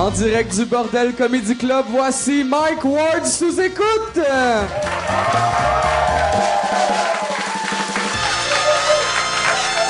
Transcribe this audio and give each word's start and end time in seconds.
En 0.00 0.10
direct 0.10 0.54
du 0.54 0.64
Bordel 0.64 1.14
Comedy 1.14 1.54
Club, 1.54 1.84
voici 1.90 2.42
Mike 2.42 2.82
Ward 2.86 3.26
sous 3.26 3.60
écoute. 3.60 4.18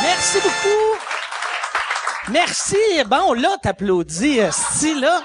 Merci 0.03 0.39
beaucoup. 0.43 2.33
Merci. 2.33 2.77
Bon, 3.07 3.35
là, 3.35 3.51
t'applaudis, 3.63 4.41
euh, 4.41 4.51
style, 4.51 5.01
là. 5.01 5.21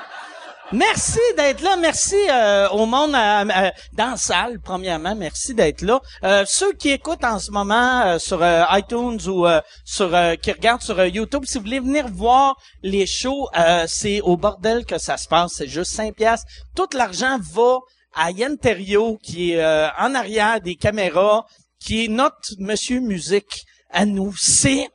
Merci 0.72 1.20
d'être 1.38 1.62
là. 1.62 1.78
Merci 1.78 2.16
euh, 2.28 2.68
au 2.70 2.88
monde 2.88 3.14
euh, 3.14 3.70
dans 3.94 4.12
la 4.12 4.18
salle, 4.18 4.60
premièrement. 4.60 5.16
Merci 5.16 5.54
d'être 5.54 5.84
là. 5.84 6.02
Euh, 6.24 6.44
ceux 6.48 6.74
qui 6.74 6.90
écoutent 6.90 7.24
en 7.24 7.38
ce 7.38 7.52
moment 7.52 8.02
euh, 8.02 8.18
sur 8.18 8.42
euh, 8.42 8.64
iTunes 8.72 9.20
ou 9.28 9.46
sur 9.84 10.09
qui 10.42 10.52
regardent 10.52 10.82
sur 10.82 11.06
YouTube, 11.06 11.44
si 11.46 11.59
vous 11.59 11.66
voulez 11.66 11.80
venir 11.80 12.08
voir 12.08 12.56
les 12.82 13.06
shows, 13.06 13.48
c'est 13.88 14.22
au 14.22 14.38
bordel 14.38 14.86
que 14.86 14.98
ça 14.98 15.18
se 15.18 15.28
passe. 15.28 15.54
C'est 15.58 15.68
juste 15.68 15.92
5 15.92 16.16
piastres. 16.16 16.52
Tout 16.76 16.88
l'argent 16.94 17.38
va 17.40 17.80
à 18.16 18.32
Yann 18.32 18.58
Terriot, 18.58 19.20
qui 19.22 19.52
est 19.52 19.64
en 20.00 20.16
arrière 20.16 20.62
des 20.62 20.76
caméras, 20.76 21.45
qui 21.80 22.06
est 22.06 22.08
notre 22.08 22.40
monsieur 22.58 23.02
musique 23.02 23.66
à 23.92 24.06
nous. 24.06 24.34
C'est 24.36 24.90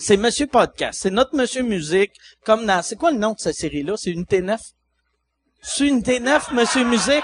c'est 0.00 0.16
Monsieur 0.16 0.46
Podcast. 0.46 1.00
C'est 1.02 1.10
notre 1.10 1.36
Monsieur 1.36 1.62
Musique. 1.62 2.12
Comme 2.44 2.66
dans, 2.66 2.82
c'est 2.82 2.96
quoi 2.96 3.12
le 3.12 3.18
nom 3.18 3.32
de 3.32 3.38
cette 3.38 3.54
série-là? 3.54 3.94
C'est 3.96 4.10
une 4.10 4.24
T9? 4.24 4.58
C'est 5.62 5.86
une 5.86 6.00
T9, 6.00 6.54
Monsieur 6.54 6.84
Musique? 6.84 7.22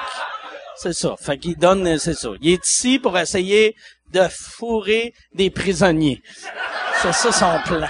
C'est 0.76 0.92
ça. 0.92 1.16
Fait 1.18 1.38
qu'il 1.38 1.56
donne, 1.56 1.86
euh, 1.86 1.98
c'est 1.98 2.14
ça. 2.14 2.28
Il 2.42 2.52
est 2.52 2.66
ici 2.66 2.98
pour 2.98 3.18
essayer 3.18 3.74
de 4.12 4.20
fourrer 4.30 5.14
des 5.32 5.50
prisonniers. 5.50 6.22
C'est 7.00 7.14
ça 7.14 7.32
son 7.32 7.58
plan. 7.66 7.88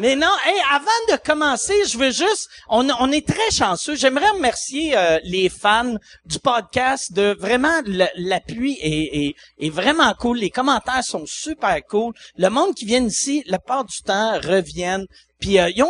Mais 0.00 0.16
non, 0.16 0.30
hey, 0.44 0.60
avant 0.72 0.86
de 1.12 1.16
commencer, 1.24 1.74
je 1.86 1.96
veux 1.96 2.10
juste, 2.10 2.48
on, 2.68 3.12
est 3.12 3.26
très 3.26 3.50
chanceux. 3.52 3.94
J'aimerais 3.94 4.30
remercier 4.30 4.96
euh, 4.96 5.20
les 5.22 5.48
fans 5.48 5.94
du 6.26 6.40
podcast 6.40 7.12
de 7.12 7.36
vraiment 7.38 7.80
l'appui 8.16 8.76
est, 8.80 9.26
est, 9.26 9.34
est 9.58 9.70
vraiment 9.70 10.12
cool. 10.14 10.38
Les 10.38 10.50
commentaires 10.50 11.04
sont 11.04 11.26
super 11.26 11.80
cool. 11.88 12.12
Le 12.36 12.48
monde 12.48 12.74
qui 12.74 12.86
vient 12.86 13.04
ici, 13.04 13.44
la 13.46 13.60
part 13.60 13.84
du 13.84 14.02
temps, 14.02 14.40
reviennent. 14.40 15.06
Puis 15.44 15.58
euh, 15.58 15.68
ils. 15.76 15.84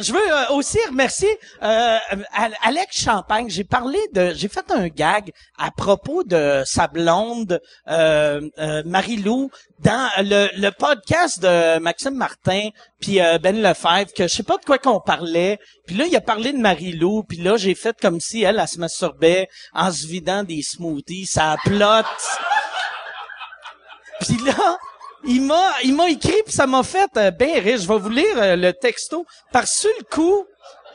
Je 0.00 0.14
veux 0.14 0.32
euh, 0.32 0.54
aussi 0.54 0.78
remercier 0.88 1.28
euh, 1.62 1.98
Al- 2.32 2.56
Alex 2.62 2.98
Champagne. 2.98 3.50
J'ai 3.50 3.64
parlé 3.64 3.98
de, 4.14 4.32
j'ai 4.34 4.48
fait 4.48 4.64
un 4.70 4.88
gag 4.88 5.30
à 5.58 5.70
propos 5.70 6.24
de 6.24 6.62
sa 6.64 6.86
blonde 6.86 7.60
euh, 7.88 8.40
Marie-Lou 8.86 9.50
dans 9.80 10.08
le, 10.20 10.70
podcast 10.70 11.42
de 11.42 11.78
Maxime 11.80 12.14
Martin 12.14 12.70
puis 12.98 13.18
Ben 13.42 13.60
Lefebvre 13.60 14.10
que 14.14 14.22
je 14.22 14.34
sais 14.34 14.42
pas 14.42 14.56
de 14.56 14.64
quoi 14.64 14.78
qu'on 14.78 15.00
parlait. 15.00 15.58
Puis 15.86 15.94
là 15.94 16.06
il 16.06 16.16
a 16.16 16.22
parlé 16.22 16.54
de 16.54 16.58
Marie-Lou. 16.58 17.24
Puis 17.24 17.36
là 17.36 17.58
j'ai 17.58 17.74
fait 17.74 17.94
comme 18.00 18.20
si 18.20 18.42
elle, 18.42 18.58
elle 18.58 18.68
se 18.68 18.78
masturbait 18.80 19.50
en 19.74 19.92
se 19.92 20.06
vidant 20.06 20.44
des 20.44 20.62
smoothies. 20.62 21.26
Ça 21.26 21.56
plotte. 21.62 22.06
Puis 24.20 24.38
là, 24.44 24.78
il 25.24 25.42
m'a, 25.42 25.72
il 25.84 25.94
m'a 25.94 26.08
écrit 26.08 26.42
puis 26.44 26.52
ça 26.52 26.66
m'a 26.66 26.82
fait 26.82 27.10
euh, 27.16 27.30
bien 27.30 27.60
rire. 27.60 27.78
Je 27.78 27.88
vais 27.88 27.98
vous 27.98 28.10
lire 28.10 28.36
euh, 28.36 28.56
le 28.56 28.72
texto. 28.72 29.26
Par 29.52 29.66
sur 29.66 29.90
le 29.98 30.04
coup, 30.04 30.44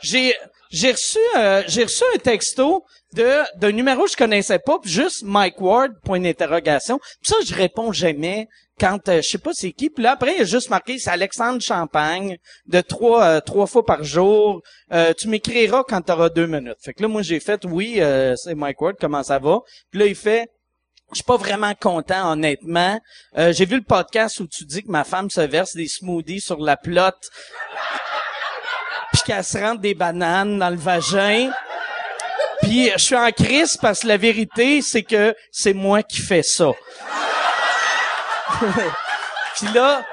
j'ai, 0.00 0.34
j'ai 0.70 0.92
reçu, 0.92 1.18
euh, 1.36 1.62
j'ai 1.66 1.84
reçu 1.84 2.02
un 2.14 2.18
texto 2.18 2.84
de 3.14 3.58
d'un 3.58 3.70
numéro 3.70 4.04
que 4.04 4.10
je 4.10 4.16
connaissais 4.16 4.58
pas, 4.58 4.78
puis 4.80 4.90
juste 4.90 5.22
Mike 5.22 5.60
Ward 5.60 5.92
point 6.04 6.20
d'interrogation. 6.20 6.98
Puis 6.98 7.32
ça, 7.32 7.36
je 7.46 7.54
réponds 7.54 7.92
jamais 7.92 8.48
quand 8.80 9.08
euh, 9.08 9.22
je 9.22 9.28
sais 9.28 9.38
pas 9.38 9.52
c'est 9.54 9.72
qui. 9.72 9.88
Puis 9.88 10.02
là 10.02 10.12
après, 10.12 10.34
il 10.36 10.40
a 10.42 10.44
juste 10.44 10.68
marqué 10.68 10.98
c'est 10.98 11.10
Alexandre 11.10 11.60
Champagne 11.60 12.38
de 12.66 12.80
trois 12.80 13.24
euh, 13.24 13.40
trois 13.40 13.66
fois 13.66 13.84
par 13.84 14.02
jour. 14.02 14.62
Tu 15.16 15.28
m'écriras 15.28 15.84
quand 15.88 16.02
tu 16.02 16.12
auras 16.12 16.28
deux 16.28 16.46
minutes. 16.46 16.78
Fait 16.80 16.92
que 16.92 17.02
là, 17.02 17.08
moi 17.08 17.22
j'ai 17.22 17.40
fait 17.40 17.64
oui, 17.64 18.00
c'est 18.36 18.54
Mike 18.54 18.80
Ward, 18.80 18.96
comment 19.00 19.22
ça 19.22 19.38
va? 19.38 19.60
Puis 19.90 20.00
là 20.00 20.06
il 20.06 20.14
fait 20.14 20.48
je 21.10 21.16
suis 21.16 21.24
pas 21.24 21.36
vraiment 21.36 21.74
content, 21.80 22.32
honnêtement. 22.32 23.00
Euh, 23.38 23.52
j'ai 23.52 23.66
vu 23.66 23.76
le 23.76 23.82
podcast 23.82 24.40
où 24.40 24.46
tu 24.46 24.64
dis 24.64 24.82
que 24.82 24.90
ma 24.90 25.04
femme 25.04 25.30
se 25.30 25.40
verse 25.40 25.76
des 25.76 25.86
smoothies 25.88 26.40
sur 26.40 26.58
la 26.58 26.76
plotte, 26.76 27.30
puis 29.12 29.22
qu'elle 29.26 29.44
se 29.44 29.58
rentre 29.58 29.80
des 29.80 29.94
bananes 29.94 30.58
dans 30.58 30.70
le 30.70 30.76
vagin. 30.76 31.50
Puis 32.62 32.90
je 32.90 32.98
suis 32.98 33.16
en 33.16 33.30
crise 33.30 33.76
parce 33.76 34.00
que 34.00 34.08
la 34.08 34.16
vérité, 34.16 34.82
c'est 34.82 35.02
que 35.02 35.36
c'est 35.52 35.74
moi 35.74 36.02
qui 36.02 36.20
fais 36.20 36.42
ça. 36.42 36.72
puis 39.56 39.68
là, 39.74 40.04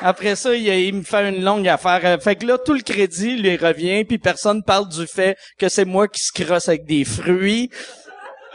après 0.00 0.34
ça, 0.34 0.54
il, 0.54 0.66
il 0.66 0.94
me 0.94 1.02
fait 1.02 1.28
une 1.28 1.44
longue 1.44 1.68
affaire. 1.68 2.00
Euh, 2.04 2.18
Fait 2.18 2.34
que 2.36 2.46
là, 2.46 2.58
tout 2.58 2.74
le 2.74 2.80
crédit 2.82 3.36
lui 3.36 3.56
revient, 3.56 4.04
puis 4.04 4.18
personne 4.18 4.62
parle 4.64 4.88
du 4.88 5.06
fait 5.06 5.36
que 5.58 5.68
c'est 5.68 5.84
moi 5.84 6.08
qui 6.08 6.20
se 6.20 6.32
crosse 6.32 6.68
avec 6.68 6.84
des 6.84 7.04
fruits. 7.04 7.70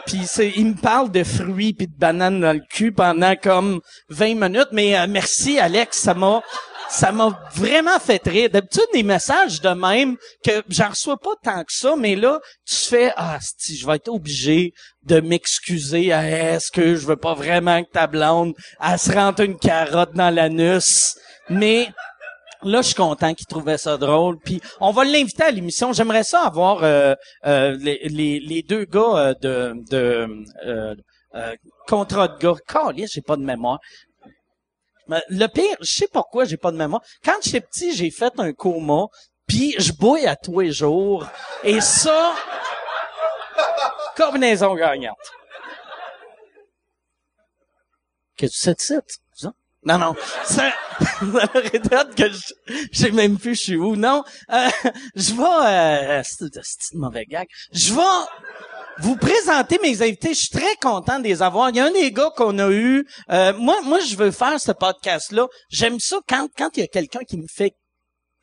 Puis 0.08 0.26
il 0.56 0.68
me 0.68 0.82
parle 0.82 1.12
de 1.12 1.22
fruits 1.26 1.74
puis 1.74 1.88
de 1.88 1.98
bananes 1.98 2.40
dans 2.40 2.54
le 2.54 2.62
cul 2.70 2.94
pendant 2.94 3.36
comme 3.36 3.82
20 4.08 4.36
minutes. 4.36 4.70
Mais 4.72 4.98
euh, 4.98 5.06
merci 5.08 5.60
Alex, 5.60 5.98
ça 5.98 6.14
m'a, 6.14 6.42
ça 6.90 7.12
m'a 7.12 7.38
vraiment 7.54 8.00
fait 8.00 8.26
rire. 8.26 8.50
D'habitude 8.50 8.88
des 8.94 9.04
messages 9.04 9.60
de 9.60 9.70
même 9.70 10.16
que 10.46 10.64
j'en 10.70 10.92
reçois 10.92 11.18
pas 11.18 11.34
tant 11.44 11.62
que 11.66 11.74
ça, 11.74 11.98
mais 11.98 12.16
là 12.16 12.40
tu 12.66 12.76
fais 12.76 13.12
ah 13.18 13.38
si 13.58 13.76
je 13.76 13.86
vais 13.86 13.98
être 13.98 14.08
obligé 14.08 14.74
de 15.04 15.20
m'excuser. 15.20 16.14
Ah, 16.14 16.26
Est-ce 16.26 16.72
que 16.72 16.96
je 16.96 17.06
veux 17.06 17.18
pas 17.18 17.34
vraiment 17.34 17.84
que 17.84 17.92
ta 17.92 18.08
blonde 18.08 18.54
elle 18.82 18.98
se 18.98 19.12
rentre 19.12 19.42
une 19.42 19.58
carotte 19.58 20.14
dans 20.14 20.34
l'anus, 20.34 21.18
mais 21.50 21.90
Là, 22.64 22.82
je 22.82 22.88
suis 22.88 22.96
content 22.96 23.34
qu'il 23.34 23.46
trouvait 23.46 23.78
ça 23.78 23.98
drôle. 23.98 24.40
Puis 24.40 24.62
on 24.80 24.92
va 24.92 25.04
l'inviter 25.04 25.44
à 25.44 25.52
l'émission. 25.52 25.94
J'aimerais 25.94 26.24
ça 26.24 26.42
avoir 26.42 26.84
euh, 26.84 27.14
euh, 27.46 27.78
les, 27.80 28.64
deux 28.68 28.86
gars 28.86 29.00
euh, 29.18 29.34
de, 29.42 29.74
de 29.90 30.46
euh, 30.66 31.56
contrat 31.88 32.28
de 32.28 32.38
gars. 32.40 32.56
J'ai 33.08 33.22
pas 33.22 33.36
de 33.36 33.44
mémoire. 33.44 33.80
Le 35.08 35.48
pire, 35.48 35.78
je 35.80 35.94
sais 35.94 36.08
pourquoi 36.12 36.46
j'ai 36.46 36.58
pas 36.58 36.72
de 36.72 36.78
mémoire. 36.78 37.02
Quand 37.24 37.36
j'étais 37.42 37.62
petit, 37.62 37.96
j'ai 37.96 38.12
fait 38.12 38.34
un 38.40 38.52
coma, 38.52 39.06
puis 39.48 39.74
je 39.78 39.94
bouille 39.94 40.28
à 40.28 40.36
tous 40.36 40.60
les 40.60 40.72
jours. 40.72 41.26
Et 41.64 41.80
ça, 41.80 42.34
combinaison 44.18 44.76
gagnante. 44.76 45.16
Qu'est-ce 48.36 48.72
que 48.72 48.76
c'est 48.78 48.96
de? 48.96 49.27
Non, 49.88 49.98
non. 49.98 50.16
Ça, 50.44 50.74
aurait 51.22 51.68
été 51.68 51.90
que 52.18 52.30
je, 52.30 52.88
je 52.92 53.08
même 53.08 53.38
plus 53.38 53.56
je 53.56 53.62
suis 53.62 53.78
où. 53.78 53.96
Non. 53.96 54.22
Euh, 54.52 54.68
je 55.16 55.34
vais, 55.34 55.66
euh, 55.66 56.22
c'est 56.26 56.94
une 56.94 57.00
mauvais 57.00 57.24
gag. 57.24 57.48
Je 57.72 57.94
vais 57.94 58.02
vous 59.00 59.16
présenter 59.16 59.80
mes 59.82 60.02
invités. 60.02 60.34
Je 60.34 60.40
suis 60.42 60.50
très 60.50 60.76
content 60.82 61.20
de 61.20 61.24
les 61.24 61.42
avoir. 61.42 61.70
Il 61.70 61.78
y 61.78 61.80
a 61.80 61.86
un 61.86 61.92
des 61.92 62.12
gars 62.12 62.32
qu'on 62.36 62.60
a 62.60 62.70
eu. 62.70 63.08
euh, 63.32 63.54
moi, 63.54 63.78
moi, 63.86 64.00
je 64.02 64.18
veux 64.18 64.32
faire 64.32 64.60
ce 64.60 64.74
podcast-là. 64.74 65.48
J'aime 65.70 66.02
ça 66.02 66.18
quand, 66.28 66.50
quand 66.58 66.70
il 66.76 66.82
y 66.82 66.84
a 66.84 66.88
quelqu'un 66.88 67.22
qui 67.26 67.38
me 67.38 67.48
fait 67.48 67.72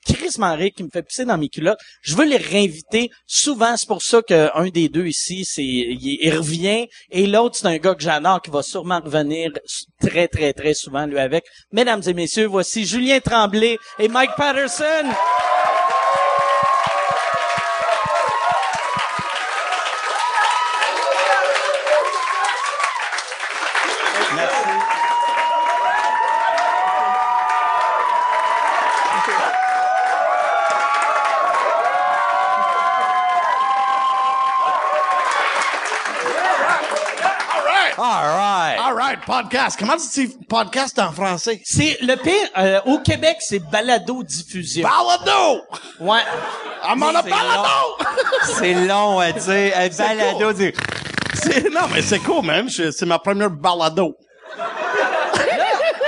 Chris 0.04 0.36
Maré 0.38 0.70
qui 0.70 0.84
me 0.84 0.90
fait 0.90 1.02
pisser 1.02 1.24
dans 1.24 1.38
mes 1.38 1.48
culottes. 1.48 1.78
Je 2.02 2.14
veux 2.14 2.24
les 2.24 2.36
réinviter 2.36 3.10
souvent. 3.26 3.76
C'est 3.76 3.88
pour 3.88 4.02
ça 4.02 4.22
qu'un 4.22 4.68
des 4.68 4.88
deux 4.88 5.06
ici, 5.06 5.44
c'est 5.44 5.64
il, 5.64 6.18
il 6.20 6.36
revient. 6.36 6.86
Et 7.10 7.26
l'autre, 7.26 7.56
c'est 7.56 7.66
un 7.66 7.78
gars 7.78 7.94
que 7.94 8.02
j'adore 8.02 8.42
qui 8.42 8.50
va 8.50 8.62
sûrement 8.62 9.00
revenir 9.00 9.50
très, 10.00 10.28
très, 10.28 10.52
très 10.52 10.74
souvent, 10.74 11.06
lui 11.06 11.18
avec. 11.18 11.44
Mesdames 11.72 12.02
et 12.06 12.14
messieurs, 12.14 12.46
voici 12.46 12.84
Julien 12.84 13.20
Tremblay 13.20 13.78
et 13.98 14.08
Mike 14.08 14.32
Patterson. 14.36 15.10
All 38.06 38.36
right. 38.36 38.76
All 38.78 38.94
right, 38.94 39.18
podcast. 39.24 39.78
Comment 39.78 39.96
tu 39.96 40.26
dis 40.26 40.36
podcast 40.46 40.98
en 40.98 41.10
français? 41.10 41.62
C'est 41.64 41.96
le 42.02 42.16
pire. 42.16 42.48
euh, 42.58 42.78
au 42.84 42.98
Québec, 42.98 43.38
c'est 43.40 43.60
balado 43.60 44.22
diffusion. 44.22 44.86
Balado! 44.86 45.62
Ouais. 46.00 46.20
I'm 46.86 47.02
on 47.02 47.14
a 47.14 47.22
C'est 47.22 47.30
balado! 47.30 47.96
C'est 48.58 48.74
long 48.74 49.18
à 49.20 49.32
dire. 49.32 49.72
Un 49.74 49.88
balado. 49.88 50.52
C'est- 51.32 51.70
non, 51.72 51.88
mais 51.94 52.02
c'est 52.02 52.18
cool, 52.18 52.44
même. 52.44 52.68
C'est 52.68 53.06
ma 53.06 53.18
première 53.18 53.48
balado. 53.50 54.14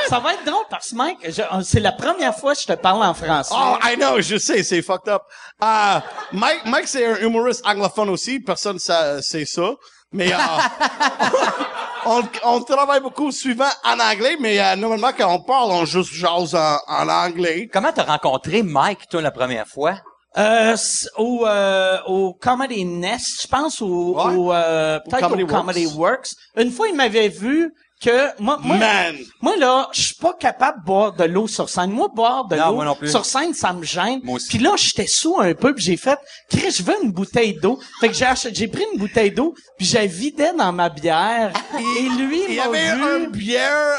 Ça 0.09 0.19
va 0.19 0.35
être 0.35 0.45
drôle 0.45 0.65
parce 0.69 0.91
que 0.91 0.97
Mike, 0.97 1.19
je- 1.31 1.63
c'est 1.65 1.81
la 1.81 1.93
première 1.93 2.37
fois 2.37 2.55
que 2.55 2.61
je 2.61 2.67
te 2.67 2.73
parle 2.75 3.03
en 3.05 3.15
français. 3.15 3.55
Oh, 3.57 3.77
I 3.83 3.97
know, 3.97 4.21
je 4.21 4.37
sais, 4.37 4.63
c'est 4.63 4.83
fucked 4.83 5.09
up. 5.11 5.23
Euh, 5.65 5.99
Mike, 6.33 6.61
Mike, 6.67 6.89
c'est 6.89 7.07
un 7.07 7.17
humoriste 7.17 7.67
anglophone 7.67 8.11
aussi. 8.11 8.39
Personne 8.41 8.79
sa- 8.79 9.23
sait 9.23 9.47
ça. 9.47 9.71
Mais 10.13 10.33
euh, 10.33 10.37
on, 12.07 12.23
on 12.45 12.61
travaille 12.63 13.01
beaucoup 13.01 13.31
suivant 13.33 13.69
en 13.85 13.99
anglais, 14.01 14.37
mais 14.41 14.59
euh, 14.61 14.77
normalement, 14.77 15.11
quand 15.17 15.35
on 15.35 15.43
parle, 15.43 15.73
on 15.73 15.85
juste 15.85 16.13
jase 16.13 16.55
en, 16.55 16.79
en 16.89 17.09
anglais. 17.09 17.69
Comment 17.73 17.93
t'as 17.93 18.05
rencontré 18.05 18.63
Mike, 18.63 19.09
toi, 19.11 19.21
la 19.21 19.31
première 19.31 19.67
fois? 19.67 19.97
Euh, 20.39 20.77
au, 21.17 21.47
euh, 21.47 21.97
au 22.07 22.35
Comedy 22.35 22.85
Nest, 22.85 23.43
je 23.43 23.49
pense, 23.49 23.81
ou 23.81 24.15
Ouais. 24.17 24.35
au, 24.35 24.53
euh, 24.53 25.01
peut-être 25.01 25.29
Comedy 25.29 25.43
au 25.45 25.47
Comedy 25.47 25.87
Works. 25.87 26.29
Une 26.57 26.71
fois, 26.71 26.89
il 26.89 26.95
m'avait 26.95 27.29
vu 27.29 27.73
que 28.03 28.41
moi, 28.43 28.59
moi, 28.63 28.77
Man! 28.77 29.17
moi 29.41 29.57
là, 29.57 29.89
je 29.93 30.03
suis 30.03 30.15
pas 30.17 30.35
capable 30.35 30.81
de 30.81 30.85
boire 30.85 31.13
de 31.15 31.25
l'eau 31.25 31.47
sur 31.47 31.69
scène. 31.69 31.91
Moi, 31.91 32.09
boire 32.15 32.45
de 32.47 32.57
l'eau 32.57 32.81
sur 33.09 33.25
scène, 33.25 33.55
ça 33.55 33.73
me 33.73 33.83
gêne. 33.85 34.21
Moi 34.23 34.37
aussi. 34.37 34.49
Puis 34.49 34.59
là, 34.59 34.73
j'étais 34.77 35.07
sous 35.07 35.39
un 35.41 35.55
peu, 35.55 35.75
puis 35.75 35.85
j'ai 35.85 35.97
fait, 35.97 36.19
Chris, 36.51 36.71
je 36.71 36.83
veux 36.83 36.95
une 37.03 37.13
bouteille 37.13 37.55
d'eau. 37.55 37.79
Fait 38.01 38.09
que 38.09 38.15
j'ai 38.15 38.27
acheté, 38.27 38.51
j'ai 38.55 38.69
pris 38.69 38.85
une 38.93 38.99
bouteille 38.99 39.31
d'eau, 39.31 39.55
puis 39.79 39.87
j'ai 39.87 40.07
vidé 40.07 40.49
dans 40.57 40.73
ma 40.73 40.89
bière. 40.89 41.53
et 41.79 42.09
lui, 42.21 42.41
Il 42.49 42.55
y 42.55 42.57
m'a 42.59 42.65
avait 42.65 42.95
vu. 42.97 43.03
un 43.03 43.19
bière 43.31 43.99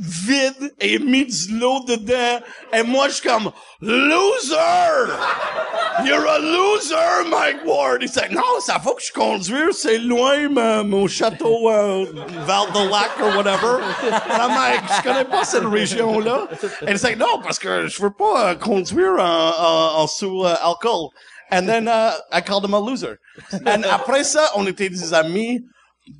vide 0.00 0.72
et 0.80 0.98
mis 0.98 1.24
de 1.26 1.58
l'eau 1.60 1.80
dedans. 1.86 2.40
Et 2.72 2.82
moi, 2.82 3.08
je 3.08 3.14
suis 3.14 3.28
comme, 3.28 3.50
loser! 3.80 5.12
You're 6.04 6.26
a 6.26 6.38
loser, 6.38 7.28
Mike 7.28 7.64
Ward! 7.64 8.02
Il 8.02 8.08
dit, 8.10 8.20
non, 8.34 8.42
ça 8.60 8.78
faut 8.78 8.94
que 8.94 9.02
je 9.02 9.12
conduise, 9.12 9.76
c'est 9.76 9.98
loin, 9.98 10.48
ma- 10.48 10.82
mon 10.82 11.06
château, 11.08 11.70
euh, 11.70 12.06
Val 12.46 12.66
de 12.72 12.90
Lac 12.90 13.10
ou 13.20 13.36
whatever. 13.36 13.80
And 14.30 14.40
I'm 14.40 14.54
like, 14.54 14.82
je 14.96 15.02
connais 15.02 15.24
pas 15.24 15.44
cette 15.44 15.64
région-là. 15.64 16.48
Et 16.86 16.92
il 16.92 16.96
dit, 16.96 17.16
non, 17.16 17.40
parce 17.42 17.58
que 17.58 17.86
je 17.86 18.02
veux 18.02 18.12
pas 18.12 18.50
euh, 18.50 18.54
conduire 18.54 19.14
en, 19.18 19.48
en, 19.50 20.00
en 20.02 20.06
sous 20.06 20.44
euh, 20.44 20.54
alcool. 20.62 21.10
And 21.50 21.66
then, 21.66 21.88
uh, 21.88 22.12
I 22.30 22.42
called 22.42 22.64
him 22.64 22.74
a 22.74 22.78
loser. 22.80 23.16
And 23.64 23.82
après 23.90 24.22
ça, 24.22 24.50
on 24.54 24.66
était 24.66 24.90
des 24.90 25.14
amis, 25.14 25.64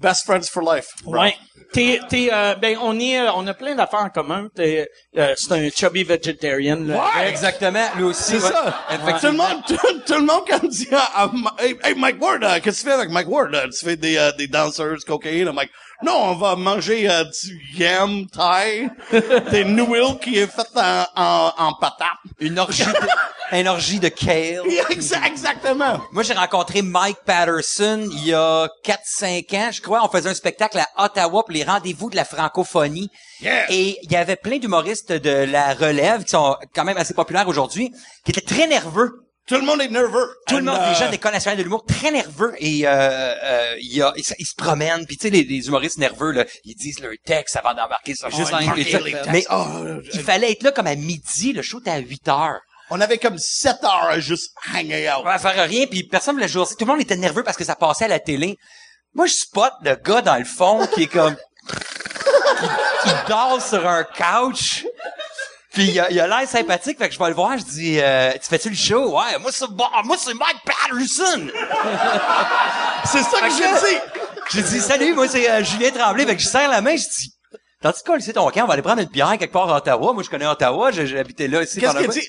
best 0.01 0.25
friends 0.25 0.49
for 0.51 0.63
life. 0.63 0.87
bro. 1.05 1.21
Ouais. 1.21 1.35
T'es, 1.73 2.01
t'es, 2.09 2.31
euh, 2.33 2.55
ben, 2.55 2.79
on 2.81 2.99
est, 2.99 3.19
euh, 3.21 3.31
on 3.35 3.47
a 3.47 3.53
plein 3.53 3.75
d'affaires 3.75 4.01
en 4.01 4.09
commun. 4.09 4.49
T'es, 4.55 4.89
euh, 5.19 5.35
c'est 5.37 5.53
un 5.53 5.69
chubby 5.69 6.03
vegetarian. 6.03 6.77
là. 6.81 6.97
Ouais. 7.17 7.29
Exactement, 7.29 7.85
lui 7.97 8.05
aussi. 8.05 8.23
C'est 8.23 8.35
ouais. 8.37 8.41
ça. 8.53 8.79
Tout 8.89 8.95
le 8.95 9.03
Effectivement. 9.09 9.49
monde, 9.49 9.63
tout, 9.67 9.77
tout 10.07 10.15
le 10.15 10.23
monde 10.25 10.43
quand 10.49 10.65
dit, 10.67 10.89
ah, 10.93 11.11
ah, 11.15 11.31
Ma- 11.35 11.55
hey, 11.59 11.77
hey, 11.85 11.95
Mike 11.95 12.23
Ward, 12.23 12.43
euh, 12.43 12.59
qu'est-ce 12.63 12.79
que 12.79 12.85
tu 12.85 12.89
fais 12.89 12.95
avec 12.95 13.11
Mike 13.11 13.29
Ward? 13.29 13.55
Euh, 13.55 13.67
Tu 13.69 13.85
fais 13.85 13.97
des, 13.97 14.17
euh, 14.17 14.33
des 14.39 14.47
danseurs, 14.47 14.97
cocaïne? 15.07 15.47
I'm 15.47 15.57
like, 15.57 15.71
non, 16.03 16.13
on 16.31 16.35
va 16.37 16.55
manger 16.57 17.09
euh, 17.11 17.25
du 17.25 17.61
yam 17.77 18.27
thai, 18.27 18.89
des 19.51 19.65
noodles 19.65 20.19
qui 20.21 20.39
est 20.39 20.47
fait 20.47 20.67
en, 20.77 21.05
en, 21.17 21.53
en 21.59 21.73
patate. 21.75 22.07
Une 22.41 22.59
orgie 22.59 22.85
de, 22.85 22.93
une 23.59 23.67
orgie 23.69 23.99
de 23.99 24.09
kale. 24.09 24.63
Exa- 24.91 25.27
Exactement. 25.27 26.01
Moi, 26.13 26.23
j'ai 26.23 26.35
rencontré 26.35 26.83
Mike 26.83 27.19
Patterson 27.27 28.09
il 28.13 28.27
y 28.29 28.35
a 28.35 28.69
4-5 28.85 29.57
ans, 29.57 29.71
je 29.73 29.81
crois. 29.81 30.05
On 30.05 30.09
faisait 30.09 30.29
un 30.31 30.35
spectacle 30.35 30.79
à 30.79 31.05
Ottawa 31.05 31.43
pour 31.45 31.53
les 31.53 31.65
rendez-vous 31.65 32.11
de 32.11 32.17
la 32.17 32.25
francophonie. 32.25 33.11
Yeah. 33.41 33.71
Et 33.73 33.99
il 34.03 34.11
y 34.13 34.17
avait 34.17 34.37
plein 34.37 34.59
d'humoristes 34.59 35.13
de 35.13 35.31
la 35.31 35.75
relève 35.75 36.25
qui 36.25 36.31
sont 36.31 36.57
quand 36.75 36.85
même 36.85 36.97
assez 36.97 37.15
populaires 37.15 37.49
aujourd'hui, 37.49 37.93
qui 38.25 38.31
étaient 38.33 38.41
très 38.41 38.67
nerveux. 38.67 39.25
Tout 39.49 39.55
le 39.57 39.63
monde 39.63 39.81
est 39.81 39.89
nerveux. 39.89 40.29
Tout 40.47 40.57
le 40.59 40.63
monde, 40.63 40.79
euh, 40.79 40.89
les 40.91 40.95
gens 40.95 41.11
des 41.11 41.19
connaisseurs 41.19 41.57
de 41.57 41.63
l'humour, 41.63 41.85
très 41.87 42.11
nerveux. 42.11 42.55
Et 42.59 42.87
euh, 42.87 42.91
euh, 42.93 43.75
il 43.81 43.95
y 43.97 44.03
a, 44.03 44.13
ils, 44.17 44.25
se- 44.25 44.35
ils 44.39 44.45
se 44.47 44.55
promènent. 44.55 45.07
Puis 45.07 45.17
tu 45.17 45.23
sais, 45.29 45.31
les, 45.31 45.43
les 45.45 45.67
humoristes 45.69 45.97
nerveux, 45.99 46.33
là, 46.33 46.45
ils 46.65 46.75
disent 46.75 47.01
leur 47.01 47.13
texte 47.25 47.57
avant 47.57 47.73
d'embarquer 47.75 48.15
sur 48.15 48.31
juste 48.31 48.51
ça. 48.51 48.61
les 48.61 49.13
textes. 49.13 49.31
Mais 49.33 49.45
Oh, 49.51 49.65
il 50.13 50.21
fallait 50.23 50.53
être 50.53 50.63
là 50.63 50.73
comme 50.73 50.87
à 50.87 50.95
midi. 50.95 51.53
Le 51.55 51.63
show 51.63 51.81
était 51.81 51.91
à 51.91 51.99
8 51.99 52.29
heures. 52.29 52.61
on 52.91 53.01
avait 53.01 53.19
comme 53.19 53.39
7 53.39 53.83
heures 53.85 54.09
à 54.11 54.21
juste 54.21 54.53
hanger 54.75 55.09
out. 55.11 55.17
On 55.21 55.25
va 55.25 55.39
faire 55.39 55.67
rien, 55.69 55.87
puis 55.87 56.05
personne 56.05 56.35
ne 56.37 56.41
voulait 56.41 56.49
jouer. 56.53 56.65
Tout 56.67 56.85
le 56.85 56.93
monde 56.93 57.01
était 57.01 57.17
nerveux 57.17 57.43
parce 57.43 57.57
que 57.57 57.65
ça 57.65 57.75
passait 57.75 58.05
à 58.05 58.09
la 58.09 58.21
télé. 58.21 58.57
Moi, 59.15 59.27
je 59.27 59.33
spot 59.33 59.73
le 59.83 59.95
gars 59.97 60.21
dans 60.21 60.37
le 60.37 60.45
fond 60.45 60.87
qui 60.95 61.05
est 61.05 61.07
comme... 61.07 61.37
qui, 61.69 63.09
qui 63.09 63.15
dort 63.29 63.61
sur 63.63 63.87
un 63.87 64.05
couch. 64.05 64.85
Puis 65.79 65.91
il 65.91 66.01
a, 66.01 66.11
il 66.11 66.19
a 66.19 66.27
l'air 66.27 66.49
sympathique, 66.49 66.99
fait 66.99 67.09
que 67.09 67.15
je 67.15 67.21
vais 67.21 67.29
le 67.29 67.37
voir, 67.37 67.57
je 67.57 67.63
dis 67.63 68.01
euh, 68.01 68.33
Tu 68.33 68.49
fais-tu 68.49 68.69
le 68.69 68.75
show? 68.75 69.17
Ouais, 69.17 69.39
moi 69.39 69.53
c'est 69.53 69.71
bon, 69.71 69.85
moi 70.03 70.17
c'est 70.19 70.35
Mike 70.35 70.57
Patterson! 70.65 71.47
C'est 73.05 73.23
ça 73.23 73.41
que 73.41 73.49
j'ai 73.49 73.63
dit. 73.63 73.97
J'ai 74.51 74.63
dit 74.63 74.81
Salut, 74.81 75.15
moi 75.15 75.29
c'est 75.29 75.49
euh, 75.49 75.63
Julien 75.63 75.93
Tremblay, 75.93 76.27
fait 76.27 76.35
que 76.35 76.43
je 76.43 76.49
serre 76.49 76.69
la 76.69 76.81
main, 76.81 76.97
je 76.97 77.05
dis 77.05 77.33
Tandis 77.81 78.03
que 78.05 78.19
ici 78.19 78.33
ton 78.33 78.51
camp, 78.51 78.65
on 78.65 78.67
va 78.67 78.73
aller 78.73 78.83
prendre 78.83 79.03
une 79.03 79.09
bière 79.09 79.39
quelque 79.39 79.53
part 79.53 79.73
à 79.73 79.77
Ottawa. 79.77 80.13
Moi 80.13 80.25
je 80.25 80.29
connais 80.31 80.49
Ottawa, 80.49 80.91
j'ai 80.91 81.17
habité 81.17 81.47
là 81.47 81.63
ici 81.63 81.79
Qu'est-ce 81.79 81.97
qu'il 81.97 82.09
dit? 82.09 82.29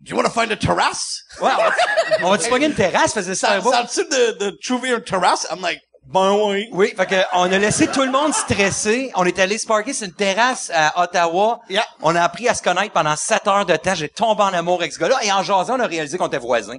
Do 0.00 0.10
you 0.10 0.16
want 0.16 0.24
to 0.24 0.30
find 0.30 0.50
a 0.50 0.56
terrace? 0.56 1.22
Ouais, 1.40 1.52
on 1.56 1.62
va, 1.62 2.26
on 2.26 2.30
va-tu 2.30 2.50
pogner 2.50 2.66
une 2.66 2.74
terrasse, 2.74 3.14
faisait 3.14 3.36
ça 3.36 3.50
Ça, 3.50 3.54
un 3.54 3.70
ça 3.70 3.78
a-tu 3.78 4.00
de, 4.00 4.32
de 4.46 4.58
trouver 4.60 4.90
une 4.90 5.00
terrasse? 5.00 5.46
I'm 5.48 5.60
like, 5.60 5.80
ben 6.06 6.32
oui. 6.46 6.68
Oui, 6.72 6.92
fait 6.96 7.06
que 7.06 7.14
on 7.32 7.50
a 7.50 7.58
laissé 7.58 7.86
tout 7.88 8.02
le 8.02 8.10
monde 8.10 8.32
stresser. 8.34 9.10
On 9.14 9.24
est 9.24 9.38
allé 9.38 9.58
se 9.58 9.66
parker 9.66 9.92
sur 9.92 10.06
une 10.06 10.12
terrasse 10.12 10.70
à 10.74 11.02
Ottawa. 11.02 11.60
Yeah. 11.68 11.84
On 12.02 12.14
a 12.14 12.22
appris 12.22 12.48
à 12.48 12.54
se 12.54 12.62
connaître 12.62 12.92
pendant 12.92 13.16
sept 13.16 13.46
heures 13.48 13.66
de 13.66 13.74
temps. 13.76 13.94
J'ai 13.94 14.08
tombé 14.08 14.42
en 14.42 14.52
amour 14.52 14.80
avec 14.80 14.92
ce 14.92 14.98
gars-là. 14.98 15.18
Et 15.22 15.32
en 15.32 15.42
jasant, 15.42 15.76
on 15.76 15.80
a 15.80 15.86
réalisé 15.86 16.18
qu'on 16.18 16.26
était 16.28 16.38
voisins. 16.38 16.76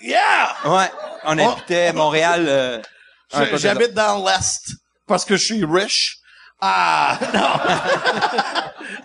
Yeah! 0.00 0.48
Ouais. 0.64 0.90
On 1.24 1.38
Oh. 1.38 1.50
habitait 1.52 1.92
Montréal. 1.92 2.46
euh, 2.48 2.80
un 3.32 3.56
J'habite 3.56 3.94
dans 3.94 4.24
l'Est 4.26 4.60
parce 5.06 5.24
que 5.24 5.36
je 5.36 5.44
suis 5.44 5.64
riche. 5.64 6.16
Ah, 6.66 7.18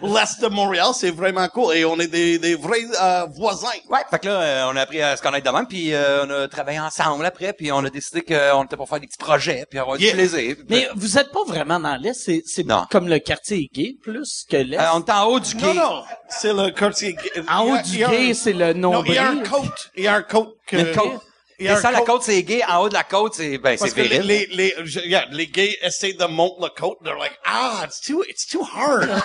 non. 0.01 0.09
L'Est 0.15 0.41
de 0.41 0.47
Montréal, 0.47 0.87
c'est 0.93 1.11
vraiment 1.11 1.47
cool. 1.49 1.75
Et 1.75 1.83
on 1.83 1.99
est 1.99 2.07
des, 2.07 2.39
des 2.39 2.55
vrais 2.55 2.85
euh, 3.01 3.25
voisins. 3.35 3.67
Ouais, 3.89 3.99
fait 4.09 4.19
que 4.19 4.27
là, 4.27 4.39
euh, 4.41 4.69
on 4.71 4.75
a 4.77 4.81
appris 4.81 5.01
à 5.01 5.17
se 5.17 5.21
connaître 5.21 5.51
de 5.51 5.55
même, 5.55 5.67
puis 5.67 5.93
euh, 5.93 6.25
on 6.25 6.29
a 6.29 6.47
travaillé 6.47 6.79
ensemble 6.79 7.25
après, 7.25 7.51
puis 7.51 7.69
on 7.71 7.79
a 7.83 7.89
décidé 7.89 8.21
qu'on 8.21 8.63
était 8.63 8.77
pour 8.77 8.87
faire 8.87 8.99
des 9.01 9.07
petits 9.07 9.17
projets, 9.17 9.65
puis 9.69 9.77
avoir 9.77 9.99
Yeah. 9.99 10.11
du 10.11 10.17
plaisir. 10.17 10.55
Puis, 10.55 10.65
Mais 10.69 10.87
vous 10.95 11.17
êtes 11.17 11.31
pas 11.31 11.43
vraiment 11.45 11.79
dans 11.81 11.95
l'Est, 11.97 12.13
c'est, 12.13 12.43
c'est 12.45 12.65
Non. 12.65 12.85
comme 12.89 13.07
le 13.09 13.19
quartier 13.19 13.69
gay, 13.73 13.95
plus 14.01 14.45
que 14.49 14.55
l'Est? 14.57 14.79
euh, 14.79 14.85
on 14.93 15.01
est 15.01 15.11
en 15.11 15.25
haut 15.25 15.39
du 15.41 15.55
Non, 15.57 15.61
quai. 15.61 15.73
non. 15.73 16.03
C'est 16.29 16.53
le 16.53 16.69
quartier 16.71 17.13
gay. 17.13 17.43
en 17.49 17.65
haut 17.65 17.73
a- 17.73 17.81
du 17.81 17.97
gay, 17.97 18.33
c'est 18.33 18.53
le 18.53 18.71
Non, 18.73 19.03
il 19.05 19.13
y 19.13 19.17
a 19.17 19.27
un 19.29 19.33
nombril. 19.33 19.49
côte. 19.51 19.91
Il 19.97 20.03
y 20.05 20.07
a 20.07 20.15
un 20.15 20.21
côte. 20.21 20.55
que- 20.65 20.77
Une 20.77 20.95
côte. 20.95 21.21
Il 21.59 21.65
y 21.65 21.69
a 21.69 21.77
Et 21.77 21.81
ça, 21.81 21.91
la 21.91 22.01
côte, 22.01 22.23
c'est 22.23 22.41
gay. 22.43 22.61
En 22.67 22.81
haut 22.83 22.89
de 22.89 22.93
la 22.93 23.03
côte, 23.03 23.33
c'est 23.35 23.57
ben, 23.57 23.77
c'est 23.77 23.95
les, 23.97 24.03
viril. 24.03 24.21
les, 24.27 24.47
les, 24.51 24.75
je- 24.85 24.99
yeah, 25.01 25.25
les 25.31 25.47
gays 25.47 25.77
essaient 25.81 26.13
de 26.13 26.25
monter 26.25 26.61
la 26.61 26.69
côte. 26.69 26.97
They're 27.03 27.17
like, 27.17 27.37
ah, 27.45 27.81
it's 27.85 27.99
too, 27.99 28.23
it's 28.29 28.45
too 28.47 28.61
hard. 28.63 29.09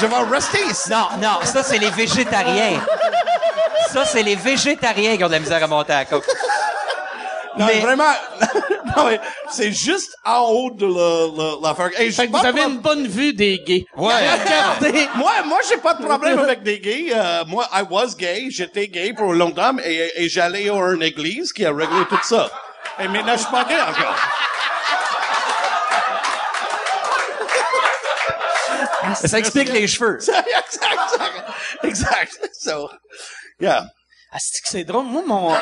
je 0.00 0.06
vais 0.06 0.16
rester 0.34 0.58
ici. 0.70 0.90
Non, 0.90 1.08
non, 1.20 1.38
ça, 1.44 1.62
c'est 1.62 1.78
les 1.78 1.90
végétariens. 1.90 2.80
Ça, 3.92 4.04
c'est 4.04 4.22
les 4.22 4.36
végétariens 4.36 5.16
qui 5.16 5.24
ont 5.24 5.28
de 5.28 5.32
la 5.32 5.40
misère 5.40 5.62
à 5.62 5.66
monter 5.66 5.92
à 5.92 5.98
la 6.00 6.04
côte. 6.04 6.24
Non, 7.58 7.66
Mais- 7.66 7.80
vraiment, 7.80 8.12
non, 8.96 9.06
mais 9.06 9.20
c'est 9.50 9.72
juste 9.72 10.16
en 10.24 10.42
haut 10.42 10.70
de 10.70 10.86
la, 10.86 11.26
la, 11.36 11.68
l'affaire. 11.68 12.00
Hey, 12.00 12.12
Fait 12.12 12.28
que 12.28 12.32
vous 12.36 12.46
avez 12.46 12.62
une 12.62 12.78
bonne 12.78 13.08
vue 13.08 13.32
des 13.32 13.58
gays. 13.58 13.84
Ouais. 13.96 14.12
Regardez. 14.14 15.08
Moi, 15.16 15.32
moi, 15.44 15.58
j'ai 15.68 15.78
pas 15.78 15.94
de 15.94 16.04
problème 16.04 16.38
avec 16.38 16.62
des 16.62 16.78
gays. 16.78 17.12
Euh, 17.12 17.44
moi, 17.46 17.66
I 17.72 17.82
was 17.90 18.14
gay. 18.16 18.46
J'étais 18.50 18.86
gay 18.86 19.12
pour 19.12 19.32
longtemps 19.32 19.76
et, 19.84 20.12
et 20.14 20.28
j'allais 20.28 20.68
à 20.70 20.74
une 20.74 21.02
église 21.02 21.52
qui 21.52 21.64
a 21.64 21.72
réglé 21.72 22.04
tout 22.08 22.22
ça. 22.22 22.48
Et 23.00 23.08
maintenant, 23.08 23.32
je 23.32 23.38
suis 23.40 23.50
pas 23.50 23.64
gay 23.64 23.80
encore. 23.80 24.14
Ça 29.14 29.38
explique 29.38 29.70
les 29.70 29.86
cheveux. 29.88 30.18
exact, 30.20 30.38
exact, 31.82 31.82
exact. 31.82 32.50
So, 32.58 32.88
yeah. 33.60 33.86
Ah, 34.32 34.36
c'est 34.38 34.84
drôle? 34.84 35.06
Moi, 35.06 35.22
mon, 35.26 35.52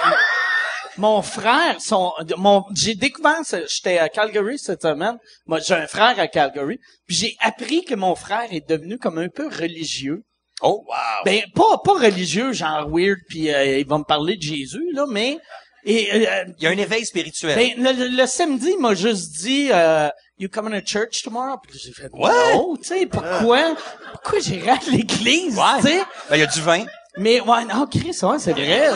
mon 0.98 1.22
frère, 1.22 1.76
son, 1.80 2.12
mon, 2.36 2.64
j'ai 2.74 2.94
découvert, 2.94 3.40
j'étais 3.68 3.98
à 3.98 4.08
Calgary 4.08 4.58
cette 4.58 4.82
semaine. 4.82 5.16
Moi, 5.46 5.60
j'ai 5.60 5.74
un 5.74 5.86
frère 5.86 6.18
à 6.18 6.28
Calgary. 6.28 6.78
Puis 7.06 7.16
j'ai 7.16 7.36
appris 7.40 7.84
que 7.84 7.94
mon 7.94 8.14
frère 8.14 8.46
est 8.50 8.68
devenu 8.68 8.98
comme 8.98 9.18
un 9.18 9.28
peu 9.28 9.46
religieux. 9.48 10.22
Oh, 10.60 10.84
Wow. 10.88 10.94
Ben, 11.24 11.42
pas, 11.54 11.78
pas 11.84 11.92
religieux, 11.94 12.52
genre 12.52 12.88
weird, 12.90 13.18
puis 13.28 13.52
euh, 13.54 13.78
il 13.78 13.86
va 13.86 13.98
me 13.98 14.04
parler 14.04 14.36
de 14.36 14.42
Jésus, 14.42 14.84
là, 14.92 15.04
mais... 15.08 15.38
Et, 15.84 16.26
euh, 16.28 16.44
il 16.58 16.64
y 16.64 16.66
a 16.66 16.70
un 16.70 16.76
éveil 16.76 17.06
spirituel. 17.06 17.54
ben, 17.56 17.70
le, 17.82 17.92
le- 17.92 18.16
le 18.16 18.26
samedi, 18.26 18.72
il 18.76 18.80
m'a 18.80 18.94
juste 18.94 19.30
dit, 19.40 19.68
euh, 19.72 20.08
you 20.38 20.48
coming 20.52 20.78
to 20.78 20.84
church 20.84 21.22
tomorrow? 21.22 21.56
Puis 21.62 21.78
j'ai 21.82 21.92
fait, 21.92 22.10
Ouais. 22.12 22.30
non, 22.54 22.76
tu 22.76 22.88
sais, 22.88 23.06
pourquoi, 23.06 23.76
pourquoi 24.12 24.40
j'irai 24.40 24.70
à 24.72 24.78
l'église, 24.90 25.54
tu 25.76 25.82
sais? 25.86 26.02
Ben, 26.28 26.36
il 26.36 26.40
y 26.40 26.42
a 26.42 26.46
du 26.46 26.60
vin. 26.60 26.84
Mais, 27.16 27.40
ouais, 27.40 27.64
non, 27.64 27.86
Chris, 27.86 28.16
ouais, 28.22 28.38
c'est 28.40 28.52
vrai. 28.52 28.90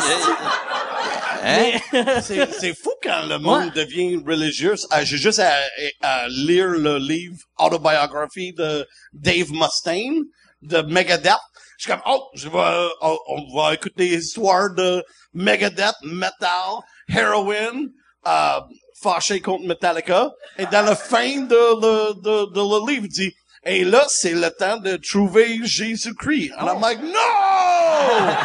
Hein? 1.42 1.72
C'est, 2.22 2.52
c'est 2.52 2.75
fou 2.75 2.90
quand 3.02 3.26
le 3.26 3.38
monde 3.38 3.72
Ouais. 3.75 3.84
devient 3.84 4.22
religieux. 4.26 4.75
Ah, 4.90 5.04
J'ai 5.04 5.16
juste 5.16 5.40
à, 5.40 5.52
à 6.00 6.28
lire 6.28 6.68
le 6.68 6.99
livre 6.99 7.37
Autobiography 7.58 8.52
de 8.52 8.87
Dave 9.12 9.50
Mustaine 9.52 10.22
de 10.62 10.82
Megadeth. 10.82 11.32
Je 11.78 11.84
suis 11.84 11.90
comme, 11.92 12.02
oh, 12.06 12.28
je 12.34 12.49
vais, 12.49 12.88
oh, 13.00 13.18
on 13.28 13.56
va 13.56 13.75
écouter 13.75 14.11
des 14.11 14.18
histoires 14.25 14.72
de 14.76 15.04
Megadeth, 15.34 15.96
metal, 16.04 16.80
heroin, 17.08 17.87
euh, 18.26 18.61
fâché 19.02 19.40
contre 19.40 19.66
Metallica. 19.66 20.30
Et 20.58 20.66
dans 20.66 20.82
la 20.82 20.94
fin 20.94 21.40
de 21.40 21.56
le, 21.56 22.14
de, 22.14 22.52
de 22.52 22.61
le 22.61 22.92
livre, 22.92 23.06
il 23.06 23.12
dit, 23.12 23.32
et 23.64 23.84
là, 23.84 24.04
c'est 24.08 24.32
le 24.34 24.50
temps 24.50 24.76
de 24.76 24.96
trouver 24.96 25.61
Jésus-Christ. 25.64 26.52
And 26.58 26.68
I'm 26.68 26.80
like, 26.80 27.00
no! 27.02 27.12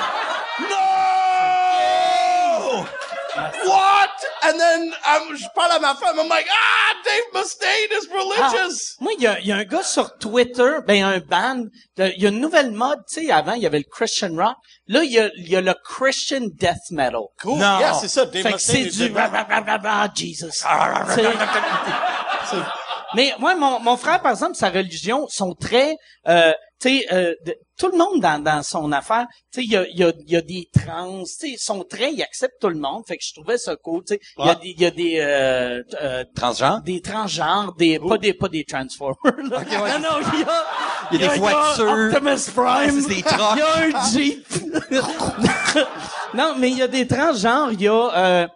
No! 0.60 0.68
What? 3.66 4.10
And 4.50 4.58
then, 4.58 4.94
um, 5.06 5.36
je 5.36 5.46
parle 5.54 5.72
à 5.74 5.80
ma 5.80 5.94
femme, 5.96 6.18
I'm 6.20 6.30
like, 6.30 6.48
ah, 6.50 6.94
Dave 7.04 7.24
Mustaine 7.34 7.92
is 7.92 8.08
Ah, 8.10 8.50
religious. 8.52 8.96
moi, 9.02 9.12
il 9.18 9.24
y 9.24 9.28
a, 9.28 9.40
y 9.42 9.52
a 9.52 9.58
un 9.58 9.64
gars 9.66 9.84
sur 9.84 10.18
Twitter, 10.18 10.78
ben 10.88 11.04
un 11.04 11.20
band, 11.20 11.66
il 11.98 12.14
y 12.22 12.26
a 12.26 12.30
une 12.30 12.40
nouvelle 12.40 12.72
mode, 12.72 13.00
tu 13.12 13.26
sais, 13.26 13.32
avant, 13.32 13.54
il 13.54 13.64
y 13.64 13.66
avait 13.66 13.80
le 13.80 13.86
Christian 13.92 14.34
rock. 14.36 14.56
Là, 14.88 15.04
il 15.04 15.12
y 15.12 15.20
a, 15.20 15.30
y 15.36 15.56
a 15.58 15.62
le 15.62 15.74
Christian 15.84 16.48
death 16.54 16.90
metal. 16.92 17.24
Cool. 17.42 17.58
Non. 17.60 17.80
Yeah, 17.80 17.94
c'est 17.96 18.08
ça, 18.08 18.26
Dave 18.26 18.44
Fait 18.44 18.50
que 18.50 18.54
Mustaine. 18.54 18.90
c'est 18.90 18.90
du 18.90 19.14
Jesus. 20.16 20.64
Mais 23.16 23.34
moi, 23.40 23.56
mon, 23.56 23.80
mon 23.80 23.98
frère, 23.98 24.22
par 24.22 24.32
exemple, 24.32 24.56
sa 24.56 24.70
religion 24.70 25.28
sont 25.30 25.54
très, 25.56 25.96
euh, 26.28 26.52
tu 26.80 26.90
sais, 26.90 27.06
euh, 27.12 27.34
tout 27.78 27.90
le 27.92 27.98
monde 27.98 28.22
dans, 28.22 28.42
dans 28.42 28.64
son 28.64 28.92
affaire, 28.92 29.26
tu 29.52 29.62
sais, 29.62 29.66
il 29.66 29.72
y 29.72 29.78
a, 29.78 29.88
il 29.88 30.00
y, 30.00 30.04
a, 30.04 30.12
il 30.26 30.32
y 30.32 30.36
a 30.36 30.42
des 30.42 30.68
trans, 30.72 31.24
tu 31.24 31.26
sais, 31.26 31.50
ils 31.50 31.58
sont 31.58 31.84
très, 31.84 32.14
ils 32.14 32.22
acceptent 32.22 32.60
tout 32.62 32.70
le 32.70 32.78
monde. 32.80 33.04
Fait 33.08 33.18
que 33.18 33.24
je 33.24 33.34
trouvais 33.34 33.58
ça 33.58 33.76
cool, 33.76 34.04
tu 34.04 34.16
sais. 34.16 34.20
Il 34.38 34.46
y 34.46 34.50
a 34.50 34.56
des, 34.56 34.70
il 34.70 34.82
y 34.82 34.86
a 34.86 34.92
des, 34.92 35.20
euh, 35.20 35.84
euh, 36.02 36.24
Transgenre? 36.36 36.82
des 36.84 37.02
transgenres, 37.02 37.74
des 37.78 38.00
pas 38.00 38.18
des 38.18 38.34
pas 38.34 38.50
des 38.50 38.64
transformers. 38.64 39.18
Là. 39.24 39.60
ouais. 39.60 40.00
Non 40.00 40.10
non, 40.10 40.30
il 40.34 40.40
y 40.40 40.44
a 40.44 40.66
Il 41.12 41.22
y 41.22 41.24
a 41.24 41.28
des 41.34 41.40
voitures. 41.40 41.92
Optimus 41.92 42.52
Prime. 42.54 43.02
C'est 43.02 43.16
des 43.16 43.24
trucks. 43.24 43.40
Il 43.56 43.60
y 43.60 43.62
a 43.62 44.00
un 44.00 44.12
Jeep. 44.12 44.48
non, 46.34 46.56
mais 46.58 46.70
il 46.70 46.78
y 46.78 46.82
a 46.82 46.88
des 46.88 47.08
transgenres, 47.08 47.72
il 47.72 47.82
y 47.82 47.88
a 47.88 47.94
euh, 47.94 48.48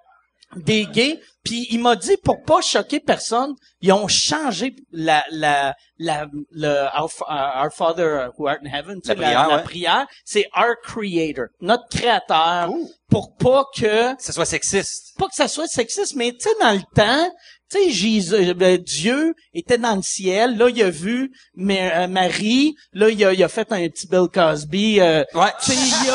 des 0.55 0.85
gays, 0.85 1.19
puis 1.43 1.67
il 1.71 1.79
m'a 1.79 1.95
dit 1.95 2.17
pour 2.23 2.43
pas 2.43 2.61
choquer 2.61 2.99
personne, 2.99 3.55
ils 3.81 3.91
ont 3.93 4.07
changé 4.07 4.75
la 4.91 5.23
la 5.31 5.75
la 5.97 6.27
le 6.51 6.85
Our, 6.99 7.09
Our 7.29 7.71
Father 7.71 8.29
who 8.37 8.47
art 8.47 8.59
in 8.63 8.67
heaven, 8.67 9.01
tu 9.01 9.07
sais, 9.07 9.15
La 9.15 9.15
prière, 9.15 9.47
la 9.47 9.55
ouais. 9.57 9.63
prière, 9.63 10.07
c'est 10.25 10.45
our 10.55 10.75
creator, 10.83 11.45
notre 11.61 11.87
créateur 11.89 12.67
Cool. 12.67 12.87
pour 13.09 13.35
pas 13.37 13.63
que 13.75 14.13
ce 14.19 14.31
soit 14.31 14.45
sexiste. 14.45 15.17
pas 15.17 15.27
que 15.27 15.35
ça 15.35 15.47
soit 15.47 15.67
sexiste, 15.67 16.15
mais 16.15 16.31
tu 16.33 16.39
sais, 16.41 16.55
dans 16.59 16.71
le 16.73 16.81
temps, 16.95 17.29
tu 17.71 17.77
sais, 17.83 17.89
Jésus, 17.89 18.53
ben, 18.53 18.77
Dieu 18.77 19.33
était 19.53 19.77
dans 19.77 19.95
le 19.95 20.01
ciel. 20.01 20.57
Là, 20.57 20.67
il 20.69 20.81
a 20.83 20.89
vu 20.89 21.31
mais, 21.55 21.91
euh, 21.93 22.07
Marie. 22.07 22.75
Là, 22.93 23.09
il 23.09 23.23
a, 23.25 23.33
il 23.33 23.41
a 23.43 23.47
fait 23.47 23.71
un 23.71 23.87
petit 23.87 24.07
Bill 24.07 24.27
Cosby. 24.33 24.99
euh, 24.99 25.23
Ouais. 25.33 25.51
tu 25.63 25.71
sais, 25.71 25.77
il 25.77 26.09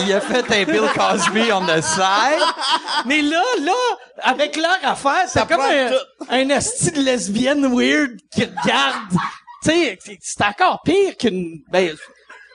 a, 0.00 0.04
il 0.06 0.12
a- 0.12 0.20
fait 0.20 0.50
un 0.52 0.64
Bill 0.64 0.88
Cosby 0.96 1.52
on 1.52 1.64
the 1.66 1.80
side. 1.82 2.42
mais 3.06 3.22
là, 3.22 3.42
là, 3.62 3.72
avec 4.22 4.56
leur 4.56 4.78
affaire, 4.84 5.24
c'est 5.28 5.46
comme 5.48 5.60
un, 5.60 5.90
un 6.28 6.48
esti 6.50 6.90
de 6.92 7.00
lesbienne 7.02 7.66
weird 7.74 8.18
qui 8.34 8.44
regarde. 8.44 9.10
Tu 9.62 9.70
sais, 9.70 9.98
c'est- 10.20 10.44
encore 10.44 10.80
pire 10.84 11.16
qu'une. 11.16 11.60
Ben, 11.70 11.94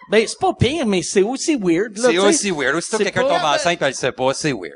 ben 0.09 0.27
c'est 0.27 0.39
pas 0.39 0.53
pire, 0.53 0.85
mais 0.85 1.01
c'est 1.03 1.21
aussi 1.23 1.55
weird. 1.55 1.97
C'est 1.97 2.17
aussi 2.17 2.51
weird. 2.51 2.75
Aussitôt 2.75 2.97
que 2.97 3.03
C'est 3.05 3.11
quelqu'un 3.11 3.29
tombe 3.29 3.43
enceinte, 3.45 3.77
elle 3.81 3.87
le 3.87 3.93
sait 3.93 4.11
pas, 4.11 4.33
c'est 4.33 4.51
weird. 4.53 4.75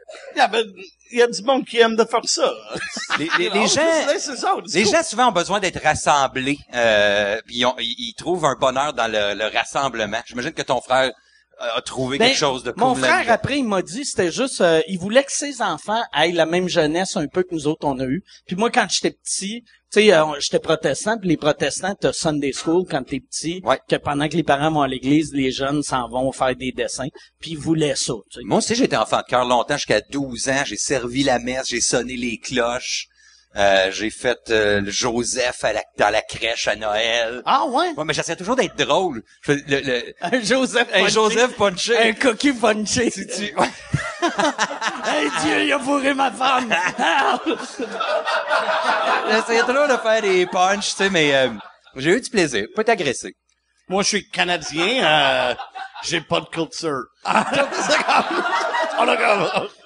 Il 1.11 1.19
y 1.19 1.21
a 1.21 1.27
du 1.27 1.41
monde 1.43 1.65
qui 1.65 1.77
aime 1.79 1.95
de 1.95 2.03
faire 2.05 2.21
ça. 2.25 2.51
Les, 3.17 3.27
gens, 3.67 3.81
les 4.73 4.83
cool. 4.83 4.91
gens 4.93 5.03
souvent 5.03 5.29
ont 5.29 5.31
besoin 5.31 5.59
d'être 5.59 5.81
rassemblés. 5.83 6.57
Euh, 6.73 7.41
puis 7.45 7.57
ils, 7.57 7.65
ont- 7.65 7.75
ils- 7.79 7.95
ils 8.09 8.13
trouvent 8.15 8.45
un 8.45 8.55
bonheur 8.55 8.93
dans 8.93 9.07
le, 9.07 9.33
le 9.33 9.45
rassemblement. 9.57 10.19
J'imagine 10.25 10.51
que 10.53 10.61
ton 10.61 10.79
frère 10.81 11.11
euh, 11.61 11.65
a 11.77 11.81
trouvé 11.81 12.17
Ben, 12.17 12.27
quelque 12.27 12.37
chose 12.37 12.63
de 12.63 12.71
cool. 12.71 12.81
Mon 12.83 12.95
frère, 12.95 13.25
après, 13.31 13.57
il 13.59 13.65
m'a 13.67 13.81
dit, 13.81 14.05
c'était 14.05 14.31
juste, 14.31 14.61
euh, 14.61 14.81
il 14.87 14.97
voulait 14.99 15.23
que 15.23 15.31
ses 15.31 15.61
enfants 15.61 16.01
aient 16.17 16.31
la 16.31 16.45
même 16.45 16.69
jeunesse 16.69 17.17
un 17.17 17.27
peu 17.27 17.43
que 17.43 17.53
nous 17.53 17.67
autres, 17.67 17.85
on 17.87 17.99
a 17.99 18.05
eu. 18.05 18.23
Puis 18.47 18.55
moi, 18.55 18.69
quand 18.69 18.87
j'étais 18.89 19.11
petit, 19.11 19.63
tu 19.91 20.01
sais, 20.01 20.13
euh, 20.13 20.23
j'étais 20.39 20.59
protestant, 20.59 21.17
puis 21.17 21.29
les 21.29 21.37
protestants, 21.37 21.95
t'as 21.99 22.13
Sunday 22.13 22.51
School 22.53 22.85
quand 22.89 23.03
t'es 23.03 23.19
petit, 23.19 23.61
Ouais. 23.63 23.79
que 23.89 23.95
pendant 23.95 24.27
que 24.29 24.35
les 24.35 24.43
parents 24.43 24.71
vont 24.71 24.81
à 24.81 24.87
l'église, 24.87 25.31
les 25.33 25.51
jeunes 25.51 25.81
s'en 25.83 26.07
vont 26.09 26.31
faire 26.31 26.55
des 26.55 26.71
dessins, 26.71 27.07
puis 27.39 27.51
ils 27.51 27.57
voulaient 27.57 27.95
ça, 27.95 28.13
tu 28.31 28.39
sais. 28.39 28.45
Moi 28.45 28.59
aussi, 28.59 28.75
j'étais 28.75 28.97
enfant 28.97 29.17
de 29.17 29.23
cœur 29.29 29.45
longtemps, 29.45 29.75
jusqu'à 29.77 30.01
12 30.01 30.49
ans. 30.49 30.63
J'ai 30.65 30.77
servi 30.77 31.23
la 31.23 31.39
messe, 31.39 31.67
j'ai 31.67 31.81
sonné 31.81 32.15
les 32.15 32.37
cloches. 32.37 33.07
Euh, 33.55 33.89
j'ai 33.91 34.11
fait 34.11 34.37
euh, 34.51 34.79
le 34.79 34.91
Joseph 34.91 35.63
à 35.63 35.73
la, 35.73 35.81
dans 35.97 36.11
la 36.11 36.21
crèche 36.21 36.67
à 36.67 36.75
Noël. 36.75 37.41
Ah 37.45 37.65
ouais? 37.65 37.89
Ouais, 37.97 38.03
mais 38.05 38.13
j'essayais 38.13 38.35
toujours 38.35 38.55
d'être 38.55 38.75
drôle. 38.77 39.23
Je 39.41 39.53
fais 39.53 39.63
le, 39.67 39.79
le, 39.81 40.13
Un 40.21 40.39
Joseph 40.43 40.87
un 40.93 40.99
punché. 40.99 41.13
Joseph 41.13 41.55
punché. 41.55 41.97
Un 41.97 42.13
coquille 42.13 42.53
punché. 42.53 43.09
Tu- 43.09 43.25
tu- 43.25 43.55
ouais. 43.55 43.67
Hey 45.05 45.29
Dieu, 45.41 45.63
il 45.63 45.73
a 45.73 45.79
fourré 45.79 46.13
ma 46.13 46.31
femme! 46.31 46.73
J'essayais 49.29 49.61
toujours 49.61 49.87
de 49.87 49.97
faire 49.97 50.21
des 50.21 50.45
punches, 50.45 50.89
tu 50.89 50.95
sais, 50.95 51.09
mais 51.09 51.35
euh, 51.35 51.49
j'ai 51.95 52.17
eu 52.17 52.21
du 52.21 52.29
plaisir. 52.29 52.67
Pas 52.75 52.81
être 52.81 52.89
agressé. 52.89 53.33
Moi, 53.87 54.03
je 54.03 54.07
suis 54.07 54.29
Canadien, 54.29 55.03
euh, 55.03 55.55
j'ai 56.03 56.21
pas 56.21 56.41
de 56.41 56.45
culture. 56.45 57.01
Ah, 57.23 57.45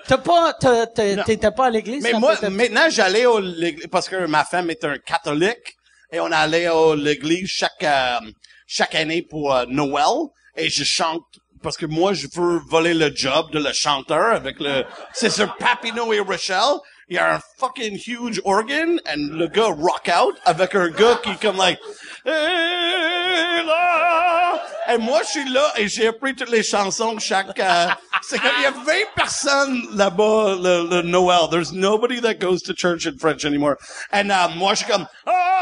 T'as 0.06 0.18
pas, 0.18 0.54
t'étais 0.54 1.52
pas 1.52 1.68
à 1.68 1.70
l'église? 1.70 2.04
Mais 2.04 2.12
moi, 2.14 2.36
maintenant, 2.50 2.90
j'allais 2.90 3.26
au 3.26 3.40
l'église, 3.40 3.88
parce 3.88 4.10
que 4.10 4.26
ma 4.26 4.44
femme 4.44 4.70
est 4.70 4.84
un 4.84 4.98
catholique, 4.98 5.78
et 6.12 6.20
on 6.20 6.32
allait 6.32 6.68
à 6.68 6.96
l'église 6.96 7.48
chaque, 7.48 7.84
euh, 7.84 8.20
chaque 8.68 8.96
année 8.96 9.22
pour 9.22 9.56
euh, 9.56 9.66
Noël, 9.70 10.28
et 10.58 10.70
je 10.70 10.84
chante, 10.84 11.24
parce 11.64 11.78
que 11.78 11.86
moi, 11.86 12.14
je 12.14 12.28
veux 12.36 12.60
voler 12.68 12.94
le 12.94 13.12
job 13.16 13.50
de 13.52 13.60
le 13.60 13.74
chanteur 13.74 14.34
avec 14.34 14.60
le, 14.60 14.84
c'est 15.14 15.30
sur 15.30 15.56
Papineau 15.56 16.14
et 16.14 16.20
Rochelle, 16.20 16.78
il 17.10 17.16
y 17.16 17.20
a 17.20 17.36
un 17.36 17.40
fucking 17.58 17.98
huge 18.06 18.42
organ, 18.46 19.00
et 19.12 19.16
le 19.18 19.48
gars 19.48 19.68
rock 19.68 20.10
out 20.16 20.36
avec 20.46 20.76
un 20.76 20.90
gars 20.90 21.20
qui 21.24 21.36
comme 21.38 21.58
like, 21.58 21.80
et 24.94 24.98
moi, 24.98 25.22
je 25.24 25.28
suis 25.28 25.50
là, 25.50 25.74
et 25.78 25.88
j'ai 25.88 26.08
appris 26.08 26.36
toutes 26.36 26.50
les 26.50 26.64
chansons 26.64 27.18
chaque, 27.18 27.58
euh, 27.60 27.88
c'est 28.22 28.38
comme, 28.40 28.52
il 28.58 28.64
y 28.64 28.66
a 28.66 28.72
20 28.72 28.82
personnes 29.16 29.82
là-bas, 29.94 30.56
le, 30.62 30.88
le 30.90 31.02
Noël. 31.02 31.50
There's 31.50 31.72
nobody 31.72 32.20
that 32.22 32.36
goes 32.36 32.62
to 32.64 32.74
church 32.74 33.08
in 33.08 33.18
French 33.18 33.46
anymore. 33.46 33.76
Et 34.14 34.20
euh, 34.20 34.50
moi, 34.56 34.74
je 34.74 34.84
suis 34.84 34.92
comme, 34.92 35.08
ah, 35.26 35.53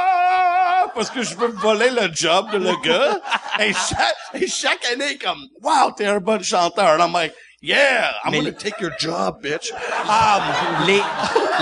parce 0.95 1.09
que 1.09 1.23
je 1.23 1.35
veux 1.35 1.47
voler 1.49 1.89
le 1.89 2.09
job 2.13 2.51
de 2.51 2.57
le 2.57 2.75
gars. 2.83 3.19
et, 3.59 3.73
chaque, 3.73 4.41
et 4.41 4.47
chaque 4.47 4.85
année, 4.91 5.17
comme, 5.17 5.47
wow, 5.61 5.91
t'es 5.95 6.05
un 6.05 6.19
bon 6.19 6.41
chanteur. 6.43 6.99
And 6.99 7.03
I'm 7.03 7.13
like, 7.13 7.33
yeah, 7.61 8.11
I'm 8.23 8.31
Mais 8.31 8.39
gonna 8.39 8.51
take 8.51 8.79
your 8.81 8.91
job, 8.99 9.41
bitch. 9.41 9.71
Um, 10.07 10.85
Les, 10.87 11.01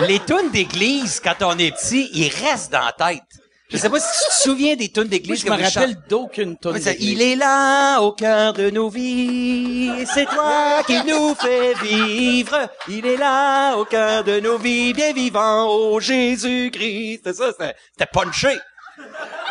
les 0.08 0.20
tunes 0.20 0.52
d'église, 0.52 1.20
quand 1.20 1.42
on 1.42 1.58
est 1.58 1.72
petit, 1.72 2.10
ils 2.14 2.30
restent 2.30 2.72
dans 2.72 2.86
la 2.86 2.92
tête. 2.94 3.24
Je 3.72 3.78
sais 3.78 3.88
pas 3.88 4.00
si 4.00 4.08
tu 4.24 4.30
te 4.30 4.36
souviens 4.50 4.76
des 4.76 4.90
tunes 4.90 5.04
d'église 5.04 5.42
je 5.42 5.46
que 5.46 5.52
me 5.52 5.64
rappelle 5.64 5.96
d'aucune 6.10 6.58
tonne. 6.58 6.76
Oui, 6.76 6.96
il 7.02 7.22
est 7.22 7.36
là 7.36 8.00
au 8.00 8.14
cœur 8.14 8.54
de 8.54 8.72
nos 8.72 8.90
vies, 8.90 10.08
c'est 10.12 10.26
toi 10.26 10.82
qui 10.88 11.04
nous 11.06 11.36
fais 11.36 11.76
vivre. 11.76 12.68
Il 12.88 13.06
est 13.06 13.18
là 13.18 13.76
au 13.76 13.86
cœur 13.86 14.24
de 14.24 14.40
nos 14.40 14.58
vies, 14.58 14.92
bien 14.94 15.14
vivant, 15.14 15.68
oh 15.70 16.00
Jésus-Christ. 16.00 17.22
C'est 17.24 17.36
ça, 17.36 17.52
c'était 17.60 18.08
punché. 18.12 18.58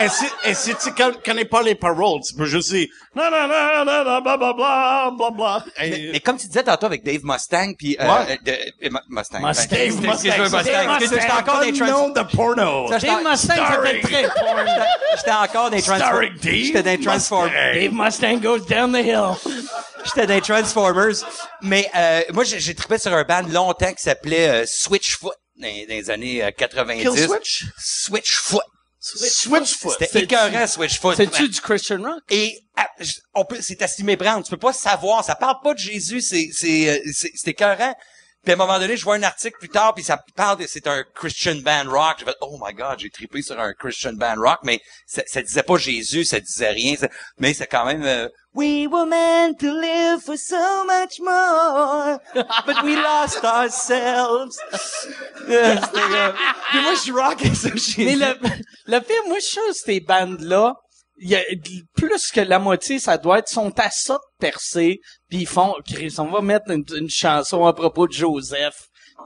Et 0.00 0.08
si, 0.08 0.24
et 0.44 0.54
si 0.54 0.74
tu 0.76 0.92
con- 0.94 1.12
connais 1.24 1.44
pas 1.44 1.62
les 1.62 1.74
paroles, 1.74 2.20
tu 2.26 2.34
peux 2.34 2.44
juste 2.46 2.70
dire, 2.70 2.86
na 3.14 3.30
na 3.30 3.46
na 3.46 3.84
na 3.84 4.04
na 4.04 4.20
bla 4.20 4.36
bla 4.36 4.52
bla 4.52 5.10
bla 5.16 5.30
bla. 5.30 5.64
Et- 5.82 5.90
Mais, 5.90 6.08
mais 6.12 6.20
comme 6.20 6.36
tu 6.36 6.46
disais 6.46 6.62
tantôt 6.62 6.86
avec 6.86 7.02
Dave 7.02 7.20
Mustang, 7.24 7.72
puis 7.76 7.96
euh, 8.00 8.04
Ouais. 8.04 8.38
euh, 8.48 8.56
euh, 8.84 8.88
Mustang. 9.08 9.40
Mustang. 9.40 9.66
Ben, 9.70 9.78
Dave 9.78 10.00
Mustang. 10.00 10.38
Mustang. 10.38 10.62
Dave 10.64 10.90
Excuse-moi, 10.92 10.98
J'étais 11.00 11.32
encore 11.32 11.60
des 11.60 11.72
trans... 11.72 12.08
De 12.10 12.36
porno. 12.36 12.88
Ça, 12.88 12.98
j'étais- 12.98 13.12
Dave 13.12 13.24
Mustang, 13.24 13.54
ça 13.54 13.54
fait 13.56 13.62
Starring- 13.62 14.00
très 14.02 14.22
porn. 14.22 14.66
J'étais 15.16 15.30
encore 15.32 15.70
des 15.70 15.82
Transformers. 15.82 16.06
Starring 16.08 16.34
Dave 16.42 16.54
J'étais 16.54 16.82
des 16.82 17.00
Transformers. 17.04 17.74
Mustang. 17.74 17.80
Dave 17.80 17.92
Mustang 17.92 18.36
goes 18.40 18.66
down 18.66 18.92
the 18.92 19.04
hill. 19.04 19.34
J'étais 20.04 20.26
des 20.26 20.40
Transformers. 20.40 21.14
Mais 21.62 21.90
euh, 21.96 22.20
moi, 22.32 22.44
j'ai 22.44 22.60
j'ai 22.60 22.74
trippé 22.74 22.98
sur 22.98 23.12
un 23.12 23.24
band 23.24 23.42
longtemps 23.48 23.92
qui 23.92 24.02
s'appelait 24.02 24.48
euh, 24.48 24.64
Switchfoot 24.66 25.34
dans, 25.56 25.66
dans 25.66 25.88
les 25.88 26.10
années 26.10 26.44
euh, 26.44 26.50
90. 26.56 27.02
Kill 27.02 27.18
Switch? 27.28 27.64
Switchfoot. 27.76 28.62
Switchfoot. 29.16 29.96
C'était 29.98 30.22
écœurant, 30.24 30.66
Switchfoot. 30.66 31.16
C'est-tu 31.16 31.48
du 31.48 31.60
Christian 31.60 32.02
rock? 32.02 32.22
Et 32.30 32.58
on 33.34 33.44
peut, 33.44 33.58
c'est 33.60 33.80
à 33.82 33.86
méprendre. 34.04 34.44
Tu 34.44 34.50
peux 34.50 34.56
pas 34.56 34.72
savoir. 34.72 35.24
Ça 35.24 35.34
parle 35.34 35.56
pas 35.62 35.74
de 35.74 35.78
Jésus. 35.78 36.20
C'est, 36.20 36.50
c'est, 36.52 36.88
euh, 36.88 36.98
c'est, 37.12 37.32
c'est 37.34 37.50
écœurant. 37.50 37.94
Puis 38.48 38.54
à 38.54 38.62
un 38.62 38.66
moment 38.66 38.78
donné, 38.78 38.96
je 38.96 39.04
vois 39.04 39.16
un 39.16 39.22
article 39.24 39.58
plus 39.58 39.68
tard, 39.68 39.92
puis 39.92 40.02
ça 40.02 40.18
parle 40.34 40.56
de 40.56 40.66
c'est 40.66 40.86
un 40.86 41.04
Christian 41.14 41.56
band 41.56 41.84
rock. 41.90 42.16
J'ai 42.20 42.24
fait 42.24 42.36
oh 42.40 42.58
my 42.58 42.72
god, 42.72 42.98
j'ai 42.98 43.10
trippé 43.10 43.42
sur 43.42 43.60
un 43.60 43.74
Christian 43.74 44.14
band 44.14 44.36
rock, 44.38 44.60
mais 44.62 44.80
ça, 45.06 45.20
ça 45.26 45.42
disait 45.42 45.62
pas 45.62 45.76
Jésus, 45.76 46.24
ça 46.24 46.40
disait 46.40 46.70
rien. 46.70 46.96
ça- 46.96 47.10
mais 47.36 47.52
c'est 47.52 47.66
quand 47.66 47.84
même 47.84 48.02
euh, 48.06 48.26
We 48.54 48.86
were 48.90 49.04
meant 49.04 49.58
to 49.60 49.66
live 49.66 50.22
for 50.24 50.38
so 50.38 50.82
much 50.86 51.20
more, 51.20 52.18
but 52.64 52.82
we 52.82 52.96
lost 52.96 53.44
ourselves. 53.44 54.56
Euh, 55.50 55.76
euh, 55.94 56.32
puis 56.70 56.80
moi, 56.80 56.92
je 56.94 57.12
rockais 57.12 57.54
ça 57.54 57.68
chez 57.76 58.04
Mais 58.04 58.16
le, 58.16 58.34
le 58.86 59.00
pire, 59.00 59.22
moi, 59.26 59.36
je 59.40 59.44
suis 59.44 59.52
sûr 59.54 59.74
ces 59.74 60.00
bandes-là, 60.00 60.74
y 61.20 61.34
a 61.36 61.42
plus 61.96 62.30
que 62.30 62.40
la 62.40 62.58
moitié, 62.58 62.98
ça 62.98 63.18
doit 63.18 63.38
être, 63.40 63.48
sont 63.48 63.72
à 63.78 63.90
ça 63.90 64.14
de 64.14 64.20
percer, 64.38 65.00
puis 65.28 65.38
ils 65.40 65.46
font, 65.46 65.74
Chris, 65.86 66.14
on 66.18 66.26
va 66.26 66.40
mettre 66.40 66.70
une, 66.70 66.84
une 66.96 67.10
chanson 67.10 67.64
à 67.66 67.72
propos 67.72 68.06
de 68.06 68.12
Joseph, 68.12 68.74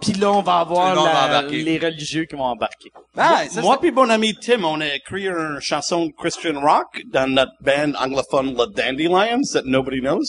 puis 0.00 0.12
là, 0.14 0.32
on 0.32 0.42
va 0.42 0.60
avoir 0.60 0.94
va 0.94 1.02
la- 1.04 1.26
embarquer. 1.26 1.62
les 1.62 1.78
religieux 1.78 2.24
qui 2.24 2.34
vont 2.34 2.44
embarquer. 2.44 2.90
Ah, 3.16 3.42
ça, 3.50 3.60
Moi 3.60 3.78
puis 3.78 3.90
mon 3.90 4.08
ami 4.08 4.34
Tim, 4.40 4.64
on 4.64 4.80
a 4.80 4.94
écrit 4.94 5.26
une 5.26 5.58
chanson 5.60 6.06
de 6.06 6.12
Christian 6.16 6.58
rock 6.60 7.02
dans 7.12 7.30
notre 7.30 7.52
band 7.60 7.92
anglophone 7.98 8.54
The 8.56 8.74
Dandelions 8.74 9.42
that 9.52 9.62
nobody 9.66 10.00
knows. 10.00 10.24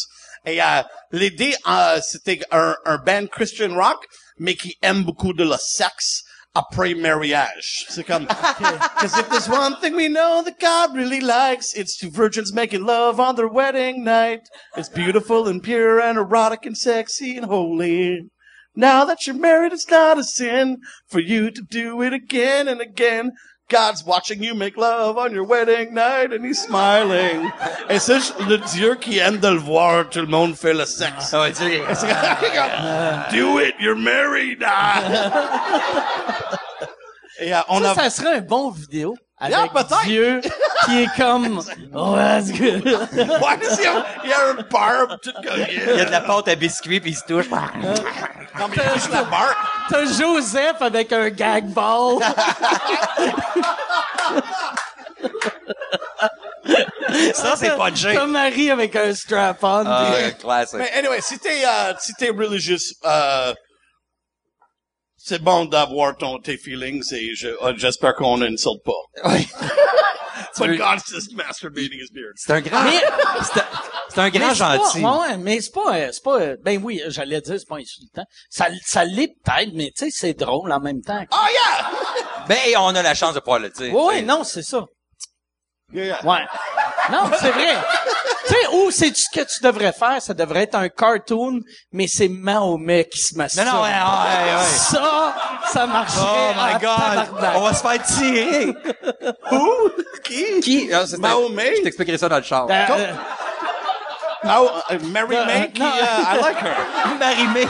Et 0.46 0.62
euh, 0.62 0.82
l'idée, 1.13 1.55
euh, 1.70 2.00
c'était 2.01 2.41
un, 2.51 2.75
un 2.86 2.98
band 2.98 3.27
Christian 3.27 3.74
rock, 3.74 4.05
mais 4.38 4.55
qui 4.55 4.75
aime 4.82 5.03
beaucoup 5.03 5.32
de 5.34 5.46
le 5.46 5.55
sexe 5.58 6.24
après 6.55 6.93
mariage. 6.95 7.86
C'est 7.89 8.05
comme, 8.05 8.27
cause 8.27 9.17
if 9.17 9.29
there's 9.29 9.50
one 9.50 9.75
thing 9.81 9.95
we 9.95 10.07
know 10.07 10.43
that 10.43 10.60
God 10.60 10.95
really 10.95 11.19
likes, 11.19 11.74
it's 11.74 11.98
two 11.98 12.12
virgins 12.12 12.53
making 12.53 12.86
love 12.86 13.19
on 13.19 13.36
their 13.36 13.48
wedding 13.48 14.03
night. 14.03 14.48
It's 14.77 14.89
beautiful 14.89 15.48
and 15.48 15.63
pure 15.63 16.00
and 16.00 16.17
erotic 16.17 16.65
and 16.65 16.77
sexy 16.77 17.38
and 17.38 17.48
holy. 17.48 18.29
Now 18.75 19.05
that 19.05 19.25
you're 19.25 19.36
married, 19.36 19.74
it's 19.74 19.89
not 19.89 20.17
a 20.17 20.24
sin 20.24 20.77
for 21.07 21.19
you 21.19 21.51
to 21.51 21.62
do 21.62 22.01
it 22.01 22.13
again 22.13 22.67
and 22.67 22.81
again. 22.81 23.31
God's 23.70 24.03
watching 24.05 24.43
you 24.43 24.53
make 24.53 24.77
love 24.77 25.17
on 25.17 25.32
your 25.34 25.46
wedding 25.46 25.93
night 25.93 26.32
and 26.34 26.46
he's 26.46 26.62
smiling. 26.62 27.50
Et 27.89 27.98
c'est 28.00 28.20
le 28.48 28.58
Dieu 28.58 28.96
qui 28.96 29.20
aime 29.20 29.38
de 29.39 29.48
le 29.48 29.58
voir, 29.58 30.10
tout 30.10 30.20
le 30.22 30.27
monde 30.27 30.55
fait 30.55 30.74
le 30.74 30.86
sexe. 30.86 31.34
Ah 31.34 31.41
ouais, 31.41 31.53
tu 31.53 31.63
Do 33.36 33.60
it, 33.60 33.74
you're 33.79 33.96
married. 33.96 34.63
Ah. 34.65 35.01
Et 37.39 37.53
euh, 37.53 37.60
on 37.67 37.82
Ça, 37.82 37.91
a... 37.91 37.96
ça 37.96 38.10
serait 38.10 38.36
un 38.38 38.41
bon 38.41 38.70
vidéo. 38.70 39.15
Avec 39.39 39.57
Yeah, 39.57 39.67
peut-être. 39.73 40.03
Dieu 40.05 40.41
qui 40.85 41.03
est 41.03 41.15
comme, 41.17 41.61
oh, 41.93 42.15
that's 42.15 42.51
good. 42.51 42.85
Ouais, 42.85 42.93
il 43.17 43.83
y 43.83 43.87
a, 43.87 44.05
il 44.23 44.29
y 44.29 44.33
a 44.33 44.49
un 44.49 44.53
barbe, 44.69 45.17
tout 45.21 45.33
comme 45.33 45.65
il 45.69 45.97
y 45.97 46.01
a 46.01 46.05
de 46.05 46.11
la 46.11 46.21
pâte 46.21 46.47
à 46.47 46.55
biscuits 46.55 46.99
puis 47.01 47.11
il 47.11 47.15
se 47.15 47.23
touche. 47.23 47.49
Comme 47.49 48.71
il 48.73 48.81
touche 48.81 49.09
la 49.11 49.23
barbe. 49.23 49.55
T'as 49.89 50.05
Joseph 50.05 50.81
avec 50.81 51.11
un 51.11 51.29
gag 51.29 51.65
ball. 51.65 52.19
Ça, 57.33 57.55
c'est 57.57 57.75
pas 57.75 57.91
de 57.91 58.13
T'as 58.13 58.25
Marie 58.25 58.71
avec 58.71 58.95
un 58.95 59.13
strap-on. 59.13 59.83
Ah, 59.85 60.11
ouais, 60.11 60.35
classique. 60.39 60.79
Mais 60.79 60.91
anyway, 60.91 61.21
si 61.21 61.37
t'es, 61.39 61.63
euh, 61.65 61.93
si 61.99 62.13
t'es 62.13 62.29
religieux, 62.29 62.77
euh, 63.05 63.53
c'est 65.25 65.42
bon 65.42 65.63
d'avoir 65.63 66.18
ton, 66.18 66.38
tes 66.39 66.58
feelings 66.58 67.13
et 67.13 67.34
je, 67.34 67.48
euh, 67.48 67.74
j'espère 67.77 68.13
qu'on 68.13 68.39
n'insulte 68.39 68.84
pas. 68.84 69.30
Ouais. 69.30 69.48
But 70.58 70.70
veux- 70.72 70.77
God's 70.77 71.03
just 71.10 71.34
masturbating 71.34 72.00
his 72.00 72.12
beard. 72.12 72.34
C'est 72.36 72.51
un 72.51 72.62
grand, 72.62 72.84
c'est 73.42 73.60
un, 73.62 73.65
c'est 74.10 74.20
un 74.20 74.30
grand 74.30 74.53
gentil. 74.53 75.03
ouais, 75.03 75.38
mais 75.38 75.62
c'est 75.62 75.72
pas, 75.72 75.96
euh, 75.98 76.10
c'est 76.12 76.24
pas, 76.24 76.42
euh, 76.42 76.58
ben 76.62 76.80
oui, 76.84 77.01
j'allais 77.08 77.39
dire, 77.42 77.56
c'est 77.58 77.68
pas 77.68 77.77
insultant. 77.77 78.25
Ça, 78.50 78.68
ça 78.86 79.06
l'est 79.06 79.34
peut-être, 79.44 79.72
mais 79.74 79.92
tu 79.98 80.06
sais, 80.06 80.12
c'est 80.12 80.34
drôle 80.34 80.72
en 80.72 80.80
même 80.82 81.01
temps. 81.01 81.24
Oh 81.32 81.46
yeah! 81.51 81.89
Ben, 82.48 82.58
on 82.80 82.94
a 82.94 83.01
la 83.01 83.15
chance 83.15 83.34
de 83.34 83.39
pouvoir 83.39 83.60
le 83.60 83.70
dire. 83.70 83.96
Oui, 83.96 84.15
sais. 84.15 84.22
non, 84.24 84.44
c'est 84.44 84.62
ça. 84.63 84.86
Yeah, 85.93 86.05
yeah. 86.05 86.25
Ouais. 86.25 86.41
Non, 87.12 87.29
c'est 87.39 87.51
vrai. 87.51 87.75
tu 88.47 88.53
sais, 88.53 88.67
ou 88.73 88.89
c'est 88.91 89.15
ce 89.15 89.25
que 89.33 89.41
tu 89.41 89.62
devrais 89.62 89.91
faire, 89.91 90.21
ça 90.21 90.33
devrait 90.33 90.63
être 90.63 90.75
un 90.75 90.89
cartoon, 90.89 91.59
mais 91.91 92.07
c'est 92.07 92.29
Mahomet 92.29 93.05
qui 93.12 93.19
se 93.19 93.35
masturbe. 93.38 93.67
Non, 93.67 93.73
non, 93.73 93.81
ouais, 93.83 93.89
ouais, 93.89 94.55
ouais. 94.55 94.65
Ça, 94.65 95.35
ça 95.71 95.85
marcherait. 95.85 96.23
Oh 96.25 96.53
my 96.57 96.73
god! 96.73 96.81
tabarnak. 96.81 97.55
On 97.57 97.62
va 97.62 97.73
se 97.73 97.81
faire 97.81 98.03
tirer! 98.03 98.73
Who? 99.51 99.89
Qui? 100.23 100.59
Qui? 100.62 100.89
Ah, 100.93 101.05
c'est- 101.05 101.17
Mahomet? 101.17 101.75
Je 101.77 101.81
t'expliquerai 101.83 102.17
ça 102.17 102.29
dans 102.29 102.38
le 102.38 102.43
char. 102.43 102.67
Euh, 102.69 102.73
euh, 102.89 103.13
Oh, 104.45 104.69
uh, 104.91 104.97
Mary 105.12 105.35
Euh, 105.38 105.45
May 105.45 105.71
qui, 105.71 105.81
non. 105.81 105.88
uh, 105.88 106.35
I 106.35 106.38
like 106.41 106.57
her. 106.57 106.75
Marie-Mé. 107.19 107.67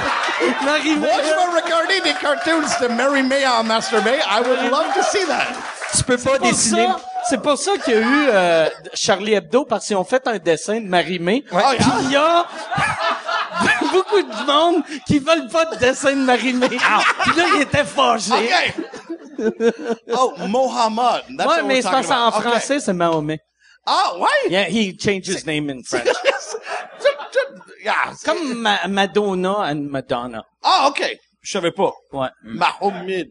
Marie-Mé. 0.66 0.98
Moi, 1.08 1.10
je 1.24 1.30
vais 1.30 1.62
regarder 1.62 2.00
des 2.02 2.14
cartoons 2.14 2.62
de 2.82 2.88
Mary 2.88 3.22
May 3.24 3.46
en 3.46 3.64
masturbé. 3.64 4.12
I 4.30 4.42
would 4.42 4.72
love 4.72 4.94
to 4.96 5.04
see 5.04 5.26
that. 5.28 5.48
Tu 5.96 6.04
peux 6.04 6.18
pas 6.18 6.40
dessiner. 6.40 6.88
ça- 6.88 7.00
C'est 7.30 7.42
pour 7.42 7.58
ça 7.58 7.72
qu'il 7.78 7.94
y 7.94 7.98
a 7.98 8.00
eu 8.02 8.28
euh, 8.34 8.70
Charlie 8.94 9.34
Hebdo, 9.36 9.66
parce 9.66 9.86
qu'ils 9.86 9.96
ont 9.96 10.04
fait 10.04 10.28
un 10.28 10.38
dessin 10.40 10.82
de 10.82 10.88
Marie-Mé. 10.88 11.44
Ouais. 11.52 11.62
Puis 11.78 11.86
il 12.06 12.12
y 12.12 12.16
a 12.16 12.46
beaucoup 13.92 14.22
de 14.22 14.46
monde 14.46 14.84
qui 15.06 15.20
veulent 15.20 15.48
pas 15.50 15.66
de 15.66 15.76
dessin 15.76 16.12
de 16.12 16.18
Marie-Mé. 16.26 16.68
Puis 16.70 16.80
là, 17.38 17.44
il 17.56 17.62
était 17.62 17.84
fâché. 17.86 18.32
OK. 19.40 19.64
oh, 20.18 20.34
Mohammed. 20.48 21.24
That's 21.38 21.48
Ouais, 21.48 21.56
what 21.62 21.64
mais 21.64 21.82
c'est 21.82 21.90
parce 21.92 22.08
qu'en. 22.08 22.28
Okay. 22.30 22.42
français, 22.50 22.80
c'est 22.80 22.94
Mahomet. 22.94 23.40
Ah, 23.86 24.14
ouais? 24.18 24.50
Yeah, 24.50 24.66
he 24.70 24.94
changed 24.96 25.28
his 25.28 25.46
name 25.52 25.70
in 25.70 25.84
French. 25.84 26.08
yeah. 27.84 28.14
Comme 28.24 28.62
Ma- 28.62 28.88
Madonna 28.88 29.60
and 29.70 29.90
Madonna. 29.90 30.44
Ah, 30.64 30.88
OK. 30.90 31.02
Je 31.42 31.52
savais 31.52 31.72
pas. 31.72 31.92
Ouais. 32.14 32.30
Mahomed. 32.44 33.30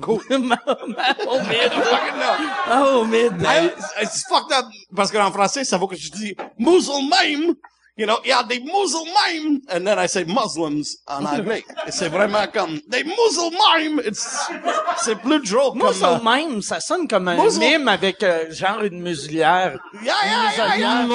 Cool. 0.00 0.20
Ma- 0.30 0.56
Mahomet. 0.66 1.70
Fucking 1.70 2.18
no. 2.18 2.36
Mahomet. 2.68 3.32
I- 3.44 3.70
It's 4.02 4.22
fucked 4.28 4.52
up 4.52 4.66
parce 4.94 5.10
qu'en 5.10 5.32
français, 5.32 5.64
ça 5.64 5.76
vaut 5.78 5.88
que 5.88 5.96
je 5.96 6.10
dis 6.10 6.36
musulman. 6.58 7.54
You 7.98 8.06
know, 8.06 8.20
il 8.24 8.28
y 8.28 8.32
a 8.32 8.44
des 8.44 8.60
musulmans. 8.60 9.60
And 9.68 9.84
then 9.84 9.98
I 9.98 10.06
say 10.06 10.24
Muslims 10.24 10.98
en 11.08 11.24
anglais. 11.26 11.64
Et 11.84 11.90
c'est 11.90 12.08
vraiment 12.08 12.46
comme 12.52 12.78
des 12.86 13.02
musulmans. 13.02 14.00
It's, 14.06 14.48
c'est 14.98 15.16
plus 15.16 15.40
drôle 15.40 15.76
comme... 15.80 15.88
Musul 15.88 16.56
euh, 16.56 16.60
ça 16.62 16.78
sonne 16.78 17.08
comme 17.08 17.26
un 17.26 17.36
Musul- 17.36 17.58
mime 17.58 17.88
avec 17.88 18.22
euh, 18.22 18.52
genre 18.52 18.84
une 18.84 19.02
muselière. 19.02 19.80
Yeah, 20.00 20.14
yeah, 20.24 20.76
yeah, 20.76 20.76
yeah. 20.78 21.06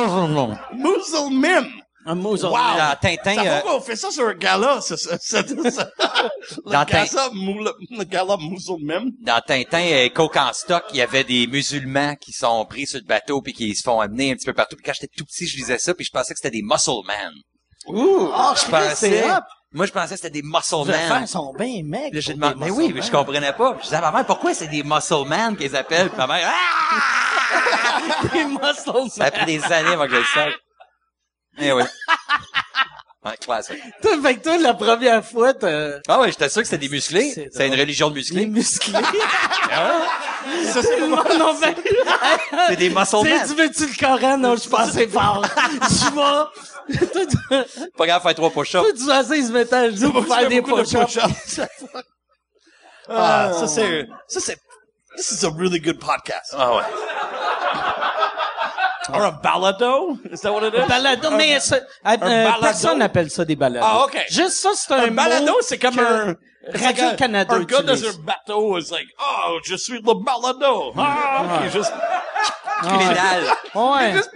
Musulman. 0.74 1.64
Un 2.06 2.16
musul 2.16 2.48
Wow. 2.50 2.52
Dans 2.78 2.96
Tintin, 3.02 3.36
Ça 3.36 3.42
euh, 3.42 3.62
qu'on 3.62 3.80
fait 3.82 3.96
ça 3.96 4.12
sur 4.12 4.28
un 4.28 4.34
gala, 4.34 4.82
ça, 4.82 4.98
ça, 4.98 5.18
ça, 5.20 5.42
ça. 5.72 5.90
Le 6.66 6.72
Dans 6.72 6.84
gala, 6.84 7.06
Tin- 7.08 7.30
moule- 7.34 7.74
le 7.92 8.04
gala 8.04 8.36
musulman. 8.38 9.06
dans 9.22 9.40
Tintin, 9.46 9.80
euh, 9.84 10.10
Coke 10.10 10.36
en 10.38 10.52
stock, 10.54 10.84
il 10.92 10.98
y 10.98 11.02
avait 11.02 11.24
des 11.24 11.48
musulmans 11.48 12.16
qui 12.16 12.34
sont 12.34 12.66
pris 12.66 12.86
sur 12.88 13.00
le 13.00 13.06
bateau 13.06 13.42
puis 13.42 13.54
qui 13.54 13.74
se 13.76 13.84
font 13.84 14.00
amener 14.02 14.32
un 14.32 14.36
petit 14.36 14.46
peu 14.46 14.54
partout. 14.54 14.76
Puis 14.76 14.84
quand 14.86 14.94
j'étais 14.94 15.12
tout 15.18 15.24
petit, 15.26 15.48
je 15.48 15.56
lisais 15.58 15.78
ça 15.78 15.94
puis 15.94 16.06
je 16.06 16.12
pensais 16.12 16.34
que 16.34 16.40
c'était 16.42 16.56
des 16.58 16.62
muscle 16.64 16.92
men. 17.08 17.32
Ouh, 17.88 18.30
oh, 18.34 18.54
Je 18.56 18.70
pensais, 18.70 19.24
hop. 19.30 19.44
moi 19.72 19.86
je 19.86 19.92
pensais 19.92 20.16
que 20.16 20.22
c'était 20.22 20.30
des 20.30 20.42
muscle 20.42 20.76
Les 20.86 21.10
men. 21.10 21.28
sont 21.28 21.54
bien 21.58 21.82
mecs. 21.84 22.14
Là, 22.14 22.20
j'ai 22.20 22.34
pour 22.34 22.42
demandé, 22.50 22.56
des 22.60 22.66
mais 22.66 22.72
oui, 22.72 22.92
mais 22.94 23.02
je 23.02 23.12
comprenais 23.12 23.54
pas. 23.54 23.76
Je 23.80 23.84
disais 23.84 23.96
à 23.98 24.02
ma 24.02 24.12
mère, 24.12 24.26
pourquoi 24.26 24.54
c'est 24.54 24.68
des 24.68 24.84
muscle 24.84 25.26
men 25.28 25.56
qu'ils 25.58 25.76
appellent? 25.76 26.10
Puis 26.10 26.18
ma 26.18 26.28
mère, 26.28 26.52
ah! 26.54 28.28
Des 28.34 28.46
muscle 28.46 29.10
Ça 29.12 29.26
a 29.26 29.32
pris 29.32 29.46
des 29.46 29.64
années 29.66 29.94
avant 29.94 30.06
que 30.06 30.12
je 30.12 30.18
le 30.18 30.24
sache. 30.34 30.54
Eh 31.60 31.72
oui. 31.72 31.84
Ouais, 33.26 33.38
classique. 33.38 33.80
Toi, 34.02 34.22
fait 34.22 34.36
que 34.36 34.44
toi, 34.44 34.58
la 34.58 34.74
première 34.74 35.24
fois, 35.24 35.54
t'as... 35.54 36.00
Ah 36.10 36.20
ouais, 36.20 36.30
j'étais 36.30 36.50
sûr 36.50 36.62
que 36.62 36.68
c'était 36.68 36.86
des 36.86 36.94
musclés. 36.94 37.50
C'est 37.54 37.68
une 37.68 37.74
religion 37.80 38.10
de 38.10 38.16
Les 38.16 38.46
musclés. 38.46 38.98
musclés. 39.00 39.00
Ça, 40.74 40.82
c'est 40.84 41.08
non, 41.08 41.54
ben... 41.62 41.74
C'est 42.68 42.76
des 42.76 42.90
muscle 42.90 43.18
Tu 43.48 43.56
veux-tu 43.56 43.88
le 43.88 43.98
Coran? 43.98 44.38
Non, 44.38 44.58
je 44.58 44.68
pensais 44.68 45.08
fort. 45.08 45.46
Je 45.90 46.98
vais... 47.00 47.08
Toi, 47.08 47.22
tu- 47.26 47.92
Pas 47.98 48.06
grave, 48.08 48.22
faire 48.22 48.36
trois 48.36 48.50
push-ups. 48.52 48.84
toi, 48.84 48.92
tu 48.92 49.06
vas 49.06 49.36
ils 49.38 49.48
se 49.48 49.52
mettent 49.54 49.72
à 49.72 49.90
genoux 49.90 50.12
pour 50.12 50.26
faire 50.28 50.50
des 50.50 50.60
de 50.60 50.66
push-ups. 50.66 51.14
push-ups. 51.16 51.62
Ah, 53.10 53.52
ça 53.60 53.68
c'est, 53.68 54.08
ça 54.30 54.40
c'est, 54.40 54.58
this 55.18 55.32
is 55.32 55.46
a 55.46 55.50
really 55.50 55.80
good 55.80 56.00
podcast. 56.00 56.54
Ah 56.58 56.74
ouais. 56.76 56.84
Or 59.12 59.24
a 59.26 59.32
balado? 59.32 60.18
Is 60.32 60.42
that 60.42 60.52
what 60.54 60.64
it 60.64 60.74
is? 60.74 60.88
Balado, 60.88 61.32
mais 61.32 61.60
ça- 61.60 61.76
euh, 61.78 62.18
balado? 62.18 62.62
personne 62.62 63.00
n'appelle 63.00 63.30
ça 63.30 63.44
des 63.46 63.56
balados. 63.56 63.86
Ah, 63.90 64.06
ok. 64.06 64.18
Juste 64.30 64.54
ça, 64.62 64.70
c'est 64.76 64.94
un, 64.94 65.04
Un 65.08 65.12
balado, 65.12 65.54
c'est 65.62 65.78
comme 65.78 66.00
un... 66.00 66.36
Radio-Canada 66.74 67.56
Un 67.56 67.64
gars 67.66 67.82
dans 67.82 68.02
un 68.06 68.14
bateau 68.24 68.78
is 68.78 68.90
like, 68.90 69.08
oh, 69.20 69.58
je 69.66 69.76
suis 69.76 69.96
le 70.02 70.14
balado. 70.24 70.94
Ah, 70.98 71.44
ok, 71.66 71.72
juste, 71.72 71.92
Pédale. 72.82 73.44
Ouais. 73.76 74.14
juste, 74.14 74.32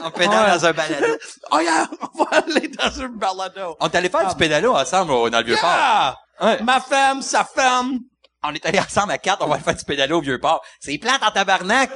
On 0.00 0.10
pédale 0.10 0.44
Ouais. 0.44 0.50
dans 0.58 0.66
un 0.66 0.72
balado. 0.72 1.06
oh 1.50 1.58
yeah, 1.60 1.86
on 2.14 2.24
va 2.24 2.36
aller 2.38 2.68
dans 2.68 3.02
un 3.02 3.08
balado. 3.08 3.76
On 3.80 3.88
allé 3.88 4.08
faire 4.08 4.28
du 4.28 4.36
pédalo 4.36 4.74
ensemble 4.76 5.30
dans 5.30 5.38
le 5.38 5.44
vieux 5.44 5.56
port. 5.60 5.68
Yeah! 5.70 6.16
Ouais. 6.40 6.62
Ma 6.62 6.80
femme, 6.80 7.22
sa 7.22 7.42
femme. 7.44 7.98
On 8.46 8.52
est 8.54 8.64
allé 8.66 8.78
ensemble 8.78 9.12
à 9.12 9.18
quatre, 9.18 9.42
on 9.44 9.48
va 9.48 9.54
aller 9.54 9.64
faire 9.64 9.74
du 9.74 9.84
pédalo 9.84 10.18
au 10.18 10.20
vieux 10.20 10.38
port. 10.38 10.62
C'est 10.80 10.98
plate 10.98 11.22
en 11.22 11.30
tabarnak. 11.30 11.90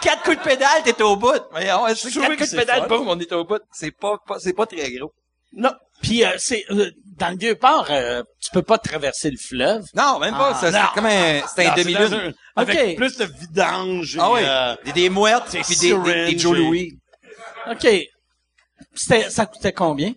Quatre 0.00 0.22
coups 0.22 0.36
de 0.38 0.42
pédale, 0.42 0.82
t'es 0.84 1.00
au 1.02 1.16
bout. 1.16 1.32
C'est 1.54 2.10
Je 2.10 2.20
quatre 2.20 2.36
coups 2.36 2.50
de 2.50 2.56
pédale, 2.58 2.86
boum, 2.88 3.08
on 3.08 3.18
est 3.18 3.32
au 3.32 3.44
bout. 3.44 3.60
C'est 3.72 3.90
pas, 3.90 4.18
pas- 4.26 4.38
c'est 4.38 4.52
pas 4.52 4.66
très 4.66 4.90
gros. 4.92 5.12
Non. 5.52 5.72
Puis 6.02 6.24
euh, 6.24 6.32
c'est 6.38 6.64
euh, 6.70 6.90
dans 7.16 7.30
le 7.30 7.38
vieux 7.38 7.54
port, 7.54 7.86
euh, 7.88 8.22
tu 8.42 8.50
peux 8.50 8.62
pas 8.62 8.76
traverser 8.76 9.30
le 9.30 9.38
fleuve. 9.38 9.84
Non, 9.94 10.18
même 10.18 10.34
pas. 10.34 10.50
Ah, 10.52 10.58
c'est 10.60 10.94
comme 10.94 11.06
un, 11.06 11.40
c'est 11.46 11.66
un 11.66 11.74
demi-lune. 11.74 12.34
Avec 12.56 12.78
Ok. 12.90 12.96
plus 12.96 13.16
de 13.16 13.24
vidange. 13.24 14.18
Ah 14.20 14.26
et, 14.28 14.32
oui. 14.32 14.40
euh, 14.42 14.76
Des, 14.84 14.92
des 14.92 15.08
mouettes, 15.08 15.44
puis 15.62 15.76
des, 15.76 15.94
des, 16.32 16.38
Joe 16.38 16.56
et- 16.58 16.60
Louis. 16.60 16.98
OK. 17.70 17.86
C'était 18.94 19.30
ça 19.30 19.46
coûtait 19.46 19.72
combien? 19.72 20.12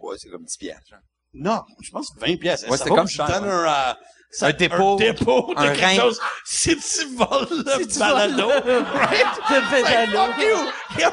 Ouais, 0.00 0.16
c'est 0.18 0.28
comme 0.30 0.42
10 0.44 0.56
piastres. 0.56 0.88
genre. 0.90 0.98
Non, 1.34 1.62
je 1.80 1.90
pense 1.90 2.10
20 2.18 2.36
pièces. 2.38 2.62
Ouais, 2.64 2.70
Ça 2.76 2.78
c'était 2.84 2.90
va 2.90 2.96
comme 2.96 3.44
un, 3.48 3.96
ça- 4.32 4.46
Un 4.46 4.52
dépôt. 4.52 4.94
Un 4.94 4.96
dépôt. 4.96 5.52
Un 5.56 5.64
de 5.64 5.68
quelque 5.70 5.84
rein. 5.84 5.94
chose. 5.96 6.20
Si 6.44 6.76
tu 6.76 7.06
voles 7.14 7.46
le 7.50 7.86
tu 7.86 7.98
balado, 7.98 8.48
le- 8.66 8.78
right? 8.98 9.26
Le 9.50 9.54
Like, 9.54 9.84
pédalo. 9.84 10.18
fuck 10.32 10.42
you. 10.42 10.98
Yeah, 10.98 11.12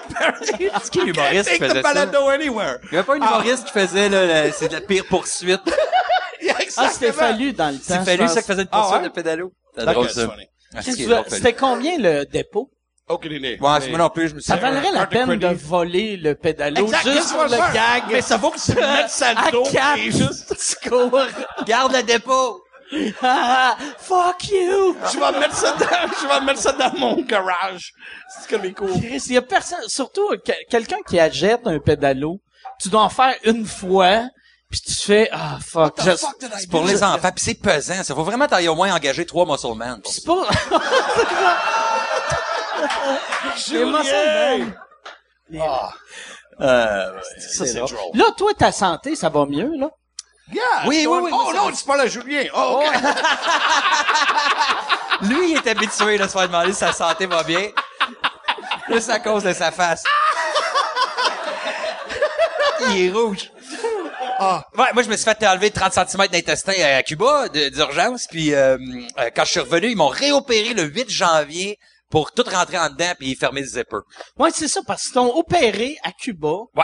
Est-ce 0.75 0.91
qu'il 0.91 1.01
y 1.01 1.03
a 1.03 1.03
un 1.03 1.07
humoriste 1.13 1.49
qui 1.51 1.59
Take 1.59 1.65
the 1.65 1.67
faisait 1.69 1.81
ça? 1.83 1.93
balado 1.93 2.27
anywhere. 2.29 2.77
Il 2.91 2.95
y 2.95 2.97
avait 2.97 3.05
pas 3.05 3.13
un 3.13 3.17
humoriste 3.17 3.65
qui 3.65 3.71
faisait, 3.73 4.09
là, 4.09 4.25
la- 4.25 4.51
c'est 4.51 4.67
de 4.69 4.73
la 4.73 4.81
pire 4.81 5.05
poursuite. 5.07 5.61
Yeah, 6.41 6.55
Ah, 6.77 6.89
c'était 6.89 7.11
fallu 7.11 7.51
dans 7.51 7.67
le 7.69 7.75
temps. 7.75 7.83
C'est 8.05 8.05
fallu 8.17 8.27
ça 8.29 8.41
qui 8.41 8.47
faisait 8.47 8.61
une 8.61 8.69
Ah 8.71 8.77
poursuite 8.79 9.01
ouais? 9.01 9.09
de 9.09 9.13
pédalo. 9.13 9.51
C'est 9.75 9.83
Okay, 9.83 9.93
drôle, 9.93 10.09
ça. 10.09 10.29
funny. 10.29 10.45
Ah. 10.73 10.81
C'était 11.27 11.53
combien 11.53 11.97
le 11.97 12.23
dépôt? 12.25 12.71
Aucune 13.09 13.33
idée. 13.33 13.57
Ouais, 13.59 13.79
Mais- 13.81 13.89
moi 13.89 13.97
non 13.99 14.09
plus, 14.09 14.29
je 14.29 14.35
me 14.35 14.39
suis 14.39 14.47
Ça 14.47 14.55
valerait 14.55 14.91
la 14.93 15.05
peine 15.07 15.35
de 15.35 15.47
voler 15.47 16.15
le 16.15 16.35
pédalo 16.35 16.85
Exact, 16.85 17.09
juste 17.11 17.33
pour 17.33 17.43
le 17.43 17.57
gag. 17.73 18.03
Mais 18.11 18.21
ça 18.21 18.37
vaut 18.37 18.51
que 18.51 18.59
tu 18.59 18.71
mettes 18.73 19.09
ça 19.09 19.33
le 19.45 19.51
dos 19.51 19.63
quatre, 19.63 19.97
et 19.97 20.11
juste... 20.11 20.55
tu 20.81 20.89
cours. 20.89 21.19
Garde 21.65 21.93
le 21.93 22.03
dépôt! 22.03 22.61
Ah, 23.21 23.77
fuck 23.99 24.49
you! 24.49 24.95
Je 25.13 25.19
vais 25.19 25.39
mettre 25.39 25.55
ça 25.55 25.73
dans, 25.73 25.85
je 25.85 26.27
vais 26.27 26.45
mettre 26.45 26.59
ça 26.59 26.71
dans 26.71 26.91
mon 26.97 27.21
garage. 27.21 27.91
C'est 28.29 28.57
be 28.57 28.73
cool. 28.73 28.91
Chris, 28.91 29.21
il 29.27 29.33
y 29.33 29.37
a 29.37 29.41
personne, 29.41 29.87
surtout 29.87 30.27
que- 30.45 30.51
quelqu'un 30.69 30.97
qui 31.07 31.19
achète 31.19 31.61
un 31.67 31.79
pédalo, 31.79 32.39
tu 32.81 32.89
dois 32.89 33.01
en 33.03 33.09
faire 33.09 33.35
une 33.43 33.65
fois, 33.65 34.23
puis 34.71 34.81
tu 34.81 34.93
fais, 34.93 35.29
ah, 35.31 35.59
fuck. 35.65 35.99
je- 36.03 36.11
C'est 36.57 36.69
pour 36.69 36.83
les 36.85 37.03
enfants, 37.03 37.31
puis 37.35 37.43
c'est 37.43 37.53
pesant. 37.61 38.03
Ça 38.03 38.15
faut 38.15 38.23
vraiment 38.23 38.47
t'aille 38.47 38.67
au 38.67 38.75
moins 38.75 38.93
engager 38.95 39.25
trois 39.25 39.45
muscle 39.45 39.75
men. 39.75 40.01
pour 40.01 40.11
ça. 40.13 40.19
C'est 43.55 43.83
pas... 43.91 44.03
Ça, 44.03 44.13
même. 44.23 44.73
Ah, 46.61 47.11
ça, 47.39 47.65
c'est 47.65 47.73
drôle. 47.75 47.89
Là, 48.13 48.25
toi, 48.37 48.51
ta 48.57 48.71
santé, 48.71 49.15
ça 49.15 49.29
va 49.29 49.45
mieux, 49.45 49.71
là? 49.77 49.89
Yeah, 50.51 50.63
Oui, 50.87 51.01
c'est 51.01 51.07
oui, 51.07 51.19
oui, 51.23 51.31
Oh 51.33 51.51
non, 51.53 51.71
tu 51.71 51.83
parles 51.83 52.01
à 52.01 52.07
Julien. 52.07 52.45
Oh, 52.55 52.81
ok. 52.81 52.93
Lui, 55.21 55.51
il 55.51 55.57
est 55.57 55.67
habitué 55.67 56.17
de 56.17 56.23
se 56.23 56.29
faire 56.29 56.47
demander 56.47 56.71
si 56.71 56.79
sa 56.79 56.91
santé 56.93 57.25
va 57.25 57.43
bien. 57.43 57.69
C'est 58.99 59.11
à 59.11 59.19
cause 59.19 59.43
de 59.43 59.53
sa 59.53 59.71
face. 59.71 60.03
il 62.89 63.05
est 63.05 63.11
rouge. 63.11 63.51
Ah. 64.39 64.63
Ouais, 64.77 64.93
moi, 64.93 65.03
je 65.03 65.09
me 65.09 65.17
suis 65.17 65.25
fait 65.25 65.45
enlever 65.45 65.69
30 65.69 65.93
cm 65.93 66.27
d'intestin 66.27 66.73
à 66.97 67.03
Cuba 67.03 67.49
d'urgence. 67.49 68.25
Puis 68.27 68.53
euh, 68.53 68.77
euh, 69.19 69.29
quand 69.35 69.43
je 69.43 69.51
suis 69.51 69.59
revenu, 69.59 69.89
ils 69.91 69.97
m'ont 69.97 70.07
réopéré 70.07 70.73
le 70.73 70.83
8 70.83 71.09
janvier 71.09 71.77
pour 72.09 72.31
tout 72.31 72.43
rentrer 72.43 72.79
en 72.79 72.89
dedans 72.89 73.11
puis 73.19 73.35
fermer 73.35 73.61
le 73.61 73.67
zipper. 73.67 73.97
Ouais, 74.37 74.49
c'est 74.53 74.69
ça, 74.69 74.81
parce 74.87 75.03
qu'ils 75.03 75.13
t'ont 75.13 75.35
opéré 75.37 75.97
à 76.03 76.11
Cuba. 76.13 76.53
Ouais. 76.75 76.83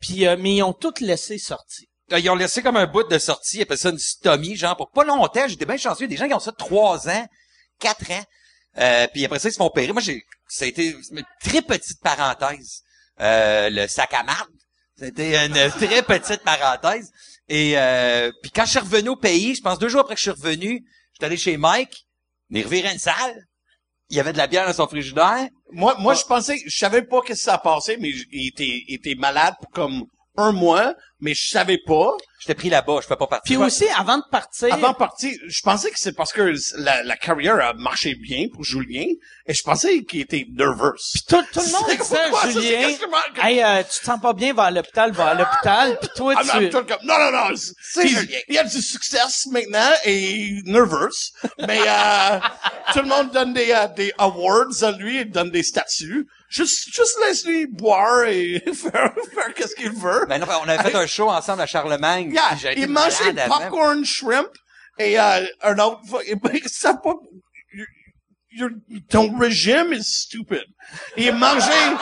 Puis, 0.00 0.26
euh, 0.26 0.36
mais 0.38 0.56
ils 0.56 0.62
ont 0.62 0.74
tout 0.74 0.92
laissé 1.00 1.38
sortir. 1.38 1.86
Euh, 2.12 2.18
Ils 2.18 2.30
ont 2.30 2.34
laissé 2.34 2.62
comme 2.62 2.76
un 2.76 2.86
bout 2.86 3.04
de 3.04 3.18
sortie, 3.18 3.58
ils 3.58 3.62
appellent 3.62 3.78
ça 3.78 3.90
une 3.90 3.98
stomie, 3.98 4.56
genre, 4.56 4.76
pour 4.76 4.90
pas 4.90 5.04
longtemps. 5.04 5.46
J'étais 5.48 5.66
bien 5.66 5.76
chanceux. 5.76 6.06
Des 6.06 6.16
gens 6.16 6.28
qui 6.28 6.34
ont 6.34 6.40
ça 6.40 6.52
trois 6.52 7.08
ans, 7.08 7.26
quatre 7.78 8.10
ans. 8.10 8.24
Euh, 8.78 9.06
puis 9.12 9.24
après 9.24 9.38
ça, 9.38 9.48
ils 9.48 9.52
se 9.52 9.58
font 9.58 9.66
opérer. 9.66 9.92
Moi, 9.92 10.02
j'ai, 10.02 10.24
ça 10.48 10.64
a 10.64 10.68
été 10.68 10.96
une 11.10 11.24
très 11.42 11.62
petite 11.62 12.00
parenthèse. 12.00 12.82
Euh, 13.20 13.68
le 13.70 13.86
sac 13.86 14.12
à 14.14 14.22
marde. 14.22 14.48
C'était 14.98 15.46
une 15.46 15.70
très 15.70 16.02
petite 16.02 16.42
parenthèse. 16.42 17.10
Et 17.48 17.76
euh, 17.76 18.30
puis 18.42 18.50
quand 18.50 18.64
je 18.64 18.70
suis 18.70 18.78
revenu 18.78 19.10
au 19.10 19.16
pays, 19.16 19.54
je 19.54 19.62
pense 19.62 19.78
deux 19.78 19.88
jours 19.88 20.00
après 20.00 20.14
que 20.14 20.20
je 20.20 20.30
suis 20.30 20.30
revenu, 20.30 20.84
j'étais 21.12 21.26
allé 21.26 21.36
chez 21.36 21.56
Mike, 21.56 22.06
il 22.50 22.58
est 22.58 22.62
reviré 22.62 22.92
une 22.92 22.98
salle. 22.98 23.46
Il 24.08 24.16
y 24.16 24.20
avait 24.20 24.32
de 24.32 24.38
la 24.38 24.46
bière 24.46 24.66
dans 24.66 24.74
son 24.74 24.86
frigidaire. 24.86 25.48
Moi, 25.70 25.96
moi, 25.98 26.14
je 26.14 26.24
pensais, 26.24 26.58
je 26.66 26.76
savais 26.76 27.02
pas 27.02 27.22
qu'est-ce 27.22 27.44
que 27.46 27.50
ça 27.50 27.58
passait, 27.58 27.96
mais 27.96 28.10
il 28.10 28.48
était, 28.48 28.84
il 28.86 28.94
était 28.94 29.14
malade 29.14 29.54
pour 29.60 29.70
comme 29.70 30.04
un 30.36 30.52
mois, 30.52 30.94
mais 31.20 31.34
je 31.34 31.48
savais 31.50 31.78
pas. 31.86 32.10
J'étais 32.40 32.54
pris 32.54 32.70
là-bas, 32.70 32.98
je 33.02 33.06
fais 33.06 33.14
pas 33.16 33.26
partir. 33.28 33.42
Puis 33.44 33.56
aussi, 33.64 33.86
avant 33.96 34.16
de 34.16 34.24
partir... 34.30 34.72
Avant 34.74 34.90
de 34.92 34.96
partir, 34.96 35.30
je 35.46 35.60
pensais 35.62 35.90
que 35.92 35.98
c'est 36.00 36.12
parce 36.14 36.32
que 36.32 36.52
la, 36.78 37.02
la 37.04 37.16
carrière 37.16 37.60
a 37.60 37.72
marché 37.74 38.16
bien 38.16 38.46
pour 38.52 38.64
Julien, 38.64 39.04
et 39.46 39.54
je 39.54 39.62
pensais 39.62 40.02
qu'il 40.02 40.20
était 40.22 40.46
nerveux. 40.50 40.94
Tout, 41.28 41.36
tout 41.52 41.60
le 41.60 41.72
monde 41.72 41.84
C'est 41.86 41.96
disait 41.98 42.18
à 42.18 42.32
ça, 42.32 42.38
c'est 42.44 42.52
Julien, 42.52 42.88
que- 43.34 43.46
hey, 43.46 43.62
euh, 43.62 43.82
tu 43.84 44.00
te 44.00 44.04
sens 44.04 44.20
pas 44.20 44.32
bien, 44.32 44.54
va 44.54 44.64
à 44.64 44.70
l'hôpital, 44.72 45.12
va 45.12 45.26
à 45.26 45.34
l'hôpital, 45.34 45.98
puis 46.00 46.08
toi, 46.16 46.34
I'm- 46.34 46.50
I'm 46.62 46.68
tu... 46.70 46.72
comme, 46.72 46.86
non, 47.04 47.18
non, 47.18 47.30
non. 47.30 47.54
C'est 47.80 48.02
il, 48.04 48.08
Julien. 48.08 48.38
il 48.48 48.58
a 48.58 48.64
du 48.64 48.82
succès 48.82 49.18
maintenant 49.52 49.90
et 50.04 50.62
nerveux, 50.64 51.10
mais 51.68 51.78
euh, 51.86 52.40
tout 52.92 53.00
le 53.02 53.08
monde 53.08 53.30
donne 53.30 53.52
des, 53.52 53.70
euh, 53.70 53.86
des 53.94 54.12
awards 54.18 54.82
à 54.82 54.90
lui, 54.92 55.20
il 55.20 55.30
donne 55.30 55.50
des 55.50 55.62
statuts. 55.62 56.26
Juste, 56.52 56.92
juste 56.94 57.18
laisse-lui 57.26 57.66
boire 57.66 58.24
et 58.24 58.60
faire, 58.74 59.14
faire 59.34 59.54
qu'est-ce 59.54 59.74
qu'il 59.74 59.90
veut. 59.92 60.26
Ben 60.28 60.38
non, 60.38 60.46
on 60.62 60.68
avait 60.68 60.90
fait 60.90 60.94
un 60.96 61.06
show 61.06 61.30
ensemble 61.30 61.62
à 61.62 61.66
Charlemagne. 61.66 62.30
Yeah, 62.32 62.72
il 62.76 62.88
mangeait 62.88 63.32
malade 63.32 63.38
avant. 63.38 63.58
popcorn 63.58 64.04
shrimp 64.04 64.50
et 64.98 65.18
euh, 65.18 65.46
un 65.62 65.78
autre 65.78 66.00
et 66.26 66.34
ben, 66.34 66.58
ça 66.66 66.92
pas, 66.94 67.14
your- 68.50 68.68
ton 69.08 69.34
régime 69.38 69.94
est 69.94 70.02
stupide. 70.04 70.66
Il 71.16 71.32
mangeait 71.34 71.96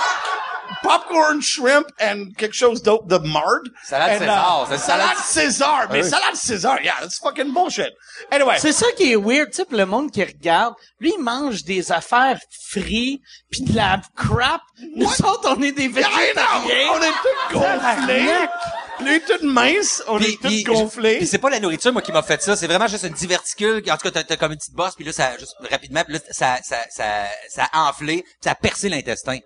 popcorn 0.82 1.40
shrimp 1.42 1.86
and 2.00 2.32
quelque 2.36 2.54
chose 2.54 2.82
d'autre 2.82 3.04
de 3.06 3.18
marde. 3.18 3.68
Salade 3.84 4.10
And, 4.10 4.18
César, 4.18 4.62
uh, 4.62 4.66
c'est 4.70 4.78
salade 4.78 5.06
salade- 5.08 5.24
César, 5.24 5.86
mais 5.90 5.98
Ah 6.00 6.02
oui. 6.04 6.10
salade 6.10 6.34
César, 6.36 6.82
yeah, 6.82 6.94
that's 7.00 7.18
fucking 7.18 7.52
bullshit. 7.52 7.90
Anyway. 8.30 8.56
C'est 8.58 8.72
ça 8.72 8.86
qui 8.96 9.12
est 9.12 9.16
weird, 9.16 9.50
tu 9.50 9.56
sais, 9.56 9.64
pour 9.64 9.76
le 9.78 9.86
monde 9.86 10.10
qui 10.10 10.22
regarde, 10.24 10.74
lui, 11.00 11.12
il 11.16 11.22
mange 11.22 11.64
des 11.64 11.92
affaires 11.92 12.38
frites, 12.70 13.20
puis 13.50 13.62
de 13.62 13.74
la 13.76 14.00
crap. 14.16 14.60
Nous 14.96 15.06
autres, 15.06 15.54
on 15.56 15.62
est 15.62 15.72
des 15.72 15.84
Yeah, 15.84 15.92
végétariens. 15.92 16.88
On 16.92 17.02
est 17.02 17.12
tous 17.22 17.58
gonflés. 17.58 18.30
Lui, 19.00 19.14
est 19.14 19.20
tout 19.26 19.46
mince. 19.46 20.02
On 20.08 20.18
est 20.18 20.40
tous 20.40 20.48
puis- 20.48 20.62
gonflés. 20.62 21.18
Puis 21.18 21.26
c'est 21.26 21.38
pas 21.38 21.48
la 21.50 21.58
nourriture, 21.60 21.92
moi, 21.92 22.02
qui 22.02 22.12
m'a 22.12 22.22
fait 22.22 22.42
ça. 22.42 22.54
C'est 22.54 22.66
vraiment 22.66 22.86
juste 22.86 23.04
une 23.04 23.14
diverticule. 23.14 23.82
En 23.90 23.96
tout 23.96 24.02
cas, 24.02 24.10
t'as, 24.10 24.24
t'as 24.24 24.36
comme 24.36 24.52
une 24.52 24.58
petite 24.58 24.74
bosse, 24.74 24.94
puis 24.94 25.04
là, 25.04 25.12
ça, 25.12 25.36
juste 25.38 25.54
rapidement, 25.70 26.04
puis 26.04 26.14
là, 26.14 26.20
ça, 26.30 26.58
ça, 26.62 26.76
ça, 26.90 27.04
ça 27.48 27.66
a 27.72 27.88
enflé, 27.88 28.22
puis 28.22 28.32
ça 28.44 28.50
a 28.50 28.54
percé 28.54 28.88
l'intestin. 28.90 29.38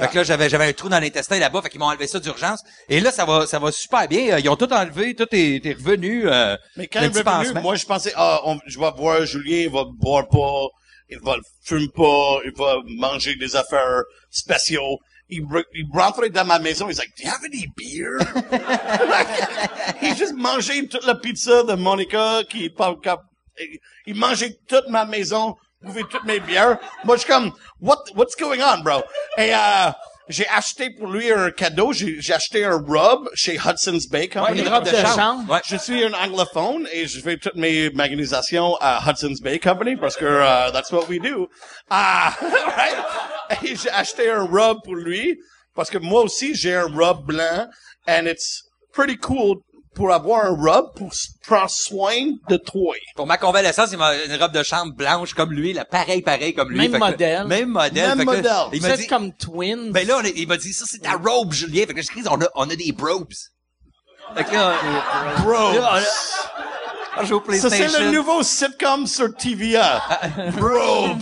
Fait 0.00 0.08
que 0.08 0.16
là, 0.16 0.24
j'avais, 0.24 0.48
j'avais 0.48 0.66
un 0.68 0.72
trou 0.72 0.88
dans 0.88 0.98
l'intestin 0.98 1.38
là-bas, 1.38 1.60
fait 1.62 1.68
qu'ils 1.68 1.80
m'ont 1.80 1.86
enlevé 1.86 2.06
ça 2.06 2.18
d'urgence. 2.18 2.62
Et 2.88 3.00
là, 3.00 3.10
ça 3.12 3.24
va, 3.24 3.46
ça 3.46 3.58
va 3.58 3.70
super 3.72 4.08
bien. 4.08 4.34
Euh, 4.34 4.40
Ils 4.40 4.48
ont 4.48 4.56
tout 4.56 4.72
enlevé, 4.72 5.14
tout 5.14 5.28
est, 5.32 5.64
est 5.66 5.72
revenu. 5.74 6.28
Euh, 6.28 6.56
Mais 6.76 6.86
quand 6.86 7.00
le 7.00 7.08
revenu, 7.08 7.24
pansement. 7.24 7.60
moi, 7.62 7.74
je 7.76 7.84
pensais, 7.86 8.12
ah, 8.16 8.40
on- 8.44 8.58
je 8.66 8.78
vais 8.78 8.90
voir 8.96 9.24
Julien, 9.26 9.58
il 9.66 9.70
va 9.70 9.84
boire 9.84 10.28
pas, 10.28 10.66
il 11.10 11.18
va 11.22 11.36
fumer 11.62 11.88
pas, 11.94 12.38
il 12.44 12.52
va 12.56 12.76
manger 12.86 13.34
des 13.36 13.54
affaires 13.54 14.02
spéciaux. 14.30 14.98
Il, 15.28 15.42
il 15.74 15.86
rentrait 15.92 16.28
dans 16.30 16.44
ma 16.44 16.58
maison, 16.58 16.88
il 16.90 16.94
dit, 16.94 17.00
do 17.00 17.24
you 17.24 17.30
have 17.30 17.44
any 17.44 17.66
beer? 17.76 18.18
il 20.02 20.16
juste 20.16 20.34
mangeait 20.36 20.86
toute 20.86 21.06
la 21.06 21.14
pizza 21.14 21.62
de 21.62 21.74
Monica, 21.74 22.42
qui, 22.48 22.70
il 24.06 24.14
mangeait 24.14 24.58
toute 24.68 24.88
ma 24.88 25.04
maison, 25.04 25.54
buvait 25.82 26.04
toutes 26.10 26.24
mes 26.24 26.40
bières. 26.40 26.78
Moi, 27.04 27.16
je 27.16 27.22
suis 27.22 27.32
comme, 27.32 27.52
what, 27.80 28.04
what's 28.14 28.36
going 28.36 28.60
on, 28.60 28.82
bro? 28.82 29.02
Et, 29.38 29.54
euh, 29.54 29.90
j'ai 30.28 30.46
acheté 30.48 30.90
pour 30.90 31.08
lui 31.08 31.32
un 31.32 31.50
cadeau, 31.50 31.92
j'ai, 31.92 32.20
j'ai 32.20 32.32
acheté 32.32 32.64
un 32.64 32.76
rub 32.76 33.28
chez 33.34 33.56
Hudson's 33.56 34.08
Bay 34.08 34.20
ouais, 34.20 34.28
Company. 34.28 34.60
une 34.60 34.68
robe 34.68 34.84
de 34.84 34.90
de 34.90 34.96
chambre. 34.96 35.14
chambre. 35.16 35.52
Ouais. 35.52 35.60
Je 35.66 35.76
suis 35.76 36.04
un 36.04 36.12
anglophone 36.14 36.88
et 36.92 37.06
je 37.06 37.20
fais 37.20 37.36
toutes 37.36 37.56
mes 37.56 37.90
maganisations 37.90 38.76
à 38.80 39.02
Hudson's 39.06 39.40
Bay 39.40 39.58
Company 39.58 39.96
parce 39.96 40.16
que 40.16 40.24
uh, 40.24 40.72
that's 40.72 40.92
what 40.92 41.08
we 41.08 41.18
do. 41.20 41.48
Ah, 41.90 42.34
right? 42.40 43.62
Et 43.62 43.76
j'ai 43.76 43.90
acheté 43.90 44.30
un 44.30 44.44
robe 44.44 44.78
pour 44.84 44.94
lui 44.94 45.38
parce 45.74 45.90
que 45.90 45.98
moi 45.98 46.22
aussi 46.22 46.54
j'ai 46.54 46.74
un 46.76 46.86
robe 46.86 47.26
blanc 47.26 47.66
and 48.08 48.26
it's 48.26 48.62
pretty 48.92 49.16
cool 49.16 49.56
pour 49.94 50.12
avoir 50.12 50.46
un 50.46 50.56
robe 50.56 50.92
pour 50.96 51.10
prendre 51.46 51.68
soin 51.70 52.14
de 52.48 52.56
toi. 52.56 52.94
Pour 53.14 53.26
ma 53.26 53.36
convalescence, 53.36 53.90
il 53.92 53.98
m'a 53.98 54.14
une 54.24 54.36
robe 54.36 54.52
de 54.52 54.62
chambre 54.62 54.94
blanche 54.94 55.34
comme 55.34 55.52
lui, 55.52 55.72
là, 55.72 55.84
pareil, 55.84 56.22
pareil 56.22 56.54
comme 56.54 56.70
lui. 56.70 56.78
Même 56.78 56.92
Fait 56.92 56.98
que 56.98 57.04
là- 57.04 57.10
modèle. 57.10 57.46
Même 57.46 57.68
modèle. 57.68 58.08
Même 58.08 58.18
Fait 58.18 58.24
que 58.26 58.30
là, 58.30 58.36
modèle. 58.36 58.54
il 58.80 58.82
m'a 58.82 58.96
dit, 58.96 59.06
comme 59.06 59.32
twins. 59.34 59.90
ben 59.92 60.06
là, 60.06 60.18
on 60.20 60.24
est- 60.24 60.32
il 60.36 60.48
m'a 60.48 60.56
dit, 60.56 60.72
ça, 60.72 60.84
c'est 60.88 61.00
ta 61.00 61.12
robe, 61.12 61.52
Julien. 61.52 61.84
Fait 61.86 61.94
que 61.94 62.00
dis, 62.00 62.10
on 62.30 62.40
a, 62.40 62.46
on 62.54 62.70
a 62.70 62.74
des 62.76 62.94
robes. 62.98 63.26
Fait 64.36 64.44
que 64.44 64.52
là, 64.54 64.74
on 65.46 65.82
a- 65.84 66.00
Ça, 67.58 67.68
c'est 67.68 68.00
le 68.00 68.10
nouveau 68.12 68.42
sitcom 68.42 69.06
sur 69.06 69.34
TVA. 69.36 70.00
Robes. 70.58 71.20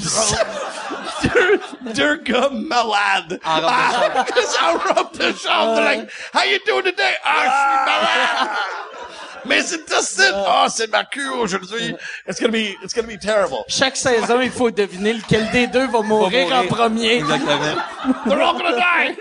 Deux, 1.22 1.61
deux 1.94 2.16
gars 2.22 2.50
malades. 2.52 3.40
En 3.44 3.61
robe 3.61 4.26
de 4.26 4.42
Ah, 4.61 4.72
en 4.72 4.94
robe 4.94 5.18
de 5.18 5.33
chambre. 5.38 5.80
Like, 5.80 6.11
how 6.35 6.42
you 6.44 6.59
doing 6.66 6.85
today? 6.85 7.14
Ah, 7.24 7.30
je 7.37 7.50
suis 7.50 7.85
malade. 7.87 8.50
Mais 9.44 9.62
c'est 9.62 9.76
it. 9.76 10.35
Ah, 10.35 10.66
c'est 10.68 10.90
ma 10.90 11.04
queue 11.04 11.30
aujourd'hui. 11.33 11.94
It's 12.28 12.40
gonna 12.40 12.52
be, 12.52 12.76
it's 12.83 12.94
gonna 12.94 13.09
be 13.09 13.18
terrible. 13.18 13.64
Chaque 13.68 13.96
saison, 13.96 14.40
il 14.40 14.50
faut 14.50 14.70
deviner 14.70 15.14
lequel 15.14 15.50
des 15.50 15.66
deux 15.66 15.87
va 15.87 16.02
mourir, 16.02 16.48
mourir. 16.48 16.56
en 16.59 16.66
premier. 16.66 17.14
Exactement. 17.16 17.59
They're 18.26 18.40
all 18.42 18.59
gonna 18.59 18.76
die. 18.76 19.18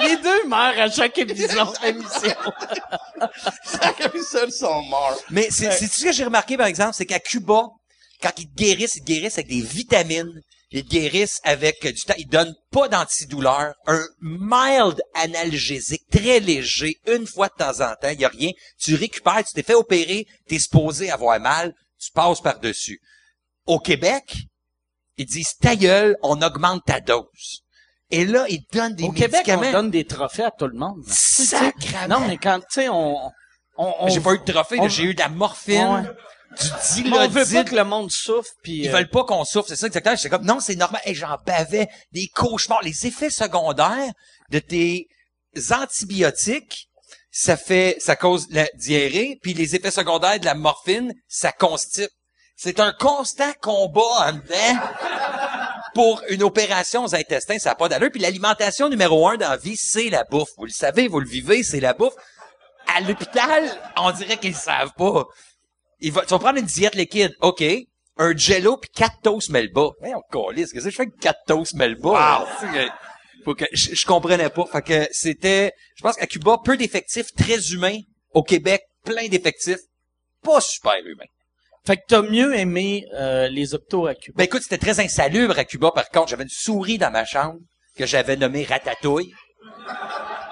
Les 0.00 0.16
deux 0.16 0.44
meurent 0.46 0.78
à 0.80 0.90
chaque 0.90 1.16
émission. 1.18 1.72
émission. 1.84 2.36
Chaque 3.82 4.00
épisode 4.00 4.50
sont 4.50 4.82
morts. 4.82 5.18
Mais 5.30 5.48
c'est, 5.50 5.70
c'est 5.72 5.86
ce 5.86 6.04
que 6.04 6.12
j'ai 6.12 6.24
remarqué, 6.24 6.56
par 6.56 6.66
exemple, 6.66 6.92
c'est 6.94 7.06
qu'à 7.06 7.20
Cuba, 7.20 7.70
quand 8.22 8.32
ils 8.38 8.48
te 8.48 8.54
guérissent, 8.54 8.96
ils 8.96 9.00
te 9.02 9.06
guérissent 9.06 9.38
avec 9.38 9.48
des 9.48 9.60
vitamines. 9.62 10.40
Ils 10.70 10.84
te 10.84 10.90
guérissent 10.90 11.40
avec 11.44 11.80
du 11.86 12.02
temps. 12.02 12.14
Ils 12.18 12.28
donnent 12.28 12.54
pas 12.70 12.88
d'antidouleur. 12.88 13.74
Un 13.86 14.04
mild 14.20 15.00
analgésique, 15.14 16.02
très 16.10 16.40
léger, 16.40 16.96
une 17.06 17.26
fois 17.26 17.48
de 17.48 17.54
temps 17.54 17.80
en 17.80 17.94
temps. 17.94 18.10
Il 18.10 18.20
y 18.20 18.24
a 18.24 18.28
rien. 18.28 18.50
Tu 18.78 18.94
récupères, 18.94 19.42
tu 19.44 19.54
t'es 19.54 19.62
fait 19.62 19.74
opérer, 19.74 20.26
t'es 20.46 20.58
supposé 20.58 21.10
avoir 21.10 21.40
mal, 21.40 21.72
tu 21.98 22.10
passes 22.12 22.42
par-dessus. 22.42 23.00
Au 23.66 23.78
Québec, 23.78 24.36
ils 25.16 25.24
disent 25.26 25.56
ta 25.58 25.74
gueule, 25.74 26.16
on 26.22 26.40
augmente 26.42 26.84
ta 26.84 27.00
dose. 27.00 27.62
Et 28.10 28.24
là, 28.26 28.44
ils 28.48 28.64
te 28.64 28.76
donnent 28.76 28.94
des 28.94 29.04
Au 29.04 29.12
Québec, 29.12 29.44
on 29.48 29.72
donne 29.72 29.90
des 29.90 30.04
trophées 30.04 30.44
à 30.44 30.50
tout 30.50 30.66
le 30.66 30.78
monde. 30.78 31.02
Sacrément. 31.06 32.20
Non, 32.20 32.26
mais 32.26 32.36
quand, 32.36 32.58
tu 32.60 32.66
sais, 32.70 32.88
on, 32.88 33.16
on, 33.78 33.94
on- 34.00 34.08
J'ai 34.08 34.20
pas 34.20 34.34
eu 34.34 34.38
de 34.38 34.52
trophée, 34.52 34.80
on- 34.80 34.88
j'ai 34.88 35.04
eu 35.04 35.14
de 35.14 35.20
la 35.20 35.28
morphine. 35.28 35.86
Ouais. 35.86 36.10
Du 36.56 37.02
Mais 37.04 37.18
on 37.18 37.28
veut 37.28 37.44
pas 37.44 37.64
que 37.64 37.74
le 37.74 37.84
monde 37.84 38.10
souffre, 38.10 38.50
puis... 38.62 38.78
Ils 38.78 38.88
euh, 38.88 38.92
veulent 38.92 39.10
pas 39.10 39.24
qu'on 39.24 39.44
souffre, 39.44 39.68
c'est 39.68 39.76
ça 39.76 39.86
exactement. 39.86 40.16
J'étais 40.16 40.30
comme, 40.30 40.44
non, 40.44 40.60
c'est 40.60 40.76
normal. 40.76 41.00
Et 41.04 41.14
j'en 41.14 41.36
bavais 41.46 41.88
des 42.12 42.28
cauchemars. 42.28 42.82
Les 42.82 43.06
effets 43.06 43.30
secondaires 43.30 44.12
de 44.50 44.58
tes 44.58 45.08
antibiotiques, 45.70 46.88
ça 47.30 47.56
fait, 47.56 47.96
ça 48.00 48.16
cause 48.16 48.48
la 48.50 48.66
diarrhée, 48.74 49.38
puis 49.42 49.54
les 49.54 49.76
effets 49.76 49.90
secondaires 49.90 50.40
de 50.40 50.44
la 50.44 50.54
morphine, 50.54 51.12
ça 51.28 51.52
constipe. 51.52 52.10
C'est 52.56 52.80
un 52.80 52.92
constant 52.92 53.52
combat 53.60 54.00
en 54.00 54.32
dedans 54.32 54.80
pour 55.94 56.22
une 56.28 56.42
opération 56.42 57.04
aux 57.04 57.14
intestins, 57.14 57.58
ça 57.58 57.70
n'a 57.70 57.74
pas 57.76 57.88
d'allure. 57.88 58.10
Puis 58.10 58.20
l'alimentation 58.20 58.88
numéro 58.88 59.28
un 59.28 59.36
dans 59.36 59.50
la 59.50 59.56
vie, 59.56 59.76
c'est 59.76 60.10
la 60.10 60.24
bouffe. 60.24 60.50
Vous 60.56 60.64
le 60.64 60.72
savez, 60.72 61.08
vous 61.08 61.20
le 61.20 61.28
vivez, 61.28 61.62
c'est 61.62 61.80
la 61.80 61.92
bouffe. 61.92 62.14
À 62.94 63.00
l'hôpital, 63.00 63.64
on 63.96 64.10
dirait 64.12 64.38
qu'ils 64.38 64.56
savent 64.56 64.92
pas. 64.96 65.24
Il 66.00 66.12
va, 66.12 66.22
tu 66.22 66.28
vas 66.30 66.38
prendre 66.38 66.58
une 66.58 66.66
diète 66.66 66.94
liquide, 66.94 67.34
OK. 67.40 67.62
Un 68.20 68.36
jello 68.36 68.76
puis 68.78 68.90
quatre 68.90 69.20
toasts 69.22 69.50
melba. 69.50 69.90
Mais 70.02 70.12
on 70.14 70.22
calisse, 70.30 70.72
qu'est-ce 70.72 70.84
que 70.84 70.90
je 70.90 70.96
fais 70.96 71.02
avec 71.02 71.18
quatre 71.20 71.38
toasts 71.46 71.74
melba? 71.74 72.46
Que- 72.60 72.88
Faut 73.44 73.54
que, 73.54 73.64
je, 73.72 73.94
je 73.94 74.06
comprenais 74.06 74.50
pas. 74.50 74.66
Fait 74.66 74.82
que 74.82 75.08
c'était, 75.12 75.72
je 75.96 76.02
pense 76.02 76.16
qu'à 76.16 76.26
Cuba, 76.26 76.58
peu 76.64 76.76
d'effectifs, 76.76 77.32
très 77.34 77.58
humains. 77.72 77.98
Au 78.32 78.42
Québec, 78.42 78.82
plein 79.04 79.26
d'effectifs, 79.28 79.78
pas 80.42 80.60
super 80.60 80.96
humains. 81.04 81.24
Fait 81.86 81.96
que 81.96 82.02
t'as 82.08 82.22
mieux 82.22 82.54
aimé 82.56 83.04
euh, 83.14 83.48
les 83.48 83.72
hôpitaux 83.74 84.06
à 84.06 84.14
Cuba. 84.14 84.34
Ben 84.36 84.44
écoute, 84.44 84.62
c'était 84.62 84.78
très 84.78 85.00
insalubre 85.00 85.58
à 85.58 85.64
Cuba. 85.64 85.90
Par 85.92 86.08
contre, 86.10 86.28
j'avais 86.28 86.42
une 86.42 86.48
souris 86.50 86.98
dans 86.98 87.10
ma 87.10 87.24
chambre 87.24 87.58
que 87.96 88.04
j'avais 88.04 88.36
nommée 88.36 88.64
Ratatouille, 88.64 89.32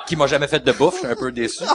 qui 0.07 0.17
m'a 0.17 0.27
jamais 0.27 0.49
fait 0.49 0.61
de 0.65 0.73
bouffe. 0.73 0.95
Je 0.95 0.99
suis 1.01 1.07
un 1.09 1.17
peu 1.17 1.33
déçu. 1.33 1.65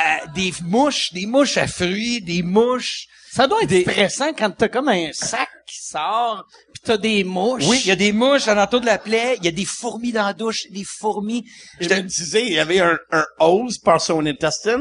Euh, 0.00 0.26
des 0.34 0.52
mouches, 0.62 1.12
des 1.12 1.26
mouches 1.26 1.58
à 1.58 1.66
fruits, 1.66 2.22
des 2.22 2.42
mouches. 2.42 3.06
ça 3.32 3.46
doit 3.46 3.60
être 3.62 3.68
des- 3.68 3.82
stressant 3.82 4.32
quand 4.32 4.50
t'as 4.50 4.68
comme 4.68 4.88
un 4.88 5.12
sac 5.12 5.48
qui 5.66 5.76
sort, 5.78 6.46
puis 6.72 6.82
t'as 6.82 6.96
des 6.96 7.22
mouches. 7.22 7.64
Oui, 7.66 7.80
il 7.84 7.88
y 7.88 7.90
a 7.90 7.96
des 7.96 8.12
mouches 8.12 8.48
à 8.48 8.54
l'entour 8.54 8.80
de 8.80 8.86
la 8.86 8.96
plaie. 8.96 9.36
Il 9.38 9.44
y 9.44 9.48
a 9.48 9.52
des 9.52 9.66
fourmis 9.66 10.12
dans 10.12 10.24
la 10.24 10.32
douche, 10.32 10.66
des 10.70 10.84
fourmis. 10.84 11.44
Je 11.80 11.88
me 11.90 12.00
disais, 12.00 12.46
il 12.46 12.52
y 12.54 12.58
avait 12.58 12.80
un, 12.80 12.96
un 13.12 13.24
hose 13.40 13.76
par 13.78 14.00
son 14.00 14.24
intestin 14.24 14.80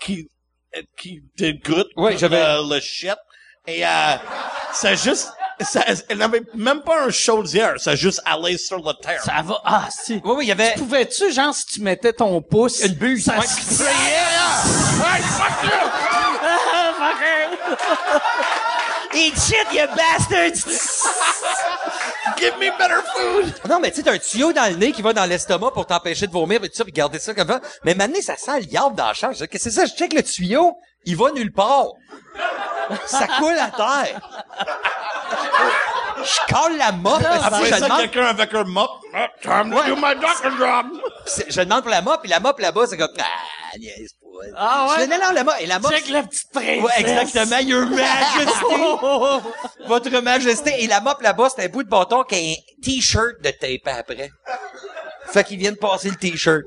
qui, 0.00 0.28
qui 0.96 1.20
dégoûte 1.36 1.88
Ouais, 1.96 2.16
j'avais- 2.16 2.38
le, 2.40 2.74
le 2.74 2.80
shit. 2.80 3.16
Et, 3.66 3.84
euh, 3.84 4.16
ça 4.72 4.94
juste, 4.94 5.30
ça, 5.60 5.82
elle 6.08 6.18
n'avait 6.18 6.42
même 6.54 6.80
pas 6.82 7.04
un 7.06 7.10
chaudière, 7.10 7.74
ça 7.78 7.94
juste 7.94 8.20
allait 8.24 8.56
sur 8.58 8.78
la 8.84 8.94
terre. 8.94 9.22
Ça 9.24 9.42
va. 9.44 9.60
Ah, 9.64 9.88
si. 9.90 10.20
Oui, 10.24 10.32
oui, 10.38 10.44
il 10.44 10.48
y 10.48 10.52
avait... 10.52 10.74
Pouvais-tu, 10.76 11.32
genre, 11.32 11.54
si 11.54 11.66
tu 11.66 11.80
mettais 11.82 12.12
ton 12.12 12.40
pouce... 12.42 12.80
Une 12.84 12.94
bulle. 12.94 13.20
Ça 13.20 13.38
Ouais. 13.38 13.46
se 13.46 13.74
sprayait. 13.74 13.90
Ah, 16.72 16.92
fucker. 16.98 18.59
Eat 19.12 19.34
shit, 19.34 19.66
you 19.72 19.86
bastards! 19.96 20.64
Give 22.38 22.54
me 22.58 22.70
better 22.78 23.02
food! 23.16 23.52
Non, 23.68 23.80
mais 23.80 23.90
tu 23.90 23.96
sais, 23.96 24.02
t'as 24.04 24.12
un 24.12 24.18
tuyau 24.18 24.52
dans 24.52 24.70
le 24.70 24.76
nez 24.76 24.92
qui 24.92 25.02
va 25.02 25.12
dans 25.12 25.24
l'estomac 25.24 25.72
pour 25.72 25.86
t'empêcher 25.86 26.26
de 26.26 26.32
vomir 26.32 26.62
et 26.62 26.68
tout 26.68 26.76
ça, 26.76 26.84
puis 26.84 26.92
garder 26.92 27.18
ça 27.18 27.34
comme 27.34 27.48
ça. 27.48 27.60
Mais 27.84 27.94
maintenant, 27.94 28.20
ça 28.22 28.36
sent 28.36 28.60
le 28.60 28.66
dans 28.94 29.06
la 29.06 29.14
chambre. 29.14 29.34
Qu'est-ce 29.34 29.46
que 29.46 29.58
c'est 29.58 29.70
ça? 29.70 29.86
Je 29.86 29.94
check 29.94 30.12
le 30.12 30.22
tuyau, 30.22 30.76
il 31.04 31.16
va 31.16 31.32
nulle 31.32 31.52
part. 31.52 31.88
Ça 33.06 33.26
coule 33.38 33.58
à 33.58 33.70
terre. 33.70 34.20
Je 36.22 36.54
colle 36.54 36.76
la 36.76 36.92
mop. 36.92 37.20
parce 37.22 37.40
que 37.40 37.46
Après 37.46 37.64
je, 37.64 37.70
ça, 37.70 37.80
demande, 37.80 38.00
quelqu'un 38.00 38.26
avec 38.26 38.54
un 38.54 38.64
mop. 38.64 38.90
Ah, 39.14 39.28
Time 39.42 39.70
to 39.74 39.82
do 39.86 39.96
my 39.96 40.14
doctor 40.14 40.50
job! 40.56 40.86
je 41.48 41.60
demande 41.62 41.82
pour 41.82 41.90
la 41.90 42.02
mop, 42.02 42.20
puis 42.20 42.30
la 42.30 42.40
mop 42.40 42.58
là-bas, 42.58 42.86
c'est 42.88 42.96
comme, 42.96 43.08
ah, 43.18 43.78
niaise 43.78 44.14
pas. 44.40 44.56
Ah 44.56 44.86
ouais? 44.88 44.94
Je 44.98 45.04
dis, 45.04 45.10
non, 45.10 45.18
non, 45.18 45.32
la 45.32 45.44
mop, 45.44 45.54
et 45.60 45.66
la 45.66 45.78
mop, 45.78 45.92
Check 45.92 46.08
la 46.08 46.22
petite 46.22 46.50
princesse. 46.52 46.82
Ouais, 46.82 46.92
exactement. 46.98 47.58
Your 47.58 47.86
Majesty. 47.86 49.48
Votre 49.86 50.20
Majesté. 50.20 50.84
Et 50.84 50.86
la 50.86 51.00
mop 51.00 51.20
là-bas, 51.20 51.48
c'est 51.54 51.64
un 51.64 51.68
bout 51.68 51.82
de 51.82 51.88
bâton 51.88 52.24
qui 52.24 52.34
a 52.34 52.38
un 52.38 52.54
t-shirt 52.82 53.40
de 53.42 53.50
tape 53.50 53.86
après. 53.98 54.30
Fait 55.26 55.44
qu'ils 55.44 55.58
viennent 55.58 55.76
passer 55.76 56.10
le 56.10 56.16
t-shirt. 56.16 56.64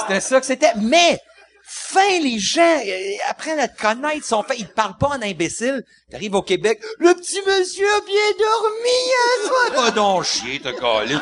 C'était 0.00 0.20
ça 0.20 0.40
que 0.40 0.46
c'était. 0.46 0.72
Mais, 0.76 1.18
fin, 1.64 2.20
les 2.20 2.38
gens 2.38 2.60
euh, 2.60 3.16
apprennent 3.28 3.58
à 3.60 3.68
te 3.68 3.80
connaître, 3.80 4.24
sont 4.24 4.42
faits, 4.42 4.58
ils 4.58 4.66
te 4.66 4.72
parlent 4.72 4.96
pas 4.98 5.08
en 5.08 5.22
imbécile. 5.22 5.82
T'arrives 6.10 6.34
au 6.34 6.42
Québec, 6.42 6.80
le 6.98 7.14
petit 7.14 7.40
monsieur 7.46 7.86
a 7.86 8.00
bien 8.00 8.30
dormi, 8.38 8.88
hein, 9.18 9.48
toi. 9.48 9.82
Va 9.82 9.90
donc 9.90 10.24
chier, 10.24 10.60
t'as 10.62 10.72
collé. 10.72 11.16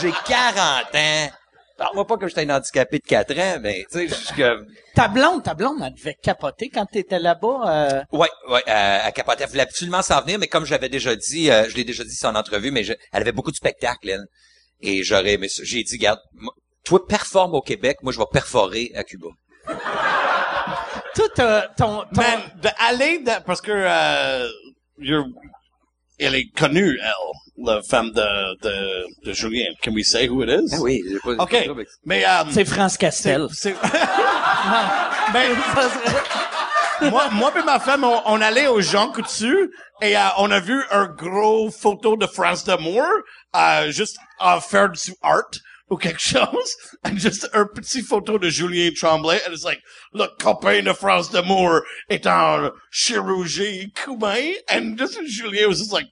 J'ai 0.00 0.12
40 0.26 0.94
ans. 0.94 1.30
Parle-moi 1.80 2.06
pas 2.06 2.18
que 2.18 2.28
j'étais 2.28 2.42
un 2.42 2.54
handicapé 2.56 2.98
de 2.98 3.04
4 3.06 3.38
ans, 3.38 3.58
mais, 3.62 3.86
tu 3.90 3.98
sais, 4.00 4.08
je 4.08 4.14
suis 4.14 4.36
comme... 4.36 4.66
Ta 4.94 5.08
blonde, 5.08 5.42
ta 5.42 5.54
blonde, 5.54 5.78
elle 5.82 5.94
devait 5.94 6.14
capoter 6.22 6.68
quand 6.68 6.84
t'étais 6.84 7.18
là-bas. 7.18 7.62
euh, 7.66 8.02
Ouais, 8.12 8.28
ouais, 8.50 8.62
euh, 8.68 8.98
à 9.06 9.10
Capotet. 9.12 9.44
Elle 9.44 9.48
voulait 9.48 9.62
absolument 9.62 10.02
s'en 10.02 10.20
venir, 10.20 10.38
mais 10.38 10.46
comme 10.46 10.66
je 10.66 10.72
l'avais 10.72 10.90
déjà 10.90 11.16
dit, 11.16 11.50
euh, 11.50 11.70
je 11.70 11.76
l'ai 11.76 11.84
déjà 11.84 12.04
dit 12.04 12.14
ça 12.14 12.28
en 12.30 12.34
entrevue, 12.34 12.70
mais 12.70 12.84
je- 12.84 12.92
elle 13.12 13.22
avait 13.22 13.32
beaucoup 13.32 13.50
de 13.50 13.56
spectacles, 13.56 14.10
elle. 14.10 14.26
Et 14.82 15.02
j'aurais 15.02 15.32
aimé 15.32 15.48
ça. 15.48 15.62
J'ai 15.64 15.82
dit, 15.82 15.96
garde, 15.96 16.20
toi, 16.84 17.06
performe 17.06 17.54
au 17.54 17.62
Québec, 17.62 17.96
moi, 18.02 18.12
je 18.12 18.18
vais 18.18 18.26
perforer 18.30 18.92
à 18.94 19.02
Cuba. 19.02 19.28
Toi, 21.14 21.26
t'as- 21.34 21.68
ton, 21.78 22.04
ton, 22.14 22.20
Man, 22.20 22.40
d'aller, 22.62 23.18
de- 23.20 23.42
parce 23.44 23.62
que, 23.62 23.72
euh, 23.72 24.46
you're- 24.98 25.26
elle 26.20 26.34
est 26.34 26.50
connue, 26.56 26.98
elle, 27.02 27.64
la 27.64 27.82
femme 27.82 28.10
de, 28.10 28.60
de, 28.62 29.26
de 29.26 29.32
Julien. 29.32 29.66
Can 29.82 29.92
we 29.92 30.04
say 30.04 30.26
who 30.28 30.42
it 30.42 30.48
is? 30.48 30.72
Ah 30.74 30.80
oui, 30.80 31.02
j'ai 31.08 31.18
pas, 31.18 31.42
OK. 31.42 31.68
Mais, 32.04 32.24
euh, 32.24 32.44
c'est 32.50 32.64
France 32.64 32.96
Castel. 32.96 33.46
c'est, 33.52 33.74
ben, 35.32 35.56
moi, 37.10 37.28
moi 37.32 37.52
et 37.58 37.62
ma 37.64 37.78
femme, 37.80 38.04
on, 38.04 38.22
on 38.26 38.40
allait 38.40 38.66
au 38.66 38.80
Jean 38.80 39.10
Coutu 39.12 39.70
et 40.02 40.16
euh, 40.16 40.20
on 40.38 40.50
a 40.50 40.60
vu 40.60 40.82
un 40.90 41.06
gros 41.06 41.70
photo 41.70 42.16
de 42.16 42.26
France 42.26 42.64
d'amour, 42.64 43.02
euh, 43.56 43.90
juste 43.90 44.18
à 44.38 44.60
faire 44.60 44.90
du 44.90 45.12
art 45.22 45.50
ou 45.90 45.96
quelque 45.96 46.20
chose, 46.20 46.76
and 47.04 47.16
juste 47.18 47.48
un 47.52 47.66
petit 47.66 48.00
photo 48.00 48.38
de 48.38 48.48
Julien 48.48 48.92
Tremblay, 48.94 49.40
and 49.46 49.52
it's 49.52 49.64
like, 49.64 49.80
le 50.12 50.26
copain 50.38 50.82
de 50.84 50.92
France 50.92 51.30
d'amour 51.30 51.82
est 52.08 52.26
en 52.26 52.70
chirurgie 52.92 53.92
cubain, 53.94 54.54
and 54.70 54.96
just 54.96 55.18
Julien 55.26 55.66
was 55.68 55.78
just 55.78 55.92
like, 55.92 56.06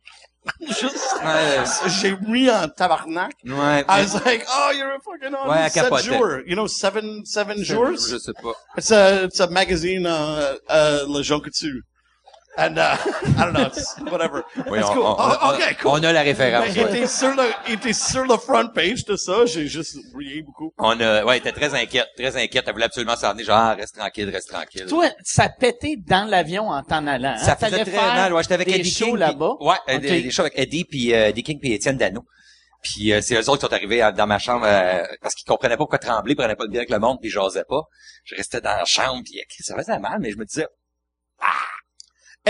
just, 0.67 1.23
Ouais. 1.23 1.64
j'ai 2.01 2.17
mis 2.27 2.49
en 2.51 2.69
tabarnak. 2.71 3.33
Ouais, 3.45 3.85
I 3.88 4.01
was 4.03 4.14
like, 4.25 4.45
oh, 4.49 4.73
you're 4.77 4.95
a 4.95 4.99
fucking 5.01 5.35
on 5.35 5.49
Ouais, 5.49 5.69
sept 5.69 6.03
jours. 6.05 6.43
You 6.47 6.57
know, 6.57 6.67
seven, 6.67 7.25
seven 7.27 7.62
jours? 7.62 8.09
je 8.09 8.19
sais 8.19 8.33
pas. 8.43 8.55
It's 8.77 8.91
a 8.91 9.25
it's 9.25 9.41
a 9.41 9.49
magazine, 9.51 10.07
uh, 10.07 10.57
uh, 10.69 11.05
Le 11.07 11.23
Jean 11.23 11.41
Coutu. 11.41 11.83
And, 12.61 12.77
uh, 12.77 12.97
I 13.38 13.44
don't 13.44 13.53
know, 13.53 13.66
it's 13.66 13.97
whatever. 14.11 14.42
Oui, 14.68 14.79
That's 14.81 14.90
on, 14.90 14.94
cool. 14.94 15.03
on- 15.05 15.16
oh, 15.18 15.55
okay, 15.55 15.75
cool. 15.81 15.90
on 15.92 16.03
a 16.03 16.12
la 16.12 16.23
référence. 16.23 16.66
Il 16.75 16.83
était 16.83 17.07
sur 17.07 17.29
le, 17.37 17.44
il 17.68 17.75
était 17.75 17.92
sur 17.92 18.25
le 18.25 18.37
front 18.37 18.68
page 18.75 19.05
de 19.05 19.16
ça, 19.16 19.47
j'ai 19.47 19.68
juste 19.68 19.97
rié 20.16 20.42
beaucoup. 20.42 20.73
On 20.79 20.99
a, 21.01 21.25
ouais, 21.25 21.38
était 21.38 21.53
très 21.53 21.73
inquiète, 21.75 22.09
très 22.16 22.37
inquiète. 22.37 22.64
Elle 22.66 22.73
voulait 22.73 22.87
absolument 22.87 23.14
s'en 23.16 23.31
venir. 23.33 23.47
Genre, 23.47 23.57
ah, 23.57 23.75
reste 23.75 23.97
tranquille, 23.97 24.29
reste 24.29 24.49
tranquille. 24.49 24.87
Toi, 24.87 25.07
ça 25.23 25.49
pétait 25.49 25.94
dans 26.05 26.25
l'avion 26.29 26.68
en 26.68 26.83
t'en 26.83 27.07
allant. 27.07 27.35
hein? 27.37 27.38
Ça 27.38 27.55
faisait 27.55 27.85
très 27.85 27.92
mal. 27.97 28.33
Ouais, 28.33 28.42
j'étais 28.42 28.55
avec 28.55 28.66
des 28.66 28.75
Eddie 28.75 28.90
shows 28.90 29.05
King. 29.05 29.14
puis- 29.14 29.21
là-bas. 29.21 29.53
Ouais, 29.61 29.77
euh, 29.88 29.94
Ok. 29.97 30.01
des, 30.01 30.23
des 30.23 30.31
shows 30.33 30.42
avec 30.42 30.59
Eddie 30.59 30.85
puis 30.85 31.14
euh, 31.14 31.29
Eddie 31.29 31.42
King 31.44 31.61
puis 31.61 31.73
Étienne 31.75 31.97
Dano. 31.97 32.25
Puis 32.83 33.12
euh, 33.12 33.21
c'est 33.21 33.35
eux 33.37 33.49
autres 33.51 33.59
qui 33.61 33.66
sont 33.66 33.73
arrivés 33.73 34.11
dans 34.16 34.27
ma 34.27 34.38
chambre 34.40 34.64
euh, 34.66 35.03
parce 35.23 35.35
qu'ils 35.35 35.47
comprenaient 35.47 35.75
pas 35.75 35.79
pourquoi 35.79 35.99
trembler, 35.99 36.35
prenaient 36.35 36.57
pas 36.57 36.64
de 36.66 36.71
bien 36.71 36.81
avec 36.81 36.90
le 36.90 36.99
monde, 36.99 37.18
puis 37.21 37.31
j'osais 37.31 37.64
pas. 37.68 37.83
Je 38.25 38.35
restais 38.35 38.61
dans 38.61 38.77
la 38.77 38.85
chambre, 38.85 39.23
puis 39.25 39.38
euh, 39.38 39.42
ça 39.61 39.77
faisait 39.77 39.99
mal, 40.01 40.18
mais 40.21 40.31
je 40.33 40.37
me 40.37 40.44
disais, 40.44 40.66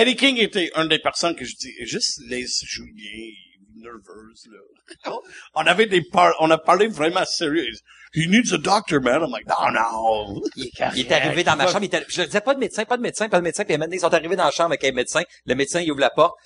Eddie 0.00 0.16
King 0.16 0.36
était 0.38 0.70
une 0.76 0.88
des 0.88 0.98
personnes 0.98 1.34
que 1.34 1.44
je 1.44 1.56
dis, 1.56 1.72
juste 1.80 2.20
laisse 2.28 2.62
Julien 2.64 3.32
nerveuse, 3.74 4.48
là. 4.50 5.12
on 5.54 5.66
avait 5.66 5.86
des 5.86 6.02
par 6.02 6.34
on 6.40 6.50
a 6.50 6.58
parlé 6.58 6.88
vraiment 6.88 7.24
sérieux. 7.24 7.66
He 8.14 8.26
needs 8.26 8.52
a 8.52 8.58
doctor, 8.58 9.00
man. 9.00 9.22
I'm 9.22 9.30
like, 9.30 9.46
no, 9.46 9.70
no. 9.70 10.42
Il 10.56 10.66
est, 10.66 10.70
il 10.96 11.00
est 11.00 11.12
arrivé 11.12 11.44
dans 11.44 11.56
ma 11.56 11.66
chambre, 11.66 11.82
il 11.82 11.86
était, 11.86 12.04
je 12.08 12.22
disais 12.22 12.40
pas 12.40 12.54
de 12.54 12.60
médecin, 12.60 12.84
pas 12.84 12.96
de 12.96 13.02
médecin, 13.02 13.28
pas 13.28 13.38
de 13.38 13.44
médecin, 13.44 13.64
puis 13.64 13.76
maintenant 13.76 13.94
ils 13.94 14.00
sont 14.00 14.14
arrivés 14.14 14.36
dans 14.36 14.44
la 14.44 14.50
chambre 14.50 14.70
avec 14.70 14.84
un 14.84 14.92
médecin. 14.92 15.22
Le 15.46 15.54
médecin 15.54 15.80
il 15.80 15.90
ouvre 15.92 16.00
la 16.00 16.10
porte 16.10 16.36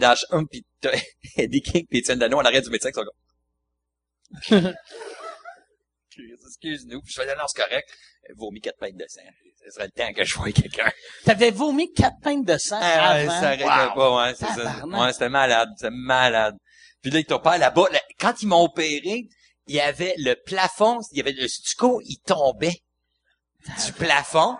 dans 0.00 0.08
la 0.08 0.16
chambre, 0.16 0.48
puis 0.50 0.64
t'as 0.80 0.92
Eddie 1.36 1.62
King 1.62 1.86
puis 1.88 1.98
Étienne 1.98 2.18
Dano 2.18 2.38
en 2.38 2.44
arrière 2.44 2.62
du 2.62 2.70
médecin 2.70 2.90
qui 2.90 3.00
sont 3.00 3.04
comme. 4.50 4.74
Excuse-nous. 6.46 7.02
Je 7.04 7.14
faisais 7.14 7.36
non, 7.36 7.44
c'est 7.46 7.62
correct. 7.62 7.88
Vomi 8.36 8.60
quatre 8.60 8.78
pintes 8.78 8.96
de 8.96 9.04
sang. 9.08 9.20
Ce 9.66 9.72
serait 9.72 9.86
le 9.86 9.90
temps 9.90 10.12
que 10.12 10.24
je 10.24 10.34
voie 10.36 10.52
quelqu'un. 10.52 10.90
T'avais 11.24 11.50
vomi 11.50 11.92
quatre 11.92 12.14
pintes 12.22 12.46
de 12.46 12.56
sang 12.56 12.78
Ah, 12.80 13.10
avant? 13.14 13.30
ça 13.40 13.48
arrêtait 13.48 13.64
Wow. 13.64 13.94
pas, 13.96 14.16
ouais, 14.26 14.34
c'est 14.38 14.46
ça. 14.62 14.84
Ouais, 14.86 15.12
c'était 15.12 15.28
malade, 15.28 15.68
c'était 15.76 15.90
malade. 15.92 16.54
Puis 17.02 17.10
là, 17.10 17.18
ils 17.18 17.24
t'opèrent 17.24 17.58
là-bas. 17.58 17.88
Là, 17.92 18.00
quand 18.20 18.40
ils 18.42 18.46
m'ont 18.46 18.62
opéré, 18.62 19.24
il 19.66 19.74
y 19.74 19.80
avait 19.80 20.14
le 20.18 20.34
plafond, 20.46 21.00
il 21.10 21.18
y 21.18 21.20
avait 21.20 21.32
le 21.32 21.48
stucco, 21.48 22.00
il 22.04 22.18
tombait 22.24 22.80
du 23.84 23.92
plafond. 23.92 24.56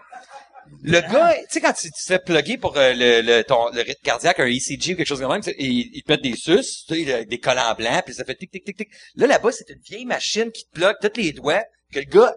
Le 0.82 1.00
gars, 1.00 1.32
tu 1.42 1.44
sais, 1.50 1.60
quand 1.60 1.72
tu, 1.72 1.86
tu 1.86 1.92
te 1.92 2.06
fais 2.08 2.18
plugger 2.18 2.58
pour 2.58 2.76
euh, 2.76 2.92
le, 2.92 3.20
le, 3.20 3.44
ton, 3.44 3.68
le 3.70 3.82
rythme 3.82 4.02
cardiaque, 4.02 4.40
un 4.40 4.46
ECG 4.46 4.94
ou 4.94 4.96
quelque 4.96 5.04
chose 5.06 5.20
comme 5.20 5.30
ça, 5.40 5.52
tu 5.52 5.56
sais, 5.56 5.64
il, 5.64 5.90
il 5.94 6.02
te 6.02 6.08
pète 6.08 6.22
des 6.22 6.34
suces, 6.34 6.84
tu 6.88 7.04
sais, 7.04 7.24
des 7.24 7.38
collants 7.38 7.74
blancs, 7.74 8.02
puis 8.04 8.14
ça 8.14 8.24
fait 8.24 8.34
tic, 8.34 8.50
tic, 8.50 8.64
tic, 8.64 8.76
tic. 8.76 8.88
Là, 9.14 9.28
là-bas, 9.28 9.52
c'est 9.52 9.70
une 9.70 9.80
vieille 9.88 10.06
machine 10.06 10.50
qui 10.50 10.64
te 10.64 10.70
plug 10.72 10.96
tous 11.00 11.20
les 11.20 11.30
doigts, 11.30 11.62
que 11.96 12.00
le 12.00 12.20
gars, 12.20 12.34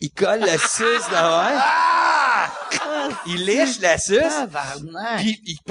il 0.00 0.10
colle 0.10 0.40
la 0.40 0.58
suce 0.58 1.10
là, 1.10 1.44
ouais. 1.44 3.18
Il 3.26 3.44
lèche 3.44 3.80
la 3.80 3.98
suce. 3.98 4.20
Puis 5.18 5.40
il 5.44 5.58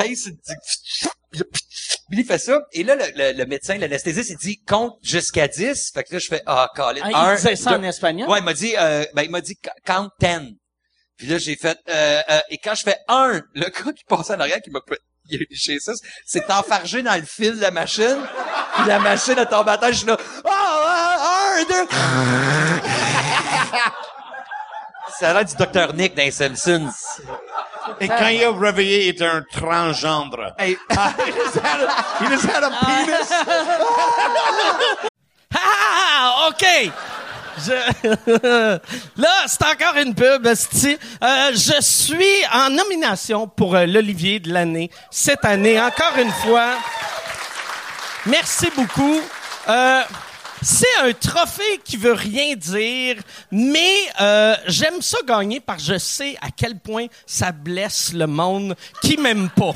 puis 2.10 2.20
il 2.20 2.26
fait 2.26 2.38
ça. 2.38 2.62
Et 2.72 2.84
là, 2.84 2.96
le, 2.96 3.04
le, 3.16 3.38
le 3.38 3.46
médecin, 3.46 3.78
l'anesthésiste, 3.78 4.30
il 4.30 4.38
dit 4.38 4.64
compte 4.64 4.98
jusqu'à 5.02 5.48
10. 5.48 5.92
Fait 5.94 6.04
que 6.04 6.14
là, 6.14 6.20
je 6.20 6.28
fais 6.28 6.42
ah, 6.46 6.70
Colin. 6.74 7.02
Ah, 7.14 7.32
il 7.32 7.36
disait 7.36 7.56
ça 7.58 7.72
deux. 7.72 7.78
en 7.78 7.84
espagnol? 7.84 8.30
Ouais, 8.30 8.40
il 8.40 8.46
m'a 8.46 8.54
dit, 8.54 8.74
euh, 8.78 9.06
ben, 9.14 9.24
il 9.24 9.32
m'a 9.32 9.42
dit 9.42 9.58
count 9.86 10.10
10. 10.22 10.54
Puis 11.18 11.28
là, 11.28 11.38
j'ai 11.38 11.56
fait, 11.56 11.78
euh, 11.90 12.22
euh, 12.30 12.40
et 12.50 12.58
quand 12.58 12.76
je 12.76 12.84
fais 12.84 12.98
un, 13.08 13.42
le 13.54 13.66
gars 13.66 13.92
qui 13.94 14.04
passait 14.08 14.34
en 14.34 14.40
arrière, 14.40 14.62
qui 14.62 14.70
m'a 14.70 14.80
il 15.30 15.42
a 15.42 15.46
chez 15.56 15.80
ça, 15.80 15.94
c'est 16.26 16.50
enfargé 16.52 17.02
dans 17.02 17.16
le 17.16 17.24
fil 17.26 17.56
de 17.56 17.62
la 17.62 17.72
machine. 17.72 18.18
Puis 18.76 18.88
la 18.88 19.00
machine 19.00 19.38
a 19.40 19.46
tombé 19.46 19.72
à 19.72 19.78
terre, 19.78 19.92
je 19.92 19.98
suis 19.98 20.08
là, 20.08 20.18
oh, 20.44 20.50
un, 20.50 21.64
deux. 21.64 22.95
Ça 25.19 25.30
a 25.30 25.34
l'air 25.34 25.45
du 25.45 25.56
Dr. 25.56 25.93
Nick 25.93 26.15
dans 26.15 26.23
les 26.23 26.32
Simpsons. 26.32 26.89
Et 28.01 28.08
quand 28.08 28.28
il 28.28 28.43
a 28.43 28.51
réveillé, 28.51 29.06
il 29.06 29.10
était 29.10 29.25
un 29.25 29.43
transgendre. 29.51 30.54
Hey, 30.58 30.71
he 30.71 31.32
just 31.32 31.58
had 31.58 31.82
a, 31.82 32.23
he 32.23 32.28
just 32.30 32.45
had 32.45 32.63
a 32.63 32.69
penis. 32.69 33.32
Ah, 35.54 36.49
OK. 36.49 36.91
Je... 37.65 37.71
Là, 39.21 39.30
c'est 39.47 39.63
encore 39.63 39.95
une 40.01 40.13
pub. 40.13 40.45
Euh, 40.45 41.51
je 41.54 41.82
suis 41.82 42.45
en 42.54 42.69
nomination 42.69 43.47
pour 43.47 43.75
euh, 43.75 43.86
l'Olivier 43.86 44.39
de 44.39 44.51
l'année 44.51 44.91
cette 45.10 45.45
année. 45.45 45.80
Encore 45.80 46.17
une 46.17 46.32
fois, 46.32 46.71
merci 48.25 48.69
beaucoup. 48.75 49.21
Euh, 49.69 50.01
c'est 50.65 50.97
un 51.04 51.13
trophée 51.13 51.80
qui 51.84 51.95
veut 51.95 52.13
rien 52.13 52.56
dire, 52.56 53.17
mais 53.51 53.93
euh, 54.19 54.56
j'aime 54.65 54.99
ça 54.99 55.19
gagner 55.28 55.60
parce 55.60 55.86
que 55.86 55.93
je 55.93 55.99
sais 55.99 56.36
à 56.41 56.47
quel 56.49 56.80
point 56.80 57.06
ça 57.28 57.51
blesse 57.51 58.13
le 58.13 58.25
monde 58.25 58.75
qui 59.04 59.15
m'aime 59.17 59.49
pas 59.56 59.75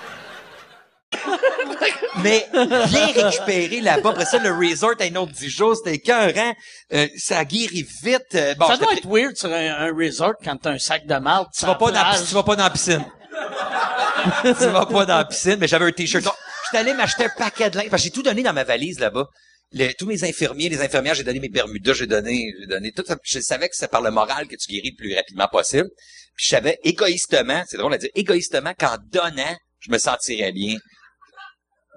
Mais 2.23 2.45
bien 2.89 3.07
récupéré 3.07 3.81
là-bas. 3.81 4.11
Après 4.11 4.25
ça, 4.25 4.37
le 4.39 4.51
resort 4.51 4.93
à 4.99 5.03
un 5.03 5.15
autre 5.15 5.31
10 5.31 5.49
jours, 5.49 5.75
c'était 5.75 5.95
écœurant. 5.95 6.53
Euh, 6.93 7.07
ça 7.17 7.39
a 7.39 7.45
guéri 7.45 7.85
vite. 8.03 8.35
Euh, 8.35 8.53
bon, 8.55 8.67
ça 8.67 8.77
doit 8.77 8.93
être 8.93 9.07
weird 9.07 9.35
sur 9.35 9.51
un, 9.51 9.87
un 9.87 9.93
resort 9.95 10.33
quand 10.43 10.57
t'as 10.57 10.71
un 10.71 10.79
sac 10.79 11.05
de 11.05 11.15
marde 11.15 11.47
tu 11.57 11.65
vas 11.65 11.75
pas 11.75 11.91
dans, 11.91 12.25
tu 12.25 12.33
vas 12.33 12.43
pas 12.43 12.55
dans 12.55 12.63
la 12.63 12.69
piscine. 12.69 13.05
tu 14.43 14.65
vas 14.67 14.85
pas 14.85 15.05
dans 15.05 15.17
la 15.17 15.25
piscine, 15.25 15.57
mais 15.59 15.67
j'avais 15.67 15.85
un 15.85 15.91
t-shirt. 15.91 16.23
J'étais 16.65 16.77
allé 16.77 16.93
m'acheter 16.93 17.25
un 17.25 17.29
paquet 17.37 17.69
de 17.69 17.77
linge. 17.77 17.89
Parce 17.89 18.01
que 18.01 18.05
j'ai 18.07 18.11
tout 18.11 18.23
donné 18.23 18.43
dans 18.43 18.53
ma 18.53 18.63
valise 18.63 18.99
là-bas. 18.99 19.27
Le- 19.73 19.93
tous 19.93 20.05
mes 20.05 20.23
infirmiers, 20.23 20.69
les 20.69 20.81
infirmières, 20.81 21.15
j'ai 21.15 21.23
donné 21.23 21.39
mes 21.39 21.49
bermudas, 21.49 21.93
j'ai 21.93 22.07
donné, 22.07 22.53
j'ai 22.59 22.67
donné 22.67 22.91
tout 22.91 23.03
ça. 23.07 23.15
Je 23.23 23.39
savais 23.39 23.69
que 23.69 23.75
c'est 23.75 23.89
par 23.89 24.01
le 24.01 24.11
moral 24.11 24.47
que 24.47 24.55
tu 24.55 24.69
guéris 24.71 24.91
le 24.91 24.95
plus 24.97 25.15
rapidement 25.15 25.47
possible. 25.47 25.89
Puis 26.35 26.45
je 26.45 26.49
savais 26.49 26.77
égoïstement, 26.83 27.63
c'est 27.67 27.77
drôle 27.77 27.93
à 27.93 27.97
dire, 27.97 28.09
égoïstement 28.15 28.73
qu'en 28.77 28.97
donnant, 29.11 29.55
je 29.79 29.91
me 29.91 29.97
sentirais 29.97 30.51
bien. 30.51 30.75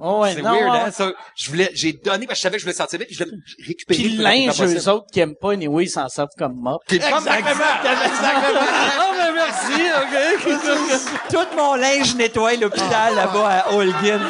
Oh 0.07 0.21
ouais, 0.21 0.35
c'est 0.35 0.43
non, 0.43 0.51
weird, 0.53 0.75
hein? 0.87 0.91
Ça, 0.91 1.13
je 1.35 1.49
voulais, 1.51 1.71
j'ai 1.73 1.95
donné 1.95 2.27
parce 2.27 2.39
que 2.39 2.41
je 2.41 2.43
savais 2.43 2.57
que 2.57 2.61
je 2.61 2.65
voulais 2.67 2.75
sentir 2.77 2.99
bien, 2.99 3.07
puis 3.07 3.17
je 3.17 3.25
voulais 3.25 3.37
récupérer 3.67 4.03
Puis 4.03 4.09
le 4.17 4.23
linge, 4.23 4.59
possible. 4.59 4.79
eux 4.79 4.89
autres 4.91 5.07
qui 5.11 5.21
aiment 5.21 5.35
pas, 5.35 5.53
anyway, 5.53 5.85
ils 5.85 5.89
s'en 5.89 6.09
servent 6.11 6.29
comme 6.37 6.57
mop. 6.57 6.83
Puis 6.87 6.99
comme- 6.99 7.27
Ah, 7.27 9.13
ben 9.17 9.33
merci, 9.35 9.83
OK. 9.97 11.31
Tout 11.31 11.57
mon 11.57 11.75
linge 11.75 12.15
nettoie 12.17 12.55
l'hôpital 12.57 13.15
là-bas 13.15 13.49
à 13.49 13.73
Holguin. 13.73 14.21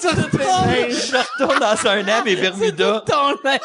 Tout 0.00 0.08
ton 0.08 0.66
linge. 0.66 1.10
Je 1.10 1.16
retourne 1.16 1.58
dans 1.58 1.90
un 1.90 2.08
an, 2.08 2.22
mes 2.24 2.36
Bermudas. 2.36 3.02
Ton 3.06 3.30
linge. 3.42 3.60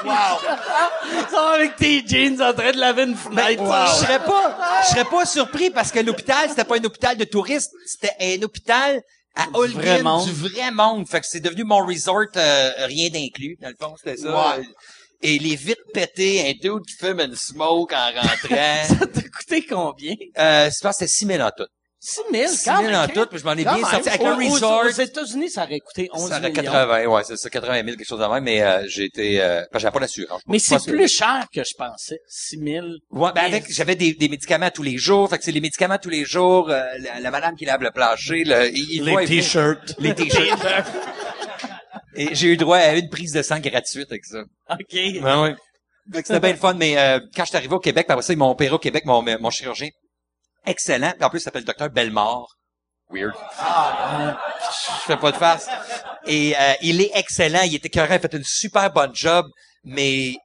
Ils 1.12 1.30
sont 1.32 1.38
avec 1.56 1.76
tes 1.76 2.04
jeans 2.06 2.42
en 2.42 2.54
train 2.54 2.72
de 2.72 2.78
laver 2.78 3.04
une 3.04 3.16
fenêtre. 3.16 3.64
Je 3.64 4.06
serais 4.06 4.20
pas, 4.20 4.58
je 4.84 4.88
serais 4.90 5.06
pas 5.06 5.26
surpris 5.26 5.70
parce 5.70 5.92
que 5.92 6.00
l'hôpital, 6.00 6.50
c'était 6.50 6.64
pas 6.64 6.76
un 6.78 6.84
hôpital 6.84 7.18
de 7.18 7.24
touristes, 7.26 7.72
c'était 7.86 8.16
un 8.20 8.42
hôpital 8.44 9.02
à 9.36 9.46
vrai 9.46 9.52
Holguin, 9.60 10.04
monde. 10.04 10.26
du 10.26 10.32
vrai 10.34 10.72
monde. 10.72 11.08
Fait 11.08 11.22
que 11.22 11.28
c'est 11.28 11.40
devenu 11.40 11.64
mon 11.64 11.86
resort, 11.86 12.26
euh, 12.36 12.72
rien 12.86 13.10
d'inclus. 13.10 13.58
Dans 13.62 13.70
le 13.70 13.76
fond, 13.80 13.96
c'était 13.98 14.18
ça. 14.18 14.58
Ouais. 14.58 14.66
Et 15.22 15.38
les 15.40 15.56
vitres 15.56 15.82
pétées, 15.94 16.48
un 16.50 16.54
dude 16.54 16.86
qui 16.86 16.96
fume 16.96 17.20
une 17.20 17.36
smoke 17.36 17.94
en 17.94 18.12
rentrant. 18.22 18.84
Ça 18.98 19.06
t'a 19.08 19.22
coûté 19.30 19.66
combien? 19.66 20.16
euh, 20.38 20.70
je 20.70 20.80
pense 20.82 20.98
que 20.98 21.06
c'était 21.06 21.08
6 21.08 21.26
000 21.26 21.42
en 21.42 21.52
tout. 21.56 21.68
6 22.02 22.22
000, 22.32 22.48
6 22.48 22.64
quand 22.64 22.78
000 22.80 22.92
même. 22.92 23.02
en 23.02 23.08
tout, 23.10 23.28
mais 23.32 23.38
je 23.40 23.44
m'en 23.44 23.52
ai 23.52 23.64
bien 23.64 23.78
sorti. 23.80 24.08
Avec 24.10 24.22
Aux- 24.22 24.26
un 24.28 24.36
resort. 24.36 24.84
Aux 24.86 24.90
États-Unis, 24.90 25.50
ça 25.50 25.64
aurait 25.66 25.80
coûté 25.80 26.10
11 26.14 26.30
Ça 26.30 26.38
aurait 26.40 26.50
millions. 26.50 26.64
80, 26.64 27.06
ouais, 27.08 27.22
c'est 27.26 27.36
ça, 27.38 27.50
80 27.50 27.74
000, 27.84 27.86
quelque 27.98 28.06
chose 28.08 28.20
de 28.22 28.26
même, 28.26 28.44
mais 28.44 28.62
euh, 28.62 28.86
j'ai 28.88 29.04
été, 29.04 29.42
euh, 29.42 29.58
parce 29.60 29.70
que 29.74 29.80
j'avais 29.80 29.92
pas 29.94 30.00
d'assurance. 30.00 30.42
Mais 30.48 30.60
c'est 30.60 30.82
plus 30.86 31.08
cher 31.10 31.46
que 31.54 31.62
je 31.62 31.74
pensais. 31.78 32.20
6 32.28 32.58
000. 32.58 32.86
Ouais, 33.12 33.32
ben 33.36 33.42
avec, 33.44 33.66
j'avais 33.70 33.96
des, 33.96 34.14
des 34.14 34.30
médicaments 34.30 34.70
tous 34.72 34.84
les 34.84 34.98
jours, 34.98 35.30
fait 35.30 35.38
que 35.40 35.44
c'est 35.44 35.52
les 35.52 35.60
médicaments 35.62 35.98
tous 35.98 36.10
les 36.10 36.24
jours, 36.24 36.70
euh, 36.70 36.82
la, 37.00 37.20
la 37.20 37.32
madame 37.32 37.56
qui 37.58 37.66
lave 37.66 37.82
le 37.84 37.92
plancher, 37.92 38.44
le, 38.46 38.70
il, 38.74 39.04
Les 39.04 39.26
t-shirts. 39.26 39.96
les 40.00 40.16
t-shirts. 40.16 40.58
Et 42.16 42.34
j'ai 42.34 42.48
eu 42.48 42.58
droit 42.58 42.78
à 42.78 42.96
une 42.96 43.10
prise 43.10 43.34
de 43.34 43.42
sang 43.42 43.60
gratuite 43.60 44.08
avec 44.12 44.26
ça. 44.26 44.40
OK. 44.72 44.80
Ouais, 44.94 45.20
ouais. 45.22 45.56
Fait 46.12 46.22
que 46.22 46.28
c'était 46.28 46.40
bien 46.40 46.52
le 46.52 46.58
fun, 46.58 46.74
mais 46.74 46.98
euh, 46.98 47.20
quand 47.36 47.44
je 47.44 47.50
suis 47.50 47.58
arrivé 47.58 47.74
au 47.76 47.80
Québec, 47.80 48.08
par 48.08 48.22
ça, 48.24 48.34
ils 48.34 48.38
m'ont 48.38 48.50
opéré 48.50 48.74
au 48.74 48.80
Québec, 48.80 49.06
mon, 49.06 49.22
mon 49.22 49.50
chirurgien. 49.52 49.90
Excellent. 50.66 51.14
En 51.22 51.30
plus, 51.30 51.40
il 51.40 51.44
s'appelle 51.44 51.66
Docteur 51.66 51.90
Bellemare. 51.90 52.48
Weird. 53.12 53.34
Je 53.60 55.06
fais 55.08 55.18
pas 55.18 55.32
de 55.32 55.38
face. 55.38 55.68
Et 56.28 56.56
euh, 56.56 56.74
il 56.82 57.02
est 57.02 57.12
excellent, 57.16 57.62
il 57.64 57.76
était 57.76 57.88
écœurant, 57.88 58.12
il 58.12 58.16
a 58.16 58.20
fait 58.20 58.34
une 58.34 58.44
super 58.44 58.92
bonne 58.92 59.16
job, 59.16 59.48
mais 59.84 60.36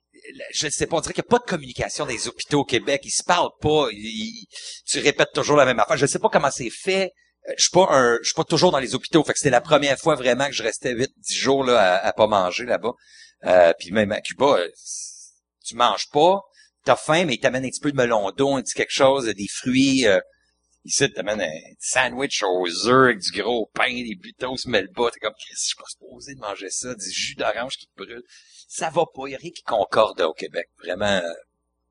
je 0.54 0.66
ne 0.66 0.70
sais 0.70 0.86
pas, 0.86 0.96
on 0.96 1.00
dirait 1.00 1.12
qu'il 1.12 1.22
n'y 1.22 1.28
a 1.28 1.38
pas 1.38 1.44
de 1.44 1.50
communication 1.50 2.06
des 2.06 2.26
hôpitaux 2.26 2.60
au 2.60 2.64
Québec. 2.64 3.02
Ils 3.04 3.10
se 3.10 3.22
parlent 3.22 3.50
pas. 3.60 3.88
Tu 4.86 4.98
répètes 5.00 5.32
toujours 5.34 5.56
la 5.56 5.66
même 5.66 5.78
affaire. 5.78 5.96
Je 5.98 6.04
ne 6.04 6.08
sais 6.08 6.18
pas 6.18 6.30
comment 6.30 6.50
c'est 6.50 6.70
fait. 6.70 7.12
Euh, 7.48 7.52
Je 7.58 7.64
suis 7.64 7.70
pas 7.70 7.86
un, 7.90 8.18
je 8.22 8.28
suis 8.28 8.34
pas 8.34 8.44
toujours 8.44 8.72
dans 8.72 8.78
les 8.78 8.94
hôpitaux. 8.94 9.22
Fait 9.24 9.32
que 9.34 9.38
c'était 9.38 9.50
la 9.50 9.60
première 9.60 9.98
fois 9.98 10.14
vraiment 10.14 10.46
que 10.46 10.52
je 10.52 10.62
restais 10.62 10.92
8 10.92 11.10
10 11.18 11.34
jours 11.34 11.64
là 11.64 11.96
à, 11.96 12.06
à 12.06 12.12
pas 12.14 12.26
manger 12.26 12.64
là-bas. 12.64 12.92
Euh, 13.44 13.74
puis 13.78 13.90
même 13.90 14.10
à 14.12 14.22
Cuba, 14.22 14.56
euh, 14.58 14.68
tu 15.66 15.76
manges 15.76 16.08
pas, 16.10 16.40
t'as 16.84 16.96
faim, 16.96 17.24
mais 17.24 17.34
ils 17.34 17.40
t'amènent 17.40 17.64
un 17.64 17.70
petit 17.70 17.80
peu 17.80 17.90
de 17.90 17.96
melon 17.96 18.30
d'eau, 18.30 18.54
un 18.54 18.62
petit 18.62 18.74
quelque 18.74 18.92
chose, 18.92 19.26
des 19.26 19.48
fruits. 19.48 20.06
Euh, 20.06 20.20
ici, 20.84 21.04
ils 21.04 21.12
t'amènent 21.12 21.40
un 21.40 21.74
sandwich 21.80 22.42
aux 22.42 22.88
œufs 22.88 23.06
avec 23.06 23.18
du 23.20 23.40
gros 23.40 23.70
pain, 23.74 23.92
des 23.92 24.14
butos 24.14 24.66
melba. 24.66 25.10
T'es 25.10 25.20
comme, 25.20 25.34
Christ, 25.38 25.62
je 25.62 25.66
suis 25.66 25.76
pas 25.76 25.84
supposé 25.88 26.34
de 26.34 26.40
manger 26.40 26.70
ça, 26.70 26.94
du 26.94 27.10
jus 27.10 27.34
d'orange 27.34 27.76
qui 27.76 27.86
te 27.86 27.96
brûle. 27.96 28.22
Ça 28.68 28.90
va 28.90 29.04
pas, 29.14 29.28
y 29.28 29.34
a 29.34 29.38
rien 29.38 29.50
qui 29.50 29.62
concorde 29.62 30.20
au 30.20 30.34
Québec. 30.34 30.68
Vraiment, 30.78 31.06
euh, 31.06 31.32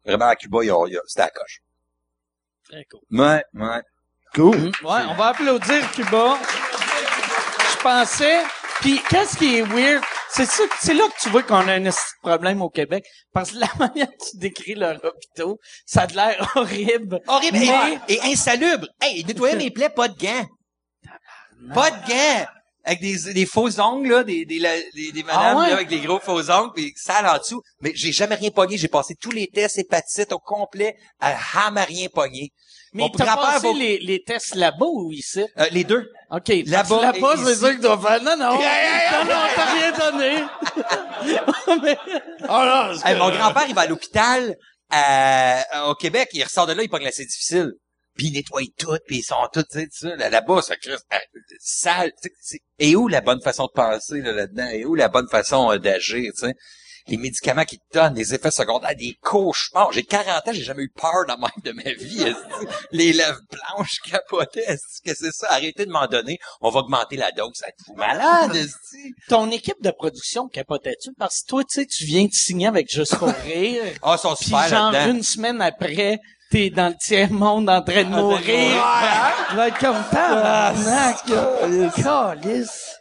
vraiment 0.05 0.27
à 0.27 0.35
Cuba, 0.35 0.63
y 0.63 0.69
a, 0.69 0.87
y 0.87 0.97
a, 0.97 1.01
c'était 1.07 1.21
à 1.21 1.25
la 1.25 1.31
coche. 1.31 1.59
Très 2.69 2.85
cool. 2.85 3.01
Ouais, 3.11 3.43
ouais. 3.53 3.81
Cool. 4.33 4.71
Ouais, 4.83 5.01
on 5.09 5.15
va 5.15 5.27
applaudir 5.27 5.91
Cuba. 5.91 6.39
Je 7.71 7.77
pensais. 7.83 8.43
Puis 8.81 8.99
qu'est-ce 9.09 9.37
qui 9.37 9.57
est 9.57 9.61
weird, 9.61 10.03
c'est 10.35 10.45
ça, 10.45 10.63
c'est 10.81 10.93
là 10.93 11.03
que 11.07 11.21
tu 11.21 11.29
vois 11.29 11.43
qu'on 11.43 11.67
a 11.67 11.73
un 11.75 11.91
problème 12.21 12.61
au 12.61 12.69
Québec, 12.69 13.05
parce 13.33 13.51
que 13.51 13.57
la 13.59 13.69
manière 13.79 14.07
que 14.07 14.29
tu 14.31 14.37
décris 14.37 14.75
leurs 14.75 15.03
hôpitaux, 15.03 15.59
ça 15.85 16.01
a 16.03 16.07
de 16.07 16.15
l'air 16.15 16.51
horrible. 16.55 17.19
Horrible 17.27 17.57
Mais- 17.59 17.99
et, 18.07 18.13
et 18.15 18.21
insalubre. 18.33 18.87
Hey, 19.01 19.23
nettoyer 19.25 19.55
mes 19.55 19.71
plaies, 19.71 19.89
pas 19.89 20.07
de 20.07 20.17
gants. 20.17 20.47
Pas 21.73 21.91
de 21.91 22.07
gants. 22.07 22.45
Avec 22.85 22.99
des, 22.99 23.31
des 23.33 23.45
faux 23.45 23.79
ongles, 23.79 24.09
là, 24.09 24.23
des, 24.25 24.43
des, 24.43 24.59
des, 24.93 25.11
des 25.13 25.23
madames, 25.23 25.55
Ah 25.57 25.61
ouais? 25.61 25.67
là, 25.69 25.73
avec 25.75 25.87
des 25.87 26.01
gros 26.01 26.19
faux 26.19 26.49
ongles, 26.51 26.73
puis 26.75 26.91
sale 26.97 27.25
en 27.25 27.37
dessous. 27.37 27.61
Mais 27.79 27.93
j'ai 27.95 28.11
jamais 28.11 28.35
rien 28.35 28.51
pogné. 28.51 28.77
J'ai 28.77 28.89
passé 28.89 29.15
tous 29.15 29.31
les 29.31 29.47
tests 29.47 29.77
hépatites 29.77 30.33
au 30.33 30.39
complet 30.39 30.97
à 31.21 31.33
jamais 31.53 31.83
rien 31.85 32.07
pogné. 32.13 32.51
Mais 32.93 33.09
t'as 33.15 33.35
passé 33.35 33.67
va- 33.71 33.77
les, 33.77 33.99
les 33.99 34.23
tests 34.23 34.55
là-bas 34.55 34.85
ou 34.85 35.11
ici? 35.11 35.43
Euh, 35.57 35.65
les 35.71 35.83
deux. 35.83 36.09
OK. 36.31 36.47
Là-bas 36.67 37.01
Là-bas, 37.01 37.35
c'est 37.37 37.51
ici. 37.51 37.61
ça 37.61 37.69
que 37.71 37.75
tu 37.75 37.81
dois 37.81 37.99
faire. 37.99 38.21
Non, 38.23 38.37
non. 38.37 38.53
non, 38.53 39.25
non, 39.25 39.41
t'as 39.55 39.73
rien 39.73 39.91
donné. 39.91 40.43
Mais- 41.83 41.97
Oh 42.49 43.07
Hey, 43.07 43.17
mon 43.17 43.29
grand-père, 43.29 43.65
il 43.67 43.75
va 43.75 43.81
à 43.81 43.87
l'hôpital 43.87 44.55
à- 44.89 45.89
au 45.89 45.95
Québec. 45.95 46.29
Il 46.33 46.43
ressort 46.43 46.67
de 46.67 46.73
là, 46.73 46.83
il 46.83 46.89
pogne 46.89 47.03
l'assez 47.03 47.25
difficile. 47.25 47.71
Puis 48.15 48.27
il 48.27 48.33
nettoie 48.33 48.61
tout, 48.77 48.95
puis 49.07 49.17
ils 49.19 49.23
sont 49.23 49.35
tous, 49.51 49.63
tu 49.63 49.79
sais, 49.79 49.85
tout 49.87 50.07
ça. 50.07 50.15
Là- 50.15 50.29
Là-bas, 50.29 50.61
ça 50.61 50.75
crée 50.75 50.91
euh, 50.93 50.97
sale. 51.59 52.11
tu 52.21 52.29
sais, 52.29 52.35
c'est- 52.41 52.59
Et 52.77 52.95
où 52.95 53.07
la 53.07 53.21
bonne 53.21 53.41
façon 53.41 53.65
de 53.65 53.71
penser 53.73 54.21
là, 54.21 54.31
là-dedans? 54.33 54.67
Et 54.71 54.85
où 54.85 54.93
la 54.93 55.07
bonne 55.07 55.27
façon 55.29 55.71
euh, 55.71 55.79
d'agir, 55.79 56.31
tu 56.37 56.45
sais? 56.47 56.53
Les 57.07 57.17
médicaments 57.17 57.65
qu'ils 57.65 57.79
te 57.79 57.97
donnent, 57.99 58.15
les 58.15 58.33
effets 58.33 58.51
secondaires, 58.51 58.95
des 58.95 59.17
cauchemars. 59.21 59.91
J'ai 59.91 60.03
40 60.03 60.47
ans, 60.47 60.51
j'ai 60.53 60.63
jamais 60.63 60.83
eu 60.83 60.89
peur 60.89 61.25
de 61.27 61.33
même 61.33 61.49
de 61.63 61.71
ma 61.71 61.91
vie. 61.93 62.33
les 62.91 63.11
lèvres 63.13 63.39
blanches 63.51 63.99
capotaient. 64.09 64.63
Est-ce 64.67 65.01
que 65.03 65.13
c'est 65.13 65.31
ça? 65.33 65.47
Arrêtez 65.51 65.85
de 65.85 65.91
m'en 65.91 66.07
donner. 66.07 66.39
On 66.61 66.69
va 66.69 66.79
augmenter 66.81 67.17
la 67.17 67.31
dose. 67.31 67.61
Êtes-vous 67.67 67.95
malade, 67.95 68.55
esti? 68.55 69.13
Ton 69.27 69.51
équipe 69.51 69.81
de 69.81 69.91
production 69.91 70.47
capotait-tu? 70.47 71.11
Parce 71.17 71.41
que 71.41 71.47
toi, 71.47 71.63
tu 71.63 71.81
sais, 71.81 71.85
tu 71.85 72.05
viens 72.05 72.25
de 72.25 72.31
signer 72.31 72.67
avec 72.67 72.89
Juste 72.93 73.15
pour 73.17 73.27
rire. 73.29 73.83
Ah, 74.01 74.17
sont 74.17 74.35
super 74.35 74.67
genre, 74.67 74.91
là-dedans. 74.91 75.15
une 75.17 75.23
semaine 75.23 75.61
après, 75.61 76.19
t'es 76.51 76.69
dans 76.69 76.89
le 76.89 76.95
tiers-monde 76.99 77.69
en 77.69 77.81
train 77.81 78.03
de 78.03 78.09
mourir. 78.09 78.41
Tu 79.49 79.55
vas 79.55 79.67
être 79.67 79.79
comme 79.79 80.03
tabarnak. 80.11 81.23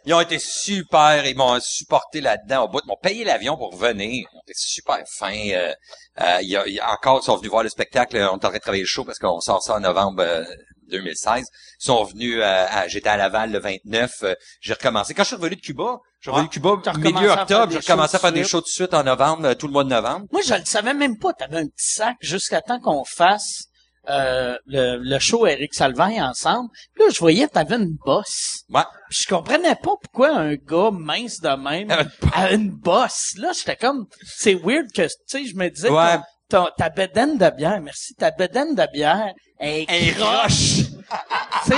Ils 0.05 0.13
ont 0.13 0.19
été 0.21 0.37
super, 0.39 1.25
ils 1.25 1.35
m'ont 1.37 1.57
supporté 1.61 2.19
là-dedans 2.21 2.65
au 2.65 2.67
bout, 2.67 2.81
ils 2.83 2.87
m'ont 2.87 2.97
payé 3.01 3.23
l'avion 3.23 3.55
pour 3.57 3.75
venir. 3.75 4.09
Ils 4.31 4.37
ont 4.37 4.41
été 4.41 4.53
super 4.55 4.97
fins. 5.07 5.33
Euh, 5.51 5.73
euh, 6.21 6.37
il 6.41 6.49
y 6.49 6.57
a, 6.57 6.67
il 6.67 6.73
y 6.73 6.79
a 6.79 6.91
encore, 6.91 7.19
ils 7.21 7.25
sont 7.25 7.37
venus 7.37 7.49
voir 7.51 7.63
le 7.63 7.69
spectacle. 7.69 8.17
On 8.17 8.19
est 8.19 8.23
en 8.25 8.37
train 8.37 8.51
de 8.51 8.57
travailler 8.57 8.83
le 8.83 8.87
show 8.87 9.03
parce 9.05 9.19
qu'on 9.19 9.39
sort 9.39 9.63
ça 9.63 9.75
en 9.75 9.79
novembre 9.79 10.21
euh, 10.23 10.43
2016. 10.89 11.45
Ils 11.81 11.85
sont 11.85 12.03
venus, 12.03 12.37
euh, 12.39 12.65
à- 12.69 12.87
j'étais 12.87 13.09
à 13.09 13.17
Laval 13.17 13.51
le 13.51 13.59
29. 13.59 14.11
euh, 14.23 14.35
j'ai 14.61 14.73
recommencé. 14.73 15.13
Quand 15.13 15.23
je 15.23 15.27
suis 15.27 15.35
revenu 15.37 15.55
de 15.55 15.61
Cuba, 15.61 15.97
je 16.19 16.25
suis 16.25 16.31
revenu 16.31 16.47
de 16.49 16.53
Cuba 16.53 16.69
milieu 16.97 17.29
octobre. 17.41 17.71
J'ai 17.71 17.79
recommencé 17.79 18.15
à 18.15 18.19
faire 18.19 18.31
des 18.33 18.41
de 18.41 18.45
shows 18.47 18.61
tout 18.61 18.67
de 18.67 18.71
suite 18.71 18.93
en 18.93 19.03
novembre, 19.03 19.45
euh, 19.45 19.53
tout 19.55 19.67
le 19.67 19.73
mois 19.73 19.83
de 19.85 19.89
novembre. 19.89 20.25
Moi, 20.31 20.41
je 20.45 20.53
le 20.53 20.65
savais 20.65 20.93
même 20.93 21.17
pas. 21.17 21.33
T'avais 21.33 21.57
un 21.59 21.65
petit 21.67 21.93
sac 21.93 22.17
jusqu'à 22.19 22.61
temps 22.61 22.79
qu'on 22.81 23.05
fasse 23.05 23.65
euh, 24.09 24.57
le, 24.65 24.97
le 24.97 25.19
show 25.19 25.45
Eric 25.47 25.73
Salvaille 25.73 26.21
ensemble. 26.21 26.69
Puis 26.93 27.03
là, 27.05 27.09
je 27.13 27.19
voyais 27.19 27.47
que 27.47 27.53
t'avais 27.53 27.75
une 27.75 27.95
bosse. 28.05 28.63
Ouais. 28.69 28.81
Puis 29.09 29.19
je 29.23 29.27
comprenais 29.33 29.75
pas 29.75 29.93
pourquoi 30.01 30.35
un 30.35 30.55
gars 30.55 30.89
mince 30.91 31.39
de 31.39 31.49
même 31.49 31.89
a 32.33 32.51
une 32.53 32.69
bosse. 32.71 33.33
Là, 33.37 33.51
j'étais 33.57 33.75
comme... 33.77 34.05
C'est 34.25 34.55
weird 34.55 34.91
que, 34.93 35.03
tu 35.03 35.09
sais, 35.27 35.45
je 35.45 35.55
me 35.55 35.69
disais... 35.69 35.89
Ouais. 35.89 36.17
ton- 36.49 36.67
ta 36.77 36.89
bedaine 36.89 37.37
de 37.37 37.49
bière, 37.49 37.79
merci, 37.81 38.13
ta 38.15 38.31
bedaine 38.31 38.75
de 38.75 38.85
bière 38.91 39.33
est 39.59 39.85
Un 39.89 40.13
croche. 40.13 40.79
tu 41.65 41.71
sais, 41.71 41.77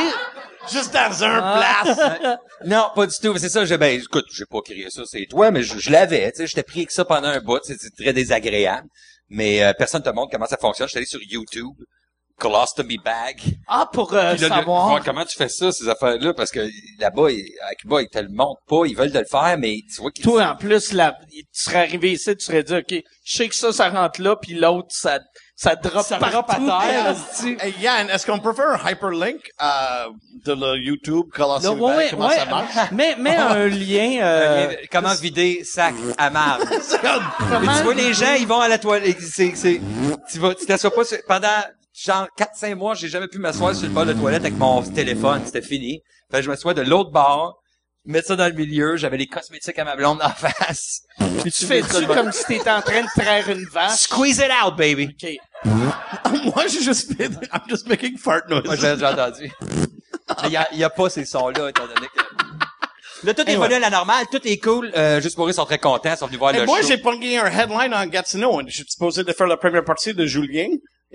Juste 0.72 0.92
dans 0.96 1.24
un 1.24 1.40
Ah. 1.44 1.82
place. 1.84 2.00
Non, 2.66 2.90
pas 2.96 3.06
du 3.06 3.14
tout. 3.22 3.38
C'est 3.38 3.50
ça, 3.50 3.66
je, 3.66 3.76
ben, 3.76 4.02
écoute, 4.02 4.26
j'ai 4.34 4.46
pas 4.46 4.62
crié 4.62 4.90
ça, 4.90 5.04
c'est 5.06 5.28
toi, 5.30 5.52
mais 5.52 5.62
je, 5.62 5.78
je 5.78 5.92
l'avais, 5.92 6.32
tu 6.32 6.38
sais, 6.38 6.48
j'étais 6.48 6.64
pris 6.64 6.80
avec 6.80 6.90
ça 6.92 7.06
pendant 7.06 7.28
un 7.28 7.40
bout, 7.40 7.60
c'est 7.64 7.78
très 7.96 8.14
désagréable. 8.14 8.88
Mais 9.30 9.64
euh, 9.64 9.74
personne 9.78 10.02
te 10.02 10.10
montre 10.10 10.32
comment 10.32 10.48
ça 10.48 10.58
fonctionne. 10.58 10.88
J'étais 10.88 10.98
allé 11.00 11.06
sur 11.06 11.22
YouTube, 11.22 11.76
Colostomy 12.40 12.98
Bag. 12.98 13.42
ah, 13.68 13.90
pour 13.92 14.14
euh, 14.14 14.22
là, 14.22 14.34
le- 14.34 14.48
savoir... 14.48 14.88
voir 14.90 15.04
comment 15.04 15.24
tu 15.26 15.36
fais 15.38 15.50
ça, 15.50 15.72
ces 15.72 15.88
affaires-là, 15.88 16.34
parce 16.34 16.52
que 16.52 16.68
là-bas, 17.00 17.32
ils- 17.32 17.50
à 17.70 17.76
Cuba, 17.76 18.02
ils 18.02 18.10
te 18.10 18.20
le 18.20 18.30
montrent 18.30 18.62
pas, 18.68 18.82
ils 18.86 18.96
veulent 18.96 19.12
te 19.12 19.18
le 19.18 19.26
faire, 19.26 19.56
mais 19.58 19.78
tu 19.94 20.02
vois 20.02 20.12
qu'ils... 20.12 20.24
Toi, 20.26 20.44
en 20.50 20.56
plus, 20.56 20.92
là, 20.92 21.18
tu 21.32 21.44
serais 21.54 21.80
arrivé 21.80 22.12
ici, 22.12 22.36
tu 22.36 22.46
serais 22.46 22.64
dit, 22.64 22.76
OK, 22.76 22.94
je 23.24 23.36
sais 23.38 23.48
que 23.50 23.56
ça, 23.56 23.72
ça 23.72 23.90
rentre 23.90 24.22
là, 24.22 24.36
puis 24.36 24.54
l'autre, 24.54 24.90
ça, 24.90 25.20
ça 25.56 25.76
drop 25.78 26.06
Ça 26.06 26.18
partout. 26.18 26.34
drop 26.36 26.50
à 26.50 26.56
terre, 26.88 27.12
esti. 27.12 27.56
Hey, 27.62 27.74
Yann, 27.80 28.10
est-ce 28.10 28.26
qu'on 28.26 28.40
peut 28.40 28.54
faire 28.54 28.68
un 28.84 28.92
hyperlink 28.92 29.40
euh, 29.62 30.06
de 30.46 30.52
le 30.54 30.78
YouTube 30.78 31.28
Là, 31.38 31.48
ouais, 31.72 32.08
Comment 32.12 32.28
ouais, 32.28 32.36
ça 32.38 32.46
marche? 32.46 32.72
Mets, 32.92 33.16
mets 33.16 33.38
un 33.38 33.68
lien, 33.68 34.18
euh, 34.22 34.68
Euh, 34.72 34.76
comment 34.92 35.14
vider 35.14 35.64
sac 35.64 35.94
à 36.18 36.30
Mais 36.30 36.38
tu 37.78 37.84
vois, 37.84 37.94
les 37.94 38.14
gens, 38.14 38.34
ils 38.38 38.46
vont 38.48 38.60
à 38.60 38.68
la 38.68 38.78
toilette. 38.78 39.22
C'est, 39.22 39.56
c'est, 39.56 39.80
tu 40.32 40.40
vas, 40.40 40.54
tu 40.54 40.66
t'assois 40.66 40.92
pas 40.94 41.06
sur- 41.06 41.18
pendant, 41.28 41.48
genre, 41.96 42.28
4-5 42.38 42.76
mois, 42.76 42.94
j'ai 42.96 43.08
jamais 43.08 43.28
pu 43.28 43.38
m'asseoir 43.40 43.74
sur 43.76 43.88
le 43.88 43.94
bord 43.94 44.06
de 44.06 44.12
la 44.12 44.18
toilette 44.20 44.42
avec 44.42 44.58
mon 44.58 44.82
téléphone. 44.84 45.42
C'était 45.46 45.62
fini. 45.62 46.02
Fait 46.32 46.38
que 46.38 46.44
je 46.44 46.50
m'assois 46.50 46.74
de 46.74 46.82
l'autre 46.82 47.12
bord, 47.12 47.62
mettre 48.06 48.28
ça 48.28 48.36
dans 48.36 48.48
le 48.48 48.54
milieu, 48.54 48.98
j'avais 48.98 49.18
les 49.18 49.28
cosmétiques 49.28 49.78
à 49.80 49.84
ma 49.86 49.96
blonde 49.96 50.20
en 50.22 50.30
face. 50.36 51.02
Puis 51.42 51.52
tu 51.52 51.66
fais-tu 51.66 52.06
comme 52.08 52.32
si 52.32 52.46
t'étais 52.46 52.72
en 52.72 52.82
train 52.82 53.02
de 53.02 53.08
traire 53.22 53.50
une 53.50 53.66
vache? 53.66 54.02
Squeeze 54.02 54.38
it 54.40 54.52
out, 54.64 54.76
baby! 54.76 55.10
OK. 55.24 55.30
Moi, 55.66 56.68
j'ai 56.68 56.82
juste 56.84 57.16
fait, 57.16 57.30
I'm 57.54 57.62
just 57.70 57.88
making 57.88 58.18
fart 58.18 58.48
noises. 58.50 58.66
Moi, 58.66 58.76
j'ai 58.76 58.92
entendu. 59.06 59.52
Il 60.46 60.52
y 60.52 60.58
a, 60.58 60.68
il 60.72 60.78
y 60.80 60.84
a 60.84 60.90
pas 60.90 61.10
ces 61.10 61.26
sons-là, 61.26 61.70
étant 61.70 61.86
donné 61.88 62.08
que... 62.08 63.26
Là, 63.26 63.34
tout 63.34 63.42
est 63.42 63.50
Anyway. 63.50 63.58
revenu 63.64 63.76
à 63.76 63.80
la 63.80 63.90
normale, 63.90 64.26
tout 64.32 64.42
est 64.46 64.58
cool. 64.58 64.92
Euh, 64.96 65.20
juste 65.22 65.36
pour 65.36 65.48
eux, 65.48 65.52
ils 65.52 65.54
sont 65.54 65.66
très 65.66 65.80
contents, 65.80 66.12
ils 66.12 66.18
sont 66.18 66.28
venus 66.28 66.38
voir 66.40 66.54
le 66.54 66.66
moi, 66.66 66.82
show. 66.82 66.88
j'ai 66.88 66.98
pogné 66.98 67.40
un 67.40 67.48
headline 67.48 67.94
en 67.94 68.06
Gatineau. 68.06 68.62
Je 68.68 68.76
suis 68.76 68.86
supposé 68.88 69.24
de 69.24 69.32
faire 69.34 69.48
la 69.48 69.58
première 69.58 69.84
partie 69.84 70.14
de 70.14 70.26
Julien. 70.26 70.68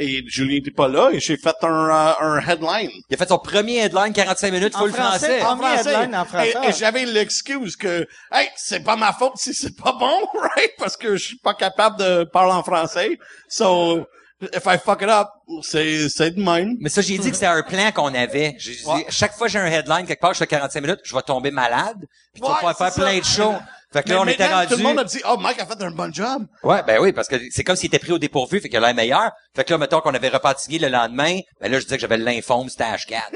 Et 0.02 0.24
Julien 0.26 0.54
n'était 0.54 0.70
pas 0.70 0.88
là. 0.88 1.10
Et 1.12 1.20
j'ai 1.20 1.36
fait 1.36 1.54
un, 1.62 1.66
euh, 1.90 2.12
un 2.20 2.38
headline. 2.40 2.90
Il 3.10 3.14
a 3.14 3.16
fait 3.18 3.28
son 3.28 3.38
premier 3.38 3.76
headline, 3.80 4.12
45 4.14 4.50
minutes, 4.52 4.74
En 4.74 4.78
full 4.80 4.92
français, 4.92 5.40
français. 5.40 5.44
en 5.44 5.56
Premier 5.56 5.78
headline 5.78 6.16
en 6.16 6.24
français. 6.24 6.54
Et, 6.64 6.68
et 6.68 6.72
j'avais 6.72 7.04
l'excuse 7.04 7.76
que, 7.76 8.08
hey, 8.32 8.48
c'est 8.56 8.80
pas 8.80 8.96
ma 8.96 9.12
faute 9.12 9.34
si 9.36 9.52
c'est 9.52 9.76
pas 9.76 9.92
bon, 9.92 10.26
right? 10.56 10.72
Parce 10.78 10.96
que 10.96 11.16
je 11.16 11.24
suis 11.26 11.36
pas 11.38 11.52
capable 11.54 11.98
de 11.98 12.24
parler 12.24 12.52
en 12.52 12.62
français. 12.62 13.18
So, 13.48 14.06
if 14.40 14.64
I 14.64 14.78
fuck 14.82 15.02
it 15.02 15.08
up, 15.10 15.28
c'est, 15.62 16.08
c'est 16.08 16.30
de 16.30 16.42
même. 16.42 16.76
Mais 16.80 16.88
ça, 16.88 17.02
j'ai 17.02 17.18
dit 17.18 17.28
que 17.28 17.34
c'était 17.34 17.46
un 17.46 17.62
plan 17.62 17.90
qu'on 17.92 18.14
avait. 18.14 18.54
J'ai 18.58 18.76
dit, 18.76 18.84
Ouais. 18.86 19.04
chaque 19.10 19.34
fois 19.34 19.48
que 19.48 19.52
j'ai 19.52 19.58
un 19.58 19.66
headline 19.66 20.06
quelque 20.06 20.20
part, 20.20 20.32
je 20.32 20.38
fais 20.38 20.46
45 20.46 20.80
minutes, 20.80 21.00
je 21.04 21.14
vais 21.14 21.22
tomber 21.22 21.50
malade, 21.50 22.06
puis 22.32 22.40
tu 22.40 22.48
vas 22.48 22.54
pouvoir 22.54 22.76
faire 22.78 22.94
plein 22.94 23.18
de 23.18 23.24
shows. 23.24 23.54
Fait 23.92 24.04
que 24.04 24.08
Mais 24.08 24.14
là, 24.14 24.20
on 24.20 24.26
était 24.26 24.46
rendu... 24.46 24.68
tout 24.68 24.76
le 24.76 24.84
monde 24.84 24.98
a 25.00 25.04
dit, 25.04 25.20
oh, 25.28 25.36
Mike 25.36 25.58
a 25.60 25.66
fait 25.66 25.82
un 25.82 25.90
bon 25.90 26.12
job. 26.12 26.46
Ouais, 26.62 26.82
ben 26.84 27.00
oui, 27.00 27.12
parce 27.12 27.26
que 27.26 27.36
c'est 27.50 27.64
comme 27.64 27.74
s'il 27.74 27.88
était 27.88 27.98
pris 27.98 28.12
au 28.12 28.18
dépourvu, 28.18 28.60
fait 28.60 28.68
qu'il 28.68 28.78
a 28.78 28.80
l'air 28.80 28.94
meilleur. 28.94 29.32
Fait 29.56 29.64
que 29.64 29.72
là, 29.72 29.78
mettons 29.78 30.00
qu'on 30.00 30.14
avait 30.14 30.28
repartigué 30.28 30.78
le 30.78 30.88
lendemain, 30.88 31.38
ben 31.60 31.72
là, 31.72 31.78
je 31.80 31.84
disais 31.84 31.96
que 31.96 32.00
j'avais 32.02 32.18
le 32.18 32.24
lymphome 32.24 32.68
stage 32.68 33.06
4. 33.08 33.32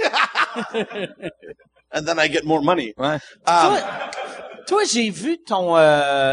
And 1.93 2.05
then 2.05 2.19
I 2.19 2.29
get 2.29 2.45
more 2.45 2.63
money. 2.63 2.93
Ouais. 2.97 3.15
Um, 3.15 3.21
Toi, 3.47 3.81
toi, 4.67 4.83
j'ai 4.85 5.11
vu 5.11 5.39
ton, 5.47 5.77
euh, 5.77 6.33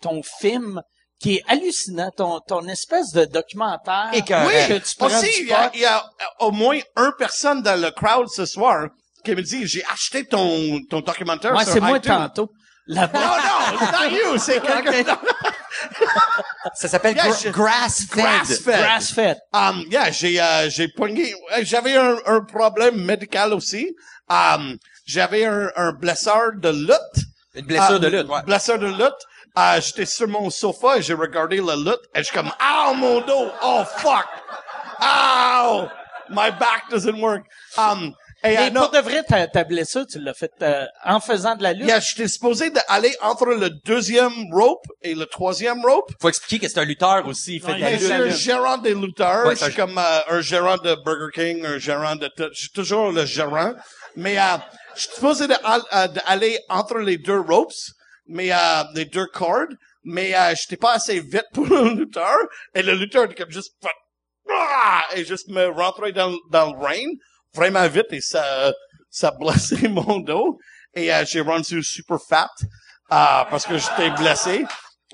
ton 0.00 0.22
film 0.22 0.80
qui 1.18 1.36
est 1.36 1.42
hallucinant, 1.48 2.10
ton, 2.16 2.40
ton 2.46 2.66
espèce 2.68 3.12
de 3.12 3.24
documentaire. 3.24 4.10
Écœurant. 4.12 4.46
oui, 4.46 4.52
que 4.68 4.78
tu 4.86 4.94
prends 4.96 5.06
aussi, 5.06 5.30
il 5.40 5.48
y, 5.48 5.52
a, 5.52 5.68
pot. 5.68 5.70
il 5.74 5.80
y 5.80 5.86
a 5.86 6.04
au 6.40 6.50
moins 6.50 6.78
une 6.96 7.12
personne 7.18 7.62
dans 7.62 7.80
le 7.80 7.90
crowd 7.90 8.28
ce 8.28 8.44
soir 8.44 8.88
qui 9.24 9.34
me 9.34 9.42
dit, 9.42 9.66
j'ai 9.66 9.82
acheté 9.86 10.26
ton, 10.26 10.80
ton 10.90 11.00
documentaire 11.00 11.54
Ouais, 11.54 11.64
c'est 11.64 11.80
moi 11.80 11.98
tantôt. 11.98 12.50
Là-bas. 12.86 13.20
Oh 13.24 13.38
non, 13.40 13.78
it's 13.80 13.92
not 13.92 14.10
you, 14.10 14.38
c'est 14.38 14.60
quelqu'un 14.60 15.02
d'autre. 15.02 15.24
Ça 16.74 16.88
s'appelle 16.88 17.16
Yeah, 17.16 17.28
gra- 17.28 17.42
je- 17.42 17.48
grass-fed. 17.50 18.22
Grass-fed. 18.24 18.78
Grass-fed. 18.80 19.36
Um, 19.52 19.84
yeah, 19.90 20.10
j'ai 20.10 20.40
euh, 20.40 20.68
j'ai 20.70 20.88
pogné. 20.88 21.34
euh, 21.56 21.60
J'avais 21.62 21.96
un, 21.96 22.16
un 22.26 22.40
problème 22.42 22.96
médical 23.04 23.52
aussi. 23.54 23.94
Um, 24.28 24.76
j'avais 25.06 25.44
un, 25.44 25.70
un 25.76 25.92
blessure 25.92 26.52
de 26.56 26.68
lutte. 26.70 27.24
Une 27.54 27.66
blessure 27.66 28.00
de 28.00 28.08
lutte, 28.08 28.28
ouais. 28.28 28.42
Blessure 28.44 28.78
de 28.78 28.86
lutte. 28.86 29.20
Euh, 29.56 29.80
J'étais 29.80 30.06
sur 30.06 30.26
mon 30.28 30.50
sofa 30.50 30.96
et 30.98 31.02
j'ai 31.02 31.14
regardé 31.14 31.56
la 31.58 31.76
lutte 31.76 32.00
et 32.14 32.18
je 32.18 32.24
suis 32.24 32.34
comme, 32.34 32.50
ow, 32.60 32.94
mon 32.94 33.20
dos, 33.20 33.50
oh 33.62 33.84
fuck, 33.98 34.26
ow, 35.00 35.88
my 36.30 36.50
back 36.50 36.84
doesn't 36.90 37.20
work. 37.20 37.44
Um, 37.78 38.14
et, 38.44 38.56
euh, 38.56 38.60
Mais 38.60 38.70
non, 38.70 38.82
pour 38.82 38.90
de 38.90 38.98
vrai, 38.98 39.22
ta, 39.22 39.46
ta 39.48 39.64
blessure, 39.64 40.06
tu 40.06 40.18
l'as 40.20 40.34
faite 40.34 40.52
euh, 40.62 40.84
en 41.04 41.18
faisant 41.20 41.56
de 41.56 41.62
la 41.62 41.72
lutte? 41.72 41.86
yeah, 41.88 41.98
j'étais 42.00 42.28
supposé 42.28 42.70
d'aller 42.70 43.14
entre 43.22 43.46
le 43.46 43.70
deuxième 43.70 44.32
rope 44.52 44.84
et 45.02 45.14
le 45.14 45.26
troisième 45.26 45.80
rope. 45.84 46.10
Faut 46.20 46.28
expliquer 46.28 46.66
que 46.66 46.72
c'est 46.72 46.80
un 46.80 46.84
lutteur 46.84 47.26
aussi, 47.26 47.56
il 47.56 47.60
fait 47.62 47.74
de 47.74 47.80
la 47.80 47.90
Mais 47.90 47.92
Ouais, 47.92 47.98
je 47.98 48.04
suis 48.04 48.12
lutte. 48.12 48.20
un 48.20 48.24
lutte. 48.26 48.36
gérant 48.36 48.78
des 48.78 48.94
lutteurs. 48.94 49.46
Ouais, 49.46 49.56
je 49.56 49.64
suis 49.64 49.74
comme 49.74 49.96
euh, 49.98 50.18
un 50.28 50.40
gérant 50.40 50.76
de 50.76 50.94
Burger 51.04 51.32
King, 51.34 51.64
un 51.64 51.78
gérant 51.78 52.16
de... 52.16 52.30
Je 52.38 52.58
suis 52.60 52.70
toujours 52.70 53.10
le 53.12 53.24
gérant. 53.24 53.72
Mais 54.16 54.38
euh, 54.38 54.42
je 54.94 55.00
suis 55.02 55.12
supposé 55.14 55.44
euh, 55.46 56.08
d'aller 56.08 56.58
entre 56.68 56.98
les 56.98 57.16
deux 57.18 57.40
ropes, 57.40 57.72
mais 58.26 58.52
euh, 58.52 58.56
les 58.94 59.06
deux 59.06 59.26
cordes, 59.26 59.74
mais 60.04 60.34
euh, 60.36 60.54
j'étais 60.54 60.76
pas 60.76 60.92
assez 60.94 61.18
vite 61.20 61.46
pour 61.52 61.66
le 61.66 61.94
lutteur. 61.94 62.36
Et 62.74 62.82
le 62.82 62.94
lutteur 62.94 63.24
était 63.24 63.34
comme 63.42 63.50
juste... 63.50 63.74
Ah! 64.50 65.02
Et 65.16 65.24
juste 65.24 65.48
me 65.48 65.66
rentrer 65.68 66.12
dans, 66.12 66.32
dans 66.50 66.72
le 66.72 66.78
rain 66.78 67.08
vraiment 67.54 67.86
vite 67.88 68.06
et 68.12 68.20
ça, 68.20 68.72
ça 69.10 69.30
blessé 69.30 69.88
mon 69.88 70.18
dos. 70.20 70.58
Et 70.94 71.12
euh, 71.12 71.24
j'ai 71.26 71.40
rendu 71.40 71.82
super 71.82 72.18
fat 72.20 72.50
euh, 72.60 73.44
parce 73.50 73.66
que 73.66 73.78
j'étais 73.78 74.10
blessé. 74.10 74.64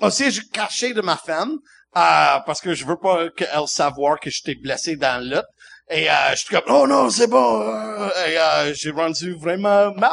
Aussi, 0.01 0.31
j'ai 0.31 0.41
caché 0.51 0.93
de 0.93 1.01
ma 1.01 1.17
femme 1.17 1.57
euh, 1.97 2.39
parce 2.45 2.61
que 2.61 2.73
je 2.73 2.85
veux 2.85 2.97
pas 2.97 3.29
qu'elle 3.29 3.67
savoir 3.67 4.19
que 4.19 4.29
j'étais 4.29 4.55
blessé 4.55 4.95
dans 4.95 5.23
le 5.23 5.35
lutte. 5.35 5.45
Et 5.89 6.09
euh, 6.09 6.13
j'étais 6.35 6.61
comme, 6.61 6.75
oh 6.75 6.87
non, 6.87 7.09
c'est 7.09 7.27
bon. 7.27 7.61
euh, 7.61 8.09
Et 8.27 8.37
euh, 8.37 8.73
j'ai 8.73 8.91
rendu 8.91 9.33
vraiment 9.33 9.91
mal. 9.95 10.11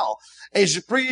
Et 0.54 0.66
j'ai 0.66 0.80
pris 0.80 1.06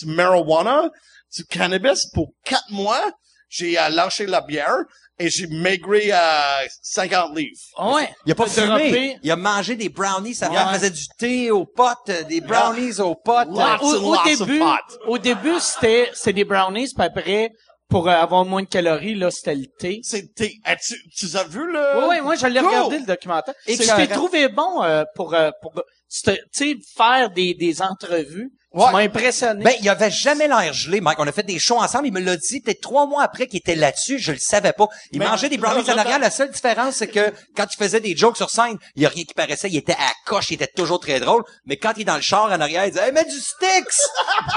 du 0.00 0.06
marijuana, 0.06 0.90
du 1.36 1.44
cannabis 1.44 2.06
pour 2.12 2.32
quatre 2.44 2.70
mois. 2.70 3.12
J'ai 3.48 3.74
lâché 3.74 4.26
la 4.26 4.40
bière 4.40 4.78
et 5.18 5.28
j'ai 5.30 5.46
maigri 5.46 6.10
euh, 6.12 6.66
50 6.82 7.36
livres. 7.36 7.56
Ouais? 7.78 8.08
Il 8.26 8.32
a 8.32 8.34
pas 8.34 8.46
fumé. 8.46 8.66
droppé. 8.66 9.16
Il 9.22 9.30
a 9.30 9.36
mangé 9.36 9.76
des 9.76 9.88
brownies. 9.88 10.34
Sa 10.34 10.48
Ouais. 10.50 10.56
femme 10.56 10.74
faisait 10.74 10.90
du 10.90 11.04
thé 11.18 11.50
aux 11.50 11.64
potes, 11.66 12.08
euh, 12.08 12.22
des 12.24 12.40
brownies 12.40 12.98
aux 13.00 13.14
potes. 13.14 13.48
Lots 13.48 13.54
Au, 13.56 13.60
and 13.60 13.78
au 13.82 14.00
lots 14.00 14.14
of 14.14 14.24
début, 14.24 14.58
pot. 14.58 14.98
au 15.06 15.18
début, 15.18 15.60
c'était, 15.60 16.10
c'était 16.14 16.32
des 16.32 16.44
brownies, 16.44 16.88
puis 16.94 17.04
après, 17.06 17.50
pour 17.88 18.08
euh, 18.08 18.12
avoir 18.12 18.44
moins 18.46 18.62
de 18.62 18.68
calories, 18.68 19.14
là, 19.14 19.30
c'était 19.30 19.54
le 19.54 19.66
thé. 19.78 20.00
C'était, 20.02 20.54
eh, 20.66 20.76
tu, 20.82 20.94
tu 21.14 21.36
as 21.36 21.44
vu 21.44 21.70
le... 21.70 21.98
Oui, 21.98 22.04
oui, 22.08 22.20
moi, 22.22 22.34
je 22.36 22.46
l'ai 22.46 22.60
Cool. 22.60 22.68
regardé, 22.68 22.98
le 23.00 23.06
documentaire. 23.06 23.54
Et 23.66 23.76
C'est 23.76 23.84
je 23.84 23.94
t'ai 23.94 24.08
trouvé 24.08 24.48
bon 24.48 24.82
euh, 24.82 25.04
pour, 25.14 25.34
euh, 25.34 25.50
pour 25.60 25.74
tu 26.12 26.32
sais, 26.52 26.76
faire 26.96 27.30
des, 27.30 27.54
des 27.54 27.80
entrevues. 27.80 28.52
Ouais. 28.74 28.86
Tu 28.86 28.92
m'as 28.92 29.02
impressionné. 29.02 29.62
Ben, 29.62 29.74
il 29.82 29.88
avait 29.88 30.10
jamais 30.10 30.48
l'air 30.48 30.72
gelé, 30.72 31.02
Mike. 31.02 31.18
On 31.18 31.26
a 31.26 31.32
fait 31.32 31.42
des 31.42 31.58
shows 31.58 31.78
ensemble. 31.78 32.06
Il 32.06 32.12
me 32.12 32.20
l'a 32.20 32.36
dit 32.36 32.60
peut-être 32.60 32.80
trois 32.80 33.06
mois 33.06 33.22
après 33.22 33.46
qu'il 33.46 33.58
était 33.58 33.74
là-dessus. 33.74 34.18
Je 34.18 34.32
le 34.32 34.38
savais 34.38 34.72
pas. 34.72 34.88
Il 35.12 35.18
mangeait 35.18 35.50
des 35.50 35.58
brownies 35.58 35.90
en 35.90 35.98
arrière. 35.98 36.18
La 36.18 36.30
seule 36.30 36.50
différence, 36.50 36.96
c'est 36.96 37.08
que 37.08 37.34
quand 37.54 37.66
tu 37.66 37.76
faisais 37.76 38.00
des 38.00 38.16
jokes 38.16 38.38
sur 38.38 38.48
scène, 38.48 38.78
il 38.96 39.02
y 39.02 39.06
a 39.06 39.10
rien 39.10 39.24
qui 39.24 39.34
paraissait. 39.34 39.68
Il 39.68 39.76
était 39.76 39.92
à 39.92 40.12
coche. 40.24 40.50
Il 40.50 40.54
était 40.54 40.72
toujours 40.74 41.00
très 41.00 41.20
drôle. 41.20 41.44
Mais 41.66 41.76
quand 41.76 41.92
il 41.96 42.02
est 42.02 42.06
dans 42.06 42.16
le 42.16 42.22
char 42.22 42.46
en 42.46 42.60
arrière, 42.60 42.86
il 42.86 42.92
disait, 42.92 43.06
hey, 43.06 43.12
mets 43.12 43.24
du 43.24 43.38
sticks! 43.38 44.00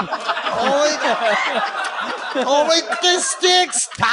on 0.60 0.66
va, 2.40 2.46
on 2.46 2.64
va 2.64 2.78
écouter 2.78 3.18
sticks! 3.18 3.90
Time 3.96 4.06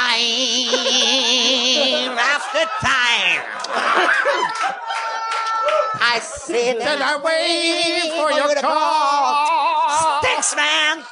after 2.18 2.66
time! 2.80 3.42
I 6.00 6.18
sit 6.20 6.80
and 6.80 7.02
I 7.02 7.16
wait 7.22 8.10
for 8.16 8.30
your 8.32 8.54
call. 8.60 10.20
Sticks, 10.22 10.56
man! 10.56 11.04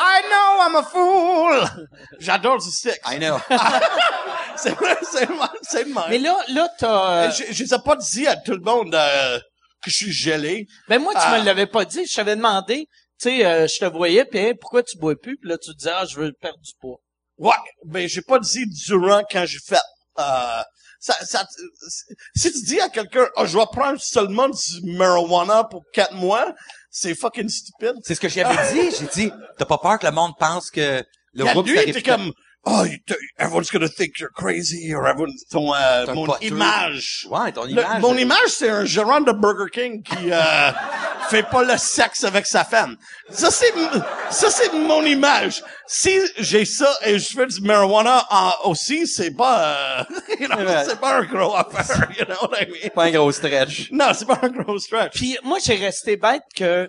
I 0.00 0.20
know 0.30 0.60
I'm 0.60 0.76
a 0.76 0.82
fool! 0.82 1.86
J'adore 2.20 2.58
du 2.58 2.70
stick. 2.70 2.98
I 3.06 3.18
know. 3.18 3.38
C'est 4.56 4.70
vrai, 4.74 4.96
c'est 5.10 5.26
le 5.28 5.34
c'est 5.62 5.84
le. 5.84 5.94
Mais 6.10 6.18
là, 6.18 6.36
là, 6.48 6.68
t'as... 6.78 7.10
euh, 7.26 7.30
Je, 7.30 7.52
je 7.52 7.64
les 7.64 7.74
ai 7.74 7.78
pas 7.78 7.96
dit 7.96 8.26
à 8.26 8.36
tout 8.36 8.52
le 8.52 8.60
monde 8.60 8.94
euh, 8.94 9.38
que 9.82 9.90
je 9.90 9.96
suis 9.96 10.12
gelé. 10.12 10.66
Ben 10.88 11.00
moi, 11.00 11.14
tu 11.14 11.20
Ah. 11.22 11.38
me 11.38 11.44
l'avais 11.44 11.66
pas 11.66 11.84
dit. 11.86 12.04
Je 12.06 12.14
t'avais 12.14 12.36
demandé, 12.36 12.86
tu 13.18 13.30
sais, 13.30 13.46
euh, 13.46 13.66
je 13.66 13.78
te 13.78 13.86
voyais, 13.86 14.24
puis 14.26 14.38
hey, 14.40 14.54
pourquoi 14.54 14.82
tu 14.82 14.98
bois 14.98 15.14
plus? 15.16 15.38
Puis 15.38 15.48
là, 15.48 15.56
tu 15.56 15.72
disais, 15.74 15.90
ah, 15.94 16.04
je 16.04 16.16
veux 16.16 16.32
perdre 16.34 16.58
du 16.60 16.72
poids. 16.80 16.98
Ouais, 17.38 17.54
mais 17.86 18.08
j'ai 18.08 18.20
pas 18.22 18.38
dit 18.38 18.64
durant 18.86 19.22
quand 19.30 19.44
j'ai 19.46 19.58
fait. 19.66 19.80
Euh, 20.18 20.62
ça, 21.02 21.16
ça, 21.22 21.44
si 22.36 22.52
tu 22.52 22.62
dis 22.62 22.80
à 22.80 22.88
quelqu'un, 22.88 23.26
oh, 23.36 23.44
je 23.44 23.58
vais 23.58 23.64
prendre 23.72 24.00
seulement 24.00 24.48
du 24.48 24.96
marijuana 24.96 25.64
pour 25.64 25.82
quatre 25.92 26.14
mois, 26.14 26.54
c'est 26.90 27.16
fucking 27.16 27.48
stupide. 27.48 27.94
C'est 28.04 28.14
ce 28.14 28.20
que 28.20 28.28
j'avais 28.28 28.54
dit. 28.72 28.96
J'ai 28.96 29.06
dit, 29.06 29.32
t'as 29.58 29.64
pas 29.64 29.78
peur 29.78 29.98
que 29.98 30.06
le 30.06 30.12
monde 30.12 30.34
pense 30.38 30.70
que 30.70 31.02
le 31.32 31.44
groupe 31.44 31.66
lui, 31.66 31.74
t'arrive 31.74 31.94
t'es 31.94 32.02
comme, 32.02 32.32
oh, 32.64 32.84
you- 32.84 32.98
t- 33.06 33.14
everyone's 33.38 33.70
gonna 33.70 33.88
think 33.88 34.18
you're 34.18 34.30
crazy, 34.34 34.94
or 34.94 35.06
everyone, 35.06 35.32
ton, 35.50 35.72
euh, 35.74 36.06
Ton 36.06 36.14
mon 36.14 36.26
poteux. 36.26 36.46
image. 36.46 37.26
Ouais, 37.30 37.52
ton 37.52 37.64
Le- 37.64 37.70
image. 37.70 38.00
mon 38.00 38.16
image, 38.16 38.48
c'est 38.48 38.70
un 38.70 38.84
gérant 38.84 39.20
de 39.20 39.32
Burger 39.32 39.70
King 39.72 40.02
qui 40.02 40.30
euh, 40.32 40.40
fait 41.30 41.42
pas 41.44 41.62
le 41.64 41.76
sexe 41.76 42.24
avec 42.24 42.46
sa 42.46 42.64
femme. 42.64 42.96
Ça 43.30 43.50
c'est 43.50 43.72
ça 44.30 44.50
c'est 44.50 44.72
mon 44.72 45.02
image. 45.04 45.62
Si 45.86 46.18
j'ai 46.38 46.64
ça 46.64 46.90
et 47.04 47.18
je 47.18 47.28
fais 47.36 47.46
du 47.46 47.60
marijuana 47.62 48.26
en- 48.30 48.70
aussi, 48.70 49.06
c'est 49.06 49.32
pas 49.36 49.64
euh, 50.00 50.04
you 50.40 50.46
know, 50.48 50.56
c'est 50.86 51.00
pas 51.00 51.18
un 51.18 51.24
gros 51.24 51.54
affaire, 51.56 52.08
you 52.18 52.24
know 52.26 52.36
what 52.42 52.58
I 52.60 52.66
mean? 52.66 52.90
Pas 52.94 53.04
un 53.04 53.10
gros 53.10 53.32
stretch. 53.32 53.90
Non, 53.90 54.12
c'est 54.14 54.26
pas 54.26 54.38
un 54.42 54.48
gros 54.48 54.78
stretch. 54.78 55.14
Puis 55.14 55.36
moi, 55.42 55.58
j'ai 55.64 55.74
resté 55.76 56.16
bête 56.16 56.42
que 56.56 56.88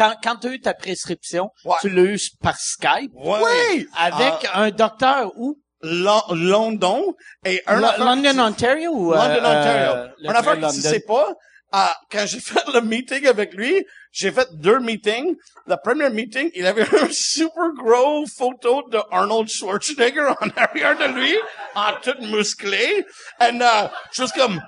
quand, 0.00 0.14
quand 0.22 0.36
tu 0.36 0.48
as 0.48 0.52
eu 0.52 0.60
ta 0.60 0.74
prescription, 0.74 1.50
Ouais. 1.64 1.76
tu 1.80 1.88
l'as 1.90 2.02
eu 2.02 2.18
par 2.42 2.56
Skype? 2.58 3.12
Oui, 3.14 3.86
avec 3.98 4.34
un 4.54 4.70
docteur 4.70 5.30
où? 5.36 5.58
Lo- 5.82 6.34
London 6.34 7.14
et 7.42 7.62
un 7.66 7.80
Lo- 7.80 8.04
London, 8.04 8.38
Ontario 8.38 8.90
ou... 8.92 9.14
euh, 9.14 9.16
London, 9.16 9.38
Ontario. 9.48 9.90
euh, 9.92 10.08
Un 10.28 10.34
affaire 10.34 10.60
que 10.60 10.74
tu 10.74 10.80
sais 10.82 11.00
pas, 11.00 11.32
ah, 11.72 11.94
quand 12.12 12.26
j'ai 12.26 12.40
fait 12.50 12.60
le 12.74 12.82
meeting 12.82 13.26
avec 13.26 13.54
lui, 13.54 13.86
j'ai 14.12 14.30
fait 14.30 14.46
deux 14.52 14.78
meetings. 14.80 15.34
Le 15.66 15.76
premier 15.82 16.10
meeting, 16.10 16.50
il 16.54 16.66
avait 16.66 16.82
un 17.02 17.08
super 17.10 17.70
gros 17.82 18.26
photo 18.26 18.82
de 18.90 18.98
Arnold 19.10 19.48
Schwarzenegger 19.48 20.34
en 20.42 20.48
arrière 20.56 20.98
de 20.98 21.14
lui, 21.18 21.34
en 21.74 21.92
tout 22.02 22.20
musclé. 22.26 23.06
And, 23.40 23.60
uh, 23.62 23.88
just 24.12 24.34
comme, 24.34 24.60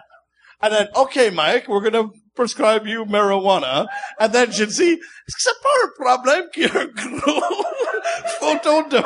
and 0.63 0.71
then, 0.71 0.89
okay, 0.95 1.29
Mike, 1.31 1.69
we're 1.69 1.83
gonna 1.91 2.09
prescribe 2.35 2.87
you 2.87 3.05
marijuana. 3.07 3.87
And 4.19 4.29
then 4.33 4.51
est-ce 4.93 5.37
que 5.37 5.43
c'est 5.43 5.63
pas 5.63 5.69
un 5.85 6.05
problème 6.05 6.45
qu'il 6.53 6.63
y 6.65 6.67
un 6.71 6.87
gros 6.87 7.65
photo 8.41 8.83
de, 8.89 8.99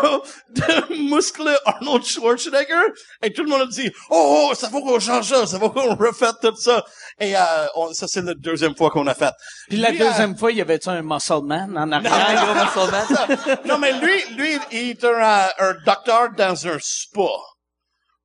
de 0.60 1.10
musclé 1.10 1.54
Arnold 1.64 2.04
Schwarzenegger? 2.04 2.92
Et 3.22 3.32
tout 3.32 3.42
le 3.42 3.48
monde 3.50 3.62
a 3.62 3.66
dit, 3.66 3.90
oh, 4.10 4.48
oh 4.50 4.54
ça 4.54 4.68
faut 4.70 4.82
qu'on 4.82 4.98
change 5.00 5.28
ça, 5.28 5.46
ça 5.46 5.58
faut 5.58 5.70
qu'on 5.70 5.94
refait 5.94 6.32
tout 6.40 6.54
ça. 6.56 6.84
Et, 7.20 7.36
euh, 7.36 7.40
on- 7.74 7.92
ça 7.92 8.06
c'est 8.08 8.22
la 8.22 8.34
deuxième 8.34 8.74
fois 8.76 8.90
qu'on 8.90 9.06
a 9.06 9.14
fait. 9.14 9.32
Puis 9.68 9.78
la 9.78 9.90
Lui, 9.90 10.02
euh, 10.02 10.08
deuxième 10.08 10.36
fois, 10.36 10.50
il 10.52 10.58
y 10.58 10.60
avait-tu 10.60 10.88
un 10.88 11.02
muscle 11.02 11.42
man 11.44 11.76
en 11.76 11.86
non, 11.86 11.92
arrière? 11.96 12.46
non, 12.46 12.54
ça- 13.14 13.56
non, 13.64 13.78
mais 13.78 13.92
lui, 13.92 14.20
lui, 14.36 14.58
il 14.72 14.90
est 14.90 15.04
un, 15.04 15.08
euh, 15.08 15.46
un 15.58 15.74
docteur 15.84 16.30
dans 16.36 16.66
un 16.66 16.78
spa. 16.80 17.28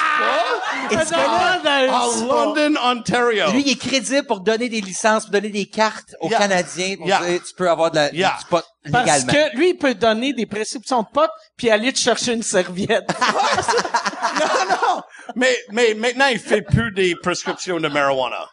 Un 0.91 0.95
docteur 0.95 1.61
dans 1.63 1.69
un 1.69 1.89
à 1.89 2.09
spa. 2.09 2.25
London, 2.25 2.79
Ontario. 2.83 3.51
Lui, 3.51 3.61
il 3.65 3.71
est 3.71 3.79
crédible 3.79 4.25
pour 4.25 4.39
donner 4.41 4.69
des 4.69 4.81
licences, 4.81 5.23
pour 5.23 5.31
donner 5.31 5.49
des 5.49 5.65
cartes 5.65 6.15
aux 6.21 6.29
Yeah. 6.29 6.39
Canadiens 6.39 6.95
pour 6.97 7.07
Yeah. 7.07 7.19
dire, 7.25 7.41
tu 7.43 7.53
peux 7.55 7.69
avoir 7.69 7.91
de 7.91 7.95
la, 7.97 8.13
Yeah. 8.13 8.37
du 8.39 8.45
pot 8.45 8.63
Parce 8.91 9.05
légalement. 9.05 9.33
que 9.33 9.57
lui, 9.57 9.69
il 9.71 9.77
peut 9.77 9.95
donner 9.95 10.33
des 10.33 10.45
prescriptions 10.45 11.01
de 11.01 11.07
potes 11.13 11.31
puis 11.57 11.69
aller 11.69 11.91
te 11.91 11.99
chercher 11.99 12.33
une 12.33 12.43
serviette. 12.43 13.07
non, 14.39 14.69
non. 14.69 15.01
Mais, 15.35 15.55
mais 15.71 15.93
maintenant, 15.93 16.27
il 16.27 16.39
fait 16.39 16.61
plus 16.61 16.91
des 16.93 17.15
prescriptions 17.15 17.79
de 17.79 17.87
marijuana. 17.87 18.45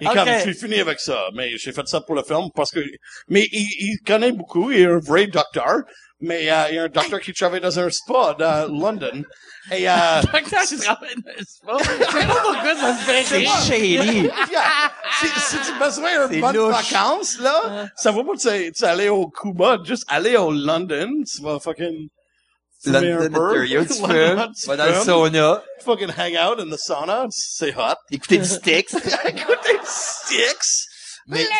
Il 0.00 0.06
est 0.06 0.08
Ok. 0.08 0.14
comme, 0.14 0.28
je 0.28 0.38
suis 0.40 0.54
fini 0.54 0.78
avec 0.80 1.00
ça. 1.00 1.18
Mais 1.34 1.56
j'ai 1.58 1.72
fait 1.72 1.86
ça 1.86 2.00
pour 2.00 2.14
le 2.14 2.22
film 2.22 2.48
parce 2.54 2.70
que, 2.70 2.80
mais 3.28 3.46
il, 3.52 3.66
il 3.80 3.98
connaît 4.06 4.32
beaucoup. 4.32 4.70
Il 4.70 4.80
est 4.80 4.86
un 4.86 5.00
vrai 5.00 5.26
docteur. 5.26 5.78
Mais, 6.20 6.50
euh, 6.50 6.64
il 6.70 6.76
y 6.76 6.78
a 6.78 6.84
un 6.84 6.88
docteur 6.88 7.20
qui 7.20 7.32
travaille 7.34 7.60
dans 7.60 7.78
un 7.78 7.90
spa 7.90 8.34
dans 8.38 8.68
London. 8.72 9.24
Et, 9.72 9.88
euh, 9.88 9.94
Docteur 10.22 10.62
qui 10.62 10.76
travaille 10.78 11.14
dans 11.16 11.32
le 11.36 11.44
spa. 11.44 11.76
Je 11.78 12.04
sais 12.18 12.26
pas 12.26 12.34
pourquoi 12.42 12.76
ça 12.76 12.92
me 12.92 12.98
fait 12.98 13.22
C'est 13.24 13.36
rire. 13.38 13.60
shady. 13.66 14.30
Yeah. 14.50 14.92
Si, 15.20 15.26
si 15.40 15.56
tu 15.58 15.72
as 15.82 15.84
besoin 15.86 16.08
C'est 16.22 16.28
d'une 16.28 16.40
bonne 16.40 16.56
louche. 16.56 16.74
vacances, 16.92 17.38
là, 17.40 17.88
ça 17.96 18.10
vaut 18.12 18.24
pas 18.24 18.32
que 18.34 18.66
tu, 18.66 18.72
tu 18.72 18.84
aller 18.84 19.08
au 19.08 19.28
Cuba, 19.28 19.78
juste 19.84 20.04
aller 20.08 20.36
au 20.36 20.50
London, 20.52 21.10
tu 21.30 21.42
vas 21.42 21.58
fucking 21.58 22.08
fumer 22.82 22.96
un 22.96 23.00
London, 23.18 23.32
peu. 23.32 23.50
Ontario, 23.50 23.84
tu 23.84 24.00
London, 24.00 24.06
fumes, 24.08 24.52
tu 24.54 24.60
tu 24.62 24.66
vas 24.68 24.76
dans 24.76 24.84
le 24.86 24.92
fumes, 24.94 25.02
sauna, 25.04 25.62
Fucking 25.84 26.10
hang 26.16 26.36
out 26.38 26.60
in 26.60 26.70
the 26.70 26.78
sauna, 26.78 27.26
c'est 27.30 27.74
hot. 27.76 27.96
écouter 28.10 28.38
du 28.38 28.44
Styx. 28.48 28.94
Écoutez, 28.94 29.78
Sticks. 29.84 30.86
Mais- 31.26 31.38
Lady 31.38 31.50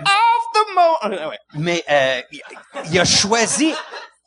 of 0.00 0.42
the. 0.54 0.58
Ah, 1.02 1.28
ouais. 1.28 1.38
Mais 1.54 1.84
euh, 1.90 2.20
il- 2.90 2.98
a 3.00 3.04
choisi, 3.04 3.72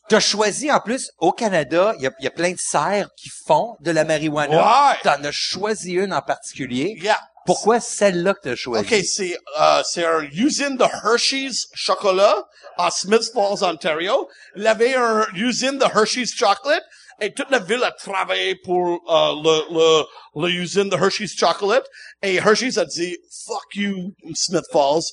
t'as 0.10 0.20
choisi 0.20 0.72
en 0.72 0.80
plus 0.80 1.12
au 1.20 1.32
Canada, 1.32 1.94
il 1.98 2.04
y 2.04 2.08
a, 2.08 2.12
y 2.20 2.28
a 2.28 2.32
plein 2.32 2.52
de 2.52 2.60
serres 2.60 3.10
qui 3.18 3.30
font 3.48 3.76
de 3.80 3.92
la 3.92 4.04
marijuana. 4.04 4.58
Ouais. 4.58 4.98
T'en 5.04 5.24
as 5.24 5.32
choisi 5.32 5.94
une 5.94 6.14
en 6.14 6.22
particulier. 6.22 6.98
Yeah. 7.02 7.20
Pourquoi 7.46 7.80
celle-là 7.80 8.34
que 8.36 8.42
t'as 8.50 8.56
choisi? 8.56 8.86
OK, 8.86 9.04
c'est 9.04 9.38
euh, 9.60 9.82
c'est 9.84 10.06
un 10.06 10.22
usine 10.32 10.78
de 10.78 10.84
Hershey's 10.84 11.68
chocolat 11.74 12.36
à 12.78 12.92
Smiths 12.92 13.32
Falls, 13.34 13.64
Ontario. 13.64 14.30
Il 14.56 14.68
avait 14.68 14.96
un 14.96 15.26
usine 15.34 15.78
de 15.80 15.86
Hershey's 15.86 16.36
chocolate 16.36 16.84
et 17.20 17.34
toute 17.34 17.50
la 17.50 17.60
ville 17.60 17.84
a 17.84 17.92
travaillé 17.92 18.56
pour 18.64 18.88
euh, 19.10 19.34
le 19.44 19.74
le 19.74 20.04
le 20.44 20.50
usine 20.52 20.90
de 20.90 20.96
Hershey's 20.96 21.36
chocolate 21.36 21.86
et 22.22 22.36
Hershey's 22.36 22.78
a 22.78 22.86
dit 22.86 23.18
fuck 23.48 23.66
you 23.76 24.14
Smith 24.36 24.66
Falls. 24.72 25.06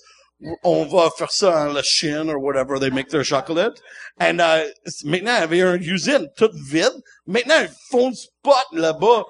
On 0.62 0.84
va 0.86 1.10
faire 1.18 1.32
ça 1.32 1.62
en 1.62 1.72
la 1.72 1.82
Chine 1.82 2.30
or 2.30 2.38
whatever 2.40 2.78
they 2.78 2.90
make 2.90 3.08
their 3.08 3.24
chocolate. 3.24 3.80
And 4.20 4.40
euh, 4.40 4.64
maintenant, 5.04 5.34
il 5.36 5.58
y 5.58 5.62
avait 5.62 5.76
une 5.76 5.82
usine 5.82 6.28
toute 6.36 6.54
vide. 6.54 6.92
Maintenant, 7.26 7.56
ils 7.60 7.70
font 7.90 8.10
du 8.10 8.26
pot 8.42 8.52
là-bas. 8.72 9.24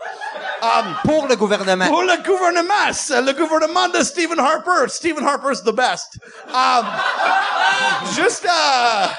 Um, 0.60 0.96
Pour 1.04 1.26
le 1.26 1.36
gouvernement. 1.36 1.86
pour 1.86 2.02
le 2.02 2.22
gouvernement, 2.22 2.74
le 3.26 3.32
gouvernement 3.32 3.88
de 3.88 4.04
Stephen 4.04 4.38
Harper. 4.38 4.88
Stephen 4.88 5.26
Harper's 5.26 5.62
the 5.62 5.72
best. 5.72 6.18
Um, 6.48 6.84
juste 8.14 8.46
à, 8.46 9.10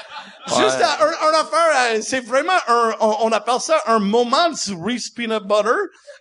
juste 0.46 0.80
à, 0.80 1.04
un, 1.04 1.28
un 1.28 1.40
affaire, 1.40 1.94
euh, 1.96 2.00
c'est 2.02 2.20
vraiment 2.20 2.58
un, 2.68 2.94
on, 3.00 3.16
on 3.22 3.32
appelle 3.32 3.60
ça 3.60 3.80
un 3.86 3.98
moment 3.98 4.50
du 4.50 4.74
Reese 4.80 5.10
Peanut 5.10 5.42
Butter. 5.44 5.78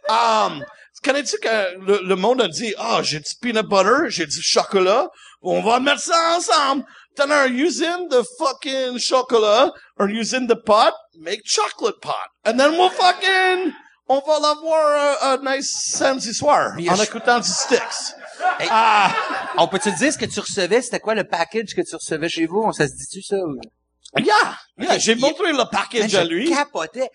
Um, 0.10 0.64
connais-tu 1.04 1.38
que 1.38 1.78
le, 1.86 2.02
le 2.08 2.16
monde 2.16 2.42
a 2.42 2.48
dit, 2.48 2.74
ah, 2.78 3.02
j'ai 3.04 3.20
du 3.20 3.32
peanut 3.42 3.66
butter, 3.68 4.10
j'ai 4.10 4.26
du 4.26 4.42
chocolat, 4.42 5.08
on 5.42 5.62
va 5.62 5.80
mettre 5.80 6.02
ça 6.02 6.36
ensemble. 6.38 6.84
T'as 7.16 7.26
un 7.28 7.48
usine 7.48 8.08
de 8.10 8.22
fucking 8.38 8.98
chocolat, 9.00 9.72
un 9.98 10.08
usine 10.08 10.48
de 10.48 10.54
pot, 10.54 10.94
make 11.20 11.42
chocolate 11.46 12.00
pot. 12.02 12.14
And 12.46 12.58
then 12.58 12.72
we'll 12.78 12.90
fucking, 12.90 13.74
on 14.08 14.22
va 14.26 14.40
l'avoir 14.40 15.18
un, 15.24 15.34
un 15.44 15.56
nice 15.56 15.70
samedi 15.70 16.34
soir, 16.34 16.72
a 16.78 16.94
en 16.94 17.02
écoutant 17.04 17.40
du 17.40 17.50
Sticks. 17.50 18.16
Hey. 18.60 18.68
Ah, 18.72 19.12
On 19.58 19.68
peut-tu 19.68 19.92
dire 19.92 20.14
ce 20.14 20.18
que 20.18 20.26
tu 20.26 20.40
recevais? 20.40 20.82
C'était 20.82 21.00
quoi 21.02 21.14
le 21.16 21.26
package 21.26 21.76
que 21.76 21.82
tu 21.82 21.96
recevais 21.96 22.30
chez 22.30 22.46
vous? 22.46 22.62
On 22.64 22.72
se 22.72 22.84
dit-tu 22.84 23.22
ça? 23.22 23.36
ou- 23.36 23.60
yeah, 24.18 24.56
yeah, 24.78 24.98
j'ai 24.98 25.16
montré 25.16 25.52
le 25.52 25.70
package 25.70 26.14
Man, 26.14 26.22
à 26.22 26.24
je 26.24 26.30
lui. 26.30 26.50
capotais. 26.50 27.10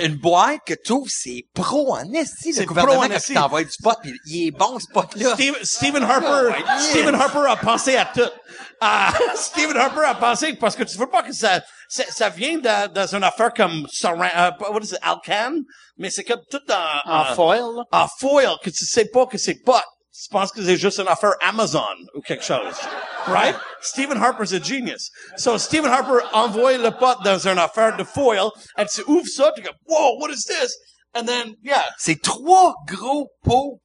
Une 0.00 0.16
boîte 0.16 0.60
que 0.66 0.74
tu 0.74 0.92
ouvres, 0.92 1.10
c'est 1.10 1.44
pro 1.54 1.94
en 1.94 2.12
esti, 2.12 2.52
C'est 2.52 2.60
le 2.60 2.66
gouvernement, 2.66 3.00
pro 3.08 3.12
il 3.28 3.34
t'envoie 3.34 3.64
du 3.64 3.76
pot, 3.82 3.94
pis 4.02 4.14
il 4.26 4.48
est 4.48 4.50
bon, 4.50 4.78
ce 4.78 4.86
pot-là. 4.92 5.34
Steve- 5.34 5.58
Stephen 5.62 6.02
Harper, 6.02 6.54
Oh. 6.58 6.70
Stephen 6.80 7.14
Harper 7.14 7.44
a 7.48 7.56
pensé 7.56 7.96
à 7.96 8.04
tout. 8.06 8.30
Ah, 8.80 9.12
Stephen 9.34 9.76
Harper 9.76 10.04
a 10.06 10.14
pensé 10.14 10.54
parce 10.54 10.76
que 10.76 10.84
tu 10.84 10.96
veux 10.98 11.08
pas 11.08 11.22
que 11.22 11.32
ça, 11.32 11.60
ça, 11.88 12.04
ça 12.08 12.28
vient 12.28 12.58
dans, 12.58 12.92
dans 12.92 13.14
une 13.14 13.24
affaire 13.24 13.52
comme 13.52 13.86
Saran, 13.92 14.22
euh, 14.36 14.50
what 14.70 14.80
is 14.82 14.92
it, 14.92 14.98
Alcan, 15.02 15.54
mais 15.96 16.10
c'est 16.10 16.24
comme 16.24 16.42
tout 16.50 16.60
en, 16.70 17.10
En 17.10 17.20
en- 17.30 17.34
foil, 17.34 17.62
en 17.90 18.06
foil 18.20 18.56
que 18.62 18.70
tu 18.70 18.84
sais 18.84 19.06
pas 19.06 19.26
que 19.26 19.38
c'est 19.38 19.62
pot. 19.64 19.74
Tu 20.22 20.28
penses 20.30 20.50
que 20.50 20.62
c'est 20.62 20.76
juste 20.76 20.98
une 20.98 21.08
affaire 21.08 21.34
Amazon 21.40 21.96
ou 22.14 22.20
quelque 22.20 22.44
chose. 22.44 22.74
Right? 23.28 23.54
Stephen 23.80 24.18
Harper's 24.18 24.52
a 24.52 24.58
genius. 24.58 25.10
So 25.36 25.58
Stephen 25.58 25.90
Harper 25.90 26.26
envoie 26.32 26.78
le 26.78 26.90
pot 26.90 27.22
dans 27.22 27.46
une 27.46 27.58
affaire 27.58 27.96
de 27.96 28.04
foil, 28.04 28.50
et 28.76 28.86
tu 28.86 29.02
ouvres 29.06 29.28
ça, 29.28 29.52
tu 29.54 29.62
go, 29.62 29.70
whoa, 29.86 30.18
what 30.18 30.30
is 30.30 30.44
this? 30.44 30.76
And 31.14 31.26
then, 31.26 31.54
yeah. 31.62 31.84
C'est 31.98 32.20
trois 32.22 32.74
gros 32.86 33.28
pots. 33.44 33.80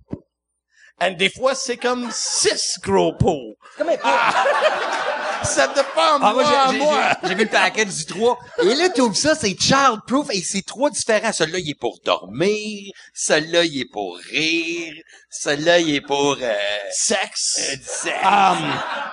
And 1.00 1.18
des 1.18 1.30
fois, 1.30 1.56
c'est 1.56 1.78
comme 1.78 2.10
six 2.12 2.80
gros 2.82 3.14
pots. 3.14 3.56
Comme 3.78 3.88
pot. 3.88 4.00
Ça 5.44 5.68
dépend, 5.68 5.84
Ah, 5.96 6.18
moi, 6.20 6.34
moi, 6.34 6.74
moi. 6.74 7.10
j'ai, 7.24 7.36
vu 7.36 7.44
le 7.44 7.50
package 7.50 7.96
du 7.96 8.06
3. 8.06 8.38
Et 8.64 8.76
là, 8.76 8.90
tu 8.90 9.02
ouvres 9.02 9.16
ça, 9.16 9.36
c'est 9.36 9.56
childproof 9.60 10.28
et 10.32 10.42
c'est 10.42 10.62
trois 10.66 10.90
différents. 10.90 11.32
Celui-là, 11.34 11.60
il 11.60 11.70
est 11.72 11.80
pour 11.80 12.00
dormir. 12.06 12.92
Celui-là, 13.14 13.64
il 13.66 13.82
est 13.82 13.92
pour 13.92 14.18
rire. 14.18 14.94
Celui-là, 15.30 15.80
il 15.80 15.96
est 15.96 16.02
pour, 16.02 16.38
euh, 16.42 16.54
Sexe. 16.92 17.58
euh, 17.60 17.76
sexe. 17.84 18.08
Um, 18.24 18.58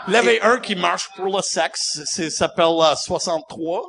il 0.09 0.15
y 0.15 0.17
avait 0.17 0.41
un 0.43 0.59
qui 0.59 0.75
marche 0.77 1.09
pour 1.17 1.27
le 1.37 1.43
sexe. 1.43 2.01
C'est, 2.07 2.31
s'appelle 2.31 2.67
euh, 2.67 2.95
63. 2.95 3.83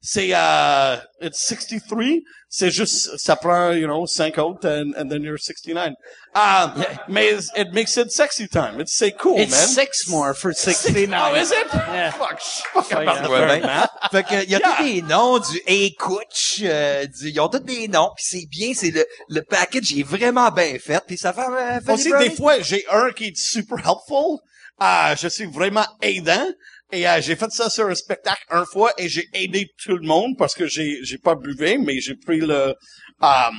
C'est, 0.00 0.30
euh, 0.32 0.96
it's 1.20 1.38
63. 1.48 2.22
C'est 2.48 2.70
juste, 2.70 3.18
ça 3.18 3.36
prend, 3.36 3.72
you 3.72 3.86
know, 3.86 4.06
5 4.06 4.38
autres 4.38 4.64
and, 4.66 4.92
and 4.96 5.08
then 5.10 5.22
you're 5.22 5.36
69. 5.36 5.92
Um, 6.34 6.84
mais 7.08 7.50
it 7.56 7.72
makes 7.74 7.96
it 7.98 8.10
sexy 8.10 8.48
time. 8.48 8.80
It's, 8.80 8.96
c'est 8.96 9.12
cool, 9.12 9.38
It's 9.38 9.50
man. 9.50 9.66
six 9.68 10.08
more 10.08 10.32
for 10.34 10.52
69. 10.54 11.12
Oh, 11.12 11.34
is 11.34 11.50
it? 11.50 11.66
Yeah. 11.74 12.12
Fuck, 12.12 12.40
fuck 12.40 12.92
about 12.92 13.22
the 13.24 13.28
Ouais, 13.28 13.38
third, 13.40 13.60
ben. 13.62 13.66
man. 13.66 13.88
Fait 14.12 14.22
que, 14.22 14.44
il 14.44 14.50
y 14.50 14.54
a 14.54 14.58
Yeah. 14.60 14.76
tous 14.78 14.84
des 14.84 15.02
noms 15.02 15.38
du 15.40 15.60
Hey 15.66 15.94
Coach, 15.96 16.60
euh, 16.62 17.04
du, 17.06 17.30
ils 17.30 17.40
ont 17.40 17.48
tous 17.48 17.58
des 17.58 17.88
noms, 17.88 18.10
puis 18.16 18.24
c'est 18.26 18.46
bien, 18.48 18.72
c'est 18.74 18.92
le, 18.92 19.04
le 19.28 19.42
package 19.42 19.92
est 19.98 20.04
vraiment 20.04 20.50
bien 20.50 20.78
fait, 20.78 21.02
puis 21.06 21.18
ça 21.18 21.32
fait, 21.34 21.40
euh, 21.42 21.92
Aussi, 21.92 22.12
des 22.18 22.30
fois, 22.30 22.60
j'ai 22.60 22.84
un 22.90 23.10
qui 23.10 23.26
est 23.26 23.36
super 23.36 23.78
helpful. 23.78 24.38
Euh, 24.80 25.16
je 25.20 25.26
suis 25.28 25.46
vraiment 25.46 25.84
aidant. 26.00 26.46
Et 26.92 27.06
euh, 27.08 27.20
j'ai 27.20 27.36
fait 27.36 27.50
ça 27.50 27.68
sur 27.70 27.86
un 27.86 27.94
spectacle 27.94 28.42
un 28.50 28.64
fois 28.64 28.92
et 28.98 29.08
j'ai 29.08 29.28
aidé 29.34 29.68
tout 29.84 29.96
le 29.96 30.06
monde 30.06 30.36
parce 30.38 30.54
que 30.54 30.66
j'ai 30.66 30.98
j'ai 31.02 31.18
pas 31.18 31.34
buvé, 31.34 31.76
mais 31.78 32.00
j'ai 32.00 32.14
pris 32.14 32.38
le 32.40 32.74
um, 33.20 33.54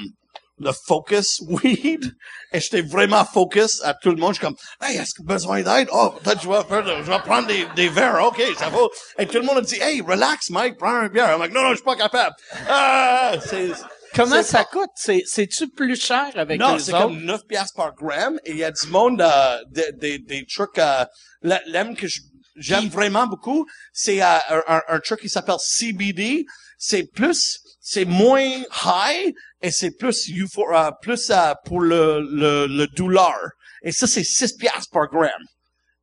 le 0.62 0.72
focus 0.88 1.40
weed 1.48 2.12
et 2.52 2.60
j'étais 2.60 2.82
vraiment 2.82 3.24
focus 3.24 3.82
à 3.84 3.94
tout 3.94 4.10
le 4.10 4.18
monde. 4.18 4.34
Je 4.34 4.40
suis 4.40 4.46
comme, 4.46 4.56
hey, 4.82 4.98
est-ce 4.98 5.14
que 5.14 5.24
besoin 5.24 5.62
d'aide? 5.62 5.88
Oh, 5.94 6.14
peut-être 6.24 6.42
je 6.42 6.50
vais 6.50 6.64
faire, 6.68 6.86
je 7.04 7.10
vais 7.12 7.20
prendre 7.20 7.48
des, 7.48 7.66
des 7.76 7.88
verres. 7.88 8.26
OK, 8.28 8.42
ça 8.58 8.70
va. 8.70 8.80
Et 9.20 9.28
tout 9.28 9.38
le 9.38 9.44
monde 9.46 9.60
a 9.60 9.62
dit, 9.62 9.78
hey, 9.80 10.02
relax, 10.02 10.50
Mike, 10.50 10.78
prends 10.78 10.90
un 10.96 11.08
bière. 11.08 11.30
I'm 11.34 11.40
like, 11.40 11.54
non, 11.54 11.62
non, 11.62 11.70
je 11.70 11.76
suis 11.76 11.86
pas 11.86 11.96
capable. 11.96 12.36
Ah, 12.68 13.36
c'est, 13.46 13.70
Comment 14.16 14.38
c'est 14.38 14.44
ça 14.44 14.64
coûte? 14.66 14.90
C'est, 14.96 15.22
c'est-tu 15.26 15.70
plus 15.70 15.96
cher 15.96 16.26
avec 16.36 16.60
non, 16.60 16.74
les 16.76 16.80
c'est 16.80 16.94
autres? 16.94 17.04
comme 17.04 17.22
9 17.24 17.46
piastres 17.48 17.76
par 17.76 17.94
gramme 17.96 18.40
et 18.44 18.52
il 18.52 18.58
y 18.58 18.64
a 18.66 18.72
du 18.72 18.88
monde, 18.88 19.22
euh, 19.22 19.58
des, 19.70 19.92
des, 19.94 20.18
des 20.20 20.46
trucs, 20.46 20.78
euh, 20.80 21.06
la- 21.44 21.62
l'aime 21.68 21.96
que 21.96 22.08
je- 22.08 22.20
j'aime 22.60 22.88
vraiment 22.90 23.28
beaucoup, 23.28 23.66
c'est 23.94 24.22
euh, 24.22 24.28
un, 24.50 24.62
un, 24.68 24.82
un 24.88 25.00
truc 25.00 25.20
qui 25.22 25.30
s'appelle 25.30 25.56
CBD. 25.60 26.46
C'est 26.78 27.04
plus, 27.14 27.60
c'est 27.82 28.06
moins 28.06 28.64
high 28.86 29.34
et 29.62 29.72
c'est 29.72 29.92
plus 29.98 30.30
eupho- 30.30 30.74
euh, 30.74 30.92
plus 31.02 31.30
euh, 31.30 31.54
pour 31.66 31.82
le, 31.82 32.22
le, 32.22 32.68
le 32.68 32.88
douleur. 32.88 33.36
Et 33.84 33.92
ça, 33.92 34.08
c'est 34.08 34.24
6 34.24 34.54
piastres 34.58 34.90
par 34.92 35.08
gramme. 35.08 35.30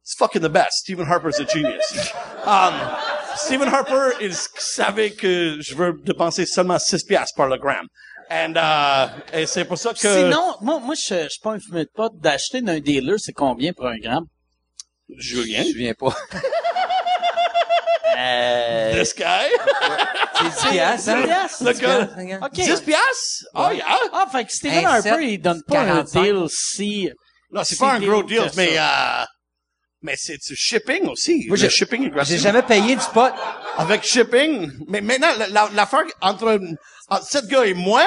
It's 0.02 0.14
fucking 0.16 0.42
the 0.42 0.48
best. 0.50 0.72
Stephen 0.82 1.06
Harper's 1.10 1.40
a 1.40 1.44
genius. 1.46 1.92
Um, 2.46 2.74
Stephen 3.36 3.68
Harper, 3.68 4.12
il 4.20 4.32
savait 4.32 5.10
que 5.10 5.56
je 5.60 5.74
veux 5.74 5.94
dépenser 6.04 6.46
seulement 6.46 6.78
6 6.78 7.02
piastres 7.04 7.34
par 7.36 7.48
le 7.48 7.56
gramme. 7.58 7.88
And, 8.30 8.54
uh, 8.56 9.08
et 9.36 9.46
c'est 9.46 9.64
pour 9.64 9.78
ça 9.78 9.92
que... 9.92 9.98
Sinon, 9.98 10.54
moi, 10.60 10.78
moi, 10.78 10.94
je, 10.94 11.24
je 11.24 11.28
suis 11.28 11.40
pas 11.42 11.52
un 11.54 11.58
fumeur 11.58 11.84
de 11.84 11.90
pote. 11.92 12.12
D'acheter 12.20 12.60
d'un 12.62 12.78
dealer, 12.78 13.18
c'est 13.18 13.32
combien 13.32 13.72
pour 13.72 13.86
un 13.88 13.98
gramme? 13.98 14.26
Julien, 15.08 15.62
Je 15.64 15.76
viens 15.76 15.94
pas. 15.94 16.14
euh, 18.18 19.00
this 19.02 19.14
guy, 19.16 19.24
c'est 20.34 20.44
10 20.44 20.70
piastres, 20.72 21.08
hein? 21.10 21.20
10 21.20 21.26
piastres, 21.26 21.64
le 21.64 21.72
10 21.74 21.80
gars. 21.80 22.08
OK. 22.42 22.52
10 22.52 22.80
piastres? 22.80 23.44
Oh 23.54 23.68
yeah! 23.72 23.84
Ah, 24.12 24.26
fait 24.30 24.44
que 24.44 24.52
Stephen 24.52 24.84
Harper, 24.84 25.16
il 25.22 25.38
donne 25.38 25.62
pas 25.66 25.80
un 25.80 25.86
45. 26.04 26.22
deal 26.22 26.44
si... 26.48 27.10
Non, 27.50 27.62
c'est 27.64 27.78
pas 27.78 27.92
un 27.94 28.00
gros 28.00 28.22
deal, 28.22 28.42
mais, 28.56 28.76
euh, 28.76 29.24
mais 30.02 30.14
c'est 30.16 30.36
du 30.38 30.56
shipping 30.56 31.06
aussi. 31.06 31.44
Moi, 31.46 31.56
j'ai- 31.56 31.70
shipping 31.70 32.12
J'ai 32.24 32.38
jamais 32.38 32.62
payé 32.62 32.96
du 32.96 33.04
pot. 33.14 33.32
Avec 33.78 34.02
shipping. 34.04 34.72
Mais 34.88 35.00
maintenant, 35.00 35.28
la- 35.38 35.48
la- 35.48 35.70
l'affaire 35.72 36.02
entre, 36.20 36.58
entre 37.08 37.24
cet 37.26 37.46
gars 37.46 37.64
et 37.64 37.74
moi, 37.74 38.02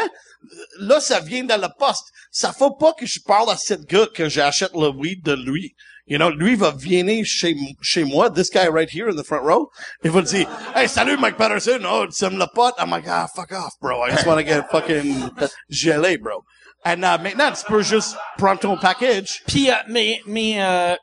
là, 0.80 1.00
ça 1.00 1.20
vient 1.22 1.46
dans 1.46 1.60
la 1.60 1.70
poste. 1.70 2.04
Ça 2.32 2.52
faut 2.52 2.72
pas 2.76 2.94
que 2.94 3.06
je 3.06 3.20
parle 3.26 3.50
à 3.50 3.56
cet 3.58 3.82
gars 3.86 4.08
que 4.14 4.28
j'achète 4.28 4.74
le 4.74 4.90
weed 4.90 5.24
de 5.24 5.34
lui. 5.34 5.74
You 6.10 6.18
know, 6.18 6.32
lui 6.32 6.56
va 6.56 6.72
venir 6.72 7.24
chez, 7.24 7.56
chez 7.84 8.04
moi, 8.04 8.30
this 8.32 8.50
guy 8.50 8.68
right 8.68 8.90
here 8.90 9.08
in 9.10 9.16
the 9.16 9.24
front 9.24 9.44
row. 9.44 9.70
Il 10.04 10.10
va 10.10 10.24
dire, 10.24 10.48
hey, 10.76 10.88
salut 10.88 11.18
Mike 11.18 11.38
Patterson. 11.38 11.86
Oh, 11.86 12.08
tu 12.08 12.26
aimes 12.26 12.40
le 12.40 12.48
pot? 12.48 12.74
I'm 12.80 12.90
like, 12.90 13.08
ah, 13.08 13.28
fuck 13.28 13.52
off, 13.52 13.74
bro. 13.80 14.02
I 14.02 14.10
just 14.10 14.26
want 14.26 14.40
to 14.40 14.44
get 14.44 14.72
fucking 14.72 15.30
gelé, 15.70 16.20
bro. 16.20 16.44
And, 16.84 17.04
uh, 17.04 17.20
maintenant, 17.22 17.52
tu 17.52 17.64
peux 17.66 17.84
juste 17.84 18.18
prendre 18.40 18.60
ton 18.60 18.76
package. 18.78 19.44
Puis, 19.46 19.70
euh, 19.70 19.76
mais, 19.88 20.20
mais 20.26 20.64
euh, 20.64 20.96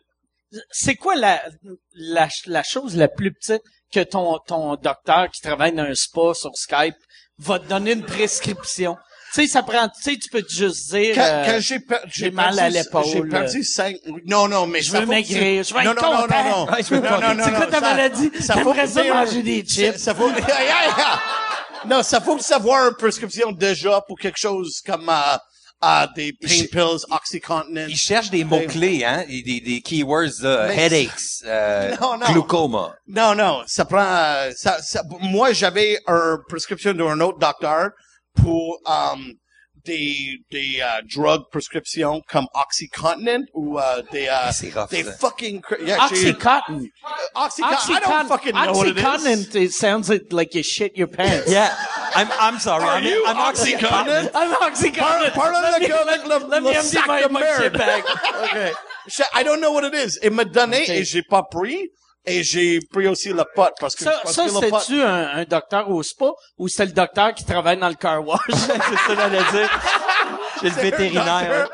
c'est 0.73 0.97
quoi 0.97 1.15
la, 1.15 1.41
la, 1.95 2.29
la 2.47 2.63
chose 2.65 2.97
la 2.97 3.07
plus 3.07 3.33
petite 3.33 3.63
que 3.93 4.01
ton, 4.03 4.41
ton 4.47 4.75
docteur 4.75 5.31
qui 5.31 5.41
travaille 5.41 5.73
dans 5.73 5.85
un 5.85 5.95
spa 5.95 6.35
sur 6.35 6.57
Skype 6.57 6.97
va 7.39 7.61
te 7.61 7.69
donner 7.69 7.93
une 7.93 8.05
prescription? 8.05 8.97
Tu 9.37 9.43
sais, 9.43 9.49
ça 9.49 9.63
prend, 9.63 9.87
tu 9.89 10.01
sais, 10.01 10.17
tu 10.17 10.31
peux 10.31 10.43
juste 10.49 10.91
dire, 10.95 11.15
Quand, 11.15 11.21
euh, 11.23 11.45
quand 11.45 11.61
j'ai 11.61 11.79
per- 11.79 11.97
j'ai 12.09 12.31
mal 12.31 12.59
à 12.59 12.71
l'épaule, 12.71 13.05
J'ai 13.13 13.21
perdu 13.23 13.63
cinq, 13.65 13.97
non, 14.25 14.49
non, 14.49 14.67
mais 14.67 14.81
je 14.81 14.91
ça 14.93 15.01
veux 15.01 15.07
maigrir, 15.07 15.63
je 15.63 15.75
vais 15.75 15.85
non, 15.85 15.93
être 15.93 16.03
non, 16.03 16.11
non, 16.13 16.23
content. 16.23 16.45
non, 16.45 16.67
non. 16.67 16.73
Ouais, 16.73 16.83
veux 16.83 17.01
non, 17.01 17.21
non, 17.21 17.35
non, 17.35 17.45
C'est 17.45 17.53
quoi 17.53 17.67
ta 17.67 17.73
ça- 17.73 17.81
maladie? 17.81 18.31
Ça 18.41 18.55
J'aimerais 18.55 18.87
faut 18.87 18.95
ça 18.95 19.05
manger 19.05 19.43
des 19.43 19.65
ça- 19.67 19.75
chips. 19.75 19.97
Ça 19.99 20.15
faut, 20.15 20.31
non, 21.87 22.03
ça 22.03 22.21
faut 22.21 22.39
savoir 22.39 22.89
une 22.89 22.95
prescription 22.97 23.53
déjà 23.53 24.01
pour 24.09 24.19
quelque 24.19 24.39
chose 24.39 24.81
comme, 24.87 25.09
euh, 25.09 25.37
euh, 25.85 26.07
des 26.17 26.33
pain 26.33 26.49
pills, 26.73 27.05
Oxycontin. 27.11 27.87
Ils 27.89 27.97
cherchent 27.97 28.31
des 28.31 28.43
mots-clés, 28.45 29.05
hein, 29.05 29.23
des, 29.29 29.43
des, 29.43 29.61
des 29.61 29.81
keywords, 29.83 30.41
là, 30.41 30.69
Mais- 30.69 30.77
headaches, 30.87 31.43
euh, 31.45 31.95
Non, 32.01 32.17
non. 32.17 32.33
glaucoma. 32.33 32.95
Non, 33.07 33.35
non, 33.35 33.63
ça 33.67 33.85
prend, 33.85 34.01
euh, 34.03 34.51
ça, 34.57 34.79
ça, 34.83 35.03
moi, 35.21 35.53
j'avais 35.53 35.99
une 36.09 36.39
prescription 36.49 36.95
d'un 36.95 37.21
autre 37.21 37.39
docteur 37.39 37.91
pour, 38.37 38.79
um, 38.87 39.33
des, 39.85 40.39
des, 40.51 40.81
euh, 40.83 41.01
drug 41.15 41.43
prescriptions 41.53 42.21
comme 42.29 42.47
Oxycontin 42.55 43.43
ou, 43.55 43.79
euh, 43.79 44.03
des, 44.11 44.27
euh, 44.27 44.51
C'est 44.53 44.75
rough, 44.75 44.91
des 44.91 45.05
ça. 45.05 45.13
fucking, 45.13 45.61
cra- 45.61 45.77
yeah, 45.81 46.09
j'ai- 46.11 46.31
Oxycontin. 46.33 46.89
Oxycontin. 47.37 47.93
I 47.95 48.01
don't 48.01 48.27
fucking 48.29 48.53
know 48.55 48.73
what 48.73 48.89
it 48.89 48.97
is. 48.99 49.03
Oxycontin, 49.05 49.55
it 49.63 49.73
sounds 49.73 50.09
like, 50.09 50.33
like 50.33 50.55
you 50.57 50.65
shit 50.65 50.97
your 50.97 51.07
pants. 51.07 51.49
Yeah, 51.49 51.73
I'm, 52.17 52.29
I'm 52.41 52.59
sorry. 52.59 52.83
Are 52.85 52.97
I'm, 52.97 53.05
you 53.05 53.25
I'm 53.29 53.37
Oxycontin? 53.37 54.31
I'm 54.35 54.53
Oxycontin. 54.55 55.33
Parle 55.35 55.53
Let 55.53 55.81
me- 55.81 55.87
le 55.87 55.89
gars 55.89 56.03
avec 56.03 56.25
le, 56.27 56.49
Let 56.51 56.61
me 56.63 56.71
le 56.73 56.77
empty 56.79 56.89
sac 56.97 57.07
my, 57.07 57.23
de 57.23 57.29
my 57.29 57.41
merde. 57.41 57.63
shit 57.63 57.73
bag. 57.75 58.03
okay. 58.45 58.73
Je- 59.07 59.23
I 59.35 59.45
don't 59.45 59.61
know 59.61 59.71
what 59.71 59.85
it 59.85 59.95
is. 59.95 60.19
Il 60.23 60.33
m'a 60.33 60.45
donné 60.45 60.83
Ok. 60.83 60.89
et 60.89 61.05
j'ai 61.05 61.23
pas 61.23 61.45
pris. 61.45 61.91
Et 62.27 62.43
j'ai 62.43 62.81
pris 62.93 63.07
aussi 63.07 63.29
le 63.29 63.45
pot 63.55 63.71
parce 63.79 63.95
que 63.95 64.03
Ça, 64.05 64.21
ça 64.25 64.45
que 64.47 64.49
le 64.49 64.69
pot- 64.71 64.81
c'était-tu 64.81 65.03
un, 65.03 65.29
un 65.39 65.45
docteur 65.45 65.89
au 65.91 66.03
spa 66.03 66.27
ou 66.59 66.67
c'était 66.69 66.87
le 66.87 66.93
docteur 66.93 67.33
qui 67.35 67.45
travaille 67.45 67.77
dans 67.79 67.89
le 67.89 67.95
car 67.95 68.27
wash? 68.27 68.41
c'est 68.49 68.57
ça 68.57 68.77
que 69.09 69.15
j'allais 69.15 69.45
dire. 69.53 69.81
J'ai 70.61 70.69
le 70.71 70.75
vétérinaire. 70.75 71.69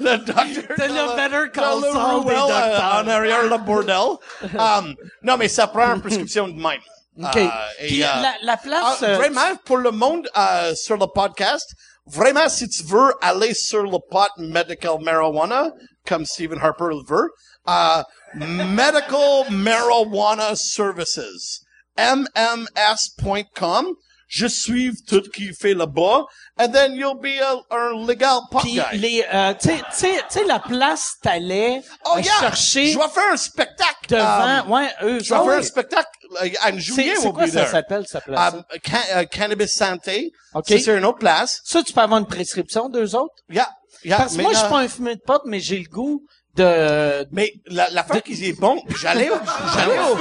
le 0.00 0.16
docteur. 0.18 0.44
C'est 0.76 0.88
le 0.88 1.16
Better 1.16 1.50
Call 1.52 1.80
dans 1.80 1.80
le 1.80 1.92
Saul 1.92 2.24
des 2.24 2.32
euh, 2.32 2.38
docteurs. 2.38 2.94
En 3.04 3.08
arrière, 3.08 3.42
le 3.44 3.58
bordel. 3.58 4.16
Um, 4.58 4.94
non, 5.22 5.36
mais 5.36 5.48
ça 5.48 5.66
prend 5.68 5.94
une 5.94 6.00
prescription 6.00 6.48
de 6.48 6.54
même. 6.54 6.80
OK. 7.22 7.36
Et, 7.36 7.86
Puis 7.86 8.02
euh, 8.02 8.06
la, 8.06 8.34
la 8.42 8.56
place... 8.56 9.02
Euh, 9.02 9.16
vraiment, 9.16 9.54
pour 9.64 9.78
le 9.78 9.90
monde 9.90 10.28
euh, 10.36 10.74
sur 10.74 10.96
le 10.96 11.06
podcast, 11.06 11.72
vraiment, 12.06 12.48
si 12.48 12.68
tu 12.68 12.82
veux 12.82 13.12
aller 13.22 13.54
sur 13.54 13.84
le 13.84 13.98
pot 14.10 14.28
medical 14.38 14.98
marijuana, 15.00 15.70
comme 16.06 16.26
Stephen 16.26 16.58
Harper 16.60 16.86
le 16.90 17.02
veut, 17.08 17.30
euh, 17.68 18.02
Medical 18.34 19.44
Marijuana 19.50 20.54
Services, 20.56 21.60
mms.com, 21.96 23.86
je 24.28 24.46
suis 24.48 24.92
tout 25.06 25.22
qui 25.32 25.54
fait 25.54 25.72
là-bas, 25.74 26.24
and 26.58 26.68
then 26.72 26.94
you'll 26.96 27.14
be 27.20 27.38
a, 27.40 27.54
un 27.70 28.04
legal 28.06 28.40
pot 28.50 28.58
Puis 28.60 28.74
guy. 28.74 28.98
les, 28.98 29.24
euh, 29.32 29.54
tu 29.54 29.68
sais- 29.92 30.44
la 30.44 30.58
place 30.58 31.14
t'allais 31.22 31.80
oh 32.04 32.14
euh, 32.16 32.20
yeah, 32.20 32.32
chercher 32.40 32.88
je 32.88 32.98
vais 32.98 33.08
faire 33.08 33.32
un 33.32 33.36
spectacle. 33.36 34.08
devant, 34.08 34.64
um, 34.64 34.70
ouais, 34.72 34.88
eux 35.02 35.20
je 35.22 35.28
vais 35.32 35.36
autres. 35.36 35.50
faire 35.50 35.58
un 35.58 35.62
spectacle 35.62 36.10
euh, 36.42 36.48
en 36.64 36.72
C'est 36.72 36.80
juillet. 36.80 37.14
c'est 37.16 37.32
quoi 37.32 37.46
ça 37.46 37.66
s'appelle, 37.66 38.04
cette 38.08 38.24
place? 38.24 38.52
Um, 38.54 38.64
ca- 38.84 39.18
euh, 39.20 39.24
Cannabis 39.26 39.72
Santé. 39.72 40.32
OK. 40.54 40.64
Ça, 40.68 40.78
c'est 40.78 40.96
une 40.98 41.04
autre 41.04 41.18
place. 41.18 41.60
Ça, 41.64 41.82
tu 41.84 41.92
peux 41.92 42.00
avoir 42.00 42.18
une 42.18 42.26
prescription 42.26 42.88
d'eux 42.88 43.14
autres? 43.14 43.34
Yeah. 43.48 43.70
yeah. 44.04 44.16
Parce 44.18 44.36
que 44.36 44.42
moi, 44.42 44.52
je 44.52 44.58
suis 44.58 44.68
pas 44.68 44.78
un 44.80 44.88
fumeur 44.88 45.14
de 45.14 45.20
pote, 45.24 45.42
mais 45.46 45.60
j'ai 45.60 45.78
le 45.78 45.88
goût 45.88 46.20
de... 46.56 47.26
Mais 47.32 47.52
la- 47.66 47.90
l'affaire 47.90 48.22
qui 48.22 48.32
est 48.46 48.58
bon, 48.58 48.82
j'allais 49.00 49.30
au, 49.30 49.34
j'allais 49.74 49.98
au, 49.98 50.16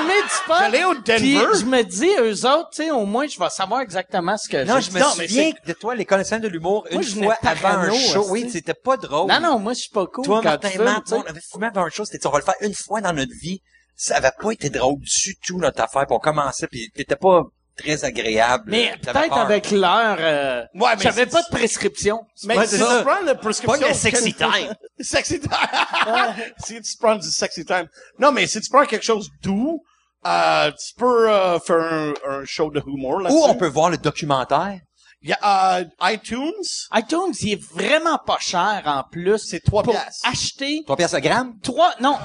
j'allais 0.60 0.84
au 0.84 0.94
Puis 0.94 1.36
Denver. 1.36 1.48
je 1.60 1.66
me 1.66 1.84
dis, 1.84 2.10
eux 2.20 2.46
autres, 2.48 2.70
tu 2.72 2.84
sais, 2.84 2.92
au 2.92 3.06
moins, 3.06 3.28
je 3.28 3.40
vais 3.40 3.50
savoir 3.50 3.82
exactement 3.82 4.38
ce 4.38 4.50
que 4.50 4.64
Non, 4.66 4.80
je 4.80 4.92
me 4.92 5.00
Non, 5.00 5.10
souviens 5.12 5.52
de 5.66 5.74
toi, 5.74 5.96
les 5.96 6.06
connaisseurs 6.06 6.40
de 6.40 6.48
l'humour, 6.48 6.86
une 6.92 7.04
fois 7.04 7.38
avant 7.44 7.70
un 7.80 7.94
show. 7.94 8.26
Oui, 8.30 8.50
c'était 8.52 8.74
pas 8.74 8.98
drôle. 8.98 9.30
Non, 9.30 9.40
non, 9.40 9.60
moi, 9.60 9.74
je 9.74 9.80
suis 9.82 9.90
pas 9.90 10.06
cool 10.08 10.26
Toi, 10.26 10.42
quand 10.44 10.50
Martin 10.50 11.02
tu 11.06 11.14
on 11.14 11.22
avait 11.24 11.40
fumé 11.42 11.68
avant 11.68 11.86
un 11.86 11.90
show, 11.90 12.06
c'était 12.06 12.18
dit, 12.20 12.28
on 12.28 12.32
va 12.32 12.40
le 12.40 12.44
faire 12.46 12.56
une 12.62 12.74
fois 12.74 13.02
dans 13.02 13.14
notre 13.14 13.34
vie. 13.42 13.62
Ça 13.96 14.18
avait 14.18 14.32
pas 14.40 14.52
été 14.52 14.70
drôle 14.70 15.00
du 15.00 15.36
tout, 15.46 15.58
notre 15.58 15.82
affaire, 15.82 16.06
puis 16.06 16.16
on 16.16 16.20
commençait, 16.20 16.68
puis 16.68 16.90
t'étais 16.94 17.16
pas 17.16 17.44
très 17.78 18.04
agréable. 18.06 18.66
Mais 18.68 18.94
peut-être 19.02 19.38
avec 19.38 19.72
l'heure, 19.72 20.18
euh, 20.20 20.64
Ouais, 20.74 20.96
mais 20.98 21.04
j'avais 21.04 21.26
pas 21.26 21.42
de 21.42 21.50
prescription. 21.50 22.22
Mais 22.46 22.56
si 22.66 22.78
c'est 22.78 22.98
tu 23.00 23.04
prends 23.04 23.22
la 23.24 23.36
prescription... 23.36 23.80
Pas 23.82 23.88
le 23.90 23.94
sexy 24.06 24.34
time. 24.34 24.74
Sexy 25.00 25.40
time. 25.40 26.36
si 26.64 26.82
tu 26.82 26.98
prends 26.98 27.16
du 27.16 27.28
sexy 27.30 27.66
time. 27.66 27.88
Non, 28.20 28.32
mais 28.32 28.48
si 28.48 28.62
tu 28.62 28.70
prends 28.70 28.86
quelque 28.86 29.06
chose 29.06 29.30
de 29.30 29.50
doux, 29.50 29.84
euh, 30.26 30.72
tu 30.72 30.94
peux 30.98 31.30
euh, 31.30 31.60
faire 31.60 31.76
un, 31.78 32.14
un 32.28 32.46
show 32.46 32.72
de 32.72 32.82
humour 32.88 33.20
là-dessus. 33.22 33.38
Ou 33.40 33.44
on 33.46 33.56
peut 33.56 33.68
voir 33.68 33.90
le 33.90 33.98
documentaire. 33.98 34.80
Il 35.22 35.30
y 35.30 35.36
a 35.42 35.78
euh, 35.80 35.86
iTunes. 36.04 36.52
iTunes, 36.94 37.34
il 37.42 37.54
est 37.54 37.64
vraiment 37.74 38.20
pas 38.20 38.38
cher 38.40 38.84
en 38.86 39.04
plus. 39.10 39.40
C'est 39.40 39.60
trois 39.60 39.82
pour 39.82 39.94
piastres. 39.94 40.28
acheter 40.28 40.82
Trois 40.86 40.96
pièces 40.98 41.16
à 41.16 41.22
gramme? 41.22 41.56
trois, 41.64 41.94
non. 42.00 42.16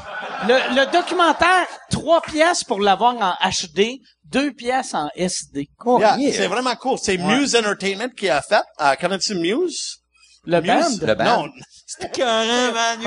Le, 0.46 0.74
le 0.76 0.92
documentaire, 0.92 1.66
trois 1.90 2.20
pièces 2.20 2.62
pour 2.62 2.80
l'avoir 2.80 3.14
en 3.16 3.32
HD, 3.48 4.00
deux 4.30 4.52
pièces 4.52 4.94
en 4.94 5.08
SD. 5.16 5.68
Yeah, 6.00 6.16
yeah. 6.18 6.32
C'est 6.32 6.46
vraiment 6.46 6.74
cool. 6.76 6.98
C'est 7.02 7.16
Muse 7.18 7.54
Entertainment 7.56 8.08
qui 8.16 8.28
a 8.28 8.40
fait. 8.42 8.62
Euh, 8.80 8.94
Connais-tu 9.00 9.34
Muse? 9.34 9.96
Le 10.44 10.60
Muse? 10.60 10.68
band? 11.00 11.06
Le 11.06 11.14
band. 11.14 11.24
Non. 11.46 11.50
C'était 11.86 12.08
carré, 12.10 12.72
man. 12.72 12.98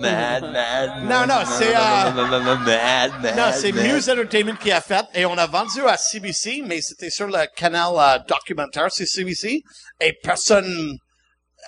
Mad, 0.00 0.42
mad. 0.52 0.90
Non, 1.04 1.26
non, 1.26 1.42
c'est, 1.58 1.74
euh, 1.74 2.10
Mad, 2.12 3.12
mad. 3.22 3.36
Non, 3.36 3.44
c'est 3.54 3.72
Muse 3.72 4.08
Entertainment 4.10 4.56
qui 4.56 4.70
a 4.70 4.80
fait 4.80 5.04
et 5.14 5.24
on 5.26 5.36
a 5.38 5.46
vendu 5.46 5.80
à 5.86 5.96
CBC, 5.96 6.62
mais 6.66 6.80
c'était 6.82 7.10
sur 7.10 7.26
le 7.26 7.46
canal 7.56 7.92
euh, 7.96 8.18
documentaire 8.28 8.90
sur 8.92 9.06
CBC 9.06 9.62
et 10.00 10.12
personne 10.22 10.96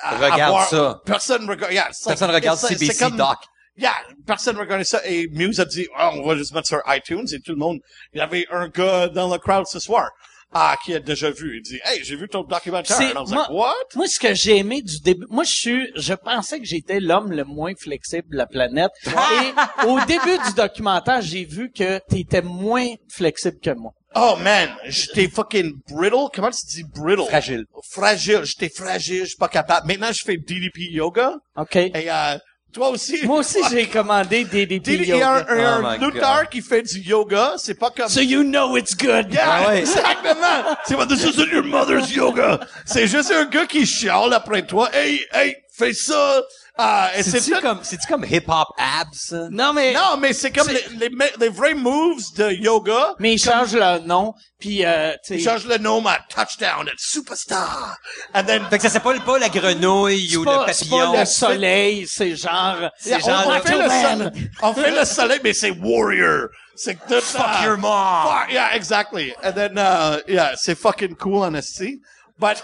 à 0.02 0.16
Regarde 0.16 0.68
ça. 0.68 1.00
Personne 1.04 1.48
regarde. 1.48 1.72
yeah, 1.72 1.84
like- 1.88 2.04
Personne 2.06 2.30
regarde 2.30 2.58
c'est- 2.58 2.68
c'est 2.68 2.78
CBC 2.78 2.98
comme- 3.04 3.16
Doc. 3.16 3.38
Yeah, 3.76 3.94
personne 4.26 4.56
regardait 4.58 4.84
ça 4.84 5.00
et 5.06 5.28
Muse 5.28 5.58
a 5.60 5.64
dit, 5.64 5.86
oh, 5.98 6.10
on 6.14 6.26
va 6.26 6.36
juste 6.36 6.52
mettre 6.54 6.68
sur 6.68 6.80
iTunes 6.88 7.26
et 7.32 7.40
tout 7.40 7.52
le 7.52 7.58
monde. 7.58 7.78
Il 8.12 8.18
y 8.18 8.20
avait 8.20 8.46
un 8.50 8.68
gars 8.68 9.08
dans 9.08 9.32
le 9.32 9.38
crowd 9.38 9.66
ce 9.66 9.78
soir. 9.78 10.10
Ah, 10.54 10.76
qui 10.84 10.94
a 10.94 11.00
déjà 11.00 11.30
vu. 11.30 11.56
Il 11.56 11.62
dit, 11.62 11.80
hey, 11.82 12.04
j'ai 12.04 12.14
vu 12.14 12.28
ton 12.28 12.42
documentaire. 12.42 12.98
And 13.00 13.04
I 13.04 13.14
was 13.14 13.30
moi- 13.30 13.46
like, 13.48 13.50
what? 13.50 13.74
Moi, 13.94 14.06
ce 14.06 14.20
que 14.20 14.34
j'ai 14.34 14.58
aimé 14.58 14.82
du 14.82 15.00
début, 15.00 15.24
moi, 15.30 15.44
je 15.44 15.50
suis, 15.50 15.90
je 15.96 16.12
pensais 16.12 16.58
que 16.58 16.66
j'étais 16.66 17.00
l'homme 17.00 17.32
le 17.32 17.44
moins 17.44 17.72
flexible 17.74 18.28
de 18.30 18.36
la 18.36 18.46
planète. 18.46 18.90
Et 19.06 19.86
au 19.86 19.98
début 20.04 20.36
du 20.46 20.52
documentaire, 20.54 21.22
j'ai 21.22 21.46
vu 21.46 21.70
que 21.72 21.98
t'étais 22.06 22.42
moins 22.42 22.86
flexible 23.08 23.56
que 23.62 23.70
moi. 23.70 23.92
Oh 24.14 24.36
man, 24.42 24.68
j'étais 24.84 25.26
fucking 25.26 25.72
brittle. 25.88 26.28
Comment 26.34 26.50
tu 26.50 26.66
dis 26.66 26.84
brittle? 26.84 27.24
Fragile. 27.28 27.64
Fragile. 27.90 28.40
J'étais 28.44 28.68
fragile, 28.68 29.20
je 29.22 29.28
suis 29.28 29.36
pas 29.38 29.48
capable. 29.48 29.86
Maintenant, 29.86 30.12
je 30.12 30.22
fais 30.22 30.36
DDP 30.36 30.80
yoga. 30.90 31.32
OK? 31.56 31.76
Et 31.76 32.10
euh, 32.10 32.36
toi 32.72 32.88
aussi? 32.90 33.24
Moi 33.26 33.38
aussi, 33.38 33.58
j'ai 33.70 33.86
commandé 33.86 34.44
des 34.44 34.66
DDP 34.66 34.82
DDP, 34.82 35.02
il 35.02 35.16
y 35.16 35.22
a 35.22 35.32
un, 35.32 35.38
yoga. 35.40 35.52
un- 35.52 35.84
un 35.84 36.42
Oh 36.42 36.46
qui 36.50 36.60
fait 36.62 36.82
du 36.82 37.00
yoga. 37.00 37.54
C'est 37.58 37.74
pas 37.74 37.90
comme... 37.90 38.08
So 38.08 38.20
you 38.20 38.42
know 38.42 38.76
it's 38.76 38.96
good. 38.96 39.32
Yeah, 39.32 39.42
Ah 39.46 39.68
ouais. 39.68 39.80
exactement. 39.80 40.76
C'est 40.86 40.96
pas 40.96 41.06
this 41.06 41.22
isn't 41.24 41.52
your 41.52 41.64
mother's 41.64 42.10
yoga. 42.14 42.60
C'est 42.84 43.06
juste 43.06 43.30
un 43.32 43.44
gars 43.46 43.66
qui 43.66 43.86
chiale 43.86 44.32
après 44.32 44.62
toi. 44.66 44.88
Hey, 44.92 45.20
hey, 45.32 45.56
fais 45.70 45.92
ça. 45.92 46.42
Ah, 46.78 47.10
et 47.14 47.22
c'est 47.22 47.40
tout- 47.42 47.60
comme, 47.60 47.80
c'est-tu 47.82 48.06
comme 48.06 48.24
hip-hop 48.24 48.68
abs? 48.78 49.34
Non, 49.50 49.74
mais, 49.74 49.92
Non, 49.92 50.16
mais 50.18 50.32
c'est 50.32 50.50
comme 50.50 50.68
les, 50.68 50.82
les, 50.98 51.10
les 51.38 51.48
vrais 51.50 51.74
moves 51.74 52.22
de 52.36 52.50
yoga. 52.50 53.14
mais 53.18 53.34
ils 53.34 53.38
changent 53.38 53.74
leur 53.74 54.02
nom, 54.06 54.32
puis 54.58 54.82
euh, 54.84 55.12
Ils 55.28 55.42
changent 55.42 55.66
le 55.66 55.76
nom 55.76 56.04
à 56.06 56.18
touchdown, 56.34 56.88
à 56.88 56.92
superstar. 56.96 57.96
And 58.34 58.44
then, 58.44 58.62
Fait 58.70 58.78
que 58.78 58.84
ça 58.84 58.88
s'appelle 58.90 59.20
pas 59.20 59.38
la 59.38 59.50
grenouille 59.50 60.28
c'est 60.30 60.36
ou 60.38 60.44
pas, 60.44 60.66
le 60.66 60.72
c'est 60.72 60.88
papillon. 60.88 61.12
pas 61.12 61.20
le 61.20 61.26
soleil, 61.26 62.06
c'est 62.08 62.36
genre, 62.36 62.76
Yeah, 62.80 62.90
c'est 62.98 63.20
genre 63.20 63.44
on, 63.46 63.50
on 63.50 63.60
fait 63.60 63.76
le 63.76 63.88
soleil, 63.90 64.50
on 64.62 64.74
fait 64.74 64.90
le 64.98 65.04
soleil, 65.04 65.40
mais 65.44 65.52
c'est 65.52 65.70
warrior. 65.72 66.48
C'est 66.74 66.94
tout 67.06 67.20
Fuck 67.20 67.62
your 67.64 67.76
mom. 67.76 68.26
Fuck, 68.26 68.50
yeah, 68.50 68.74
exactly. 68.74 69.34
And 69.44 69.52
then, 69.52 69.76
uh, 69.76 70.20
yeah, 70.26 70.54
c'est 70.56 70.74
fucking 70.74 71.16
cool 71.16 71.44
en 71.44 71.52
esti. 71.54 72.00
But, 72.38 72.56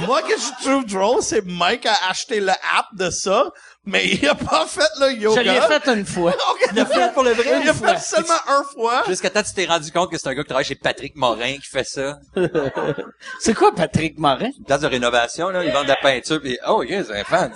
moi, 0.06 0.22
que 0.22 0.34
je 0.36 0.64
trouve 0.64 0.84
drôle, 0.86 1.22
c'est 1.22 1.44
Mike 1.44 1.86
a 1.86 1.94
acheté 2.08 2.40
l'app 2.40 2.86
de 2.94 3.10
ça, 3.10 3.50
mais 3.84 4.04
il 4.06 4.28
a 4.28 4.34
pas 4.34 4.66
fait 4.66 4.80
le 5.00 5.10
Je 5.10 5.20
yoga. 5.20 5.42
l'ai 5.42 5.60
fait 5.60 5.86
une 5.88 6.04
fois. 6.04 6.34
Il 6.72 6.80
a 6.80 6.86
fait 6.86 7.12
pour 7.14 7.22
le 7.22 7.30
vrai? 7.30 7.60
Il 7.62 7.68
a 7.68 7.72
Une 7.72 7.78
fois. 7.78 7.94
fait 7.94 8.00
seulement 8.16 8.34
un 8.48 8.64
fois. 8.64 9.04
Jusqu'à 9.06 9.30
temps, 9.30 9.42
tu 9.42 9.52
t'es 9.54 9.66
rendu 9.66 9.92
compte 9.92 10.10
que 10.10 10.18
c'est 10.18 10.28
un 10.28 10.34
gars 10.34 10.42
qui 10.42 10.48
travaille 10.48 10.64
chez 10.64 10.74
Patrick 10.74 11.14
Morin 11.14 11.54
qui 11.54 11.68
fait 11.70 11.84
ça. 11.84 12.18
C'est 13.40 13.54
quoi 13.54 13.72
Patrick 13.72 14.18
Morin? 14.18 14.50
Une 14.58 14.64
place 14.64 14.80
de 14.80 14.86
rénovation, 14.88 15.48
là. 15.50 15.62
Ils 15.64 15.70
vendent 15.72 15.84
de 15.84 15.90
la 15.90 15.96
peinture 15.96 16.42
pis, 16.42 16.58
oh, 16.66 16.82
yeah, 16.82 17.04
c'est 17.04 17.20
un 17.20 17.24
fan. 17.24 17.52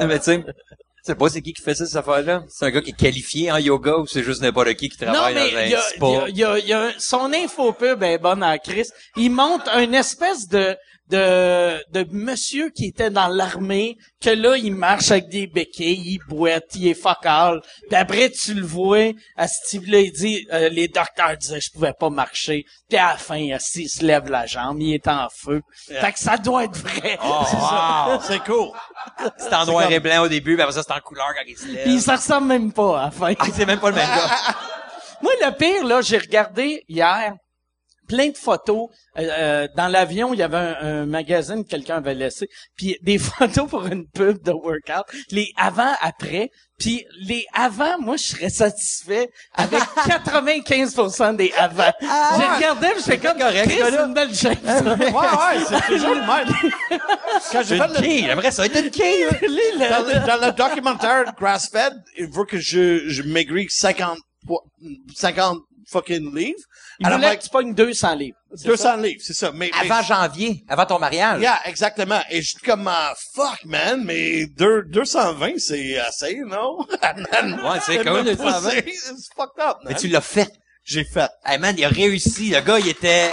Mais 0.00 0.18
tu 0.18 0.24
sais, 0.24 0.44
sais 1.04 1.14
pas 1.14 1.28
c'est 1.28 1.42
qui 1.42 1.52
qui 1.52 1.62
fait 1.62 1.74
ça, 1.74 1.86
cette 1.86 1.96
affaire-là? 1.96 2.44
C'est 2.48 2.64
un 2.66 2.70
gars 2.70 2.80
qui 2.80 2.90
est 2.90 2.96
qualifié 2.96 3.52
en 3.52 3.58
yoga 3.58 3.96
ou 3.98 4.06
c'est 4.06 4.22
juste 4.22 4.40
n'importe 4.42 4.74
qui 4.74 4.88
qui 4.88 5.04
Non, 5.04 5.12
travaille 5.12 5.34
mais 5.34 5.50
dans 5.52 5.56
un 5.58 5.66
y 5.66 5.74
a, 5.74 5.82
il 6.28 6.36
y 6.38 6.44
a- 6.44 6.58
y 6.58 6.58
a- 6.58 6.58
y 6.58 6.72
a 6.72 6.90
son 6.98 7.32
infopub 7.32 8.02
est 8.02 8.18
bonne 8.18 8.42
à 8.42 8.58
Chris. 8.58 8.88
Il 9.16 9.30
montre 9.30 9.68
une 9.78 9.94
espèce 9.94 10.48
de, 10.48 10.76
de, 11.10 11.82
de 11.92 12.06
monsieur 12.10 12.70
qui 12.70 12.86
était 12.86 13.10
dans 13.10 13.28
l'armée, 13.28 13.96
que 14.20 14.30
là, 14.30 14.56
il 14.56 14.74
marche 14.74 15.10
avec 15.10 15.28
des 15.28 15.46
béquilles, 15.46 16.02
il 16.14 16.18
boite, 16.28 16.64
il 16.74 16.88
est 16.88 16.94
fuck 16.94 17.18
all. 17.24 17.60
Puis 17.88 17.96
après, 17.96 18.30
tu 18.30 18.54
le 18.54 18.64
vois, 18.64 19.12
à 19.36 19.46
Steve 19.46 19.86
là, 19.86 20.00
il 20.00 20.12
dit, 20.12 20.46
euh, 20.52 20.68
les 20.70 20.88
docteurs 20.88 21.36
disaient 21.36 21.60
je 21.60 21.70
pouvais 21.70 21.92
pas 21.92 22.10
marcher. 22.10 22.64
Puis 22.88 22.98
à 22.98 23.12
la 23.12 23.16
fin, 23.16 23.36
il 23.36 23.60
se 23.60 24.04
lève 24.04 24.30
la 24.30 24.46
jambe, 24.46 24.80
il 24.80 24.94
est 24.94 25.08
en 25.08 25.28
feu. 25.30 25.60
Fait 25.88 26.12
que 26.12 26.18
ça 26.18 26.36
doit 26.36 26.64
être 26.64 26.76
vrai. 26.76 27.18
Oh, 27.22 27.44
wow! 27.52 28.20
C'est 28.22 28.42
cool. 28.44 28.68
C'est 29.36 29.54
en 29.54 29.66
noir 29.66 29.90
et 29.90 30.00
blanc 30.00 30.22
au 30.22 30.28
début, 30.28 30.56
mais 30.56 30.62
après 30.62 30.74
ça, 30.74 30.82
c'est 30.82 30.92
en 30.92 31.00
couleur 31.00 31.28
quand 31.34 31.44
il 31.46 31.56
se 31.56 31.66
lève. 31.66 31.82
Puis 31.84 31.94
il 31.94 32.02
s'en 32.02 32.16
ressemble 32.16 32.46
même 32.46 32.72
pas 32.72 33.00
à 33.00 33.04
la 33.06 33.10
fin. 33.10 33.34
Ah, 33.38 33.46
c'est 33.54 33.66
même 33.66 33.80
pas 33.80 33.90
le 33.90 33.96
même 33.96 34.08
gars. 34.08 34.30
Moi, 35.22 35.32
le 35.40 35.56
pire, 35.56 35.84
là, 35.86 36.00
j'ai 36.00 36.18
regardé 36.18 36.84
hier 36.88 37.34
plein 38.14 38.28
de 38.30 38.36
photos. 38.36 38.88
Euh, 39.18 39.22
euh, 39.38 39.68
dans 39.76 39.88
l'avion, 39.88 40.32
il 40.34 40.38
y 40.40 40.42
avait 40.42 40.56
un, 40.56 40.76
un 40.80 41.06
magazine 41.06 41.64
que 41.64 41.68
quelqu'un 41.70 41.96
avait 41.96 42.14
laissé. 42.14 42.48
Puis 42.76 42.96
des 43.02 43.18
photos 43.30 43.68
pour 43.68 43.86
une 43.86 44.06
pub 44.06 44.42
de 44.42 44.52
workout. 44.52 45.04
Les 45.30 45.50
avant-après. 45.56 46.50
Puis 46.78 47.04
les 47.20 47.44
avant, 47.54 47.98
moi, 48.00 48.16
je 48.16 48.24
serais 48.24 48.50
satisfait 48.50 49.30
avec 49.54 49.80
95% 50.06 51.36
des 51.36 51.52
avant. 51.56 51.92
J'ai 52.00 52.06
regardé, 52.56 52.88
puis 52.94 53.02
j'étais 53.06 53.18
comme, 53.18 53.38
correct, 53.38 53.68
Chris, 53.68 53.78
c'est 53.80 53.96
une 54.04 54.14
belle 54.14 54.34
shape, 54.34 54.58
ça. 54.64 54.82
Ouais, 54.82 54.96
ouais, 55.12 55.64
c'est 55.68 55.86
toujours 55.94 56.14
le 56.14 56.20
même. 56.20 57.00
Quand 57.52 57.62
j'ai 57.62 57.76
J'ai 57.76 57.78
fait 57.78 57.84
une 57.86 57.92
le, 57.94 58.00
quille. 58.00 58.24
J'aimerais 58.24 58.50
ça 58.50 58.66
être 58.66 58.84
une 58.84 58.90
quille. 58.90 59.24
Le- 59.42 59.88
dans, 59.88 60.06
le, 60.06 60.26
dans 60.26 60.46
le 60.46 60.52
documentaire 60.52 61.32
Grass-Fed, 61.38 61.94
il 62.18 62.26
veut 62.28 62.44
que 62.44 62.58
je, 62.58 63.08
je 63.08 63.22
maigris 63.22 63.66
50, 63.70 64.18
po- 64.46 64.62
50 65.14 65.58
fucking 65.90 66.34
livres. 66.34 66.58
il 67.00 67.06
Alors, 67.06 67.18
voulait 67.18 67.28
Mike, 67.30 67.40
que 67.40 67.44
tu 67.44 67.50
pognes 67.50 67.74
200 67.74 68.14
livres. 68.14 68.36
C'est 68.54 68.66
200 68.68 68.96
livres, 68.96 69.20
c'est 69.24 69.34
ça. 69.34 69.50
Mais, 69.52 69.70
mais- 69.82 69.90
Avant 69.90 70.02
janvier, 70.02 70.64
avant 70.68 70.86
ton 70.86 70.98
mariage. 70.98 71.40
Yeah, 71.40 71.60
exactement. 71.66 72.20
Et 72.30 72.40
je 72.42 72.50
suis 72.50 72.58
comme, 72.60 72.86
ah, 72.88 73.14
fuck, 73.34 73.64
man, 73.64 74.02
mais 74.04 74.46
deux, 74.46 74.82
220, 74.86 75.58
c'est 75.58 75.98
assez, 75.98 76.38
non? 76.46 76.78
Ouais, 77.02 77.80
c'est 77.84 77.94
Et 77.96 77.98
cool, 78.04 78.22
me 78.22 78.34
220. 78.34 78.60
pousser, 78.62 78.78
It's 78.86 79.28
fucked 79.36 79.58
up, 79.60 79.78
man. 79.82 79.92
Mais 79.92 79.94
tu 79.94 80.08
l'as 80.08 80.20
fait. 80.20 80.50
J'ai 80.84 81.04
fait. 81.04 81.30
Hey 81.46 81.58
man, 81.58 81.74
il 81.78 81.84
a 81.84 81.88
réussi. 81.88 82.50
Le 82.50 82.60
gars, 82.60 82.78
il 82.78 82.88
était... 82.88 83.30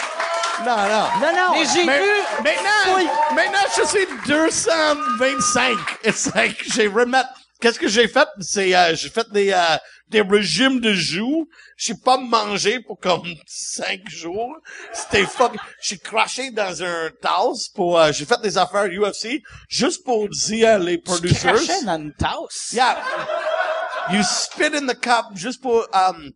Non, 0.65 0.75
non. 0.77 1.07
Non, 1.19 1.35
non. 1.35 1.51
Mais 1.53 1.65
j'ai 1.73 1.81
vu, 1.83 2.11
Maintenant, 2.43 3.35
maintenant, 3.35 3.67
je 3.75 3.83
suis 3.87 4.07
225. 4.27 5.77
It's 6.05 6.33
like, 6.35 6.57
j'ai 6.73 6.87
remettre. 6.87 7.29
Qu'est-ce 7.59 7.79
que 7.79 7.87
j'ai 7.87 8.07
fait? 8.07 8.27
C'est, 8.39 8.73
euh, 8.75 8.95
j'ai 8.95 9.09
fait 9.09 9.29
des, 9.31 9.51
euh, 9.51 9.77
des 10.11 10.21
régimes 10.21 10.79
de 10.79 10.93
joues. 10.93 11.47
J'ai 11.77 11.95
pas 11.95 12.17
mangé 12.17 12.79
pour 12.81 12.99
comme 12.99 13.23
cinq 13.47 14.01
jours. 14.09 14.55
C'était 14.93 15.25
fuck. 15.25 15.53
J'ai 15.81 15.97
craché 15.97 16.51
dans 16.51 16.83
un 16.83 17.09
tasse 17.21 17.69
pour, 17.73 17.99
euh, 17.99 18.11
j'ai 18.11 18.25
fait 18.25 18.39
des 18.41 18.57
affaires 18.57 18.85
UFC 18.85 19.41
juste 19.69 20.03
pour 20.05 20.27
dire 20.29 20.77
les 20.79 20.97
tu 20.97 21.03
producers. 21.03 21.53
crachais 21.53 21.83
dans 21.85 21.97
une 21.99 22.13
tasse? 22.13 22.71
Yeah. 22.73 22.97
You 24.11 24.21
spit 24.23 24.75
in 24.75 24.85
the 24.87 24.99
cup 24.99 25.25
juste 25.35 25.61
pour, 25.61 25.87
um, 25.93 26.31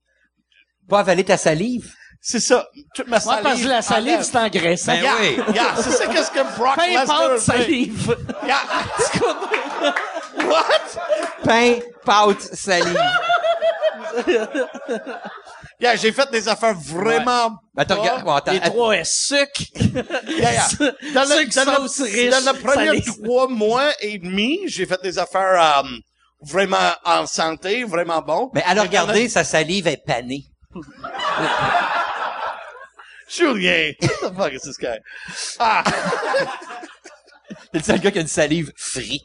Pas 0.90 1.00
avaler 1.00 1.24
ta 1.24 1.38
salive? 1.38 1.94
c'est 2.28 2.40
ça. 2.40 2.68
Toute 2.96 3.08
ma 3.08 3.18
Ouais, 3.18 3.22
salive. 3.22 3.44
parce 3.44 3.62
que 3.62 3.68
la 3.68 3.82
salive, 3.84 4.22
c'est 4.24 4.38
engraissant. 4.38 4.94
Ben 4.94 5.02
Yeah, 5.04 5.16
oui. 5.20 5.54
yeah, 5.54 5.76
c'est 5.78 5.92
ça 5.92 6.08
qu'est-ce 6.08 6.32
que 6.32 6.58
Brock 6.58 6.76
Pain, 6.76 6.88
Lesnar 6.88 7.06
pâte, 7.06 7.32
fait. 7.34 7.40
salive. 7.40 8.18
Yeah. 8.48 8.62
What? 10.48 10.98
Pain, 11.44 11.80
pâte, 12.04 12.42
salive. 12.42 12.98
Yeah, 15.80 15.96
j'ai 15.98 16.12
fait 16.14 16.32
des 16.32 16.48
affaires 16.48 16.74
vraiment. 16.74 17.52
Ben, 17.74 17.84
pas- 17.86 17.96
regardé- 17.96 18.24
bon, 18.24 18.32
attends, 18.34 18.52
Les 18.54 18.60
att- 18.60 18.70
trois 18.70 18.96
S 18.96 19.12
sucre. 19.28 19.64
Yeah, 20.28 20.54
yeah. 20.54 20.68
Dans 21.14 21.24
le, 21.26 21.66
dans 21.66 21.72
le- 21.84 22.04
riche, 22.04 22.30
dans 22.32 22.54
le 22.54 22.60
premier 22.62 22.86
salé. 23.02 23.04
trois 23.24 23.48
mois 23.50 23.92
et 24.00 24.18
demi, 24.18 24.60
j'ai 24.68 24.86
fait 24.86 25.02
des 25.04 25.20
affaires 25.20 25.82
euh, 25.84 25.90
vraiment 26.42 26.94
en 27.04 27.26
santé, 27.28 27.84
vraiment 27.84 28.22
bon. 28.22 28.52
Mais 28.54 28.62
elle 28.66 28.70
a 28.70 28.72
Et 28.72 28.76
dans 28.76 28.82
regardé, 28.84 29.24
le- 29.24 29.30
sa 29.30 29.44
salive 29.44 29.88
est 29.88 30.02
panée. 30.06 30.46
Julien, 33.28 33.92
what 34.02 34.30
the 34.30 34.36
fuck 34.36 34.54
is 34.54 34.62
this 34.62 34.78
guy? 34.78 34.98
Ah, 35.60 35.84
C'est 37.74 37.80
le 37.80 37.84
seul 37.84 38.00
gars 38.00 38.12
qui 38.12 38.18
a 38.20 38.22
une 38.22 38.28
salive 38.28 38.72
free. 38.78 39.20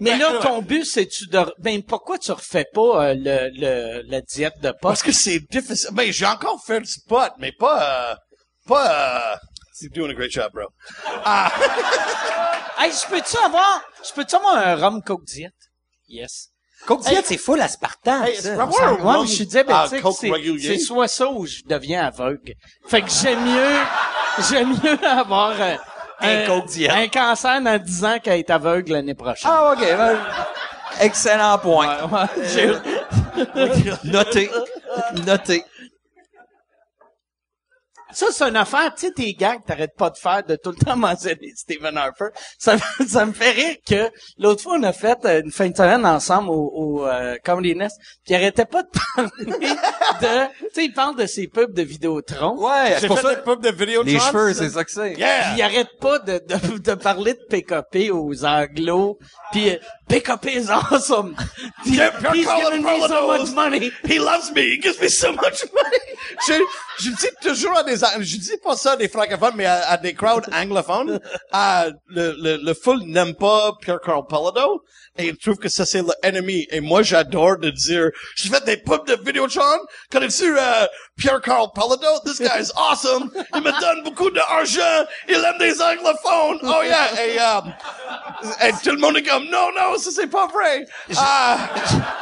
Mais 0.00 0.16
là, 0.18 0.32
ouais. 0.34 0.40
ton 0.40 0.60
but, 0.62 0.84
c'est 0.84 1.06
tu 1.06 1.26
de... 1.26 1.40
Ben, 1.58 1.82
pourquoi 1.82 2.18
tu 2.18 2.30
refais 2.32 2.66
pas 2.72 2.80
euh, 3.10 3.14
le, 3.16 3.50
le, 3.54 4.02
la 4.10 4.20
diète 4.20 4.54
de 4.62 4.70
parce 4.82 5.00
poste? 5.00 5.02
que 5.04 5.12
c'est 5.12 5.40
difficile. 5.50 5.90
Mais 5.94 6.12
j'ai 6.12 6.26
encore 6.26 6.62
fait 6.64 6.80
le 6.80 6.84
spot, 6.84 7.32
mais 7.38 7.52
pas, 7.58 8.10
euh, 8.12 8.14
pas. 8.66 9.32
Euh, 9.32 9.36
you're 9.80 9.92
doing 9.92 10.10
a 10.10 10.14
great 10.14 10.30
job, 10.30 10.50
bro. 10.52 10.66
Ah, 11.24 11.50
Hey, 12.78 12.92
je 12.92 13.08
peux-tu 13.08 13.36
avoir, 13.38 13.82
je 14.06 14.12
peux-tu 14.12 14.34
avoir 14.36 14.56
un 14.56 14.74
rhum 14.76 15.02
coke 15.02 15.24
diète? 15.24 15.52
Yes. 16.08 16.48
Coke 16.86 17.00
diète, 17.02 17.24
c'est 17.26 17.38
full 17.38 17.60
aspartame, 17.60 18.24
Hey, 18.24 18.36
ça. 18.36 18.54
rhum- 18.66 19.26
je 19.26 19.32
suis 19.32 19.46
diabétique. 19.46 20.02
régulier. 20.30 20.76
c'est 20.76 20.84
soit 20.84 21.08
ça 21.08 21.26
ou 21.28 21.46
je 21.46 21.62
deviens 21.64 22.04
aveugle. 22.06 22.52
Fait 22.86 23.00
que 23.00 23.08
j'aime 23.10 23.42
mieux, 23.44 23.78
j'aime 24.50 24.78
mieux 24.84 25.04
avoir 25.08 25.58
euh, 25.58 25.76
Un 26.20 26.46
Coke 26.46 26.66
diète. 26.66 26.92
un 26.92 27.08
cancer 27.08 27.60
dans 27.60 27.78
10 27.78 28.04
ans 28.04 28.18
qu'être 28.22 28.50
aveugle 28.50 28.92
l'année 28.92 29.14
prochaine. 29.14 29.50
Ah, 29.52 29.72
ok. 29.72 29.80
ben, 29.80 30.16
excellent 31.00 31.58
point. 31.58 31.88
Ouais, 32.04 32.18
ouais, 32.18 32.46
j'ai- 32.54 32.72
Noté. 35.24 35.64
Ça, 38.16 38.28
c'est 38.32 38.44
une 38.48 38.56
affaire, 38.56 38.94
tu 38.94 39.06
sais, 39.08 39.12
tes 39.12 39.34
gags, 39.34 39.60
t'arrêtes 39.66 39.94
pas 39.94 40.08
de 40.08 40.16
faire, 40.16 40.42
de 40.42 40.56
tout 40.56 40.70
le 40.70 40.82
temps 40.82 40.96
mentionner 40.96 41.52
Stephen 41.54 41.98
Harper. 41.98 42.28
Ça, 42.58 42.76
me- 42.76 43.06
ça 43.06 43.26
me 43.26 43.32
fait 43.34 43.50
rire 43.50 43.76
que 43.86 44.10
l'autre 44.38 44.62
fois, 44.62 44.76
on 44.78 44.82
a 44.84 44.94
fait 44.94 45.18
euh, 45.26 45.42
une 45.44 45.52
fin 45.52 45.68
de 45.68 45.76
semaine 45.76 46.06
ensemble 46.06 46.48
au, 46.48 46.72
au 46.74 47.06
euh, 47.06 47.36
Comedy 47.44 47.74
Nest, 47.74 47.98
puis 48.24 48.32
il 48.32 48.36
arrêtait 48.36 48.64
pas 48.64 48.84
de 48.84 48.88
parler 49.16 49.30
de... 49.46 50.46
Tu 50.46 50.64
sais, 50.72 50.84
il 50.86 50.92
parle 50.94 51.16
de 51.16 51.26
ses 51.26 51.46
pubs 51.46 51.74
de 51.74 51.82
Vidéotron. 51.82 52.56
Ouais, 52.56 52.96
c'est 53.00 53.06
pour 53.06 53.18
ça. 53.18 53.34
pubs 53.36 53.60
de 53.62 53.70
vidéo 53.70 54.02
Les 54.02 54.18
cheveux, 54.18 54.54
c'est 54.54 54.70
ça 54.70 54.82
que 54.82 54.90
c'est. 54.90 55.12
Yeah! 55.12 55.54
Il 55.54 55.60
arrête 55.62 55.88
pas 56.00 56.18
de, 56.18 56.38
de, 56.38 56.78
de 56.78 56.94
parler 56.94 57.34
de 57.34 57.44
PKP 57.50 58.10
aux 58.12 58.46
anglos. 58.46 59.18
Puis 59.52 59.68
euh, 59.70 59.76
PKP 60.08 60.46
is 60.56 60.70
awesome. 60.70 61.34
Puis, 61.84 61.96
Yeah, 61.96 62.12
he's 62.32 62.46
giving 62.48 62.82
me 62.82 63.06
so 63.06 63.26
much 63.36 63.50
money. 63.54 63.90
He 64.08 64.18
loves 64.18 64.52
me. 64.54 64.62
He 64.62 64.80
gives 64.80 65.00
me 65.02 65.08
so 65.08 65.32
much 65.32 65.64
money. 65.74 66.64
Je, 66.98 67.04
je 67.04 67.10
dis 67.10 67.26
toujours 67.42 67.76
à 67.76 67.82
des, 67.82 67.96
je 67.96 68.36
dis 68.36 68.56
pas 68.62 68.76
ça 68.76 68.92
à 68.92 68.96
des 68.96 69.08
francophones, 69.08 69.54
mais 69.56 69.66
à, 69.66 69.96
des 69.96 70.14
crowds 70.14 70.48
anglophones. 70.52 71.20
à 71.52 71.86
le, 72.08 72.34
le, 72.38 72.56
le 72.62 72.74
full 72.74 73.02
n'aime 73.04 73.34
pas 73.34 73.72
Pierre 73.80 74.00
Carl 74.00 74.26
Palado. 74.28 74.82
Et 75.18 75.28
il 75.28 75.36
trouve 75.38 75.56
que 75.56 75.68
ça 75.68 75.86
c'est 75.86 76.02
l'ennemi. 76.22 76.66
Et 76.70 76.80
moi, 76.80 77.02
j'adore 77.02 77.56
de 77.58 77.70
dire, 77.70 78.10
j'ai 78.36 78.50
fait 78.50 78.64
des 78.64 78.76
pubs 78.76 79.06
de 79.06 79.16
Vidéotron. 79.24 79.78
Connais-tu, 80.10 80.58
euh, 80.58 80.86
Pierre 81.16 81.40
Carl 81.40 81.72
Palado? 81.74 82.20
This 82.24 82.38
guy 82.38 82.58
is 82.60 82.70
awesome. 82.76 83.30
Il 83.54 83.62
me 83.62 83.70
donne 83.80 84.02
beaucoup 84.04 84.30
d'argent. 84.30 85.06
Il 85.26 85.36
aime 85.36 85.58
des 85.58 85.80
anglophones. 85.80 86.58
Oh 86.62 86.82
yeah. 86.84 87.08
Et, 87.24 87.38
euh, 87.40 88.68
et 88.68 88.72
tout 88.84 88.90
le 88.90 88.98
monde 88.98 89.16
est 89.16 89.22
comme, 89.22 89.44
non, 89.44 89.70
non, 89.74 89.96
ça 89.98 90.10
c'est 90.14 90.26
pas 90.26 90.46
vrai. 90.46 90.86
Ah, 91.16 91.56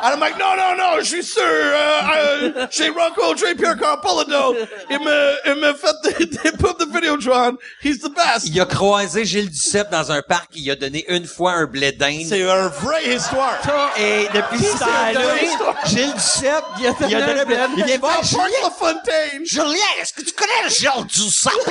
and 0.05 0.11
I'm 0.14 0.20
like, 0.20 0.38
non, 0.38 0.55
non, 0.57 0.76
non, 0.76 1.01
je 1.01 1.07
suis 1.07 1.24
sûr, 1.24 1.42
euh, 1.42 2.53
euh, 2.55 2.66
j'ai 2.70 2.88
rencontré 2.90 3.57
Pierre 3.57 3.76
Carl 3.76 4.01
Polado. 4.01 4.55
Il 4.88 5.01
me, 5.01 5.34
il 5.47 5.55
me 5.57 5.74
fait 5.74 6.18
des, 6.18 6.26
des 6.26 6.53
pubs 6.53 6.78
de 6.78 6.84
Vidéotron. 6.84 7.57
He's 7.82 7.99
the 7.99 8.11
best. 8.14 8.47
Il 8.47 8.61
a 8.61 8.64
croisé 8.66 9.24
Gilles 9.24 9.51
Duceppe 9.51 9.90
dans 9.90 10.12
un 10.12 10.22
parc, 10.22 10.51
il 10.55 10.70
a 10.70 10.76
donné 10.76 11.05
une 11.09 11.26
fois 11.26 11.53
un 11.55 11.66
blé 11.66 11.90
d'Inde. 11.90 12.26
C'est 12.28 12.38
une 12.40 12.68
vraie 12.68 13.16
histoire. 13.16 13.59
Et 13.97 14.28
depuis 14.32 14.61
histoire? 14.61 15.09
Gilles 15.86 16.12
Duceppe, 16.14 16.64
Il 16.78 16.86
a 16.86 16.92
donné 16.92 17.11
il 17.11 17.16
a 17.16 17.26
donné 17.26 17.40
un 17.40 17.68
blé 17.68 17.82
blé 17.82 17.92
Il 17.95 18.01
voir 18.01 18.24
Park 18.85 19.05
Julien. 19.07 19.20
LaFontaine. 19.32 19.47
Julien, 19.47 19.87
est-ce 20.01 20.12
que 20.12 20.22
tu 20.22 20.32
connais 20.32 20.68
Gilles 20.68 21.07
Duceppe? 21.07 21.70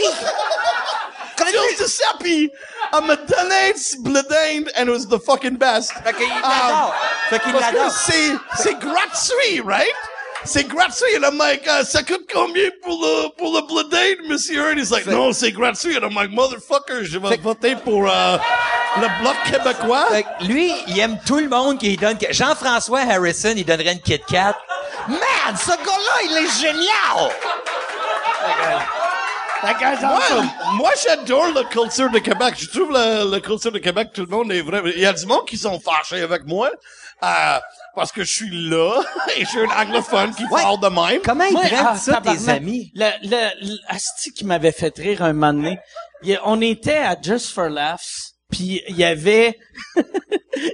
Gilles 1.38 1.78
Giuseppe. 1.78 2.52
Elle 2.94 3.02
me 3.04 3.16
donné 3.16 3.74
ce 3.78 3.98
blé 4.02 4.22
d'Inde 4.24 4.72
and 4.78 4.84
it 4.84 4.90
was 4.90 5.06
the 5.08 5.20
fucking 5.24 5.58
best. 5.58 5.92
Fait 6.04 6.14
qu'il 6.14 6.28
Ah, 6.44 6.50
l'adore. 6.68 6.96
Fait 7.30 7.40
qu'il 7.40 7.54
Parce 7.54 7.72
que 7.72 7.76
l'adore. 7.76 7.92
c'est, 7.92 8.64
c'est 8.64 8.76
gratuit, 8.80 9.62
right? 9.66 9.96
C'est 10.46 10.68
gratuit. 10.68 11.16
And 11.18 11.24
I'm 11.24 11.38
like, 11.38 11.66
uh, 11.68 11.86
ça 11.86 12.04
coûte 12.04 12.30
combien 12.32 12.70
pour 12.82 13.02
le, 13.02 13.30
pour 13.38 13.54
le 13.56 13.62
blé 13.62 13.84
d'Inde, 13.90 14.30
monsieur? 14.30 14.72
And 14.72 14.78
he's 14.78 14.92
like, 14.92 15.06
non, 15.06 15.32
c'est 15.34 15.52
gratuit. 15.52 15.98
And 15.98 16.04
I'm 16.04 16.16
like, 16.16 16.32
motherfucker, 16.32 17.04
je 17.04 17.18
vais 17.18 17.38
voter 17.38 17.76
pour, 17.76 18.10
euh, 18.10 18.38
le 18.98 19.22
Bloc 19.22 19.36
québécois. 19.46 20.06
Fait 20.12 20.24
que 20.24 20.44
lui, 20.46 20.72
il 20.88 21.00
aime 21.00 21.18
tout 21.26 21.40
le 21.40 21.50
monde 21.50 21.80
qui 21.80 21.90
lui 21.90 21.98
donne... 21.98 22.18
Jean-François 22.30 23.02
Harrison, 23.02 23.54
il 23.56 23.66
donnerait 23.66 23.94
une 23.94 24.02
Kit 24.02 24.20
Kat. 24.28 24.56
Man, 25.08 25.20
ce 25.58 25.72
gars-là, 25.72 26.22
il 26.26 26.38
est 26.38 26.62
génial! 26.62 27.32
Moi, 29.64 30.22
moi 30.74 30.92
j'adore 31.02 31.54
la 31.56 31.64
culture 31.64 32.10
de 32.10 32.20
Québec. 32.20 32.56
Je 32.58 32.68
trouve 32.68 32.92
la, 32.92 33.24
la 33.24 33.40
culture 33.40 33.72
de 33.72 33.80
Québec, 33.80 34.10
tout 34.14 34.22
le 34.22 34.28
monde 34.28 34.52
est 34.52 34.62
vrai. 34.62 34.82
Il 34.94 35.02
y 35.02 35.06
a 35.06 35.14
du 35.14 35.26
monde 35.26 35.46
qui 35.48 35.58
sont 35.58 35.80
fâchés 35.80 36.22
avec 36.22 36.46
moi 36.46 36.70
euh, 37.24 37.60
parce 37.96 38.12
que 38.12 38.24
je 38.24 38.32
suis 38.34 38.70
là 38.70 39.02
et 39.38 39.44
je 39.46 39.50
suis 39.50 39.60
un 39.60 39.82
anglophone 39.82 40.34
qui 40.36 40.44
Ouais. 40.46 40.62
parle 40.62 40.80
de 40.80 40.88
même. 40.88 41.22
Comment 41.24 41.44
il 41.46 41.54
Moi, 41.54 41.62
traite 41.62 41.80
ah, 41.88 41.96
ça, 41.96 42.22
tes 42.22 42.50
amis? 42.50 42.92
Le, 42.96 43.10
le, 43.24 43.68
le- 43.68 43.78
asti 43.88 44.32
qui 44.32 44.46
m'avait 44.46 44.72
fait 44.72 44.96
rire 44.98 45.22
un 45.24 45.34
moment 45.34 45.54
donné. 45.54 45.80
Il 46.24 46.40
on 46.46 46.62
était 46.62 46.98
à 46.98 47.16
Just 47.22 47.52
for 47.54 47.70
Laughs, 47.70 48.33
puis 48.54 48.84
il 48.88 48.96
y 48.96 49.04
avait, 49.04 49.58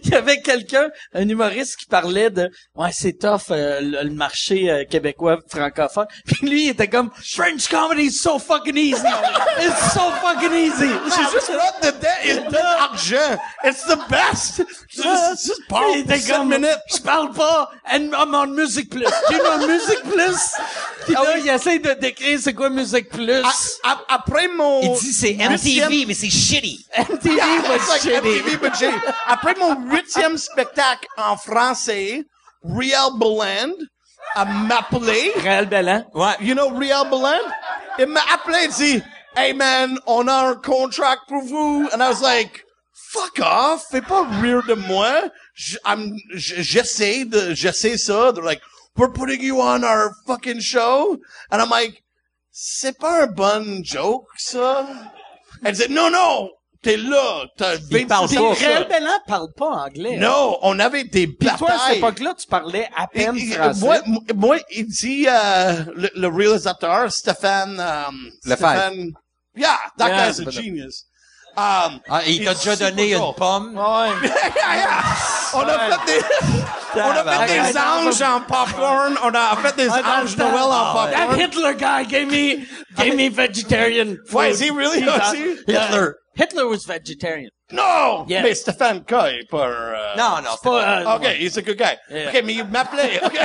il 0.04 0.10
y 0.10 0.14
avait 0.14 0.42
quelqu'un, 0.42 0.90
un 1.14 1.28
humoriste 1.30 1.78
qui 1.78 1.86
parlait 1.86 2.30
de, 2.30 2.50
ouais, 2.76 2.90
c'est 2.92 3.14
tough 3.14 3.52
euh, 3.52 3.80
le, 3.80 4.04
le 4.04 4.14
marché 4.14 4.70
euh, 4.70 4.84
québécois 4.84 5.40
francophone. 5.48 6.06
Puis 6.26 6.46
lui, 6.46 6.66
il 6.66 6.70
était 6.72 6.90
comme, 6.90 7.10
French 7.24 7.70
comedy 7.70 8.08
is 8.08 8.12
so 8.12 8.38
fucking 8.38 8.76
easy. 8.76 9.02
It's 9.60 9.94
so 9.94 10.12
fucking 10.22 10.54
easy. 10.54 10.90
J'ai 11.06 11.32
juste 11.32 11.52
rentre 11.52 11.80
dedans 11.82 12.08
et 12.26 12.36
donne 12.52 12.56
argent. 12.80 13.40
It's 13.64 13.86
the 13.86 13.98
best. 14.10 14.64
Je 14.90 15.02
juste, 15.02 15.46
juste 15.46 15.68
parle 15.70 15.92
Il 15.94 16.00
était 16.02 16.20
comme, 16.34 16.50
minutes. 16.50 16.80
je 16.94 16.98
parle 17.02 17.32
pas, 17.32 17.72
and 17.90 18.10
I'm 18.12 18.36
on 18.36 18.48
Music 18.48 18.90
Plus. 18.90 19.06
Do 19.06 19.36
you 19.36 19.42
know 19.42 19.68
Music 19.68 20.02
Plus? 20.04 20.56
Puis 21.06 21.14
là, 21.14 21.38
il 21.38 21.48
essaie 21.48 21.80
de 21.80 21.94
décrire 21.94 22.40
c'est 22.42 22.54
quoi 22.54 22.70
Music 22.70 23.08
Plus. 23.10 23.44
Après 24.10 24.50
mon... 24.50 24.82
Il 24.82 25.00
dit 25.00 25.14
c'est 25.14 25.34
MTV, 25.34 26.06
mais 26.08 26.14
c'est 26.14 26.30
shitty. 26.30 26.86
MTV 26.98 27.42
it's 27.76 27.88
like. 27.89 28.01
MTV, 28.01 28.59
but 28.61 28.74
shitty. 28.74 28.99
Après 29.28 29.55
mon 29.57 29.76
huitième 29.89 30.38
spectacle 30.38 31.07
en 31.17 31.36
français, 31.38 32.24
Real 32.63 33.11
Beland 33.17 33.74
a 34.36 34.45
m'appelé. 34.45 35.32
Réal 35.38 35.65
Bellan. 35.67 36.05
Ouais. 36.13 36.36
You 36.41 36.53
know 36.55 36.70
Real 36.70 37.05
Beland? 37.09 37.41
Il 37.97 38.07
m'a 38.07 38.22
appelé, 38.34 38.65
il 38.65 38.72
dit, 38.72 39.03
Hey 39.36 39.53
man, 39.53 39.97
on 40.07 40.28
a 40.28 40.49
un 40.49 40.55
contract 40.55 41.22
pour 41.28 41.41
vous. 41.43 41.88
And 41.93 42.01
I 42.01 42.09
was 42.09 42.22
like, 42.22 42.63
fuck 42.93 43.39
off, 43.41 43.86
fais 43.91 44.01
pas 44.01 44.26
rire 44.41 44.63
de 44.67 44.74
moi. 44.76 45.30
J- 45.55 45.78
I'm- 45.86 46.15
j- 46.34 46.61
J'essaie 46.63 47.26
de, 47.26 47.53
j'essaie 47.53 47.97
ça. 47.97 48.32
They're 48.34 48.43
like, 48.43 48.61
we're 48.97 49.11
putting 49.11 49.41
you 49.41 49.61
on 49.61 49.84
our 49.84 50.11
fucking 50.28 50.59
show. 50.61 51.17
And 51.51 51.61
I'm 51.61 51.70
like, 51.70 52.03
c'est 52.51 52.97
pas 52.97 53.24
un 53.24 53.28
bon 53.28 53.84
joke, 53.84 54.28
ça? 54.38 54.86
Elle 55.63 55.74
dit, 55.76 55.89
no, 55.89 56.09
non, 56.09 56.49
t'es 56.82 56.98
là, 56.98 57.46
t'as 57.58 57.76
26 57.76 58.06
parle 58.06 58.38
ans. 58.38 58.54
Réal 58.54 58.88
Bellan 58.88 59.10
parle 59.28 59.48
pas 59.58 59.66
anglais. 59.68 60.16
hein? 60.18 60.20
Non, 60.22 60.58
on 60.62 60.80
avait 60.80 61.04
des 61.04 61.28
Puis 61.28 61.36
toi, 61.38 61.52
à 61.52 61.58
cette 61.58 61.68
batailles. 61.68 61.98
époque-là, 61.98 62.34
tu 62.40 62.48
parlais 62.48 62.90
à 62.96 63.08
peine 63.08 63.36
Et- 63.38 63.42
et- 63.44 63.52
français. 63.54 63.80
Moi, 63.86 63.98
moi- 64.36 64.58
il 64.72 64.88
dit 64.88 65.28
euh, 65.28 65.84
le, 65.96 66.10
le 66.16 66.28
réalisateur 66.28 67.12
Stéphane. 67.12 67.80
Um. 67.80 68.30
Stéphane. 68.44 69.12
Yeah, 69.56 69.78
that 69.98 70.08
Yeah, 70.10 70.28
guy's 70.28 70.40
a 70.48 70.52
genius. 70.52 71.06
Um, 71.58 72.00
Ah, 72.08 72.22
il 72.26 72.46
t'a 72.46 72.52
est 72.52 72.56
déjà 72.56 72.76
donné 72.78 73.14
une 73.16 73.34
pomme? 73.36 73.76
Ouais. 73.76 74.10
Yeah, 74.56 74.76
yeah. 74.76 75.04
On 75.54 75.62
a 75.62 75.80
fait 75.80 76.06
des, 76.06 76.26
on 76.96 77.10
a 77.10 77.48
fait 77.48 77.72
des 77.74 77.78
anges 77.78 78.22
en 78.22 78.42
popcorn. 78.42 79.18
On 79.24 79.30
a 79.34 79.56
fait 79.58 79.76
des 79.76 79.90
anges 79.90 80.38
Noël 80.38 80.54
en 80.62 80.94
That 80.94 81.12
popcorn. 81.18 81.40
Hitler 81.42 81.74
guy 81.76 82.06
gave 82.08 82.28
me, 82.28 82.66
gave 82.96 83.16
me 83.16 83.30
vegetarian 83.30 84.16
food. 84.28 84.34
Why 84.34 84.50
is 84.52 84.60
he 84.62 84.70
really 84.70 85.02
He's 85.02 85.08
a-? 85.10 85.34
Hitler. 85.68 86.14
Hitler 86.40 86.66
was 86.68 86.86
vegetarian. 86.88 87.50
No! 87.72 88.26
Yeah. 88.28 88.42
Mais 88.42 88.56
Stéphane 88.56 89.04
K 89.04 89.12
est 89.28 89.48
pas... 89.50 89.68
euh, 89.68 90.16
Non, 90.18 90.42
non, 90.44 90.50
c'est 90.54 90.64
Pas, 90.70 90.82
pas... 90.82 91.02
euh, 91.02 91.16
OK, 91.18 91.26
he's 91.40 91.56
a 91.58 91.62
good 91.62 91.78
guy. 91.78 91.96
Yeah. 92.10 92.30
OK, 92.30 92.42
mais 92.44 92.54
il 92.56 92.64
m'appelait. 92.66 93.22
OK. 93.24 93.38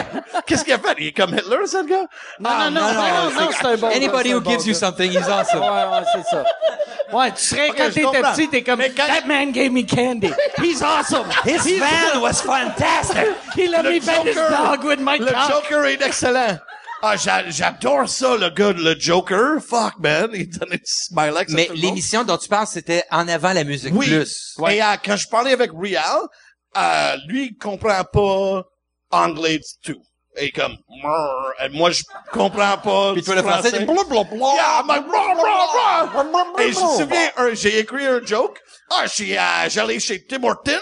Qu'est-ce 0.46 0.64
qu'il 0.64 0.72
a 0.72 0.78
fait? 0.78 0.94
Il 0.98 1.06
est 1.08 1.12
comme 1.12 1.34
Hitler, 1.34 1.66
ce 1.66 1.84
gars? 1.86 2.06
Non, 2.40 2.50
non, 2.50 2.70
non, 2.70 2.92
non, 2.94 3.30
non, 3.40 3.50
c'est 3.52 3.66
un 3.66 3.76
bon 3.76 3.88
Anybody 3.88 4.32
who 4.32 4.40
gives 4.42 4.66
you 4.66 4.72
something, 4.72 5.10
he's 5.10 5.28
awesome. 5.28 5.60
Ouais, 5.60 5.68
ouais, 5.68 6.04
c'est 6.14 6.24
ça. 6.30 6.44
Ouais, 7.12 7.30
tu 7.32 7.44
serais, 7.44 7.68
Ok, 7.70 7.76
quand 7.76 7.84
je 7.84 7.90
t'étais 7.90 8.02
comprends. 8.06 8.32
petit, 8.32 8.48
t'es 8.48 8.62
comme, 8.62 8.78
Mais 8.78 8.90
quand- 8.90 9.06
that 9.06 9.26
man 9.26 9.52
gave 9.52 9.70
me 9.72 9.82
candy. 9.82 10.30
He's 10.62 10.82
awesome. 10.82 11.26
His 11.44 11.78
van 11.78 12.20
was 12.22 12.40
fantastic. 12.40 13.18
He 13.56 13.68
let 13.68 13.82
Le 13.82 13.90
me 13.90 14.00
pet 14.00 14.24
his 14.24 14.34
Joker. 14.34 14.48
dog 14.50 14.84
with 14.84 15.00
my 15.00 15.18
Le 15.18 15.26
cock. 15.26 15.50
Joker 15.50 15.84
est 15.84 16.00
excellent. 16.02 16.58
Ah, 17.06 17.16
j'a- 17.16 17.50
j'adore 17.50 18.08
ça, 18.08 18.34
le 18.38 18.48
gars, 18.48 18.72
le 18.72 18.98
Joker. 18.98 19.60
Fuck, 19.60 19.98
man. 19.98 20.30
Il 20.32 20.48
ça 20.54 20.60
Mais 21.50 21.68
l'émission 21.74 22.24
dont 22.24 22.38
tu 22.38 22.48
parles, 22.48 22.66
c'était 22.66 23.04
En 23.10 23.28
avant 23.28 23.52
la 23.52 23.62
musique 23.64 23.92
Oui. 23.94 24.06
plus. 24.06 24.54
Et 24.70 24.82
euh, 24.82 24.86
quand 25.04 25.16
je 25.16 25.28
parlais 25.28 25.52
avec 25.52 25.70
Rial, 25.78 26.20
euh, 26.78 27.16
lui, 27.28 27.48
il 27.48 27.58
comprend 27.58 28.02
pas 28.04 28.62
anglais 29.10 29.58
du 29.58 29.92
tout. 29.92 30.00
Et 30.36 30.50
comme, 30.50 30.76
et 31.62 31.68
moi, 31.68 31.90
je 31.90 32.02
comprends 32.32 32.78
pas 32.78 33.12
Puis 33.12 33.22
toi, 33.22 33.34
le 33.34 33.42
français, 33.42 33.68
français. 33.68 33.84
blablabla. 33.84 34.54
Yeah, 34.54 34.80
I'm 34.80 34.88
like. 34.88 36.60
Et 36.60 36.72
je 36.72 36.80
me 36.80 36.98
souviens, 36.98 37.54
j'ai 37.54 37.78
écrit 37.80 38.06
un 38.06 38.24
joke. 38.24 38.58
Ah, 38.90 39.04
j'ai, 39.14 39.38
euh, 39.38 39.68
j'allais 39.68 40.00
chez 40.00 40.24
Tim 40.26 40.42
Hortons. 40.42 40.72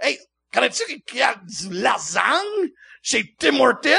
Hey, 0.00 0.18
connais-tu 0.52 0.82
qu'il 1.06 1.18
y 1.18 1.22
a 1.22 1.34
du 1.44 1.74
lasagne 1.74 2.70
chez 3.02 3.34
Tim 3.38 3.60
Hortons? 3.60 3.90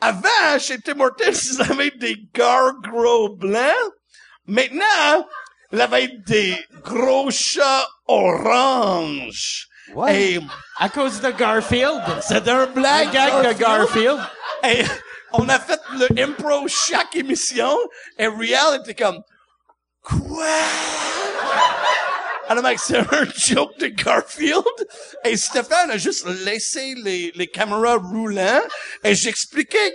Avant, 0.00 0.58
chez 0.58 0.78
Tim 0.80 1.00
Hortons, 1.00 1.32
ils 1.52 1.60
avaient 1.62 1.90
des 1.90 2.16
gros 2.34 3.28
blancs. 3.36 3.92
Maintenant, 4.46 5.26
ils 5.72 5.80
avaient 5.80 6.12
des 6.26 6.56
gros 6.82 7.30
chats 7.30 7.86
oranges. 8.06 9.66
Et 10.08 10.38
À 10.78 10.88
cause 10.88 11.20
de 11.20 11.30
Garfield. 11.30 12.00
c'est 12.22 12.46
un 12.48 12.58
La 12.60 12.66
blague 12.66 13.10
gag 13.12 13.46
de 13.48 13.52
Garfield. 13.58 14.18
et 14.64 14.84
on 15.32 15.48
a 15.48 15.58
fait 15.58 15.80
le 15.98 16.22
impro 16.22 16.66
chaque 16.68 17.14
émission 17.16 17.76
et 18.18 18.28
Riel 18.28 18.80
était 18.80 18.94
comme 18.94 19.20
quoi? 20.02 20.46
Alors 22.50 22.64
mec 22.64 22.78
c'est 22.80 22.96
un 22.98 23.24
joke 23.36 23.78
de 23.78 23.86
Garfield 23.86 24.64
et 25.24 25.36
Stéphane 25.36 25.90
a 25.92 25.96
juste 25.98 26.26
laissé 26.44 26.94
les, 26.96 27.30
les 27.36 27.46
caméras 27.46 27.96
roulant 27.96 28.60
et 29.04 29.14
j'expliquais 29.14 29.94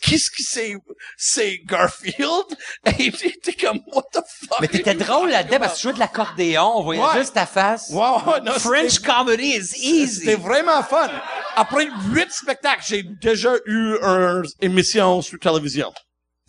qu'est-ce 0.00 0.28
que 0.30 0.42
c'est 0.42 0.74
c'est 1.16 1.60
Garfield 1.64 2.46
et 2.86 3.04
il 3.04 3.26
était 3.26 3.52
comme 3.54 3.80
what 3.92 4.02
the 4.12 4.18
fuck? 4.26 4.58
Mais 4.60 4.66
t'étais 4.68 4.94
drôle 4.94 5.30
là-dedans 5.30 5.58
parce 5.60 5.74
que 5.74 5.78
tu 5.78 5.82
jouais 5.84 5.92
de 5.94 5.98
l'accordéon, 6.00 6.72
on 6.76 6.82
voyait 6.82 7.00
Ouais. 7.02 7.18
juste 7.20 7.34
ta 7.34 7.46
face. 7.46 7.90
Wow, 7.90 8.40
non, 8.44 8.52
French 8.58 8.92
c'était- 8.94 9.06
comedy 9.08 9.56
is 9.56 9.64
C'était 9.66 9.86
easy. 10.32 10.34
vraiment 10.34 10.82
fun. 10.82 11.08
Après 11.56 11.86
huit 12.12 12.32
spectacles, 12.32 12.82
j'ai 12.86 13.02
déjà 13.04 13.54
eu 13.66 13.96
une 14.02 14.42
émission 14.60 15.22
sur 15.22 15.38
télévision. 15.38 15.92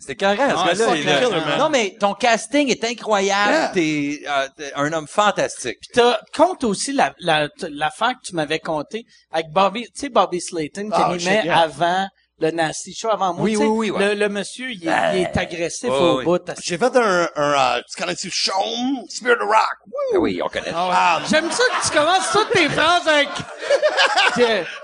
C'était 0.04 0.16
carré, 0.16 0.36
ce 0.36 1.04
gars-là. 1.04 1.56
Non, 1.56 1.70
mais 1.70 1.96
ton 1.98 2.12
casting 2.12 2.68
est 2.68 2.84
incroyable. 2.84 3.52
Yeah. 3.52 3.70
T'es 3.72 4.20
euh, 4.28 4.70
un 4.76 4.92
homme 4.92 5.06
fantastique. 5.06 5.78
T'as, 5.94 6.18
compte 6.36 6.62
aussi 6.64 6.92
la, 6.92 7.14
la, 7.20 7.48
l'affaire 7.70 8.12
que 8.12 8.26
tu 8.28 8.34
m'avais 8.34 8.58
contée 8.58 9.06
avec 9.32 9.46
Bobby, 9.50 9.84
tu 9.84 9.92
sais, 9.94 10.08
Bobby 10.10 10.42
Slayton, 10.42 10.90
qui 10.90 10.92
Ah, 10.92 11.06
animait 11.06 11.48
avant 11.48 12.06
le 12.40 12.50
Nasty 12.50 12.92
Show, 12.94 13.10
avant 13.10 13.32
moi. 13.34 13.44
Oui, 13.44 13.56
oui, 13.56 13.66
oui, 13.66 13.90
ouais. 13.90 14.08
Le, 14.08 14.14
le 14.14 14.28
monsieur, 14.28 14.70
il, 14.70 14.88
est- 14.88 14.92
il 15.14 15.20
est 15.22 15.36
agressif 15.36 15.88
Ouais, 15.88 15.96
au 15.96 16.18
oui. 16.18 16.24
bout. 16.24 16.42
J'ai 16.62 16.76
fait 16.76 16.96
un, 16.96 17.28
un 17.36 17.76
euh, 17.76 17.80
tu 17.88 18.00
connais-tu 18.02 18.28
Chaume, 18.30 19.04
Spirit 19.08 19.34
of 19.40 19.48
Rock? 19.48 19.76
Woo! 19.86 19.92
Ah 20.14 20.18
Oui, 20.18 20.40
on 20.44 20.48
connaît. 20.48 20.72
Ah, 20.74 21.20
J'aime 21.30 21.48
ça 21.52 21.62
que 21.62 21.86
tu 21.86 21.96
commences 21.96 22.30
toutes 22.32 22.50
tes 22.50 22.68
phrases 22.68 23.06
avec... 23.06 23.28
tu, 24.34 24.42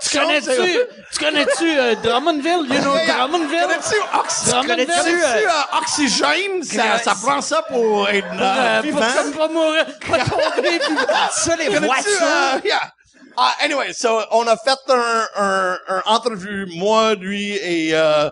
tu 0.09 0.17
connais-tu, 0.17 0.79
tu 1.11 1.19
connais-tu 1.19 1.77
euh, 1.79 1.95
Drummondville? 1.95 2.67
You 2.73 2.81
know 2.81 2.95
euh, 2.95 3.05
Drummondville? 3.07 3.61
Connais-tu 3.61 4.17
Oxy- 4.17 4.49
Drummondville? 4.49 4.87
connais-tu, 4.87 5.23
euh, 5.45 5.77
Oxygène? 5.81 6.63
Ça, 6.63 6.99
ça 6.99 7.15
prend 7.21 7.41
ça 7.41 7.63
pour 7.63 8.07
être 8.09 8.27
euh, 8.33 8.39
euh, 8.39 8.81
vivant. 8.81 9.01
pour 9.01 9.13
comme 9.23 9.31
pas 9.33 9.47
mourir, 9.49 9.85
pas 10.09 10.19
tomber, 10.19 10.79
puis- 10.79 10.95
Ça, 11.33 11.55
les 11.57 11.67
voitures? 11.67 12.61
Ah, 13.37 13.55
anyway, 13.61 13.93
so, 13.93 14.23
on 14.31 14.47
a 14.47 14.57
fait 14.57 14.79
un, 14.89 15.27
un, 15.35 15.77
un 15.87 16.01
entrevue, 16.05 16.65
moi, 16.75 17.15
lui 17.15 17.53
et 17.55 17.93
euh, 17.93 18.29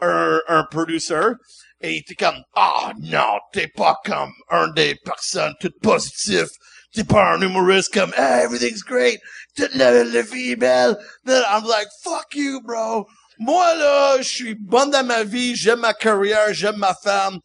un, 0.00 0.40
un 0.48 0.64
producer. 0.70 1.34
Et 1.80 1.94
il 1.94 1.98
était 1.98 2.14
comme, 2.14 2.42
ah 2.54 2.92
non, 3.00 3.38
t'es 3.52 3.66
pas 3.68 3.98
comme 4.04 4.30
un 4.50 4.68
des 4.68 4.94
personnes 5.04 5.54
toutes 5.60 5.80
positives. 5.80 6.48
T'es 6.94 7.04
pas 7.04 7.32
un 7.32 7.40
humoriste 7.40 7.92
comme, 7.92 8.12
hey, 8.16 8.44
everything's 8.44 8.82
great. 8.82 9.18
Toute 9.56 9.74
la, 9.74 10.04
la 10.04 10.22
vie 10.22 10.54
belle. 10.56 10.96
Then 11.24 11.42
I'm 11.48 11.64
like, 11.64 11.88
fuck 12.04 12.34
you, 12.34 12.60
bro. 12.62 13.06
Moi, 13.38 13.74
là, 13.74 14.18
je 14.18 14.28
suis 14.28 14.54
bonne 14.54 14.90
dans 14.90 15.04
ma 15.04 15.24
vie. 15.24 15.56
J'aime 15.56 15.80
ma 15.80 15.94
carrière. 15.94 16.52
J'aime 16.52 16.76
ma 16.76 16.94
femme. 16.94 17.40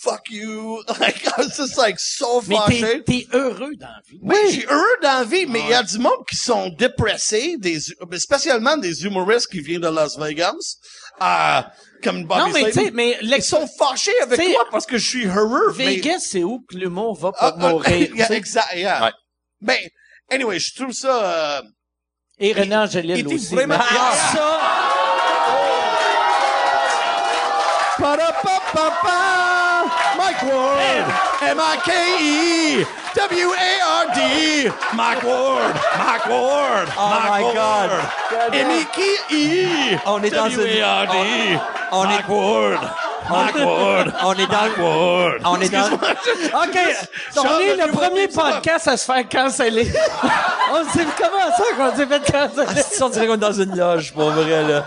Fuck 0.00 0.30
you. 0.30 0.82
Like, 1.00 1.26
I 1.26 1.32
was 1.38 1.56
just 1.56 1.76
like 1.78 1.98
so 1.98 2.42
Mais 2.46 2.56
fâché. 2.56 3.02
t'es, 3.04 3.26
t'es 3.26 3.26
heureux 3.36 3.72
dans 3.78 3.86
la 3.88 4.00
vie. 4.08 4.18
Oui, 4.22 4.36
j'ai 4.50 4.66
heureux 4.66 4.96
dans 5.02 5.18
la 5.20 5.24
vie, 5.24 5.46
mais 5.46 5.60
il 5.60 5.68
y 5.70 5.74
a 5.74 5.82
du 5.82 5.98
monde 5.98 6.24
qui 6.28 6.36
sont 6.36 6.68
dépressés, 6.68 7.56
des, 7.58 7.78
spécialement 8.18 8.76
des 8.76 9.04
humoristes 9.04 9.48
qui 9.50 9.60
viennent 9.60 9.80
de 9.80 9.88
Las 9.88 10.18
Vegas, 10.18 10.76
euh, 11.22 11.60
comme 12.04 12.24
Bobby 12.24 12.40
Non, 12.40 12.48
mais 12.50 12.64
tu 12.70 12.72
sais, 12.84 12.90
mais 12.92 13.18
Ils 13.22 13.42
sont 13.42 13.66
fâchés 13.78 14.12
avec 14.22 14.38
T'sais, 14.38 14.52
moi 14.52 14.66
parce 14.70 14.86
que 14.86 14.98
je 14.98 15.08
suis 15.08 15.26
heureux. 15.26 15.74
mais- 15.78 15.86
Vegas, 15.96 16.20
c'est 16.20 16.44
où 16.44 16.60
que 16.68 16.76
l'humour 16.76 17.14
va 17.18 17.32
pour 17.32 17.42
Ah, 17.42 17.56
ah, 17.58 17.68
mourir. 17.70 18.08
tu 18.10 18.16
yeah, 18.16 18.30
exact, 18.32 18.74
yeah. 18.76 19.02
Ouais. 19.04 19.12
Ben, 19.60 19.78
anyway, 20.30 20.58
je 20.58 20.74
trouve 20.74 20.92
ça, 20.92 21.58
euh, 21.58 21.62
Et 22.38 22.52
René 22.52 22.76
Angélil 22.76 23.16
il 23.16 23.20
était 23.26 23.34
aussi. 23.34 23.54
vraiment- 23.54 23.78
mais 23.78 23.84
Ah, 23.98 24.14
ça, 24.34 24.60
Pa-da-pa-pa-pa! 27.98 29.35
Mike 30.42 30.52
Ward! 30.52 31.06
M-I-K-E! 31.42 32.84
W-A-R-D! 33.14 34.70
Mike 34.94 35.22
Ward! 35.22 35.74
Mike 35.98 36.26
Ward! 36.26 36.88
Oh 36.98 37.08
Mike 37.08 37.30
my 37.30 37.42
Ward! 37.42 37.90
God. 38.30 38.54
M-I-K-E! 38.54 39.98
On 40.06 40.22
est 40.22 40.30
dans 40.30 40.48
une- 40.48 40.56
W-A-R-D! 40.56 41.58
on- 41.92 41.96
on 41.98 42.04
est- 42.04 42.08
Mike 42.08 42.28
Ward! 42.28 42.90
Mike 43.30 43.54
Ward! 43.56 44.14
On 44.24 44.32
est 44.34 44.46
dans- 44.46 44.52
Mike 44.62 44.78
Ward! 44.78 45.40
On 45.44 45.60
est 45.60 45.68
dans... 45.68 45.86
OK, 45.86 46.78
on 47.38 47.58
est 47.58 47.76
le 47.76 47.92
premier 47.92 48.28
podcast 48.28 48.86
à 48.88 48.96
se 48.96 49.04
faire 49.04 49.28
canceller. 49.28 49.90
on 50.72 50.84
s'est 50.92 51.06
comment 51.18 51.50
ça 51.56 51.64
qu'on 51.76 51.96
s'est 51.96 52.06
fait 52.06 52.30
canceller? 52.32 52.82
Si 52.88 53.02
on 53.02 53.08
dirait 53.08 53.26
qu'on 53.26 53.34
est 53.34 53.38
dans 53.38 53.52
une 53.52 53.76
loge, 53.76 54.12
pour 54.12 54.30
vrai, 54.30 54.62
là. 54.62 54.84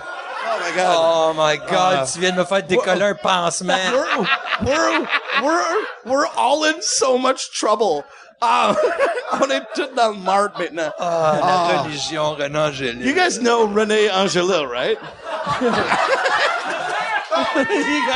Oh 0.61 0.63
my 0.63 0.75
God! 0.75 0.95
Oh 0.97 1.33
my 1.33 1.57
God, 1.57 1.97
Ah. 2.01 2.05
tu 2.11 2.19
viens 2.19 2.31
de 2.31 2.37
me 2.39 2.45
faire 2.45 2.63
décoller 2.63 3.05
un 3.05 3.15
pansement. 3.15 3.77
we're, 3.93 4.27
we're, 4.65 5.07
we're, 5.43 5.85
we're 6.05 6.27
all 6.35 6.63
in 6.65 6.81
so 6.81 7.17
much 7.17 7.51
trouble. 7.51 8.03
Ah, 8.41 8.75
on 9.41 9.49
est 9.51 9.61
tous 9.75 9.87
dans 9.95 10.09
le 10.13 10.17
marde 10.19 10.53
maintenant. 10.57 10.91
Ah, 10.99 11.39
la 11.39 11.41
Ah. 11.43 11.83
religion, 11.83 12.37
You 12.37 12.45
Angélil. 12.55 13.13
guys 13.15 13.39
know 13.39 13.65
Rene 13.67 14.09
Angelil, 14.09 14.65
right? 14.69 14.97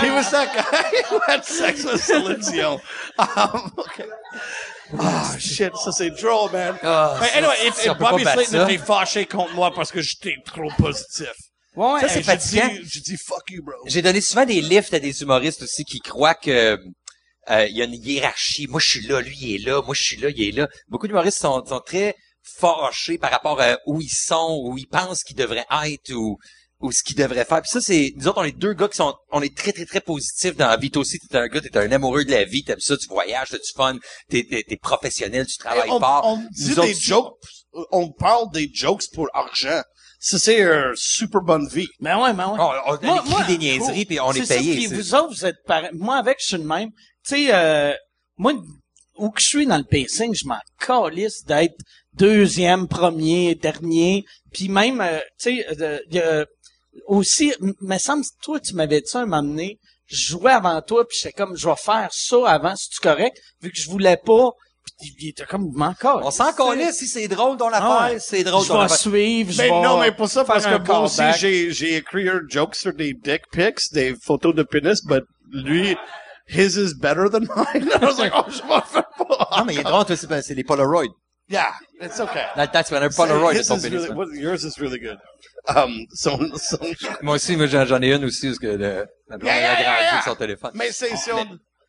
he 0.01 0.09
was 0.11 0.29
that 0.31 0.49
guy 0.53 1.01
who 1.09 1.19
had 1.27 1.45
sex 1.45 1.83
with 1.83 2.01
Celine 2.03 2.39
Dion. 2.41 2.79
Um, 3.17 3.71
okay. 3.79 4.05
Ah, 4.99 5.35
shit, 5.39 5.73
ça 5.75 5.91
c'est 5.91 6.11
drôle, 6.11 6.51
man. 6.51 6.77
Mais 6.83 7.27
ça, 7.29 7.37
anyway, 7.37 7.55
peut 7.71 7.95
pas 7.95 8.11
Bobby 8.11 8.23
Slayton 8.25 8.67
était 8.67 8.77
fâché 8.77 9.25
contre 9.25 9.53
moi 9.53 9.71
parce 9.73 9.91
que 9.91 10.01
j'étais 10.01 10.35
trop 10.45 10.69
positif. 10.77 11.31
Ouais, 11.76 12.01
Ça, 12.01 12.09
c'est 12.09 12.24
fatigant. 12.24 12.69
fuck 13.17 13.49
you, 13.49 13.63
bro. 13.63 13.76
J'ai 13.86 14.01
donné 14.01 14.21
souvent 14.21 14.45
des 14.45 14.61
lifts 14.61 14.93
à 14.93 14.99
des 14.99 15.21
humoristes 15.21 15.63
aussi 15.63 15.84
qui 15.86 15.99
croient 15.99 16.36
que 16.36 16.78
euh, 17.49 17.65
il 17.67 17.76
y 17.76 17.82
a 17.82 17.86
une 17.86 17.93
hiérarchie. 17.93 18.67
Moi, 18.67 18.80
je 18.80 18.89
suis 18.89 19.07
là, 19.07 19.21
lui, 19.21 19.38
il 19.41 19.55
est 19.55 19.65
là. 19.65 19.82
Moi, 19.82 19.95
je 19.95 20.03
suis 20.03 20.17
là, 20.17 20.30
il 20.30 20.41
est 20.41 20.51
là. 20.51 20.67
Beaucoup 20.88 21.07
d'humoristes 21.07 21.39
sont, 21.39 21.65
sont 21.65 21.82
très 21.82 22.15
fâchés 22.43 23.17
par 23.17 23.32
rapport 23.32 23.59
à 23.61 23.78
où 23.86 24.01
ils 24.01 24.13
sont, 24.13 24.61
où 24.63 24.78
ils 24.78 24.88
pensent 24.88 25.24
qu'ils 25.24 25.36
devraient 25.38 25.65
être 25.86 26.11
ou 26.13 26.38
ou 26.84 26.91
ce 26.91 27.01
qu'ils 27.01 27.15
devraient 27.15 27.45
faire. 27.45 27.61
Puis 27.61 27.71
ça, 27.71 27.82
c'est 27.82 28.13
nous 28.17 28.28
autres, 28.28 28.41
on 28.41 28.43
est 28.43 28.51
deux 28.57 28.74
gars 28.74 28.89
qui 28.89 28.97
sont, 28.97 29.15
on 29.32 29.41
est 29.41 29.55
très 29.55 29.71
très 29.71 29.86
très 29.86 30.01
positifs 30.01 30.55
dans 30.57 30.67
la 30.67 30.76
vie. 30.78 30.91
Toi 30.91 31.01
aussi, 31.01 31.17
t'es 31.17 31.38
un 31.38 31.47
gars, 31.47 31.61
t'es 31.61 31.76
un 31.78 31.91
amoureux 31.91 32.26
de 32.26 32.32
la 32.32 32.43
vie, 32.43 32.63
t'aimes 32.63 32.82
ça, 32.82 32.97
tu 32.97 33.07
voyages, 33.07 33.49
t'as 33.49 33.57
du 33.57 33.71
fun, 33.74 33.97
t'es 34.30 34.45
t'es, 34.47 34.63
t'es 34.67 34.76
professionnel, 34.76 35.47
tu 35.47 35.57
travailles 35.57 35.89
on, 35.89 35.99
fort. 35.99 36.26
on 36.26 36.45
dit 36.51 36.76
des 36.76 36.93
jokes, 36.93 37.34
on 37.91 38.11
parle 38.11 38.51
des 38.51 38.69
jokes 38.71 39.05
pour 39.13 39.30
argent. 39.34 39.82
Ça, 40.26 40.39
c'est 40.39 40.61
une 40.61 40.93
super 40.95 41.41
bonne 41.41 41.67
vie. 41.67 41.89
Ben 41.99 42.17
ouais, 42.17 42.32
ben 42.34 42.47
ouais. 42.53 42.57
On, 42.57 43.07
on 43.09 43.39
écrit 43.41 43.57
des 43.57 43.57
niaiseries 43.57 44.05
puis 44.05 44.19
on 44.21 44.32
est, 44.32 44.45
ça, 44.45 44.55
payé. 44.55 44.74
puis 44.76 44.88
c'est- 44.88 44.95
vous 44.95 45.15
autres, 45.15 45.34
vous 45.36 45.45
êtes 45.45 45.57
pareil. 45.67 45.89
Moi, 45.93 46.15
avec, 46.15 46.38
je 46.39 46.45
suis 46.45 46.57
le 46.57 46.63
même. 46.63 46.91
Tu 47.28 47.36
sais, 47.36 47.47
euh, 47.53 47.93
moi, 48.38 48.53
où 49.17 49.30
que 49.32 49.41
je 49.41 49.47
suis 49.47 49.65
dans 49.65 49.78
le 49.78 49.84
pacing, 49.84 50.34
je 50.34 50.47
m'en 50.47 50.59
calisse 50.80 51.43
d'être 51.43 51.76
deuxième, 52.13 52.88
premier, 52.88 53.55
dernier. 53.55 54.24
Puis 54.53 54.69
même, 54.69 55.01
euh, 55.01 55.19
tu 55.41 55.61
sais, 55.61 55.99
euh, 56.15 56.45
aussi, 57.07 57.53
me 57.82 57.97
semble, 57.97 58.24
toi, 58.41 58.61
tu 58.61 58.76
m'avais 58.76 59.01
dit 59.01 59.07
ça 59.09 59.19
un 59.19 59.26
moment 59.26 59.43
donné, 59.43 59.78
je 60.05 60.15
jouais 60.32 60.51
avant 60.53 60.82
toi, 60.82 61.05
puis 61.05 61.17
j'étais 61.21 61.34
comme, 61.34 61.57
je 61.57 61.67
vais 61.67 61.76
faire 61.76 62.09
ça 62.13 62.38
avant, 62.47 62.76
si 62.78 62.89
tu 62.89 62.99
correct, 63.01 63.38
vu 63.61 63.71
que 63.71 63.78
je 63.78 63.89
voulais 63.89 64.17
pas. 64.17 64.51
Était 65.29 65.45
comme, 65.45 65.71
m'en 65.73 65.93
On 66.03 66.31
s'en 66.31 66.53
connaît 66.53 66.91
si 66.91 67.07
c'est 67.07 67.27
drôle 67.27 67.57
ton 67.57 67.67
affaire, 67.69 67.83
Ah 67.83 68.09
ouais. 68.11 68.19
c'est 68.19 68.43
drôle 68.43 68.63
Je 68.63 68.67
ton 68.69 68.77
vais 68.79 68.85
affaire. 68.85 68.97
suivre, 68.97 69.51
je 69.51 69.57
Mais 69.57 69.63
vais 69.69 69.81
non, 69.81 69.99
mais 69.99 70.11
pour 70.11 70.27
ça, 70.29 70.43
parce 70.43 70.65
que 70.65 70.77
moi 70.87 70.99
aussi, 71.01 71.21
j'ai, 71.39 71.71
j'ai 71.71 71.95
écrit 71.97 72.27
un 72.29 72.41
joke 72.47 72.75
sur 72.75 72.93
des 72.93 73.13
dick 73.13 73.43
pics, 73.51 73.79
des 73.93 74.15
photos 74.15 74.53
de 74.55 74.63
pénis, 74.63 75.03
but 75.05 75.23
lui, 75.51 75.95
his 76.47 76.77
is 76.77 76.93
better 76.95 77.29
than 77.29 77.41
mine. 77.41 77.89
I 78.01 78.05
was 78.05 78.17
like, 78.19 78.33
oh, 78.35 78.45
je 78.49 78.61
m'en 78.67 78.81
fais 78.81 79.01
pas 79.17 79.47
Non, 79.59 79.65
mais 79.65 79.73
il 79.75 79.79
est 79.79 79.83
drôle, 79.83 80.05
toi, 80.05 80.15
c'est 80.15 80.41
c'est 80.41 80.55
les 80.55 80.63
Polaroids. 80.63 81.05
Yeah, 81.49 81.67
it's 82.01 82.19
okay. 82.21 82.45
Temps, 82.55 82.83
tu 82.83 82.93
prenais 82.93 83.05
un 83.05 83.09
Polaroid 83.09 83.53
is 83.53 83.67
pénis. 83.67 83.83
really, 83.83 84.05
hein. 84.09 84.15
what- 84.15 84.33
yours 84.33 84.63
is 84.63 84.79
really 84.79 84.97
good. 84.99 85.17
Um, 85.67 86.05
so, 86.13 86.37
so, 86.57 86.77
Moi 87.21 87.35
aussi, 87.35 87.55
moi, 87.57 87.67
j'en 87.67 88.01
ai 88.01 88.13
une 88.13 88.25
aussi, 88.25 88.47
parce 88.47 88.59
que 88.59 88.67
le, 88.67 89.05
la 89.29 89.37
blonde, 89.37 89.51
Yeah, 89.51 89.55
elle 89.57 89.63
a 89.65 89.71
yeah, 89.71 89.79
yeah, 89.79 89.83
grandi 89.83 90.01
yeah. 90.03 90.11
avec 90.13 90.23
son 90.23 90.35
téléphone. 90.35 90.71
mais 90.73 90.91
c'est, 90.91 91.15
si 91.17 91.31
on, 91.31 91.45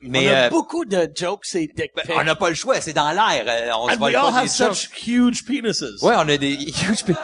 Mais, 0.07 0.29
on 0.29 0.33
a 0.33 0.37
euh, 0.47 0.51
beaucoup 0.51 0.85
de 0.85 1.09
jokes 1.15 1.55
et 1.55 1.67
dick 1.75 1.91
ben, 1.97 2.03
pics. 2.03 2.15
on 2.17 2.25
n'a 2.25 2.35
pas 2.35 2.49
le 2.49 2.55
choix, 2.55 2.81
c'est 2.81 2.93
dans 2.93 3.11
l'air. 3.11 3.45
euh, 3.47 3.71
On 3.79 3.89
se 3.89 3.95
and 3.95 3.99
vole 3.99 4.11
we 4.11 4.17
all 4.17 4.33
pas 4.33 4.39
have 4.41 4.49
des 4.49 4.55
jokes. 4.65 4.75
such 4.75 5.07
huge 5.07 5.45
penises. 5.45 5.83
Ouais, 6.03 6.15
on 6.17 6.29
a 6.29 6.37
des 6.37 6.53
huge 6.89 7.05
pe- 7.05 7.15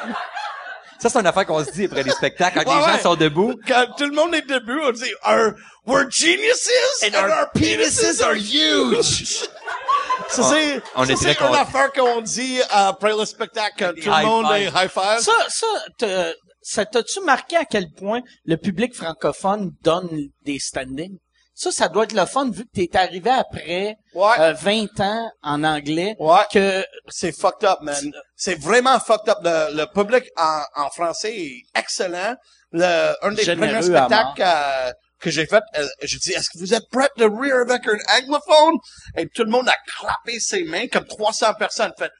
Ça, 0.99 1.09
c'est 1.09 1.18
une 1.18 1.26
affaire 1.26 1.47
qu'on 1.47 1.64
se 1.64 1.70
dit 1.70 1.85
après 1.87 2.03
les 2.03 2.11
spectacles, 2.11 2.62
quand 2.64 2.70
Ouais, 2.70 2.76
les 2.81 2.87
gens 2.87 2.97
ouais. 2.97 3.03
sont 3.03 3.14
debout. 3.16 3.55
Quand 3.66 3.87
tout 3.97 4.05
le 4.07 4.12
monde 4.14 4.35
est 4.35 4.47
debout, 4.47 4.81
on 4.85 4.93
dit, 4.93 5.11
our, 5.26 5.53
we're 5.87 6.11
geniuses 6.11 6.68
and, 7.03 7.14
our, 7.14 7.51
penises 7.55 8.20
are 8.22 8.35
huge. 8.35 9.49
Ça, 10.28 10.43
c'est, 10.45 10.81
on 10.95 11.05
ça, 11.05 11.12
est 11.12 11.16
très 11.16 11.35
c'est 11.35 11.41
une 11.41 11.55
affaire 11.55 11.93
qu'on 11.93 12.20
dit 12.20 12.61
après 12.70 13.12
le 13.16 13.24
spectacle 13.24 13.74
quand 13.78 13.93
tout 14.01 14.11
le 14.11 14.26
monde 14.26 14.47
five. 14.47 14.57
est 14.62 14.66
high 14.85 14.89
five. 14.91 15.18
Ça, 15.20 15.33
ça, 15.49 15.66
te- 15.99 16.35
ça 16.62 16.85
t'a-tu 16.85 17.20
marqué 17.22 17.57
à 17.57 17.64
quel 17.64 17.91
point 17.91 18.20
le 18.45 18.57
public 18.57 18.95
francophone 18.95 19.72
donne 19.83 20.28
des 20.45 20.59
standings? 20.61 21.16
Ça, 21.63 21.71
ça 21.71 21.89
doit 21.89 22.05
être 22.05 22.15
le 22.15 22.25
fun 22.25 22.51
vu 22.51 22.65
que 22.65 22.71
t'es 22.73 22.89
arrivé 22.97 23.29
après 23.29 23.97
Ouais. 24.15 24.41
euh, 24.41 24.55
20 24.55 24.99
ans 25.01 25.31
en 25.43 25.63
anglais. 25.63 26.17
Ouais. 26.19 26.39
Que 26.51 26.83
C'est 27.09 27.33
fucked 27.39 27.69
up, 27.69 27.81
man. 27.83 28.13
C'est 28.35 28.59
vraiment 28.59 28.99
fucked 28.99 29.29
up. 29.29 29.39
Le, 29.45 29.77
le 29.77 29.85
public 29.93 30.25
en, 30.39 30.63
en 30.77 30.89
français 30.89 31.37
est 31.37 31.63
excellent. 31.79 32.35
Le, 32.73 33.13
un 33.23 33.33
des 33.33 33.43
Généreux 33.45 33.73
premiers 33.73 33.83
spectacles 33.83 34.43
euh, 34.43 34.93
que 35.21 35.31
j'ai 35.31 35.45
fait, 35.45 35.63
euh, 35.77 35.87
j'ai 36.03 36.17
dit, 36.17 36.31
est-ce 36.33 36.49
que 36.49 36.59
vous 36.59 36.73
êtes 36.73 36.89
prêts 36.91 37.11
de 37.19 37.25
rire 37.27 37.57
avec 37.69 37.87
un 37.87 37.99
anglophone? 38.23 38.77
Et 39.19 39.27
tout 39.29 39.45
le 39.45 39.51
monde 39.51 39.69
a 39.69 39.75
clappé 39.99 40.41
ses 40.41 40.65
mains 40.65 40.87
comme 40.89 41.05
300 41.05 41.53
personnes. 41.59 41.93
Fait, 41.99 42.11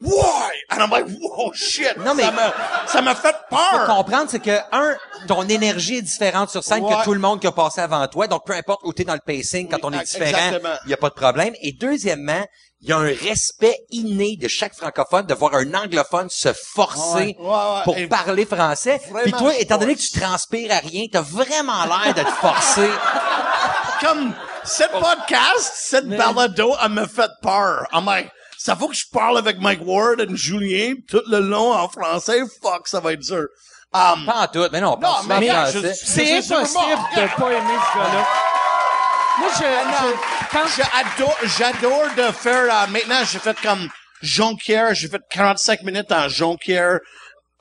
why? 0.00 0.50
And 0.70 0.80
I'm 0.82 0.90
like, 0.90 1.06
whoa, 1.08 1.52
shit. 1.54 1.96
Non, 1.98 2.14
mais- 2.14 2.24
Ça 2.86 3.00
m'a, 3.00 3.14
fait 3.14 3.34
Faut 3.50 3.56
peur. 3.56 3.86
comprendre, 3.86 4.26
c'est 4.30 4.40
que, 4.40 4.58
un, 4.72 4.96
ton 5.28 5.42
énergie 5.48 5.98
est 5.98 6.02
différente 6.02 6.50
sur 6.50 6.62
scène 6.62 6.82
Ouais. 6.84 6.94
que 6.96 7.04
tout 7.04 7.14
le 7.14 7.20
monde 7.20 7.40
qui 7.40 7.46
a 7.46 7.52
passé 7.52 7.80
avant 7.80 8.06
toi. 8.08 8.26
Donc, 8.26 8.44
peu 8.46 8.52
importe 8.54 8.80
où 8.84 8.92
t'es 8.92 9.04
dans 9.04 9.14
le 9.14 9.20
pacing, 9.24 9.68
quand 9.68 9.76
Oui, 9.78 9.82
on 9.84 9.92
est 9.92 10.00
ex- 10.02 10.12
différent, 10.12 10.58
il 10.84 10.88
n'y 10.88 10.94
a 10.94 10.96
pas 10.98 11.08
de 11.08 11.14
problème. 11.14 11.54
Et 11.62 11.72
deuxièmement, 11.72 12.44
il 12.82 12.88
y 12.90 12.92
a 12.92 12.98
un 12.98 13.14
respect 13.14 13.78
inné 13.90 14.36
de 14.36 14.46
chaque 14.46 14.74
francophone 14.74 15.24
de 15.24 15.32
voir 15.32 15.54
un 15.54 15.72
anglophone 15.72 16.28
se 16.28 16.52
forcer 16.52 17.34
Ouais, 17.38 17.46
ouais, 17.46 17.46
ouais. 17.48 17.82
pour 17.84 17.96
Et 17.96 18.06
parler 18.06 18.44
français. 18.44 19.00
Puis 19.22 19.32
toi, 19.32 19.54
étant 19.58 19.78
donné 19.78 19.94
que 19.94 20.00
tu 20.00 20.20
transpires 20.20 20.70
à 20.72 20.80
rien, 20.80 21.04
t'as 21.10 21.22
vraiment 21.22 21.84
l'air 21.86 22.12
de 22.14 22.22
te 22.22 22.30
forcer. 22.32 22.90
Comme, 24.02 24.34
cette 24.64 24.90
podcast, 24.92 25.72
cette 25.76 26.08
balado, 26.08 26.74
elle 26.82 26.90
me 26.90 27.06
fait 27.06 27.30
peur. 27.40 27.86
I'm 27.92 28.04
like, 28.04 28.30
ça 28.64 28.76
faut 28.76 28.88
que 28.88 28.94
je 28.94 29.04
parle 29.12 29.36
avec 29.36 29.58
Mike 29.60 29.80
Ward 29.84 30.20
et 30.20 30.26
Julien 30.34 30.94
tout 31.08 31.22
le 31.28 31.40
long 31.40 31.72
en 31.74 31.88
français. 31.88 32.40
Fuck, 32.62 32.88
ça 32.88 33.00
va 33.00 33.12
être 33.12 33.20
dur. 33.20 33.46
Um, 33.92 34.24
Pas 34.26 34.40
en 34.44 34.46
tout, 34.48 34.66
mais 34.72 34.80
non, 34.80 34.94
on 34.94 34.96
parle 34.96 35.26
Non, 35.28 35.38
mais 35.38 35.48
français. 35.50 35.80
je- 35.82 35.92
c'est 35.92 36.42
je 36.42 36.54
impossible 36.54 37.02
de 37.14 37.40
pas 37.40 37.50
aimer 37.52 37.78
ce 37.92 37.98
gars-là. 37.98 38.26
Moi, 39.38 39.48
je, 39.52 39.62
je- 39.62 40.50
quand 40.50 40.66
J'adore, 40.76 41.36
j'adore 41.58 42.14
de 42.16 42.32
faire, 42.32 42.64
euh, 42.74 42.86
maintenant, 42.90 43.22
j'ai 43.30 43.38
fait 43.38 43.56
comme 43.60 43.88
Jonquière, 44.22 44.94
j'ai 44.94 45.08
fait 45.08 45.20
45 45.30 45.82
minutes 45.82 46.10
en 46.12 46.28
Jonquière. 46.28 47.00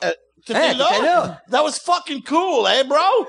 Euh, 0.04 0.12
t'étais 0.46 0.60
Hein, 0.60 0.74
là? 0.76 0.90
là? 1.04 1.42
That 1.52 1.64
was 1.64 1.74
fucking 1.84 2.24
cool, 2.24 2.68
eh, 2.80 2.84
bro? 2.84 3.28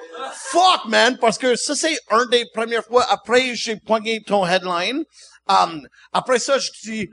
Fuck, 0.52 0.86
man, 0.86 1.18
parce 1.18 1.38
que 1.38 1.56
ça, 1.56 1.74
c'est 1.74 1.98
un 2.10 2.24
des 2.26 2.44
premières 2.54 2.84
fois. 2.84 3.04
Après, 3.10 3.54
j'ai 3.54 3.76
poigné 3.76 4.22
ton 4.26 4.46
headline. 4.46 5.02
Um, 5.48 5.82
après 6.12 6.38
ça, 6.38 6.58
je 6.58 6.70
dis, 6.84 7.08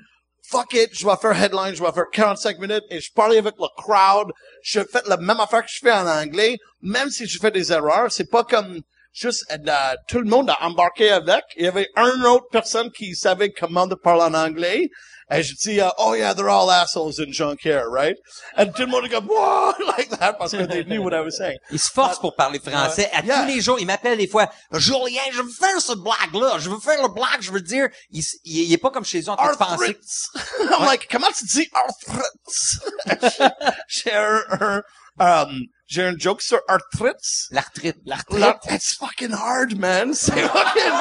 fuck 0.52 0.74
it, 0.74 0.90
je 0.94 1.06
vais 1.06 1.16
faire 1.16 1.42
headline, 1.42 1.74
je 1.74 1.82
vais 1.82 1.92
faire 1.92 2.10
45 2.12 2.60
minutes 2.60 2.84
et 2.90 3.00
je 3.00 3.12
parlais 3.14 3.38
avec 3.38 3.56
le 3.58 3.68
crowd. 3.82 4.32
Je 4.62 4.82
fais 4.82 5.02
la 5.08 5.18
même 5.18 5.40
affaire 5.40 5.64
que 5.64 5.72
je 5.72 5.80
fais 5.80 5.92
en 5.92 6.08
anglais, 6.08 6.58
même 6.82 7.10
si 7.10 7.26
je 7.26 7.40
fais 7.40 7.52
des 7.52 7.72
erreurs. 7.72 8.12
C'est 8.12 8.30
pas 8.30 8.44
comme 8.44 8.82
juste 9.14 9.46
euh, 9.52 9.96
tout 10.08 10.20
le 10.20 10.30
monde 10.30 10.50
a 10.50 10.64
embarqué 10.66 11.10
avec. 11.10 11.44
Il 11.58 11.66
y 11.66 11.68
avait 11.68 11.90
une 11.96 12.26
autre 12.26 12.48
personne 12.52 12.92
qui 12.92 13.16
savait 13.16 13.52
comment 13.52 13.88
de 13.88 13.96
parler 13.96 14.24
en 14.24 14.34
anglais. 14.34 14.90
Et 15.34 15.44
je 15.44 15.56
dis, 15.56 15.78
uh, 15.80 15.90
oh 15.98 16.14
yeah, 16.14 16.34
they're 16.34 16.50
all 16.50 16.70
assholes 16.70 17.18
in 17.20 17.32
Jonquière, 17.32 17.86
right? 17.90 18.18
And 18.58 18.74
tout 18.76 18.82
le 18.82 18.88
monde 18.88 19.10
comme, 19.10 19.28
wow, 19.28 19.74
like 19.98 20.10
that, 20.20 20.34
parce 20.38 20.52
que 20.52 20.66
they 20.68 20.84
knew 20.84 21.02
what 21.02 21.14
I 21.14 21.22
was 21.22 21.38
saying. 21.38 21.58
Il 21.72 21.80
se 21.80 21.90
force 21.90 22.20
pour 22.20 22.36
parler 22.36 22.60
français. 22.60 23.10
À 23.14 23.22
Yeah. 23.24 23.42
tous 23.42 23.48
les 23.48 23.62
jours, 23.62 23.80
il 23.80 23.86
m'appelle 23.86 24.18
des 24.18 24.28
fois. 24.28 24.50
Julien, 24.74 25.22
je 25.32 25.42
veux 25.42 25.50
faire 25.50 25.80
ce 25.80 25.94
blague-là. 25.94 26.58
Je 26.60 26.70
veux 26.70 26.80
faire 26.80 27.02
le 27.02 27.08
blague, 27.14 27.42
je 27.42 27.52
veux 27.52 27.62
dire. 27.62 27.88
Il, 28.12 28.22
il, 28.44 28.64
il 28.64 28.74
est 28.74 28.78
pas 28.78 28.90
comme 28.90 29.06
chez 29.06 29.22
eux 29.22 29.30
en 29.30 29.38
train 29.38 29.54
de 29.54 29.58
penser. 29.58 29.98
I'm 30.60 30.86
like, 30.86 31.08
comment 31.10 31.28
tu 31.38 31.46
dis 31.46 31.70
arthritis? 31.74 32.80
j'ai 33.88 34.14
un, 34.14 34.42
un, 34.60 34.84
um, 35.22 35.68
j'ai 35.88 36.04
un 36.04 36.16
joke 36.18 36.42
sur 36.42 36.60
arthritis. 36.68 37.48
L'arthrite. 37.52 37.98
L'art- 38.06 38.60
It's 38.70 38.94
fucking 38.96 39.32
hard, 39.34 39.78
man. 39.78 40.14
C'est 40.14 40.32
fucking 40.48 40.94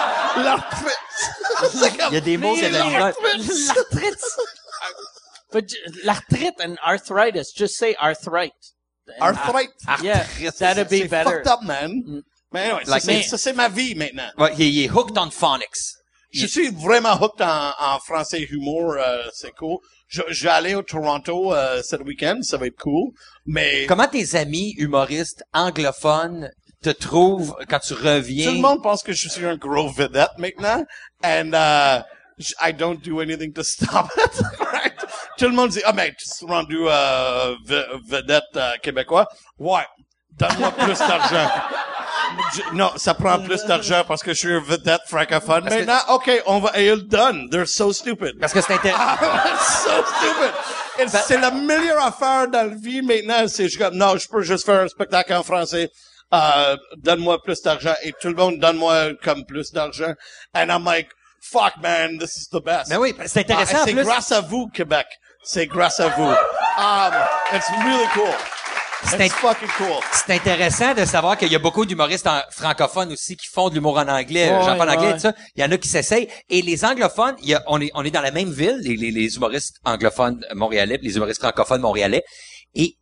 l'arthritis. 0.44 0.96
C'est 1.78 1.96
comme- 1.96 2.12
Il 2.12 2.14
y 2.14 2.16
a 2.16 2.20
des 2.20 2.36
mots 2.36 2.54
misère. 2.54 2.70
l'arthrite. 2.98 4.18
But 5.52 5.64
l'arthrite 6.04 6.60
and 6.60 6.76
arthritis, 6.84 7.52
just 7.56 7.76
say 7.76 7.94
arthrite. 8.00 8.52
Arthritis. 9.20 9.72
Yeah, 10.02 10.24
that'd 10.58 10.88
be 10.88 11.00
C'est 11.02 11.08
better. 11.08 11.30
fucked 11.42 11.48
up, 11.48 11.62
man. 11.62 12.22
Mais 12.52 12.70
anyway, 12.70 12.84
Like 12.86 13.02
c'est- 13.02 13.22
ça, 13.22 13.38
c'est 13.38 13.52
ma 13.52 13.68
vie 13.68 13.94
maintenant. 13.94 14.30
Ouais, 14.38 14.54
il 14.58 14.84
est 14.84 14.90
hooked 14.90 15.16
on 15.18 15.30
phonics. 15.30 15.96
Je 16.32 16.46
suis 16.46 16.70
vraiment 16.70 17.14
hooked 17.20 17.40
en, 17.42 17.72
en 17.80 17.98
français 17.98 18.40
humour, 18.42 18.94
euh, 18.96 19.24
c'est 19.34 19.50
cool. 19.52 19.78
Je, 20.10 20.22
je 20.28 20.42
vais 20.44 20.50
aller 20.50 20.74
au 20.74 20.82
Toronto 20.82 21.54
euh, 21.54 21.80
cet 21.82 22.00
week-end, 22.02 22.40
ça 22.42 22.56
va 22.58 22.66
être 22.66 22.76
cool. 22.78 23.12
Mais 23.46 23.86
Comment 23.86 24.08
tes 24.08 24.34
amis 24.36 24.74
humoristes 24.76 25.44
anglophones 25.54 26.50
te 26.82 26.90
trouvent 26.90 27.54
quand 27.68 27.78
tu 27.78 27.94
reviens? 27.94 28.48
tout 28.48 28.56
le 28.56 28.60
monde 28.60 28.82
pense 28.82 29.02
que 29.04 29.12
je 29.12 29.28
suis 29.28 29.46
un 29.46 29.56
gros 29.56 29.88
vedette 29.88 30.36
maintenant, 30.36 30.84
and 31.24 31.52
uh, 31.54 32.02
I 32.60 32.72
don't 32.72 33.00
do 33.02 33.20
anything 33.20 33.52
to 33.52 33.62
stop 33.62 34.08
it. 34.18 34.42
right? 34.72 34.94
Tout 35.38 35.46
le 35.48 35.54
monde 35.54 35.70
dit 35.70 35.80
ah 35.84 35.92
ben 35.92 36.12
tu 36.18 36.26
es 36.26 36.46
rendu 36.46 36.78
euh, 36.88 37.54
ve- 37.66 38.00
vedette 38.08 38.42
euh, 38.56 38.72
québécois. 38.82 39.26
Ouais, 39.58 39.86
donne-moi 40.40 40.70
plus 40.72 40.98
d'argent. 40.98 41.50
Je- 42.54 42.74
non, 42.76 42.92
ça 42.96 43.14
prend 43.14 43.38
plus 43.40 43.64
d'argent 43.64 44.02
parce 44.06 44.22
que 44.22 44.32
je 44.32 44.38
suis 44.38 44.52
un 44.54 44.60
vedette 44.60 45.02
francophone. 45.06 45.62
Parce 45.64 45.76
que- 45.76 45.80
Maintenant, 45.84 46.14
ok, 46.14 46.42
on 46.46 46.58
va 46.60 46.78
et 46.78 46.86
ils 46.86 46.90
le 46.94 47.02
donnent. 47.02 47.48
They're 47.50 47.66
so 47.68 47.92
stupid. 47.92 48.38
Parce 48.40 48.52
que 48.52 48.60
c'est 48.60 48.74
intéressant. 48.74 49.14
It's 49.46 49.84
so 49.84 49.90
stupid. 50.16 51.08
C'est 51.26 51.38
la 51.40 51.50
meilleure 51.50 52.04
affaire 52.04 52.48
dans 52.48 52.68
la 52.68 52.74
vie 52.76 53.02
maintenant. 53.02 53.46
C'est 53.48 53.68
je 53.68 53.78
non, 53.92 54.16
je 54.16 54.28
peux 54.28 54.42
juste 54.42 54.64
faire 54.66 54.80
un 54.82 54.88
spectacle 54.88 55.32
en 55.34 55.42
français. 55.42 55.90
Euh, 56.32 56.76
donne-moi 56.98 57.42
plus 57.42 57.60
d'argent. 57.62 57.94
Et 58.02 58.12
tout 58.20 58.28
le 58.28 58.34
monde 58.34 58.58
donne-moi 58.58 59.14
comme 59.24 59.44
plus 59.44 59.72
d'argent. 59.72 60.12
And 60.54 60.66
I'm 60.68 60.84
like, 60.84 61.08
fuck 61.42 61.72
man, 61.82 62.18
this 62.18 62.36
is 62.36 62.48
the 62.52 62.62
best. 62.62 62.88
Mais 62.90 62.96
oui, 62.96 63.14
c'est 63.26 63.40
intéressant 63.40 63.78
Ah, 63.80 63.84
c'est 63.86 63.92
plus. 63.94 64.04
grâce 64.04 64.30
à 64.30 64.40
vous, 64.40 64.68
Québec. 64.68 65.06
C'est 65.42 65.66
grâce 65.66 65.98
à 66.00 66.08
vous. 66.08 66.28
Um, 66.28 67.12
it's 67.54 67.68
really 67.84 68.06
cool. 68.14 68.34
C'est 69.04 69.26
It's 69.26 69.34
int- 69.34 69.38
fucking 69.38 69.68
cool. 69.78 70.00
C'est 70.12 70.34
intéressant 70.34 70.94
de 70.94 71.04
savoir 71.04 71.36
qu'il 71.38 71.50
y 71.50 71.56
a 71.56 71.58
beaucoup 71.58 71.84
d'humoristes 71.86 72.28
francophones 72.50 73.12
aussi 73.12 73.36
qui 73.36 73.46
font 73.48 73.68
de 73.68 73.74
l'humour 73.74 73.96
en 73.98 74.06
anglais. 74.08 74.50
Ouais, 74.50 74.60
J'en 74.64 74.76
parle 74.76 74.90
en 74.90 74.94
anglais, 74.94 75.12
tout 75.14 75.20
ça. 75.20 75.32
Il 75.56 75.62
y 75.62 75.64
en 75.64 75.72
a 75.72 75.78
qui 75.78 75.88
s'essayent. 75.88 76.28
Et 76.48 76.62
les 76.62 76.84
anglophones, 76.84 77.34
il 77.42 77.48
y 77.48 77.54
a, 77.54 77.62
on 77.66 77.80
est, 77.80 77.90
on 77.94 78.04
est 78.04 78.10
dans 78.10 78.20
la 78.20 78.30
même 78.30 78.50
ville, 78.52 78.78
les, 78.82 78.96
les, 78.96 79.10
les 79.10 79.36
humoristes 79.36 79.76
anglophones 79.84 80.44
montréalais, 80.54 80.98
les 81.02 81.16
humoristes 81.16 81.40
francophones 81.40 81.80
montréalais. 81.80 82.22
Et 82.74 82.96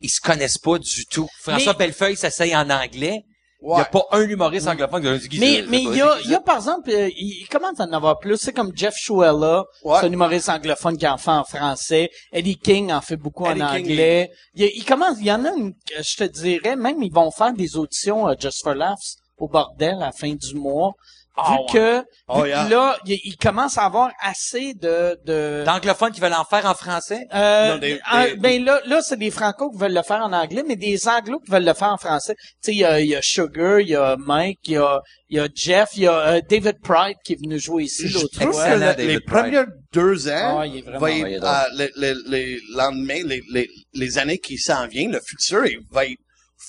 ils 0.00 0.10
se 0.10 0.20
connaissent 0.20 0.58
pas 0.58 0.78
du 0.78 1.06
tout. 1.06 1.28
François 1.40 1.72
Mais- 1.72 1.78
Bellefeuille 1.86 2.16
s'essaye 2.16 2.54
en 2.54 2.68
anglais. 2.68 3.22
Il 3.66 3.68
y 3.68 3.70
Ouais. 3.72 3.80
a 3.80 3.84
pas 3.86 4.04
un 4.10 4.20
humoriste 4.20 4.68
anglophone 4.68 5.00
qui 5.00 5.08
a 5.08 5.16
dit 5.16 5.38
Mais, 5.40 5.64
mais 5.66 5.82
il 5.82 5.96
y 5.96 6.02
a, 6.02 6.20
y 6.26 6.34
a, 6.34 6.40
par 6.40 6.56
exemple, 6.56 6.90
euh, 6.90 7.08
il, 7.16 7.40
il 7.40 7.48
commence 7.48 7.80
à 7.80 7.84
en 7.84 7.92
avoir 7.94 8.18
plus. 8.18 8.36
C'est 8.36 8.52
comme 8.52 8.72
Jeff 8.76 8.94
Schuella, 8.94 9.64
Ouais. 9.82 9.96
c'est 10.00 10.06
un 10.06 10.12
humoriste 10.12 10.50
anglophone 10.50 10.98
qui 10.98 11.06
en 11.08 11.16
fait 11.16 11.30
en 11.30 11.44
français. 11.44 12.10
Eddie 12.30 12.58
King 12.58 12.92
en 12.92 13.00
fait 13.00 13.16
beaucoup 13.16 13.46
Eddie 13.46 13.62
en 13.62 13.74
King, 13.74 13.86
anglais. 13.86 14.30
Il, 14.54 14.64
il 14.74 14.84
commence, 14.84 15.16
il 15.18 15.24
y 15.26 15.32
en 15.32 15.46
a 15.46 15.50
une, 15.54 15.72
je 15.98 16.16
te 16.16 16.24
dirais, 16.24 16.76
même 16.76 17.02
ils 17.02 17.12
vont 17.12 17.30
faire 17.30 17.54
des 17.54 17.74
auditions 17.78 18.28
euh, 18.28 18.34
Just 18.38 18.62
for 18.62 18.74
Laughs 18.74 19.16
au 19.38 19.48
bordel 19.48 19.94
à 19.94 20.06
la 20.06 20.12
fin 20.12 20.34
du 20.34 20.54
mois. 20.54 20.92
Ah, 21.36 21.50
vu 21.50 21.56
ouais. 21.58 21.64
que, 21.72 22.04
Oh, 22.28 22.42
vu 22.42 22.48
yeah. 22.48 22.64
que 22.64 22.70
là, 22.70 22.96
il, 23.06 23.18
il 23.24 23.36
commence 23.36 23.76
à 23.76 23.84
avoir 23.86 24.12
assez 24.22 24.72
de, 24.74 25.18
de, 25.26 25.64
D'anglophones 25.66 26.12
qui 26.12 26.20
veulent 26.20 26.32
en 26.32 26.44
faire 26.44 26.64
en 26.66 26.74
français? 26.74 27.26
euh, 27.34 27.72
Non, 27.74 27.78
des- 27.78 28.00
en- 28.08 28.22
des- 28.24 28.36
ben 28.36 28.64
là, 28.64 28.80
là, 28.86 29.02
c'est 29.02 29.16
des 29.16 29.32
francos 29.32 29.70
qui 29.72 29.78
veulent 29.78 29.94
le 29.94 30.02
faire 30.02 30.20
en 30.22 30.32
anglais, 30.32 30.62
mais 30.66 30.76
des 30.76 31.08
anglos 31.08 31.40
qui 31.40 31.50
veulent 31.50 31.64
le 31.64 31.74
faire 31.74 31.92
en 31.92 31.96
français. 31.96 32.36
Tu 32.38 32.46
sais, 32.62 32.72
il 32.72 32.78
y 32.78 32.84
a, 32.84 33.00
il 33.00 33.08
y 33.08 33.16
a 33.16 33.20
Sugar, 33.22 33.80
il 33.80 33.88
y 33.88 33.96
a 33.96 34.14
Mike, 34.16 34.60
il 34.64 34.72
y 34.74 34.76
a, 34.76 35.00
il 35.28 35.36
y 35.38 35.40
a 35.40 35.48
Jeff, 35.52 35.90
il 35.96 36.02
y 36.04 36.06
a 36.06 36.18
euh, 36.34 36.40
David 36.48 36.80
Pride 36.80 37.16
qui 37.24 37.32
est 37.32 37.40
venu 37.42 37.58
jouer 37.58 37.82
ici 37.84 38.06
Je 38.06 38.14
l'autre 38.14 38.38
trouve 38.40 38.52
fois. 38.52 38.64
que 38.64 38.68
Excellent, 38.70 38.86
le- 38.90 38.94
David 38.94 39.08
les 39.10 39.20
Pride. 39.20 39.26
premières 39.42 39.66
deux 39.92 40.28
ans, 40.28 40.58
Ah, 40.60 40.66
il 40.68 40.76
est 40.78 40.82
vraiment- 40.82 41.00
va 41.00 41.10
être, 41.10 41.44
euh, 41.44 41.88
les, 41.96 42.14
les 42.28 42.60
lendemains, 42.76 43.22
les, 43.26 43.42
les, 43.52 43.68
les 43.92 44.18
années 44.18 44.38
qui 44.38 44.56
s'en 44.56 44.86
viennent, 44.86 45.10
le 45.10 45.20
futur, 45.20 45.66
il 45.66 45.80
va 45.90 46.04
être 46.06 46.18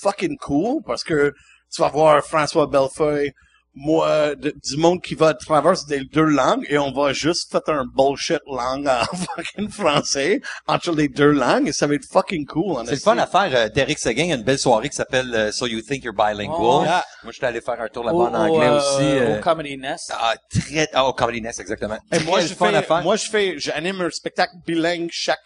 fucking 0.00 0.36
cool 0.38 0.82
parce 0.84 1.04
que 1.04 1.32
tu 1.72 1.80
vas 1.82 1.88
voir 1.88 2.24
François 2.24 2.66
Bellefeuille, 2.66 3.30
moi, 3.76 4.34
de- 4.34 4.54
du 4.64 4.76
monde 4.78 5.02
qui 5.02 5.14
va 5.14 5.34
traverser 5.34 5.84
des 5.86 6.04
deux 6.04 6.24
langues 6.24 6.64
et 6.68 6.78
on 6.78 6.92
va 6.92 7.12
juste 7.12 7.50
faire 7.52 7.60
un 7.74 7.84
bullshit 7.84 8.40
langue 8.46 8.88
en 8.88 9.04
fucking 9.36 9.68
français 9.70 10.40
entre 10.66 10.92
les 10.92 11.08
deux 11.08 11.30
langues 11.30 11.68
et 11.68 11.72
ça 11.72 11.86
va 11.86 11.94
être 11.94 12.06
fucking 12.10 12.46
cool. 12.46 12.82
C'est 12.86 12.92
le 12.92 12.96
fun 12.96 13.18
à 13.18 13.26
faire. 13.26 13.50
Euh, 13.54 13.68
Derek 13.68 13.98
Seguin, 13.98 14.24
il 14.24 14.28
y 14.30 14.32
a 14.32 14.36
une 14.36 14.42
belle 14.42 14.58
soirée 14.58 14.88
qui 14.88 14.96
s'appelle 14.96 15.32
euh, 15.34 15.52
So 15.52 15.66
You 15.66 15.82
Think 15.82 16.04
You're 16.04 16.14
Bilingual. 16.14 16.82
Ouais. 16.86 16.88
Moi, 17.22 17.32
j'étais 17.32 17.46
allé 17.46 17.60
faire 17.60 17.80
un 17.80 17.88
tour 17.88 18.04
là-bas 18.04 18.18
en 18.18 18.34
anglais 18.34 18.66
euh, 18.66 18.78
aussi. 18.78 19.04
euh, 19.04 19.38
Au 19.38 19.42
Comedy 19.42 19.76
Nest. 19.76 20.10
ah, 20.14 20.34
très, 20.50 20.88
ah, 20.94 21.04
au 21.06 21.12
Comedy 21.12 21.42
Nest, 21.42 21.60
exactement. 21.60 21.98
Et 22.12 22.18
moi, 22.20 22.40
je 22.40 22.54
fun 22.54 22.72
à 22.72 22.80
fais, 22.80 22.86
faire. 22.88 23.02
moi, 23.02 23.16
je 23.16 23.28
fais, 23.28 23.54
j'anime 23.58 24.00
un 24.00 24.10
spectacle 24.10 24.54
bilingue 24.66 25.08
chaque, 25.12 25.38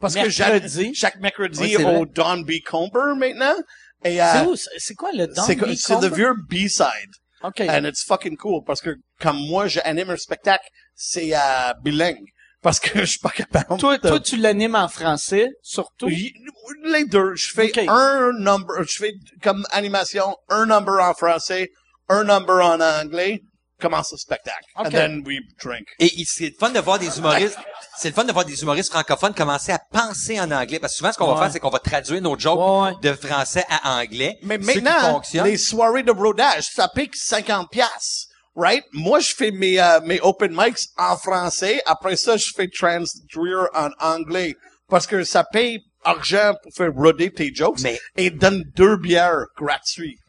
parce 0.00 0.14
que 0.14 0.20
Mercredi. 0.20 0.68
j'anime 0.68 0.94
chaque 0.94 1.20
mercredi 1.20 1.58
Oui, 1.60 1.74
c'est 1.76 1.84
au 1.84 2.04
Don 2.04 2.38
B. 2.38 2.52
Comber 2.68 3.14
maintenant. 3.16 3.54
Et, 4.04 4.20
euh, 4.20 4.26
C'est 4.32 4.46
où? 4.46 4.56
C'est 4.56 4.70
c'est 4.78 4.94
quoi 4.94 5.10
le 5.12 5.26
Don 5.28 5.42
c'est, 5.42 5.54
B. 5.56 5.74
c'est 5.76 5.94
the 5.94 6.00
Comber? 6.00 6.14
vieux 6.16 6.34
B-side. 6.50 7.12
OK. 7.42 7.60
And 7.68 7.84
it's 7.86 8.02
fucking 8.04 8.36
cool 8.36 8.62
parce 8.64 8.80
que 8.80 8.96
comme 9.20 9.36
moi, 9.48 9.68
j'anime 9.68 10.10
un 10.10 10.16
spectacle, 10.16 10.66
c'est 10.94 11.34
euh, 11.34 11.72
bilingue. 11.82 12.24
Parce 12.62 12.80
que 12.80 12.98
je 13.00 13.04
suis 13.04 13.18
pas 13.20 13.30
capable 13.30 13.78
Toi, 13.78 13.98
de- 13.98 14.08
toi, 14.08 14.18
tu 14.20 14.36
l'animes 14.36 14.74
en 14.74 14.88
français, 14.88 15.50
surtout? 15.62 16.08
Les 16.08 17.04
deux. 17.04 17.34
Je 17.34 17.50
fais 17.50 17.72
un 17.88 18.32
number, 18.38 18.82
je 18.82 18.96
fais 18.98 19.12
comme 19.42 19.64
animation, 19.70 20.36
un 20.48 20.66
number 20.66 20.94
en 21.00 21.14
français, 21.14 21.70
un 22.08 22.24
number 22.24 22.64
en 22.64 22.80
anglais, 22.80 23.42
commence 23.80 24.12
le 24.12 24.18
spectacle. 24.18 24.64
Ok. 24.78 24.86
And 24.86 24.90
then 24.90 25.22
we 25.26 25.38
drink. 25.62 25.86
Et 25.98 26.10
c'est 26.26 26.46
le 26.50 26.54
fun 26.58 26.70
de 26.70 26.80
voir 26.80 26.98
des 26.98 27.18
humoristes, 27.18 27.58
c'est 27.98 28.08
le 28.08 28.14
fun 28.14 28.24
de 28.24 28.32
voir 28.32 28.44
des 28.44 28.60
humoristes 28.62 28.90
francophones 28.92 29.34
commencer 29.34 29.72
à 29.72 29.78
penser 29.92 30.40
en 30.40 30.50
anglais. 30.50 30.78
Parce 30.78 30.94
que 30.94 30.98
souvent, 30.98 31.12
ce 31.12 31.18
qu'on 31.18 31.32
va 31.34 31.40
faire, 31.42 31.52
c'est 31.52 31.60
qu'on 31.60 31.70
va 31.70 31.78
traduire 31.78 32.20
nos 32.22 32.38
jokes 32.38 32.58
Ouais, 32.58 32.90
ouais. 32.92 32.94
de 33.02 33.14
français 33.14 33.64
à 33.68 33.98
anglais. 33.98 34.38
Mais 34.42 34.58
maintenant, 34.58 35.20
les 35.44 35.56
soirées 35.58 36.02
de 36.02 36.12
brodage, 36.12 36.64
ça 36.74 36.88
pique 36.88 37.14
50 37.16 37.70
piastres. 37.70 38.28
Right? 38.58 38.84
Moi, 38.92 39.20
je 39.20 39.34
fais 39.34 39.50
mes, 39.50 39.78
euh, 39.78 40.00
mes 40.00 40.18
open 40.22 40.50
mics 40.56 40.78
en 40.96 41.18
français. 41.18 41.82
Après 41.84 42.16
ça, 42.16 42.38
je 42.38 42.50
fais 42.56 42.68
traduire 42.68 43.68
en 43.74 43.90
anglais. 44.00 44.54
Parce 44.88 45.06
que 45.06 45.24
ça 45.24 45.44
paye 45.44 45.80
argent 46.04 46.54
pour 46.62 46.72
faire 46.72 46.92
roder 46.94 47.30
tes 47.32 47.52
jokes. 47.54 47.80
Mais- 47.82 48.00
Et 48.16 48.30
donne 48.30 48.62
deux 48.74 48.96
bières 48.96 49.44
gratuites. 49.58 50.20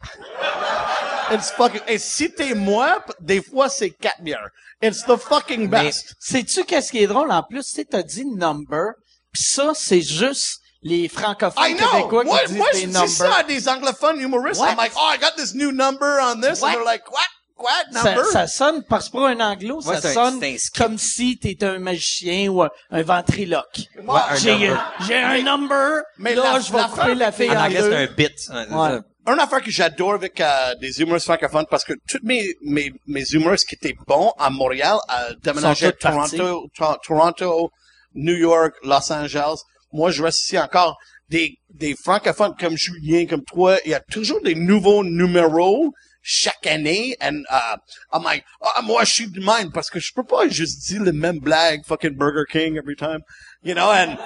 It's 1.32 1.50
fucking, 1.50 1.80
et 1.86 1.98
si 1.98 2.32
t'es 2.32 2.54
moi, 2.54 3.04
des 3.20 3.42
fois, 3.42 3.68
c'est 3.68 3.90
quatre 3.90 4.20
bières. 4.22 4.48
It's 4.82 5.04
the 5.04 5.16
fucking 5.16 5.68
best. 5.68 6.14
sais-tu 6.20 6.64
qu'est-ce 6.64 6.90
qui 6.90 7.02
est 7.02 7.06
drôle? 7.06 7.30
En 7.32 7.42
plus? 7.42 7.64
Tu 7.64 7.70
sais, 7.72 7.84
t'as 7.84 8.02
dit 8.02 8.24
number, 8.24 8.92
pis 9.32 9.42
ça, 9.42 9.72
c'est 9.74 10.00
juste 10.02 10.60
les 10.82 11.08
francophones 11.08 11.64
I 11.66 11.74
know. 11.74 11.88
québécois 11.88 12.24
Moi, 12.24 12.38
qui 12.40 12.46
disent 12.48 12.56
moi, 12.56 12.66
des 12.72 12.80
je 12.82 12.86
dis 12.86 12.92
numbers. 12.92 13.08
ça 13.10 13.34
à 13.38 13.42
des 13.42 13.68
anglophones 13.68 14.20
humoristes. 14.20 14.60
What? 14.60 14.70
I'm 14.70 14.76
like, 14.76 14.92
oh, 14.96 15.10
I 15.12 15.18
got 15.18 15.32
this 15.36 15.54
new 15.54 15.72
number 15.72 16.20
on 16.22 16.40
this. 16.40 16.60
What? 16.62 16.68
And 16.68 16.74
they're 16.74 16.84
like, 16.84 17.10
what? 17.10 17.18
What 17.60 17.92
Ça, 17.92 18.04
number? 18.14 18.24
ça 18.30 18.46
sonne, 18.46 18.84
parce 18.88 19.06
que 19.06 19.10
pour 19.10 19.26
un 19.26 19.40
anglo, 19.40 19.80
Ouais, 19.84 19.96
ça 19.96 20.00
c'est 20.00 20.08
un- 20.16 20.30
sonne 20.30 20.38
c'est 20.40 20.54
un 20.80 20.84
comme 20.84 20.96
si 20.96 21.36
t'étais 21.38 21.66
un 21.66 21.80
magicien 21.80 22.48
ou 22.50 22.62
un, 22.62 22.70
un 22.92 23.02
ventriloque. 23.02 23.80
Ouais, 24.00 24.20
un 24.30 24.36
J'ai, 24.36 24.52
number. 24.68 24.92
j'ai 25.08 25.16
un 25.16 25.42
number, 25.42 26.02
mais 26.18 26.36
là, 26.36 26.52
la- 26.52 26.60
je 26.60 26.72
vais 26.72 26.78
couper 26.84 27.14
la 27.16 27.32
fille 27.32 27.50
En 27.50 27.54
en 27.56 27.64
anglais, 27.64 27.80
c'est 27.80 27.96
un 27.96 28.06
bit. 28.06 28.30
Ouais, 28.30 28.34
c'est 28.38 28.70
ça. 28.70 29.00
Une 29.34 29.40
affaire 29.40 29.62
que 29.62 29.70
j'adore 29.70 30.14
avec 30.14 30.40
euh, 30.40 30.74
des 30.80 31.00
humoristes 31.00 31.26
francophones 31.26 31.66
parce 31.70 31.84
que 31.84 31.92
tous 32.08 32.20
mes, 32.22 32.54
mes, 32.62 32.92
mes 33.06 33.24
humoristes 33.32 33.68
qui 33.68 33.74
étaient 33.74 33.94
bons 34.06 34.32
à 34.38 34.50
Montréal, 34.50 34.96
à 35.08 35.34
déménager 35.42 35.86
à. 35.86 35.92
Toronto, 35.92 36.68
Tor- 36.76 37.00
Toronto, 37.06 37.70
New 38.14 38.36
York, 38.36 38.74
Los 38.84 39.12
Angeles. 39.12 39.60
Moi, 39.92 40.10
je 40.10 40.22
reste 40.22 40.42
ici 40.44 40.58
encore. 40.58 40.96
Des, 41.28 41.58
des 41.68 41.94
francophones 41.94 42.54
comme 42.58 42.74
Julien, 42.76 43.26
comme 43.26 43.44
toi, 43.44 43.76
il 43.84 43.90
y 43.90 43.94
a 43.94 44.00
toujours 44.00 44.40
des 44.40 44.54
nouveaux 44.54 45.04
numéros 45.04 45.92
chaque 46.22 46.66
année. 46.66 47.16
And 47.20 47.42
uh, 47.50 47.76
I'm 48.14 48.22
like, 48.24 48.44
ah, 48.62 48.80
moi, 48.80 49.04
je 49.04 49.10
suis 49.12 49.26
de 49.30 49.40
même 49.44 49.70
parce 49.70 49.90
que 49.90 50.00
je 50.00 50.10
peux 50.14 50.24
pas 50.24 50.48
juste 50.48 50.86
dire 50.88 51.02
les 51.02 51.12
mêmes 51.12 51.38
blagues, 51.38 51.82
fucking 51.86 52.16
Burger 52.16 52.44
King 52.50 52.78
every 52.78 52.96
time. 52.96 53.20
You 53.62 53.74
know, 53.74 53.90
and 53.90 54.16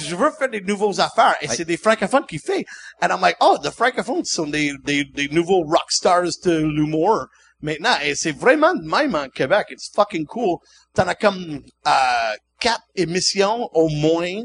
je 0.00 0.14
veux 0.14 0.30
faire 0.32 0.50
des 0.50 0.60
nouveaux 0.60 1.00
affaires. 1.00 1.36
Et 1.40 1.48
c'est 1.48 1.64
des 1.64 1.78
francophones 1.78 2.26
qui 2.26 2.38
fait. 2.38 2.64
And 3.00 3.08
I'm 3.10 3.20
like, 3.20 3.36
oh, 3.40 3.58
the 3.62 3.70
francophones 3.70 4.24
sont 4.24 4.46
des, 4.46 4.72
des, 4.84 5.04
des 5.04 5.28
nouveaux 5.28 5.62
rock 5.62 5.90
stars 5.90 6.38
de 6.44 6.58
l'humour 6.58 7.26
maintenant. 7.62 7.96
Et 8.02 8.14
c'est 8.14 8.32
vraiment 8.32 8.74
de 8.74 8.84
même 8.84 9.14
en 9.14 9.28
Québec. 9.28 9.68
It's 9.70 9.90
fucking 9.94 10.26
cool. 10.26 10.58
T'en 10.94 11.08
as 11.08 11.14
comme 11.14 11.62
euh, 11.86 12.34
quatre 12.60 12.84
émissions 12.94 13.68
au 13.72 13.88
moins 13.88 14.44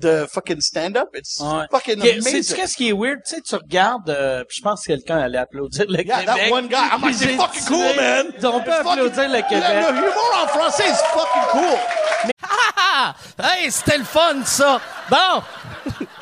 de 0.00 0.26
fucking 0.32 0.60
stand-up. 0.60 1.08
It's 1.14 1.40
Ouais. 1.40 1.64
fucking 1.70 2.00
amazing. 2.00 2.42
Sais-tu 2.42 2.54
qu'est-ce 2.60 2.76
qui 2.76 2.88
est 2.88 2.92
weird? 2.92 3.20
Tu 3.26 3.36
sais, 3.36 3.40
tu 3.40 3.54
regardes, 3.54 4.10
euh, 4.10 4.44
je 4.48 4.60
pense 4.60 4.82
que 4.82 4.86
quelqu'un 4.88 5.18
allait 5.18 5.38
applaudir 5.38 5.84
le 5.88 6.02
Yeah, 6.04 6.22
that 6.24 6.34
Québec. 6.34 6.52
one 6.52 6.66
guy. 6.68 6.74
I'm 6.92 7.02
like, 7.02 7.14
c'est 7.14 7.36
fucking 7.36 7.64
cool, 7.66 7.96
man. 7.96 8.26
On 8.44 8.60
peut 8.60 8.72
applaudir 8.72 9.28
le 9.28 9.40
Québec. 9.48 9.64
Le, 9.70 9.92
le 9.92 9.98
humour 9.98 10.42
en 10.42 10.46
français 10.48 10.84
is 10.88 10.96
fucking 11.12 11.48
cool. 11.52 11.78
Ah! 12.42 13.14
Hey, 13.42 13.70
c'était 13.70 13.98
le 13.98 14.04
fun, 14.04 14.44
ça! 14.44 14.80
Bon! 15.10 15.42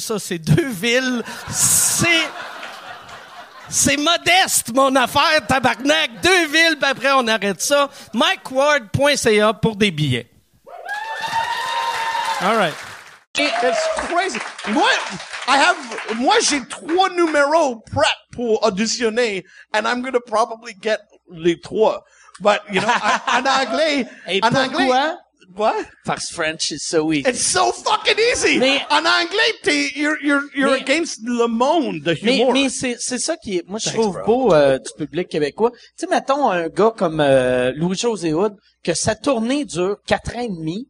ça. 0.00 0.18
C'est 0.18 0.38
deux 0.38 0.68
villes. 0.68 1.22
C'est... 1.50 2.28
C'est 3.68 3.96
modeste, 3.96 4.72
mon 4.74 4.94
affaire, 4.94 5.44
tabarnak. 5.48 6.20
Deux 6.22 6.46
villes, 6.48 6.76
puis 6.80 6.90
après, 6.90 7.12
on 7.12 7.26
arrête 7.26 7.60
ça. 7.62 7.88
MikeWard.ca 8.12 9.54
pour 9.54 9.74
des 9.76 9.90
billets. 9.90 10.30
All 12.40 12.56
right. 12.56 12.74
It's 13.36 13.88
crazy. 14.08 14.38
Moi, 14.68 14.88
I 15.48 15.56
have, 15.58 15.76
moi, 16.16 16.34
j'ai 16.40 16.60
trois 16.68 17.08
numéros 17.10 17.76
prêts 17.90 18.06
pour 18.32 18.62
auditionner, 18.64 19.44
and 19.74 19.86
I'm 19.86 20.02
gonna 20.02 20.20
probably 20.20 20.74
get 20.80 20.98
les 21.32 21.58
trois. 21.60 22.04
But, 22.40 22.60
you 22.70 22.80
know, 22.80 22.88
I- 23.02 23.40
en 23.40 23.46
anglais, 23.46 24.06
Et 24.28 24.40
en 24.42 24.50
pourquoi? 24.50 24.64
anglais, 24.66 25.16
what? 25.56 25.74
Parce 26.04 26.28
que 26.28 26.34
French 26.34 26.70
is 26.70 26.80
so 26.80 27.12
easy. 27.12 27.28
It's 27.28 27.40
so 27.40 27.72
fucking 27.72 28.16
easy. 28.32 28.58
Mais- 28.58 28.80
en 28.90 28.98
anglais, 29.04 29.52
t'es, 29.62 29.90
you're, 29.96 30.16
you're, 30.22 30.42
you're 30.54 30.70
Mais- 30.72 30.80
against 30.82 31.20
le 31.24 31.46
monde 31.46 32.00
de 32.00 32.16
Mais, 32.22 32.38
humour. 32.38 32.52
mais 32.52 32.68
c'est, 32.68 32.96
c'est 32.98 33.18
ça 33.18 33.36
qui 33.36 33.56
est, 33.58 33.68
moi, 33.68 33.78
je 33.78 33.86
Thanks, 33.90 33.94
trouve 34.00 34.18
bro. 34.24 34.46
beau 34.48 34.54
euh, 34.54 34.78
du 34.78 34.90
public 34.96 35.28
québécois. 35.28 35.70
Tu 35.70 35.78
sais, 35.96 36.06
mettons 36.08 36.48
un 36.50 36.68
gars 36.68 36.92
comme 36.96 37.20
euh, 37.20 37.72
Louis-José 37.76 38.32
Hood, 38.32 38.54
que 38.82 38.94
sa 38.94 39.14
tournée 39.14 39.64
dure 39.64 39.96
quatre 40.06 40.36
ans 40.36 40.40
et 40.40 40.48
demi, 40.48 40.88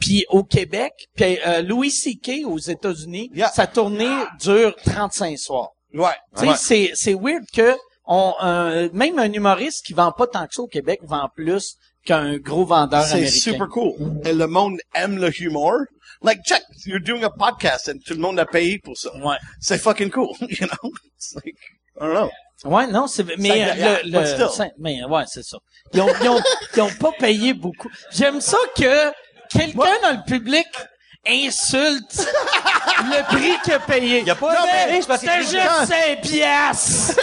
puis 0.00 0.24
au 0.30 0.44
Québec, 0.44 0.92
puis 1.16 1.38
euh, 1.46 1.60
Louis 1.62 1.90
C.K. 1.90 2.44
aux 2.46 2.58
États-Unis, 2.58 3.30
Yeah. 3.34 3.48
sa 3.50 3.66
tournée 3.66 4.08
dure 4.40 4.74
35 4.84 5.36
soirs. 5.38 5.70
ouais. 5.94 6.06
Tu 6.36 6.42
sais, 6.42 6.48
ouais. 6.48 6.54
c'est, 6.56 6.90
c'est 6.94 7.14
weird 7.14 7.44
que 7.52 7.74
on, 8.10 8.32
un- 8.40 8.88
même 8.90 9.18
un 9.18 9.30
humoriste 9.32 9.84
qui 9.84 9.92
vend 9.92 10.12
pas 10.12 10.26
tant 10.26 10.46
que 10.46 10.54
ça 10.54 10.62
au 10.62 10.66
Québec 10.66 11.00
vend 11.02 11.28
plus 11.34 11.74
qu'un 12.08 12.38
gros 12.38 12.64
vendeur 12.64 13.04
C'est 13.04 13.12
américain. 13.18 13.38
super 13.38 13.68
cool. 13.68 13.94
Et 14.24 14.32
le 14.32 14.46
monde 14.46 14.78
aime 14.94 15.18
le 15.18 15.30
humour. 15.42 15.74
Like, 16.22 16.40
check, 16.44 16.62
you're 16.86 17.00
doing 17.00 17.22
a 17.22 17.30
podcast 17.30 17.88
and 17.88 17.98
tout 18.04 18.14
le 18.14 18.20
monde 18.20 18.38
a 18.40 18.46
payé 18.46 18.78
pour 18.82 18.96
ça. 18.96 19.10
Ouais. 19.18 19.36
C'est 19.60 19.78
fucking 19.78 20.10
cool, 20.10 20.30
you 20.40 20.66
know? 20.66 20.90
It's 21.16 21.34
like, 21.36 21.54
I 22.00 22.06
don't 22.06 22.14
know. 22.14 22.30
Ouais, 22.64 22.86
non, 22.88 23.06
c'est 23.06 23.24
mais 23.38 23.48
Ça, 23.50 23.54
euh, 23.88 23.96
le, 24.04 24.20
le- 24.42 24.48
ça- 24.48 24.66
mais 24.78 25.04
ouais, 25.04 25.22
c'est 25.28 25.44
ça. 25.44 25.58
Ils 25.92 26.00
ont, 26.00 26.08
ils 26.22 26.28
ont, 26.28 26.42
ils 26.74 26.80
ont 26.82 26.90
pas 26.98 27.12
payé 27.16 27.52
beaucoup. 27.54 27.88
J'aime 28.10 28.40
ça 28.40 28.56
que 28.76 29.12
quelqu'un 29.48 30.00
dans 30.02 30.10
le 30.16 30.24
public 30.26 30.66
insulte 31.24 32.26
le 33.04 33.22
prix 33.36 33.52
qu'il 33.62 33.74
a 33.74 33.78
payé. 33.78 34.22
Y 34.24 34.30
a 34.30 34.34
pas- 34.34 34.54
Non, 34.54 34.60
mais 34.64 35.00
c'est 35.18 35.40
juste 35.42 35.86
5 35.86 36.20
piastres. 36.22 37.20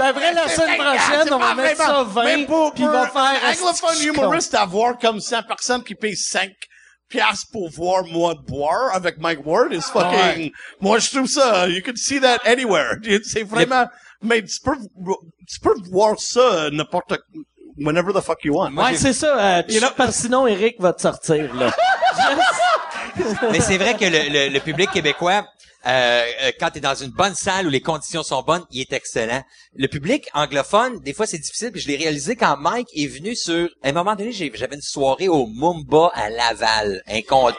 Puis 0.00 0.08
après, 0.08 0.32
la 0.34 0.48
semaine 0.48 0.76
prochaine, 0.78 1.32
on 1.34 1.38
va 1.38 1.54
mettre 1.54 1.76
ça 1.76 2.02
20, 2.02 2.24
Mais 2.24 2.44
pour, 2.46 2.72
puis 2.72 2.82
il 2.84 2.88
va 2.88 3.06
pour 3.06 3.20
un 3.20 3.34
faire... 3.34 3.50
anglophone 3.50 4.02
humoriste 4.06 4.54
avoir 4.54 4.98
comme 4.98 5.20
100 5.20 5.42
personnes 5.44 5.82
qui 5.84 5.94
payent 5.94 6.16
5 6.16 6.50
piastres 7.08 7.46
pour 7.52 7.68
voir 7.70 8.04
moi 8.04 8.34
boire 8.46 8.94
avec 8.94 9.18
Mike 9.18 9.44
Ward 9.44 9.72
is 9.72 9.80
fucking, 9.82 10.12
Ouais. 10.12 10.52
moi 10.80 10.98
je 11.00 11.10
trouve 11.10 11.26
ça, 11.26 11.66
you 11.68 11.82
can 11.84 11.96
see 11.96 12.20
that 12.20 12.38
anywhere. 12.44 12.94
C'est 13.24 13.42
vraiment, 13.42 13.86
mais 14.22 14.42
tu 14.42 14.60
peux, 14.64 14.76
tu 15.48 15.58
peux 15.60 15.74
voir 15.90 16.14
ça 16.20 16.70
n'importe, 16.70 17.18
whenever 17.78 18.12
the 18.12 18.20
fuck 18.20 18.38
you 18.44 18.54
want. 18.54 18.72
Ouais, 18.76 18.96
c'est 18.96 19.12
ça. 19.12 19.58
Euh, 19.58 19.62
You 19.68 19.80
know- 19.80 19.88
parce 19.96 20.10
que 20.16 20.22
sinon, 20.22 20.46
Eric 20.46 20.76
va 20.80 20.92
te 20.92 21.02
sortir, 21.02 21.52
là. 21.54 21.72
Mais 23.50 23.60
c'est 23.60 23.78
vrai 23.78 23.94
que 23.94 24.04
le, 24.04 24.28
le- 24.32 24.52
le 24.52 24.60
public 24.60 24.90
québécois, 24.90 25.44
euh, 25.86 26.24
euh, 26.42 26.52
quand 26.58 26.70
tu 26.70 26.78
es 26.78 26.80
dans 26.80 26.94
une 26.94 27.10
bonne 27.10 27.34
salle 27.34 27.66
où 27.66 27.70
les 27.70 27.80
conditions 27.80 28.22
sont 28.22 28.42
bonnes, 28.42 28.64
il 28.70 28.80
est 28.80 28.92
excellent. 28.92 29.42
Le 29.74 29.88
public 29.88 30.28
anglophone, 30.34 31.00
des 31.00 31.14
fois, 31.14 31.26
c'est 31.26 31.38
difficile. 31.38 31.72
Puis 31.72 31.80
je 31.80 31.88
l'ai 31.88 31.96
réalisé 31.96 32.36
quand 32.36 32.56
Mike 32.58 32.88
est 32.94 33.06
venu 33.06 33.34
sur... 33.34 33.68
À 33.82 33.88
un 33.88 33.92
moment 33.92 34.14
donné, 34.14 34.32
j'avais 34.32 34.74
une 34.74 34.82
soirée 34.82 35.28
au 35.28 35.46
Mumba 35.46 36.10
à 36.14 36.28
Laval. 36.28 37.02
Un 37.06 37.22
con- 37.22 37.52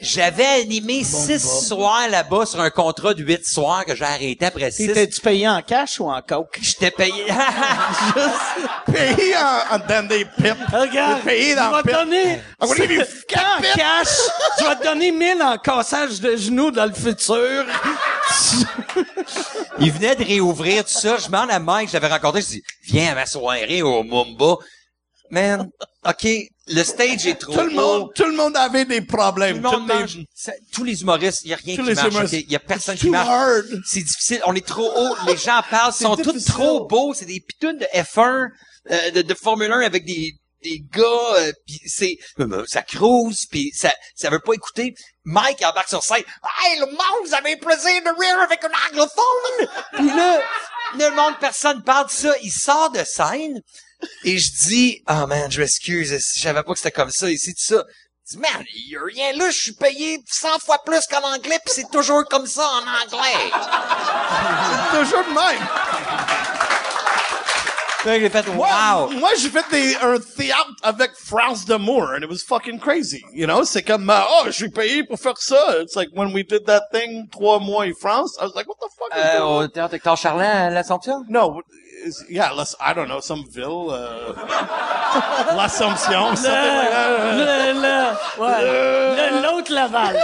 J'avais 0.00 0.62
animé 0.62 1.04
six 1.04 1.40
soirs 1.68 2.08
là-bas 2.08 2.46
sur 2.46 2.60
un 2.60 2.70
contrat 2.70 3.12
de 3.12 3.22
huit 3.22 3.46
soirs 3.46 3.84
que 3.84 3.94
j'ai 3.94 4.04
arrêté 4.04 4.46
après 4.46 4.70
six. 4.70 4.86
T'étais-tu 4.86 5.20
payé 5.20 5.48
en 5.48 5.60
cash 5.60 6.00
ou 6.00 6.10
en 6.10 6.22
coke? 6.22 6.58
J'étais 6.60 6.90
payé... 6.90 7.26
Payé 8.92 9.36
en, 9.36 9.76
en 9.76 9.78
dans 9.78 10.08
des 10.08 10.24
pipes. 10.24 10.56
Regarde, 10.72 11.22
Payé 11.22 11.54
dans 11.54 11.70
je 11.70 11.76
vais 11.76 11.82
le 11.82 11.82
te 11.82 11.92
donner, 11.92 12.40
I'm 12.60 12.68
gonna 12.68 12.86
give 12.86 12.92
you 12.92 13.02
en 13.36 13.60
cash, 13.76 14.08
je 14.58 14.64
vais 14.64 14.76
te 14.76 14.84
donner 14.84 15.12
1000 15.12 15.42
en 15.42 15.58
cassage 15.58 16.20
de 16.20 16.36
genoux 16.36 16.70
dans 16.70 16.86
le 16.86 16.92
futur. 16.92 17.66
Il 19.78 19.92
venait 19.92 20.16
de 20.16 20.24
réouvrir 20.24 20.84
tout 20.84 20.90
ça. 20.90 21.18
Je 21.18 21.26
demande 21.26 21.50
à 21.50 21.58
Mike, 21.58 21.88
je 21.88 21.94
l'avais 21.94 22.12
rencontré, 22.12 22.40
je 22.40 22.46
dis, 22.46 22.62
viens 22.84 23.12
à 23.12 23.14
ma 23.14 23.26
soirée 23.26 23.82
au 23.82 24.02
Mumba. 24.02 24.56
Man, 25.30 25.70
OK, 26.06 26.26
le 26.66 26.82
stage 26.82 27.26
est 27.26 27.34
trop 27.36 27.52
Tout 27.52 27.60
le 27.60 27.68
haut. 27.68 27.98
monde, 28.00 28.10
tout 28.14 28.24
le 28.24 28.32
monde 28.32 28.56
avait 28.56 28.84
des 28.84 29.00
Tout 29.06 29.16
problèmes. 29.16 29.56
le 29.56 29.62
monde 29.62 29.88
les-. 29.88 30.24
Ça- 30.34 30.52
tous 30.72 30.84
les 30.84 31.02
humoristes, 31.02 31.40
il 31.44 31.50
y 31.50 31.54
a 31.54 31.56
rien 31.56 31.76
Tous 31.76 31.82
qui 31.82 31.88
les 31.88 31.94
marche. 31.94 32.32
Il 32.32 32.50
y 32.50 32.56
a 32.56 32.58
personne 32.60 32.94
It's 32.94 33.02
qui 33.04 33.10
marche. 33.10 33.64
C'est 33.86 34.02
difficile. 34.02 34.40
On 34.46 34.54
est 34.54 34.66
trop 34.66 34.90
haut. 34.96 35.16
Les 35.26 35.36
gens 35.36 35.62
parlent, 35.70 35.92
C'est 35.92 36.04
sont 36.04 36.16
tous 36.16 36.44
trop 36.44 36.86
beaux. 36.86 37.14
C'est 37.14 37.26
des 37.26 37.40
pitounes 37.40 37.78
de 37.78 37.86
F1, 37.94 38.48
euh, 38.90 39.10
de, 39.12 39.22
de 39.22 39.34
Formule 39.34 39.70
1 39.72 39.80
avec 39.80 40.04
des 40.04 40.34
des 40.62 40.82
gars, 40.92 41.02
euh, 41.38 41.52
pis 41.66 41.80
c'est 41.86 42.18
euh, 42.38 42.64
ça 42.66 42.82
crouse, 42.82 43.46
puis 43.50 43.70
ça 43.74 43.90
ça 44.14 44.28
veut 44.28 44.40
pas 44.40 44.52
écouter. 44.52 44.92
Mike 45.24 45.64
embarque 45.64 45.88
sur 45.88 46.02
scène. 46.02 46.22
Hey 46.62 46.78
le 46.80 46.84
monde, 46.84 47.26
vous 47.26 47.32
avez 47.32 47.56
plaisir 47.56 48.02
de 48.02 48.20
rire 48.20 48.38
avec 48.40 48.62
un 48.64 48.90
anglophone. 48.90 49.68
Puis 49.94 50.06
là, 50.08 50.42
le 50.98 51.16
monde, 51.16 51.34
personne 51.40 51.82
parle 51.82 52.08
de 52.08 52.10
ça. 52.12 52.34
Il 52.42 52.50
sort 52.52 52.90
de 52.90 53.02
scène 53.04 53.58
et 54.24 54.38
je 54.38 54.50
dis, 54.68 55.02
oh 55.08 55.26
man, 55.26 55.50
je 55.50 55.60
m'excuse, 55.60 56.12
je 56.36 56.40
savais 56.40 56.62
pas 56.62 56.72
que 56.72 56.78
c'était 56.78 56.90
comme 56.90 57.10
ça 57.10 57.30
ici, 57.30 57.54
tout 57.54 57.62
ça. 57.74 57.84
Je 58.28 58.36
dis, 58.36 58.38
man, 58.42 58.64
il 58.74 58.92
y 58.92 58.96
a 58.96 59.00
rien 59.02 59.32
là, 59.36 59.50
je 59.50 59.58
suis 59.58 59.72
payé 59.72 60.18
100 60.28 60.58
fois 60.60 60.78
plus 60.84 61.00
qu'en 61.10 61.22
anglais, 61.34 61.58
puis 61.64 61.74
c'est 61.74 61.90
toujours 61.90 62.24
comme 62.26 62.46
ça 62.46 62.66
en 62.66 62.80
anglais. 62.82 63.50
Toujours 64.92 65.24
de 65.24 65.34
même. 65.34 65.68
Là, 68.06 68.18
j'ai 68.18 68.30
fait, 68.30 68.46
Moi, 68.54 68.66
wow. 68.66 69.10
moi 69.10 69.28
j'ai 69.38 69.50
fait 69.50 69.64
des, 69.70 69.94
un 69.96 70.18
théâtre 70.18 70.70
avec 70.82 71.10
France 71.16 71.66
d'Amour, 71.66 72.14
and 72.16 72.22
it 72.22 72.30
was 72.30 72.38
fucking 72.48 72.78
crazy. 72.80 73.22
You 73.34 73.46
know, 73.46 73.62
c'est 73.66 73.82
comme, 73.82 74.08
euh, 74.08 74.20
oh, 74.26 74.44
je 74.46 74.52
suis 74.52 74.70
payé 74.70 75.04
pour 75.04 75.18
faire 75.20 75.36
ça. 75.36 75.82
It's 75.82 75.94
like 75.96 76.08
when 76.14 76.32
we 76.32 76.42
did 76.42 76.64
that 76.64 76.84
thing, 76.94 77.28
trois 77.30 77.58
mois 77.58 77.84
en 77.84 77.92
France, 77.92 78.38
I 78.40 78.44
was 78.44 78.52
like, 78.56 78.66
what 78.66 78.76
the 78.80 78.88
fuck 78.98 79.10
is 79.14 79.36
Euh, 79.36 79.42
on? 79.42 79.64
au 79.64 79.68
théâtre 79.68 79.92
Hector 79.96 80.16
Charlin 80.16 80.48
à 80.48 80.70
l'Assomption? 80.70 81.24
No, 81.28 81.60
is, 82.06 82.24
yeah, 82.28 82.50
let's, 82.52 82.74
I 82.80 82.92
don't 82.94 83.08
know, 83.08 83.20
some 83.20 83.44
ville, 83.48 83.90
uh, 83.90 84.32
l'Assomption, 85.56 86.36
something 86.36 86.76
like 86.76 86.90
that. 86.90 87.10
Le, 87.36 87.80
le, 87.80 88.42
ouais. 88.42 88.62
Le- 88.62 89.42
L'autre 89.42 89.72
Laval. 89.72 90.16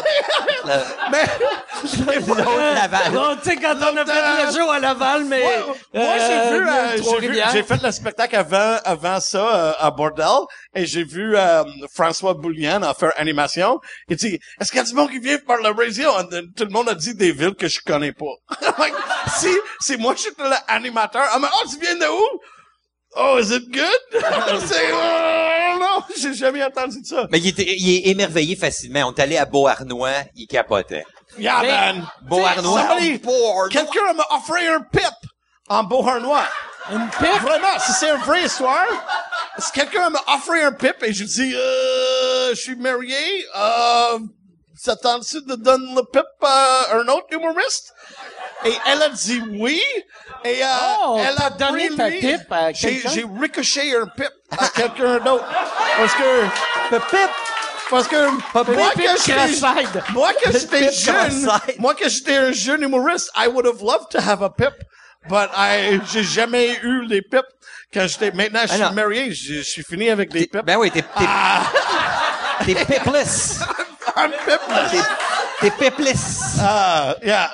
Mais, 1.11 1.25
L'autre 2.27 2.75
Laval. 2.75 3.13
Bon, 3.13 3.37
tu 3.43 3.51
sais, 3.51 3.57
quand 3.57 3.77
on 3.81 3.97
a 3.97 4.05
fait 4.05 4.47
le 4.47 4.53
show 4.53 4.71
à 4.71 4.79
Laval, 4.81 5.25
mais... 5.25 5.43
Moi, 5.43 6.05
moi, 6.05 6.15
j'ai 6.19 6.51
vu, 6.51 6.69
euh, 6.69 7.21
j'ai 7.21 7.29
vu, 7.29 7.41
j'ai 7.53 7.63
fait 7.63 7.83
le 7.83 7.91
spectacle 7.91 8.37
avant, 8.37 8.79
avant 8.85 9.21
ça 9.21 9.39
euh, 9.39 9.73
à 9.79 9.91
Bordel 9.91 10.27
et 10.75 10.87
j'ai 10.87 11.05
vu 11.05 11.37
euh, 11.37 11.65
François 11.93 12.35
Boulian 12.35 12.83
en 12.83 12.95
faire 12.95 13.13
animation. 13.17 13.81
Il 14.09 14.17
dit, 14.17 14.39
est-ce 14.61 14.71
qu'il 14.71 14.79
y 14.79 14.81
a 14.81 14.85
du 14.85 14.95
monde 14.95 15.11
qui 15.11 15.19
vient 15.19 15.39
par 15.39 15.59
la 15.59 15.73
radio? 15.73 16.11
And 16.19 16.25
then, 16.27 16.53
tout 16.57 16.65
le 16.65 16.71
monde 16.71 16.89
a 16.89 16.95
dit 16.95 17.15
des 17.15 17.33
villes 17.33 17.55
que 17.55 17.69
je 17.69 17.81
connais 17.81 18.13
pas. 18.13 18.25
like, 18.79 18.95
si, 19.37 19.49
si 19.81 19.97
moi 19.97 20.15
j'étais 20.17 20.43
l'animateur, 20.69 21.25
I'm 21.35 21.43
like, 21.43 21.53
oh, 21.55 21.66
tu 21.67 21.79
viens 21.81 21.97
de 21.97 22.07
où? 22.07 22.41
Oh, 23.19 23.39
is 23.41 23.51
it 23.51 23.65
good? 23.71 24.01
C'est, 24.67 24.93
euh, 24.93 25.79
non, 25.79 26.03
j'ai 26.17 26.35
jamais 26.35 26.63
entendu 26.63 26.99
ça. 27.05 27.27
Mais 27.31 27.39
il, 27.39 27.49
était, 27.49 27.75
il 27.77 27.97
est 27.97 28.11
émerveillé 28.11 28.57
facilement. 28.57 29.05
On 29.09 29.13
est 29.15 29.21
allé 29.21 29.37
à 29.39 29.45
Beauharnois, 29.47 30.25
il 30.35 30.47
capotait. 30.47 31.05
Yeah, 31.39 31.59
Mais- 31.63 31.69
man. 31.71 32.07
Beauharnois? 32.23 32.81
Somebody- 32.83 33.19
Beauharnois. 33.19 33.69
Quelqu'un 33.71 34.13
m'a 34.13 34.27
offert 34.37 34.73
un 34.75 34.81
pip 34.93 35.15
en 35.69 35.85
Beauharnois. 35.85 36.45
Une 36.93 37.09
pipe? 37.09 37.43
Vraiment, 37.43 37.79
si 37.85 37.93
c'est 37.93 38.11
une 38.11 38.21
vraie 38.21 38.45
histoire, 38.45 38.87
si 39.59 39.73
quelqu'un 39.73 40.09
m'a 40.11 40.21
offert 40.35 40.67
un 40.69 40.73
pip 40.73 41.03
et 41.03 41.13
je 41.13 41.25
dis, 41.25 41.53
euh, 41.55 42.51
je 42.51 42.61
suis 42.61 42.77
marié, 42.77 43.17
euh, 43.57 44.19
ça 44.77 44.95
tente-tu 44.95 45.43
de 45.43 45.57
donner 45.57 45.95
le 45.97 46.03
pip 46.13 46.23
à 46.43 46.95
un 46.97 47.09
autre 47.09 47.27
humoriste? 47.33 47.93
Et 48.65 48.73
elle 48.87 49.03
a 49.03 49.09
dit 49.11 49.43
oui. 49.51 49.81
Et 50.45 50.63
euh, 50.63 50.67
Oh, 51.05 51.19
elle 51.21 51.37
a 51.43 51.51
donné 51.51 51.89
lui. 51.89 52.19
pipe 52.21 52.51
à 52.51 52.73
J'ai 52.73 53.03
ricoché 53.41 53.95
un 53.97 54.07
pip 54.07 54.31
à 54.57 54.69
quelqu'un 54.69 55.19
d'autre. 55.19 55.45
Parce 55.97 56.15
que, 56.15 56.95
Le 56.95 56.99
pipe? 57.01 57.31
parce 57.91 58.09
que, 58.09 58.31
moi 58.73 58.91
pip 58.97 59.05
que 59.05 59.11
j'étais, 59.25 59.33
cross-side. 59.33 60.03
moi 60.13 60.33
que 60.35 60.51
j'étais 60.51 60.87
pip 60.89 60.91
jeune, 60.93 61.51
moi 61.79 61.95
que 61.95 62.09
j'étais 62.09 62.37
un 62.37 62.53
jeune 62.53 62.83
humoriste, 62.83 63.31
I 63.37 63.47
would 63.47 63.67
have 63.67 63.81
loved 63.83 64.11
to 64.11 64.19
have 64.21 64.43
a 64.43 64.51
pip, 64.51 64.75
but 65.29 65.51
I, 65.57 66.01
j'ai 66.13 66.25
jamais 66.25 66.79
eu 66.83 67.03
les 67.07 67.23
pips. 67.23 67.45
Quand 67.95 68.09
j'étais, 68.09 68.33
maintenant 68.33 68.63
je 68.63 68.73
suis 68.73 68.81
non. 68.83 68.93
marié, 68.93 69.33
je 69.33 69.55
je 69.55 69.63
suis 69.63 69.85
fini 69.85 70.11
avec 70.11 70.31
des 70.31 70.47
pips. 70.47 70.65
Ben 70.65 70.77
oui, 70.79 70.91
t'es, 70.91 71.03
t'es, 71.03 72.75
t'es 72.75 72.85
pipless. 72.85 73.61
I'm 74.17 74.33
pipless. 74.33 74.91
T'es 74.91 74.99
pipless. 75.61 76.57
Ah, 76.61 77.17
yeah. 77.23 77.51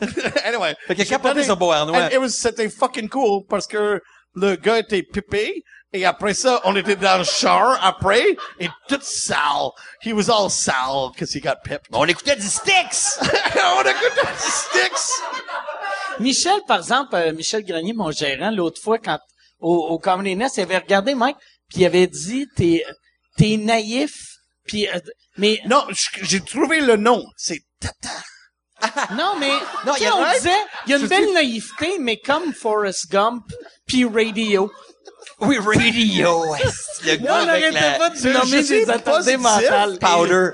anyway. 0.44 0.74
Fait 0.86 0.96
j'ai 0.96 1.04
capoté 1.04 1.42
sur 1.44 1.56
Beauharnois. 1.56 1.96
and 2.04 2.10
it 2.12 2.18
was- 2.18 2.30
C'était 2.30 2.68
fucking 2.68 3.08
cool 3.08 3.44
parce 3.48 3.66
que 3.66 4.00
le 4.34 4.56
gars 4.56 4.78
était 4.78 5.02
pipé. 5.02 5.62
Et 5.92 6.04
après 6.04 6.34
ça, 6.34 6.60
on 6.64 6.74
était 6.76 6.96
dans 6.96 7.18
le 7.18 7.24
char 7.24 7.78
après, 7.82 8.36
et 8.60 8.68
tout 8.88 8.98
sale. 9.00 9.70
He 10.04 10.12
was 10.12 10.28
all 10.28 10.50
sale 10.50 11.10
because 11.14 11.32
he 11.34 11.40
got 11.40 11.54
pipped. 11.64 11.86
On 11.92 12.04
écoutait 12.06 12.36
du 12.36 12.46
Styx. 12.46 13.18
on 13.22 13.80
a 13.80 13.92
good 13.94 14.12
sticks. 14.36 15.08
Michel, 16.20 16.60
par 16.66 16.78
exemple, 16.78 17.14
euh, 17.14 17.32
Michel 17.32 17.64
Grenier, 17.64 17.92
mon 17.94 18.10
gérant, 18.10 18.50
l'autre 18.50 18.80
fois, 18.82 18.98
quand 18.98 19.18
au, 19.60 19.74
au 19.88 19.98
Comedy 19.98 20.34
Nest, 20.36 20.56
il 20.58 20.62
avait 20.62 20.78
regardé 20.78 21.14
Mike, 21.14 21.36
puis 21.70 21.80
il 21.82 21.86
avait 21.86 22.06
dit, 22.08 22.46
t'es, 22.56 22.84
t'es 23.38 23.56
naïf, 23.56 24.12
puis, 24.66 24.88
euh, 24.88 24.98
mais, 25.38 25.60
Non, 25.66 25.86
j'ai 26.22 26.40
trouvé 26.40 26.80
le 26.80 26.96
nom. 26.96 27.24
C'est 27.36 27.60
Tata. 27.80 28.10
non, 29.14 29.34
mais, 29.38 29.50
Non, 29.86 29.94
y 29.96 30.06
a- 30.06 30.16
on 30.16 30.32
disait, 30.34 30.50
il 30.86 30.90
y 30.90 30.94
a 30.94 30.98
une 30.98 31.06
belle 31.06 31.32
naïveté, 31.32 31.98
mais 31.98 32.18
comme 32.18 32.52
Forrest 32.52 33.10
Gump, 33.10 33.44
puis 33.86 34.04
Radio. 34.04 34.70
Oui, 35.40 35.58
radio. 35.58 36.44
Le 37.04 37.16
Non, 37.18 37.24
gars 37.24 37.52
avec 37.52 37.72
la 37.72 37.92
pas 37.98 38.10
de 38.10 38.32
nommer 38.32 38.62
des 38.62 38.86
positif. 39.02 39.38
mentales. 39.38 39.98
powder. 39.98 40.50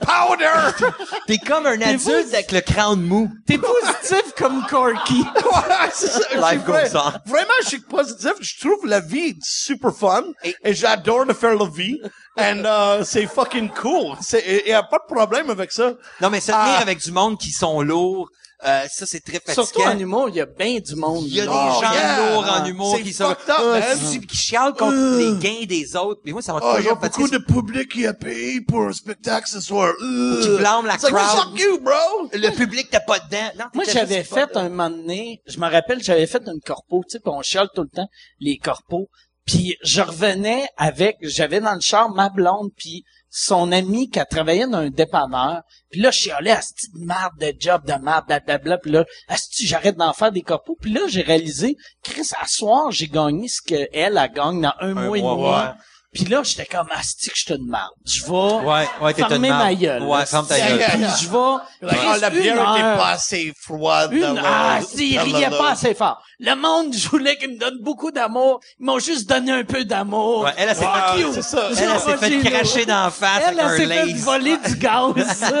Powder! 0.00 0.86
T'es 1.26 1.38
comme 1.38 1.66
un 1.66 1.80
adulte 1.80 2.00
vous- 2.02 2.10
avec 2.34 2.52
le 2.52 2.60
crâne 2.60 3.02
mou. 3.02 3.30
T'es 3.46 3.58
positif 3.58 4.32
comme 4.36 4.64
Corky. 4.66 5.24
Ouais, 5.44 5.90
c'est 5.92 6.08
ça. 6.08 6.20
Life 6.52 6.64
goes 6.64 6.96
on. 6.96 7.30
Vraiment, 7.30 7.52
je 7.62 7.68
suis 7.68 7.80
positif. 7.80 8.32
Je 8.40 8.58
trouve 8.60 8.86
la 8.86 9.00
vie 9.00 9.36
super 9.42 9.94
fun. 9.94 10.24
Et- 10.44 10.54
Et, 10.64 10.74
j'adore 10.74 11.26
de 11.26 11.32
faire 11.32 11.54
la 11.54 11.68
vie. 11.68 12.00
And 12.38 12.62
uh, 12.64 13.04
c'est 13.04 13.26
fucking 13.26 13.70
cool. 13.70 14.16
Il 14.32 14.68
y 14.68 14.72
a 14.72 14.82
pas 14.82 14.98
de 14.98 15.12
problème 15.14 15.50
avec 15.50 15.72
ça. 15.72 15.92
Non, 16.20 16.30
mais 16.30 16.40
se 16.40 16.46
tenir 16.46 16.58
Ah. 16.60 16.78
avec 16.80 16.98
du 17.00 17.10
monde 17.12 17.38
qui 17.38 17.50
sont 17.50 17.82
lourds, 17.82 18.28
euh, 18.66 18.86
ça, 18.90 19.06
c'est 19.06 19.20
très 19.20 19.40
fatigant. 19.40 19.64
Surtout 19.64 19.82
en 19.82 19.98
humour, 19.98 20.28
il 20.28 20.36
y 20.36 20.40
a 20.40 20.46
bien 20.46 20.78
du 20.80 20.94
monde. 20.96 21.24
Il 21.26 21.34
y 21.34 21.40
a 21.40 21.44
des. 21.46 21.50
Oh, 21.52 21.80
gens 21.82 21.92
yeah. 21.92 22.32
lourds 22.32 22.44
en 22.44 22.62
Ah, 22.64 22.68
humour 22.68 22.94
c'est 22.96 23.02
qui 23.02 23.12
sont 23.12 23.34
Ah, 23.48 23.94
puis 24.18 24.26
qui 24.26 24.36
chialent 24.36 24.72
contre 24.74 24.92
Euh. 24.96 25.18
les 25.18 25.38
gains 25.38 25.64
des 25.66 25.96
autres. 25.96 26.20
Mais 26.24 26.32
moi, 26.32 26.42
ça 26.42 26.52
m'a 26.52 26.60
Oh, 26.62 26.74
il 26.78 26.84
y 26.84 26.88
a 26.88 26.94
toujours 26.94 26.96
beaucoup 26.98 27.22
fatigué. 27.22 27.38
de 27.38 27.44
public 27.44 27.88
qui 27.92 28.06
a 28.06 28.14
payé 28.14 28.60
pour 28.60 28.82
un 28.82 28.92
spectacle 28.92 29.48
ce 29.48 29.60
soir. 29.60 29.92
Tu 29.98 30.56
blâmes 30.58 30.86
la 30.86 30.94
It's 30.94 31.02
like, 31.04 31.14
crowd. 31.14 31.48
fuck 31.50 31.58
you, 31.60 31.80
bro! 31.80 32.28
Le 32.32 32.50
public 32.54 32.88
t'as 32.90 33.00
pas 33.00 33.18
dedans. 33.20 33.50
Non, 33.58 33.64
Moi, 33.74 33.84
j'avais 33.90 34.24
fait 34.24 34.56
un 34.56 34.68
moment 34.68 34.90
donné, 34.90 35.40
je 35.46 35.58
me 35.58 35.68
rappelle, 35.70 36.02
j'avais 36.02 36.26
fait 36.26 36.42
une 36.46 36.60
corpo, 36.64 37.02
tu 37.08 37.16
sais, 37.18 37.22
on 37.26 37.42
chiale 37.42 37.68
tout 37.74 37.82
le 37.82 37.88
temps, 37.88 38.08
les 38.40 38.58
corpos. 38.58 39.08
Puis 39.46 39.76
je 39.82 40.00
revenais 40.02 40.68
avec, 40.76 41.16
j'avais 41.22 41.60
dans 41.60 41.74
le 41.74 41.80
char 41.80 42.10
ma 42.10 42.28
blonde, 42.28 42.68
puis 42.76 43.04
son 43.30 43.70
ami 43.70 44.10
qui 44.10 44.18
a 44.18 44.24
travaillé 44.24 44.66
dans 44.66 44.78
un 44.78 44.90
dépanneur. 44.90 45.62
Puis 45.90 46.00
là, 46.00 46.10
je 46.10 46.18
chialais 46.18 46.50
à 46.50 46.60
cette 46.60 46.92
marde 46.94 47.38
de 47.38 47.54
job, 47.58 47.86
de 47.86 47.94
marde, 47.94 48.26
blablabla. 48.26 48.78
Puis 48.78 48.90
là, 48.90 49.04
asti, 49.28 49.66
j'arrête 49.66 49.96
d'en 49.96 50.12
faire 50.12 50.32
des 50.32 50.42
corpos. 50.42 50.76
Puis 50.80 50.92
là, 50.92 51.02
j'ai 51.08 51.22
réalisé, 51.22 51.76
Chris, 52.02 52.28
à 52.40 52.46
soir, 52.46 52.90
j'ai 52.90 53.06
gagné 53.06 53.46
ce 53.48 53.62
qu'elle 53.62 54.18
a 54.18 54.28
gagné 54.28 54.62
dans 54.62 54.74
un, 54.80 54.94
mois, 54.94 55.16
et 55.16 55.22
demi. 55.22 55.32
ouais. 55.32 55.70
Puis 56.12 56.24
là, 56.24 56.42
j'étais 56.42 56.64
comme, 56.66 56.88
asti 56.90 57.30
que 57.30 57.36
je 57.38 57.44
te 57.46 57.52
demande? 57.52 57.90
Je 58.04 58.24
vais 58.24 58.66
Ouais, 58.66 58.88
ouais, 59.00 59.14
t'es 59.14 59.22
fermer 59.22 59.50
ma 59.50 59.72
gueule. 59.74 60.02
Ouais, 60.02 60.26
ferme 60.26 60.44
ta 60.46 60.58
gueule. 60.58 60.80
Je 61.20 61.28
vais... 61.28 61.86
Like, 61.86 62.00
oh, 62.04 62.14
la 62.20 62.30
Chris, 62.30 62.40
bière 62.40 62.54
était 62.74 62.82
heure. 62.84 62.96
pas 62.98 63.08
assez 63.10 63.52
froide. 63.60 64.12
Une, 64.12 64.40
ah, 64.44 64.80
si, 64.86 65.16
riaient 65.16 65.50
lot. 65.50 65.56
pas 65.58 65.70
assez 65.70 65.94
fort. 65.94 66.20
Le 66.40 66.54
monde, 66.56 66.92
je 66.96 67.08
voulais 67.08 67.36
qu'ils 67.36 67.50
me 67.52 67.58
donnent 67.58 67.80
beaucoup 67.80 68.10
d'amour. 68.10 68.58
Ils 68.80 68.86
m'ont 68.86 68.98
juste 68.98 69.28
donné 69.28 69.52
un 69.52 69.62
peu 69.64 69.84
d'amour. 69.84 70.42
Ouais, 70.42 70.50
elle, 70.56 70.70
elle 70.70 70.76
s'est 70.76 70.84
Ouais, 70.84 71.32
fait, 71.32 71.42
ça. 71.42 71.68
elle, 71.70 71.88
elle 71.94 72.00
s'est 72.00 72.16
fait 72.16 72.50
cracher 72.50 72.86
dans 72.86 73.04
la 73.04 73.10
face 73.10 73.42
Elle, 73.46 73.60
avec 73.60 73.60
un 73.60 73.70
elle 73.70 73.76
s'est 73.78 73.86
fait 73.86 74.06
lace. 74.12 74.20
voler 74.22 74.56
du 74.66 74.76
gaz. 74.76 75.14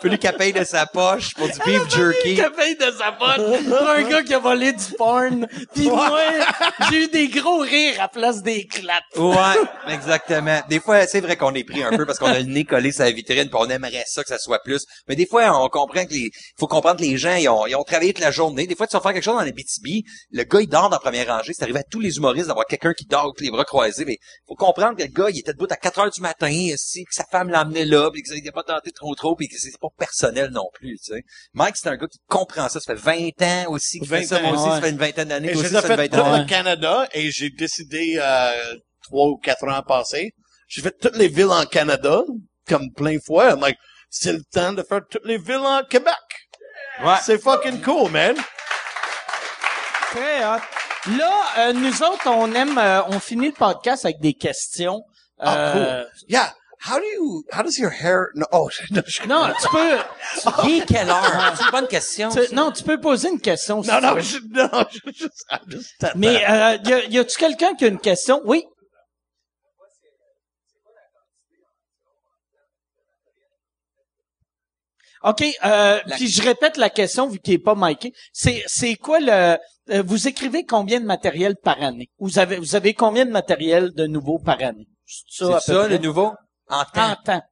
Plus 0.00 0.18
qu'elle 0.18 0.36
paye 0.36 0.52
de 0.52 0.64
sa 0.64 0.86
poche 0.86 1.34
pour 1.34 1.46
du 1.46 1.58
beef 1.64 1.88
jerky. 1.90 2.36
Qui 2.36 2.42
paye 2.56 2.76
de 2.76 2.90
sa 2.96 3.12
poche 3.12 3.36
pour 3.68 3.88
un 3.88 4.02
gars 4.02 4.22
qui 4.22 4.34
a 4.34 4.38
volé 4.38 4.72
du 4.72 4.84
porn. 4.96 5.46
Puis 5.74 5.88
moi, 5.88 6.22
j'ai 6.90 7.04
eu 7.04 7.08
des 7.08 7.28
gros 7.28 7.58
rires 7.58 8.00
à 8.00 8.08
place 8.08 8.42
des 8.42 8.66
clats. 8.66 9.00
Ouais, 9.16 9.92
exactement. 9.92 10.60
Des 10.68 10.80
fois, 10.80 11.06
c'est 11.06 11.20
vrai 11.20 11.36
qu'on 11.36 11.54
est 11.54 11.64
pris 11.64 11.82
un 11.82 11.96
peu 11.96 12.06
parce 12.06 12.18
qu'on 12.18 12.26
a 12.26 12.38
le 12.38 12.44
nez 12.44 12.64
collé 12.64 12.92
sur 12.92 13.04
la 13.04 13.10
vitrine 13.10 13.48
puis 13.48 13.58
on 13.58 13.68
aimerait 13.68 14.04
ça 14.06 14.22
que 14.22 14.28
ça 14.28 14.38
soit 14.38 14.62
plus. 14.62 14.84
Mais 15.08 15.16
des 15.16 15.26
fois, 15.26 15.62
on 15.62 15.68
comprend 15.68 16.04
que 16.04 16.12
les, 16.12 16.30
faut 16.58 16.66
comprendre 16.66 16.98
que 17.00 17.04
les 17.04 17.16
gens, 17.18 17.36
ils 17.36 17.48
ont, 17.48 17.66
ils 17.66 17.76
ont 17.76 17.84
travaillé 17.84 18.12
toute 18.12 18.24
la 18.24 18.30
journée. 18.30 18.66
Des 18.66 18.74
fois, 18.74 18.86
tu 18.86 18.96
vas 18.96 19.02
faire 19.02 19.12
quelque 19.12 19.24
chose 19.24 19.36
dans 19.36 19.42
les 19.42 19.52
BTB, 19.52 20.04
le 20.32 20.44
gars, 20.44 20.60
il 20.60 20.68
dort 20.68 20.88
dans 20.88 20.96
la 20.96 20.98
première 20.98 21.26
rangée. 21.26 21.52
C'est 21.54 21.62
arrivé 21.62 21.80
à 21.80 21.84
tous 21.84 22.00
les 22.00 22.16
humoristes 22.16 22.48
d'avoir 22.48 22.66
quelqu'un 22.66 22.92
qui 22.94 23.06
dort 23.06 23.24
avec 23.24 23.40
les 23.40 23.50
bras 23.50 23.64
croisés. 23.64 24.04
Mais 24.04 24.18
faut 24.48 24.54
comprendre 24.54 24.96
que 24.96 25.02
le 25.02 25.08
gars, 25.08 25.30
il 25.30 25.38
était 25.38 25.52
debout 25.52 25.66
à 25.70 25.76
4 25.76 25.98
heures 25.98 26.10
du 26.10 26.20
matin, 26.20 26.50
si, 26.76 27.04
que 27.04 27.14
sa 27.14 27.24
femme 27.24 27.50
l'emmenait 27.50 27.84
là, 27.84 28.10
puis 28.10 28.22
qu'il 28.22 28.34
n'était 28.34 28.52
pas 28.52 28.62
tenté 28.62 28.90
trop 28.92 29.14
trop, 29.14 29.36
puis 29.36 29.48
que 29.48 29.56
c'est 29.58 29.70
pas 29.80 29.89
personnel 29.98 30.50
non 30.50 30.68
plus, 30.74 30.98
tu 30.98 31.12
sais. 31.14 31.22
Mike, 31.52 31.76
c'est 31.76 31.88
un 31.88 31.96
gars 31.96 32.06
qui 32.06 32.18
comprend 32.28 32.68
ça. 32.68 32.80
Ça 32.80 32.94
fait 32.96 33.00
20 33.38 33.42
ans 33.42 33.70
aussi 33.72 33.98
qu'il 34.00 34.08
fait 34.08 34.20
20 34.20 34.26
ça. 34.26 34.40
Moi 34.40 34.50
ans, 34.50 34.54
aussi, 34.54 34.68
ouais. 34.68 34.74
ça 34.76 34.80
fait 34.82 34.90
une 34.90 34.98
vingtaine 34.98 35.28
d'années. 35.28 35.48
J'ai 35.52 35.58
aussi, 35.60 35.68
ça 35.70 35.82
fait 35.82 35.96
fait 35.96 36.08
tout 36.08 36.16
le 36.16 36.46
Canada 36.46 37.08
et 37.12 37.30
j'ai 37.30 37.50
décidé 37.50 38.18
euh, 38.20 38.74
trois 39.02 39.26
ou 39.28 39.36
quatre 39.38 39.66
ans 39.68 39.82
passés. 39.82 40.32
J'ai 40.68 40.82
fait 40.82 40.96
toutes 41.00 41.16
les 41.16 41.28
villes 41.28 41.50
en 41.50 41.64
Canada, 41.64 42.20
comme 42.68 42.92
plein 42.92 43.16
de 43.16 43.22
fois. 43.24 43.50
I'm 43.50 43.60
like, 43.60 43.76
c'est 44.08 44.32
le 44.32 44.42
temps 44.52 44.72
de 44.72 44.82
faire 44.82 45.00
toutes 45.10 45.24
les 45.24 45.38
villes 45.38 45.56
en 45.56 45.82
Québec. 45.84 46.14
Ouais. 47.02 47.16
C'est 47.24 47.38
fucking 47.42 47.80
cool, 47.82 48.10
man. 48.10 48.36
Très 50.12 50.44
hot. 50.44 50.60
Là, 51.16 51.42
euh, 51.58 51.72
nous 51.72 52.02
autres, 52.02 52.26
on 52.28 52.52
aime, 52.54 52.76
euh, 52.78 53.02
on 53.06 53.20
finit 53.20 53.46
le 53.48 53.52
podcast 53.54 54.04
avec 54.04 54.20
des 54.20 54.34
questions. 54.34 55.02
Ah, 55.38 55.56
Euh, 55.74 56.04
cool. 56.04 56.10
Yeah. 56.28 56.54
How 56.82 56.98
do 56.98 57.04
you, 57.04 57.44
how 57.52 57.62
does 57.62 57.78
your 57.78 57.90
hair, 57.90 58.30
no, 58.34 58.46
oh, 58.52 58.70
no, 58.90 59.02
je- 59.06 59.26
Non, 59.28 59.52
tu 59.60 59.68
peux, 59.68 59.98
Il 60.68 60.80
est 60.80 60.86
quelle 60.86 61.10
heure? 61.10 61.54
C'est 61.56 61.64
une 61.64 61.70
bonne 61.70 61.88
question. 61.88 62.30
tu- 62.30 62.54
non, 62.54 62.72
tu 62.72 62.82
peux 62.82 62.98
poser 62.98 63.28
une 63.28 63.40
question. 63.40 63.82
si 63.82 63.90
non, 63.90 63.96
tu 63.98 64.02
non, 64.06 64.14
veux. 64.14 64.20
je, 64.22 64.38
non, 64.50 64.84
je, 64.90 65.12
just, 65.12 65.44
I'm 65.50 65.60
just 65.70 65.94
Mais 66.16 66.42
euh, 66.48 66.78
y, 66.84 66.92
a, 66.92 67.04
y 67.04 67.18
a-tu 67.18 67.36
quelqu'un 67.38 67.74
qui 67.74 67.84
a 67.84 67.88
une 67.88 68.00
question? 68.00 68.40
Oui. 68.44 68.64
OK, 75.22 75.42
euh, 75.42 76.00
La- 76.06 76.16
puis 76.16 76.28
je 76.28 76.42
répète 76.42 76.76
la 76.78 76.88
question 76.88 77.28
vu 77.28 77.38
qu'il 77.40 77.54
est 77.54 77.58
pas 77.58 77.74
miké. 77.76 78.12
C'est 78.32 78.62
c'est 78.66 78.94
quoi 78.96 79.20
le 79.20 79.58
euh, 79.90 80.02
vous 80.06 80.28
écrivez 80.28 80.64
combien 80.64 80.98
de 81.00 81.04
matériel 81.04 81.56
par 81.62 81.82
année? 81.82 82.08
Vous 82.18 82.38
avez 82.38 82.56
vous 82.56 82.74
avez 82.74 82.94
combien 82.94 83.26
de 83.26 83.30
matériel 83.30 83.92
de 83.92 84.06
nouveau 84.06 84.38
par 84.38 84.62
année? 84.62 84.86
C'est 85.04 85.44
C'est 85.44 85.52
à 85.52 85.54
peu 85.56 85.60
ça, 85.60 85.78
près? 85.80 85.88
le 85.90 85.98
nouveau? 85.98 86.32
En 86.70 86.84
temps. 86.84 87.10
en 87.10 87.16
temps. 87.16 87.42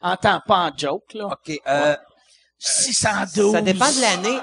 En 0.00 0.16
temps, 0.16 0.40
pas 0.46 0.68
en 0.68 0.76
joke 0.76 1.14
là. 1.14 1.26
OK. 1.26 1.60
Euh, 1.66 1.96
612. 2.58 3.52
ça 3.52 3.62
dépend 3.62 3.90
de 3.90 4.00
l'année. 4.00 4.38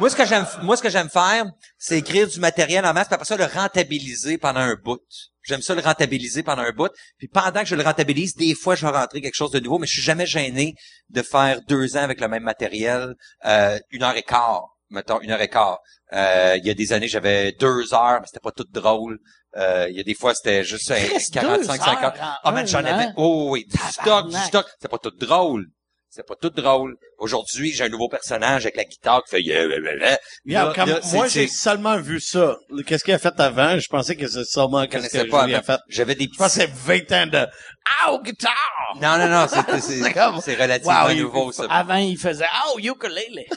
Moi, 0.00 0.08
ce 0.08 0.16
que 0.16 0.24
j'aime, 0.24 0.46
moi, 0.62 0.76
ce 0.76 0.82
que 0.82 0.88
j'aime 0.88 1.10
faire, 1.10 1.44
c'est 1.78 1.98
écrire 1.98 2.26
du 2.26 2.40
matériel 2.40 2.84
en 2.86 2.94
masse, 2.94 3.08
puis 3.08 3.14
après 3.14 3.26
ça, 3.26 3.36
le 3.36 3.44
rentabiliser 3.44 4.38
pendant 4.38 4.60
un 4.60 4.74
bout. 4.74 5.00
J'aime 5.42 5.60
ça 5.60 5.74
le 5.74 5.82
rentabiliser 5.82 6.42
pendant 6.42 6.62
un 6.62 6.70
bout. 6.70 6.90
Puis 7.18 7.28
pendant 7.28 7.60
que 7.60 7.66
je 7.66 7.74
le 7.74 7.82
rentabilise, 7.82 8.36
des 8.36 8.54
fois, 8.54 8.74
je 8.74 8.86
vais 8.86 8.92
rentrer 8.92 9.20
quelque 9.20 9.34
chose 9.34 9.50
de 9.50 9.60
nouveau, 9.60 9.78
mais 9.78 9.86
je 9.86 9.94
suis 9.94 10.02
jamais 10.02 10.26
gêné 10.26 10.74
de 11.10 11.22
faire 11.22 11.60
deux 11.62 11.96
ans 11.96 12.02
avec 12.02 12.20
le 12.20 12.28
même 12.28 12.44
matériel, 12.44 13.14
euh, 13.44 13.78
une 13.90 14.02
heure 14.02 14.16
et 14.16 14.22
quart, 14.22 14.76
mettons, 14.90 15.20
une 15.20 15.30
heure 15.30 15.40
et 15.40 15.48
quart. 15.48 15.80
Euh, 16.12 16.56
il 16.58 16.66
y 16.66 16.70
a 16.70 16.74
des 16.74 16.92
années, 16.92 17.08
j'avais 17.08 17.52
deux 17.52 17.92
heures, 17.92 18.20
mais 18.20 18.26
c'était 18.26 18.40
pas 18.40 18.52
tout 18.52 18.66
drôle. 18.70 19.18
Euh, 19.56 19.86
il 19.90 19.96
y 19.96 20.00
a 20.00 20.02
des 20.02 20.14
fois, 20.14 20.34
c'était 20.34 20.64
juste 20.64 20.90
un 20.90 20.94
Chris, 20.94 21.26
45, 21.32 21.56
deux 21.58 21.64
50. 21.64 22.04
heures 22.04 22.12
en 22.20 22.36
Ah, 22.42 22.52
man, 22.52 22.66
j'en 22.66 22.78
un 22.78 22.84
avais, 22.84 23.12
oh, 23.16 23.48
oui, 23.50 23.66
du 23.66 23.76
stock, 23.76 24.28
du 24.28 24.36
stock. 24.36 24.66
C'était 24.74 24.88
pas 24.88 24.98
tout 24.98 25.10
drôle. 25.10 25.66
C'est 26.08 26.26
pas 26.26 26.36
tout 26.36 26.50
drôle. 26.50 26.96
Aujourd'hui, 27.22 27.72
j'ai 27.72 27.84
un 27.84 27.88
nouveau 27.88 28.08
personnage 28.08 28.62
avec 28.64 28.76
la 28.76 28.82
guitare 28.82 29.22
qui 29.22 29.30
fait 29.36 29.42
yeah, 29.42 29.62
yeah, 29.64 29.78
yeah, 29.78 29.94
yeah. 29.94 30.18
Yeah, 30.44 30.64
Là, 30.64 30.72
comme 30.74 30.88
là, 30.88 30.98
moi, 31.12 31.28
j'ai 31.28 31.46
seulement 31.46 31.96
vu 31.98 32.18
ça. 32.20 32.56
Qu'est-ce 32.84 33.04
qu'il 33.04 33.14
a 33.14 33.18
fait 33.20 33.38
avant? 33.38 33.78
Je 33.78 33.86
pensais 33.88 34.16
que 34.16 34.26
c'est 34.26 34.44
seulement 34.44 34.82
je 34.82 34.88
qu'est-ce 34.88 35.08
que 35.22 35.30
pas 35.30 35.44
a 35.44 35.62
fait. 35.62 35.78
J'avais 35.88 36.16
des 36.16 36.24
Je 36.24 36.30
petits... 36.30 36.38
que 36.38 36.48
c'est 36.50 36.68
20 36.68 37.12
ans 37.12 37.26
de 37.28 37.46
«Ow, 38.08 38.20
guitar! 38.22 38.52
Non, 39.00 39.18
non, 39.18 39.28
non, 39.28 39.46
c'est, 39.80 40.12
comme- 40.12 40.40
c'est 40.40 40.54
relativement 40.56 41.04
Wow, 41.04 41.10
il- 41.10 41.22
nouveau, 41.22 41.52
ça. 41.52 41.64
Avant, 41.70 41.94
il 41.96 42.18
faisait 42.18 42.44
oh 42.66 42.78
ukulele. 42.80 43.44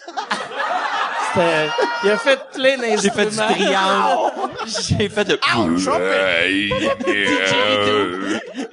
C'était 1.33 1.67
il 2.03 2.11
a 2.11 2.17
fait 2.17 2.39
plein 2.53 2.77
d'instruments. 2.77 3.01
J'ai 3.03 3.09
fait 3.09 3.25
du 3.29 3.37
triangle. 3.37 4.31
J'ai 4.99 5.09
fait 5.09 5.25
de... 5.25 5.33
Ow, 5.55 5.79
trumpet! 5.83 6.69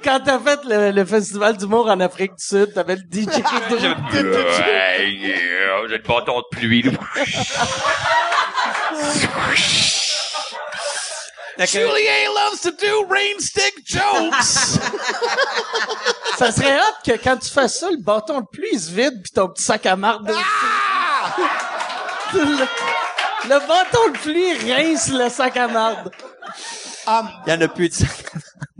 Quand 0.03 0.19
t'as 0.23 0.39
fait 0.39 0.59
le, 0.65 0.91
le 0.91 1.05
festival 1.05 1.57
d'humour 1.57 1.87
en 1.89 1.99
Afrique 1.99 2.31
du 2.35 2.43
Sud, 2.45 2.73
t'avais 2.73 2.95
le 2.95 3.01
DJ 3.01 3.25
J'ai 5.89 5.97
le 5.97 6.03
bâton 6.07 6.39
de 6.39 6.45
pluie, 6.51 6.83
Julien 11.59 12.33
loves 12.33 12.59
to 12.61 12.71
do 12.71 13.05
rain 13.07 13.39
stick 13.39 13.85
jokes! 13.85 14.79
Ça 16.37 16.51
serait 16.51 16.77
hot 16.77 16.95
que 17.05 17.11
quand 17.23 17.37
tu 17.37 17.49
fais 17.49 17.67
ça, 17.67 17.91
le 17.91 17.97
bâton 17.97 18.41
de 18.41 18.45
pluie 18.47 18.69
il 18.73 18.79
se 18.79 18.91
vide 18.91 19.21
puis 19.21 19.31
ton 19.31 19.49
petit 19.49 19.63
sac 19.63 19.85
à 19.85 19.95
marde 19.95 20.25
dessus. 20.27 20.39
le, 22.33 22.67
le 23.49 23.67
bâton 23.67 24.09
de 24.11 24.17
pluie 24.17 24.73
rince 24.73 25.09
le 25.09 25.29
sac 25.29 25.55
à 25.57 25.67
marde. 25.67 26.11
Um, 27.05 27.29
Il 27.45 27.53
y 27.53 27.55
en 27.55 27.61
a 27.61 27.67
plus 27.67 27.89
de 27.89 27.93
ça. 27.93 28.05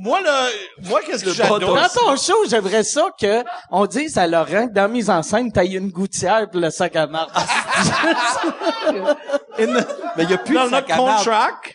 Moi, 0.03 0.19
là, 0.21 0.47
moi, 0.83 0.99
qu'est-ce 1.05 1.23
que 1.23 1.29
Le 1.29 1.35
j'adore? 1.35 1.59
Dans 1.75 1.87
ton 1.87 2.15
show, 2.17 2.43
j'aimerais 2.49 2.83
ça 2.83 3.05
que 3.19 3.43
on 3.71 3.85
dise 3.85 4.17
à 4.17 4.27
Laurent 4.27 4.67
que 4.67 4.73
dans 4.73 4.89
mise 4.89 5.09
en 5.09 5.23
scène, 5.23 5.49
t'as 5.51 5.63
une 5.65 5.89
gouttière 5.89 6.49
pour 6.49 6.59
le 6.59 6.69
sac 6.69 6.95
à 6.97 7.07
marde. 7.07 7.31
Mais 9.57 10.23
il 10.23 10.29
y 10.29 10.33
a 10.33 10.37
plus 10.37 10.55
Dans 10.55 10.65
de 10.65 10.69
sac 10.71 10.87
notre 10.89 10.93
à 10.93 10.97
marde. 10.97 11.17
contract, 11.17 11.73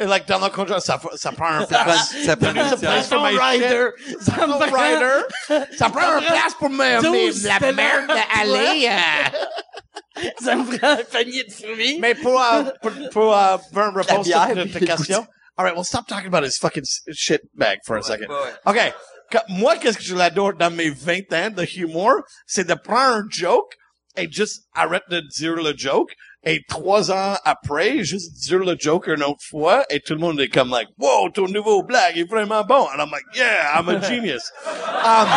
et 0.00 0.04
like, 0.04 0.26
dans 0.28 0.38
notre 0.38 0.54
contract, 0.54 0.82
ça, 0.84 1.00
ça 1.16 1.32
prend 1.32 1.46
un 1.48 1.64
place. 1.64 2.14
ça 2.24 2.36
prend 2.36 2.50
une 2.50 2.68
Ça 2.68 2.76
place. 2.76 3.08
shit. 3.08 3.14
rider. 3.40 3.86
Ça 4.20 4.32
prend- 4.32 4.58
rider. 4.58 5.66
Ça 5.76 5.88
prend 5.90 6.00
un 6.16 6.20
place 6.20 6.54
pour 6.58 6.70
me, 6.70 6.78
la 6.78 7.72
merde 7.72 8.06
de 8.08 8.14
d'aller, 8.14 8.88
euh, 8.90 10.22
Ça 10.40 10.54
me 10.56 10.64
prend 10.78 10.90
un 10.90 10.96
panier 11.12 11.44
de 11.44 11.52
fruits. 11.52 11.98
Mais 12.00 12.14
pour, 12.14 12.40
euh, 12.40 12.62
pour, 12.82 12.90
pour 13.12 13.36
euh, 13.36 13.56
faire 13.72 13.88
une 13.88 13.96
réponse 13.96 14.32
à 14.34 14.54
le 14.54 14.64
question. 14.66 15.26
All 15.58 15.64
right, 15.64 15.74
well, 15.74 15.84
stop 15.84 16.06
talking 16.06 16.28
about 16.28 16.44
his 16.44 16.56
fucking 16.56 16.84
s- 16.84 17.02
shit 17.12 17.42
bag 17.54 17.78
for 17.84 17.96
a 17.96 18.02
second. 18.02 18.28
ouais. 18.30 18.52
OK. 18.64 18.92
Que- 19.30 19.38
Moi, 19.48 19.76
qu'est-ce 19.78 19.98
que 19.98 20.04
je 20.04 20.14
l'adore 20.14 20.54
dans 20.54 20.70
mes 20.70 20.88
20 20.88 21.32
ans 21.34 21.50
de 21.50 21.66
humour, 21.76 22.14
c'est 22.46 22.64
de 22.66 22.74
prendre 22.74 23.16
un 23.16 23.24
joke 23.28 23.74
et 24.16 24.30
juste 24.30 24.62
arrête 24.74 25.02
de 25.10 25.20
dire 25.36 25.54
le 25.56 25.76
joke. 25.76 26.12
Et 26.44 26.62
trois 26.68 27.10
ans 27.10 27.36
après, 27.44 28.04
juste 28.04 28.32
dire 28.46 28.60
le 28.60 28.76
joke 28.78 29.08
une 29.08 29.22
autre 29.24 29.42
fois 29.50 29.84
et 29.90 29.98
tout 30.00 30.14
le 30.14 30.20
monde 30.20 30.40
est 30.40 30.48
comme 30.48 30.70
like, 30.70 30.88
wow, 30.96 31.28
ton 31.30 31.48
nouveau 31.48 31.82
blague 31.82 32.16
est 32.16 32.30
vraiment 32.30 32.62
bon. 32.64 32.86
And 32.94 33.00
I'm 33.02 33.10
like, 33.10 33.24
yeah, 33.34 33.74
I'm 33.78 33.88
a 33.88 34.00
genius. 34.08 34.50
um, 35.04 35.28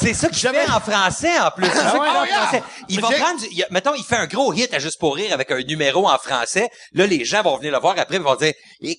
C'est 0.00 0.14
ça 0.14 0.28
que 0.28 0.34
je 0.34 0.48
fais 0.48 0.70
en 0.70 0.80
français, 0.80 1.38
en 1.40 1.50
plus. 1.50 1.66
C'est 1.66 1.74
ça 1.74 1.90
fait 1.90 1.98
en 1.98 2.26
français. 2.26 2.62
Il 2.88 3.00
va 3.00 3.08
prendre, 3.10 3.40
du- 3.40 3.48
il- 3.50 3.66
mettons, 3.70 3.94
il 3.94 4.04
fait 4.04 4.16
un 4.16 4.26
gros 4.26 4.52
hit 4.52 4.72
à 4.74 4.78
Juste 4.78 4.98
pour 4.98 5.16
rire 5.16 5.32
avec 5.32 5.50
un 5.50 5.58
numéro 5.62 6.08
en 6.08 6.18
français. 6.18 6.68
Là, 6.92 7.06
les 7.06 7.24
gens 7.24 7.42
vont 7.42 7.56
venir 7.56 7.72
le 7.72 7.78
voir 7.78 7.94
après, 7.98 8.16
ils 8.16 8.22
vont 8.22 8.36
dire, 8.36 8.52
eh, 8.82 8.96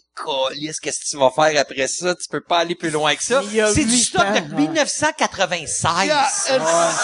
qu'est-ce 0.81 0.99
que 0.99 1.05
tu 1.09 1.17
vas 1.17 1.31
faire 1.31 1.61
après 1.61 1.87
ça? 1.87 2.15
Tu 2.15 2.27
peux 2.29 2.41
pas 2.41 2.59
aller 2.59 2.75
plus 2.75 2.89
loin 2.89 3.15
que 3.15 3.23
ça. 3.23 3.41
C'est 3.73 3.85
du 3.85 3.97
stock 3.97 4.21
ans, 4.25 4.31
de 4.33 4.37
ouais. 4.55 4.61
1996. 4.67 6.05
yeah, 6.07 6.23
it's- 6.25 6.99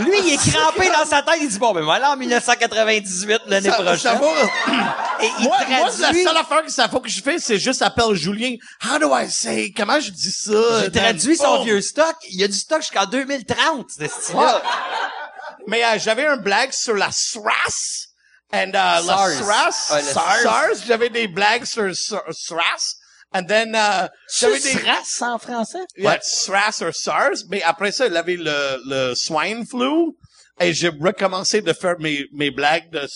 Lui, 0.00 0.12
il 0.24 0.34
est 0.34 0.50
crampé 0.52 0.88
dans 0.90 1.04
sa 1.04 1.22
tête. 1.22 1.36
Il 1.40 1.48
dit, 1.48 1.58
bon, 1.58 1.72
ben 1.72 1.82
voilà, 1.82 2.12
en 2.12 2.16
1998, 2.16 3.40
l'année 3.46 3.70
ça 3.70 3.82
prochaine. 3.82 4.18
va. 4.18 4.26
Et 5.22 5.30
il 5.40 5.44
moi, 5.44 5.56
moi, 5.68 5.86
la 5.86 5.90
traduit- 5.90 6.24
seule 6.24 6.36
affaire 6.36 6.64
que 6.64 6.70
ça 6.72 6.88
faut 6.88 7.00
que 7.00 7.08
je 7.10 7.20
fais, 7.22 7.38
c'est 7.38 7.58
juste 7.58 7.82
appeler 7.82 8.14
Julien. 8.14 8.54
How 8.84 8.98
do 8.98 9.10
I 9.14 9.28
say? 9.30 9.72
Comment 9.76 10.00
je 10.00 10.10
dis 10.10 10.32
ça? 10.32 10.82
J'ai 10.84 10.90
traduit 10.92 11.36
son 11.36 11.58
Oh. 11.60 11.64
vieux 11.64 11.80
stock. 11.82 12.16
Il 12.30 12.40
y 12.40 12.44
a 12.44 12.48
du 12.48 12.56
stock 12.56 12.80
jusqu'en 12.80 13.04
2030, 13.06 13.88
ce 13.98 14.06
style 14.06 14.36
Ouais. 14.36 14.44
Mais 15.66 15.84
euh, 15.84 15.98
j'avais 15.98 16.26
un 16.26 16.38
blague 16.38 16.72
sur 16.72 16.94
la 16.94 17.10
SRAS. 17.12 18.06
And 18.52 18.70
uh, 18.74 19.00
SARS. 19.02 19.38
SRAS, 19.38 19.90
Ouais, 19.92 20.02
le 20.02 20.08
SARS, 20.08 20.42
SARS. 20.42 20.84
j'avais 20.86 21.08
des 21.10 21.28
blagues 21.28 21.64
sur 21.64 21.94
sur 21.94 22.22
SRAS. 22.30 22.96
And 23.32 23.44
then, 23.46 23.76
uh, 23.76 24.08
j'avais 24.40 24.58
des... 24.58 24.72
races 24.90 25.22
en 25.22 25.38
français? 25.38 25.78
Yeah, 25.96 26.18
SRAS 26.20 26.82
ou 26.82 26.90
SARS. 26.92 27.44
Mais 27.48 27.62
après 27.62 27.92
ça, 27.92 28.06
il 28.06 28.16
avait 28.16 28.36
le, 28.36 28.80
le 28.86 29.14
swine 29.14 29.64
flu. 29.66 30.12
Et 30.58 30.74
j'ai 30.74 30.88
recommencé 30.88 31.62
de 31.62 31.72
faire 31.72 31.94
mes, 32.00 32.26
mes 32.34 32.50
blagues 32.50 32.90
de, 32.90 33.06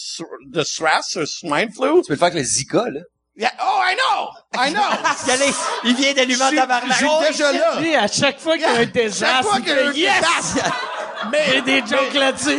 de 0.51 0.63
SRAS 0.63 1.17
ou 1.17 1.27
swine 1.27 1.73
flu. 1.73 2.01
Tu 2.03 2.09
peux 2.09 2.13
le 2.13 2.17
faire 2.17 2.29
avec 2.29 2.35
le 2.39 2.45
Zika, 2.45 2.85
là. 2.91 3.01
Yeah. 3.37 3.51
Oh, 3.61 3.81
I 3.83 3.97
know! 3.97 4.31
I 4.55 4.71
know! 4.71 5.53
Il, 5.85 5.97
vient 5.97 6.13
d'allumer 6.15 6.45
en 6.45 6.55
tabarnak. 6.55 6.93
je 7.01 7.05
suis 7.05 7.27
déjà 7.33 7.53
là. 7.53 8.03
À 8.03 8.07
chaque 8.07 8.39
fois 8.39 8.53
qu'il 8.53 8.63
y 8.63 8.65
a 8.67 8.71
un 8.71 8.77
Chaque 8.77 8.93
désastre, 8.93 9.51
fois 9.51 9.61
qu'il 9.61 9.69
y 9.71 9.73
a 9.73 9.89
un 9.89 9.93
yes! 9.93 10.21
désastre. 10.21 10.73
Mais, 11.33 11.45
J'ai 11.51 11.61
des 11.63 11.79
jokes 11.81 12.15
là-dessus. 12.15 12.57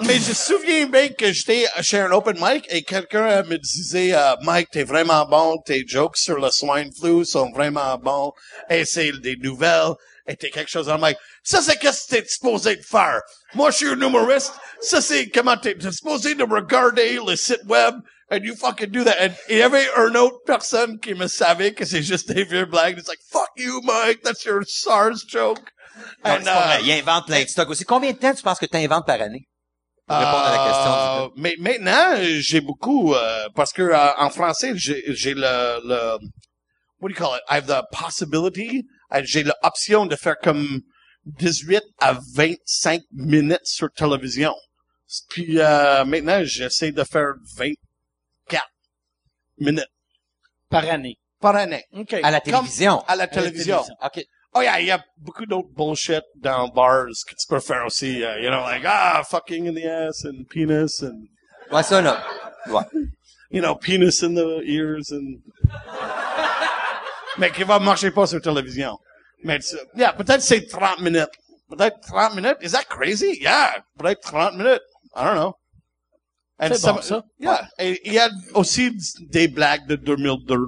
Mais 0.00 0.18
je 0.18 0.30
me 0.30 0.34
souviens 0.34 0.86
bien 0.86 1.08
que 1.10 1.32
j'étais 1.32 1.66
chez 1.82 2.00
un 2.00 2.10
open 2.12 2.36
mic 2.40 2.66
et 2.70 2.82
quelqu'un 2.82 3.24
euh, 3.30 3.44
me 3.44 3.56
disait, 3.58 4.14
euh, 4.14 4.34
Mike, 4.42 4.70
t'es 4.70 4.84
vraiment 4.84 5.24
bon, 5.26 5.58
tes 5.64 5.84
jokes 5.86 6.16
sur 6.16 6.38
le 6.38 6.50
swine 6.50 6.90
flu 6.92 7.24
sont 7.24 7.50
vraiment 7.52 7.96
bons, 7.98 8.32
et 8.68 8.84
c'est 8.84 9.12
des 9.20 9.36
nouvelles, 9.36 9.92
et 10.26 10.36
t'es 10.36 10.50
quelque 10.50 10.70
chose 10.70 10.88
en 10.88 10.98
mic. 10.98 11.16
Ça, 11.44 11.60
c'est 11.62 11.76
qu'est-ce 11.76 12.06
que 12.08 12.16
t'es 12.16 12.24
supposé 12.28 12.76
de 12.76 12.82
faire? 12.82 13.20
Moi, 13.54 13.70
je 13.70 13.76
suis 13.78 13.88
un 13.88 14.00
humoriste. 14.00 14.52
Ça, 14.80 15.00
c'est 15.00 15.28
comment 15.28 15.56
t'es 15.56 15.76
supposé 15.90 16.34
de 16.34 16.44
regarder 16.44 17.18
le 17.26 17.36
site 17.36 17.62
web, 17.66 17.94
and 18.30 18.38
you 18.44 18.54
fucking 18.56 18.90
do 18.90 19.04
that. 19.04 19.16
And 19.20 19.32
il 19.48 19.58
y 19.58 19.62
avait 19.62 19.86
une 20.08 20.16
autre 20.16 20.38
personne 20.46 20.98
qui 21.00 21.14
me 21.14 21.26
savait 21.28 21.72
que 21.74 21.84
c'est 21.84 22.02
juste 22.02 22.32
des 22.32 22.44
vieux 22.44 22.64
blagues. 22.66 22.98
It's 22.98 23.08
like, 23.08 23.20
fuck 23.30 23.50
you, 23.56 23.80
Mike, 23.82 24.22
that's 24.22 24.44
your 24.44 24.62
SARS 24.66 25.24
joke. 25.28 25.60
Non, 26.24 26.32
And, 26.32 26.38
c'est 26.38 26.44
pas 26.44 26.66
vrai. 26.66 26.80
uh, 26.80 26.84
Il 26.86 26.92
invente 26.92 27.26
plein 27.26 27.42
de 27.42 27.48
stocks 27.48 27.68
aussi. 27.70 27.84
Combien 27.84 28.12
de 28.12 28.16
temps 28.16 28.32
tu 28.34 28.42
penses 28.42 28.58
que 28.58 28.66
tu 28.66 28.76
inventes 28.78 29.06
par 29.06 29.20
année? 29.20 29.46
Pour 30.12 30.18
répondre 30.18 30.44
à 30.44 30.50
la 30.50 30.64
question. 30.68 30.92
Euh, 30.92 31.28
mais 31.36 31.54
maintenant, 31.58 32.14
j'ai 32.40 32.60
beaucoup 32.60 33.14
euh, 33.14 33.48
parce 33.54 33.72
que 33.72 33.82
euh, 33.82 34.10
en 34.18 34.30
français, 34.30 34.72
j'ai 34.76 35.02
j'ai 35.14 35.34
le, 35.34 35.80
le 35.88 36.18
what 37.00 37.08
do 37.08 37.14
you 37.14 37.14
call 37.14 37.34
it? 37.36 37.42
I 37.48 37.56
have 37.56 37.66
the 37.66 37.82
possibility. 37.90 38.84
J'ai 39.24 39.42
l'option 39.44 40.06
de 40.06 40.16
faire 40.16 40.36
comme 40.42 40.80
18 41.26 41.82
à 42.00 42.18
25 42.34 43.02
minutes 43.12 43.60
sur 43.64 43.90
télévision. 43.92 44.54
Puis 45.28 45.58
euh, 45.58 46.04
maintenant, 46.04 46.40
j'essaie 46.44 46.92
de 46.92 47.04
faire 47.04 47.34
24 47.56 48.62
minutes 49.58 49.84
Par 50.68 50.84
année. 50.88 51.18
par 51.40 51.56
année. 51.56 51.84
OK. 51.92 52.14
À 52.22 52.30
la 52.30 52.40
télévision. 52.40 53.00
À 53.06 53.16
la 53.16 53.26
télévision. 53.26 53.82
OK. 54.04 54.24
Oh 54.54 54.60
yeah, 54.60 54.76
yeah, 54.78 54.86
y 54.86 54.90
a 54.90 55.04
beaucoup 55.16 55.46
d'autres 55.46 55.70
bullshit 55.74 56.22
down 56.36 56.70
bars 56.74 57.24
que 57.26 57.34
tu 57.34 57.46
peux 57.48 57.60
faire 57.60 57.86
aussi. 57.86 58.22
euh, 58.22 58.38
you 58.40 58.50
know, 58.50 58.60
like 58.60 58.84
ah, 58.86 59.22
fucking 59.24 59.66
in 59.66 59.74
the 59.74 59.86
ass 59.86 60.24
and 60.24 60.44
penis 60.50 61.02
and 61.02 61.26
Ouais, 61.70 61.82
ça, 61.82 62.02
là. 62.02 62.22
Ouais. 62.68 62.82
you 63.50 63.62
know, 63.62 63.74
penis 63.74 64.22
in 64.22 64.34
the 64.34 64.60
ears 64.64 65.10
and... 65.10 65.40
Mais 67.38 67.50
qui 67.50 67.64
va 67.64 67.78
marcher 67.78 68.10
pas 68.10 68.26
sur 68.26 68.40
télévision. 68.42 68.98
Mais, 69.42 69.58
yeah, 69.96 70.12
peut-être 70.12 70.42
c'est 70.42 70.66
30 70.66 71.00
minutes. 71.00 71.30
Peut-être 71.70 71.98
30 72.06 72.34
minutes. 72.34 72.58
Is 72.60 72.72
that 72.72 72.84
crazy? 72.90 73.38
Yeah, 73.40 73.82
peut-être 73.98 74.20
30 74.20 74.56
minutes. 74.58 74.82
I 75.16 75.24
don't 75.24 75.34
know. 75.36 75.54
And 76.58 76.74
some- 76.76 76.96
bon, 76.96 77.02
ça. 77.02 77.22
Yeah. 77.40 77.66
Et 77.78 77.98
il 78.04 78.12
y 78.12 78.18
a 78.18 78.28
aussi 78.54 78.90
des 79.30 79.48
blagues 79.48 79.86
de 79.86 79.96
2002 79.96 80.58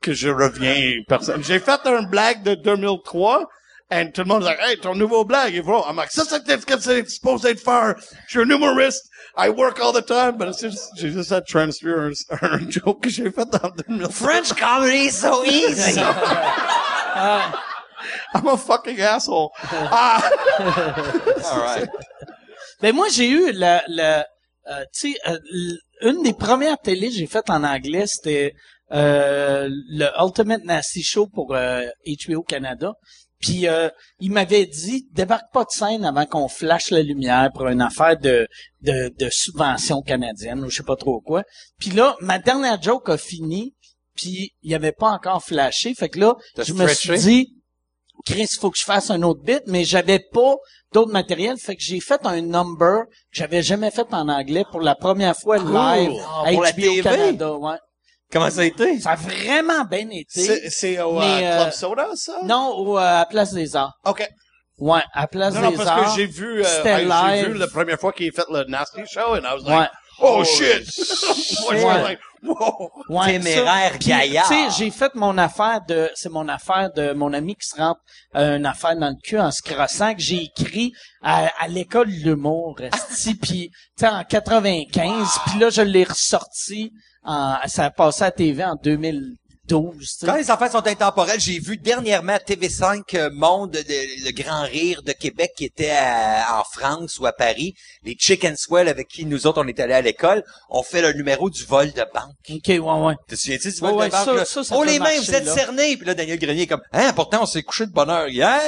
que 0.00 0.12
je 0.12 0.28
reviens 0.28 1.02
personne. 1.06 1.42
J'ai 1.44 1.58
fait 1.58 1.80
un 1.86 2.02
blague 2.02 2.42
de 2.42 2.54
2003 2.54 3.48
and 3.92 4.12
tout 4.14 4.22
le 4.22 4.26
monde 4.28 4.42
est 4.42 4.46
like, 4.46 4.60
hey, 4.60 4.78
ton 4.78 4.94
nouveau 4.94 5.24
blague 5.24 5.54
est 5.54 5.60
vrai. 5.60 5.80
I'm 5.88 5.96
like, 5.96 6.10
ça, 6.12 6.22
c'est 6.24 6.46
ce 6.48 6.66
que 6.66 6.80
c'est 6.80 7.08
supposé 7.08 7.54
de 7.54 7.58
faire. 7.58 7.94
Je 8.26 8.30
suis 8.30 8.40
un 8.40 8.48
humoriste. 8.50 9.08
I 9.36 9.48
work 9.48 9.80
all 9.80 9.92
the 9.92 10.04
time, 10.04 10.36
but 10.36 10.48
it's 10.48 10.60
just, 10.60 10.90
j'ai 10.96 11.10
juste 11.10 11.32
à 11.32 11.40
transférer 11.40 12.10
un, 12.10 12.12
un 12.42 12.70
joke 12.70 13.02
que 13.02 13.10
j'ai 13.10 13.30
fait 13.30 13.48
dans 13.48 13.70
2003. 13.88 14.10
French 14.10 14.52
comedy 14.54 15.06
is 15.06 15.12
so 15.12 15.44
easy. 15.44 16.00
I'm 18.34 18.46
a 18.46 18.56
fucking 18.56 19.00
asshole. 19.00 19.50
Ah, 19.62 20.20
All 20.58 21.60
right. 21.60 21.88
Ben 22.82 22.94
moi 22.94 23.08
j'ai 23.12 23.28
eu 23.28 23.52
la, 23.52 23.82
la 23.88 24.24
euh, 24.70 24.84
tu 24.94 25.12
sais 25.12 25.18
euh, 25.28 25.38
une 26.00 26.22
des 26.22 26.32
premières 26.32 26.78
télés 26.78 27.10
que 27.10 27.14
j'ai 27.14 27.26
faites 27.26 27.50
en 27.50 27.62
anglais 27.62 28.06
c'était 28.06 28.54
le 28.90 30.08
Ultimate 30.22 30.64
Nasty 30.64 31.02
Show 31.02 31.26
pour 31.26 31.54
euh, 31.54 31.86
HBO 32.06 32.42
Canada. 32.42 32.92
Puis 33.40 33.66
euh, 33.66 33.88
il 34.18 34.32
m'avait 34.32 34.66
dit 34.66 35.08
débarque 35.12 35.50
pas 35.52 35.64
de 35.64 35.70
scène 35.70 36.04
avant 36.04 36.26
qu'on 36.26 36.48
flash 36.48 36.90
la 36.90 37.02
lumière 37.02 37.48
pour 37.54 37.68
une 37.68 37.80
affaire 37.80 38.18
de 38.18 38.46
de, 38.82 39.10
de 39.18 39.28
subvention 39.30 40.02
canadienne 40.02 40.62
ou 40.62 40.68
je 40.68 40.76
sais 40.76 40.82
pas 40.82 40.96
trop 40.96 41.20
quoi. 41.22 41.42
Puis 41.78 41.90
là 41.90 42.16
ma 42.20 42.38
dernière 42.38 42.80
joke 42.82 43.08
a 43.08 43.16
fini 43.16 43.74
puis 44.14 44.52
il 44.62 44.74
avait 44.74 44.92
pas 44.92 45.08
encore 45.12 45.42
flashé 45.42 45.94
fait 45.94 46.10
que 46.10 46.18
là 46.18 46.34
je 46.58 46.74
me 46.74 46.86
suis 46.88 47.18
dit 47.18 47.54
Chris, 48.26 48.48
il 48.52 48.58
faut 48.60 48.70
que 48.70 48.76
je 48.78 48.84
fasse 48.84 49.10
un 49.10 49.22
autre 49.22 49.42
bit, 49.42 49.62
mais 49.66 49.82
j'avais 49.84 50.18
pas 50.18 50.56
d'autre 50.92 51.10
matériel, 51.10 51.56
fait 51.56 51.74
que 51.74 51.82
j'ai 51.82 52.00
fait 52.00 52.20
un 52.26 52.42
number 52.42 53.04
que 53.06 53.12
j'avais 53.32 53.62
jamais 53.62 53.90
fait 53.90 54.06
en 54.12 54.28
anglais 54.28 54.64
pour 54.70 54.82
la 54.82 54.94
première 54.94 55.34
fois 55.34 55.56
live 55.56 56.12
Ah, 56.26 56.42
à 56.44 56.52
pour 56.52 56.62
la 56.62 56.72
HBO? 56.72 57.02
Canada. 57.02 57.54
Ouais. 57.54 57.76
Comment 58.32 58.50
ça 58.50 58.60
a 58.60 58.64
été? 58.64 59.00
Ça 59.00 59.10
a 59.10 59.16
vraiment 59.16 59.84
bien 59.84 60.08
été. 60.10 60.70
c'est, 60.70 61.00
au 61.00 61.18
Mais, 61.18 61.46
euh, 61.46 61.50
euh, 61.52 61.62
Club 61.62 61.72
Soda, 61.72 62.06
ça? 62.14 62.34
Non, 62.44 62.74
au, 62.76 62.96
euh, 62.98 63.20
à 63.20 63.26
Place 63.26 63.52
des 63.52 63.74
Arts. 63.76 63.94
OK. 64.04 64.26
Ouais, 64.78 65.02
à 65.12 65.26
Place 65.26 65.54
Non, 65.54 65.62
non, 65.62 65.70
des 65.72 65.76
parce 65.76 65.88
Arts. 65.88 66.14
que 66.14 66.20
j'ai 66.20 66.26
vu, 66.26 66.62
euh, 66.64 66.84
j'ai 66.84 67.48
vu 67.48 67.54
la 67.58 67.66
première 67.66 67.98
fois 67.98 68.12
qu'il 68.12 68.28
a 68.28 68.32
fait 68.32 68.46
le 68.50 68.64
Nasty 68.64 69.00
Show, 69.06 69.34
and 69.34 69.40
I 69.44 69.54
was 69.54 69.64
Ouais. 69.68 69.76
like, 69.76 69.90
oh, 70.20 70.44
shit! 70.44 70.86
Moi, 71.62 71.74
Ouais. 71.74 72.02
like, 72.02 72.18
wow! 72.44 72.90
Ouais, 73.10 73.32
Téméraire 73.38 73.98
gaillard. 73.98 74.48
Tu 74.48 74.54
sais, 74.54 74.68
j'ai 74.78 74.90
fait 74.90 75.14
mon 75.16 75.36
affaire 75.36 75.80
de, 75.86 76.08
c'est 76.14 76.30
mon 76.30 76.48
affaire 76.48 76.90
de 76.94 77.12
mon 77.12 77.32
ami 77.34 77.56
qui 77.56 77.68
se 77.68 77.76
rentre 77.76 78.00
euh, 78.36 78.56
une 78.56 78.64
affaire 78.64 78.96
dans 78.96 79.08
le 79.10 79.16
cul 79.22 79.38
en 79.40 79.50
se 79.50 79.60
crossant 79.60 80.14
que 80.14 80.20
j'ai 80.22 80.44
écrit 80.56 80.92
à, 81.20 81.50
à 81.62 81.68
l'école 81.68 82.06
de 82.06 82.24
l'humour, 82.30 82.76
puis 83.42 83.70
tu 83.70 83.70
sais 83.96 84.08
en 84.08 84.22
95, 84.24 85.28
puis 85.46 85.58
là 85.58 85.68
je 85.70 85.82
l'ai 85.82 86.04
ressorti 86.04 86.92
en, 87.24 87.56
ça 87.66 87.84
a 87.86 87.90
passé 87.90 88.24
à 88.24 88.30
TV 88.30 88.64
en 88.64 88.74
2012, 88.76 89.36
tu 89.98 90.06
sais. 90.06 90.26
Quand 90.26 90.36
les 90.36 90.50
affaires 90.50 90.70
sont 90.72 90.86
intemporelles, 90.86 91.38
j'ai 91.40 91.58
vu 91.58 91.76
dernièrement 91.76 92.32
à 92.32 92.38
TV5 92.38 93.02
euh, 93.14 93.30
Monde, 93.32 93.76
le, 93.88 94.24
le 94.24 94.32
grand 94.32 94.62
rire 94.62 95.02
de 95.02 95.12
Québec 95.12 95.52
qui 95.56 95.64
était 95.66 95.90
à- 95.90 96.58
en 96.58 96.64
France 96.64 97.18
ou 97.18 97.26
à 97.26 97.32
Paris. 97.32 97.74
Les 98.02 98.16
Chicken 98.18 98.56
Swell 98.56 98.88
avec 98.88 99.06
qui 99.08 99.26
nous 99.26 99.46
autres 99.46 99.62
on 99.62 99.68
est 99.68 99.78
allés 99.80 99.94
à 99.94 100.00
l'école 100.02 100.42
ont 100.70 100.82
fait 100.82 101.02
le 101.02 101.12
numéro 101.12 101.50
du 101.50 101.64
vol 101.64 101.92
de 101.92 102.04
banque. 102.12 102.34
OK, 102.50 102.68
ouais, 102.68 102.78
ouais. 102.78 103.14
Te 103.28 103.36
souviens-tu 103.36 103.70
du 103.70 103.78
vol 103.80 103.92
ouais, 103.94 104.06
de 104.06 104.12
banque? 104.12 104.24
ça- 104.38 104.44
ça, 104.44 104.64
ça 104.64 104.74
oh 104.76 104.82
les 104.82 104.98
mains, 104.98 105.18
vous 105.18 105.34
êtes 105.34 105.44
là. 105.44 105.54
cernés. 105.54 105.96
Puis 105.96 106.06
là, 106.06 106.14
Daniel 106.14 106.38
Grenier 106.38 106.62
est 106.62 106.66
comme, 106.66 106.82
hein, 106.92 107.12
pourtant 107.14 107.42
on 107.42 107.46
s'est 107.46 107.62
couché 107.62 107.86
de 107.86 107.92
bonne 107.92 108.10
heure 108.10 108.28
hier. 108.28 108.60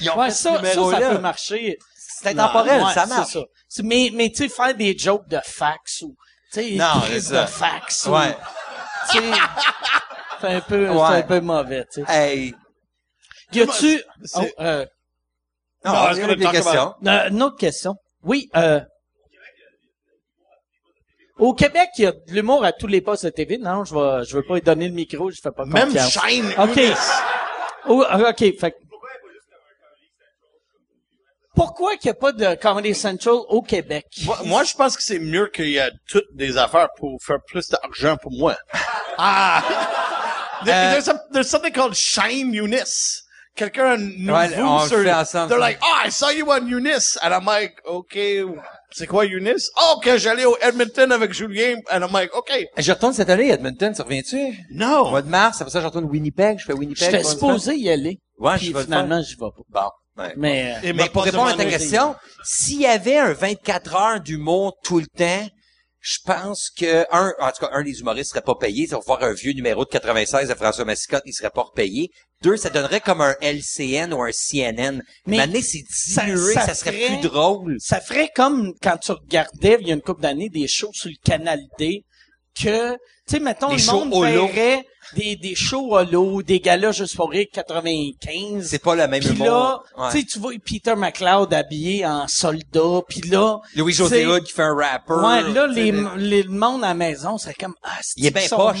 Ils 0.00 0.10
ont 0.10 0.18
Ouais, 0.18 0.26
fait 0.26 0.32
ce 0.34 0.42
ça, 0.42 0.54
ça, 0.74 1.12
peut 1.12 1.18
marcher. 1.18 1.78
C'est 2.22 2.28
intemporel, 2.30 2.82
Ouais, 2.82 2.92
ça 2.92 3.06
marche. 3.06 3.38
Mais, 3.82 4.10
mais 4.12 4.28
tu 4.30 4.42
sais, 4.42 4.48
faire 4.48 4.74
des 4.74 4.96
jokes 4.98 5.28
de 5.28 5.38
fax 5.44 6.02
ou, 6.02 6.14
sais, 6.50 6.70
Non, 6.76 7.02
c'est 7.06 7.20
ça. 7.20 7.42
de 7.42 7.46
fax 7.48 8.06
ou, 8.06 8.10
Ouais. 8.12 8.36
c'est 9.12 10.48
un 10.48 10.60
peu, 10.60 10.88
c'est 10.88 11.00
un 11.00 11.22
peu 11.22 11.40
mauvais, 11.40 11.84
tu 11.92 12.04
sais. 12.04 12.12
Hey. 12.12 12.54
Y 13.52 13.62
a-tu, 13.62 14.02
oh, 14.36 14.40
euh, 14.60 14.86
Non, 15.84 15.92
No, 15.92 15.98
I 15.98 16.08
was 16.08 16.16
on 16.18 16.20
gonna 16.20 16.32
a 16.32 16.36
des 16.36 16.46
questions. 16.46 16.94
Euh, 17.06 17.28
une 17.30 17.42
autre 17.42 17.56
question. 17.56 17.96
Oui, 18.22 18.48
euh, 18.56 18.80
au 21.38 21.54
Québec, 21.54 21.88
il 21.98 22.04
y 22.04 22.06
a 22.06 22.12
de 22.12 22.18
l'humour 22.32 22.64
à 22.64 22.72
tous 22.72 22.86
les 22.86 23.00
postes 23.00 23.24
de 23.24 23.30
TV. 23.30 23.56
Non, 23.58 23.84
je 23.84 23.94
vais, 23.94 24.24
je 24.24 24.36
veux 24.36 24.42
pas 24.42 24.54
lui 24.54 24.60
donner 24.60 24.88
le 24.88 24.94
micro, 24.94 25.30
je 25.30 25.40
fais 25.40 25.50
pas 25.50 25.64
Même 25.64 25.88
confiance. 25.88 26.12
Shine 26.12 26.52
OK. 26.58 26.80
Oh, 27.88 28.04
OK, 28.28 28.58
fait 28.58 28.76
Pourquoi 31.60 31.96
qu'il 31.96 32.08
n'y 32.10 32.12
a 32.12 32.20
pas 32.20 32.32
de 32.32 32.54
Comedy 32.54 32.94
Central 32.94 33.34
au 33.48 33.60
Québec? 33.60 34.06
Moi, 34.24 34.38
moi, 34.46 34.64
je 34.64 34.74
pense 34.74 34.96
que 34.96 35.02
c'est 35.02 35.18
mieux 35.18 35.46
qu'il 35.48 35.68
y 35.68 35.78
a 35.78 35.90
toutes 36.08 36.34
des 36.34 36.56
affaires 36.56 36.88
pour 36.96 37.18
faire 37.22 37.36
plus 37.46 37.68
d'argent 37.68 38.16
pour 38.16 38.32
moi. 38.32 38.56
Ah! 39.18 39.62
There- 40.64 40.74
Euh, 40.74 40.92
there's, 40.92 41.08
a, 41.08 41.14
there's 41.32 41.48
something 41.48 41.72
called 41.72 41.94
Shine 41.94 42.54
Eunice. 42.54 43.24
Quelqu'un 43.56 43.96
nouveau 43.98 44.38
Ouais, 44.38 44.48
on 44.62 44.86
sur... 44.86 45.02
fait 45.02 45.12
ensemble, 45.12 45.48
They're 45.48 45.58
ça. 45.58 45.66
like, 45.68 45.78
oh, 45.82 46.06
I 46.06 46.10
saw 46.10 46.30
you 46.30 46.46
on 46.50 46.66
Eunice. 46.66 47.18
And 47.22 47.32
I'm 47.34 47.44
like, 47.46 47.74
okay, 47.86 48.42
c'est 48.90 49.06
quoi 49.06 49.24
Eunice? 49.26 49.70
Oh, 49.76 50.00
que 50.02 50.16
j'allais 50.18 50.44
au 50.46 50.56
Edmonton 50.62 51.10
avec 51.12 51.32
Julien. 51.32 51.76
And 51.92 52.02
I'm 52.02 52.12
like, 52.12 52.34
okay. 52.34 52.68
Je 52.78 52.90
retourne 52.92 53.12
cette 53.12 53.28
année 53.30 53.50
à 53.50 53.54
Edmonton, 53.54 53.92
tu 53.94 54.00
reviens-tu? 54.02 54.36
Au 54.38 54.52
No. 54.70 55.10
mois 55.10 55.22
de 55.22 55.28
mars, 55.28 55.60
après 55.60 55.70
ça, 55.72 55.80
je 55.80 55.86
retourne 55.86 56.04
Winnipeg, 56.06 56.58
je 56.58 56.64
fais 56.66 56.72
Winnipeg. 56.74 57.04
J'étais 57.10 57.20
pour 57.22 57.30
une 57.32 57.38
supposé 57.38 57.74
y 57.76 57.90
aller. 57.90 58.18
Ouais, 58.38 58.56
puis 58.56 58.72
je 58.74 58.78
finalement, 58.78 59.20
j'y 59.22 59.34
vais 59.34 59.40
pas. 59.40 59.62
Bon. 59.82 59.90
Ouais. 60.20 60.34
Mais, 60.36 60.74
euh, 60.76 60.78
Mais 60.84 60.92
m'a 60.92 61.08
pour 61.08 61.24
répondre 61.24 61.46
à 61.48 61.56
ta 61.56 61.64
question, 61.64 62.14
s'il 62.44 62.80
y 62.82 62.86
avait 62.86 63.18
un 63.18 63.32
24 63.32 63.94
heures 63.96 64.20
d'humour 64.20 64.76
tout 64.84 64.98
le 65.00 65.06
temps, 65.06 65.48
je 66.02 66.16
pense 66.24 66.70
que 66.70 67.04
un, 67.10 67.32
en 67.40 67.50
tout 67.52 67.60
cas, 67.66 67.70
un 67.72 67.82
des 67.82 68.00
humoristes 68.00 68.30
serait 68.30 68.40
pas 68.40 68.54
payé. 68.54 68.86
Ça 68.86 68.96
va 68.96 69.02
voir 69.06 69.22
un 69.22 69.34
vieux 69.34 69.52
numéro 69.52 69.84
de 69.84 69.90
96 69.90 70.48
de 70.48 70.54
François 70.54 70.86
Massicotte, 70.86 71.22
il 71.26 71.34
serait 71.34 71.50
pas 71.50 71.62
repayé. 71.62 72.08
Deux, 72.42 72.56
ça 72.56 72.70
donnerait 72.70 73.00
comme 73.02 73.20
un 73.20 73.34
LCN 73.42 74.14
ou 74.14 74.22
un 74.22 74.30
CNN. 74.32 75.02
Mais 75.26 75.36
maintenant, 75.36 75.60
c'est 75.62 75.84
dilué, 76.24 76.54
ça- 76.54 76.60
ça, 76.62 76.66
ça 76.68 76.74
serait 76.74 76.92
ferait- 76.92 77.18
plus 77.18 77.28
drôle. 77.28 77.76
ça 77.80 78.00
ferait 78.00 78.30
comme 78.34 78.72
quand 78.82 78.96
tu 78.96 79.12
regardais, 79.12 79.76
il 79.82 79.88
y 79.88 79.90
a 79.90 79.94
une 79.94 80.00
couple 80.00 80.22
d'années, 80.22 80.48
des 80.48 80.68
shows 80.68 80.88
sur 80.94 81.10
le 81.10 81.16
Canal 81.22 81.60
D, 81.78 82.02
que, 82.58 82.92
tu 82.94 82.98
sais, 83.28 83.40
mettons, 83.40 83.68
Des 83.68 83.74
le 83.74 83.82
shows 83.82 84.04
monde 84.06 84.14
holo. 84.24 84.46
verrait 84.46 84.84
des, 85.16 85.36
des 85.36 85.54
shows 85.54 85.94
holo, 85.94 86.42
des 86.42 86.60
galas 86.60 86.92
juste 86.92 87.16
pour 87.16 87.30
rire 87.30 87.46
95. 87.52 88.66
C'est 88.68 88.82
pas 88.82 88.94
le 88.94 89.06
même 89.08 89.20
Puis 89.22 89.34
là. 89.38 89.80
Ouais. 89.96 90.10
tu 90.12 90.18
sais, 90.20 90.24
tu 90.24 90.38
vois 90.38 90.52
Peter 90.64 90.94
McLeod 90.96 91.52
habillé 91.52 92.06
en 92.06 92.26
soldat, 92.28 93.00
puis 93.08 93.20
là... 93.22 93.58
Louis 93.76 93.92
José 93.92 94.26
Hood 94.26 94.44
qui 94.44 94.52
fait 94.52 94.62
un 94.62 94.74
rapper. 94.74 95.14
Ouais, 95.14 95.52
là, 95.52 95.66
les, 95.66 95.90
le- 95.92 96.16
les, 96.16 96.42
le 96.42 96.50
monde 96.50 96.84
à 96.84 96.88
la 96.88 96.94
maison, 96.94 97.38
c'est 97.38 97.54
comme, 97.54 97.74
ah, 97.82 97.98
c'est 98.02 98.20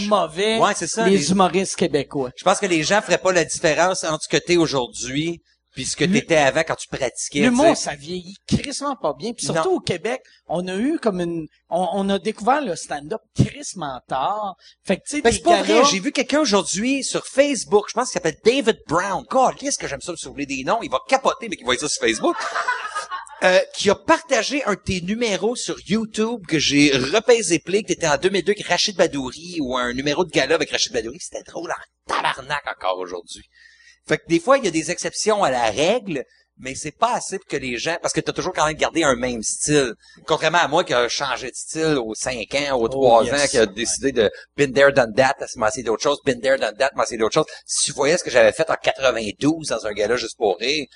mauvais. 0.08 0.58
Ouais, 0.58 0.72
c'est 0.74 0.86
ça, 0.86 1.06
Les, 1.08 1.18
les- 1.18 1.30
humoristes 1.30 1.76
québécois. 1.76 2.30
Je 2.36 2.44
pense 2.44 2.58
que 2.58 2.66
les 2.66 2.82
gens 2.82 3.00
feraient 3.02 3.18
pas 3.18 3.32
la 3.32 3.44
différence 3.44 4.04
entre 4.04 4.24
ce 4.24 4.28
que 4.28 4.36
t'es 4.36 4.56
aujourd'hui 4.56 5.40
puis 5.72 5.84
ce 5.84 5.96
que 5.96 6.04
t'étais 6.04 6.36
avant 6.36 6.62
quand 6.62 6.74
tu 6.74 6.88
pratiquais. 6.88 7.40
L'humour, 7.40 7.70
tu 7.70 7.76
sais. 7.76 7.82
ça 7.90 7.94
vieillit 7.94 8.36
crissement 8.46 8.96
pas 8.96 9.14
bien. 9.14 9.32
Puis 9.32 9.46
surtout 9.46 9.70
Non. 9.70 9.76
au 9.76 9.80
Québec, 9.80 10.20
on 10.46 10.66
a 10.66 10.76
eu 10.76 10.98
comme 10.98 11.20
une... 11.20 11.46
On, 11.68 11.88
on 11.92 12.08
a 12.08 12.18
découvert 12.18 12.60
le 12.60 12.74
stand-up 12.74 13.20
crissement 13.36 14.00
tard. 14.08 14.56
Fait 14.84 14.96
que, 14.96 15.02
tu 15.08 15.16
sais, 15.16 15.22
Ben, 15.22 15.32
c'est 15.32 15.42
pas 15.42 15.62
vrai. 15.62 15.82
J'ai 15.90 16.00
vu 16.00 16.10
quelqu'un 16.12 16.40
aujourd'hui 16.40 17.04
sur 17.04 17.26
Facebook, 17.26 17.86
je 17.88 17.94
pense 17.94 18.10
qu'il 18.10 18.14
s'appelle 18.20 18.38
David 18.44 18.80
Brown. 18.88 19.24
God, 19.30 19.54
qu'est-ce 19.56 19.78
que 19.78 19.86
j'aime 19.86 20.00
ça 20.00 20.12
me 20.12 20.16
soulever 20.16 20.46
des 20.46 20.64
noms. 20.64 20.82
Il 20.82 20.90
va 20.90 20.98
capoter, 21.06 21.48
mais 21.48 21.56
qu'il 21.56 21.64
voit 21.64 21.76
ça 21.76 21.88
sur 21.88 22.00
Facebook. 22.00 22.36
Euh, 23.42 23.58
qui 23.74 23.88
a 23.88 23.94
partagé 23.94 24.62
un 24.64 24.74
de 24.74 24.80
tes 24.80 25.00
numéros 25.00 25.56
sur 25.56 25.74
YouTube 25.88 26.46
que 26.46 26.58
j'ai 26.58 26.90
repaisé 26.94 27.58
play, 27.58 27.80
que 27.82 27.88
t'étais 27.88 28.06
en 28.06 28.18
2002 28.18 28.52
avec 28.52 28.66
Rachid 28.66 28.94
Badouri 28.98 29.60
ou 29.62 29.78
un 29.78 29.94
numéro 29.94 30.26
de 30.26 30.30
gala 30.30 30.56
avec 30.56 30.70
Rachid 30.70 30.92
Badouri. 30.92 31.18
C'était 31.20 31.42
drôle 31.50 31.70
en 31.70 32.12
tabarnak 32.14 32.62
encore 32.70 32.98
aujourd'hui. 32.98 33.44
Fait 34.10 34.18
que 34.18 34.26
des 34.26 34.40
fois, 34.40 34.58
il 34.58 34.64
y 34.64 34.66
a 34.66 34.72
des 34.72 34.90
exceptions 34.90 35.44
à 35.44 35.52
la 35.52 35.70
règle, 35.70 36.24
mais 36.58 36.74
c'est 36.74 36.90
pas 36.90 37.14
assez 37.14 37.38
pour 37.38 37.46
que 37.46 37.56
les 37.56 37.76
gens, 37.76 37.96
parce 38.02 38.12
que 38.12 38.20
t'as 38.20 38.32
toujours 38.32 38.52
quand 38.52 38.66
même 38.66 38.74
gardé 38.74 39.04
un 39.04 39.14
même 39.14 39.40
style. 39.40 39.94
Contrairement 40.26 40.58
à 40.58 40.66
moi 40.66 40.82
qui 40.82 40.92
a 40.92 41.08
changé 41.08 41.48
de 41.48 41.54
style 41.54 41.96
aux 42.04 42.16
5 42.16 42.52
ans, 42.56 42.80
aux 42.80 42.88
3 42.88 43.24
yes. 43.26 43.32
ans, 43.32 43.46
qui 43.48 43.58
a 43.58 43.66
décidé 43.66 44.10
de 44.10 44.28
been 44.56 44.72
there, 44.72 44.92
done 44.92 45.14
that, 45.14 45.36
m'a 45.54 45.68
essayé 45.68 45.84
d'autres 45.84 46.02
choses, 46.02 46.18
been 46.24 46.40
there, 46.40 46.58
done 46.58 46.74
that, 46.76 46.90
m'a 46.96 47.04
essayé 47.04 47.18
d'autres 47.18 47.34
choses. 47.34 47.46
Si 47.64 47.84
tu 47.84 47.92
voyais 47.92 48.18
ce 48.18 48.24
que 48.24 48.30
j'avais 48.30 48.50
fait 48.50 48.68
en 48.68 48.74
92 48.82 49.68
dans 49.68 49.86
un 49.86 49.92
gala 49.92 50.16
juste 50.16 50.36
pour 50.36 50.58
rire, 50.58 50.86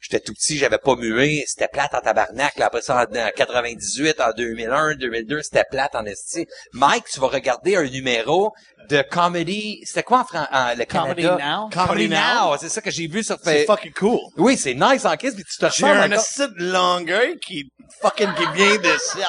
j'étais 0.00 0.20
tout 0.20 0.32
petit, 0.32 0.58
j'avais 0.58 0.78
pas 0.78 0.96
mué, 0.96 1.44
c'était 1.46 1.68
plate 1.68 1.94
en 1.94 2.00
tabarnak. 2.00 2.56
Là, 2.58 2.66
après 2.66 2.82
ça, 2.82 2.96
en, 2.96 3.16
en 3.16 3.30
98, 3.34 4.20
en 4.20 4.30
2001, 4.36 4.94
2002, 4.96 5.42
c'était 5.42 5.64
plate 5.70 5.94
en 5.94 6.04
esti. 6.04 6.46
Mike, 6.72 7.04
tu 7.12 7.20
vas 7.20 7.28
regarder 7.28 7.76
un 7.76 7.84
numéro 7.84 8.52
de 8.88 9.02
comedy, 9.02 9.80
c'était 9.84 10.02
quoi 10.02 10.20
en, 10.20 10.24
Fran- 10.24 10.46
en 10.50 10.74
le 10.76 10.84
Comedy 10.84 11.22
Canada? 11.22 11.44
Now? 11.44 11.68
Comedy 11.70 12.08
Now. 12.08 12.56
c'est 12.58 12.68
ça 12.70 12.80
que 12.80 12.90
j'ai 12.90 13.06
vu 13.06 13.22
sur 13.22 13.36
C'est 13.42 13.66
Facebook. 13.66 13.76
fucking 13.78 13.92
cool. 13.94 14.20
Oui, 14.38 14.56
c'est 14.56 14.74
nice 14.74 15.04
en 15.04 15.16
kiss, 15.16 15.34
puis 15.34 15.44
tu 15.44 15.58
te 15.58 15.66
J'ai 15.74 15.86
un 15.86 16.08
de 16.08 16.72
longueuil 16.72 17.38
qui 17.38 17.70
fucking 18.00 18.32
qui 18.34 18.44
vient 18.54 18.76
de 18.78 18.96
cette. 18.98 19.26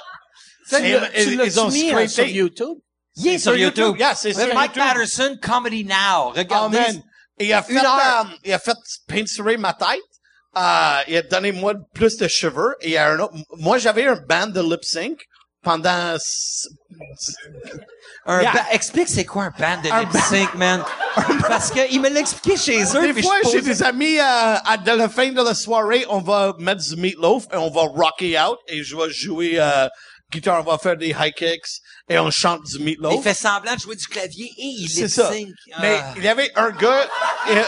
Tu 0.70 1.36
l'as- 1.36 1.70
mis 1.72 1.92
euh, 1.94 2.08
sur. 2.08 2.26
YouTube? 2.26 2.78
Il 3.16 3.28
est 3.28 3.40
sur 3.40 3.56
YouTube. 3.58 3.98
Yeah, 3.98 4.16
c'est 4.16 4.34
sur 4.34 4.54
Mike 4.54 4.76
YouTube. 4.76 4.84
Patterson, 4.94 5.38
Comedy 5.42 5.84
Now. 5.84 6.28
Oh 6.28 6.34
Regardez. 6.36 6.78
man. 6.78 7.02
Et 7.40 7.48
il 7.48 7.54
a 7.54 7.62
fait, 7.64 7.78
euh, 7.78 8.24
il 8.46 8.54
a 8.54 8.60
fait 8.60 8.76
peinturer 9.08 9.58
ma 9.58 9.74
tête. 9.74 9.88
Euh, 10.58 11.00
il 11.08 11.18
a 11.18 11.22
donné 11.22 11.52
moi 11.52 11.74
plus 11.94 12.18
de 12.18 12.28
cheveux. 12.28 12.76
Et 12.82 12.88
il 12.88 12.92
y 12.94 12.98
a 12.98 13.12
un 13.12 13.20
autre. 13.20 13.34
Moi, 13.58 13.78
j'avais 13.78 14.08
un 14.08 14.16
band 14.16 14.48
de 14.48 14.62
lip 14.62 14.84
sync 14.84 15.20
pendant. 15.64 16.16
Un 18.26 18.42
Yeah. 18.42 18.52
ba- 18.54 18.66
Explique 18.72 19.08
c'est 19.08 19.26
quoi 19.26 19.44
un 19.46 19.54
band 19.58 19.82
de 19.82 19.90
Un 19.92 20.02
lip 20.02 20.12
sync, 20.14 20.54
man? 20.56 20.84
Parce 21.48 21.72
que 21.72 21.80
il 21.92 22.02
me 22.02 22.10
l'a 22.10 22.20
expliqué 22.20 22.58
chez 22.58 22.84
eux. 22.96 23.14
Des 23.14 23.22
fois, 23.22 23.36
j'ai 23.52 23.62
des 23.62 23.82
amis, 23.84 24.20
euh, 24.20 24.56
à 24.66 24.78
de 24.78 24.92
la 24.92 25.10
fin 25.10 25.32
de 25.32 25.42
la 25.42 25.54
soirée, 25.54 26.06
on 26.10 26.20
va 26.22 26.54
mettre 26.60 26.84
du 26.84 26.96
meatloaf 26.96 27.46
et 27.54 27.58
on 27.58 27.70
va 27.72 27.82
rocker 27.82 28.40
out 28.40 28.60
et 28.68 28.84
je 28.84 28.96
vais 28.96 29.10
jouer, 29.10 29.54
euh, 29.60 29.88
guitare, 30.32 30.62
on 30.66 30.70
va 30.72 30.78
faire 30.78 30.96
des 30.98 31.10
high 31.10 31.34
kicks 31.34 31.82
et 32.08 32.18
on 32.20 32.30
chante 32.32 32.64
du 32.66 32.80
meatloaf. 32.80 33.14
Il 33.16 33.22
fait 33.22 33.34
semblant 33.34 33.76
de 33.76 33.80
jouer 33.80 33.96
du 33.96 34.06
clavier 34.08 34.46
et 34.58 34.66
il 34.66 34.90
C'est 34.90 35.08
ça. 35.08 35.32
sync. 35.32 35.50
Mais 35.82 36.00
Ah. 36.02 36.14
il 36.18 36.24
y 36.24 36.28
avait 36.28 36.52
un 36.56 36.70
gars, 36.72 37.08
il, 37.50 37.64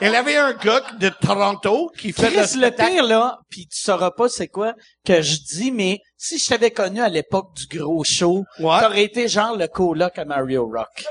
il 0.00 0.10
y 0.12 0.16
avait 0.16 0.36
un 0.36 0.52
gars 0.54 0.82
de 0.98 1.08
Toronto 1.08 1.90
qui 1.98 2.12
fait 2.12 2.30
le 2.30 2.36
Chris, 2.42 2.56
le 2.56 2.66
spectacle. 2.66 2.90
pire, 2.92 3.04
là, 3.04 3.38
puis 3.50 3.66
tu 3.66 3.80
sauras 3.80 4.10
pas 4.10 4.28
c'est 4.28 4.48
quoi 4.48 4.74
que 5.04 5.20
je 5.22 5.36
dis, 5.54 5.70
mais 5.72 6.00
si 6.16 6.38
je 6.38 6.46
t'avais 6.46 6.70
connu 6.70 7.00
à 7.02 7.08
l'époque 7.08 7.50
du 7.54 7.78
gros 7.78 8.04
show, 8.04 8.44
t'aurais 8.58 9.04
été 9.04 9.28
genre 9.28 9.56
le 9.56 9.66
coloc 9.68 10.18
à 10.18 10.24
Mario 10.24 10.64
Rock. 10.66 11.04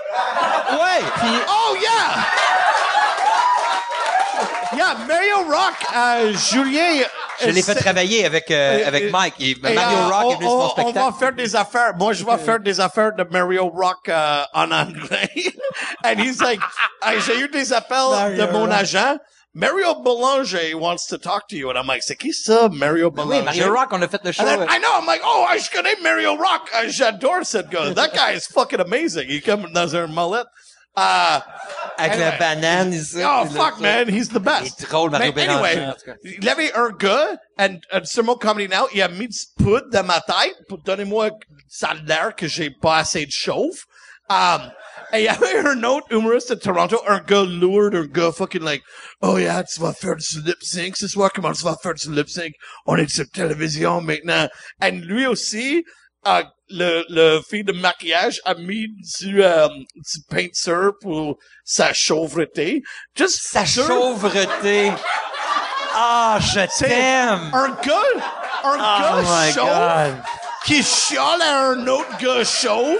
Ouais. 0.69 1.03
oh 1.49 1.76
yeah. 1.82 2.26
Yeah, 4.76 4.95
Mario 5.07 5.38
Rock, 5.49 5.76
euh, 5.95 6.34
Julien. 6.34 7.06
Je 7.41 7.49
l'ai 7.49 7.61
fait 7.61 7.76
travailler 7.76 8.26
avec 8.26 8.49
euh, 8.52 8.85
avec 8.88 9.11
Mike. 9.11 9.35
Et, 9.39 9.56
Mario 9.61 9.80
euh, 9.80 10.07
Rock 10.07 10.26
on, 10.26 10.31
est 10.31 10.35
venu 10.35 10.48
sur 10.48 10.57
mon 10.57 10.61
on- 10.61 10.65
on 10.65 10.69
spectacle. 10.69 10.99
va 10.99 11.11
faire 11.18 11.34
des 11.34 11.56
affaires. 11.56 11.94
Moi, 11.98 12.14
je 12.14 12.26
vais 12.26 12.38
faire 12.38 12.60
des 12.60 12.80
affaires 12.80 13.14
de 13.15 13.23
Mario 13.30 13.69
Rock 13.69 14.10
euh, 14.10 14.44
en 14.53 14.72
anglais. 14.72 15.30
And 16.03 16.19
he's 16.19 16.41
like, 16.41 16.60
Hey, 17.02 17.19
j'ai 17.22 17.39
eu 17.39 17.48
des 17.48 17.72
appels 17.72 18.10
Mario 18.11 18.45
de 18.45 18.52
mon 18.52 18.65
Rock. 18.65 18.73
agent. 18.73 19.18
Mario 19.53 19.95
Belanger 20.03 20.76
wants 20.76 21.07
to 21.07 21.18
talk 21.18 21.48
to 21.48 21.56
you. 21.56 21.69
And 21.72 21.77
I'm 21.77 21.88
like, 21.88 22.03
c'est 22.03 22.15
qui 22.15 22.31
ça, 22.31 22.69
Mario 22.72 23.10
Belanger? 23.10 23.39
Oui, 23.39 23.45
Mario 23.45 23.73
Rock, 23.73 23.89
on 23.91 24.02
a 24.02 24.07
fait 24.07 24.23
le 24.23 24.31
show. 24.31 24.44
Then, 24.44 24.61
I 24.69 24.77
know, 24.80 24.99
I'm 24.99 25.06
like, 25.07 25.22
oh, 25.26 25.48
je 25.57 25.69
connais 25.72 25.95
Mario 26.02 26.35
Rock. 26.35 26.69
Euh, 26.76 26.89
J'adore 26.89 27.44
cette 27.44 27.69
gars. 27.69 27.91
That 27.95 28.14
guy 28.14 28.35
is 28.35 28.48
fucking 28.53 28.80
amazing. 28.81 29.26
Il 29.30 29.38
est 29.38 29.41
comme 29.41 29.72
dans 29.73 29.95
un. 29.95 30.07
Uh, 30.99 31.41
avec 31.99 32.14
anyway. 32.14 32.32
la 32.32 32.38
banane 32.38 32.94
ici. 32.94 33.18
Oh, 33.24 33.44
puis 33.45 33.53
le- 33.53 33.60
fuck, 33.60 33.80
man. 33.80 34.10
He's 34.10 34.30
the 34.30 34.40
best. 34.40 34.80
Il 34.80 34.84
est 34.84 34.90
drôle, 34.90 35.11
Mario 35.11 35.32
Mais 35.36 35.45
Bélanger, 35.45 35.65
anyway, 35.69 35.88
en 35.88 35.94
tout 35.94 36.06
cas. 36.06 36.14
il 36.24 36.49
avait 36.49 36.74
un 36.74 36.90
gars, 36.90 37.38
and, 37.60 37.78
and 37.94 38.06
sur 38.06 38.24
mon 38.24 38.36
Comedy 38.36 38.68
Now, 38.68 38.88
il 38.94 39.02
a 39.03 39.07
mis 39.07 39.28
du 39.28 39.40
poudre 39.64 39.88
dans 39.91 40.03
ma 40.03 40.19
tête 40.22 40.56
pour 40.68 40.80
donner 40.80 41.06
moi 41.06 41.30
ça 41.69 41.90
a 41.90 41.94
l'air 41.94 42.36
que 42.36 42.48
j'ai 42.48 42.72
pas 42.72 42.98
assez 42.98 43.26
de 43.26 43.32
chauffe. 43.32 43.86
Um, 44.30 44.72
et 45.14 45.19
il 45.19 45.24
y 45.24 45.28
avait 45.30 45.60
un 45.60 45.84
autre 45.84 46.07
humoriste 46.11 46.49
de 46.49 46.56
Toronto, 46.56 46.99
un 47.07 47.19
gars 47.19 47.44
lourd, 47.44 47.91
un 47.94 48.06
gars 48.07 48.32
fucking 48.32 48.64
like, 48.64 48.82
oh 49.22 49.38
yeah, 49.38 49.64
tu 49.64 49.80
vas 49.80 49.94
faire 49.94 50.15
du 50.15 50.41
lip 50.41 50.57
sync 50.61 50.98
ce 50.98 51.07
soir, 51.07 51.32
comment 51.34 51.53
tu 51.53 51.64
vas 51.64 51.78
faire 51.82 51.94
du 51.94 52.11
lip 52.11 52.28
sync? 52.28 52.53
On 52.86 52.98
est 52.98 53.07
sur 53.07 53.26
télévision 53.30 54.02
maintenant. 54.02 54.48
And 54.82 54.99
lui 55.03 55.26
aussi, 55.28 55.86
euh, 56.28 56.44
le, 56.69 57.06
le 57.10 57.41
fille 57.49 57.64
de 57.64 57.72
maquillage 57.72 58.41
a 58.45 58.53
mis 58.56 58.88
du, 59.19 59.44
euh, 59.44 59.68
du 59.69 60.22
peinture 60.30 60.94
pour 61.02 61.38
sa 61.64 61.94
chauvreté. 61.94 62.81
Juste 63.15 63.39
Sa 63.41 63.65
chauvreté. 63.65 64.91
Ah, 65.94 66.38
je 66.41 66.61
t'aime. 66.80 67.49
Un 67.53 67.69
gars, 67.69 68.02
un 68.64 68.76
Oh 68.76 68.77
gars 68.77 69.22
my 69.23 69.52
chauve 69.52 69.65
God. 69.65 70.23
qui 70.65 70.84
chiale 70.84 71.41
à 71.41 71.69
un 71.69 71.88
autre 71.88 72.18
gars 72.19 72.44
chauve, 72.44 72.99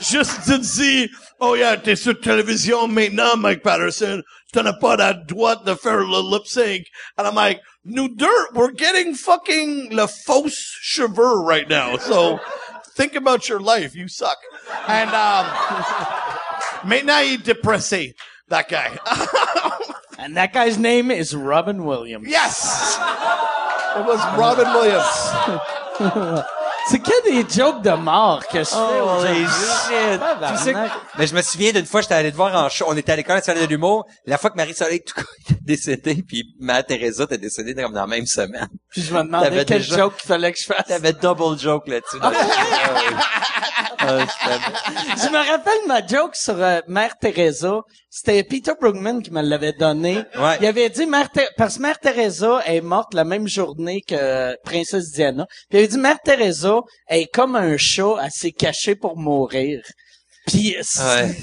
juste 0.00 0.48
de 0.48 0.56
dire, 0.56 1.08
oh 1.40 1.54
yeah, 1.56 1.76
t'es 1.76 1.96
sur 1.96 2.18
télévision 2.18 2.88
maintenant, 2.88 3.36
Mike 3.36 3.62
Patterson, 3.62 4.22
t'en 4.52 4.64
as 4.66 4.72
pas 4.74 4.96
la 4.96 5.12
droite 5.14 5.64
de 5.66 5.74
faire 5.74 5.98
le 5.98 6.30
lip 6.34 6.46
sync. 6.46 6.82
And 7.18 7.26
I'm 7.26 7.34
like, 7.34 7.60
nous 7.84 8.08
deux, 8.08 8.26
we're 8.54 8.72
getting 8.74 9.14
fucking 9.14 9.94
le 9.94 10.06
fausse 10.26 10.76
cheveux 10.82 11.44
right 11.46 11.68
now. 11.68 11.96
So, 11.98 12.38
think 12.94 13.14
about 13.14 13.48
your 13.48 13.60
life, 13.60 13.94
you 13.94 14.08
suck. 14.08 14.38
And, 14.88 15.10
um, 15.10 15.46
maintenant 16.84 17.20
il 17.20 17.34
est 17.34 17.42
dépressé, 17.42 18.14
that 18.48 18.68
guy. 18.68 18.98
And 20.18 20.36
that 20.36 20.52
guy's 20.52 20.76
name 20.76 21.10
is 21.10 21.34
Robin 21.34 21.86
Williams. 21.86 22.28
yes! 22.28 22.98
It 23.96 24.04
was 24.04 24.20
Robin 24.38 24.66
Williams. 24.74 26.46
C'est 26.88 26.98
que 26.98 27.30
des 27.30 27.48
jokes 27.54 27.82
de 27.82 27.90
mort 27.90 28.42
que 28.48 28.58
je 28.60 28.64
fais 28.64 29.00
aujourd'hui. 29.00 29.44
shit. 29.46 30.20
Tu 30.56 30.62
sais 30.64 30.72
que- 30.72 30.78
mais 31.18 31.26
je 31.26 31.34
me 31.34 31.42
souviens 31.42 31.72
d'une 31.72 31.86
fois, 31.86 32.00
j'étais 32.00 32.14
allé 32.14 32.30
te 32.32 32.36
voir 32.36 32.54
en 32.54 32.68
show. 32.68 32.86
On 32.88 32.96
était 32.96 33.12
à 33.12 33.16
l'école 33.16 33.36
nationale 33.36 33.62
de 33.64 33.68
l'humour. 33.68 34.06
La 34.26 34.38
fois 34.38 34.50
que 34.50 34.56
Marie-Soleil 34.56 35.02
tout 35.04 35.20
était 35.20 35.60
décédée, 35.62 36.24
puis 36.26 36.44
Mère 36.58 36.84
Teresa 36.84 37.24
était 37.24 37.38
décédée 37.38 37.74
comme 37.74 37.92
dans 37.92 38.00
la 38.00 38.06
même 38.06 38.26
semaine. 38.26 38.68
Puis 38.90 39.02
je 39.02 39.14
me 39.14 39.22
demandais 39.22 39.64
quel 39.64 39.82
déjà- 39.82 39.96
joke 39.98 40.14
il 40.24 40.26
fallait 40.26 40.52
que 40.52 40.58
je 40.58 40.64
fasse. 40.66 40.86
T'avais 40.88 41.12
double 41.12 41.58
joke 41.58 41.86
là-dessus. 41.88 42.18
Ah. 42.20 42.32
Ah, 44.02 44.18
c'était- 44.26 45.26
Je 45.26 45.30
me 45.30 45.36
rappelle 45.50 45.86
ma 45.86 46.04
joke 46.06 46.34
sur 46.34 46.54
euh, 46.60 46.80
Mère 46.88 47.16
Teresa. 47.20 47.82
C'était 48.08 48.42
Peter 48.42 48.72
Brugman 48.80 49.22
qui 49.22 49.30
me 49.30 49.42
l'avait 49.42 49.72
donné. 49.74 50.24
Ouais. 50.36 50.56
Il 50.60 50.66
avait 50.66 50.88
dit 50.88 51.06
Mère 51.06 51.30
Thé- 51.30 51.46
parce 51.56 51.76
que 51.76 51.82
Mère 51.82 51.98
Teresa 52.00 52.60
est 52.66 52.80
morte 52.80 53.14
la 53.14 53.24
même 53.24 53.46
journée 53.46 54.00
que 54.00 54.14
euh, 54.18 54.54
Princesse 54.64 55.12
Diana. 55.12 55.46
Puis 55.68 55.68
il 55.72 55.76
avait 55.78 55.88
dit 55.88 55.98
Mère 55.98 56.18
Teresa 56.24 56.69
est 57.08 57.26
comme 57.32 57.56
un 57.56 57.76
chat, 57.76 58.14
elle 58.22 58.30
s'est 58.30 58.52
cachée 58.52 58.94
pour 58.94 59.16
mourir. 59.16 59.80
Puis 60.46 60.76
Ouais. 60.98 61.36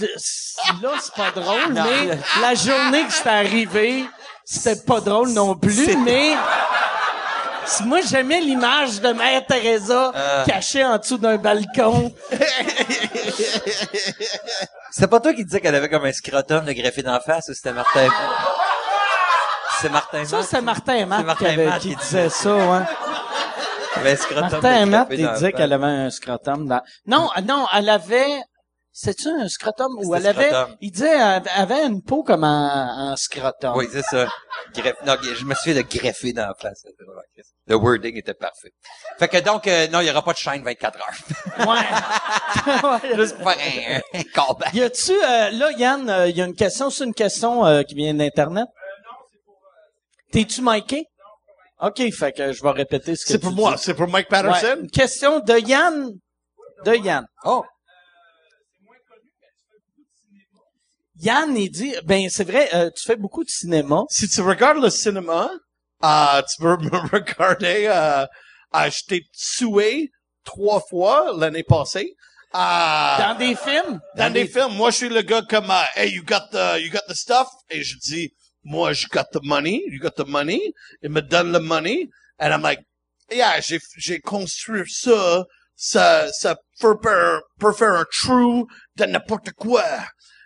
là 0.00 0.90
c'est 1.00 1.14
pas 1.14 1.30
drôle, 1.30 1.72
Non. 1.72 1.84
mais 1.84 2.18
la 2.40 2.54
journée 2.54 3.04
que 3.04 3.12
c'est 3.12 3.28
arrivé, 3.28 4.04
c'était 4.44 4.80
pas 4.80 5.00
drôle 5.00 5.30
non 5.30 5.54
plus, 5.56 5.94
mais 5.98 6.32
moi 7.84 8.00
j'aimais 8.08 8.40
l'image 8.40 9.00
de 9.00 9.12
Mère 9.12 9.44
Teresa 9.46 10.12
Euh. 10.14 10.44
cachée 10.46 10.84
en 10.84 10.96
dessous 10.98 11.18
d'un 11.18 11.36
balcon. 11.36 12.12
C'est 14.90 15.08
pas 15.08 15.20
toi 15.20 15.32
qui 15.34 15.44
disais 15.44 15.60
qu'elle 15.60 15.74
avait 15.74 15.88
comme 15.88 16.04
un 16.04 16.12
scrotum 16.12 16.64
de 16.64 16.72
greffé 16.72 17.02
d'en 17.02 17.20
face 17.20 17.48
ou 17.48 17.54
c'était 17.54 17.72
Martin? 17.72 18.08
C'est 19.80 19.88
Martin 19.90 20.24
Ça, 20.24 20.42
c'est 20.42 20.60
Martin 20.60 21.06
Matt 21.06 21.24
Martin 21.24 21.44
qui, 21.46 21.50
avait- 21.52 21.66
Matt 21.66 21.80
qui 21.80 21.88
qui 21.90 21.96
disait 21.96 22.28
ça, 22.28 22.54
ouais. 22.54 22.80
Elle 24.00 24.06
avait 24.06 24.12
un 24.12 24.16
scrotum 24.16 24.90
Martin 24.90 25.14
il 25.14 25.32
disait 25.32 25.52
qu'elle 25.52 25.72
avait 25.72 25.86
un 25.86 26.10
scrotum 26.10 26.66
dans... 26.66 26.82
Non, 27.06 27.28
ah, 27.34 27.42
non, 27.42 27.66
elle 27.76 27.88
avait... 27.88 28.40
C'est-tu 28.92 29.28
un 29.28 29.48
scrotum? 29.48 29.92
Ou 30.02 30.14
elle 30.16 30.26
avait, 30.26 30.50
scrotum. 30.50 30.76
il 30.80 30.90
disait, 30.90 31.16
elle 31.16 31.42
avait 31.54 31.86
une 31.86 32.02
peau 32.02 32.24
comme 32.24 32.42
un, 32.42 33.12
un 33.12 33.16
scrotum. 33.16 33.76
Oui, 33.76 33.86
c'est 33.90 34.02
ça. 34.02 34.26
Greffe, 34.74 34.96
non, 35.06 35.14
je 35.22 35.44
me 35.44 35.54
suis 35.54 35.72
fait 35.72 35.82
de 35.82 35.88
greffer 35.88 36.32
dans 36.32 36.48
la 36.48 36.54
face. 36.60 36.82
Christ. 37.32 37.54
Le 37.66 37.76
wording 37.76 38.16
était 38.16 38.34
parfait. 38.34 38.72
Fait 39.18 39.28
que 39.28 39.38
donc, 39.38 39.68
euh, 39.68 39.86
non, 39.88 40.00
il 40.00 40.08
y 40.08 40.10
aura 40.10 40.24
pas 40.24 40.32
de 40.32 40.38
chaîne 40.38 40.62
24 40.62 40.98
heures. 40.98 41.66
Ouais. 41.68 43.16
Juste 43.16 43.36
pour 43.38 43.52
faire 43.52 44.02
un, 44.12 44.18
un 44.18 44.22
callback. 44.22 44.74
Y 44.74 44.82
a-tu, 44.82 45.12
euh, 45.12 45.50
là, 45.50 45.70
Yann, 45.78 46.10
euh, 46.10 46.28
y 46.28 46.42
a 46.42 46.46
une 46.46 46.54
question, 46.54 46.90
c'est 46.90 47.04
une 47.04 47.14
question 47.14 47.64
euh, 47.64 47.82
qui 47.82 47.94
vient 47.94 48.12
d'Internet? 48.12 48.66
T'es-tu 50.32 50.62
miké? 50.62 51.06
OK, 51.82 52.02
fait 52.12 52.32
que 52.32 52.52
je 52.52 52.62
vais 52.62 52.70
répéter 52.70 53.16
ce 53.16 53.24
que 53.24 53.32
C'est 53.32 53.38
pour 53.38 53.52
moi, 53.52 53.76
c'est 53.78 53.94
pour 53.94 54.06
Mike 54.08 54.30
Ouais, 54.30 54.42
Patterson. 54.42 54.80
une 54.82 54.90
question 54.90 55.40
de 55.40 55.58
Yann. 55.66 56.10
De 56.84 56.94
Yann. 56.96 57.24
Oh. 57.44 57.64
Yann, 61.22 61.56
il 61.56 61.70
dit, 61.70 61.94
ben 62.04 62.28
c'est 62.30 62.44
vrai, 62.44 62.68
euh, 62.74 62.90
tu 62.96 63.04
fais 63.04 63.16
beaucoup 63.16 63.44
de 63.44 63.50
cinéma. 63.50 64.02
Si 64.08 64.28
tu 64.28 64.40
regardes 64.40 64.82
le 64.82 64.90
cinéma, 64.90 65.50
euh, 66.04 66.42
tu 66.42 66.62
peux 66.62 66.76
me 66.80 67.08
regarder, 67.10 67.86
euh, 67.88 68.24
euh, 68.74 68.90
je 68.90 69.04
t'ai 69.06 69.22
tué 69.32 70.10
trois 70.44 70.80
fois 70.80 71.32
l'année 71.36 71.62
passée. 71.62 72.14
Euh, 72.54 72.58
Dans 72.58 73.36
des 73.38 73.54
films? 73.54 74.00
dans 74.16 74.32
des 74.32 74.46
films, 74.46 74.72
moi, 74.72 74.90
je 74.90 74.96
suis 74.96 75.08
le 75.08 75.22
gars 75.22 75.42
comme, 75.48 75.70
euh, 75.70 75.82
hey, 75.94 76.10
you 76.12 76.22
got 76.24 76.48
the, 76.52 76.80
you 76.80 76.90
got 76.90 77.02
the 77.08 77.14
stuff? 77.14 77.48
Et 77.68 77.82
je 77.82 77.96
dis, 77.98 78.32
moi, 78.64 78.92
je 78.92 79.06
got 79.08 79.26
the 79.32 79.40
money, 79.42 79.82
you 79.86 79.98
got 79.98 80.16
the 80.16 80.26
money. 80.26 80.72
Il 81.02 81.10
me 81.10 81.22
donne 81.22 81.52
le 81.52 81.60
money. 81.60 82.08
And 82.38 82.52
I'm 82.52 82.62
like, 82.62 82.80
yeah, 83.30 83.60
j'ai, 83.60 83.78
j'ai 83.96 84.20
construit 84.20 84.88
ça, 84.88 85.44
ça, 85.76 86.30
ça 86.32 86.56
peut 86.78 86.96
faire, 87.02 87.40
faire 87.76 87.92
un 87.92 88.04
trou 88.10 88.66
de 88.96 89.04
n'importe 89.04 89.52
quoi. 89.52 89.84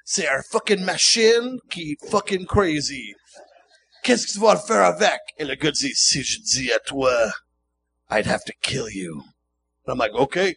C'est 0.05 0.29
un 0.29 0.43
fucking 0.51 0.85
machine 0.85 1.59
qui 1.71 1.93
est 1.93 2.11
fucking 2.11 2.47
crazy. 2.47 3.15
Qu'est-ce 4.03 4.27
que 4.27 4.33
tu 4.33 4.39
vas 4.39 4.57
faire 4.57 4.85
avec? 4.85 5.21
Et 5.39 5.45
le 5.45 5.55
gars 5.55 5.71
dit, 5.71 5.93
si 5.95 6.23
je 6.23 6.41
dis 6.41 6.71
à 6.73 6.79
toi, 6.81 7.33
I'd 8.11 8.27
have 8.27 8.45
to 8.45 8.53
kill 8.61 8.89
you. 8.91 9.25
And 9.87 9.93
I'm 9.93 9.99
like, 9.99 10.13
okay. 10.15 10.57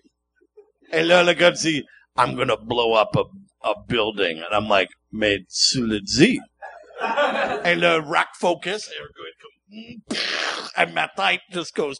Et 0.91 1.03
là, 1.03 1.23
le 1.23 1.33
gars 1.33 1.51
dit, 1.51 1.83
I'm 2.17 2.35
gonna 2.35 2.57
blow 2.57 2.93
up 2.93 3.15
a, 3.15 3.23
a 3.69 3.73
building. 3.87 4.39
And 4.39 4.53
I'm 4.53 4.67
like, 4.67 4.89
mais 5.11 5.39
tu 5.49 5.81
le 5.81 6.01
dis. 6.01 6.39
Et 7.65 7.75
le 7.75 7.99
rack 8.09 8.29
focus, 8.39 8.89
et 9.71 10.85
ma 10.93 11.07
tête 11.07 11.41
just 11.51 11.75
goes, 11.75 11.95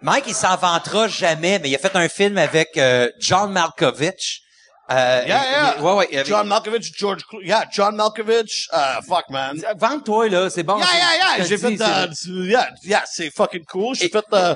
Mike, 0.00 0.24
il 0.28 0.34
s'en 0.34 0.56
vantera 0.56 1.08
jamais, 1.08 1.58
mais 1.58 1.70
il 1.70 1.74
a 1.74 1.78
fait 1.78 1.96
un 1.96 2.08
film 2.08 2.38
avec 2.38 2.76
euh, 2.76 3.10
John 3.18 3.50
Malkovich. 3.52 4.42
Euh, 4.90 5.22
yeah, 5.26 5.74
yeah. 5.76 5.82
ouais, 5.82 5.92
ouais. 6.08 6.24
John 6.24 6.46
Malkovich, 6.46 6.96
George 6.96 7.24
Clooney, 7.24 7.48
yeah, 7.48 7.64
John 7.70 7.96
Malkovich, 7.96 8.68
uh, 8.72 9.02
fuck 9.06 9.28
man. 9.28 9.60
Vente-toi, 9.76 10.28
là, 10.28 10.48
c'est 10.50 10.62
bon. 10.62 10.78
Yeah, 10.78 10.86
yeah, 10.94 11.36
yeah, 11.38 11.44
j'ai 11.44 11.58
fait, 11.58 11.80
euh, 11.80 12.06
yeah, 12.46 12.70
yeah, 12.84 13.04
c'est 13.06 13.30
fucking 13.30 13.64
cool. 13.66 13.96
J'ai 13.96 14.06
Et- 14.06 14.08
fait 14.08 14.24
le, 14.30 14.54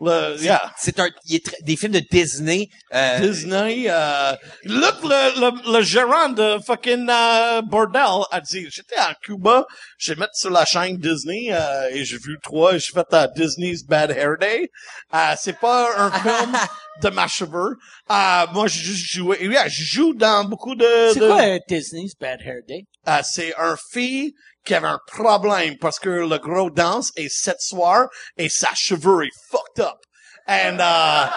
le, 0.00 0.36
yeah. 0.42 0.60
C'est 0.78 1.00
un, 1.00 1.08
il 1.24 1.36
est 1.36 1.62
des 1.62 1.76
films 1.76 1.92
de 1.92 2.02
Disney. 2.10 2.68
Euh, 2.94 3.18
Disney, 3.20 3.86
euh, 3.88 4.32
look, 4.64 4.96
le, 5.02 5.40
le, 5.40 5.72
le 5.78 5.82
gérant 5.82 6.28
de 6.28 6.58
fucking 6.66 7.08
euh, 7.08 7.62
bordel 7.62 8.02
a 8.30 8.40
dit, 8.40 8.66
j'étais 8.70 8.96
à 8.96 9.14
Cuba, 9.22 9.66
j'ai 9.98 10.14
mis 10.14 10.24
sur 10.34 10.50
la 10.50 10.64
chaîne 10.66 10.96
Disney 10.98 11.48
euh, 11.50 11.88
et 11.92 12.04
j'ai 12.04 12.18
vu 12.18 12.36
trois, 12.42 12.76
j'ai 12.76 12.92
fait 12.92 13.06
euh, 13.14 13.26
Disney's 13.34 13.84
Bad 13.84 14.10
Hair 14.10 14.36
Day. 14.38 14.70
Euh, 15.14 15.34
c'est 15.38 15.58
pas 15.58 15.88
un 15.96 16.10
film 16.20 16.56
de 17.02 17.08
ma 17.10 17.26
cheveux. 17.26 17.76
Euh, 18.10 18.46
moi, 18.52 18.66
j'ai 18.66 18.80
juste 18.80 19.06
joué, 19.14 19.38
et 19.40 19.46
yeah, 19.46 19.66
je 19.68 19.82
joue 19.82 20.14
dans 20.14 20.44
beaucoup 20.44 20.74
de... 20.74 20.86
C'est 21.14 21.20
de- 21.20 21.26
quoi 21.28 21.58
Disney's 21.68 22.12
Bad 22.20 22.40
Hair 22.42 22.60
Day? 22.68 22.84
euh, 23.08 23.20
c'est 23.24 23.54
un 23.56 23.76
fille 23.92 24.34
qui 24.66 24.74
avait 24.74 24.88
un 24.88 25.00
problème 25.06 25.78
parce 25.78 25.98
que 25.98 26.10
le 26.10 26.38
gros 26.38 26.70
danse 26.70 27.12
est 27.16 27.28
sept 27.28 27.60
soirs 27.60 28.08
et 28.36 28.48
sa 28.48 28.74
cheveux 28.74 29.24
est 29.24 29.32
fucked 29.50 29.80
up. 29.80 29.98
And 30.48 30.78
uh, 30.80 31.28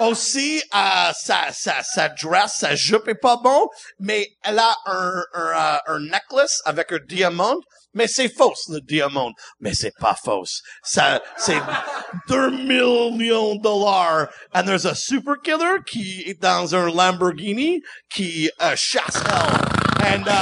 aussi, 0.00 0.62
euh, 0.74 1.12
sa, 1.14 1.52
sa, 1.52 1.82
sa 1.82 2.08
dress, 2.08 2.58
sa 2.58 2.74
jupe 2.74 3.08
est 3.08 3.20
pas 3.20 3.36
bon, 3.36 3.68
mais 4.00 4.28
elle 4.42 4.58
a 4.58 4.74
un, 4.86 5.22
un, 5.34 5.40
euh, 5.40 5.78
un 5.86 6.00
necklace 6.00 6.60
avec 6.64 6.90
un 6.92 6.98
diamant, 7.06 7.56
mais 7.94 8.08
c'est 8.08 8.28
fausse, 8.28 8.68
le 8.68 8.80
diamant. 8.80 9.32
Mais 9.60 9.74
c'est 9.74 9.94
pas 9.98 10.16
fausse. 10.24 10.62
Ça, 10.82 11.22
c'est 11.36 11.60
deux 12.26 12.50
millions 12.50 13.54
de 13.56 13.62
dollars. 13.62 14.28
And 14.54 14.64
there's 14.64 14.86
a 14.86 14.94
super 14.94 15.36
killer 15.36 15.78
qui 15.86 16.24
est 16.26 16.40
dans 16.40 16.74
un 16.74 16.90
Lamborghini 16.90 17.82
qui 18.10 18.50
euh, 18.60 18.74
chasse 18.76 19.22
elle. 19.24 19.72
And, 20.04 20.26
uh, 20.26 20.32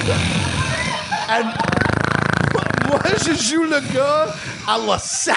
and 0.00 0.44
moi, 2.88 3.00
je 3.24 3.34
joue 3.34 3.64
le 3.64 3.80
gars 3.94 4.26
à 4.66 4.78
la 4.78 4.98
sac. 4.98 5.36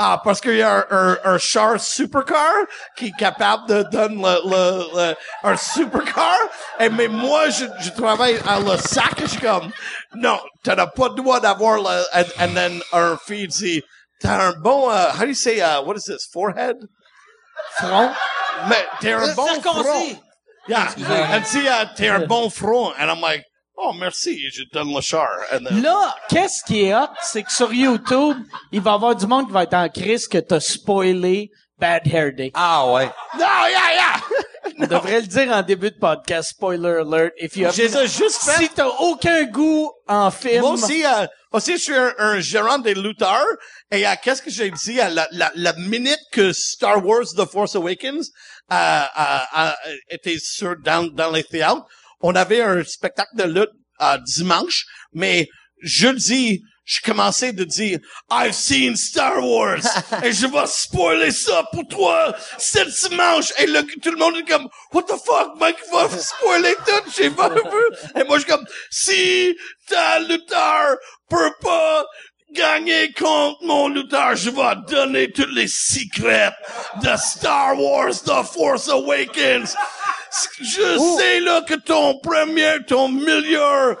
Ah, 0.00 0.20
parce 0.22 0.40
qu'il 0.40 0.54
y 0.54 0.62
a 0.62 0.76
un, 0.76 0.86
un, 0.92 1.18
un 1.24 1.38
char 1.38 1.80
supercar 1.80 2.54
qui 2.96 3.06
est 3.06 3.16
capable 3.18 3.66
de 3.66 3.82
donner 3.90 4.14
le, 4.14 4.48
le, 4.48 4.96
le- 5.10 5.16
un 5.42 5.56
supercar. 5.56 6.36
Et 6.78 6.88
mais 6.88 7.08
moi, 7.08 7.50
je, 7.50 7.64
je 7.80 7.90
travaille 7.90 8.38
à 8.46 8.60
le 8.60 8.76
sac 8.76 9.20
et 9.20 9.22
je 9.22 9.30
suis 9.30 9.40
comme, 9.40 9.72
non, 10.14 10.38
t'as 10.62 10.76
pas 10.86 11.08
le 11.08 11.16
droit 11.16 11.40
d'avoir 11.40 11.78
le, 11.78 12.04
and, 12.14 12.26
and 12.38 12.54
then 12.54 12.80
un 12.92 13.16
fille 13.16 13.48
dit, 13.48 13.82
t'as 14.20 14.50
un 14.50 14.52
bon, 14.60 14.88
uh, 14.88 15.10
how 15.16 15.22
do 15.22 15.26
you 15.30 15.34
say, 15.34 15.60
uh, 15.60 15.82
what 15.82 15.96
is 15.96 16.04
this, 16.04 16.28
forehead? 16.32 16.76
Front? 17.78 18.14
Mais 18.68 18.86
t'as 19.00 19.16
un 19.18 19.34
bon 19.34 19.60
front. 19.60 19.82
Circoncis. 19.82 20.20
Yeah. 20.68 21.34
And 21.34 21.44
see, 21.44 21.66
uh, 21.66 21.86
t'as 21.96 22.14
un 22.14 22.26
bon 22.28 22.50
front. 22.50 22.94
And 23.00 23.10
I'm 23.10 23.20
like, 23.20 23.42
oh, 23.80 23.92
merci, 23.98 24.38
je 24.50 24.62
donne 24.72 24.92
le 24.94 25.00
char. 25.00 25.28
And 25.52 25.64
then, 25.64 25.82
Là, 25.82 26.14
qu'est-ce 26.28 26.64
qui 26.64 26.82
est 26.84 26.94
hot, 26.94 27.08
c'est 27.22 27.42
que 27.42 27.52
sur 27.52 27.72
YouTube, 27.72 28.36
il 28.72 28.80
va 28.80 28.92
y 28.92 28.94
avoir 28.94 29.14
du 29.16 29.26
monde 29.26 29.46
qui 29.46 29.52
va 29.52 29.62
être 29.64 29.74
en 29.74 29.88
crise 29.88 30.26
que 30.28 30.38
t'as 30.38 30.60
spoilé 30.60 31.50
Bad 31.78 32.02
Hair 32.06 32.32
Day. 32.34 32.50
Ah 32.54 32.90
ouais. 32.92 33.06
non, 33.38 33.40
yeah, 33.68 33.94
yeah! 33.94 34.20
On 34.80 34.86
devrait 34.86 35.20
le 35.22 35.26
dire 35.26 35.50
en 35.52 35.62
début 35.62 35.90
de 35.90 35.96
podcast, 35.98 36.50
spoiler 36.50 37.00
alert. 37.00 37.32
If 37.38 37.56
you 37.56 37.66
have- 37.66 37.74
J'ai 37.74 37.88
ça 37.88 38.04
juste 38.06 38.42
fait. 38.42 38.62
si 38.64 38.68
t'as 38.68 38.86
aucun 38.86 39.44
goût 39.44 39.90
en 40.06 40.30
film, 40.30 40.60
Moi 40.60 40.72
aussi, 40.72 41.04
euh, 41.04 41.26
aussi, 41.52 41.72
je 41.78 41.82
suis 41.82 41.94
un, 41.96 42.12
un 42.18 42.38
gérant 42.40 42.78
des 42.78 42.94
lutteurs. 42.94 43.46
Et 43.90 44.06
euh, 44.06 44.10
qu'est-ce 44.22 44.42
que 44.42 44.50
j'ai 44.50 44.70
dit 44.70 45.00
à 45.00 45.08
la, 45.08 45.26
la, 45.32 45.50
la 45.54 45.72
minute 45.74 46.20
que 46.32 46.52
Star 46.52 47.04
Wars 47.04 47.24
The 47.36 47.44
Force 47.50 47.74
Awakens 47.76 48.30
euh, 48.70 48.76
euh, 48.76 49.38
euh, 49.58 49.70
était 50.10 50.36
sur 50.38 50.76
dans, 50.84 51.06
dans 51.12 51.30
les 51.32 51.44
théâtres, 51.44 51.84
on 52.20 52.34
avait 52.34 52.62
un 52.62 52.84
spectacle 52.84 53.36
de 53.36 53.44
lutte 53.44 53.72
euh, 54.00 54.18
dimanche, 54.18 54.86
mais 55.12 55.48
jeudi, 55.82 56.62
je 56.88 57.00
commençais 57.02 57.52
de 57.52 57.64
dire 57.64 57.98
I've 58.30 58.54
seen 58.54 58.96
Star 58.96 59.44
Wars! 59.44 59.84
Et 60.24 60.32
je 60.32 60.46
vais 60.46 60.66
spoiler 60.66 61.30
ça 61.30 61.62
pour 61.70 61.86
toi 61.86 62.34
cette 62.56 62.88
dimanche! 62.88 63.52
Et 63.58 63.66
le, 63.66 63.82
tout 64.00 64.10
le 64.10 64.16
monde 64.16 64.36
est 64.38 64.48
comme 64.48 64.68
What 64.92 65.02
the 65.02 65.18
fuck 65.24 65.60
Mike 65.60 65.76
va 65.92 66.08
spoiler 66.08 66.74
tout 66.86 67.10
j'ai 67.16 67.30
pas 67.30 67.50
vu! 67.50 67.60
Et 68.16 68.24
moi 68.24 68.38
je 68.38 68.44
suis 68.44 68.50
comme 68.50 68.66
si 68.90 69.56
ta 69.86 70.18
lutteur 70.20 70.96
peut 71.28 71.52
pas 71.60 72.06
gagner 72.54 73.12
contre 73.12 73.62
mon 73.64 73.88
lutteur 73.88 74.34
je 74.34 74.48
vais 74.48 74.76
donner 74.88 75.30
tous 75.30 75.50
les 75.50 75.68
secrets 75.68 76.52
de 77.02 77.10
Star 77.18 77.78
Wars 77.78 78.14
The 78.24 78.42
Force 78.50 78.88
Awakens 78.88 79.76
je 80.60 81.16
sais 81.18 81.40
là 81.40 81.62
que 81.62 81.74
ton 81.74 82.18
premier, 82.20 82.76
ton 82.86 83.08
meilleur, 83.08 83.96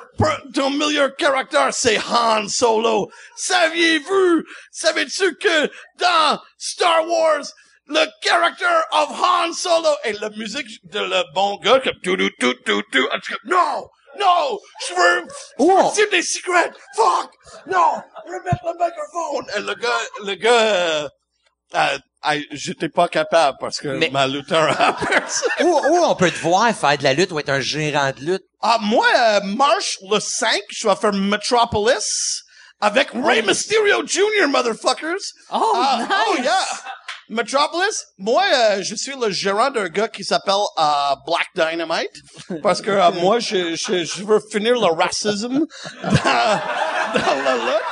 ton 0.54 0.70
meilleur 0.70 1.14
caractère 1.16 1.72
c'est 1.72 1.98
Han 1.98 2.48
Solo. 2.48 3.10
Saviez-vous, 3.36 4.42
savais-tu 4.70 5.36
que 5.36 5.66
dans 5.98 6.40
Star 6.58 7.08
Wars, 7.08 7.44
le 7.86 8.04
caractère 8.22 8.84
of 8.92 9.10
Han 9.10 9.52
Solo 9.52 9.90
et 10.04 10.12
la 10.14 10.30
musique 10.30 10.68
de 10.84 11.00
le 11.00 11.22
bon 11.34 11.56
gars 11.56 11.80
comme 11.80 11.98
tout 12.02 12.16
tout 12.16 12.30
tout 12.38 12.54
tout 12.64 12.82
tout, 12.92 13.08
non, 13.44 13.88
non, 14.18 14.58
je 14.88 14.94
veux, 14.94 15.26
veux 15.58 15.92
dire 15.94 16.10
des 16.10 16.22
secrets, 16.22 16.72
fuck, 16.96 17.30
non, 17.66 18.02
remettre 18.26 18.64
le 18.64 18.72
microphone. 18.72 19.46
Et 19.56 19.60
le 19.60 19.74
gars, 19.74 20.24
le 20.24 20.34
gars, 20.34 21.10
euh, 21.74 21.98
j'étais 22.52 22.88
pas 22.88 23.08
capable 23.08 23.58
parce 23.60 23.78
que 23.78 23.88
Mais- 23.88 24.10
ma 24.10 24.26
lutteur. 24.26 24.74
Où, 25.60 25.66
où 25.66 25.98
on 26.04 26.14
peut 26.16 26.30
te 26.30 26.38
voir 26.38 26.74
faire 26.74 26.98
de 26.98 27.04
la 27.04 27.14
lutte 27.14 27.30
ou 27.32 27.38
être 27.38 27.48
un 27.50 27.60
gérant 27.60 28.10
de 28.12 28.20
lutte? 28.24 28.42
Ah, 28.60 28.78
moi, 28.80 29.06
euh, 29.16 29.40
marche 29.44 29.98
le 30.10 30.18
5, 30.18 30.60
je 30.70 30.88
vais 30.88 30.96
faire 30.96 31.12
Metropolis 31.12 32.42
avec 32.80 33.10
Rey 33.12 33.42
Mysterio 33.42 34.04
Jr., 34.06 34.48
motherfuckers. 34.48 35.16
Oh, 35.52 35.72
Ah, 35.76 35.98
nice! 36.00 36.08
Oh, 36.28 36.36
yeah. 36.42 36.66
Metropolis, 37.30 38.04
moi, 38.16 38.42
euh, 38.52 38.82
je 38.82 38.94
suis 38.94 39.14
le 39.14 39.30
gérant 39.30 39.70
d'un 39.70 39.88
gars 39.88 40.08
qui 40.08 40.24
s'appelle 40.24 40.54
euh, 40.78 41.14
Black 41.26 41.48
Dynamite 41.54 42.22
parce 42.62 42.80
que 42.80 42.90
euh, 42.90 43.10
moi, 43.20 43.38
je, 43.38 43.76
je, 43.76 44.04
je 44.04 44.24
veux 44.24 44.40
finir 44.50 44.74
le 44.74 44.92
racisme 44.94 45.58
dans, 46.02 46.10
dans 46.10 47.42
la 47.44 47.54
lutte. 47.54 47.84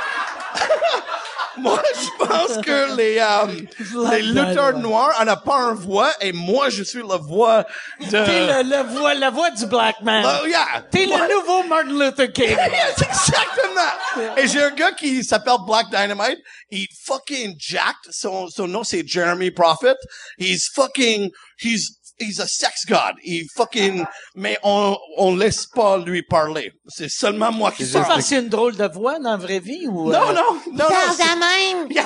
moi, 1.60 1.82
je 1.94 2.24
pense 2.24 2.64
que 2.64 2.96
les, 2.96 3.18
euh, 3.18 4.10
les 4.10 4.22
lutteurs 4.22 4.78
noirs, 4.78 5.14
on 5.20 5.24
n'a 5.24 5.36
pas 5.36 5.56
un 5.56 5.74
voix, 5.74 6.12
et 6.20 6.32
moi, 6.32 6.68
je 6.68 6.82
suis 6.82 7.02
la 7.06 7.16
voix 7.16 7.64
de... 8.00 8.10
T'es 8.10 8.62
le, 8.62 8.68
le 8.68 8.82
voix, 8.94 9.14
la 9.14 9.30
voix 9.30 9.50
du 9.50 9.66
black 9.66 10.00
man. 10.02 10.24
Oh, 10.26 10.46
yeah. 10.46 10.82
T'es 10.90 11.06
le 11.06 11.34
nouveau 11.34 11.62
Martin 11.64 11.98
Luther 11.98 12.32
King. 12.32 12.56
C'est 12.96 13.06
exactement. 13.06 14.36
Et 14.36 14.46
j'ai 14.48 14.62
un 14.62 14.70
gars 14.70 14.92
qui 14.92 15.22
s'appelle 15.24 15.56
Black 15.66 15.86
Dynamite. 15.90 16.38
Il 16.70 16.86
fucking 17.04 17.56
jacked. 17.58 18.10
Son, 18.10 18.48
son 18.48 18.66
nom 18.66 18.84
c'est 18.84 19.06
Jeremy 19.06 19.50
Prophet. 19.50 19.96
He's 20.38 20.68
fucking, 20.74 21.30
he's, 21.58 21.98
he's 22.18 22.40
a 22.40 22.46
sex 22.46 22.84
god. 22.86 23.14
Il 23.24 23.46
fucking, 23.54 24.04
mais 24.34 24.58
on, 24.62 24.96
on 25.18 25.36
laisse 25.36 25.66
pas 25.66 25.98
lui 25.98 26.22
parler. 26.22 26.72
C'est 26.88 27.08
seulement 27.10 27.52
moi 27.52 27.72
qui 27.72 27.84
parle. 27.86 28.16
que 28.16 28.20
c'est 28.22 28.38
une 28.38 28.48
drôle 28.48 28.76
de 28.76 28.86
voix 28.88 29.18
dans 29.18 29.32
la 29.32 29.36
vraie 29.36 29.60
vie 29.60 29.86
ou... 29.86 30.10
Non, 30.10 30.30
euh, 30.30 30.32
non, 30.32 30.34
non, 30.34 30.60
non. 30.72 30.84
Parle 30.88 31.16
c'est- 31.16 31.22
de 31.24 31.38
même. 31.38 31.88
Yeah, 31.96 32.04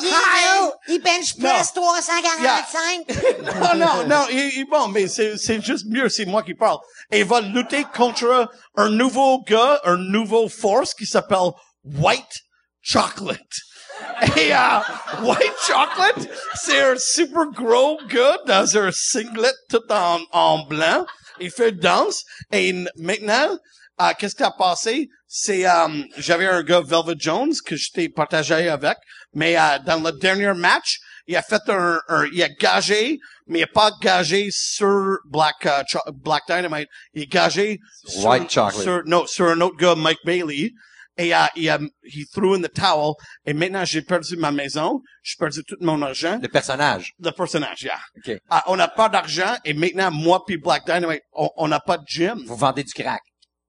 Il 0.00 0.06
est 0.06 0.10
gros. 0.10 0.74
Il 0.88 1.02
bench 1.02 1.38
press 1.38 1.72
345. 1.72 3.06
non, 3.44 3.74
non, 3.86 4.06
non, 4.06 4.26
il, 4.30 4.38
il- 4.58 4.66
bon, 4.70 4.88
mais 4.88 5.08
c'est, 5.08 5.36
c'est 5.36 5.60
juste 5.62 5.86
mieux, 5.88 6.08
c'est 6.08 6.24
moi 6.26 6.42
qui 6.42 6.54
parle. 6.54 6.78
Et 7.10 7.20
il 7.20 7.24
va 7.24 7.40
lutter 7.40 7.84
contre 7.94 8.50
un 8.76 8.88
nouveau 8.88 9.42
gars, 9.42 9.80
un 9.84 9.96
nouveau 9.96 10.48
force 10.48 10.94
qui 10.94 11.06
s'appelle 11.06 11.50
White 11.84 12.40
Chocolate. 12.80 13.38
Et 14.36 14.54
euh, 14.54 14.58
White 15.22 15.52
Chocolate, 15.66 16.28
c'est 16.54 16.80
un 16.82 16.96
super 16.98 17.46
gros 17.54 17.98
gars 18.08 18.38
dans 18.46 18.76
un 18.78 18.90
singlet 18.92 19.52
tout 19.68 19.82
en, 19.90 20.20
en 20.32 20.64
blanc. 20.66 21.04
Il 21.40 21.50
fait 21.50 21.72
danse. 21.72 22.24
Et 22.52 22.72
maintenant, 22.96 23.56
euh, 24.00 24.10
qu'est-ce 24.18 24.36
qui 24.36 24.42
a 24.42 24.50
passé? 24.52 25.08
C'est, 25.26 25.66
euh, 25.66 25.88
j'avais 26.18 26.46
un 26.46 26.62
gars, 26.62 26.82
Velvet 26.84 27.14
Jones, 27.18 27.52
que 27.66 27.74
j'étais 27.76 28.08
partagé 28.08 28.68
avec. 28.68 28.96
Mais 29.34 29.56
euh, 29.56 29.78
dans 29.86 30.00
le 30.02 30.12
dernier 30.12 30.52
match, 30.54 30.98
il 31.26 31.36
a 31.36 31.42
fait 31.42 31.62
un, 31.68 31.98
un- 32.08 32.26
il 32.32 32.42
a 32.42 32.48
gagé, 32.48 33.18
mais 33.46 33.60
il 33.60 33.62
a 33.64 33.66
pas 33.68 33.90
gagé 34.00 34.48
sur 34.50 35.18
Black 35.24 35.66
euh, 35.66 35.82
Black 36.12 36.42
Dynamite. 36.48 36.88
Il 37.14 37.22
a 37.22 37.26
gagé 37.26 37.78
sur, 38.04 38.26
White 38.26 38.50
Chocolate. 38.50 38.82
sur- 38.82 39.02
non, 39.06 39.26
sur 39.26 39.46
un 39.48 39.60
autre 39.62 39.76
gars, 39.76 39.94
Mike 39.96 40.18
Bailey. 40.24 40.72
Et 41.22 41.34
euh, 41.34 41.38
il 41.54 41.68
a, 41.68 41.78
he 42.02 42.26
threw 42.26 42.54
in 42.54 42.62
the 42.62 42.72
towel. 42.72 43.14
Et 43.46 43.54
maintenant, 43.54 43.84
j'ai 43.84 44.02
perdu 44.02 44.36
ma 44.36 44.50
maison. 44.50 45.00
J'ai 45.22 45.36
perdu 45.38 45.62
tout 45.62 45.76
mon 45.80 46.02
argent. 46.02 46.38
Le 46.42 46.48
personnage. 46.48 47.12
Le 47.20 47.30
personnage, 47.30 47.82
yeah. 47.82 48.00
OK. 48.16 48.40
Ah, 48.50 48.64
on 48.66 48.76
n'a 48.76 48.88
pas 48.88 49.08
d'argent. 49.08 49.54
Et 49.64 49.72
maintenant, 49.72 50.10
moi 50.10 50.44
puis 50.44 50.56
Black 50.56 50.84
Dynamite, 50.84 51.22
on 51.32 51.48
on 51.56 51.68
n'a 51.68 51.80
pas 51.80 51.98
de 51.98 52.04
gym. 52.06 52.42
Vous 52.46 52.56
vendez 52.56 52.82
du 52.82 52.92
crack. 52.92 53.22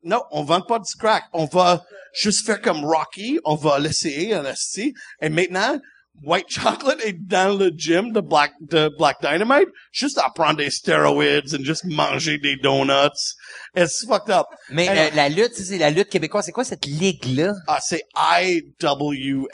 Non, 0.03 0.23
on 0.31 0.43
vend 0.43 0.61
pas 0.61 0.79
du 0.79 0.95
crack. 0.97 1.25
On 1.31 1.45
va 1.45 1.83
juste 2.13 2.45
faire 2.45 2.59
comme 2.59 2.83
Rocky. 2.83 3.39
On 3.45 3.55
va 3.55 3.77
l'essayer 3.77 4.31
esti. 4.31 4.93
Et 5.21 5.29
maintenant, 5.29 5.79
White 6.21 6.49
Chocolate 6.49 7.01
est 7.03 7.17
dans 7.27 7.57
the 7.57 7.71
gym 7.75 8.13
de 8.13 8.21
Black, 8.21 8.53
de 8.61 8.89
Black 8.97 9.17
Dynamite, 9.21 9.67
juste 9.91 10.17
à 10.19 10.29
prendre 10.33 10.57
des 10.57 10.69
steroids 10.69 11.41
and 11.53 11.63
just 11.63 11.83
manger 11.85 12.37
des 12.37 12.55
donuts. 12.57 13.35
It's 13.75 14.05
fucked 14.07 14.29
up. 14.29 14.45
Mais 14.69 14.87
Alors- 14.87 15.11
euh, 15.11 15.15
la 15.15 15.29
lutte, 15.29 15.53
c'est 15.55 15.77
la 15.77 15.89
lutte 15.89 16.09
québécoise. 16.09 16.45
C'est 16.45 16.51
quoi 16.51 16.63
cette 16.63 16.85
ligue-là? 16.85 17.53
Ah, 17.67 17.79
c'est 17.81 18.03
IWS. 18.15 19.47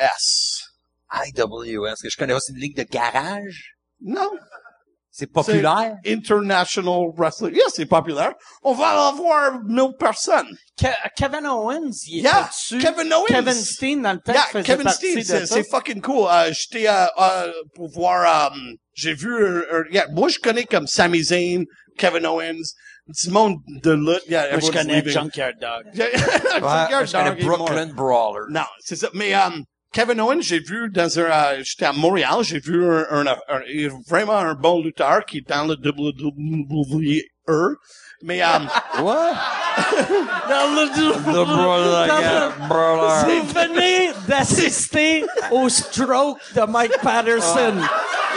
IWS, 1.11 1.95
que 2.03 2.09
je 2.09 2.17
connais. 2.17 2.35
C'est 2.39 2.53
une 2.53 2.59
ligue 2.59 2.77
de 2.77 2.83
garage? 2.83 3.75
Non. 4.01 4.29
C'est 5.19 5.27
populaire? 5.27 5.95
International 6.05 7.11
Wrestling. 7.17 7.53
Yeah, 7.55 7.65
c'est 7.73 7.85
populaire. 7.85 8.33
On 8.63 8.73
va 8.73 9.07
avoir 9.07 9.61
1000 9.65 9.95
personnes. 9.99 10.47
Ke- 10.79 10.87
Kevin 11.15 11.45
Owens, 11.45 11.91
il 12.07 12.21
Yeah, 12.23 12.29
était 12.39 12.47
dessus. 12.49 12.77
Kevin 12.79 13.13
Owens. 13.13 13.25
Kevin 13.27 13.53
Steen, 13.53 14.01
dans 14.01 14.13
le 14.13 14.19
temps, 14.19 14.33
Yeah, 14.33 14.41
faisait 14.51 14.63
Kevin 14.63 14.83
partie 14.83 15.23
Steen, 15.23 15.39
de 15.41 15.45
c'est 15.45 15.63
fucking 15.69 16.01
cool. 16.01 16.27
Euh, 16.31 16.51
J'étais 16.53 16.87
euh, 16.87 17.05
euh, 17.19 17.51
pour 17.75 17.89
voir, 17.91 18.51
euh, 18.53 18.55
j'ai 18.93 19.13
vu, 19.13 19.45
un- 19.45 19.77
un- 19.77 19.83
yeah, 19.91 20.05
moi 20.13 20.29
je 20.29 20.39
connais 20.39 20.63
comme 20.65 20.87
Sami 20.87 21.21
Zayn, 21.23 21.63
Kevin 21.97 22.25
Owens, 22.25 22.73
du 23.07 23.29
monde 23.29 23.57
de 23.67 23.91
lutte. 23.91 24.23
Yeah, 24.29 24.51
Moi, 24.51 24.59
je 24.61 24.71
connais 24.71 24.95
leaving. 25.01 25.11
Junkyard 25.13 25.55
Dog. 25.59 25.83
Yeah, 25.95 26.05
Ouais, 26.05 26.91
Junkyard 26.91 27.05
je 27.07 27.11
connais 27.11 27.35
Dog. 27.35 27.43
Brooklyn 27.45 27.87
Brawler. 27.87 28.45
Non, 28.49 28.61
c'est 28.79 28.95
ça. 28.95 29.09
Mais 29.13 29.33
um, 29.35 29.63
Kevin 29.91 30.19
Owens, 30.21 30.41
j'ai 30.41 30.59
vu 30.59 30.89
dans 30.91 31.19
un, 31.19 31.23
euh, 31.23 31.63
j'étais 31.63 31.85
à 31.85 31.93
Montréal, 31.93 32.43
j'ai 32.43 32.59
vu 32.59 32.85
un, 32.85 33.05
un, 33.09 33.25
un- 33.27 33.61
vraiment 34.07 34.37
un 34.37 34.53
bon 34.53 34.83
lutteur 34.83 35.25
qui 35.25 35.39
est 35.39 35.49
dans 35.49 35.65
le 35.65 35.75
WWE. 35.75 37.23
Mais 38.21 38.41
um, 38.41 38.67
What? 39.01 39.33
Dans 40.49 40.75
le 40.75 40.89
The 40.89 41.45
Brawler, 41.45 42.07
yeah, 42.21 42.49
Brawler. 42.67 43.39
Vous 43.39 43.53
venez 43.53 44.11
d'assister 44.27 45.25
au 45.51 45.69
stroke 45.69 46.37
de 46.53 46.61
Mike 46.63 46.97
Patterson. 47.01 47.75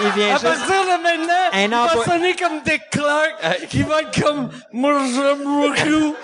Il 0.02 0.10
vient 0.12 0.36
À 0.36 0.38
partir 0.38 0.66
de 0.84 1.02
maintenant, 1.02 1.34
Un 1.52 1.62
il 1.64 1.70
va 1.70 1.84
emploi- 1.86 2.04
sonner 2.04 2.34
comme 2.36 2.60
Dick 2.64 2.82
Clark. 2.92 3.34
Il 3.72 3.84
va 3.86 4.02
être 4.02 4.22
comme 4.22 4.50
moi 4.72 4.94
j'aime 5.12 5.42
beaucoup. 5.44 6.14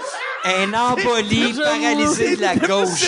un 0.45 0.73
embolie 0.73 1.53
paralysé 1.53 2.37
de 2.37 2.41
la 2.43 2.55
gauche. 2.55 3.05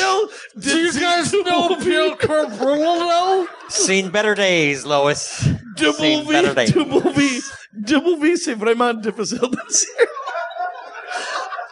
Do 0.56 0.70
you 0.76 0.92
guys 0.92 1.30
know 1.44 1.76
Bill 1.76 2.16
Carpolo? 2.18 3.46
Seen 3.68 4.08
better 4.10 4.34
days, 4.34 4.84
Lois. 4.84 5.14
Seen 5.14 5.60
Double 5.76 6.24
better 6.26 6.48
V, 6.48 6.54
days. 6.56 6.72
Double 6.72 7.12
V, 7.14 7.40
Double 7.72 8.18
V, 8.20 8.36
c'est 8.36 8.54
vraiment 8.54 8.92
difficile 8.92 9.38
de 9.38 9.48
dire. 9.48 10.08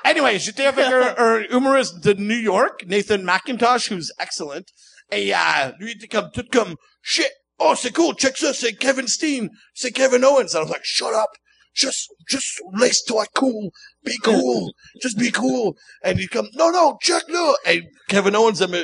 Anyway, 0.08 0.38
j'étais 0.38 0.66
avec 0.66 0.86
un, 0.92 1.14
un 1.18 1.40
humoriste 1.50 2.00
de 2.00 2.14
New 2.14 2.38
York, 2.38 2.84
Nathan 2.86 3.18
McIntosh, 3.18 3.90
who's 3.90 4.10
excellent. 4.18 4.64
Et 5.10 5.34
euh, 5.34 5.72
lui 5.78 5.92
il 5.92 5.96
était 5.96 6.08
comme 6.08 6.30
tout 6.32 6.44
comme 6.50 6.76
shit. 7.02 7.30
Oh, 7.58 7.74
c'est 7.76 7.92
cool. 7.92 8.14
Check 8.16 8.36
ça, 8.36 8.54
c'est 8.54 8.74
Kevin 8.74 9.08
Steen, 9.08 9.48
c'est 9.74 9.90
Kevin 9.90 10.24
Owens. 10.24 10.54
And 10.54 10.60
I 10.60 10.62
was 10.62 10.70
like, 10.70 10.84
shut 10.84 11.12
up. 11.12 11.30
Just, 11.74 12.08
just 12.28 12.60
laisse-toi 12.74 13.26
cool. 13.34 13.70
Be 14.04 14.16
cool. 14.24 14.72
Just 15.02 15.16
be 15.16 15.30
cool. 15.30 15.76
And 16.02 16.18
he 16.18 16.26
come, 16.26 16.48
no, 16.54 16.70
no, 16.70 16.96
check 17.00 17.22
là. 17.28 17.54
And 17.66 17.82
Kevin 18.08 18.34
Owens, 18.34 18.60
I'm 18.60 18.74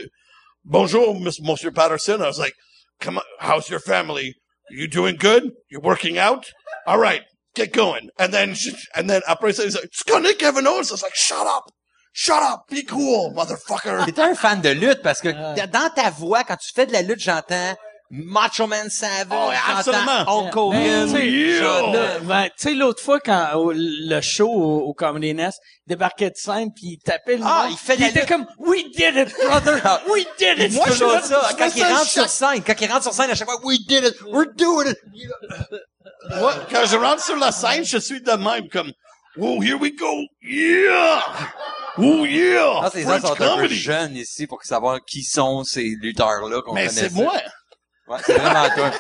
bonjour, 0.65 1.19
Miss- 1.19 1.41
Monsieur 1.41 1.73
Patterson. 1.73 2.23
I 2.23 2.27
was 2.27 2.39
like, 2.39 2.55
come 3.01 3.17
on, 3.19 3.25
how's 3.41 3.69
your 3.69 3.81
family? 3.81 4.37
You 4.71 4.87
doing 4.87 5.17
good? 5.17 5.53
You 5.71 5.81
working 5.81 6.19
out? 6.19 6.53
All 6.87 6.99
right, 6.99 7.23
get 7.55 7.69
going. 7.75 8.09
And 8.19 8.29
then, 8.31 8.55
she, 8.55 8.75
and 8.95 9.07
then 9.09 9.21
après 9.27 9.53
ça, 9.53 9.65
he's 9.65 9.75
like, 9.75 9.91
tu 9.91 10.05
connais 10.11 10.35
Kevin 10.37 10.67
Owens? 10.67 10.91
I 10.91 10.93
was 10.93 11.03
like, 11.03 11.15
shut 11.15 11.47
up. 11.47 11.65
Shut 12.13 12.43
up. 12.43 12.63
Be 12.71 12.85
cool, 12.85 13.33
motherfucker. 13.35 14.05
T'es 14.07 14.21
un 14.21 14.35
fan 14.35 14.61
de 14.61 14.71
lutte 14.71 15.03
parce 15.03 15.21
que 15.21 15.31
dans 15.31 15.91
ta 15.95 16.11
voix, 16.11 16.45
quand 16.45 16.57
tu 16.57 16.71
fais 16.75 16.87
de 16.87 16.93
la 16.93 17.03
lutte, 17.03 17.21
j'entends 17.21 17.75
Macho 18.11 18.69
Man 18.69 18.89
Savage, 18.91 19.27
Oh, 19.33 19.51
absolument. 19.77 20.25
Hulk 20.29 20.55
Hogan. 20.57 20.81
Ben, 20.81 21.07
tu 21.07 21.13
sais, 21.13 22.21
ben, 22.23 22.45
tu 22.45 22.51
sais, 22.59 22.75
l'autre 22.75 23.03
fois, 23.03 23.19
quand 23.19 23.55
au- 23.57 23.73
le 23.75 24.21
show 24.21 24.47
au, 24.49 24.81
au 24.83 24.95
Comedy 24.95 25.35
Nest, 25.35 25.59
il 25.87 25.91
débarquait 25.91 26.31
de 26.31 26.37
scène, 26.37 26.69
puis 26.73 26.93
il 26.93 26.99
tapait 26.99 27.39
le 27.39 27.43
Ah, 27.45 27.67
il 27.71 27.77
fait 27.77 27.97
il 27.97 28.05
était 28.05 28.27
comme 28.27 28.47
«We 28.59 28.85
did 28.95 29.17
it, 29.17 29.35
brother! 29.45 29.81
We 30.09 30.25
did 30.39 30.59
it!» 30.61 30.73
Moi, 30.75 30.87
je 30.91 30.95
ça. 31.27 31.51
Quand 31.59 31.71
il 31.75 31.83
rentre 31.85 32.07
sur 32.07 32.29
scène, 32.29 32.63
quand 32.65 32.81
il 32.81 32.93
rentre 32.93 33.03
sur 33.03 33.15
scène, 33.15 33.31
à 33.31 33.35
chaque 33.35 33.49
fois, 33.49 33.59
we 33.65 33.79
did 33.89 34.05
it, 34.05 34.15
we're 34.31 34.47
doing 34.55 34.87
it. 34.91 34.99
Moi, 36.39 36.55
quand 36.71 36.85
je 36.87 36.97
rentre 36.97 37.23
sur 37.25 37.37
la 37.37 37.53
scène, 37.53 37.85
je 37.85 37.99
suis 37.99 38.21
de 38.21 38.33
même 38.33 38.69
comme, 38.69 38.93
oh, 39.39 39.63
here 39.63 39.77
we 39.77 39.93
go. 39.95 40.23
Yeah. 40.43 41.23
Oh, 41.99 42.25
yeah. 42.27 42.81
Ah, 42.83 42.91
ces 42.93 43.03
gens 43.03 43.21
sont 43.21 43.41
un 43.41 43.57
peu 43.57 43.69
jeunes 43.69 44.17
ici 44.17 44.47
pour 44.47 44.63
savoir 44.65 44.99
qui 45.05 45.23
sont 45.23 45.65
ces 45.65 45.95
lutteurs-là 46.01 46.61
qu'on 46.63 46.75
Mais 46.75 46.87
connaissait. 46.89 47.09
c'est 47.09 47.13
moi. 47.15 47.33
Ouais, 48.09 48.19
c'est 48.25 48.35
vraiment 48.37 48.69
toi. 48.75 48.91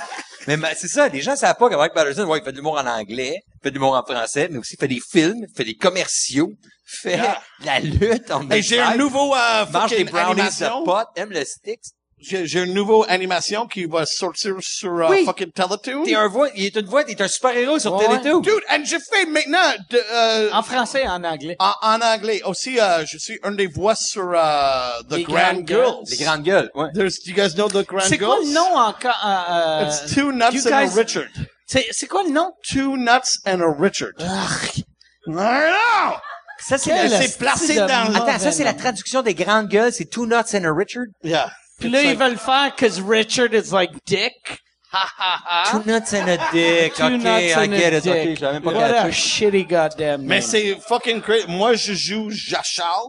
Mais 0.46 0.56
ma- 0.56 0.74
c'est 0.74 0.88
ça, 0.88 1.08
les 1.08 1.20
gens 1.22 1.36
savent 1.36 1.56
pas 1.56 1.68
que 1.68 1.74
Mike 1.74 1.92
Patterson, 1.94 2.24
ouais, 2.24 2.38
il 2.38 2.44
fait 2.44 2.52
de 2.52 2.56
l'humour 2.56 2.78
en 2.78 2.86
anglais, 2.86 3.42
il 3.46 3.62
fait 3.62 3.70
de 3.70 3.74
l'humour 3.74 3.94
en 3.94 4.02
français, 4.02 4.48
mais 4.50 4.58
aussi 4.58 4.74
il 4.74 4.78
fait 4.80 4.88
des 4.88 5.00
films, 5.00 5.44
il 5.48 5.54
fait 5.56 5.64
des 5.64 5.74
commerciaux, 5.74 6.50
fait 6.86 7.16
Yeah. 7.16 7.40
de 7.60 7.66
la 7.66 7.80
lutte 7.80 8.30
en 8.30 8.48
Et 8.50 8.62
j'ai 8.62 8.78
un 8.80 8.96
nouveau, 8.96 9.34
euh, 9.34 9.64
mange 9.72 9.90
des 9.90 10.04
brownies 10.04 10.42
de 10.42 10.84
pot, 10.84 11.06
aime 11.16 11.30
le 11.30 11.44
sticks. 11.44 11.80
J'ai, 12.26 12.60
une 12.62 12.72
nouvelle 12.74 13.08
animation 13.10 13.66
qui 13.66 13.84
va 13.84 14.06
sortir 14.06 14.54
sur 14.60 14.90
euh, 14.94 15.08
Oui. 15.10 15.24
fucking 15.26 15.52
Teletoon. 15.52 16.04
T'es 16.04 16.14
un 16.14 16.26
voix, 16.28 16.48
il 16.56 16.64
est 16.64 16.76
une 16.76 16.86
voix, 16.86 17.04
t'es 17.04 17.20
un 17.20 17.28
super-héros 17.28 17.78
sur 17.78 17.94
Ouais. 17.94 18.06
Télétoon. 18.06 18.40
Dude, 18.40 18.54
and 18.70 18.82
j'ai 18.84 18.98
fait 18.98 19.26
maintenant 19.26 19.58
de, 19.90 20.00
euh, 20.12 20.50
En 20.52 20.62
français 20.62 21.06
en 21.06 21.22
anglais. 21.22 21.56
en, 21.58 21.72
en 21.82 22.00
anglais 22.00 22.40
aussi. 22.44 22.80
euh, 22.80 23.04
je 23.06 23.18
suis 23.18 23.38
un 23.42 23.52
des 23.52 23.66
voix 23.66 23.94
sur 23.94 24.30
euh, 24.34 24.88
The 25.10 25.16
Les 25.16 25.22
Grand 25.24 25.66
Girls. 25.66 26.04
Les 26.10 26.16
grandes 26.16 26.42
gueules, 26.42 26.70
ouais. 26.74 26.88
There's, 26.94 27.18
do 27.24 27.30
you 27.30 27.34
guys 27.36 27.54
know 27.54 27.68
The 27.68 27.86
Grand 27.86 28.00
C'est 28.00 28.18
Girls? 28.18 28.26
quoi 28.30 28.38
le 28.44 28.52
nom 28.52 28.74
encore? 28.76 29.20
euh, 29.26 29.84
It's 29.86 30.14
Two 30.14 30.32
Nuts 30.32 30.52
you 30.52 30.62
and 30.66 30.72
a 30.72 30.84
guys- 30.86 30.94
Richard. 30.96 31.28
C'est 31.66 31.86
c'est 31.92 32.06
quoi 32.06 32.22
le 32.24 32.30
nom? 32.30 32.52
Two 32.70 32.96
Nuts 32.96 33.38
and 33.46 33.60
a 33.60 33.74
Richard. 33.78 34.12
I 34.18 34.84
know! 35.26 36.16
Ça, 36.60 36.78
c'est 36.78 37.08
c'est 37.08 37.38
placé 37.38 37.74
dans- 37.76 38.14
Attends, 38.14 38.38
ça, 38.38 38.52
c'est 38.52 38.64
la 38.64 38.74
traduction 38.74 39.22
des 39.22 39.34
grandes 39.34 39.68
gueules, 39.68 39.92
c'est 39.92 40.06
Two 40.06 40.26
Nuts 40.26 40.54
and 40.54 40.64
a 40.64 40.72
Richard? 40.72 41.06
Yeah. 41.22 41.50
Puis 41.84 41.92
là, 41.92 42.02
ils 42.02 42.16
veulent 42.16 42.38
faire 42.38 42.74
cause 42.76 43.00
Richard 43.00 43.52
is 43.54 43.70
like 43.72 43.90
dick. 44.06 44.60
Ha 44.92 45.08
ha 45.18 45.42
ha. 45.44 45.70
Two 45.72 45.82
Nuts 45.90 46.12
and 46.14 46.28
a 46.28 46.38
Dick. 46.52 46.94
Two 46.94 47.04
ok, 47.04 47.10
nuts 47.22 47.26
I 47.26 47.64
and 47.64 47.72
a 47.72 47.76
get 47.78 47.92
it. 47.94 48.04
dick. 48.04 48.28
Ok, 48.32 48.38
j'avais 48.38 48.52
même 48.54 48.62
pas 48.62 48.72
What 48.72 48.84
a 48.84 49.02
catché. 49.08 49.12
shitty 49.12 49.64
goddamn 49.66 50.22
Mais 50.22 50.40
c'est 50.40 50.76
fucking 50.76 51.20
crazy. 51.20 51.46
Moi, 51.48 51.74
je 51.74 51.92
joue 51.94 52.30
Jachal. 52.30 53.08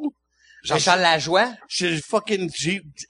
Jean-Charles 0.63 1.01
Lajoie? 1.01 1.53
J'ai 1.69 2.01
fucking, 2.01 2.49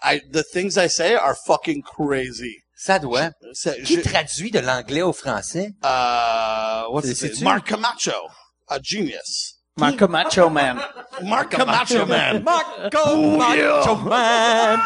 I, 0.03 0.19
the 0.31 0.43
things 0.43 0.77
I 0.77 0.89
say 0.89 1.15
are 1.15 1.35
fucking 1.47 1.83
crazy. 1.83 2.57
Ça 2.75 2.99
doit. 2.99 3.31
C'est- 3.53 3.81
Qui 3.83 3.95
j'ai- 3.95 4.01
traduit 4.01 4.51
de 4.51 4.59
l'anglais 4.59 5.01
au 5.03 5.13
français? 5.13 5.69
Uh, 5.81 6.83
what's 6.91 7.21
name? 7.23 7.43
Mark 7.43 7.65
Camacho. 7.65 8.27
A 8.67 8.77
genius. 8.83 9.53
Marco 9.77 10.07
Macho 10.07 10.49
Man. 10.49 10.79
Mark 11.23 11.51
Camacho, 11.51 12.05
man. 12.05 12.43
Marco. 12.43 13.37
Macho 13.37 13.95
Man! 13.95 14.79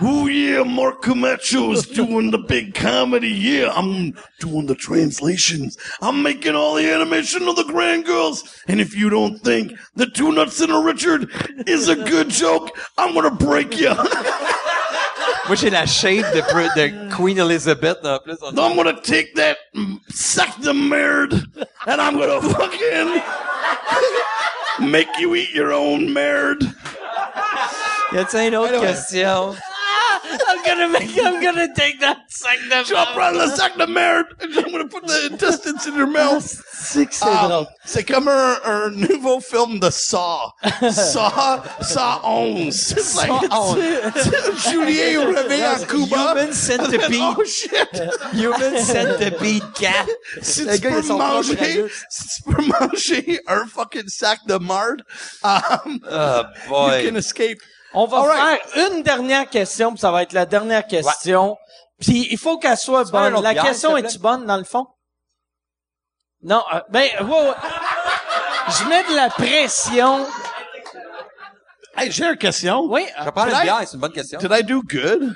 Oh 0.00 0.26
yeah, 0.26 0.62
Mark 0.62 1.02
Camacho's 1.02 1.86
doing 1.86 2.30
the 2.30 2.38
big 2.38 2.74
comedy. 2.74 3.28
Yeah, 3.28 3.70
I'm 3.74 4.14
doing 4.40 4.66
the 4.66 4.74
translations. 4.74 5.76
I'm 6.00 6.22
making 6.22 6.54
all 6.54 6.74
the 6.74 6.90
animation 6.90 7.48
of 7.48 7.56
the 7.56 7.64
Grand 7.64 8.04
Girls. 8.04 8.62
And 8.68 8.80
if 8.80 8.94
you 8.96 9.10
don't 9.10 9.38
think 9.38 9.72
the 9.96 10.06
Two 10.06 10.32
Nuts 10.32 10.60
and 10.60 10.72
a 10.72 10.78
Richard 10.78 11.28
is 11.66 11.88
a 11.88 11.96
good 11.96 12.30
joke, 12.30 12.70
I'm 12.96 13.14
gonna 13.14 13.30
break 13.34 13.78
you. 13.78 13.94
Moi, 15.46 15.56
j'ai 15.56 15.68
la 15.70 15.84
shape 15.84 16.24
de, 16.32 16.40
de 16.74 17.10
Queen 17.14 17.36
Elizabeth, 17.38 17.98
en 18.04 18.18
plus. 18.20 18.40
On- 18.42 18.58
I'm 18.58 18.76
gonna 18.76 18.98
take 19.02 19.34
that 19.34 19.58
mm, 19.76 20.00
sack 20.10 20.56
the 20.60 20.72
merd 20.72 21.32
and 21.86 22.00
I'm 22.00 22.16
gonna 22.16 22.40
fucking 22.40 23.20
make 24.90 25.08
you 25.18 25.34
eat 25.34 25.50
your 25.52 25.72
own 25.72 26.08
merd. 26.08 26.62
Y 28.12 28.18
a-t-il 28.18 28.48
une 28.48 28.54
autre 28.56 28.68
Anyway. 28.74 28.86
question? 28.92 29.54
I'm 30.48 30.64
gonna 30.64 30.88
make, 30.88 31.16
I'm 31.18 31.42
gonna 31.42 31.68
take 31.74 32.00
that 32.00 32.18
sac 32.28 32.58
de 32.68 32.84
Jump 32.84 33.16
right 33.16 33.32
the 33.32 33.48
sack 33.56 33.76
the 33.76 33.86
merd 33.86 34.24
and 34.40 34.54
I'm 34.56 34.70
gonna 34.72 34.88
put 34.88 35.06
the 35.06 35.28
intestines 35.30 35.86
in 35.86 35.94
your 35.94 36.06
mouth. 36.06 36.44
C'est 36.72 37.06
que 37.06 37.14
c'est 37.14 37.24
drôle. 37.24 37.66
c'est 37.84 38.04
comme 38.04 38.28
un, 38.28 38.56
un 38.64 38.90
nouveau 38.90 39.40
film 39.40 39.80
de 39.80 39.90
Saw. 39.90 40.50
Saw, 40.90 41.62
Saw 41.80 42.20
11. 42.22 42.74
C'est 42.74 43.16
like, 43.16 43.50
Julien 44.68 45.20
au 45.22 45.32
réveil 45.34 45.64
en 45.66 45.84
Cuba. 45.86 46.32
Human 46.32 46.52
Centipede. 46.52 47.14
Oh 47.36 47.44
shit! 47.44 48.02
Human 48.34 48.78
Centipede 48.84 49.72
Cat. 49.74 50.06
Si 50.42 50.64
Le 50.64 50.74
tu 50.74 50.80
gars, 50.80 50.90
il 50.90 50.94
a 50.94 50.96
peux 50.96 51.02
son 51.02 51.18
propre 51.18 51.34
manger, 51.34 51.86
si 52.10 52.28
tu 52.28 52.42
peux 52.42 52.62
manger 52.62 53.40
un 53.46 53.66
fucking 53.66 54.08
sac 54.08 54.40
de 54.46 54.56
marde, 54.58 55.02
um, 55.42 56.00
Oh 56.70 56.90
you 56.90 57.08
can 57.10 57.16
escape. 57.16 57.60
On 57.94 58.06
va 58.06 58.22
right. 58.22 58.60
faire 58.66 58.88
une 58.90 59.02
dernière 59.02 59.48
question, 59.48 59.90
puis 59.90 60.00
ça 60.00 60.10
va 60.10 60.22
être 60.22 60.32
la 60.32 60.46
dernière 60.46 60.86
question. 60.86 61.56
Puis 62.00 62.28
il 62.30 62.38
faut 62.38 62.58
qu'elle 62.58 62.76
soit 62.76 63.04
bonne. 63.10 63.40
La 63.40 63.52
bière, 63.52 63.64
question 63.64 63.96
est-tu 63.96 64.18
bonne 64.18 64.44
dans 64.46 64.56
le 64.56 64.64
fond? 64.64 64.86
Non, 66.42 66.62
euh, 66.74 66.80
ben, 66.90 67.08
ouais, 67.20 67.40
ouais. 67.48 67.54
je 68.68 68.84
mets 68.88 69.02
de 69.04 69.14
la 69.16 69.30
pression. 69.30 70.26
Hey, 71.96 72.10
j'ai 72.10 72.24
une 72.26 72.36
question. 72.36 72.82
Oui, 72.90 73.06
Je 73.16 73.22
euh, 73.28 73.44
une 73.46 73.56
I- 73.56 73.62
bière, 73.62 73.80
c'est 73.86 73.94
une 73.94 74.00
bonne 74.00 74.12
question. 74.12 74.38
Did 74.40 74.50
I 74.52 74.62
do 74.64 74.82
good? 74.82 75.34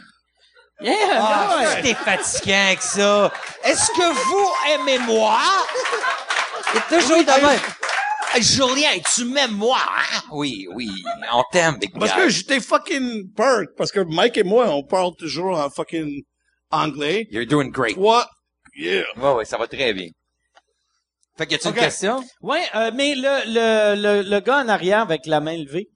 yeah, 0.80 0.94
Ah, 1.14 1.56
ouais. 1.60 1.82
t'es 1.82 1.94
fatiguant 1.94 2.66
avec 2.66 2.82
ça. 2.82 3.30
Est-ce 3.62 3.90
que 3.92 4.12
vous 4.12 4.52
aimez 4.74 4.98
moi? 4.98 5.38
C'est 6.72 6.98
toujours 6.98 7.18
de 7.24 7.46
même. 7.46 7.60
Hey, 8.34 8.42
Julien, 8.42 8.98
tu 9.14 9.24
m'aimes 9.24 9.52
moi, 9.56 9.78
hein? 9.80 10.20
Oui, 10.30 10.66
oui, 10.74 10.90
on 11.32 11.42
t'aime, 11.50 11.78
big 11.78 11.92
Parce 11.98 12.12
guy. 12.14 12.18
que 12.22 12.28
j'étais 12.28 12.60
fucking 12.60 13.24
burnt. 13.34 13.68
Parce 13.76 13.90
que 13.90 14.00
Mike 14.00 14.36
et 14.36 14.42
moi, 14.44 14.68
on 14.68 14.82
parle 14.84 15.14
toujours 15.16 15.58
en 15.58 15.70
fucking 15.70 16.22
anglais. 16.70 17.26
You're 17.30 17.46
doing 17.46 17.70
great. 17.70 17.96
What? 17.96 18.28
Yeah. 18.76 19.04
Ouais, 19.16 19.32
ouais, 19.32 19.44
ça 19.46 19.56
va 19.56 19.66
très 19.66 19.94
bien. 19.94 20.08
Fait 21.38 21.46
que 21.46 21.52
y 21.52 21.54
a-tu 21.54 21.68
une 21.68 21.74
question? 21.74 22.22
Ouais, 22.42 22.64
euh, 22.74 22.90
mais 22.94 23.14
le, 23.14 23.44
le, 23.46 23.94
le, 24.22 24.28
le 24.28 24.40
gars 24.40 24.58
en 24.58 24.68
arrière 24.68 25.00
avec 25.00 25.24
la 25.26 25.40
main 25.40 25.56
levée. 25.56 25.88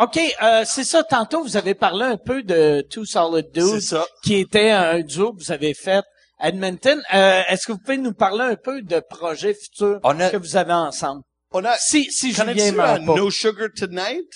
OK, 0.00 0.18
euh, 0.42 0.62
c'est 0.66 0.84
ça. 0.84 1.02
Tantôt, 1.02 1.42
vous 1.42 1.56
avez 1.56 1.74
parlé 1.74 2.04
un 2.04 2.16
peu 2.16 2.42
de 2.42 2.86
Two 2.90 3.04
Solid 3.04 3.50
Dudes, 3.52 3.80
ça. 3.80 4.06
qui 4.22 4.36
était 4.36 4.70
un 4.70 5.00
duo 5.00 5.32
que 5.34 5.42
vous 5.44 5.52
avez 5.52 5.74
fait 5.74 6.02
à 6.38 6.48
Edmonton. 6.48 7.00
Euh, 7.12 7.42
Est-ce 7.48 7.66
que 7.66 7.72
vous 7.72 7.78
pouvez 7.78 7.98
nous 7.98 8.14
parler 8.14 8.44
un 8.44 8.56
peu 8.56 8.80
de 8.82 9.00
projets 9.00 9.54
futurs 9.54 10.00
a- 10.02 10.30
que 10.30 10.36
vous 10.38 10.56
avez 10.56 10.72
ensemble? 10.72 11.22
On 11.52 11.64
a, 11.64 11.76
Si, 11.76 12.10
si 12.10 12.32
Julien 12.32 12.46
connais-tu 12.54 12.76
meurt 12.76 13.04
pas. 13.06 13.14
No 13.16 13.30
Sugar 13.30 13.68
Tonight? 13.76 14.28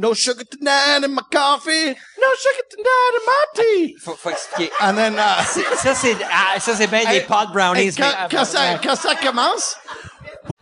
No 0.00 0.14
sugar 0.14 0.44
tonight 0.48 1.02
in 1.04 1.08
my 1.08 1.22
coffee? 1.32 1.88
No 1.88 2.28
sugar 2.38 2.64
tonight 2.70 3.14
in 3.16 3.24
my 3.26 3.44
tea? 3.56 3.96
Faut, 4.00 4.14
faut 4.14 4.30
expliquer. 4.30 4.70
And 4.80 4.94
then, 4.94 5.14
uh, 5.14 5.42
Ça, 5.82 5.92
c'est, 5.96 6.16
ah, 6.30 6.60
ça, 6.60 6.76
c'est 6.76 6.86
bien 6.86 7.04
des 7.10 7.22
pot 7.22 7.48
brownies, 7.52 7.80
hey, 7.80 7.92
quand, 7.96 8.04
mais- 8.04 8.28
quand 8.30 8.44
ça, 8.44 8.78
quand 8.80 8.94
ça 8.94 9.16
commence, 9.16 9.74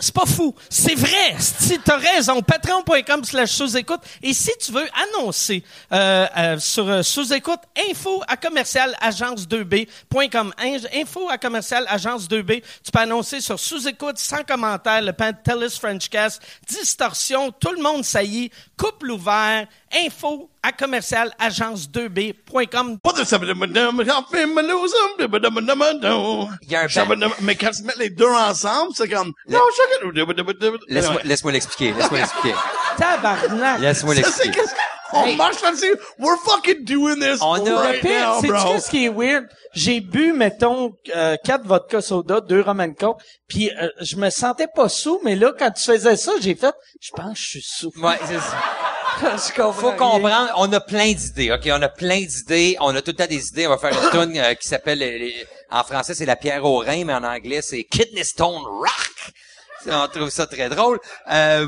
C'est 0.00 0.14
pas 0.14 0.26
fou. 0.26 0.54
C'est 0.70 0.94
vrai. 0.94 1.34
Si 1.38 1.78
t'as 1.80 1.96
raison, 1.96 2.40
patreon.com 2.40 3.24
slash 3.24 3.50
sous-écoute. 3.50 4.00
Et 4.22 4.32
si 4.32 4.50
tu 4.64 4.70
veux 4.70 4.86
annoncer 5.16 5.64
euh, 5.92 6.26
euh, 6.36 6.58
sur 6.60 6.88
euh, 6.88 7.02
sous-écoute, 7.02 7.58
info 7.90 8.22
à 8.28 8.36
commercial 8.36 8.94
agence2b.com. 9.02 10.52
In- 10.58 10.76
Info 11.00 11.28
à 11.28 11.38
commercial 11.38 11.84
agence2b. 11.86 12.62
Tu 12.84 12.90
peux 12.92 12.98
annoncer 13.00 13.40
sur 13.40 13.58
sous-écoute, 13.58 14.18
sans 14.18 14.44
commentaire, 14.44 15.02
le 15.02 15.12
Pantelis 15.12 15.76
Frenchcast, 15.80 16.40
distorsion, 16.68 17.50
tout 17.52 17.72
le 17.72 17.82
monde 17.82 18.04
saillit, 18.04 18.50
couple 18.76 19.10
ouvert, 19.10 19.66
info 19.92 20.48
à 20.68 20.72
commercial 20.72 21.32
agence2b.com. 21.40 22.98
il 26.62 26.70
y 26.70 26.76
a 26.76 26.80
un 26.82 27.16
Mais 27.40 27.54
quand 27.56 27.70
tu 27.70 27.82
mets 27.84 27.92
les 27.98 28.10
deux 28.10 28.26
ensemble, 28.28 28.92
c'est 28.94 29.08
comme. 29.08 29.32
Laisse-moi, 30.88 31.52
l'expliquer, 31.52 31.92
laisse-moi 31.92 32.18
l'expliquer. 32.20 32.54
Tabarnak! 32.98 33.80
Laisse-moi 33.80 34.14
Ça, 34.16 34.22
c'est 34.30 34.44
l'expliquer. 34.46 34.68
on 35.12 35.32
marche 35.36 35.62
là-dessus. 35.62 35.94
We're 36.18 36.36
fucking 36.44 36.84
doing 36.84 37.16
this 37.20 37.38
On 37.40 37.64
a- 37.66 37.80
right 37.80 38.00
Pire, 38.02 38.28
now, 38.28 38.42
bro. 38.42 38.72
qu'est-ce 38.72 38.90
qui 38.90 39.06
est 39.06 39.08
weird? 39.08 39.46
J'ai 39.72 40.00
bu, 40.00 40.32
mettons, 40.32 40.92
euh, 41.14 41.36
quatre 41.44 41.64
vodka 41.66 42.00
soda, 42.02 42.40
deux 42.40 42.62
coke, 42.98 43.18
puis 43.48 43.70
euh, 43.70 43.88
je 44.00 44.16
me 44.16 44.28
sentais 44.30 44.66
pas 44.66 44.88
sous, 44.88 45.20
mais 45.24 45.34
là, 45.36 45.52
quand 45.58 45.70
tu 45.70 45.82
faisais 45.84 46.16
ça, 46.16 46.32
j'ai 46.40 46.54
fait, 46.54 46.74
je 47.00 47.10
pense 47.12 47.32
que 47.32 47.38
je 47.38 47.48
suis 47.48 47.62
sous. 47.62 47.92
Ouais, 48.02 48.18
c'est 48.26 48.38
ça. 48.38 48.56
Je 49.48 49.52
comprends 49.54 49.72
Faut 49.72 49.92
comprendre, 49.92 50.52
on 50.56 50.72
a 50.72 50.80
plein 50.80 51.12
d'idées, 51.12 51.50
ok? 51.52 51.68
On 51.72 51.82
a 51.82 51.88
plein 51.88 52.20
d'idées, 52.20 52.76
on 52.80 52.94
a 52.94 53.02
tout 53.02 53.10
le 53.12 53.16
temps 53.16 53.26
des 53.26 53.46
idées. 53.48 53.66
On 53.66 53.70
va 53.70 53.78
faire 53.78 53.92
une 54.02 54.10
tune 54.10 54.38
euh, 54.38 54.54
qui 54.54 54.68
s'appelle, 54.68 54.98
les- 54.98 55.46
en 55.70 55.84
français, 55.84 56.14
c'est 56.14 56.26
la 56.26 56.36
pierre 56.36 56.64
au 56.64 56.78
rein, 56.78 57.04
mais 57.04 57.14
en 57.14 57.24
anglais, 57.24 57.60
c'est 57.62 57.84
Kidney 57.84 58.24
Stone 58.24 58.62
Rock. 58.64 59.32
On 59.90 60.08
trouve 60.08 60.30
ça 60.30 60.46
très 60.46 60.68
drôle. 60.68 60.98
Euh, 61.30 61.66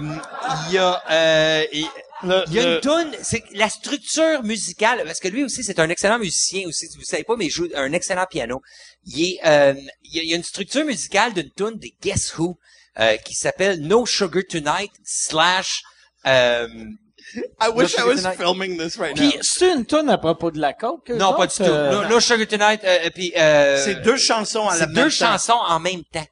Il 0.68 0.74
y 0.74 0.78
a, 0.78 1.02
euh, 1.10 1.64
il 1.72 1.86
Le- 2.22 2.44
il 2.48 2.54
y 2.54 2.60
a 2.60 2.64
le- 2.64 2.74
une 2.74 2.80
tune, 2.80 3.16
c'est 3.22 3.42
la 3.52 3.68
structure 3.70 4.42
musicale, 4.42 5.02
parce 5.06 5.20
que 5.20 5.28
lui 5.28 5.44
aussi, 5.44 5.64
c'est 5.64 5.78
un 5.78 5.88
excellent 5.88 6.18
musicien 6.18 6.66
aussi. 6.68 6.86
Vous 6.96 7.04
savez 7.04 7.24
pas, 7.24 7.36
mais 7.36 7.46
il 7.46 7.50
joue 7.50 7.68
un 7.74 7.92
excellent 7.92 8.26
piano. 8.28 8.60
Il 9.06 9.22
est, 9.24 9.38
euh, 9.46 9.74
il 10.04 10.16
y 10.16 10.20
a, 10.20 10.22
il 10.22 10.28
y 10.30 10.32
a 10.34 10.36
une 10.36 10.42
structure 10.44 10.84
musicale 10.84 11.32
d'une 11.32 11.50
tune 11.56 11.78
des 11.78 11.94
Guess 12.02 12.36
Who 12.36 12.58
euh, 12.98 13.16
qui 13.18 13.34
s'appelle 13.34 13.80
No 13.80 14.04
Sugar 14.04 14.42
Tonight 14.48 14.92
slash 15.04 15.82
euh, 16.26 16.68
I 17.60 17.68
wish 17.74 17.96
I 17.98 18.02
was 18.04 18.16
Tonight. 18.22 18.36
filming 18.36 18.78
this 18.78 18.96
right 18.98 19.14
Puis, 19.14 19.28
now. 19.36 19.42
c'est 19.42 19.72
une 19.72 19.84
tonne 19.86 20.08
à 20.10 20.18
propos 20.18 20.50
de 20.50 20.58
la 20.60 20.72
coke? 20.72 21.08
Non, 21.10 21.34
pas 21.34 21.44
autres, 21.44 21.58
du 21.62 21.68
tout. 21.68 21.74
euh, 21.74 22.08
No, 22.08 22.20
Sugar 22.20 22.46
Tonight, 22.46 22.80
euh, 22.84 22.98
et 23.04 23.10
puis 23.10 23.32
euh, 23.36 23.82
C'est 23.84 23.96
deux 24.02 24.16
chansons 24.16 24.66
à 24.68 24.72
la 24.72 24.78
c'est 24.80 24.86
même 24.86 24.94
deux 24.94 25.10
temps. 25.10 25.10
chansons 25.32 25.58
en 25.68 25.78
même 25.80 26.02
temps. 26.12 26.26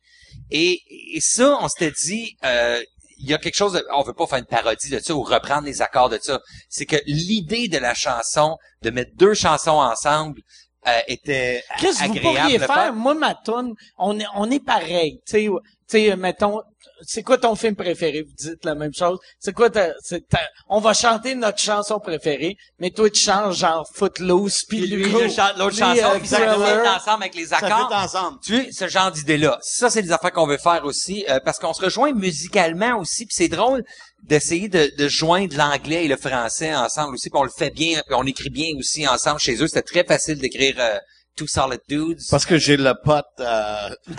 Et, 0.50 0.80
et 1.14 1.20
ça, 1.20 1.58
on 1.60 1.68
s'était 1.68 1.90
dit, 1.92 2.36
euh, 2.44 2.80
il 3.18 3.28
y 3.28 3.34
a 3.34 3.38
quelque 3.38 3.54
chose, 3.56 3.72
de, 3.74 3.84
on 3.94 4.02
veut 4.02 4.14
pas 4.14 4.26
faire 4.26 4.38
une 4.38 4.46
parodie 4.46 4.88
de 4.90 4.98
ça 4.98 5.14
ou 5.14 5.22
reprendre 5.22 5.64
les 5.66 5.82
accords 5.82 6.08
de 6.08 6.18
ça. 6.22 6.40
C'est 6.68 6.86
que 6.86 6.96
l'idée 7.06 7.68
de 7.68 7.78
la 7.78 7.94
chanson, 7.94 8.56
de 8.82 8.90
mettre 8.90 9.10
deux 9.16 9.34
chansons 9.34 9.72
ensemble, 9.80 10.40
euh, 10.86 10.92
était 11.08 11.62
Qu'est-ce 11.80 12.02
que 12.04 12.08
vous 12.08 12.14
pourriez 12.20 12.58
faire? 12.60 12.92
Moi, 12.94 13.14
ma 13.14 13.34
tune, 13.34 13.74
on 13.98 14.18
est, 14.20 14.26
on 14.36 14.50
est 14.50 14.64
pareil. 14.64 15.20
Tu 15.26 15.32
sais, 15.32 15.48
sais, 15.88 16.16
mettons, 16.16 16.62
c'est 17.02 17.22
quoi 17.22 17.38
ton 17.38 17.54
film 17.54 17.74
préféré? 17.76 18.22
Vous 18.22 18.34
dites 18.36 18.64
la 18.64 18.74
même 18.74 18.92
chose. 18.94 19.18
C'est 19.38 19.52
quoi 19.52 19.70
ta, 19.70 19.92
c'est 20.00 20.28
ta- 20.28 20.38
on 20.68 20.80
va 20.80 20.94
chanter 20.94 21.34
notre 21.34 21.58
chanson 21.58 21.98
préférée, 22.00 22.56
mais 22.78 22.90
toi, 22.90 23.08
tu 23.10 23.20
chantes 23.20 23.52
genre 23.54 23.86
Footloose, 23.94 24.64
puis 24.68 24.86
lui, 24.86 25.04
Lui, 25.04 25.24
il 25.24 25.30
chante 25.30 25.56
l'autre 25.58 25.72
lui, 25.72 25.78
chanson, 25.78 26.14
euh, 26.14 26.18
puis 26.18 26.28
ça 26.28 26.38
fit 26.38 26.88
ensemble 26.88 27.22
avec 27.22 27.34
les 27.34 27.46
Ça 27.46 27.56
accords. 27.58 27.88
fait 27.88 27.94
ensemble. 27.94 28.38
Tu 28.44 28.64
sais, 28.64 28.72
ce 28.72 28.88
genre 28.88 29.10
d'idée-là. 29.10 29.58
Ça, 29.62 29.90
c'est 29.90 30.02
des 30.02 30.12
affaires 30.12 30.32
qu'on 30.32 30.46
veut 30.46 30.58
faire 30.58 30.84
aussi, 30.84 31.24
euh, 31.28 31.38
parce 31.44 31.58
qu'on 31.58 31.72
se 31.72 31.82
rejoint 31.82 32.12
musicalement 32.12 32.98
aussi, 32.98 33.26
puis 33.26 33.34
c'est 33.36 33.48
drôle 33.48 33.84
d'essayer 34.24 34.68
de, 34.68 34.90
de 34.96 35.08
joindre 35.08 35.56
l'anglais 35.56 36.04
et 36.04 36.08
le 36.08 36.16
français 36.16 36.74
ensemble 36.74 37.14
aussi, 37.14 37.30
puis 37.30 37.38
on 37.38 37.44
le 37.44 37.50
fait 37.56 37.70
bien, 37.70 38.00
puis 38.06 38.14
on 38.16 38.24
écrit 38.24 38.50
bien 38.50 38.68
aussi 38.78 39.06
ensemble 39.06 39.38
chez 39.40 39.54
eux. 39.62 39.68
C'était 39.68 39.82
très 39.82 40.04
facile 40.04 40.38
d'écrire 40.38 40.74
euh, 40.78 40.98
Two 41.36 41.46
Solid 41.46 41.80
Dudes. 41.88 42.18
Parce 42.30 42.44
que 42.44 42.58
j'ai 42.58 42.76
le 42.76 42.94
pote, 43.04 43.24
euh, 43.40 43.88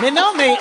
Mais 0.00 0.10
non, 0.10 0.32
mais 0.36 0.56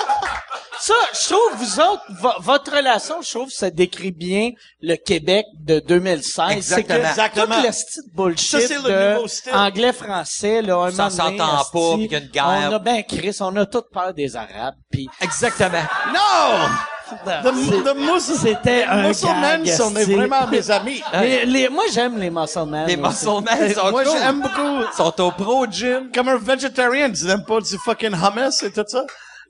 ça, 0.80 0.94
je 1.14 1.28
trouve, 1.34 1.56
vous 1.58 1.80
autres, 1.80 2.04
vo- 2.22 2.40
votre 2.42 2.76
relation, 2.76 3.16
je 3.22 3.30
trouve, 3.34 3.50
ça 3.50 3.70
décrit 3.70 4.12
bien 4.12 4.52
le 4.82 4.96
Québec 4.96 5.46
de 5.60 5.80
2016. 5.80 6.62
C'est 6.62 6.84
que 6.84 6.94
Exactement. 6.94 7.10
Exactement. 7.10 7.56
tout 7.56 7.66
le 7.68 7.72
style 7.72 8.04
bullshit 8.16 8.50
Ça, 8.50 8.60
c'est 8.62 8.76
le 8.78 8.82
de 8.84 9.14
nouveau 9.16 9.28
style. 9.28 9.54
anglais-français, 9.54 10.62
là, 10.62 10.78
un 10.78 10.92
Ça 10.92 11.10
moment 11.10 11.24
donné, 11.26 11.38
s'entend 11.38 11.58
pas, 11.58 11.96
puis 11.98 12.08
qu'il 12.08 12.12
y 12.12 12.16
a 12.16 12.20
une 12.20 12.28
guerre. 12.30 12.70
On 12.72 12.76
a 12.76 12.80
ben 12.80 13.04
Chris, 13.04 13.38
on 13.42 13.56
a 13.58 13.66
toute 13.66 13.90
peur 13.92 14.14
des 14.14 14.36
Arabes, 14.36 14.76
puis 14.92 15.08
Exactement. 15.22 15.84
non! 16.14 16.70
The, 17.10 17.54
the 17.86 18.20
c'était 18.20 18.84
the 18.84 18.90
un 18.90 19.08
Musclemen 19.08 19.66
sont 19.66 19.92
vraiment 19.92 20.46
mes 20.48 20.70
amis. 20.70 21.02
Les- 21.22 21.46
les- 21.46 21.70
moi, 21.70 21.86
j'aime 21.94 22.20
les 22.20 22.30
Musclemen. 22.30 22.86
Les. 22.86 22.98
Musclemen 22.98 23.74
sont 23.74 23.92
Moi, 23.92 24.04
j'aime 24.04 24.42
beaucoup. 24.42 24.82
Ils 24.92 24.96
sont 24.98 25.22
au 25.22 25.32
pro 25.32 25.66
gym. 25.68 26.12
Comme 26.14 26.28
un 26.28 26.36
végétarien, 26.38 27.10
tu 27.10 27.24
n'aimes 27.24 27.46
pas 27.46 27.62
du 27.62 27.78
fucking 27.78 28.12
hummus 28.14 28.62
et 28.62 28.72
tout 28.72 28.84
ça? 28.86 29.06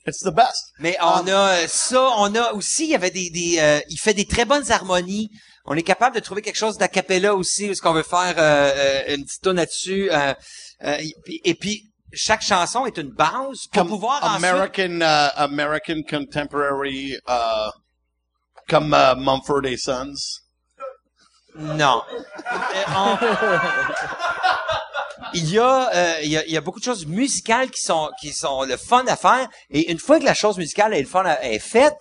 It's 0.07 0.19
the 0.23 0.31
best. 0.33 0.71
Mais 0.79 0.95
on 1.01 1.27
a 1.27 1.31
euh, 1.63 1.67
ça, 1.67 2.01
on 2.17 2.33
a 2.35 2.53
aussi, 2.53 2.85
il 2.85 2.89
y 2.91 2.95
avait 2.95 3.11
des, 3.11 3.29
des 3.29 3.57
euh, 3.59 3.79
il 3.89 3.97
fait 3.97 4.13
des 4.13 4.25
très 4.25 4.45
bonnes 4.45 4.69
harmonies. 4.71 5.29
On 5.65 5.75
est 5.75 5.83
capable 5.83 6.15
de 6.15 6.21
trouver 6.21 6.41
quelque 6.41 6.55
chose 6.57 6.77
d'a 6.77 6.87
cappella 6.87 7.35
aussi, 7.35 7.75
ce 7.75 7.81
qu'on 7.81 7.91
veut 7.93 8.03
faire 8.03 8.35
euh, 8.37 8.71
euh, 9.09 9.15
une 9.15 9.25
petite 9.25 9.41
tonne 9.43 9.57
là-dessus. 9.57 10.09
euh, 10.11 10.33
euh, 10.83 10.95
et, 10.99 11.13
puis- 11.25 11.41
et 11.43 11.55
puis 11.55 11.83
chaque 12.13 12.41
chanson 12.41 12.85
est 12.85 12.97
une 12.97 13.11
base 13.11 13.65
pour 13.67 13.71
Comme 13.73 13.87
pouvoir 13.89 14.23
ensuite. 14.23 14.45
American, 14.45 15.01
uh, 15.01 15.29
American 15.35 16.03
contemporary, 16.09 17.17
uh, 17.27 17.69
comme 18.69 18.93
uh, 18.93 19.13
Mumford 19.19 19.65
et 19.65 19.75
Sons. 19.77 20.39
Non. 21.59 22.01
On- 22.95 23.17
Il 25.33 25.49
y 25.51 25.59
a, 25.59 25.89
euh, 25.95 26.19
il 26.23 26.29
y 26.29 26.37
a, 26.37 26.45
il 26.45 26.51
y 26.51 26.57
a 26.57 26.61
beaucoup 26.61 26.79
de 26.79 26.85
choses 26.85 27.05
musicales 27.05 27.69
qui 27.69 27.81
sont, 27.81 28.09
qui 28.21 28.33
sont 28.33 28.63
le 28.63 28.77
fun 28.77 29.05
à 29.07 29.15
faire. 29.15 29.47
Et 29.69 29.91
une 29.91 29.99
fois 29.99 30.19
que 30.19 30.25
la 30.25 30.33
chose 30.33 30.57
musicale 30.57 30.93
est 30.93 31.01
le 31.01 31.07
fun 31.07 31.23
à- 31.25 31.43
est 31.43 31.59
faite, 31.59 31.97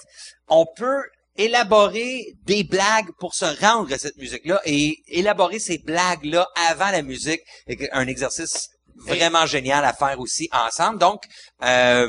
on 0.48 0.66
peut 0.76 1.02
élaborer 1.36 2.24
des 2.44 2.64
blagues 2.64 3.10
pour 3.18 3.34
se 3.34 3.44
rendre 3.60 3.92
à 3.92 3.98
cette 3.98 4.16
musique-là 4.16 4.60
et 4.64 4.96
élaborer 5.08 5.58
ces 5.58 5.78
blagues-là 5.78 6.48
avant 6.68 6.90
la 6.90 7.02
musique. 7.02 7.40
est 7.66 7.90
Un 7.92 8.06
exercice 8.06 8.68
vraiment 9.06 9.46
génial 9.46 9.84
à 9.84 9.92
faire 9.92 10.18
aussi 10.18 10.48
ensemble. 10.52 10.98
Donc, 10.98 11.22
euh, 11.62 12.08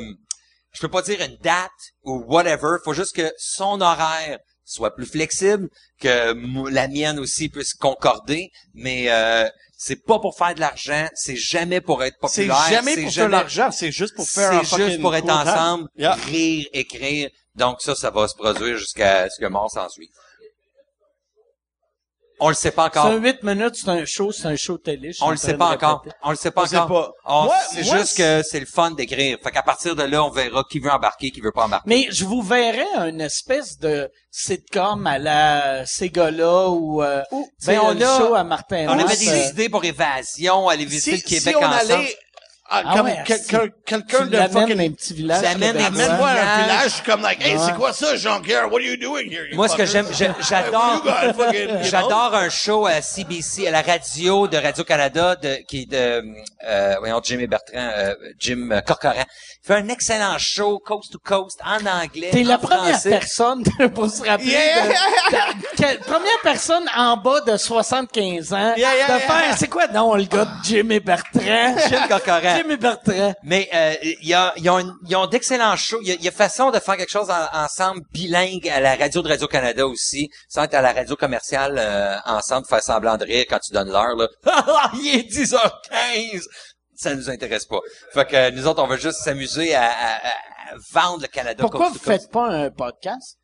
je 0.72 0.80
peux 0.82 0.90
pas 0.90 1.02
dire 1.02 1.22
une 1.22 1.38
date 1.38 1.72
ou 2.04 2.24
whatever. 2.28 2.78
Faut 2.84 2.94
juste 2.94 3.16
que 3.16 3.32
son 3.38 3.82
horaire 3.82 4.40
soit 4.64 4.94
plus 4.96 5.06
flexible, 5.06 5.70
que 6.00 6.34
la 6.70 6.88
mienne 6.88 7.20
aussi 7.20 7.50
puisse 7.50 7.74
concorder. 7.74 8.50
Mais 8.74 9.10
euh, 9.10 9.50
c'est 9.78 10.04
pas 10.04 10.20
pour 10.20 10.36
faire 10.36 10.56
de 10.56 10.60
l'argent. 10.60 11.08
C'est 11.14 11.36
jamais 11.36 11.80
pour 11.82 12.04
être 12.04 12.18
C'est 12.28 12.48
populaire. 12.48 12.70
jamais 12.70 13.04
pour 13.04 13.14
faire 13.14 13.28
de 13.28 13.32
l'argent, 13.32 13.72
c'est 13.72 13.92
juste 13.92 14.16
pour 14.16 14.28
faire 14.28 14.52
un 14.52 14.64
C'est 14.64 14.86
juste 14.88 15.02
pour 15.02 15.16
être 15.16 15.30
ensemble, 15.30 15.88
Yeah. 15.96 16.16
rire, 16.16 16.66
écrire. 16.74 17.30
Donc 17.56 17.82
ça, 17.82 17.96
ça 17.96 18.10
va 18.10 18.28
se 18.28 18.36
produire 18.36 18.78
jusqu'à 18.78 19.30
ce 19.30 19.40
que 19.40 19.46
mort 19.46 19.70
s'en 19.72 19.88
suive. 19.88 20.10
On 22.40 22.50
le 22.50 22.56
sait 22.56 22.72
pas 22.72 22.90
C'est 22.94 23.00
encore. 23.00 23.12
un 23.12 23.18
8 23.18 23.42
minutes, 23.44 23.76
c'est 23.76 23.90
un 23.90 24.06
show, 24.06 24.32
c'est 24.32 24.46
un 24.48 24.56
show 24.56 24.78
télé. 24.78 25.12
On 25.22 25.32
le 25.32 25.38
sait 25.38 25.56
pas 25.58 25.70
encore. 25.72 26.04
On 26.24 26.30
le 26.30 26.36
sait 26.36 26.52
pas 26.52 26.64
On 26.64 26.66
sait 26.68 26.78
encore. 26.78 27.14
pas. 27.26 27.34
On- 27.34 27.50
c'est 27.74 27.84
juste 27.84 28.16
que 28.18 28.44
c'est 28.44 28.60
le 28.60 28.66
fun 28.68 28.92
d'écrire. 28.92 29.38
Fait 29.44 29.52
qu'à 29.52 29.64
partir 29.64 29.96
de 29.96 30.04
là, 30.04 30.24
on 30.24 30.30
verra 30.30 30.64
qui 30.70 30.80
veut 30.80 30.92
embarquer, 30.92 31.32
qui 31.32 31.42
veut 31.42 31.52
pas 31.52 31.66
embarquer. 31.66 31.90
Mais 31.90 32.08
je 32.12 32.26
vous 32.26 32.42
verrais 32.44 32.86
une 33.10 33.22
espèce 33.22 33.80
de 33.80 34.10
sitcom 34.30 35.08
à 35.08 35.18
la 35.18 35.86
ces 35.86 36.10
gars-là 36.10 36.70
ou 36.70 37.02
euh, 37.04 37.24
Ben, 37.66 37.80
on 37.84 38.00
a- 38.00 38.18
show 38.20 38.36
à 38.36 38.44
Martin 38.44 38.86
On 38.90 39.00
avait 39.00 39.16
des 39.18 39.30
euh, 39.30 39.50
idées 39.50 39.70
pour 39.70 39.84
évasion, 39.84 40.70
aller 40.70 40.86
visiter 40.86 41.18
Si, 41.18 41.24
le 41.24 41.28
Québec 41.40 41.56
si 41.60 41.64
on 41.64 41.68
ensemble. 41.68 41.92
allait, 41.94 42.18
ah, 42.70 42.84
Ah 42.86 42.94
comme 42.98 43.06
ouais, 43.06 43.24
quelqu'un 43.26 44.26
de 44.26 44.38
fucking, 44.38 44.80
un 44.80 44.92
petit 44.92 45.14
village. 45.14 45.42
J'amène 45.44 45.78
un 45.78 45.90
village. 45.90 46.84
je 46.86 46.90
suis 46.90 47.04
comme 47.04 47.22
like, 47.22 47.42
hey, 47.46 47.56
Ouais. 47.56 47.62
c'est 47.66 47.74
quoi 47.76 47.94
ça, 47.94 48.16
Jean-Pierre? 48.16 48.66
What 48.72 48.80
are 48.80 48.82
you 48.82 48.98
doing 48.98 49.30
here? 49.32 49.46
you 49.50 49.56
Moi, 49.56 49.68
ce 49.68 49.76
que 49.78 49.86
j'aime, 49.86 50.08
j'ai- 50.12 50.32
j'adore, 50.50 51.04
j'adore 51.84 52.36
un 52.36 52.50
show 52.50 52.86
à 52.86 53.02
CBC, 53.02 53.68
à 53.68 53.72
la 53.72 53.82
radio 53.82 54.48
de 54.48 54.58
Radio-Canada, 54.58 55.36
de, 55.36 55.56
qui 55.68 55.86
de, 55.86 56.24
euh, 56.68 56.96
voyons, 57.00 57.22
Jim 57.24 57.40
et 57.40 57.48
Bertrand, 57.48 57.78
euh, 57.78 58.14
Jim 58.40 58.70
Corcoran. 58.86 59.24
Fait 59.68 59.76
un 59.76 59.90
excellent 59.90 60.38
show, 60.38 60.80
coast 60.80 61.12
to 61.12 61.20
coast, 61.20 61.60
en 61.66 61.86
anglais, 61.86 62.30
T'es 62.32 62.44
la 62.44 62.58
première 62.58 62.92
français. 62.92 63.10
personne 63.10 63.64
pour 63.94 64.10
se 64.10 64.24
rappeler 64.24 64.48
Yeah. 64.52 64.84
de, 64.88 64.90
de- 64.92 65.98
que- 65.98 66.04
première 66.06 66.40
personne 66.42 66.86
en 66.96 67.18
bas 67.18 67.42
de 67.42 67.58
75 67.58 68.54
ans 68.54 68.74
Yeah, 68.78 68.96
yeah, 68.96 69.06
de 69.16 69.20
faire 69.24 69.58
c'est 69.58 69.68
quoi 69.68 69.88
non 69.88 70.16
le 70.16 70.24
gars 70.24 70.46
de 70.46 70.52
Jim 70.64 70.90
et 70.90 71.02
Bertrand? 71.02 71.42
Jim 71.90 72.08
Corcoran. 72.08 72.56
Jim 72.58 72.70
et 72.70 72.78
Bertrand 72.78 73.34
Mais 73.44 73.68
euh, 73.74 73.94
il 74.22 74.28
y 74.30 74.34
a, 74.34 74.54
ils 74.56 74.70
ont, 74.70 74.80
une- 74.80 74.96
ils 75.08 75.16
ont 75.18 75.28
d'excellents 75.28 75.76
shows. 75.76 76.00
Il 76.02 76.08
y 76.08 76.12
a, 76.12 76.16
y 76.16 76.28
a 76.30 76.32
façon 76.32 76.72
de 76.72 76.80
faire 76.80 76.96
quelque 76.96 77.12
chose 77.12 77.30
en- 77.30 77.58
ensemble, 77.66 78.02
bilingue, 78.14 78.70
à 78.70 78.80
la 78.80 78.96
radio 78.96 79.22
de 79.22 79.28
Radio-Canada 79.28 79.86
aussi, 79.86 80.30
sans 80.48 80.64
être 80.64 80.76
à 80.76 80.82
la 80.82 80.94
radio 80.94 81.16
commerciale 81.18 81.76
euh, 81.78 82.16
ensemble, 82.26 82.66
faire 82.68 82.82
semblant 82.82 83.18
de 83.18 83.26
rire 83.26 83.46
quand 83.50 83.60
tu 83.60 83.74
donnes 83.74 83.90
l'heure. 83.92 84.16
là. 84.16 84.28
il 84.94 85.08
est 85.20 85.30
10h15! 85.30 86.42
Ça 86.98 87.14
nous 87.16 87.30
intéresse 87.30 87.66
pas. 87.66 87.80
Fait 88.14 88.26
que 88.26 88.50
nous 88.52 88.66
autres, 88.68 88.82
on 88.84 88.88
veut 88.88 88.98
juste 88.98 89.20
s'amuser 89.24 89.74
à, 89.76 89.86
à- 89.86 90.16
à 90.28 90.32
vendre 90.92 91.22
le 91.22 91.28
Canada. 91.28 91.62
pourquoi 91.62 91.88
coast 91.88 91.94
vous 91.94 92.04
faites 92.12 92.30
pas 92.32 92.48
un 92.48 92.70
podcast? 92.72 93.38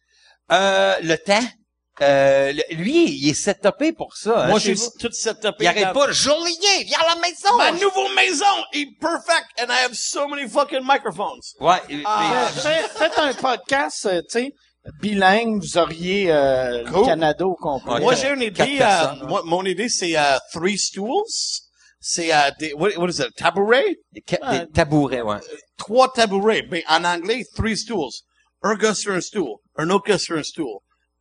Euh, 0.51 0.95
le 1.01 1.15
temps. 1.17 1.45
Euh, 2.01 2.51
le- 2.51 2.75
lui, 2.75 3.05
il 3.19 3.29
est 3.29 3.33
setupé 3.35 3.93
pour 3.93 4.17
ça. 4.17 4.45
hein, 4.45 4.47
Moi, 4.47 4.59
chez 4.59 4.73
j'ai 4.75 4.81
tout 4.99 5.11
setupé. 5.11 5.57
Il 5.65 5.67
arrête 5.67 5.93
pas. 5.93 6.11
Julien, 6.11 6.83
viens 6.83 6.97
à 7.07 7.13
la 7.15 7.21
maison! 7.21 7.55
Ma 7.55 7.71
nouvelle 7.71 8.15
maison 8.15 8.45
est 8.73 8.87
perfect 8.99 9.45
and 9.61 9.67
I 9.69 9.85
have 9.85 9.93
so 9.93 10.27
many 10.27 10.49
fucking 10.49 10.81
microphones. 10.83 11.39
Ouais. 11.59 11.77
et- 11.89 12.01
Ah. 12.05 12.47
Faites- 12.51 12.89
faites 12.97 13.19
un 13.19 13.33
podcast 13.35 14.07
euh, 14.07 14.21
tu 14.23 14.39
sais 14.39 14.51
bilingue 15.01 15.61
vous 15.61 15.77
auriez 15.77 16.29
euh, 16.31 16.83
Cool. 16.87 17.01
le 17.01 17.05
Canada 17.05 17.45
au 17.45 17.55
complet. 17.55 18.01
Moi, 18.01 18.15
j'ai 18.15 18.29
une 18.31 18.41
idée. 18.41 18.79
euh, 18.81 19.25
moi, 19.27 19.41
mon 19.45 19.63
idée, 19.63 19.87
c'est 19.87 20.17
euh, 20.17 20.37
three 20.51 20.77
stools. 20.77 21.23
C'est 22.05 22.33
euh, 22.33 22.51
des, 22.59 22.73
what, 22.73 22.89
what 22.97 23.07
is 23.07 23.21
it, 23.21 23.33
tabouret? 23.37 23.95
des, 24.11 24.21
ca- 24.27 24.39
des 24.59 24.67
tabourets, 24.73 25.21
ouais. 25.21 25.37
Trois 25.77 26.11
tabourets. 26.11 26.63
Mais 26.69 26.83
en 26.89 27.05
anglais, 27.05 27.45
three 27.55 27.77
stools. 27.77 28.11
Un 28.61 28.75
gars 28.75 28.93
sur 28.93 29.13
un 29.13 29.21
stool. 29.21 29.55
Un 29.77 29.89
autre 29.89 30.05
gars 30.07 30.17
sur 30.19 30.37
un 30.37 30.43
stool. 30.43 30.79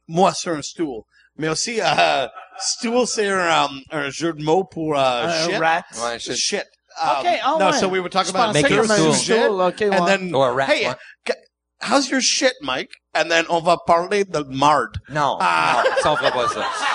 Moi 0.08 0.34
sur 0.34 0.52
un 0.52 0.62
stool. 0.62 1.02
Mais 1.36 1.48
aussi, 1.48 1.80
euh, 1.80 2.26
stool, 2.58 3.06
c'est 3.06 3.28
un, 3.28 3.64
um, 3.66 3.80
un 3.92 4.10
jeu 4.10 4.32
de 4.32 4.42
mots 4.42 4.64
pour 4.64 4.98
euh, 4.98 5.26
un 5.28 5.48
shit. 5.48 5.58
rat 5.58 5.84
Ouais, 6.02 6.18
je- 6.18 6.32
Shit. 6.32 6.64
Ok, 7.00 7.26
ah 7.42 7.56
no, 7.60 7.66
ouais. 7.70 7.78
so 7.78 7.88
we 7.88 8.00
were 8.00 8.10
talking 8.10 8.32
Je 8.32 8.36
about 8.36 8.52
pensais 8.52 8.68
comme 8.68 8.90
un 8.90 8.96
stool. 8.96 9.14
stool, 9.14 9.60
ok, 9.62 9.82
and 9.82 9.90
ouais. 9.92 10.06
then, 10.18 10.34
Or 10.34 10.48
a 10.50 10.52
rat, 10.52 10.68
hey, 10.68 10.86
ouais. 10.88 10.94
ca- 11.24 11.36
how's 11.80 12.10
your 12.10 12.20
shit, 12.20 12.52
Mike? 12.60 12.90
And 13.14 13.30
then 13.30 13.46
on 13.48 13.60
va 13.62 13.78
parler 13.86 14.24
de 14.24 14.42
marde. 14.50 14.98
Non, 15.08 15.38
Ah. 15.40 15.82
non, 15.86 16.02
ça 16.02 16.12
on 16.12 16.16
fera 16.16 16.30
pas 16.32 16.48
ça. 16.48 16.66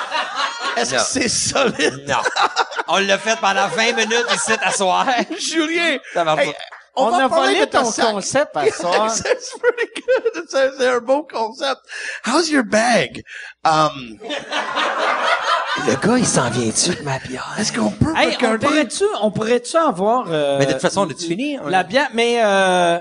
Est-ce 0.77 0.93
que 0.93 0.99
c'est 1.01 1.29
solide? 1.29 2.05
Non. 2.07 2.15
On 2.87 2.97
l'a 2.99 3.17
fait 3.17 3.37
pendant 3.39 3.67
20 3.67 3.93
minutes 3.93 4.25
ici 4.33 4.53
à 4.61 4.71
soir. 4.71 5.05
Julien, 5.39 5.97
Ça 6.13 6.23
hey, 6.39 6.53
on, 6.95 7.09
va 7.09 7.25
a 7.25 7.29
parler 7.29 7.53
volé 7.53 7.65
de 7.65 7.71
ton 7.71 7.85
sac. 7.91 8.05
concept 8.11 8.55
à 8.57 8.65
soir 8.71 9.07
It's 9.07 9.51
pretty 9.59 9.91
good. 10.01 10.45
C'est 10.49 10.71
c'est 10.77 10.87
un 10.87 10.99
bon 10.99 11.23
concept. 11.29 11.81
How's 12.25 12.49
your 12.49 12.63
bag? 12.63 13.21
Um, 13.65 14.17
Le 15.85 15.95
gars, 15.95 16.17
il 16.17 16.25
s'en 16.25 16.49
vient-tu? 16.49 16.89
Avec 16.91 17.03
ma 17.03 17.19
bière? 17.19 17.55
est-ce 17.59 17.71
qu'on 17.73 17.91
peut 17.91 18.13
Hey, 18.15 18.29
on 18.29 18.35
regarder? 18.37 18.65
pourrait-tu, 18.65 19.03
on 19.21 19.31
pourrait-tu 19.31 19.77
avoir 19.77 20.25
euh, 20.31 20.57
Mais 20.59 20.65
de 20.65 20.71
toute 20.73 20.81
façon, 20.81 21.01
on 21.07 21.09
a-tu 21.11 21.25
fini? 21.27 21.57
la 21.65 21.83
bière, 21.83 22.09
mais 22.13 22.43
euh, 22.43 22.99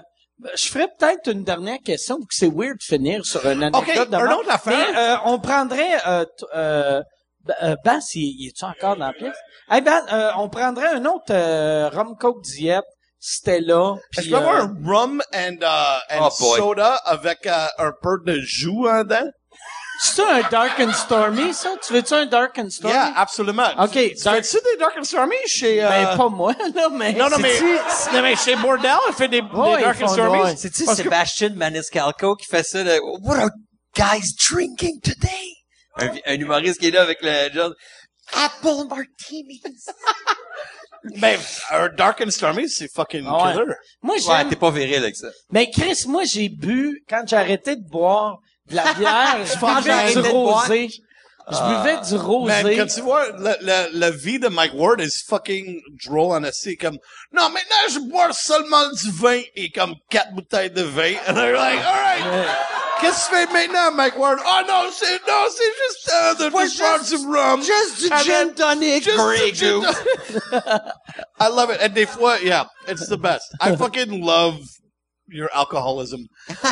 je 0.57 0.67
ferais 0.69 0.89
peut-être 0.99 1.31
une 1.31 1.43
dernière 1.45 1.79
question, 1.85 2.17
vu 2.19 2.27
que 2.27 2.35
c'est 2.35 2.51
weird 2.55 2.77
de 2.79 2.83
finir 2.83 3.25
sur 3.25 3.45
une 3.49 3.63
anecdote 3.63 3.97
Ok, 3.99 4.11
de 4.11 4.17
un 4.17 4.31
autre 4.33 4.51
affaire. 4.51 4.89
Mais 4.93 4.99
euh, 4.99 5.17
on 5.25 5.39
prendrait 5.39 5.99
euh, 6.07 6.25
t- 6.25 6.45
euh, 7.63 7.77
Bass, 7.85 8.15
il, 8.15 8.37
il 8.41 8.49
est-tu 8.49 8.65
encore 8.65 8.97
dans 8.97 9.07
la 9.07 9.13
pièce? 9.13 9.37
Hey, 9.71 9.81
Bass, 9.81 10.05
euh, 10.13 10.31
on 10.39 10.49
prendrait 10.49 10.89
un 10.95 11.05
autre 11.07 11.25
euh, 11.31 11.89
rum 11.91 12.17
coke 12.19 12.43
diète, 12.43 12.85
Stella, 13.19 13.95
Est-ce 14.17 14.21
puis 14.23 14.31
qu'on 14.31 14.37
avoir 14.39 14.57
euh, 14.57 14.63
un 14.67 14.77
rum 14.93 15.23
and, 15.35 15.57
uh, 15.63 16.15
and 16.19 16.29
Oh, 16.29 16.31
soda 16.31 16.95
avec 17.05 17.39
uh, 17.47 17.69
un 17.79 17.93
peu 18.03 18.19
de 18.25 18.41
jus 18.41 18.69
en 18.89 19.03
dedans? 19.03 19.29
C'est 20.03 20.23
un 20.23 20.43
Dark 20.51 20.79
and 20.79 20.93
Stormy, 20.93 21.55
ça? 21.55 21.71
Tu 21.85 21.95
veux-tu 21.95 22.13
un 22.13 22.27
Dark 22.27 22.59
and 22.59 22.69
Stormy? 22.69 22.95
Yeah, 22.95 23.15
absolument. 23.17 23.71
Ok, 23.79 23.93
Tu 23.93 24.15
Dark- 24.23 24.45
fais-tu 24.45 24.57
des 24.63 24.77
Dark 24.79 24.95
and 24.99 25.05
Stormy 25.05 25.37
chez... 25.47 25.83
euh, 25.83 25.89
Ben, 25.89 26.17
pas 26.19 26.29
moi, 26.29 26.53
là, 26.75 26.89
mais... 26.93 27.15
Non, 27.15 27.31
non, 27.31 27.39
mais, 27.39 27.59
non, 28.13 28.21
mais 28.23 28.37
chez 28.37 28.57
Bordel, 28.57 28.91
elle 29.09 29.15
fait 29.15 29.29
des, 29.29 29.41
Ouais, 29.41 29.77
des 29.79 29.83
Dark 29.85 30.03
and 30.03 30.09
Stormy. 30.09 30.39
ouais. 30.43 30.57
C'est-tu 30.57 30.85
Parce 30.85 30.99
que- 30.99 31.05
Sébastien 31.05 31.49
Maniscalco 31.57 32.37
qui 32.37 32.45
fait 32.47 32.63
ça, 32.63 32.85
le, 32.85 33.01
What 33.23 33.37
are 33.39 33.51
guys 33.97 34.35
drinking 34.51 35.01
today? 35.01 35.56
Un, 35.99 36.09
un 36.27 36.35
humoriste 36.35 36.81
qui 36.81 36.89
est 36.89 36.91
là 36.91 37.03
avec 37.03 37.19
le 37.23 37.53
genre, 37.53 37.73
Apple 38.35 38.89
martinis. 38.89 39.63
Ben, 41.21 41.39
un 41.71 41.89
Dark 41.91 42.21
and 42.21 42.31
Stormy, 42.31 42.69
c'est 42.69 42.89
fucking 42.93 43.25
Ah 43.29 43.37
ouais. 43.47 43.53
killer. 43.53 43.65
Moi, 44.03 44.17
Ouais, 44.17 44.21
j'aime... 44.21 44.49
t'es 44.49 44.57
pas 44.57 44.73
viril 44.73 44.97
avec 44.97 45.15
ça. 45.15 45.29
Mais 45.53 45.71
Chris, 45.71 46.03
moi, 46.09 46.25
j'ai 46.25 46.49
bu, 46.49 47.05
quand 47.09 47.23
j'ai 47.29 47.37
arrêté 47.37 47.77
de 47.77 47.89
boire 47.89 48.39
de 48.69 48.75
la 48.75 48.93
bière, 48.95 49.37
je 49.45 49.53
j'ai 49.53 49.93
buvais 49.93 50.13
du 50.23 50.29
rosé. 50.33 50.89
Je 51.49 51.77
buvais 51.77 52.01
du 52.09 52.17
rosé. 52.17 52.77
quand 52.77 52.87
tu 52.87 53.01
vois, 53.03 53.31
la, 53.39 53.57
la, 53.61 53.89
la 53.93 54.11
vie 54.11 54.41
de 54.41 54.49
Mike 54.49 54.73
Ward 54.75 55.01
is 55.01 55.23
fucking 55.29 55.81
drôle 56.05 56.33
en 56.33 56.43
assez, 56.43 56.75
comme, 56.77 56.99
non, 57.33 57.51
maintenant, 57.51 57.77
je 57.89 58.01
bois 58.01 58.33
seulement 58.33 58.91
du 58.91 59.11
vin 59.13 59.41
et 59.55 59.71
comme 59.71 59.95
quatre 60.11 60.33
bouteilles 60.35 60.73
de 60.73 60.83
vin. 60.83 61.15
And 61.29 61.35
they're 61.35 61.55
like, 61.57 61.79
alright, 61.85 62.49
tu 63.01 63.13
fais 63.31 63.47
maintenant, 63.47 63.93
Mike 63.93 64.17
Ward? 64.19 64.39
Oh 64.45 64.63
non, 64.67 64.91
c'est, 64.93 65.21
non, 65.27 65.47
c'est 65.51 65.65
juste, 65.65 66.11
euh, 66.13 66.35
de, 66.35 66.45
de 66.45 66.51
boire 66.51 67.01
du 67.03 67.17
rum. 67.17 67.63
Just 67.63 68.13
And 68.13 68.23
gin 68.23 68.55
tonic, 68.55 69.05
Grey 69.05 69.53
the 69.53 69.61
Goose. 69.61 69.97
I 71.41 71.49
love 71.49 71.71
it. 71.71 71.81
And 71.81 71.95
des 71.95 72.07
fois, 72.07 72.39
yeah, 72.43 72.65
it's 72.89 73.09
the 73.09 73.19
best. 73.19 73.55
I 73.61 73.77
fucking 73.77 74.23
love 74.23 74.59
your 75.29 75.51
alcoholism. 75.55 76.29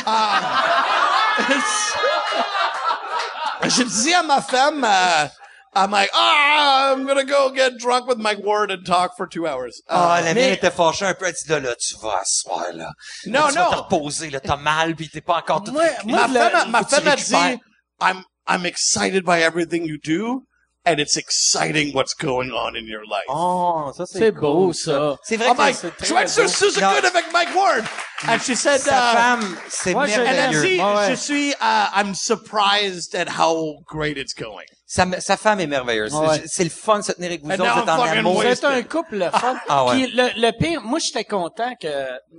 Uh, 3.64 3.68
je 3.68 3.82
dis 3.82 4.14
à 4.14 4.22
ma 4.22 4.40
femme, 4.40 4.84
uh, 4.84 5.28
I'm 5.76 5.90
like, 5.90 6.10
ah, 6.14 6.92
I'm 6.92 7.04
gonna 7.06 7.24
go 7.24 7.50
get 7.50 7.78
drunk 7.78 8.06
with 8.06 8.18
Mike 8.18 8.38
Ward 8.44 8.70
and 8.70 8.84
talk 8.86 9.16
for 9.16 9.26
two 9.26 9.46
hours. 9.46 9.80
Uh, 9.88 9.94
Ah, 9.94 10.20
la 10.20 10.32
mais- 10.32 10.34
mienne 10.34 10.52
était 10.54 10.70
fâchée 10.70 11.04
un 11.06 11.14
peu. 11.14 11.26
Elle 11.26 11.32
dit, 11.34 11.48
là, 11.48 11.60
là, 11.60 11.74
tu 11.76 11.96
vas 12.00 12.20
asseoir, 12.20 12.72
là. 12.72 12.90
Non, 13.26 13.40
Là, 13.40 13.48
tu 13.48 13.54
vas 13.54 13.64
non. 13.64 13.70
te 13.70 13.76
reposer, 13.76 14.30
là. 14.30 14.40
T'as 14.40 14.56
mal, 14.56 14.94
pis 14.94 15.08
t'es 15.08 15.20
pas 15.20 15.38
encore 15.38 15.64
tout 15.64 15.72
Moi- 15.72 15.82
moi, 16.04 16.28
ma 16.28 16.44
le- 16.44 16.50
femme, 16.50 16.70
ma 16.70 16.84
tu 16.84 16.90
femme 16.94 17.08
a 17.08 17.10
récupères. 17.12 17.48
dit, 17.56 17.60
I'm, 18.00 18.22
I'm 18.48 18.66
excited 18.66 19.24
by 19.24 19.40
everything 19.42 19.84
you 19.84 19.96
do, 20.04 20.42
and 20.86 20.98
it's 21.00 21.16
exciting 21.16 21.92
what's 21.94 22.14
going 22.14 22.50
on 22.52 22.76
in 22.76 22.86
your 22.86 23.02
life. 23.04 23.24
Oh, 23.28 23.90
ça, 23.96 24.04
c'est 24.06 24.18
C'est 24.18 24.32
cool, 24.32 24.40
beau, 24.40 24.72
ça. 24.72 25.16
C'est 25.24 25.36
vrai 25.38 25.48
I'm 25.48 25.56
que 25.56 25.62
like, 25.62 25.74
c'est 25.76 25.92
je 26.06 26.14
vais 26.14 26.20
être 26.22 26.28
sur 26.28 26.48
Susan 26.48 26.80
Non. 26.82 26.92
Good 26.94 27.04
avec 27.06 27.32
Mike 27.32 27.54
Ward. 27.56 27.84
And 28.28 28.38
she 28.38 28.54
said, 28.54 28.80
sa 28.80 28.90
uh, 29.12 29.16
femme, 29.16 29.56
c'est 29.68 29.92
Moi, 29.92 30.06
je 30.06 30.20
Elle 30.20 30.26
a 30.28 30.32
merveilleux. 30.50 30.62
dit, 30.62 30.80
Ouais, 30.80 30.94
ouais. 30.94 31.10
je 31.10 31.14
suis, 31.16 31.50
uh, 31.52 31.88
I'm 31.94 32.14
surprised 32.14 33.14
at 33.14 33.28
how 33.40 33.80
great 33.86 34.16
it's 34.18 34.34
going. 34.34 34.66
Sa, 34.94 35.20
sa 35.20 35.36
femme 35.36 35.58
est 35.60 35.66
merveilleuse. 35.66 36.14
Ouais. 36.14 36.40
C'est- 36.46 36.62
le 36.64 36.70
fun 36.70 36.98
de 37.00 37.04
se 37.04 37.12
tenir 37.12 37.30
avec 37.30 37.42
vous 37.42 37.50
And 37.50 37.54
autres, 37.54 37.74
vous 37.74 37.80
êtes 37.82 37.88
en 37.88 38.02
amour. 38.18 38.42
C'est 38.42 38.64
un 38.64 38.82
couple 38.84 39.16
le 39.16 39.30
fun. 39.30 39.56
Ah 39.68 39.84
ouais. 39.86 39.92
Puis 39.94 40.06
le, 40.12 40.28
le 40.40 40.50
pire, 40.56 40.82
moi 40.82 40.98
j'étais 41.00 41.24
content 41.24 41.72
que 41.80 41.88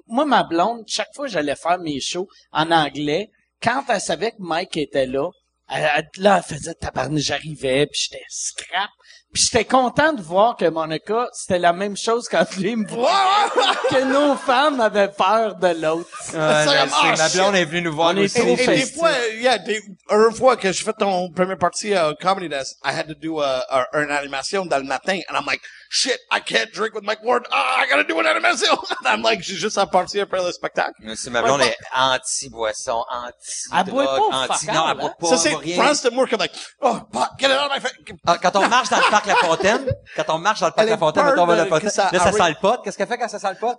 moi 0.07 0.23
ma 0.25 0.43
blonde, 0.43 0.83
chaque 0.87 1.09
fois 1.15 1.25
que 1.25 1.31
j'allais 1.33 1.55
faire 1.55 1.79
mes 1.79 1.99
shows 1.99 2.27
en 2.53 2.71
anglais, 2.71 3.29
quand 3.61 3.83
elle 3.89 3.99
savait 3.99 4.31
que 4.31 4.37
Mike 4.39 4.77
était 4.77 5.05
là, 5.05 5.29
elle, 5.69 5.89
elle- 5.97 6.09
là 6.23 6.37
elle 6.47 6.55
faisait 6.57 6.73
tabarnak, 6.75 7.19
j'arrivais, 7.19 7.87
puis 7.87 7.99
j'étais 8.03 8.23
scrap. 8.29 8.89
Puis 9.35 9.49
j'étais 9.51 9.65
content 9.65 10.13
de 10.13 10.21
voir 10.21 10.55
que 10.55 10.63
Monica, 10.63 11.27
c'était 11.33 11.59
la 11.59 11.73
même 11.73 11.97
chose 11.97 12.29
quand 12.31 12.55
lui 12.55 12.73
me 12.77 12.87
voit, 12.87 13.51
que 13.89 14.01
nos 14.05 14.37
femmes 14.37 14.79
avaient 14.79 15.09
peur 15.09 15.55
de 15.55 15.67
l'autre. 15.81 16.07
Ouais, 16.27 16.39
Ça, 16.39 16.65
merci. 16.67 16.95
ah, 17.03 17.15
Ma 17.17 17.27
blonde 17.27 17.55
est 17.55 17.65
venue 17.65 17.81
nous 17.81 17.93
voir 17.93 18.13
On 18.13 18.15
est 18.15 18.23
aussi. 18.23 18.39
trop 18.39 18.55
Et, 18.55 18.63
et 18.63 18.67
des 18.67 18.85
fois, 18.93 19.11
yeah, 19.33 19.57
des, 19.57 19.81
une 20.09 20.33
fois 20.33 20.55
que 20.55 20.71
je 20.71 20.81
fais 20.81 20.93
ton 20.93 21.29
première 21.31 21.57
partie 21.57 21.93
à 21.93 22.13
Comedy 22.17 22.47
Desk, 22.47 22.77
I 22.85 22.97
had 22.97 23.09
to 23.09 23.13
do 23.13 23.41
a, 23.41 23.59
a, 23.69 24.01
une 24.01 24.09
animation 24.09 24.65
dans 24.67 24.77
le 24.77 24.85
matin, 24.85 25.19
and 25.29 25.35
I'm 25.35 25.45
like, 25.45 25.59
shit, 25.89 26.17
I 26.31 26.39
can't 26.39 26.71
drink 26.73 26.95
with 26.95 27.03
Mike 27.03 27.21
Ward. 27.21 27.45
Ah, 27.51 27.83
I 27.83 27.89
gotta 27.89 28.05
do 28.05 28.17
une 28.17 28.27
animation. 28.27 28.71
And 29.03 29.07
I'm 29.07 29.21
like, 29.21 29.41
j'ai 29.41 29.55
juste 29.55 29.77
à 29.77 29.85
partir 29.85 30.23
après 30.23 30.41
le 30.41 30.53
spectacle. 30.53 30.93
Merci, 30.99 31.29
ma 31.29 31.41
blonde 31.41 31.59
est 31.61 31.75
anti-boisson, 31.93 33.03
anti 33.11 33.67
Elle 33.77 33.91
boit 33.91 34.05
pas, 34.05 34.47
anti... 34.47 34.67
Non, 34.67 34.85
elle 34.91 34.97
boit 34.97 35.09
hein? 35.09 35.15
pas, 35.19 35.27
Ça, 35.27 35.37
c'est. 35.37 35.73
France 35.73 36.03
de 36.03 36.09
Moore 36.09 36.29
comme 36.29 36.39
like, 36.39 36.53
oh, 36.79 36.99
pot, 37.11 37.27
get 37.37 37.47
it 37.47 37.51
out 37.51 37.69
of 37.69 37.71
my 37.75 37.81
face. 37.81 37.91
Ah, 38.25 38.37
quand 38.41 38.55
on 38.55 38.69
marche 38.69 38.87
dans 38.87 38.97
le 38.97 39.09
parc 39.11 39.24
La 39.27 39.35
Fontaine, 39.35 39.85
quand 40.15 40.23
on 40.29 40.37
marche 40.39 40.59
dans 40.59 40.67
le 40.67 40.71
parc 40.73 40.83
Elle 40.83 40.89
La 40.89 40.95
est 40.95 40.99
Fontaine, 40.99 41.33
on 41.37 41.45
va 41.45 41.53
à 41.53 41.55
La 41.55 41.65
Fontaine, 41.65 41.89
ça 41.89 42.09
là, 42.11 42.19
ça 42.19 42.31
sent 42.31 42.49
le 42.49 42.55
pot. 42.61 42.81
Qu'est-ce 42.83 42.97
qu'elle 42.97 43.07
fait 43.07 43.17
quand 43.17 43.27
ça 43.27 43.39
sent 43.39 43.49
le 43.49 43.59
pot? 43.59 43.77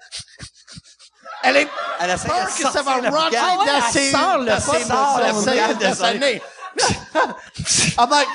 Elle 1.43 1.57
est 1.57 1.69
Elle 2.01 2.11
essaie 2.11 2.29
peur 2.29 2.47
de 2.47 2.63
que 2.63 2.71
ça 2.73 2.83
va 2.83 3.01
la 3.01 3.11
rentrer 3.11 3.37
dans 3.37 3.77
elle 3.77 3.93
ses, 3.93 4.11
sort 4.11 4.39
le 4.39 4.47
dans 4.47 5.91
de 5.91 5.95
sa 5.95 6.15
nez. 6.15 6.43
I'm 7.99 8.11
like, 8.11 8.29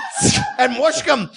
and 0.58 0.70
moi, 0.70 0.90
je 0.92 0.98
suis 0.98 1.06
comme, 1.06 1.30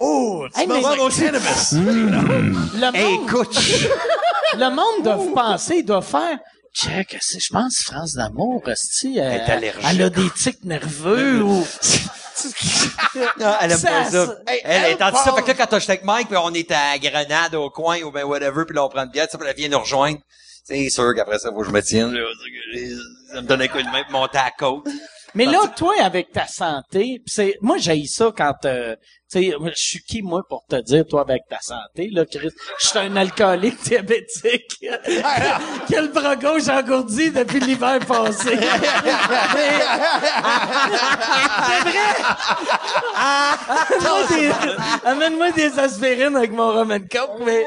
oh, 0.00 0.46
like 0.56 0.68
cannabis. 0.68 1.72
Le 1.72 2.96
Hey, 2.96 3.18
monde, 3.18 3.28
écoute! 3.28 3.58
le 4.56 4.70
monde 4.70 5.02
doit 5.04 5.34
penser, 5.34 5.82
doit 5.82 6.02
faire. 6.02 6.38
Check, 6.72 7.18
je 7.20 7.48
pense 7.52 7.78
France 7.84 8.14
d'amour, 8.14 8.62
esti, 8.68 9.18
elle, 9.18 9.74
elle 9.84 10.02
a 10.02 10.10
des 10.10 10.30
tics 10.30 10.64
nerveux 10.64 11.42
ou. 11.42 11.66
Non, 13.40 13.54
elle 13.60 13.72
aime 13.72 13.78
Ça, 13.78 13.88
pas 13.90 14.10
ça. 14.10 14.36
Hey, 14.46 14.60
elle 14.64 14.84
elle 14.84 14.92
est 14.92 15.02
anti 15.02 15.18
ça. 15.22 15.32
Fait 15.34 15.42
que 15.42 15.48
là, 15.48 15.54
quand 15.54 15.78
j'étais 15.78 15.92
avec 15.92 16.04
Mike, 16.04 16.28
puis 16.28 16.36
on 16.36 16.52
est 16.54 16.70
à 16.70 16.98
Grenade, 16.98 17.54
au 17.54 17.70
coin, 17.70 18.00
ou 18.02 18.10
ben 18.10 18.24
whatever, 18.24 18.64
puis 18.64 18.74
là, 18.74 18.84
on 18.84 18.88
prend 18.88 19.04
une 19.04 19.10
bière, 19.10 19.26
ça, 19.30 19.38
puis 19.38 19.48
elle 19.48 19.56
vient 19.56 19.68
nous 19.68 19.80
rejoindre. 19.80 20.18
C'est 20.64 20.88
sûr 20.90 21.14
qu'après 21.16 21.38
ça, 21.38 21.50
faut 21.50 21.60
que 21.60 21.66
je 21.66 21.70
me 21.70 21.82
tienne, 21.82 22.12
là. 22.12 22.20
Ça 23.32 23.40
me 23.40 23.46
donne 23.46 23.62
un 23.62 23.68
coup 23.68 23.78
de 23.78 23.90
main 23.90 24.02
pour 24.04 24.12
monter 24.20 24.38
à 24.38 24.44
la 24.44 24.50
côte. 24.50 24.86
Mais 25.34 25.44
là, 25.44 25.58
toi, 25.76 25.94
avec 26.00 26.32
ta 26.32 26.46
santé, 26.46 27.20
pis 27.24 27.32
c'est, 27.32 27.56
moi, 27.60 27.76
j'ai 27.78 28.04
ça 28.06 28.32
quand, 28.36 28.64
euh, 28.64 28.96
tu 29.30 29.40
sais, 29.42 29.52
je 29.62 29.70
suis 29.74 30.00
qui, 30.02 30.22
moi, 30.22 30.42
pour 30.48 30.64
te 30.68 30.76
dire, 30.80 31.04
toi, 31.06 31.20
avec 31.20 31.42
ta 31.50 31.58
santé, 31.60 32.08
là, 32.10 32.24
Chris? 32.24 32.48
Je 32.80 32.86
suis 32.88 32.98
un 32.98 33.14
alcoolique 33.14 33.80
diabétique. 33.84 34.78
le 34.80 36.12
bras 36.12 36.34
gauche 36.36 36.68
engourdi 36.68 37.30
depuis 37.30 37.60
l'hiver 37.60 37.98
passé. 38.06 38.56
Mais- 38.56 38.62
c'est 44.28 44.48
vrai! 44.48 44.76
Amène-moi 45.04 45.50
des, 45.52 45.70
des 45.70 45.78
aspirines 45.78 46.36
avec 46.36 46.52
mon 46.52 46.72
Roman 46.72 46.98
Coke, 47.00 47.40
mais, 47.44 47.66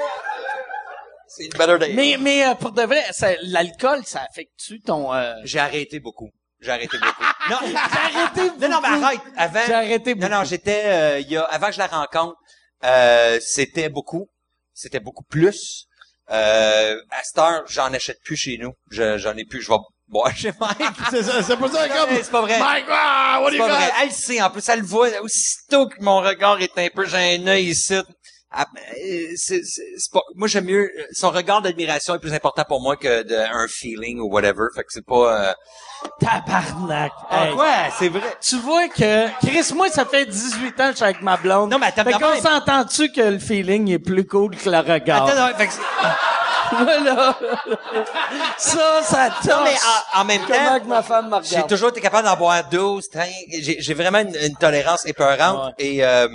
mais, 1.93 2.17
mais, 2.19 2.45
euh, 2.47 2.55
pour 2.55 2.71
de 2.71 2.81
vrai, 2.81 3.03
l'alcool, 3.43 4.01
ça 4.05 4.21
affecte-tu 4.29 4.81
ton, 4.81 5.13
euh, 5.13 5.33
J'ai 5.43 5.59
arrêté 5.59 5.99
beaucoup. 5.99 6.29
J'ai 6.61 6.71
arrêté 6.71 6.97
beaucoup. 6.97 7.23
non, 7.49 7.57
J'ai 7.65 7.75
arrêté 7.75 8.41
non, 8.59 8.69
non, 8.69 8.81
mais 8.81 8.89
beaucoup. 8.89 9.03
arrête. 9.05 9.21
Avant, 9.35 9.59
J'ai 9.65 9.73
arrêté 9.73 10.15
non, 10.15 10.29
non, 10.29 10.35
beaucoup. 10.37 10.49
j'étais, 10.49 10.83
euh, 10.85 11.19
il 11.19 11.29
y 11.31 11.37
a, 11.37 11.43
avant 11.43 11.67
que 11.67 11.73
je 11.73 11.79
la 11.79 11.87
rencontre, 11.87 12.35
euh, 12.83 13.39
c'était 13.41 13.89
beaucoup. 13.89 14.29
C'était 14.73 14.99
beaucoup 14.99 15.23
plus. 15.23 15.85
Euh, 16.29 17.01
à 17.09 17.23
cette 17.23 17.37
heure, 17.39 17.63
j'en 17.67 17.91
achète 17.93 18.21
plus 18.23 18.37
chez 18.37 18.57
nous. 18.57 18.73
Je, 18.89 19.17
j'en 19.17 19.35
ai 19.35 19.43
plus. 19.45 19.61
Je 19.61 19.69
vais 19.71 19.77
boire 20.07 20.35
chez 20.35 20.51
Mike. 20.59 20.77
C'est 21.09 21.23
ça, 21.23 21.41
c'est 21.41 21.57
pour 21.57 21.69
ça 21.69 21.87
comme, 21.89 22.09
C'est 22.15 22.31
pas 22.31 22.41
vrai. 22.41 22.59
Mike, 22.59 22.85
ah, 22.89 23.39
what 23.41 23.49
do 23.49 23.51
C'est 23.51 23.57
you 23.57 23.63
pas 23.67 23.75
vrai. 23.75 23.87
got? 23.87 23.93
Elle 24.01 24.07
le 24.09 24.13
sait, 24.13 24.41
en 24.41 24.49
plus, 24.49 24.69
elle 24.69 24.79
le 24.79 24.85
voit. 24.85 25.21
Aussitôt 25.21 25.87
que 25.87 25.95
mon 26.01 26.21
regard 26.21 26.61
est 26.61 26.77
un 26.77 26.87
peu, 26.93 27.05
j'ai 27.05 27.35
un 27.37 27.47
œil 27.47 27.65
ici. 27.69 27.95
Ah, 28.51 28.65
euh, 28.75 29.27
c'est, 29.37 29.63
c'est, 29.63 29.81
c'est 29.97 30.11
pas, 30.11 30.21
moi, 30.35 30.47
j'aime 30.49 30.65
mieux, 30.65 30.89
son 31.13 31.31
regard 31.31 31.61
d'admiration 31.61 32.13
est 32.15 32.19
plus 32.19 32.33
important 32.33 32.65
pour 32.67 32.81
moi 32.81 32.97
que 32.97 33.23
de, 33.23 33.35
un 33.35 33.67
feeling 33.69 34.19
ou 34.19 34.29
whatever. 34.29 34.65
Fait 34.75 34.83
que 34.83 34.91
c'est 34.91 35.05
pas, 35.05 35.49
euh, 35.49 35.53
Tabarnak. 36.19 37.11
ah, 37.29 37.45
Hey. 37.45 37.53
quoi? 37.53 37.67
C'est 37.97 38.09
vrai. 38.09 38.37
Tu 38.41 38.57
vois 38.57 38.87
que, 38.89 39.27
Chris, 39.45 39.73
moi, 39.75 39.89
ça 39.89 40.05
fait 40.05 40.25
18 40.25 40.79
ans 40.79 40.85
que 40.87 40.91
je 40.91 40.95
suis 40.97 41.03
avec 41.05 41.21
ma 41.21 41.37
blonde. 41.37 41.71
Non, 41.71 41.79
mais 41.79 41.87
attends, 41.87 42.03
Fait 42.03 42.13
qu'on 42.13 42.41
s'entend-tu 42.41 43.11
que 43.11 43.21
le 43.21 43.39
feeling 43.39 43.89
est 43.89 43.99
plus 43.99 44.25
cool 44.25 44.55
que 44.55 44.69
le 44.69 44.79
regard? 44.79 45.27
Attends, 45.27 45.47
non, 45.47 45.55
fait 45.57 45.67
que 45.67 45.73
Voilà. 46.71 47.35
Ça, 48.57 49.01
ça 49.03 49.29
non, 49.49 49.63
mais 49.63 49.75
en, 50.15 50.21
en 50.21 50.25
même 50.25 50.41
Comment 50.47 50.57
temps, 50.69 50.79
que 50.79 50.87
ma 50.87 51.03
femme 51.03 51.29
me 51.29 51.37
j'ai 51.43 51.63
toujours 51.63 51.89
été 51.89 51.99
capable 51.99 52.25
d'en 52.27 52.37
boire 52.37 52.63
12, 52.69 53.09
13. 53.09 53.29
J'ai, 53.61 53.77
j'ai 53.81 53.93
vraiment 53.93 54.19
une, 54.19 54.33
une 54.35 54.55
tolérance 54.55 55.05
épeurante 55.05 55.73
Ouais. 55.77 55.85
et, 55.85 56.05
euh, 56.05 56.27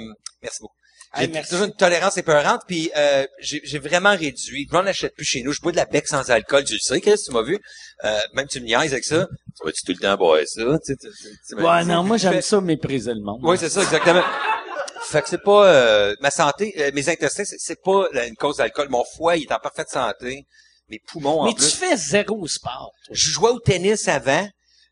merci 0.42 0.58
beaucoup. 0.60 0.74
J'ai 1.16 1.24
Hey, 1.24 1.42
toujours 1.48 1.64
une 1.66 1.74
tolérance 1.74 2.16
épeurante, 2.18 2.62
puis 2.66 2.90
euh, 2.96 3.26
j'ai, 3.40 3.78
vraiment 3.78 4.10
réduit. 4.16 4.66
Je 4.70 4.76
n'en 4.76 4.86
achète 4.86 5.14
plus 5.14 5.24
chez 5.24 5.42
nous. 5.42 5.52
Je 5.52 5.60
bois 5.60 5.72
de 5.72 5.76
la 5.76 5.84
bec 5.86 6.06
sans 6.08 6.30
alcool. 6.30 6.64
Tu 6.64 6.74
le 6.74 6.78
sais, 6.80 7.00
Chris, 7.00 7.14
tu 7.24 7.32
m'as 7.32 7.42
vu. 7.42 7.58
Euh, 8.04 8.18
même 8.34 8.46
tu 8.48 8.60
me 8.60 8.66
niaises 8.66 8.92
avec 8.92 9.04
ça. 9.04 9.26
Tu 9.58 9.64
vas-tu 9.64 9.82
tout 9.84 9.92
le 9.92 9.98
temps 9.98 10.16
boire 10.16 10.38
ça? 10.44 10.62
Tu 10.62 10.68
sais, 10.82 10.96
tu- 10.96 11.08
tu- 11.48 11.54
Ouais, 11.62 11.84
non, 11.84 12.02
moi, 12.02 12.16
j'aime 12.18 12.42
ça 12.42 12.60
mépriser 12.60 13.14
le 13.14 13.20
monde. 13.22 13.40
Oui, 13.42 13.56
c'est 13.58 13.70
ça, 13.70 13.82
exactement. 13.82 14.24
Fait 15.08 15.22
que 15.22 15.28
c'est 15.28 15.42
pas 15.42 15.66
euh, 15.68 16.16
ma 16.20 16.30
santé, 16.32 16.74
euh, 16.78 16.90
mes 16.92 17.08
intestins, 17.08 17.44
c'est, 17.46 17.80
pas 17.82 18.06
une 18.26 18.34
cause 18.34 18.56
d'alcool. 18.56 18.88
Mon 18.90 19.04
foie, 19.16 19.36
il 19.36 19.44
est 19.44 19.52
en 19.52 19.58
parfaite 19.60 19.88
santé. 19.88 20.44
Mes 20.88 20.98
poumons 21.06 21.40
en 21.42 21.44
Mais 21.46 21.54
plus. 21.54 21.70
tu 21.70 21.76
fais 21.76 21.96
zéro 21.96 22.46
sport. 22.48 22.90
toi. 23.06 23.14
Je 23.14 23.30
jouais 23.30 23.50
au 23.50 23.60
tennis 23.60 24.08
avant. 24.08 24.46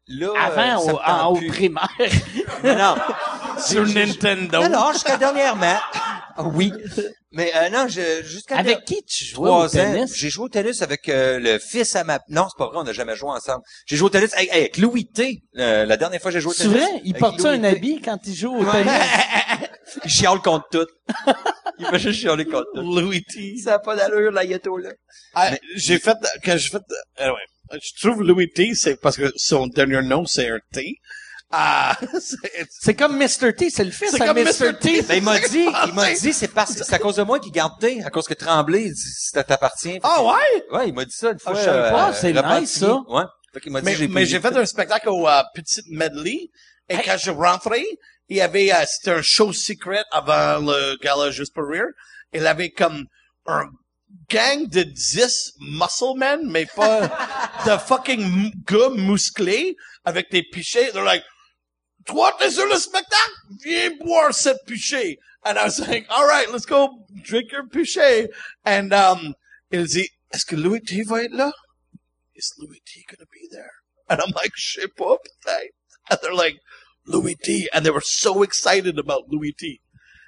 Là, 0.06 0.32
Avant, 0.38 0.82
au, 0.92 0.98
en, 1.00 1.26
au 1.32 1.36
primaire. 1.48 1.88
Non, 2.62 2.76
non. 2.76 2.94
Sur 3.66 3.86
Nintendo. 3.86 4.62
Non, 4.62 4.68
non, 4.68 4.92
jusqu'à 4.92 5.16
dernièrement. 5.16 5.78
Ah 6.36 6.42
oui. 6.44 6.72
Mais 7.32 7.50
euh, 7.56 7.68
non, 7.70 7.86
je, 7.88 8.22
jusqu'à 8.24 8.56
Avec 8.58 8.84
qui 8.84 9.02
tu 9.04 9.24
jouais 9.24 9.48
au 9.48 9.52
trois 9.52 9.66
ans, 9.66 9.70
tennis? 9.92 10.14
j'ai 10.16 10.30
joué 10.30 10.44
au 10.44 10.48
tennis 10.48 10.82
avec 10.82 11.08
euh, 11.08 11.38
le 11.40 11.58
fils 11.58 11.96
à 11.96 12.04
ma... 12.04 12.20
Non, 12.28 12.46
c'est 12.48 12.56
pas 12.58 12.66
vrai, 12.68 12.78
on 12.78 12.84
n'a 12.84 12.92
jamais 12.92 13.16
joué 13.16 13.30
ensemble. 13.30 13.62
J'ai 13.86 13.96
joué 13.96 14.06
au 14.06 14.10
tennis 14.10 14.32
avec, 14.34 14.50
avec 14.52 14.76
Louis 14.78 15.06
T. 15.06 15.42
euh, 15.58 15.84
la 15.84 15.96
dernière 15.96 16.20
fois 16.20 16.30
que 16.30 16.34
j'ai 16.34 16.40
joué 16.40 16.50
au 16.50 16.54
C'est 16.54 16.64
tennis. 16.64 16.78
vrai? 16.78 17.00
Il 17.04 17.12
Louis 17.18 17.46
un 17.46 17.58
T. 17.60 17.66
habit 17.66 18.00
quand 18.00 18.18
il 18.26 18.34
joue 18.34 18.54
au 18.56 18.64
tennis? 18.64 18.92
Il 20.04 20.10
chiale 20.10 20.40
contre 20.40 20.66
tout. 20.70 20.86
Il 21.78 21.86
va 21.86 21.98
juste 21.98 22.20
chialer 22.20 22.44
contre 22.46 22.66
tout. 22.74 22.80
Louis 22.82 23.22
T. 23.24 23.56
Ça 23.58 23.74
a 23.74 23.78
pas 23.78 23.94
d'allure, 23.96 24.30
la 24.32 24.46
gâteau, 24.46 24.76
là. 24.78 24.90
Ah, 25.34 25.50
j'ai 25.76 25.98
fait, 25.98 26.16
quand 26.44 26.56
j'ai 26.56 26.68
fait, 26.70 26.82
euh, 27.20 27.28
ouais. 27.30 27.78
Je 27.80 28.00
trouve 28.00 28.22
Louis 28.22 28.48
T, 28.50 28.74
c'est 28.74 29.00
parce 29.00 29.16
que 29.16 29.30
son 29.36 29.66
dernier 29.66 30.02
nom, 30.02 30.24
c'est 30.26 30.48
un 30.48 30.58
T. 30.72 30.96
Ah, 31.50 31.96
c'est, 32.70 32.94
comme 32.94 33.16
Mr. 33.16 33.54
T, 33.56 33.70
c'est 33.70 33.84
le 33.84 33.90
fils 33.92 34.10
C'est 34.10 34.20
à 34.22 34.26
comme 34.26 34.38
Mr. 34.42 34.76
T. 34.80 35.02
Ben, 35.02 35.16
il 35.18 35.22
m'a 35.22 35.38
dit, 35.38 35.66
Ah, 35.72 35.84
il 35.86 35.94
m'a 35.94 36.06
c'est- 36.06 36.20
dit, 36.26 36.32
c'est 36.32 36.48
parce 36.48 36.74
que 36.74 36.84
c'est 36.84 36.94
à 36.94 36.98
cause 36.98 37.16
de 37.16 37.22
moi 37.22 37.38
qu'il 37.38 37.52
garde 37.52 37.78
T, 37.78 38.02
à 38.02 38.10
cause 38.10 38.26
que 38.26 38.34
Tremblay, 38.34 38.86
il 38.86 38.92
dit, 38.94 39.00
ça 39.30 39.44
t'appartient. 39.44 40.00
ah 40.02 40.22
ouais? 40.24 40.64
Ouais, 40.72 40.88
il 40.88 40.94
m'a 40.94 41.04
dit 41.04 41.14
ça 41.14 41.30
une 41.30 41.38
fois. 41.38 41.54
je 41.54 41.60
savais 41.64 41.90
pas. 41.90 42.06
Ah, 42.08 42.12
c'est 42.12 42.32
nice, 42.32 42.78
ça. 42.78 42.96
Ouais. 43.08 43.22
Fait 43.52 43.60
qu'il 43.60 43.70
m'a 43.72 43.80
dit, 43.80 43.86
Mais, 43.86 43.94
j'ai 43.94 44.08
mais 44.08 44.26
j'ai 44.26 44.40
fait 44.40 44.56
un 44.56 44.66
spectacle 44.66 45.08
au 45.10 45.28
euh, 45.28 45.42
Petite 45.54 45.86
Medley. 45.90 46.50
Et 46.88 46.96
quand 46.98 47.16
je 47.18 47.30
rentrais, 47.30 47.84
il 48.28 48.36
y 48.36 48.40
avait, 48.40 48.72
euh, 48.72 48.84
c'était 48.88 49.12
un 49.12 49.22
show 49.22 49.52
secret 49.52 50.02
avant 50.10 50.58
le 50.58 50.96
gala 51.02 51.30
Juste 51.30 51.54
pour 51.54 51.68
rire. 51.68 51.86
Il 52.32 52.46
avait 52.48 52.70
comme 52.70 53.04
un 53.46 53.66
gang 54.28 54.66
de 54.68 54.82
10 54.82 55.52
muscle 55.60 56.18
men, 56.18 56.40
mais 56.50 56.66
pas 56.66 57.02
de 57.66 57.78
fucking 57.78 58.20
m- 58.22 58.50
gars 58.66 58.90
musclés 58.96 59.76
avec 60.04 60.30
des 60.32 60.42
pichets. 60.42 60.90
They're 60.90 61.04
like, 61.04 61.22
toi, 62.06 62.36
t'es 62.38 62.50
sur 62.50 62.66
le 62.66 62.76
spectacle? 62.76 63.32
Viens 63.62 63.96
boire 63.98 64.34
cette 64.34 64.64
pichet. 64.66 65.18
And 65.44 65.58
I 65.58 65.64
was 65.64 65.78
like, 65.80 66.06
all 66.10 66.26
right, 66.26 66.50
let's 66.50 66.66
go 66.66 67.06
drink 67.22 67.52
your 67.52 67.66
pichet. 67.66 68.30
And, 68.64 68.92
um, 68.92 69.34
il 69.70 69.86
dit, 69.86 70.08
est-ce 70.32 70.44
que 70.44 70.56
Louis 70.56 70.80
T 70.80 71.02
va 71.02 71.24
être 71.24 71.32
là? 71.32 71.52
Is 72.34 72.54
Louis 72.58 72.82
T 72.84 73.04
gonna 73.08 73.26
be 73.30 73.48
there? 73.50 73.70
And 74.08 74.20
I'm 74.20 74.32
like, 74.34 74.52
je 74.56 74.80
sais. 74.80 75.70
And 76.10 76.18
they're 76.22 76.34
like, 76.34 76.56
Louis 77.06 77.36
T. 77.36 77.68
And 77.72 77.84
they 77.84 77.90
were 77.90 78.02
so 78.04 78.42
excited 78.42 78.98
about 78.98 79.28
Louis 79.28 79.52
T. 79.52 79.80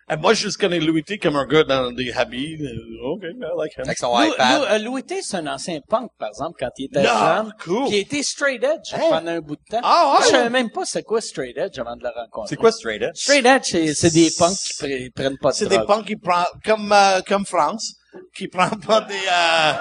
And 0.09 0.19
moi, 0.21 0.35
je 0.35 0.43
juste 0.43 0.59
connais 0.61 0.79
Louis 0.79 1.03
T 1.03 1.19
comme 1.19 1.35
un 1.35 1.47
gars 1.47 1.65
dans 1.65 1.91
des 1.91 2.13
habits. 2.13 2.57
Euh, 2.63 3.09
OK, 3.15 3.23
I 3.25 3.35
like 3.59 3.77
him. 3.77 3.83
Avec 3.87 3.99
son 3.99 4.17
Lou- 4.17 4.25
iPad. 4.33 4.59
Lou- 4.61 4.65
euh, 4.67 4.79
Louis 4.79 5.03
T, 5.03 5.21
c'est 5.21 5.37
un 5.39 5.47
ancien 5.49 5.81
punk, 5.89 6.11
par 6.17 6.29
exemple, 6.29 6.57
quand 6.61 6.71
il 6.79 6.85
était 6.85 7.03
Non, 7.03 7.09
jeune. 7.37 7.53
cool. 7.65 7.87
Puis 7.89 7.97
il 7.97 8.01
était 8.03 8.23
straight 8.23 8.63
edge 8.63 8.95
pendant 9.11 9.33
un 9.33 9.41
bout 9.41 9.57
de 9.57 9.63
temps. 9.69 9.81
Ah, 9.83 10.05
ouais, 10.05 10.11
Moi, 10.13 10.21
je 10.23 10.29
savais 10.31 10.51
même 10.51 10.71
pas 10.71 10.85
c'est 10.85 11.03
quoi 11.03 11.21
straight 11.21 11.59
edge 11.59 11.77
avant 11.81 11.97
de 11.97 12.05
le 12.05 12.11
rencontrer. 12.11 12.49
C'est 12.51 12.57
quoi 12.57 12.71
straight 12.71 13.03
edge? 13.03 13.17
Straight 13.17 13.45
edge, 13.47 13.95
c'est, 13.95 14.11
des 14.13 14.31
punks 14.39 14.57
qui 14.57 14.85
pre- 14.85 15.13
prennent 15.13 15.39
pas 15.39 15.51
de 15.51 15.55
C'est 15.57 15.67
des 15.69 15.81
punks 15.81 16.07
qui 16.07 16.17
prennent, 16.17 16.45
comme, 16.65 16.93
euh, 16.93 17.21
comme 17.27 17.45
France, 17.45 17.95
qui 18.33 18.47
prennent 18.47 18.79
pas 18.87 19.01
des, 19.01 19.15
euh, 19.15 19.73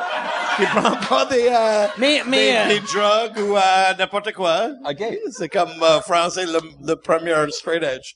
qui 0.57 0.65
prennent 0.65 1.07
pas 1.07 1.25
des, 1.27 1.49
euh, 1.53 1.87
Mais, 1.99 2.23
mais, 2.25 2.51
des, 2.51 2.57
euh, 2.57 2.67
des 2.67 2.79
drogues 2.79 3.37
ou 3.47 3.57
euh, 3.57 3.93
n'importe 3.99 4.31
quoi. 4.33 4.69
OK. 4.89 5.03
C'est 5.29 5.49
comme 5.49 5.69
euh, 5.83 6.01
français, 6.01 6.47
le, 6.47 6.59
le 6.83 6.95
premier 6.95 7.35
straight 7.51 7.83
edge. 7.83 8.15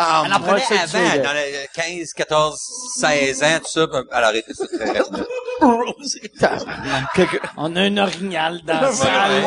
Um, 0.00 0.26
Elle 0.26 0.32
en 0.32 0.38
prenait 0.40 0.62
avant, 0.80 1.22
dans 1.24 1.32
les 1.32 1.68
15, 1.74 2.12
14, 2.12 2.56
16 3.00 3.42
ans, 3.42 3.58
tout 3.58 3.66
ça. 3.68 3.86
puis 3.88 3.98
Elle 4.12 4.24
a 4.24 4.26
arrêté 4.28 4.54
ça 4.54 4.64
très 4.68 4.96
rapidement. 4.98 5.26
on 7.56 7.74
a 7.74 7.80
un 7.80 7.96
orignal 7.98 8.60
dans 8.64 8.80
la 8.80 8.92
salle. 8.92 9.42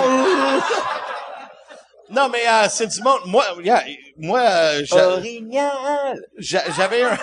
non, 2.10 2.28
mais 2.28 2.46
euh, 2.46 2.68
c'est 2.70 2.88
du 2.88 3.02
monde. 3.02 3.22
Moi, 3.28 3.46
yeah, 3.64 3.82
moi, 4.18 4.42
euh, 4.42 4.82
j'a- 4.84 5.08
Orignal! 5.08 6.20
j'a- 6.38 6.70
j'avais 6.76 7.04
un. 7.04 7.18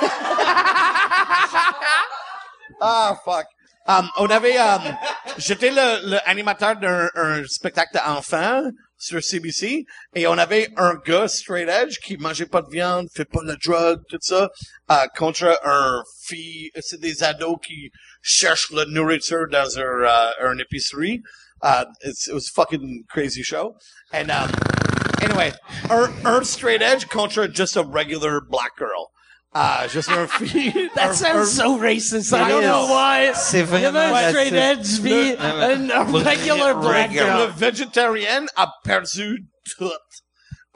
ah 2.81 3.17
fuck. 3.25 3.47
Um, 3.87 4.07
on 4.19 4.29
avait, 4.29 4.59
um, 4.59 4.83
j'étais 5.39 5.71
le, 5.71 6.11
le 6.11 6.19
animateur 6.29 6.77
d'un 6.77 7.09
un 7.15 7.43
spectacle 7.47 7.95
d'enfants 7.95 8.63
sur 8.99 9.23
CBC 9.23 9.87
et 10.15 10.27
on 10.27 10.37
avait 10.37 10.69
un 10.77 10.95
gars 11.07 11.29
straight 11.29 11.69
edge 11.69 11.99
qui 12.01 12.17
mangeait 12.17 12.47
pas 12.47 12.63
de 12.63 12.71
viande, 12.71 13.09
fait 13.15 13.25
pas 13.25 13.43
de 13.45 13.57
drogue, 13.65 14.01
tout 14.09 14.19
ça, 14.21 14.51
euh, 14.91 15.07
contre 15.17 15.59
un 15.65 16.03
fille, 16.25 16.71
c'est 16.81 17.01
des 17.01 17.23
ados 17.23 17.59
qui 17.65 17.91
cherchent 18.21 18.73
la 18.73 18.85
nourriture 18.87 19.47
dans 19.51 19.79
un, 19.79 19.83
euh, 19.83 20.31
un 20.43 20.59
épicerie. 20.59 21.23
Uh, 21.63 21.85
it 22.03 22.15
was 22.33 22.49
a 22.49 22.53
fucking 22.53 23.05
crazy 23.09 23.43
show. 23.43 23.77
And, 24.13 24.31
um, 24.31 24.51
anyway, 25.23 25.53
un, 25.91 26.13
un 26.25 26.45
straight 26.45 26.83
edge 26.83 27.09
contre 27.09 27.49
just 27.49 27.77
a 27.77 27.83
regular 27.83 28.41
black 28.41 28.77
girl. 28.79 29.08
Uh, 29.55 29.89
juste 29.89 30.11
un 30.11 30.27
fille. 30.47 30.91
That 30.95 31.11
un- 31.11 31.15
sounds 31.15 31.37
un- 31.41 31.45
so 31.47 31.79
racist. 31.79 32.33
I 32.33 32.49
don't 32.49 32.63
know 32.63 32.87
why. 32.87 33.31
C'est 33.35 33.61
Il 33.61 33.81
y 33.81 33.85
avait 33.87 33.87
un 33.87 33.91
vraiment 34.11 34.29
straight 34.29 34.53
raciste. 34.53 35.01
edge 35.01 35.03
puis 35.03 35.37
un 35.41 35.91
un 35.91 36.05
regular 36.05 36.75
black 36.81 37.11
Le 37.13 37.19
girl. 37.19 37.51
végétarien 37.57 38.45
a 38.57 38.69
perdu 38.85 39.45
tout. 39.79 39.91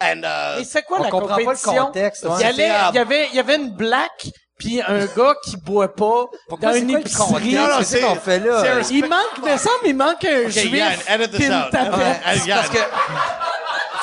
And, 0.00 0.22
uh, 0.24 0.58
Mais 0.58 0.64
c'est 0.64 0.82
quoi 0.82 1.00
On 1.00 1.02
la 1.04 1.10
comprend 1.10 1.28
pas 1.28 1.38
le 1.38 1.44
compétition? 1.44 1.86
contexte, 1.86 2.24
ouais. 2.24 2.30
Il 2.38 2.40
y, 2.40 2.44
allait- 2.44 2.72
il 2.90 2.94
y 2.96 2.98
avait, 2.98 3.28
il 3.30 3.36
y 3.36 3.40
avait 3.40 3.56
une 3.56 3.70
black 3.76 4.26
puis 4.58 4.80
un 4.80 5.06
gars 5.06 5.34
qui 5.44 5.56
boit 5.58 5.94
pas 5.94 6.24
dans 6.60 6.72
c'est 6.72 6.80
une 6.80 6.92
le 6.92 7.00
épicerie. 7.00 7.54
Non, 7.54 7.66
non, 7.68 7.82
c'est- 7.84 8.00
qu'on 8.00 8.14
fait 8.16 8.38
là? 8.40 8.80
Il 8.90 9.02
manque, 9.08 9.38
me 9.44 9.56
semble, 9.58 9.84
il 9.86 9.96
manque 9.96 10.24
un 10.24 10.40
Okay, 10.46 10.50
juif 10.50 10.72
Yann, 10.74 10.98
edit 11.08 11.30
this 11.36 11.50
out. 11.50 11.70
tapette. 11.70 12.46
Yann, 12.46 12.58
Parce 12.58 12.68
que 12.70 12.78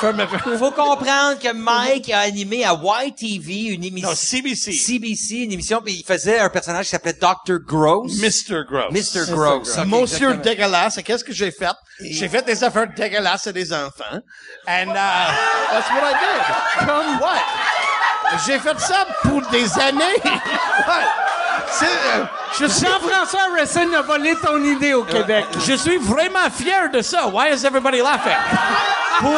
ferme- 0.00 0.26
faut 0.58 0.70
comprendre 0.70 1.38
que 1.38 1.52
Mike 1.52 2.10
a 2.10 2.20
animé 2.20 2.64
à 2.64 2.72
YTV 3.04 3.74
une 3.74 3.84
émission. 3.84 4.08
Non, 4.10 4.14
CBC. 4.16 4.72
CBC, 4.72 5.34
une 5.44 5.52
émission, 5.52 5.80
puis 5.84 5.94
il 6.00 6.04
faisait 6.04 6.38
un 6.38 6.48
personnage 6.48 6.86
qui 6.86 6.90
s'appelait 6.90 7.12
Dr. 7.14 7.58
Gross. 7.66 8.12
Mr. 8.20 8.64
Gross. 8.68 8.90
Mr. 8.92 9.30
Gross. 9.32 9.76
Monsieur 9.86 10.30
exactement. 10.30 10.42
dégueulasse. 10.42 10.98
Et 10.98 11.02
qu'est-ce 11.02 11.24
que 11.24 11.32
j'ai 11.32 11.50
fait? 11.50 11.66
J'ai 12.00 12.28
fait 12.28 12.44
des 12.44 12.62
affaires 12.64 12.88
dégueulasses 12.96 13.46
à 13.46 13.52
des 13.52 13.72
enfants. 13.72 14.20
And, 14.66 14.90
uh, 14.90 15.34
that's 15.70 15.90
what 15.90 16.02
I 16.02 16.14
did. 16.14 16.86
Comme 16.86 17.20
what? 17.20 17.42
J'ai 18.46 18.58
fait 18.58 18.78
ça 18.80 19.06
pour 19.22 19.42
des 19.50 19.78
années. 19.78 20.16
What? 20.86 21.39
Euh, 21.82 22.24
je 22.58 22.66
suis 22.66 22.86
Jean-François 22.86 23.40
Racine 23.56 23.94
a 23.94 24.02
volé 24.02 24.34
ton 24.36 24.62
idée 24.62 24.94
au 24.94 25.04
Québec. 25.04 25.46
Je 25.66 25.74
suis 25.74 25.98
vraiment 25.98 26.50
fier 26.54 26.90
de 26.90 27.00
ça. 27.02 27.26
Why 27.28 27.52
is 27.54 27.64
everybody 27.64 28.00
laughing? 28.00 28.36
Pour 29.18 29.30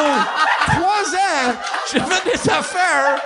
trois 0.67 1.15
ans, 1.15 1.55
j'ai 1.91 2.01
fait 2.01 2.31
des 2.31 2.51
affaires 2.51 3.17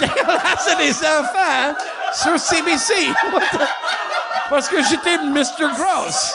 dégueulasses 0.00 0.76
des 0.78 1.06
enfants 1.06 1.74
sur 2.12 2.38
CBC. 2.38 3.12
Parce 4.48 4.68
que 4.68 4.82
j'étais 4.82 5.18
Mr. 5.18 5.68
Gross. 5.76 6.34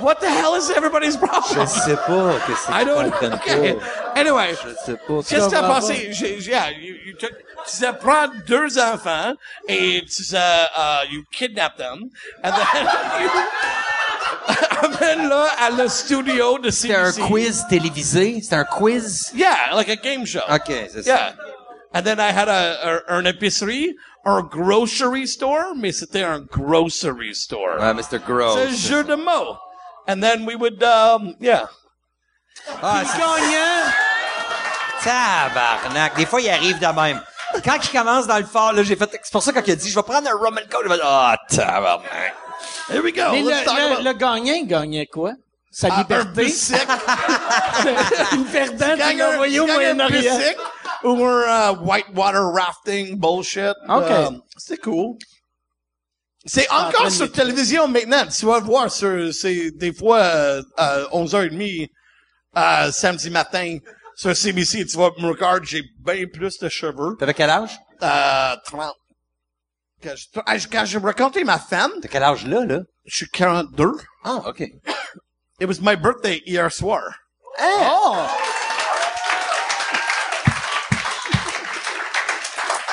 What 0.00 0.16
the 0.20 0.28
hell 0.28 0.54
is 0.56 0.70
everybody's 0.70 1.16
problem? 1.16 1.66
sais 1.66 1.96
pas 1.96 2.38
que 2.46 2.52
I 2.72 2.84
don't 2.84 3.14
okay. 3.34 3.76
Anyway, 4.16 4.54
sais 4.84 4.96
pas. 4.96 5.22
qu'est-ce 5.22 5.54
a 5.54 5.62
passé? 5.62 6.12
J'ai, 6.12 6.38
yeah, 6.40 6.70
you, 6.70 6.94
you 7.06 7.14
took- 7.14 7.32
tu 7.66 7.86
prends 8.00 8.28
deux 8.46 8.78
enfants 8.78 9.34
et 9.68 10.02
tu 10.06 10.22
uh, 10.34 11.04
you 11.10 11.24
kidnap 11.30 11.76
them 11.76 12.10
and 12.42 12.52
then 12.52 12.86
you 13.22 13.30
amènes 14.82 15.28
là 15.28 15.46
à 15.58 15.70
le 15.70 15.88
studio 15.88 16.58
de 16.58 16.70
CBC. 16.70 16.72
C'était 16.72 16.94
un 16.94 17.26
quiz 17.28 17.64
télévisé? 17.68 18.40
C'était 18.42 18.56
un 18.56 18.64
quiz? 18.64 19.32
Yeah, 19.34 19.74
like 19.74 19.88
a 19.88 19.96
game 19.96 20.26
show. 20.26 20.40
OK, 20.48 20.66
c'est 20.90 21.02
ça. 21.02 21.04
Yeah. 21.04 21.34
And 21.94 22.02
then 22.04 22.18
I 22.18 22.32
had 22.32 22.48
a, 22.48 23.04
a, 23.08 23.14
un 23.14 23.24
épicerie, 23.24 23.94
un 24.24 24.42
grocery 24.42 25.26
store, 25.26 25.74
mais 25.76 25.92
c'était 25.92 26.24
un 26.24 26.40
grocery 26.40 27.34
store. 27.34 27.78
Ouais, 27.78 27.94
Mr. 27.94 28.18
Gross. 28.26 28.54
C'est 28.56 28.66
un 28.66 28.72
jeu 28.72 29.04
de 29.04 29.14
mots. 29.14 29.56
And 30.06 30.20
then 30.22 30.44
we 30.46 30.54
would, 30.56 30.82
um, 30.82 31.34
yeah. 31.40 31.66
Ah, 32.82 33.02
c'est 33.04 33.18
gagnant! 33.18 33.92
Tabarnak. 35.02 36.16
Des 36.16 36.26
fois, 36.26 36.40
il 36.40 36.48
arrive 36.50 36.78
de 36.78 36.86
même. 36.86 37.20
Quand 37.64 37.76
il 37.82 37.90
commence 37.90 38.26
dans 38.26 38.38
le 38.38 38.44
fort, 38.44 38.72
là, 38.72 38.82
j'ai 38.82 38.96
fait, 38.96 39.08
c'est 39.22 39.32
pour 39.32 39.42
ça 39.42 39.52
quand 39.52 39.62
il 39.66 39.72
a 39.72 39.76
dit, 39.76 39.88
je 39.90 39.94
vais 39.94 40.02
prendre 40.02 40.28
un 40.28 40.34
rum 40.34 40.58
and 40.58 40.66
coke, 40.70 40.82
j'ai 40.84 40.94
fait, 40.94 41.00
ah, 41.02 41.36
tabarnak. 41.48 42.34
Here 42.90 43.02
we 43.02 43.12
go. 43.12 43.30
Mais 43.32 43.42
le, 43.42 43.48
Let's 43.50 43.64
talk 43.64 43.76
le, 43.78 43.84
about 43.92 44.02
le 44.02 44.12
gagnant, 44.14 44.54
il 44.54 44.66
gagnait 44.66 45.06
quoi? 45.06 45.32
Sa 45.70 45.88
Ah, 45.90 45.94
un 45.94 45.98
liberté? 46.02 46.44
bicycle. 46.44 46.86
Une 48.32 48.44
perdante, 48.46 48.92
tu 48.92 48.96
Gagne 48.98 49.18
l'as 49.18 49.30
un, 49.30 49.34
envoyé 49.34 49.60
au 49.60 49.66
gagne 49.66 49.76
un 49.86 49.94
Moyen-Orient. 49.94 50.36
bicycle 50.38 50.60
ou 51.04 51.24
un 51.24 51.72
uh, 51.72 51.76
whitewater 51.82 52.42
rafting 52.52 53.18
bullshit. 53.18 53.74
OK. 53.88 54.10
Um, 54.10 54.42
c'est 54.56 54.78
cool. 54.80 55.16
C'est 56.46 56.70
encore 56.70 57.10
sur 57.10 57.30
télévision 57.32 57.88
maintenant. 57.88 58.26
Tu 58.26 58.44
vas 58.46 58.60
voir 58.60 58.90
sur, 58.90 59.32
c'est 59.32 59.70
des 59.72 59.92
fois, 59.94 60.18
euh, 60.18 60.62
euh, 60.78 61.06
11h30, 61.12 61.88
euh, 62.56 62.92
samedi 62.92 63.30
matin, 63.30 63.78
sur 64.14 64.36
CBC, 64.36 64.84
tu 64.86 64.96
vas 64.98 65.10
me 65.18 65.28
regarder, 65.28 65.66
j'ai 65.66 65.82
bien 66.00 66.26
plus 66.32 66.58
de 66.58 66.68
cheveux. 66.68 67.16
T'avais 67.18 67.34
quel 67.34 67.50
âge? 67.50 67.70
Euh, 68.02 68.56
30. 68.66 68.94
Quand 70.02 70.14
je, 70.16 70.26
ah, 70.44 70.58
je- 70.58 70.68
quand 70.68 70.84
j'ai 70.84 70.98
raconté 70.98 71.44
ma 71.44 71.58
femme, 71.58 71.92
T'as 72.02 72.08
quel 72.08 72.22
âge 72.22 72.44
là, 72.46 72.64
là? 72.66 72.80
je 73.06 73.16
suis 73.16 73.28
42. 73.30 73.92
Ah, 74.24 74.42
OK. 74.46 74.60
It 75.60 75.66
was 75.66 75.80
my 75.80 75.96
birthday 75.96 76.42
hier 76.44 76.70
soir. 76.70 77.00
Oh! 77.58 78.26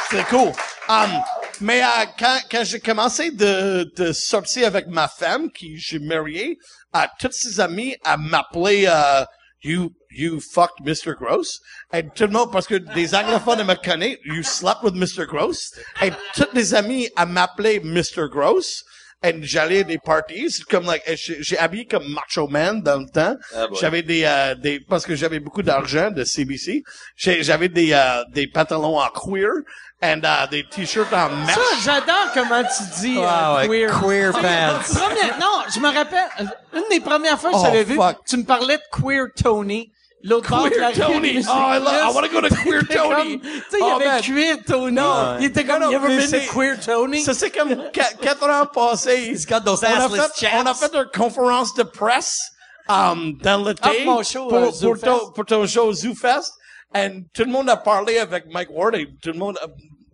C'est 0.09 0.23
cool. 0.27 0.51
Um, 0.89 1.21
Mais 1.61 1.83
euh, 1.83 2.05
quand, 2.17 2.39
quand 2.49 2.63
j'ai 2.63 2.79
commencé 2.79 3.31
de, 3.31 3.91
de 3.95 4.11
sortir 4.11 4.67
avec 4.67 4.87
ma 4.87 5.07
femme, 5.07 5.51
qui 5.51 5.77
j'ai 5.77 5.99
marié, 5.99 6.57
à 6.91 7.09
toutes 7.19 7.33
ses 7.33 7.59
amies, 7.59 7.95
à 8.03 8.17
m'appeler 8.17 8.85
euh, 8.87 9.23
You 9.63 9.91
you 10.09 10.39
fucked 10.39 10.83
Mr. 10.83 11.13
Gross. 11.15 11.59
Et 11.93 12.03
tout 12.15 12.23
le 12.23 12.29
monde, 12.29 12.51
parce 12.51 12.65
que 12.65 12.75
des 12.75 13.13
anglophones 13.13 13.63
me 13.63 13.75
connaissent, 13.75 14.17
You 14.25 14.41
slept 14.41 14.81
with 14.83 14.95
Mr. 14.95 15.27
Gross. 15.27 15.71
Et 16.01 16.11
toutes 16.35 16.53
les 16.53 16.73
amies 16.73 17.09
à 17.15 17.27
m'appeler 17.27 17.79
Mr. 17.79 18.27
Gross. 18.31 18.83
Et 19.23 19.35
j'allais 19.43 19.81
à 19.81 19.83
des 19.83 19.99
parties, 19.99 20.49
c'est 20.49 20.63
comme 20.65 20.85
like, 20.87 21.03
j'ai 21.15 21.37
j'ai 21.43 21.57
habillé 21.59 21.85
comme 21.85 22.07
Macho 22.11 22.47
Man 22.47 22.81
dans 22.81 22.97
le 22.99 23.05
temps. 23.07 23.35
j'avais 23.79 24.01
des, 24.01 24.23
euh, 24.25 24.55
des, 24.55 24.79
parce 24.79 25.05
que 25.05 25.15
j'avais 25.15 25.39
beaucoup 25.39 25.61
d'argent 25.61 26.09
de 26.09 26.23
CBC. 26.23 26.81
J'ai- 27.15 27.43
J'avais 27.43 27.69
des, 27.69 27.93
euh, 27.93 28.23
des 28.33 28.47
pantalons 28.47 28.97
en 28.99 29.09
queer 29.09 29.51
et 30.01 30.05
euh, 30.15 30.47
des 30.49 30.63
t-shirts 30.67 31.13
en 31.13 31.29
mesh. 31.45 31.53
Ça, 31.53 31.61
j'adore 31.83 32.31
comment 32.33 32.63
tu 32.63 33.01
dis 33.01 33.17
euh, 33.19 33.23
Ah 33.27 33.55
ouais, 33.57 33.67
queer. 33.67 34.01
queer 34.01 34.31
pants. 34.31 34.39
première- 34.39 35.37
non, 35.39 35.61
je 35.71 35.79
me 35.79 35.93
rappelle, 35.93 36.27
euh, 36.39 36.45
une 36.77 36.83
des 36.89 36.99
premières 36.99 37.39
fois 37.39 37.51
que 37.51 37.55
Oh, 37.57 37.59
je 37.59 37.65
t'avais 37.65 37.83
vu, 37.83 37.95
fuck. 37.97 38.17
tu 38.27 38.37
me 38.37 38.43
parlais 38.43 38.77
de 38.77 38.83
Queer 38.91 39.27
Tony. 39.35 39.91
L'autre 40.23 40.49
bord 40.49 40.69
de 40.69 40.75
la 40.75 40.91
Queer 40.91 41.07
rue, 41.07 41.13
Tony. 41.15 41.45
Oh, 41.47 41.51
I 41.51 41.79
love- 41.79 41.87
I 41.87 42.01
Plus. 42.05 42.13
wanna 42.15 42.27
go 42.27 42.41
to 42.41 42.55
Queer 42.55 42.81
Tony. 42.87 43.39
Tu 43.39 43.47
sais, 43.49 43.61
il 43.73 43.79
y 43.79 43.81
Oh, 43.81 43.95
avait 43.95 44.05
man. 44.05 44.21
Queer 44.21 44.57
Tony. 44.67 44.91
Non. 44.95 45.37
Il 45.39 45.45
était 45.45 45.63
comme, 45.63 45.83
you 45.83 45.93
ever 45.93 46.07
mais 46.07 46.17
been 46.27 46.31
to 46.47 46.53
Queer 46.53 46.79
Tony? 46.79 47.21
Ça, 47.21 47.33
c'est 47.33 47.49
comme 47.51 47.69
qu- 47.91 48.01
quatre 48.21 48.47
ans 48.49 48.65
passés. 48.67 49.29
He's 49.31 49.45
got 49.47 49.61
those 49.61 49.83
on, 49.83 49.87
a 49.87 50.09
fait, 50.09 50.39
chaps. 50.39 50.53
on 50.55 50.65
a 50.67 50.73
fait 50.75 50.93
une 50.95 51.05
conférence 51.13 51.73
de 51.73 51.83
presse 51.83 52.39
um, 52.87 53.33
dans 53.41 53.63
l'été 53.67 53.81
Ah, 53.83 53.89
pour 54.03 54.13
mon 54.17 54.23
show, 54.23 54.47
pour, 54.47 54.57
euh, 54.57 54.95
ton, 55.01 55.31
pour 55.31 55.45
ton 55.45 55.65
show 55.65 55.91
ZooFest. 55.93 56.51
Et 56.93 57.09
tout 57.33 57.43
le 57.45 57.51
monde 57.51 57.69
a 57.69 57.77
parlé 57.77 58.17
avec 58.19 58.45
Mike 58.51 58.69
Ward 58.71 58.95
et 58.95 59.07
tout 59.23 59.31
le 59.31 59.39
monde, 59.39 59.57
a- 59.61 59.67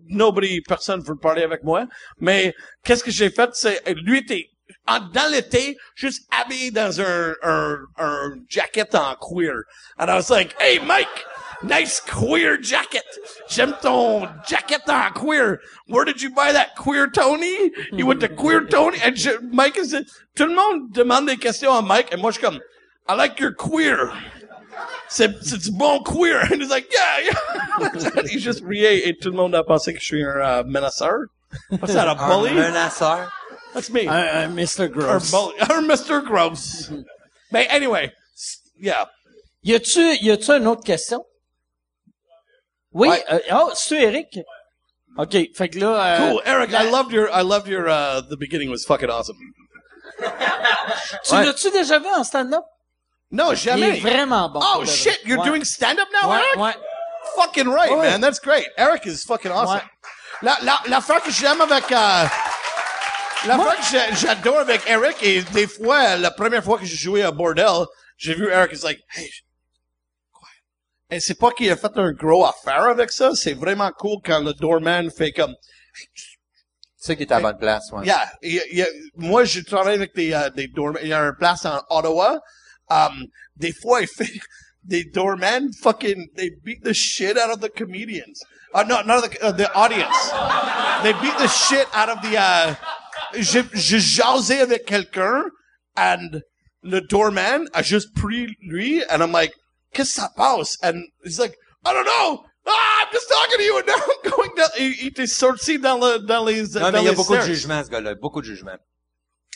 nobody, 0.10 0.62
personne 0.62 1.02
veut 1.02 1.16
parler 1.18 1.44
avec 1.44 1.64
moi. 1.64 1.86
Mais 2.20 2.54
qu'est-ce 2.84 3.04
que 3.04 3.12
j'ai 3.12 3.30
fait, 3.30 3.50
c'est, 3.54 3.82
lui 4.04 4.20
était 4.20 4.48
en- 4.88 5.00
dans 5.14 5.32
l'été, 5.32 5.78
juste 5.96 6.28
habillé 6.32 6.72
dans 6.72 7.00
un, 7.02 7.34
un, 7.44 7.78
un 7.98 8.34
jacket 8.50 8.94
en 8.96 9.16
queer. 9.16 9.64
And 10.00 10.10
I 10.10 10.16
was 10.16 10.30
like, 10.30 10.56
hey 10.62 10.80
Mike, 10.80 11.26
nice 11.64 12.00
queer 12.00 12.58
jacket. 12.62 13.04
J'aime 13.50 13.74
ton 13.82 14.28
jacket 14.48 14.82
en 14.90 15.12
queer. 15.14 15.60
Where 15.88 16.06
did 16.06 16.22
you 16.22 16.30
buy 16.34 16.52
that 16.54 16.76
queer 16.78 17.08
Tony? 17.08 17.72
You 17.92 18.06
went 18.06 18.22
to 18.22 18.30
queer 18.30 18.66
Tony? 18.66 18.98
And 19.04 19.16
je- 19.18 19.40
Mike 19.52 19.78
is, 19.78 19.94
tout 20.36 20.48
le 20.48 20.56
monde 20.56 20.92
demande 20.94 21.28
des 21.28 21.38
questions 21.38 21.72
à 21.74 21.82
Mike 21.82 22.10
et 22.12 22.18
moi 22.18 22.32
je 22.32 22.38
suis 22.40 22.44
comme, 22.46 22.60
I 23.10 23.14
like 23.16 23.40
your 23.40 23.54
queer. 23.54 24.12
C'est, 25.10 25.32
c'est 25.42 25.58
du 25.58 25.72
bon 25.72 26.04
queer. 26.04 26.42
And 26.52 26.62
he's 26.62 26.70
like, 26.70 26.88
yeah, 26.92 27.32
yeah. 27.82 28.22
il 28.32 28.40
juste 28.40 28.64
riait 28.66 29.08
et 29.08 29.18
tout 29.18 29.30
le 29.32 29.36
monde 29.36 29.56
a 29.56 29.64
pensé 29.64 29.94
que 29.94 30.00
je 30.00 30.06
suis 30.06 30.24
un 30.24 30.38
euh, 30.40 30.64
menaceur. 30.66 31.18
What's 31.72 31.94
that, 31.94 32.08
a 32.10 32.16
bully? 32.16 32.52
Un 32.52 32.56
menaceur. 32.56 33.32
That's 33.74 33.90
me. 33.90 34.08
Un, 34.08 34.50
un 34.52 34.56
Mr. 34.56 34.86
or, 34.86 34.88
Gross. 34.94 35.32
bully, 35.32 35.54
or 35.62 35.82
Mr. 35.82 36.24
Gross. 36.26 36.90
But 37.52 37.68
anyway, 37.70 38.12
yeah. 38.80 39.06
Y 39.64 39.74
a-tu, 39.76 40.02
y 40.22 40.30
a-tu 40.32 40.52
une 40.54 40.68
autre 40.68 40.84
question? 40.84 41.24
Oui, 42.94 43.10
Ouais. 43.10 43.24
euh, 43.32 43.40
oh, 43.52 43.72
c'est 43.76 44.02
Eric? 44.02 44.40
OK, 45.18 45.36
fait 45.56 45.70
que 45.70 45.80
là... 45.80 46.16
euh, 46.22 46.32
Cool, 46.32 46.42
Eric. 46.46 46.72
la- 46.72 46.84
I 46.86 46.90
loved 46.92 47.12
your. 47.12 47.28
I 47.32 47.42
loved 47.42 47.68
your. 47.68 47.88
Uh, 47.90 48.22
the 48.22 48.38
beginning 48.38 48.70
was 48.70 48.86
fucking 48.86 49.10
awesome. 49.10 49.36
Tu 51.26 51.34
l'as-tu 51.36 51.70
déjà 51.72 52.00
vu 52.00 52.08
en 52.16 52.24
stand-up? 52.24 52.64
No, 53.32 53.52
Il 53.52 53.58
jamais. 53.58 53.98
est 53.98 54.00
vraiment 54.00 54.50
bon. 54.50 54.62
Oh 54.64 54.86
shit! 54.86 55.20
You're 55.26 55.40
Ouais. 55.40 55.46
doing 55.46 55.64
stand 55.66 56.00
up 56.00 56.08
now, 56.22 56.30
Ouais, 56.30 56.38
Eric? 56.40 56.60
ouais. 56.60 56.76
Fucking 57.36 57.68
right, 57.68 57.92
Ouais. 57.92 58.10
man. 58.10 58.22
That's 58.22 58.40
great. 58.40 58.66
Eric 58.78 59.06
is 59.06 59.24
fucking 59.26 59.52
awesome. 59.52 59.76
Ouais. 59.80 59.84
La, 60.44 60.58
la, 60.62 60.80
l'affaire 60.88 61.22
que 61.22 61.32
j'aime 61.32 61.60
avec, 61.62 61.92
euh, 61.92 62.26
l'affaire 63.46 63.76
que 63.78 63.86
j'a- 63.92 64.14
j'adore 64.14 64.60
avec 64.60 64.82
Eric, 64.88 65.18
et 65.22 65.42
des 65.54 65.68
fois, 65.68 66.16
la 66.18 66.32
première 66.32 66.64
fois 66.64 66.78
que 66.80 66.86
j'ai 66.86 66.96
joué 66.98 67.24
à 67.24 67.32
Bordel, 67.32 67.86
j'ai 68.18 68.34
vu 68.34 68.48
Eric, 68.50 68.74
is 68.74 68.84
like, 68.84 69.00
hey, 69.16 69.30
quoi? 70.32 70.48
Et 71.10 71.20
c'est 71.20 71.36
pas 71.38 71.52
qu'il 71.52 71.70
a 71.72 71.78
fait 71.78 71.96
un 71.98 72.12
gros 72.14 72.46
affaire 72.46 72.84
avec 72.86 73.12
ça, 73.12 73.32
c'est 73.36 73.54
vraiment 73.54 73.92
cool 73.92 74.20
quand 74.24 74.40
le 74.42 74.54
doorman 74.54 75.10
fait 75.12 75.32
comme, 75.32 75.54
C'est 77.00 77.16
qui 77.16 77.24
est 77.24 77.32
à 77.32 77.36
la 77.40 77.52
bonne 77.52 77.60
place, 77.60 77.92
ouais. 77.92 78.06
Yeah, 78.06 78.32
il- 78.42 78.62
il- 78.72 78.88
moi, 79.16 79.44
je 79.46 79.62
travaille 79.62 79.96
avec 79.96 80.16
des, 80.16 80.34
euh, 80.34 80.50
des 80.50 80.68
doormen. 80.68 81.00
Il 81.04 81.10
y 81.10 81.14
a 81.14 81.20
une 81.22 81.36
place 81.38 81.64
en 81.66 81.80
Ottawa. 81.90 82.40
Um, 82.90 83.26
des 83.56 83.72
fois, 83.72 84.02
il 84.02 84.08
fait 84.08 84.32
des 84.84 85.06
doormen 85.06 85.70
fucking, 85.84 86.28
they 86.36 86.50
beat 86.64 86.84
the 86.84 86.94
shit 86.94 87.38
out 87.38 87.52
of 87.52 87.60
the 87.62 87.70
comedians. 87.70 88.42
Uh, 88.74 88.84
no, 88.84 89.02
not 89.04 89.22
the, 89.22 89.30
uh, 89.46 89.52
the 89.52 89.70
audience. 89.76 90.32
They 91.04 91.14
beat 91.22 91.38
the 91.38 91.48
shit 91.48 91.88
out 91.94 92.10
of 92.10 92.22
the, 92.22 92.36
uh, 92.38 92.74
je, 93.34 93.60
je 93.74 93.98
jasais 93.98 94.62
avec 94.62 94.86
quelqu'un 94.86 95.44
and 95.96 96.42
le 96.84 97.02
doorman 97.02 97.68
a 97.74 97.82
juste 97.84 98.14
pris 98.16 98.48
lui 98.62 99.04
and 99.10 99.22
I'm 99.22 99.32
like, 99.32 99.54
qu'est-ce 99.94 100.16
que 100.16 100.22
ça 100.22 100.30
passe? 100.36 100.78
And 100.84 101.02
he's 101.24 101.40
like, 101.40 101.56
I 101.86 101.94
don't 101.94 102.06
know. 102.06 102.44
Ah, 102.66 103.06
I'm 103.06 103.14
just 103.14 103.30
talking 103.30 103.58
to 103.58 103.64
you 103.64 103.78
and 103.78 103.88
now 103.88 103.94
I'm 103.96 104.32
going 104.32 104.56
down. 104.56 104.70
Il, 104.78 105.08
était 105.08 105.28
sorti 105.28 105.80
dans, 105.80 105.98
le, 105.98 106.20
dans 106.20 106.46
les, 106.46 106.64
Non, 106.64 106.80
dans 106.82 106.92
mais 106.92 107.02
il 107.02 107.06
y 107.06 107.10
a 107.10 107.14
beaucoup 107.14 107.34
de 107.36 107.42
stairs. 107.42 107.54
jugement, 107.54 107.84
ce 107.84 107.90
gars-là. 107.90 108.16
Beaucoup 108.16 108.42
de 108.42 108.46
jugement. 108.46 108.76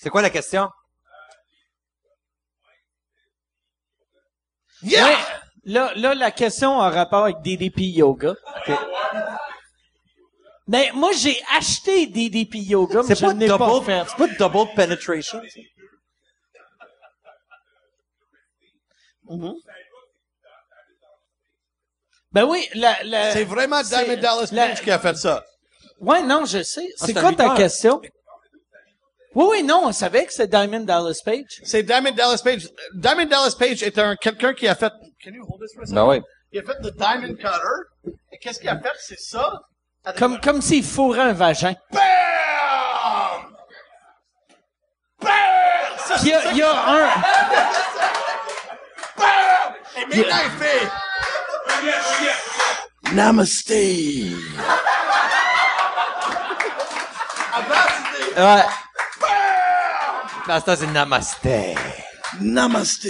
C'est 0.02 0.10
quoi 0.10 0.22
la 0.22 0.30
question? 0.30 0.70
Yeah! 4.84 5.06
Ouais. 5.06 5.18
Là, 5.66 5.94
là, 5.96 6.16
la 6.16 6.32
question 6.32 6.80
a 6.80 6.90
rapport 6.90 7.26
avec 7.26 7.42
DDP 7.44 7.82
Yoga. 7.82 8.34
Mais 10.68 10.92
moi, 10.94 11.12
j'ai 11.14 11.38
acheté 11.58 12.08
DDP 12.08 12.56
Yoga, 12.60 13.02
mais 13.02 13.08
C'est 13.08 13.16
je 13.16 13.26
pas 13.26 13.58
pas 13.58 13.68
double, 13.68 13.86
fait. 13.86 14.04
c'est 14.08 14.18
pas 14.38 14.48
double 14.50 14.74
penetration. 14.76 15.42
ça? 15.42 15.50
Ben 22.32 22.46
oui, 22.46 22.66
la, 22.76 22.96
la... 23.04 23.32
C'est 23.34 23.44
vraiment 23.44 23.84
c'est- 23.84 23.96
Diamond 24.06 24.22
Dallas 24.22 24.50
la- 24.52 24.68
Page 24.68 24.82
qui 24.82 24.92
a 24.92 25.00
fait 25.00 25.16
ça. 25.18 25.44
Ouais, 26.00 26.24
non, 26.24 26.46
je 26.46 26.64
sais. 26.64 26.88
C'est 26.98 27.08
c'est 27.08 27.14
quoi 27.14 27.34
ta 27.34 27.56
question? 27.56 28.02
Oui, 29.34 29.46
oui, 29.50 29.64
non, 29.64 29.84
on 29.86 29.92
savait 29.92 30.26
que 30.26 30.34
c'est 30.34 30.48
Diamond 30.48 30.82
Dallas 30.82 31.22
Page. 31.24 31.62
C'est 31.64 31.84
Diamond 31.84 32.12
Dallas 32.12 32.42
Page. 32.44 32.70
Diamond 32.96 33.26
Dallas 33.26 33.56
Page 33.58 33.84
est 33.84 33.98
un 33.98 34.16
quelqu'un 34.16 34.54
qui 34.54 34.68
a 34.68 34.76
fait. 34.76 34.92
Can 35.24 35.32
you 35.34 35.44
hold 35.48 35.62
this 35.62 35.74
for 35.74 35.84
a 35.84 35.86
second? 35.86 35.96
Ben 35.96 36.08
oui. 36.08 36.22
Il 36.54 36.60
a 36.60 36.64
fait 36.64 36.78
le 36.82 36.92
Diamond 36.92 37.36
Cutter. 37.36 38.16
Et 38.32 38.38
qu'est-ce 38.40 38.60
qu'il 38.60 38.70
a 38.70 38.80
fait? 38.80 38.92
C'est 39.00 39.20
ça. 39.20 39.62
Comme, 40.18 40.40
comme 40.42 40.62
s'il 40.62 40.84
fourrait 40.84 41.22
un 41.22 41.34
vagin. 41.34 41.76
Bam! 41.92 42.02
Bam! 45.22 45.32
Ça, 45.98 46.16
il 46.24 46.28
y 46.28 46.34
a, 46.34 46.52
il 46.52 46.58
y 46.58 46.64
a 46.64 46.72
un... 46.72 47.08
Bam! 49.18 49.76
Et 49.98 50.06
maintenant, 50.06 50.38
il 50.46 50.52
fait. 50.60 50.90
Namaste. 53.14 53.72
Avant, 57.54 57.76
c'était. 58.16 58.42
Ouais. 58.42 58.66
Ce 60.48 60.66
temps, 60.66 60.76
c'est 60.80 60.88
Namasté. 60.88 61.76
Namaste. 62.40 63.08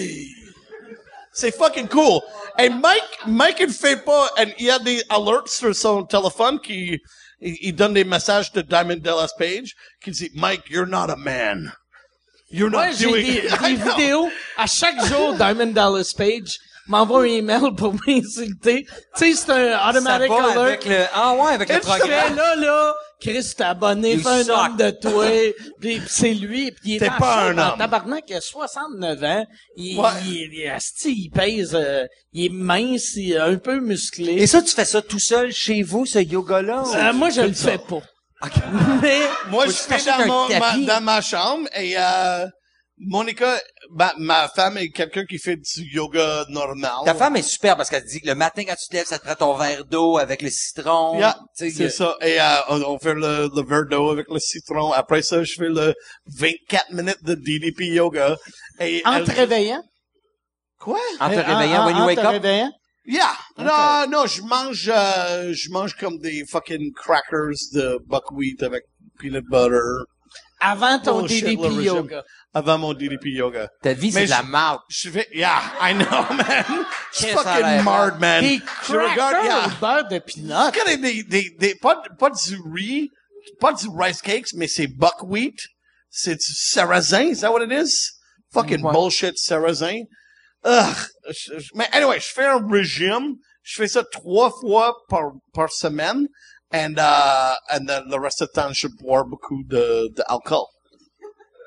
C'est 1.33 1.55
fucking 1.55 1.87
cool. 1.87 2.21
Et 2.59 2.69
Mike, 2.69 3.19
Mike, 3.25 3.57
il 3.61 3.69
fait 3.71 3.97
pas, 4.03 4.29
et 4.37 4.53
il 4.59 4.65
y 4.65 4.71
a 4.71 4.79
des 4.79 5.01
alerts 5.09 5.47
sur 5.47 5.73
son 5.75 6.03
téléphone 6.03 6.59
qui, 6.59 6.99
il, 7.39 7.57
il 7.61 7.75
donne 7.75 7.93
des 7.93 8.03
messages 8.03 8.51
de 8.51 8.61
Diamond 8.61 8.97
Dallas 8.97 9.31
Page 9.37 9.73
qui 10.03 10.11
dit, 10.11 10.29
Mike, 10.35 10.63
you're 10.69 10.87
not 10.87 11.09
a 11.09 11.15
man. 11.15 11.71
You're 12.49 12.69
not 12.69 12.91
j'ai 12.97 13.05
doing 13.05 13.23
des, 13.25 13.47
I 13.63 13.75
des 13.75 13.81
know. 13.81 13.95
vidéos. 13.95 14.29
À 14.57 14.67
chaque 14.67 15.01
jour, 15.05 15.35
Diamond 15.35 15.67
Dallas 15.67 16.13
Page 16.17 16.59
m'envoie 16.87 17.21
un 17.21 17.25
email 17.25 17.71
pour 17.77 17.93
m'insulter. 18.07 18.85
Tu 19.15 19.33
sais, 19.33 19.33
c'est 19.33 19.51
un 19.51 19.89
automatic 19.89 20.29
alert. 20.31 20.57
avec 20.57 20.85
le, 20.85 21.05
ah 21.13 21.33
ouais, 21.33 21.53
avec 21.53 21.69
le 21.69 21.79
programme. 21.79 22.35
là, 22.35 22.55
là, 22.57 22.93
Chris, 23.22 23.53
t'es 23.56 23.64
abonné, 23.64 24.15
You 24.15 24.22
fais 24.22 24.30
un 24.30 24.49
homme 24.49 24.77
de 24.77 24.89
toi. 24.89 25.27
Puis 25.80 25.99
pis 25.99 26.02
c'est 26.07 26.34
lui. 26.34 26.72
Puis 26.72 26.81
il 26.85 26.95
est 26.95 26.99
T'es 26.99 27.10
pas 27.19 27.49
un 27.49 27.57
homme. 27.57 27.77
tabarnak, 27.77 28.23
il 28.27 28.35
a 28.35 28.41
69 28.41 29.23
ans. 29.23 29.45
Il, 29.77 29.99
Ouais. 29.99 30.10
il, 30.26 30.49
il, 30.53 30.68
asti, 30.69 31.14
il 31.26 31.30
pèse, 31.30 31.76
euh, 31.76 32.06
il 32.34 32.45
est 32.45 32.49
mince, 32.49 33.14
il 33.15 33.34
est 33.34 33.38
un 33.38 33.57
peu 33.57 33.80
musclé. 33.80 34.34
Et 34.34 34.48
ça, 34.48 34.61
tu 34.61 34.73
fais 34.73 34.85
ça 34.85 35.02
tout 35.03 35.19
seul 35.19 35.52
chez 35.53 35.84
vous, 35.84 36.06
ce 36.07 36.19
yoga-là? 36.19 36.81
ou- 36.84 36.95
Euh, 36.95 37.14
moi, 37.14 37.30
je 37.30 37.41
le 37.41 37.53
fais 37.53 37.77
pas. 37.77 38.02
Mais, 39.03 39.19
Moi, 39.52 39.68
je 39.68 39.88
t'acheter 39.88 40.10
dans, 40.26 40.48
mon- 40.49 40.60
ma, 40.60 40.77
dans 40.95 41.02
ma 41.03 41.22
chambre 41.22 41.68
et, 41.76 41.93
euh, 41.98 42.48
Monica, 43.03 43.60
ma, 43.90 44.14
ma 44.19 44.48
femme 44.49 44.78
est 44.78 44.90
quelqu'un 44.91 45.26
qui 45.26 45.40
fait 45.40 45.56
du 45.57 45.84
yoga 45.91 46.45
normal. 46.49 46.91
Ta 47.03 47.15
femme 47.15 47.36
est 47.36 47.41
super 47.41 47.76
parce 47.76 47.90
qu'elle 47.90 48.06
dit 48.06 48.22
que 48.22 48.28
le 48.28 48.36
matin, 48.36 48.64
quand 48.64 48.76
tu 48.76 48.88
te 48.90 48.94
lèves, 48.95 49.07
ça 49.07 49.18
te 49.18 49.26
prend 49.26 49.34
ton 49.36 49.56
verre 49.56 49.86
d'eau 49.86 50.18
avec 50.19 50.41
le 50.44 50.49
citron. 50.52 51.18
Yeah, 51.18 51.36
c'est 51.56 51.72
que- 51.72 51.90
ça. 51.90 52.15
Et 52.22 52.40
euh, 52.40 52.45
on, 52.69 52.99
fait 52.99 53.15
le, 53.15 53.49
le 53.56 53.68
verre 53.68 53.86
d'eau 53.90 54.11
avec 54.11 54.28
le 54.30 54.38
citron. 54.40 54.91
Après 54.91 55.23
ça, 55.23 55.44
je 55.44 55.53
fais 55.57 55.69
le 55.69 55.95
24 56.38 56.91
minutes 56.91 57.23
de 57.23 57.34
DDP 57.34 57.86
yoga. 57.88 58.38
Et 58.80 59.02
en 59.06 59.14
elle- 59.14 59.23
te 59.26 59.32
réveillant? 59.32 59.82
Quoi? 60.80 60.99
En 61.19 61.30
te 61.30 61.34
Euh, 61.36 61.41
réveillant, 61.41 61.86
when 61.88 61.95
you 61.95 62.03
en 62.03 62.06
wake 62.06 62.19
te 62.19 62.26
up? 62.26 62.32
réveillant? 62.32 62.72
Yeah. 63.06 63.36
Non, 63.57 64.06
non, 64.11 64.26
je 64.28 64.44
mange, 64.44 64.91
euh, 64.94 65.53
je 65.53 65.72
mange 65.72 65.95
comme 65.95 66.19
des 66.19 66.45
fucking 66.48 66.91
crackers 66.94 67.57
de 67.73 67.98
buckwheat 68.06 68.61
avec 68.61 68.84
peanut 69.19 69.44
butter 69.49 69.80
Avant 70.63 70.99
ton 70.99 71.21
Bullshit, 71.21 71.43
DDP 71.43 71.83
yoga. 71.83 72.23
avant 72.53 72.77
mon 72.77 72.93
DDP 72.93 73.25
yoga. 73.31 73.67
Ta 73.81 73.93
vie, 73.93 74.11
c'est 74.11 74.25
de 74.25 74.29
la 74.29 74.41
je- 74.43 74.47
marde. 74.47 74.79
Je 74.89 75.09
fais, 75.09 75.27
yeah, 75.33 75.59
I 75.81 75.93
know, 75.95 76.05
man. 76.35 76.65
Je 77.17 77.25
a 77.25 77.38
fucking 77.38 77.83
marde, 77.83 78.19
man? 78.19 78.41
Des 78.43 78.61
Je 78.88 78.93
regarde, 78.95 79.43
yeah. 79.45 79.65
au 79.65 79.69
beurre 79.81 80.07
de 80.07 80.19
peanut. 80.19 80.53
Regardez, 80.71 80.97
des, 80.97 81.23
des, 81.23 81.49
des, 81.59 81.75
pas, 81.75 81.95
de- 81.95 82.15
pas 82.15 82.29
du 82.29 82.59
riz, 82.75 83.09
pas 83.59 83.73
du 83.73 83.88
rice 83.89 84.21
cakes, 84.21 84.53
mais 84.53 84.67
c'est 84.67 84.88
buckwheat. 84.88 85.57
C'est 86.11 86.35
du 86.35 86.53
sarrasin, 86.53 87.23
is 87.23 87.39
that 87.41 87.51
what 87.51 87.63
it 87.65 87.71
is? 87.71 88.11
Fucking 88.53 88.83
Ouais. 88.83 88.91
bullshit 88.93 89.38
sarrasin. 89.38 90.01
Ugh. 90.63 90.95
Je- 91.29 91.57
je- 91.57 91.69
mais 91.73 91.88
anyway, 91.91 92.19
je 92.19 92.27
fais 92.27 92.45
un 92.45 92.61
régime. 92.69 93.35
Je 93.63 93.75
fais 93.81 93.88
ça 93.88 94.03
trois 94.03 94.51
fois 94.51 94.95
par, 95.09 95.31
par 95.53 95.71
semaine. 95.71 96.27
And, 96.73 96.95
uh, 96.98 97.56
and 97.69 97.85
then 97.85 98.03
le 98.07 98.18
reste 98.18 98.43
du 98.43 98.48
temps, 98.53 98.72
je 98.72 98.88
bois 98.88 99.23
beaucoup 99.23 99.64
de, 99.65 100.07
d'alcool. 100.15 100.65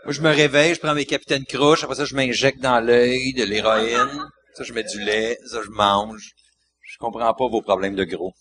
Moi, 0.04 0.12
je 0.12 0.20
me 0.20 0.30
réveille, 0.30 0.74
je 0.74 0.80
prends 0.80 0.94
mes 0.94 1.06
capitaines 1.06 1.44
croches, 1.44 1.84
après 1.84 1.96
ça, 1.96 2.04
je 2.04 2.14
m'injecte 2.14 2.60
dans 2.60 2.80
l'œil 2.80 3.32
de 3.34 3.44
l'héroïne. 3.44 4.24
Ça, 4.54 4.62
je 4.64 4.72
mets 4.72 4.84
du 4.84 5.00
lait. 5.00 5.38
Ça, 5.46 5.60
je 5.64 5.70
mange. 5.70 6.32
Je 6.82 6.96
comprends 6.98 7.34
pas 7.34 7.48
vos 7.48 7.60
problèmes 7.60 7.96
de 7.96 8.04
gros. 8.04 8.32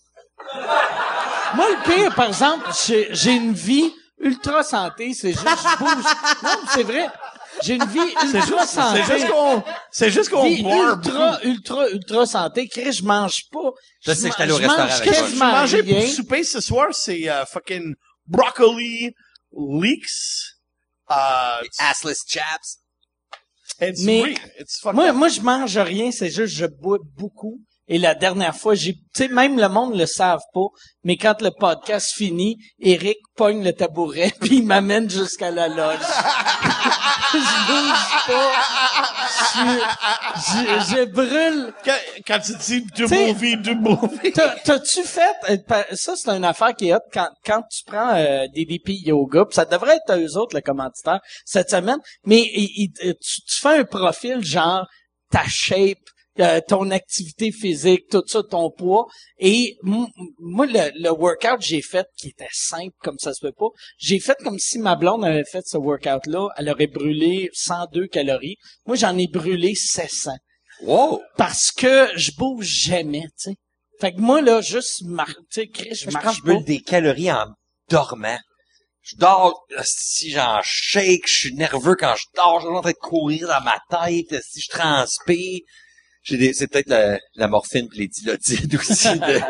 Moi, 1.54 1.66
le 1.70 1.84
pire, 1.84 2.14
par 2.14 2.28
exemple, 2.28 2.68
j'ai 2.86 3.08
j'ai 3.14 3.32
une 3.32 3.52
vie 3.52 3.92
ultra 4.18 4.62
santé, 4.62 5.12
c'est 5.14 5.32
juste 5.32 5.44
je 5.44 5.78
bouge. 5.78 6.04
Non, 6.42 6.56
c'est 6.68 6.82
vrai. 6.82 7.08
J'ai 7.64 7.74
une 7.74 7.86
vie 7.86 7.98
ultra 8.34 8.66
santé. 8.66 9.00
C'est 9.06 9.18
juste 9.18 9.30
qu'on, 9.30 9.62
c'est 9.90 10.10
juste 10.10 10.30
qu'on 10.30 10.46
ultra, 10.46 11.42
ultra, 11.42 11.88
ultra 11.90 12.26
santé. 12.26 12.68
Chris, 12.68 12.92
je 12.92 13.04
mange 13.04 13.44
pas. 13.50 13.70
Je 14.04 14.12
sais 14.12 14.30
que 14.30 14.42
allé 14.42 14.52
au 14.52 14.56
restaurant 14.56 14.82
avec. 14.82 15.02
Qu'est-ce 15.02 15.22
que 15.22 15.30
tu 15.30 15.36
mangeais 15.38 15.82
pour 15.82 16.02
souper 16.02 16.44
ce 16.44 16.60
soir? 16.60 16.88
C'est 16.92 17.28
euh, 17.28 17.44
fucking 17.46 17.94
broccoli, 18.26 19.14
leeks, 19.52 20.54
uh, 21.10 21.66
Assless 21.78 22.22
chaps. 22.26 22.78
it's 23.80 24.02
Mais-. 24.02 24.36
It's 24.58 24.84
Moi, 24.84 25.12
moi, 25.12 25.28
je 25.28 25.40
mange 25.40 25.78
rien, 25.78 26.10
c'est 26.10 26.30
juste 26.30 26.54
je 26.54 26.66
bois 26.66 26.98
beaucoup. 27.16 27.60
Et 27.86 27.98
la 27.98 28.14
dernière 28.14 28.56
fois, 28.56 28.74
j'ai, 28.74 28.94
tu 28.94 29.00
sais, 29.14 29.28
même 29.28 29.58
le 29.60 29.68
monde 29.68 29.94
le 29.94 30.06
savent 30.06 30.46
pas, 30.54 30.68
mais 31.02 31.18
quand 31.18 31.42
le 31.42 31.50
podcast 31.50 32.12
finit, 32.14 32.56
Eric 32.80 33.18
pogne 33.36 33.62
le 33.62 33.74
tabouret 33.74 34.32
puis 34.40 34.58
il 34.58 34.66
m'amène 34.66 35.10
jusqu'à 35.10 35.50
la 35.50 35.68
loge. 35.68 35.98
Je 37.32 37.38
bouge 37.66 38.26
pas. 38.26 38.52
Je, 39.54 40.90
je, 40.90 40.96
je 40.96 41.04
brûle. 41.06 41.72
Quand, 41.84 41.96
quand 42.26 42.38
tu 42.40 42.52
dis 42.56 42.82
du 42.94 43.06
movie, 43.06 43.56
du 43.56 43.74
movie. 43.74 44.32
T'as- 44.32 44.56
T'as-tu 44.64 45.02
fait, 45.02 45.34
euh, 45.50 45.82
ça 45.92 46.14
c'est 46.16 46.30
une 46.30 46.44
affaire 46.44 46.74
qui 46.74 46.88
est 46.88 46.94
hot 46.94 46.98
quand, 47.12 47.28
quand 47.44 47.62
tu 47.70 47.84
prends 47.86 48.14
euh, 48.14 48.46
des 48.54 48.64
DP 48.64 48.90
Yoga, 49.06 49.44
pis 49.46 49.54
ça 49.54 49.64
devrait 49.64 49.96
être 49.96 50.16
eux 50.18 50.36
autres 50.36 50.54
le 50.56 50.62
commanditaire 50.62 51.20
cette 51.44 51.70
semaine, 51.70 51.98
mais 52.24 52.40
il- 52.40 52.90
il- 53.02 53.08
euh, 53.08 53.14
tu, 53.20 53.40
tu 53.42 53.60
fais 53.60 53.78
un 53.78 53.84
profil 53.84 54.44
genre 54.44 54.86
ta 55.30 55.42
shape, 55.46 55.98
euh, 56.40 56.60
ton 56.66 56.90
activité 56.90 57.52
physique, 57.52 58.04
tout 58.10 58.22
ça, 58.26 58.42
ton 58.42 58.70
poids, 58.70 59.06
et 59.38 59.76
moi 59.82 60.66
le, 60.66 60.90
le 61.02 61.10
workout 61.10 61.58
que 61.58 61.64
j'ai 61.64 61.82
fait 61.82 62.06
qui 62.16 62.28
était 62.28 62.48
simple 62.52 62.94
comme 63.00 63.18
ça 63.18 63.32
se 63.32 63.40
peut 63.40 63.52
pas, 63.56 63.68
j'ai 63.98 64.18
fait 64.18 64.36
comme 64.42 64.58
si 64.58 64.78
ma 64.78 64.96
blonde 64.96 65.24
avait 65.24 65.44
fait 65.44 65.62
ce 65.66 65.76
workout 65.76 66.26
là, 66.26 66.48
elle 66.56 66.68
aurait 66.70 66.86
brûlé 66.88 67.50
102 67.52 68.06
calories, 68.08 68.56
moi 68.86 68.96
j'en 68.96 69.16
ai 69.18 69.26
brûlé 69.28 69.74
700 69.74 70.32
Wow! 70.82 71.22
parce 71.36 71.70
que 71.70 72.08
je 72.16 72.32
bouge 72.36 72.66
jamais, 72.66 73.22
tu 73.38 73.50
sais. 73.50 73.54
Fait 74.00 74.12
que 74.12 74.20
moi, 74.20 74.42
là, 74.42 74.60
juste, 74.60 75.02
mar- 75.04 75.28
tu 75.28 75.60
sais, 75.60 75.68
Chris, 75.68 75.94
je 75.94 76.10
marche 76.10 76.38
je 76.38 76.42
brûle 76.42 76.64
des 76.64 76.80
calories 76.80 77.30
en 77.30 77.46
dormant. 77.88 78.38
Je 79.02 79.14
dors, 79.16 79.64
si 79.84 80.30
j'en 80.32 80.58
shake, 80.64 81.28
je 81.28 81.32
suis 81.32 81.54
nerveux 81.54 81.94
quand 81.94 82.14
je 82.16 82.24
dors, 82.34 82.58
je 82.60 82.66
suis 82.66 82.76
en 82.76 82.80
train 82.80 82.90
de 82.90 82.96
courir 82.96 83.46
dans 83.46 83.60
ma 83.62 83.78
tête, 83.88 84.42
si 84.42 84.60
je 84.62 84.68
transpire. 84.68 85.60
J'ai 86.24 86.36
des, 86.38 86.52
c'est 86.54 86.66
peut-être 86.68 86.88
la, 86.88 87.18
la 87.34 87.48
morphine 87.48 87.88
pis 87.88 87.98
les 88.00 88.08
dilodides 88.08 88.74
aussi 88.80 89.18
de, 89.20 89.40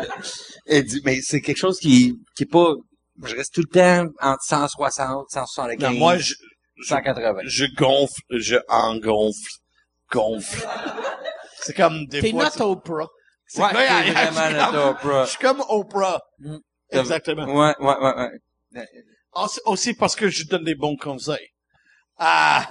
et 0.67 0.83
du- 0.83 1.01
mais 1.05 1.21
c'est 1.21 1.41
quelque 1.41 1.57
chose 1.57 1.79
qui, 1.79 2.15
qui 2.35 2.43
est 2.43 2.51
pas, 2.51 2.73
je 3.23 3.33
reste 3.35 3.53
tout 3.53 3.61
le 3.61 3.67
temps 3.67 4.07
entre 4.21 4.43
160, 4.43 5.25
175, 5.31 5.79
Non, 5.89 5.97
moi, 5.97 6.17
je, 6.17 6.33
180. 6.83 7.39
je 7.45 7.65
gonfle, 7.77 8.21
je 8.31 8.57
engonfle, 8.67 9.51
gonfle. 10.11 10.67
C'est 11.61 11.75
comme 11.75 12.05
des 12.07 12.19
T'es 12.21 12.31
fois. 12.31 12.49
not 12.57 12.61
Oprah. 12.65 13.07
c'est- 13.47 13.61
Ouais, 13.61 13.69
t'es 13.71 14.11
vraiment 14.11 14.41
je 14.41 14.45
suis 14.49 14.53
notre 14.53 14.71
comme- 14.71 14.89
Oprah. 14.89 15.23
Je 15.25 15.29
suis 15.29 15.39
comme 15.39 15.63
Oprah. 15.69 16.19
Mm. 16.39 16.57
Exactement. 16.91 17.45
Ouais, 17.45 17.73
ouais, 17.79 17.95
ouais, 18.01 18.29
ouais. 18.73 18.87
Aussi, 19.33 19.59
aussi 19.65 19.93
parce 19.93 20.15
que 20.15 20.27
je 20.29 20.43
donne 20.45 20.63
des 20.65 20.75
bons 20.75 20.95
conseils. 20.97 21.47
Ah, 22.17 22.65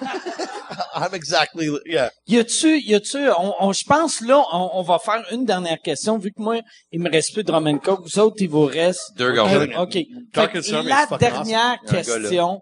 I'm 0.94 1.12
exactly, 1.14 1.68
yeah. 1.84 2.08
Y 2.26 2.38
a-tu, 2.38 2.78
y 2.80 2.94
a-tu, 2.94 3.28
on, 3.30 3.54
on- 3.60 3.72
je 3.74 3.84
pense, 3.84 4.20
là, 4.22 4.42
on, 4.52 4.70
on 4.74 4.82
va 4.82 4.98
faire 4.98 5.22
une 5.32 5.44
dernière 5.44 5.78
question, 5.84 6.16
vu 6.18 6.30
que 6.32 6.40
moi, 6.40 6.60
il 6.92 7.00
me 7.00 7.10
reste 7.10 7.34
plus 7.34 7.44
de 7.44 7.52
Roman 7.52 7.76
Coke. 7.78 8.00
Vous 8.04 8.18
autres, 8.18 8.36
il 8.40 8.48
vous 8.48 8.64
reste. 8.64 9.12
Deux 9.16 9.30
Euh, 9.38 9.66
gars. 9.66 9.82
OK. 9.82 9.98
Dark 10.32 10.52
Fait 10.60 10.74
and 10.74 10.82
la 10.84 11.06
dernière 11.18 11.44
Il 11.86 11.92
y 11.92 11.96
a 11.96 11.98
un 11.98 12.02
gars 12.02 12.18
là. 12.18 12.20
question. 12.22 12.60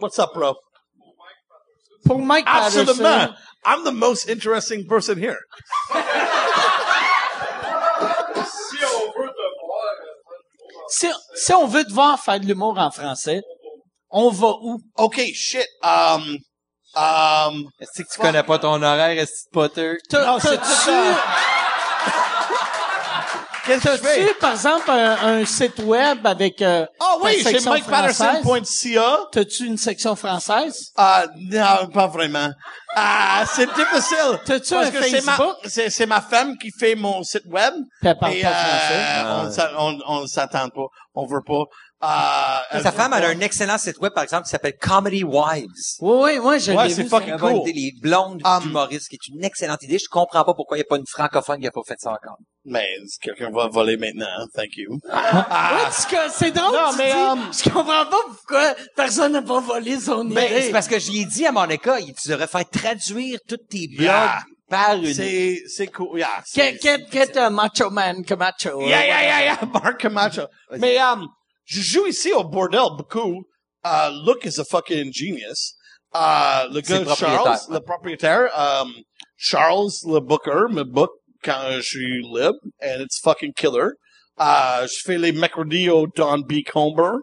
What's 0.00 0.18
up, 0.18 0.30
bro? 0.34 0.54
Pour 2.06 2.18
Mike 2.18 2.46
Absolument. 2.48 2.94
Patterson. 2.96 3.34
I'm 3.66 3.84
the 3.84 3.92
most 3.92 4.28
interesting 4.30 4.86
person 4.86 5.18
here. 5.18 5.38
Si, 10.88 11.08
si 11.34 11.52
on 11.52 11.66
veut 11.66 11.84
te 11.84 11.92
voir 11.92 12.18
faire 12.20 12.40
de 12.40 12.46
l'humour 12.46 12.78
en 12.78 12.90
français, 12.90 13.42
on 14.18 14.30
va 14.30 14.48
où? 14.62 14.78
Okay, 14.96 15.32
shit. 15.34 15.66
Um, 15.82 16.38
um, 16.96 17.64
Est-ce 17.80 18.02
que 18.02 18.08
tu 18.12 18.18
connais 18.20 18.42
pas 18.42 18.58
ton 18.58 18.82
horaire, 18.82 19.10
est-ce 19.18 19.44
que 19.44 19.50
Potter? 19.52 19.92
T'as- 20.08 20.24
Non, 20.24 20.38
c'est 20.40 20.56
T'as-tu, 20.56 20.72
ça. 20.72 20.92
qu'est-ce 23.66 23.84
que 23.84 23.90
je 23.92 23.96
fais? 23.96 24.26
t'as-tu, 24.26 24.34
par 24.40 24.52
exemple, 24.52 24.90
un, 24.90 25.40
un 25.40 25.44
site 25.44 25.78
web 25.80 26.24
avec, 26.26 26.62
euh, 26.62 26.86
Oh 27.00 27.20
oui, 27.24 27.40
française? 27.40 27.66
MikePatterson.ca. 27.66 29.18
T'as-tu 29.32 29.66
une 29.66 29.76
section 29.76 30.14
française? 30.16 30.92
Ah, 30.96 31.26
non, 31.36 31.88
pas 31.92 32.06
vraiment. 32.06 32.48
Ah, 32.94 33.44
c'est 33.52 33.66
difficile. 33.74 34.40
T'as-tu 34.46 34.74
Parce 34.74 34.86
un 34.86 34.90
que 34.92 35.02
c'est 35.02 35.24
ma, 35.24 35.32
Facebook? 35.32 35.56
c'est, 35.64 35.90
c'est 35.90 36.06
ma 36.06 36.20
femme 36.20 36.56
qui 36.58 36.70
fait 36.78 36.94
mon 36.94 37.22
site 37.22 37.44
web. 37.46 37.74
Puis 38.00 38.08
elle 38.08 38.18
parle 38.18 38.34
Et, 38.34 38.42
pas 38.42 38.48
euh, 38.48 38.52
français. 38.54 39.24
on, 39.28 39.50
s'a- 39.52 39.72
on, 39.82 39.98
on 40.22 40.26
s'attend 40.26 40.68
pas. 40.70 40.86
On 41.14 41.26
veut 41.26 41.42
pas. 41.46 41.64
Ah, 42.00 42.62
elle 42.72 42.82
Sa 42.82 42.92
femme, 42.92 43.14
elle 43.16 43.24
a 43.24 43.28
un 43.28 43.40
excellent 43.40 43.78
site 43.78 43.98
web, 44.00 44.12
par 44.12 44.22
exemple, 44.22 44.44
qui 44.44 44.50
s'appelle 44.50 44.76
Comedy 44.78 45.24
Wives. 45.24 45.66
Oui, 46.00 46.18
oui, 46.34 46.38
moi, 46.40 46.58
je 46.58 46.72
Ouais, 46.72 46.88
l'ai 46.88 46.94
c'est 46.94 47.04
vu. 47.04 47.08
fucking 47.08 47.32
une 47.32 47.38
cool. 47.38 47.56
idée, 47.68 47.72
les 47.72 47.92
blondes 48.02 48.42
Um, 48.44 48.62
d'humoristes, 48.62 49.08
qui 49.08 49.16
est 49.16 49.28
une 49.34 49.42
excellente 49.42 49.82
idée. 49.82 49.98
Je 49.98 50.08
comprends 50.10 50.44
pas 50.44 50.52
pourquoi 50.52 50.76
il 50.76 50.80
n'y 50.80 50.84
a 50.84 50.88
pas 50.88 50.98
une 50.98 51.06
francophone 51.06 51.58
qui 51.60 51.66
a 51.66 51.70
pas 51.70 51.80
fait 51.86 51.96
ça 51.98 52.10
encore. 52.10 52.36
Mais 52.66 52.86
quelqu'un 53.22 53.50
va 53.50 53.68
voler 53.68 53.96
maintenant. 53.96 54.26
Thank 54.54 54.76
you. 54.76 54.92
Ouais, 54.92 55.10
parce 55.10 56.04
que 56.04 56.16
c'est 56.32 56.50
drôle, 56.50 56.74
Non, 56.76 56.90
tu 56.92 56.98
mais, 56.98 57.12
dis, 57.12 57.16
um, 57.18 57.40
je 57.52 57.70
comprends 57.70 58.04
pas 58.06 58.20
pourquoi 58.28 58.74
personne 58.94 59.32
n'a 59.32 59.42
pas 59.42 59.60
volé 59.60 59.98
son 59.98 60.24
Ben, 60.26 60.44
idée. 60.44 60.62
c'est 60.62 60.72
parce 60.72 60.88
que 60.88 60.98
j'y 60.98 61.22
ai 61.22 61.24
dit 61.24 61.46
à 61.46 61.52
Monica, 61.52 61.98
il- 62.00 62.12
tu 62.14 62.28
devrais 62.28 62.46
faire 62.46 62.68
traduire 62.68 63.38
tous 63.48 63.56
tes 63.70 63.86
blogs 63.88 64.00
Yeah. 64.06 64.42
par 64.68 64.94
une... 64.96 65.14
C'est, 65.14 65.62
c'est 65.68 65.86
cool. 65.86 66.18
Yeah. 66.18 66.28
Get, 66.52 66.78
c'est- 66.78 66.82
get, 66.82 67.06
get 67.10 67.36
a 67.38 67.48
macho 67.48 67.88
man, 67.88 68.22
Camacho. 68.24 68.80
Yeah, 68.82 69.06
yeah, 69.06 69.22
yeah, 69.22 69.42
yeah. 69.44 69.66
Mark 69.72 69.98
Camacho. 70.00 70.46
Mais, 70.78 70.98
um, 70.98 71.26
je 71.66 71.80
joue 71.82 72.06
ici 72.06 72.32
au 72.32 72.44
bordel 72.44 72.96
beaucoup. 72.96 73.44
Uh, 73.84 74.10
Luke 74.24 74.44
is 74.46 74.58
a 74.58 74.64
fucking 74.64 75.12
genius. 75.12 75.76
Uh, 76.12 76.66
le 76.70 76.80
gars 76.80 77.00
le. 77.00 77.14
Charles, 77.14 77.68
le 77.70 77.80
propriétaire, 77.80 78.48
um, 78.56 78.92
Charles, 79.36 80.02
le 80.04 80.20
booker, 80.20 80.68
me 80.68 80.82
book 80.82 81.10
quand 81.44 81.70
je 81.70 81.82
suis 81.82 82.22
libre, 82.22 82.58
and 82.82 83.00
it's 83.00 83.18
fucking 83.20 83.52
killer. 83.54 83.94
Uh, 84.38 84.86
je 84.86 85.00
fais 85.04 85.18
les 85.18 85.32
mercredis 85.32 85.88
au 85.90 86.06
Don 86.06 86.42
B. 86.42 86.62
Comber. 86.64 87.20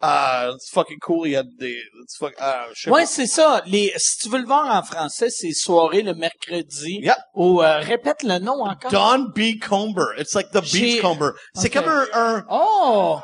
Uh, 0.00 0.52
it's 0.54 0.70
fucking 0.70 0.98
cool. 1.00 1.26
Il 1.26 1.32
y 1.32 1.36
a 1.36 1.42
des, 1.42 1.76
fuck, 2.18 2.32
uh, 2.40 2.88
Ouais, 2.88 3.04
c'est 3.04 3.26
ça. 3.26 3.62
Les, 3.66 3.92
si 3.96 4.18
tu 4.18 4.28
veux 4.28 4.38
le 4.38 4.46
voir 4.46 4.66
en 4.66 4.82
français, 4.82 5.28
c'est 5.28 5.52
soirée 5.52 6.02
le 6.02 6.14
mercredi. 6.14 7.00
Yep. 7.02 7.16
Ou, 7.34 7.62
euh, 7.62 7.80
répète 7.80 8.22
le 8.22 8.38
nom 8.38 8.62
encore. 8.64 8.92
Don 8.92 9.30
B. 9.34 9.58
Comber. 9.60 10.14
It's 10.16 10.34
like 10.34 10.52
the 10.52 10.62
beach 10.62 11.00
comber. 11.00 11.32
C'est 11.54 11.70
comme 11.70 11.88
un, 11.88 12.06
un, 12.12 12.44
Oh! 12.48 13.18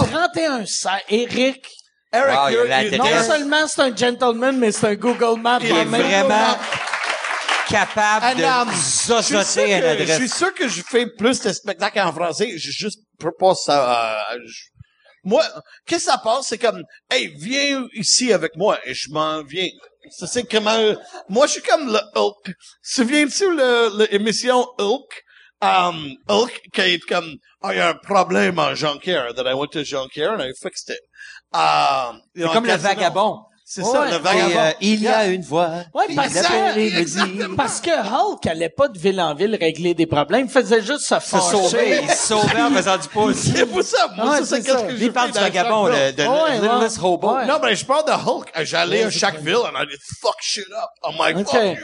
Oh. 0.00 0.04
31 0.04 0.66
ça, 0.66 0.98
Eric. 1.08 1.66
Eric, 2.12 2.36
Wow, 2.38 2.48
il 2.48 2.52
y 2.52 2.56
a 2.56 2.60
you're- 2.62 2.68
la 2.68 2.82
you- 2.84 2.90
tête. 2.90 2.98
Non 3.00 3.22
seulement 3.22 3.66
c'est 3.66 3.80
un 3.82 3.94
gentleman, 3.96 4.56
mais 4.58 4.72
c'est 4.72 4.86
un 4.88 4.94
Google 4.94 5.40
Maps. 5.40 5.58
Il 5.62 5.70
est 5.70 5.84
vraiment 5.84 6.56
capable 7.68 8.24
And, 8.26 8.34
de 8.38 8.44
um, 8.44 8.68
je 8.70 8.76
suis 8.76 9.22
sûr 9.24 9.42
zozoter 9.42 10.06
Je 10.06 10.12
suis 10.12 10.28
sûr 10.28 10.54
que 10.54 10.68
je 10.68 10.82
fais 10.82 11.06
plus 11.06 11.40
de 11.40 11.52
spectacles 11.52 11.98
en 12.00 12.12
français. 12.12 12.56
Je 12.56 12.70
juste 12.70 13.00
propose 13.18 13.58
ça. 13.64 14.12
euh, 14.32 14.38
je- 14.46 14.64
moi, 15.24 15.42
qu'est-ce 15.84 16.06
que 16.06 16.12
ça 16.12 16.18
passe? 16.18 16.46
C'est 16.48 16.58
comme, 16.58 16.82
hey, 17.10 17.34
viens 17.36 17.84
ici 17.94 18.32
avec 18.32 18.54
moi 18.56 18.78
et 18.84 18.94
je 18.94 19.10
m'en 19.10 19.42
viens. 19.42 19.66
Ça, 20.10 20.28
c'est 20.28 20.44
comment, 20.44 20.78
moi, 21.28 21.48
je 21.48 21.52
suis 21.54 21.62
comme 21.62 21.92
le 21.92 21.98
Hulk. 22.14 22.54
Souviens-tu 22.80 23.50
le, 23.50 24.06
l'émission 24.12 24.64
Hulk? 24.78 25.24
Um, 25.62 26.16
Hulk, 26.28 26.60
qui 26.72 26.80
est 26.82 26.98
comme, 27.06 27.34
oh, 27.62 27.68
il 27.70 27.78
y 27.78 27.80
a 27.80 27.88
un 27.90 27.94
problème 27.94 28.58
en 28.58 28.74
Jonquière, 28.74 29.32
that 29.34 29.50
I 29.50 29.54
went 29.54 29.68
to 29.72 29.82
Jonquière 29.84 30.32
and 30.34 30.40
I 30.42 30.52
fixed 30.60 30.90
it. 30.90 31.00
Um, 31.54 32.20
you 32.34 32.42
know, 32.42 32.48
C'est 32.48 32.54
comme 32.54 32.66
le 32.66 32.74
vagabond. 32.76 33.40
C'est 33.68 33.82
ça, 33.82 34.02
Ouais. 34.02 34.10
le 34.10 34.16
Et, 34.16 34.18
vagabond. 34.20 34.58
euh, 34.60 34.70
il 34.80 35.02
y 35.02 35.08
a 35.08 35.26
une 35.26 35.42
voix. 35.42 35.70
Ouais, 35.94 36.04
parce 36.14 36.34
que- 36.34 36.78
et 36.78 36.90
le. 36.90 37.56
Parce 37.56 37.80
que 37.80 37.90
Hulk 37.90 38.46
allait 38.46 38.68
pas 38.68 38.86
de 38.88 38.96
ville 38.98 39.20
en 39.20 39.34
ville 39.34 39.56
régler 39.58 39.94
des 39.94 40.06
problèmes, 40.06 40.44
il 40.46 40.52
faisait 40.52 40.82
juste 40.82 41.00
se 41.00 41.14
Se 41.14 41.20
fâcher. 41.20 41.50
sauver. 41.50 42.00
Il 42.02 42.10
se 42.10 42.26
sauvait 42.28 42.60
en 42.62 42.70
faisant 42.70 42.96
du 42.98 43.08
pouce. 43.08 43.36
C'est 43.56 43.66
pour 43.66 43.82
ça. 43.82 44.08
Moi, 44.14 44.30
Ouais, 44.30 44.38
ça, 44.40 44.44
c'est 44.44 44.62
qu'est-ce 44.62 44.76
ça. 44.78 44.82
que 44.86 44.96
je 44.96 45.04
Il 45.04 45.12
parle 45.12 45.32
du 45.32 45.38
vagabond, 45.38 45.86
le, 45.86 46.12
de 46.12 46.22
Ouais, 46.22 46.60
Littlest 46.60 46.98
ouais. 46.98 47.04
Hobo. 47.08 47.34
Ouais. 47.34 47.46
Non, 47.46 47.58
mais 47.60 47.74
je 47.74 47.84
parle 47.86 48.04
de 48.04 48.12
Hulk. 48.12 48.52
J'allais 48.62 49.02
à 49.04 49.10
chaque 49.10 49.40
ville 49.40 49.56
and 49.56 49.74
I 49.82 49.86
did 49.86 49.98
fuck 50.20 50.36
shit 50.42 50.66
up. 50.70 50.90
I'm 51.02 51.16
like, 51.18 51.48
fuck 51.48 51.60
you. 51.62 51.76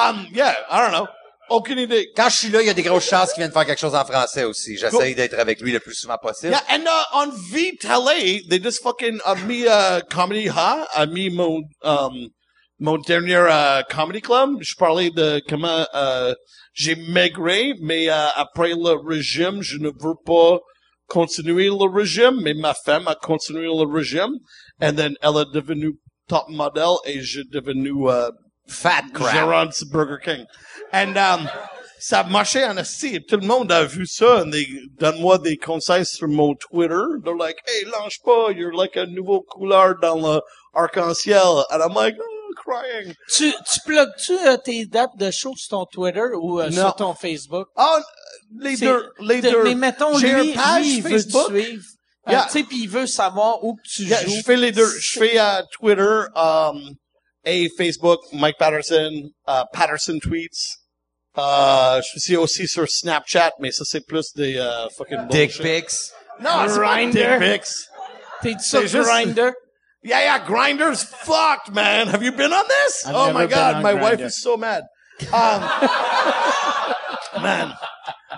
Um, 0.00 0.26
yeah, 0.32 0.54
I 0.70 0.78
don't 0.78 0.92
know. 0.92 1.08
Aucune 1.50 1.78
idée. 1.78 2.10
Quand 2.16 2.28
je 2.28 2.36
suis 2.36 2.48
là, 2.48 2.62
il 2.62 2.66
y 2.66 2.70
a 2.70 2.74
des 2.74 2.82
grosses 2.82 3.08
chances 3.08 3.32
qu'il 3.32 3.42
vienne 3.42 3.52
faire 3.52 3.66
quelque 3.66 3.80
chose 3.80 3.94
en 3.94 4.04
français 4.04 4.44
aussi. 4.44 4.76
J'essaye 4.76 5.14
d'être 5.14 5.38
avec 5.38 5.60
lui 5.60 5.72
le 5.72 5.80
plus 5.80 5.94
souvent 5.94 6.16
possible. 6.16 6.52
Yeah, 6.52 6.62
and 6.70 6.84
uh, 6.84 7.04
on 7.14 7.30
V-Télé, 7.30 8.48
they 8.48 8.62
just 8.62 8.82
fucking, 8.82 9.20
uh, 9.26 9.34
mis 9.46 9.66
uh, 9.66 10.00
Comedy 10.10 10.48
Ha, 10.48 10.86
a 10.94 11.06
mis 11.06 11.30
mon, 11.30 11.62
um, 11.82 12.28
mon 12.78 12.96
dernier 12.98 13.46
uh, 13.50 13.82
Comedy 13.90 14.20
Club. 14.20 14.62
Je 14.62 14.74
parlais 14.76 15.10
de 15.10 15.42
comment 15.48 15.84
uh, 15.92 16.34
j'ai 16.72 16.94
maigré, 16.94 17.74
mais 17.82 18.06
uh, 18.06 18.30
après 18.36 18.70
le 18.70 18.94
régime, 19.06 19.62
je 19.62 19.78
ne 19.78 19.88
veux 19.88 20.14
pas 20.24 20.58
continuer 21.08 21.66
le 21.66 21.92
régime, 21.92 22.40
mais 22.40 22.54
ma 22.54 22.72
femme 22.72 23.08
a 23.08 23.14
continué 23.14 23.66
le 23.66 23.92
régime. 23.92 24.38
And 24.80 24.94
then 24.94 25.16
elle 25.20 25.36
est 25.36 25.52
devenue 25.52 25.98
top 26.28 26.48
model 26.48 26.96
et 27.04 27.20
j'ai 27.20 27.44
devenu 27.44 28.08
uh, 28.08 28.30
Fat 28.68 29.02
crap. 29.12 29.74
Burger 29.90 30.18
King. 30.24 30.46
And 30.92 31.16
um, 31.16 31.48
ça 31.98 32.22
marchait 32.24 32.64
en 32.64 32.76
esti. 32.76 33.20
Tout 33.24 33.36
le 33.38 33.46
monde 33.46 33.70
a 33.72 33.84
vu 33.84 34.06
ça. 34.06 34.44
Donne-moi 34.98 35.38
des 35.38 35.56
conseils 35.56 36.04
sur 36.04 36.28
mon 36.28 36.54
Twitter. 36.54 37.00
They're 37.24 37.36
like, 37.36 37.56
hey, 37.66 37.84
lâche 37.86 38.18
pas. 38.24 38.50
You're 38.52 38.74
like 38.74 38.96
a 38.96 39.06
nouveau 39.06 39.40
couleur 39.42 39.94
dans 40.00 40.16
le 40.16 40.40
arc-en-ciel. 40.74 41.64
And 41.70 41.80
I'm 41.80 41.94
like, 41.94 42.16
oh, 42.20 42.54
crying. 42.56 43.14
Tu, 43.34 43.52
tu 43.52 43.80
plugues-tu 43.86 44.32
euh, 44.46 44.56
tes 44.58 44.84
dates 44.86 45.16
de 45.16 45.30
show 45.30 45.54
sur 45.56 45.68
ton 45.78 45.86
Twitter 45.86 46.26
ou 46.40 46.60
euh, 46.60 46.70
sur 46.70 46.94
ton 46.96 47.14
Facebook? 47.14 47.68
Oh, 47.76 47.98
les 48.60 48.76
deux, 48.76 49.08
les 49.20 49.40
de- 49.40 49.50
deux. 49.50 49.62
Mais 49.64 49.74
mettons, 49.74 50.18
J'ai 50.18 50.32
lui, 50.32 50.48
une 50.50 50.54
page 50.54 50.82
lui, 50.82 50.96
il 50.96 51.02
veut 51.02 51.10
Facebook. 51.10 51.46
te 51.54 51.60
suivre. 51.60 51.84
Euh, 52.28 52.32
tu 52.44 52.50
sais, 52.50 52.62
puis 52.64 52.82
il 52.82 52.88
veut 52.88 53.06
savoir 53.06 53.64
où 53.64 53.74
que 53.76 53.82
tu 53.88 54.04
Yeah, 54.04 54.22
joues. 54.24 54.30
je 54.30 54.42
fais 54.42 54.56
les 54.56 54.70
deux. 54.72 54.86
Je 55.00 55.18
fais 55.18 55.38
Twitter, 55.72 56.20
um, 56.36 56.80
et 57.44 57.68
Facebook, 57.76 58.20
Mike 58.32 58.56
Patterson, 58.58 59.10
uh, 59.48 59.62
Patterson 59.72 60.18
Tweets. 60.22 60.76
Euh, 61.38 62.00
je 62.12 62.18
suis 62.20 62.36
aussi 62.36 62.68
sur 62.68 62.86
Snapchat, 62.88 63.52
mais 63.58 63.70
ça 63.72 63.84
c'est 63.86 64.06
plus 64.06 64.34
des 64.34 64.54
uh, 64.56 64.88
fucking 64.96 65.28
Dick 65.28 65.56
bullshit. 65.58 65.62
pics? 65.86 65.90
Non, 66.40 66.50
c'est 66.68 66.74
pas 66.74 66.96
Grindr. 66.96 67.38
dick 67.38 67.40
pics. 67.62 67.68
T'es 68.42 68.58
sur 68.62 68.80
C'est 68.80 68.88
juste- 68.88 69.08
Grindr? 69.08 69.52
Yeah, 70.04 70.20
yeah, 70.20 70.38
Grinder's 70.40 71.04
fucked, 71.04 71.72
man. 71.72 72.08
Have 72.08 72.22
you 72.24 72.32
been 72.32 72.52
on 72.52 72.64
this? 72.66 73.06
I've 73.06 73.14
oh 73.14 73.26
never 73.26 73.34
my 73.38 73.46
been 73.46 73.54
god, 73.56 73.74
on 73.76 73.82
my 73.82 73.94
wife 73.94 74.18
Grindr. 74.18 74.26
is 74.26 74.42
so 74.42 74.56
mad. 74.56 74.82
Um, 75.32 75.62
man, 77.42 77.72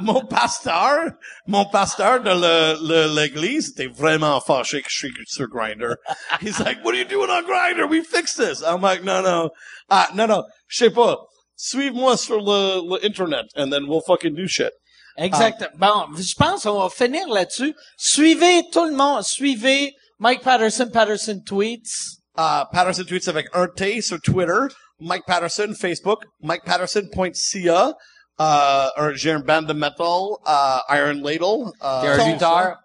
mon 0.01 0.27
pasteur, 0.27 1.13
mon 1.49 1.65
pasteur 1.71 2.21
de 2.23 2.31
le- 2.35 2.77
le- 2.87 3.07
l'église 3.15 3.71
était 3.71 3.87
vraiment 3.87 4.41
fâché 4.41 4.83
que 4.83 4.89
je 4.91 4.97
suis 5.09 5.13
sur 5.27 5.47
Grinder. 5.49 5.97
He's 6.41 6.61
like, 6.61 6.85
what 6.85 6.95
are 6.95 6.99
you 6.99 7.05
doing 7.07 7.31
on 7.31 7.45
Grinder? 7.47 7.87
We 7.87 8.03
fixed 8.03 8.37
this. 8.37 8.63
I'm 8.63 8.83
like, 8.83 9.03
no, 9.03 9.23
no. 9.23 9.51
Ah, 9.91 10.09
non, 10.15 10.27
non, 10.29 10.45
je 10.69 10.85
sais 10.85 10.91
pas. 10.91 11.17
Suive-moi 11.57 12.17
sur 12.17 12.41
le, 12.41 12.81
le 12.97 13.05
internet 13.05 13.47
and 13.57 13.71
then 13.71 13.85
we'll 13.87 14.03
fucking 14.07 14.35
do 14.35 14.47
shit. 14.47 14.73
Exact. 15.17 15.65
Bon, 15.77 16.07
je 16.17 16.35
pense 16.35 16.65
qu'on 16.65 16.81
va 16.81 16.89
finir 16.91 17.29
là-dessus. 17.29 17.75
Suivez 17.97 18.65
tout 18.73 18.85
le 18.85 18.95
monde. 18.95 19.23
Suivez 19.23 19.95
Mike 20.19 20.43
Patterson, 20.43 20.91
Patterson 20.93 21.41
Tweets. 21.47 22.19
Uh, 22.37 22.65
Patterson 22.73 23.05
tweets 23.05 23.29
avec 23.29 23.47
un 23.55 23.69
T 23.69 24.01
sur 24.01 24.21
Twitter. 24.21 24.75
Mike 24.99 25.23
Patterson, 25.27 25.73
Facebook. 25.79 26.25
MikePatterson.ca. 26.43 27.95
Uh, 28.39 28.89
un- 28.97 29.15
j'ai 29.15 29.31
un 29.31 29.39
band 29.41 29.63
de 29.63 29.73
metal, 29.73 30.37
uh, 30.47 30.81
Iron 30.91 31.21
Ladle. 31.23 31.71
Uh, 31.81 32.01
T'es 32.03 32.09
un 32.09 32.33
lutteur. 32.33 32.77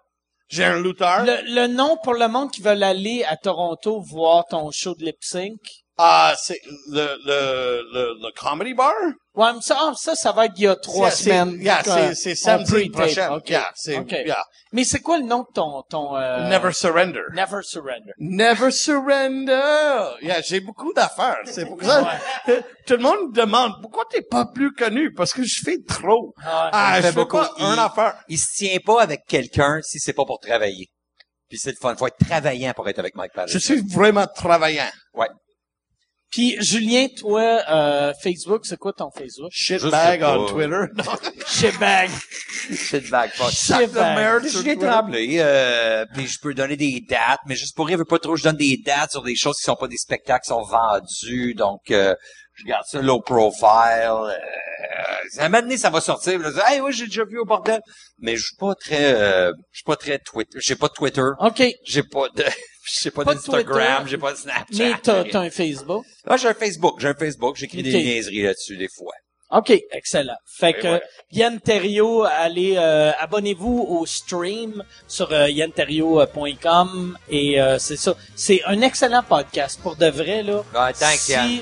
J'ai 0.48 0.64
un 0.64 0.80
lutteur. 0.80 1.24
Le, 1.24 1.54
le 1.54 1.66
nom 1.66 1.96
pour 2.02 2.14
le 2.14 2.28
monde 2.28 2.50
qui 2.52 2.60
veut 2.62 2.70
aller 2.70 3.24
à 3.24 3.36
Toronto 3.36 4.00
voir 4.00 4.44
ton 4.48 4.70
show 4.70 4.94
de 4.94 5.04
lip 5.04 5.16
sync. 5.20 5.58
Uh, 6.02 6.34
c'est 6.42 6.58
le, 6.88 7.14
le, 7.26 7.82
le, 7.92 8.14
le 8.22 8.32
comedy 8.40 8.72
bar? 8.72 8.92
Ouais, 9.34 9.52
mais 9.52 9.60
ça, 9.60 9.76
ah, 9.78 9.92
ça, 9.96 10.14
ça 10.14 10.32
va 10.32 10.46
être 10.46 10.54
il 10.56 10.62
y 10.64 10.66
a 10.66 10.74
trois 10.76 11.10
semaines. 11.10 11.60
yeah, 11.60 11.82
c'est- 11.84 12.14
c'est 12.14 12.34
samedi 12.34 12.88
prochain. 12.90 13.34
OK. 13.36 13.50
Yeah, 13.50 13.70
c'est- 13.74 13.98
OK. 13.98 14.10
yeah. 14.12 14.42
Mais 14.72 14.84
c'est 14.84 15.00
quoi 15.00 15.18
le 15.18 15.24
nom 15.24 15.40
de 15.40 15.46
ton, 15.54 15.82
ton, 15.90 16.16
euh, 16.16 16.48
Never 16.48 16.72
surrender. 16.72 17.20
Never 17.34 17.60
Surrender. 17.62 18.12
Never 18.18 18.70
surrender. 18.70 20.16
Yeah, 20.22 20.40
j'ai 20.42 20.60
beaucoup 20.60 20.92
d'affaires. 20.94 21.38
C'est 21.44 21.66
pour 21.66 21.82
ça. 21.82 22.18
Tout 22.86 22.94
le 22.94 23.02
monde 23.02 23.28
me 23.30 23.32
demande 23.34 23.74
pourquoi 23.82 24.04
t'es 24.10 24.22
pas 24.22 24.46
plus 24.46 24.72
connu? 24.72 25.12
Parce 25.12 25.32
que 25.32 25.42
je 25.44 25.60
fais 25.64 25.78
trop. 25.86 26.32
Ah, 26.44 26.94
Il 26.96 27.02
je 27.02 27.06
fais 27.08 27.12
beaucoup. 27.12 27.36
pas 27.36 27.50
un 27.58 27.78
affaire. 27.78 28.14
Il 28.28 28.38
se 28.38 28.54
tient 28.56 28.78
pas 28.84 29.02
avec 29.02 29.20
quelqu'un 29.26 29.80
si 29.82 29.98
c'est 30.00 30.12
pas 30.14 30.24
pour 30.24 30.38
travailler. 30.40 30.86
Puis 31.48 31.58
c'est 31.58 31.70
le 31.70 31.76
fun. 31.80 31.94
Faut 31.96 32.06
être 32.06 32.16
travaillant 32.24 32.72
pour 32.74 32.88
être 32.88 32.98
avec 32.98 33.14
Mike 33.16 33.32
Patterson. 33.34 33.58
Je 33.58 33.64
suis 33.64 33.82
vraiment 33.94 34.26
travaillant. 34.26 34.88
Ouais. 35.14 35.26
Puis, 36.30 36.56
Julien, 36.60 37.08
toi, 37.08 37.60
euh, 37.68 38.12
Facebook, 38.22 38.64
c'est 38.64 38.78
quoi 38.78 38.92
ton 38.92 39.10
Facebook? 39.10 39.50
Shitbag 39.50 40.22
on. 40.22 40.46
Twitter. 40.46 40.84
Shitbag. 41.48 42.10
Shitbag. 42.70 43.30
sur 43.32 44.62
Julien. 44.62 44.76
Tremblay, 44.76 45.36
euh, 45.40 46.06
puis 46.14 46.28
je 46.28 46.38
peux 46.40 46.54
donner 46.54 46.76
des 46.76 47.00
dates, 47.00 47.40
mais 47.46 47.56
juste 47.56 47.74
pour 47.74 47.86
rire, 47.88 47.96
je 47.96 48.02
veux 48.02 48.04
pas 48.04 48.20
trop, 48.20 48.36
je 48.36 48.44
donne 48.44 48.56
des 48.56 48.76
dates 48.84 49.10
sur 49.10 49.22
des 49.22 49.34
choses 49.34 49.56
qui 49.56 49.64
sont 49.64 49.74
pas 49.74 49.88
des 49.88 49.96
spectacles 49.96 50.44
qui 50.44 50.48
sont 50.48 50.62
vendus, 50.62 51.54
donc 51.54 51.90
euh, 51.90 52.14
je 52.54 52.64
garde 52.64 52.84
ça 52.86 53.02
low 53.02 53.20
profile. 53.20 53.66
Euh, 53.66 55.38
à 55.38 55.44
un 55.44 55.48
moment 55.48 55.62
donné, 55.62 55.76
ça 55.76 55.90
va 55.90 56.00
sortir, 56.00 56.34
je 56.34 56.38
vais 56.46 56.52
dire, 56.52 56.64
hey, 56.68 56.80
oui, 56.80 56.92
j'ai 56.92 57.06
déjà 57.06 57.24
vu 57.24 57.38
au 57.38 57.44
bordel, 57.44 57.80
mais 58.18 58.36
je 58.36 58.44
suis 58.46 58.56
pas 58.56 58.74
très, 58.74 59.14
euh, 59.14 59.52
je 59.72 59.78
suis 59.78 59.84
pas 59.84 59.96
très 59.96 60.18
Twitter, 60.18 60.58
j'ai 60.60 60.76
pas 60.76 60.88
de 60.88 60.92
Twitter, 60.92 61.22
OK. 61.40 61.62
j'ai 61.84 62.02
pas 62.02 62.28
de, 62.34 62.44
j'ai 63.02 63.10
pas, 63.10 63.24
Pas 63.24 63.34
d'Instagram, 63.34 64.06
j'ai 64.06 64.18
pas 64.18 64.32
de 64.32 64.38
Snapchat. 64.38 64.64
Mais 64.78 64.92
t'as, 65.02 65.24
t'as 65.24 65.40
un 65.40 65.50
Facebook. 65.50 66.04
Ah, 66.26 66.36
j'ai 66.36 66.48
un 66.48 66.54
Facebook, 66.54 67.00
j'ai 67.00 67.08
un 67.08 67.14
Facebook, 67.14 67.56
j'écris 67.56 67.82
des 67.82 67.92
niaiseries 67.92 68.42
là-dessus 68.42 68.76
des 68.76 68.88
fois. 68.88 69.12
OK, 69.52 69.72
excellent. 69.90 70.36
Fait 70.46 70.74
que 70.74 70.82
voilà. 70.82 71.00
Yann 71.32 71.60
Terriot, 71.60 72.22
allez 72.22 72.74
euh, 72.76 73.10
abonnez-vous 73.18 73.84
au 73.88 74.06
stream 74.06 74.84
sur 75.08 75.32
euh, 75.32 75.50
yanterrio.com 75.50 77.18
et 77.28 77.60
euh, 77.60 77.76
c'est 77.80 77.96
ça. 77.96 78.14
C'est 78.36 78.62
un 78.66 78.80
excellent 78.80 79.24
podcast 79.24 79.80
pour 79.82 79.96
de 79.96 80.06
vrai 80.06 80.44
là. 80.44 80.62
Ah, 80.72 80.92
thanks, 80.92 81.18
si 81.18 81.32
Yann. 81.32 81.60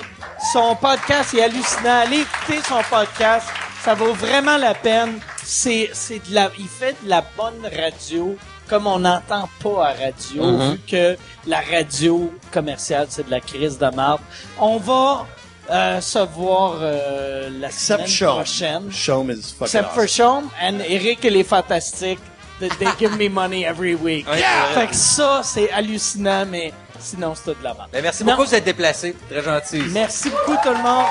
son 0.53 0.75
podcast 0.75 1.33
est 1.33 1.41
hallucinant, 1.41 2.01
allez 2.01 2.19
écouter 2.19 2.59
son 2.67 2.83
podcast, 2.87 3.47
ça 3.81 3.95
vaut 3.95 4.13
vraiment 4.13 4.57
la 4.57 4.75
peine. 4.75 5.19
C'est 5.43 5.89
c'est 5.93 6.19
de 6.29 6.35
la 6.35 6.51
il 6.59 6.67
fait 6.67 6.95
de 7.03 7.09
la 7.09 7.25
bonne 7.35 7.67
radio 7.75 8.37
comme 8.69 8.87
on 8.87 8.99
n'entend 8.99 9.49
pas 9.63 9.87
à 9.89 9.93
radio 9.93 10.43
Mm-hmm. 10.43 10.71
vu 10.71 10.79
que 10.87 11.17
la 11.47 11.61
radio 11.61 12.31
commerciale 12.53 13.07
c'est 13.09 13.25
de 13.25 13.31
la 13.31 13.39
crise 13.39 13.77
de 13.77 13.89
marde. 13.95 14.21
On 14.59 14.77
va 14.77 15.25
euh, 15.71 16.01
se 16.01 16.19
voir 16.19 16.75
euh, 16.81 17.49
la 17.59 17.67
Except 17.67 18.07
semaine 18.07 18.35
prochaine. 18.35 18.91
Sean 18.91 19.29
is 19.29 19.51
fucking 19.51 19.65
Except 19.65 19.89
for 19.93 20.03
awesome. 20.03 20.07
Sean 20.07 20.43
and 20.61 20.79
Eric 20.87 21.25
et 21.25 21.29
les 21.29 21.43
fantastiques. 21.43 22.19
They, 22.59 22.69
they 22.77 22.89
give 22.99 23.15
me 23.17 23.29
money 23.29 23.63
every 23.63 23.95
week. 23.95 24.27
Ouais, 24.27 24.43
Fait 24.73 24.87
que 24.87 24.95
ça, 24.95 25.41
c'est 25.45 25.71
hallucinant, 25.71 26.45
mais 26.45 26.73
sinon, 26.99 27.33
c'est 27.33 27.53
tout 27.53 27.57
de 27.57 27.63
la 27.63 27.73
merde. 27.73 27.87
Ben, 27.93 28.01
merci 28.03 28.23
Non. 28.25 28.31
beaucoup 28.33 28.43
de 28.43 28.49
vous 28.49 28.55
être 28.55 28.65
déplacé, 28.65 29.15
très 29.29 29.41
gentil. 29.41 29.81
Merci 29.93 30.29
beaucoup 30.29 30.57
tout 30.61 30.69
le 30.73 30.83
monde. 30.83 31.05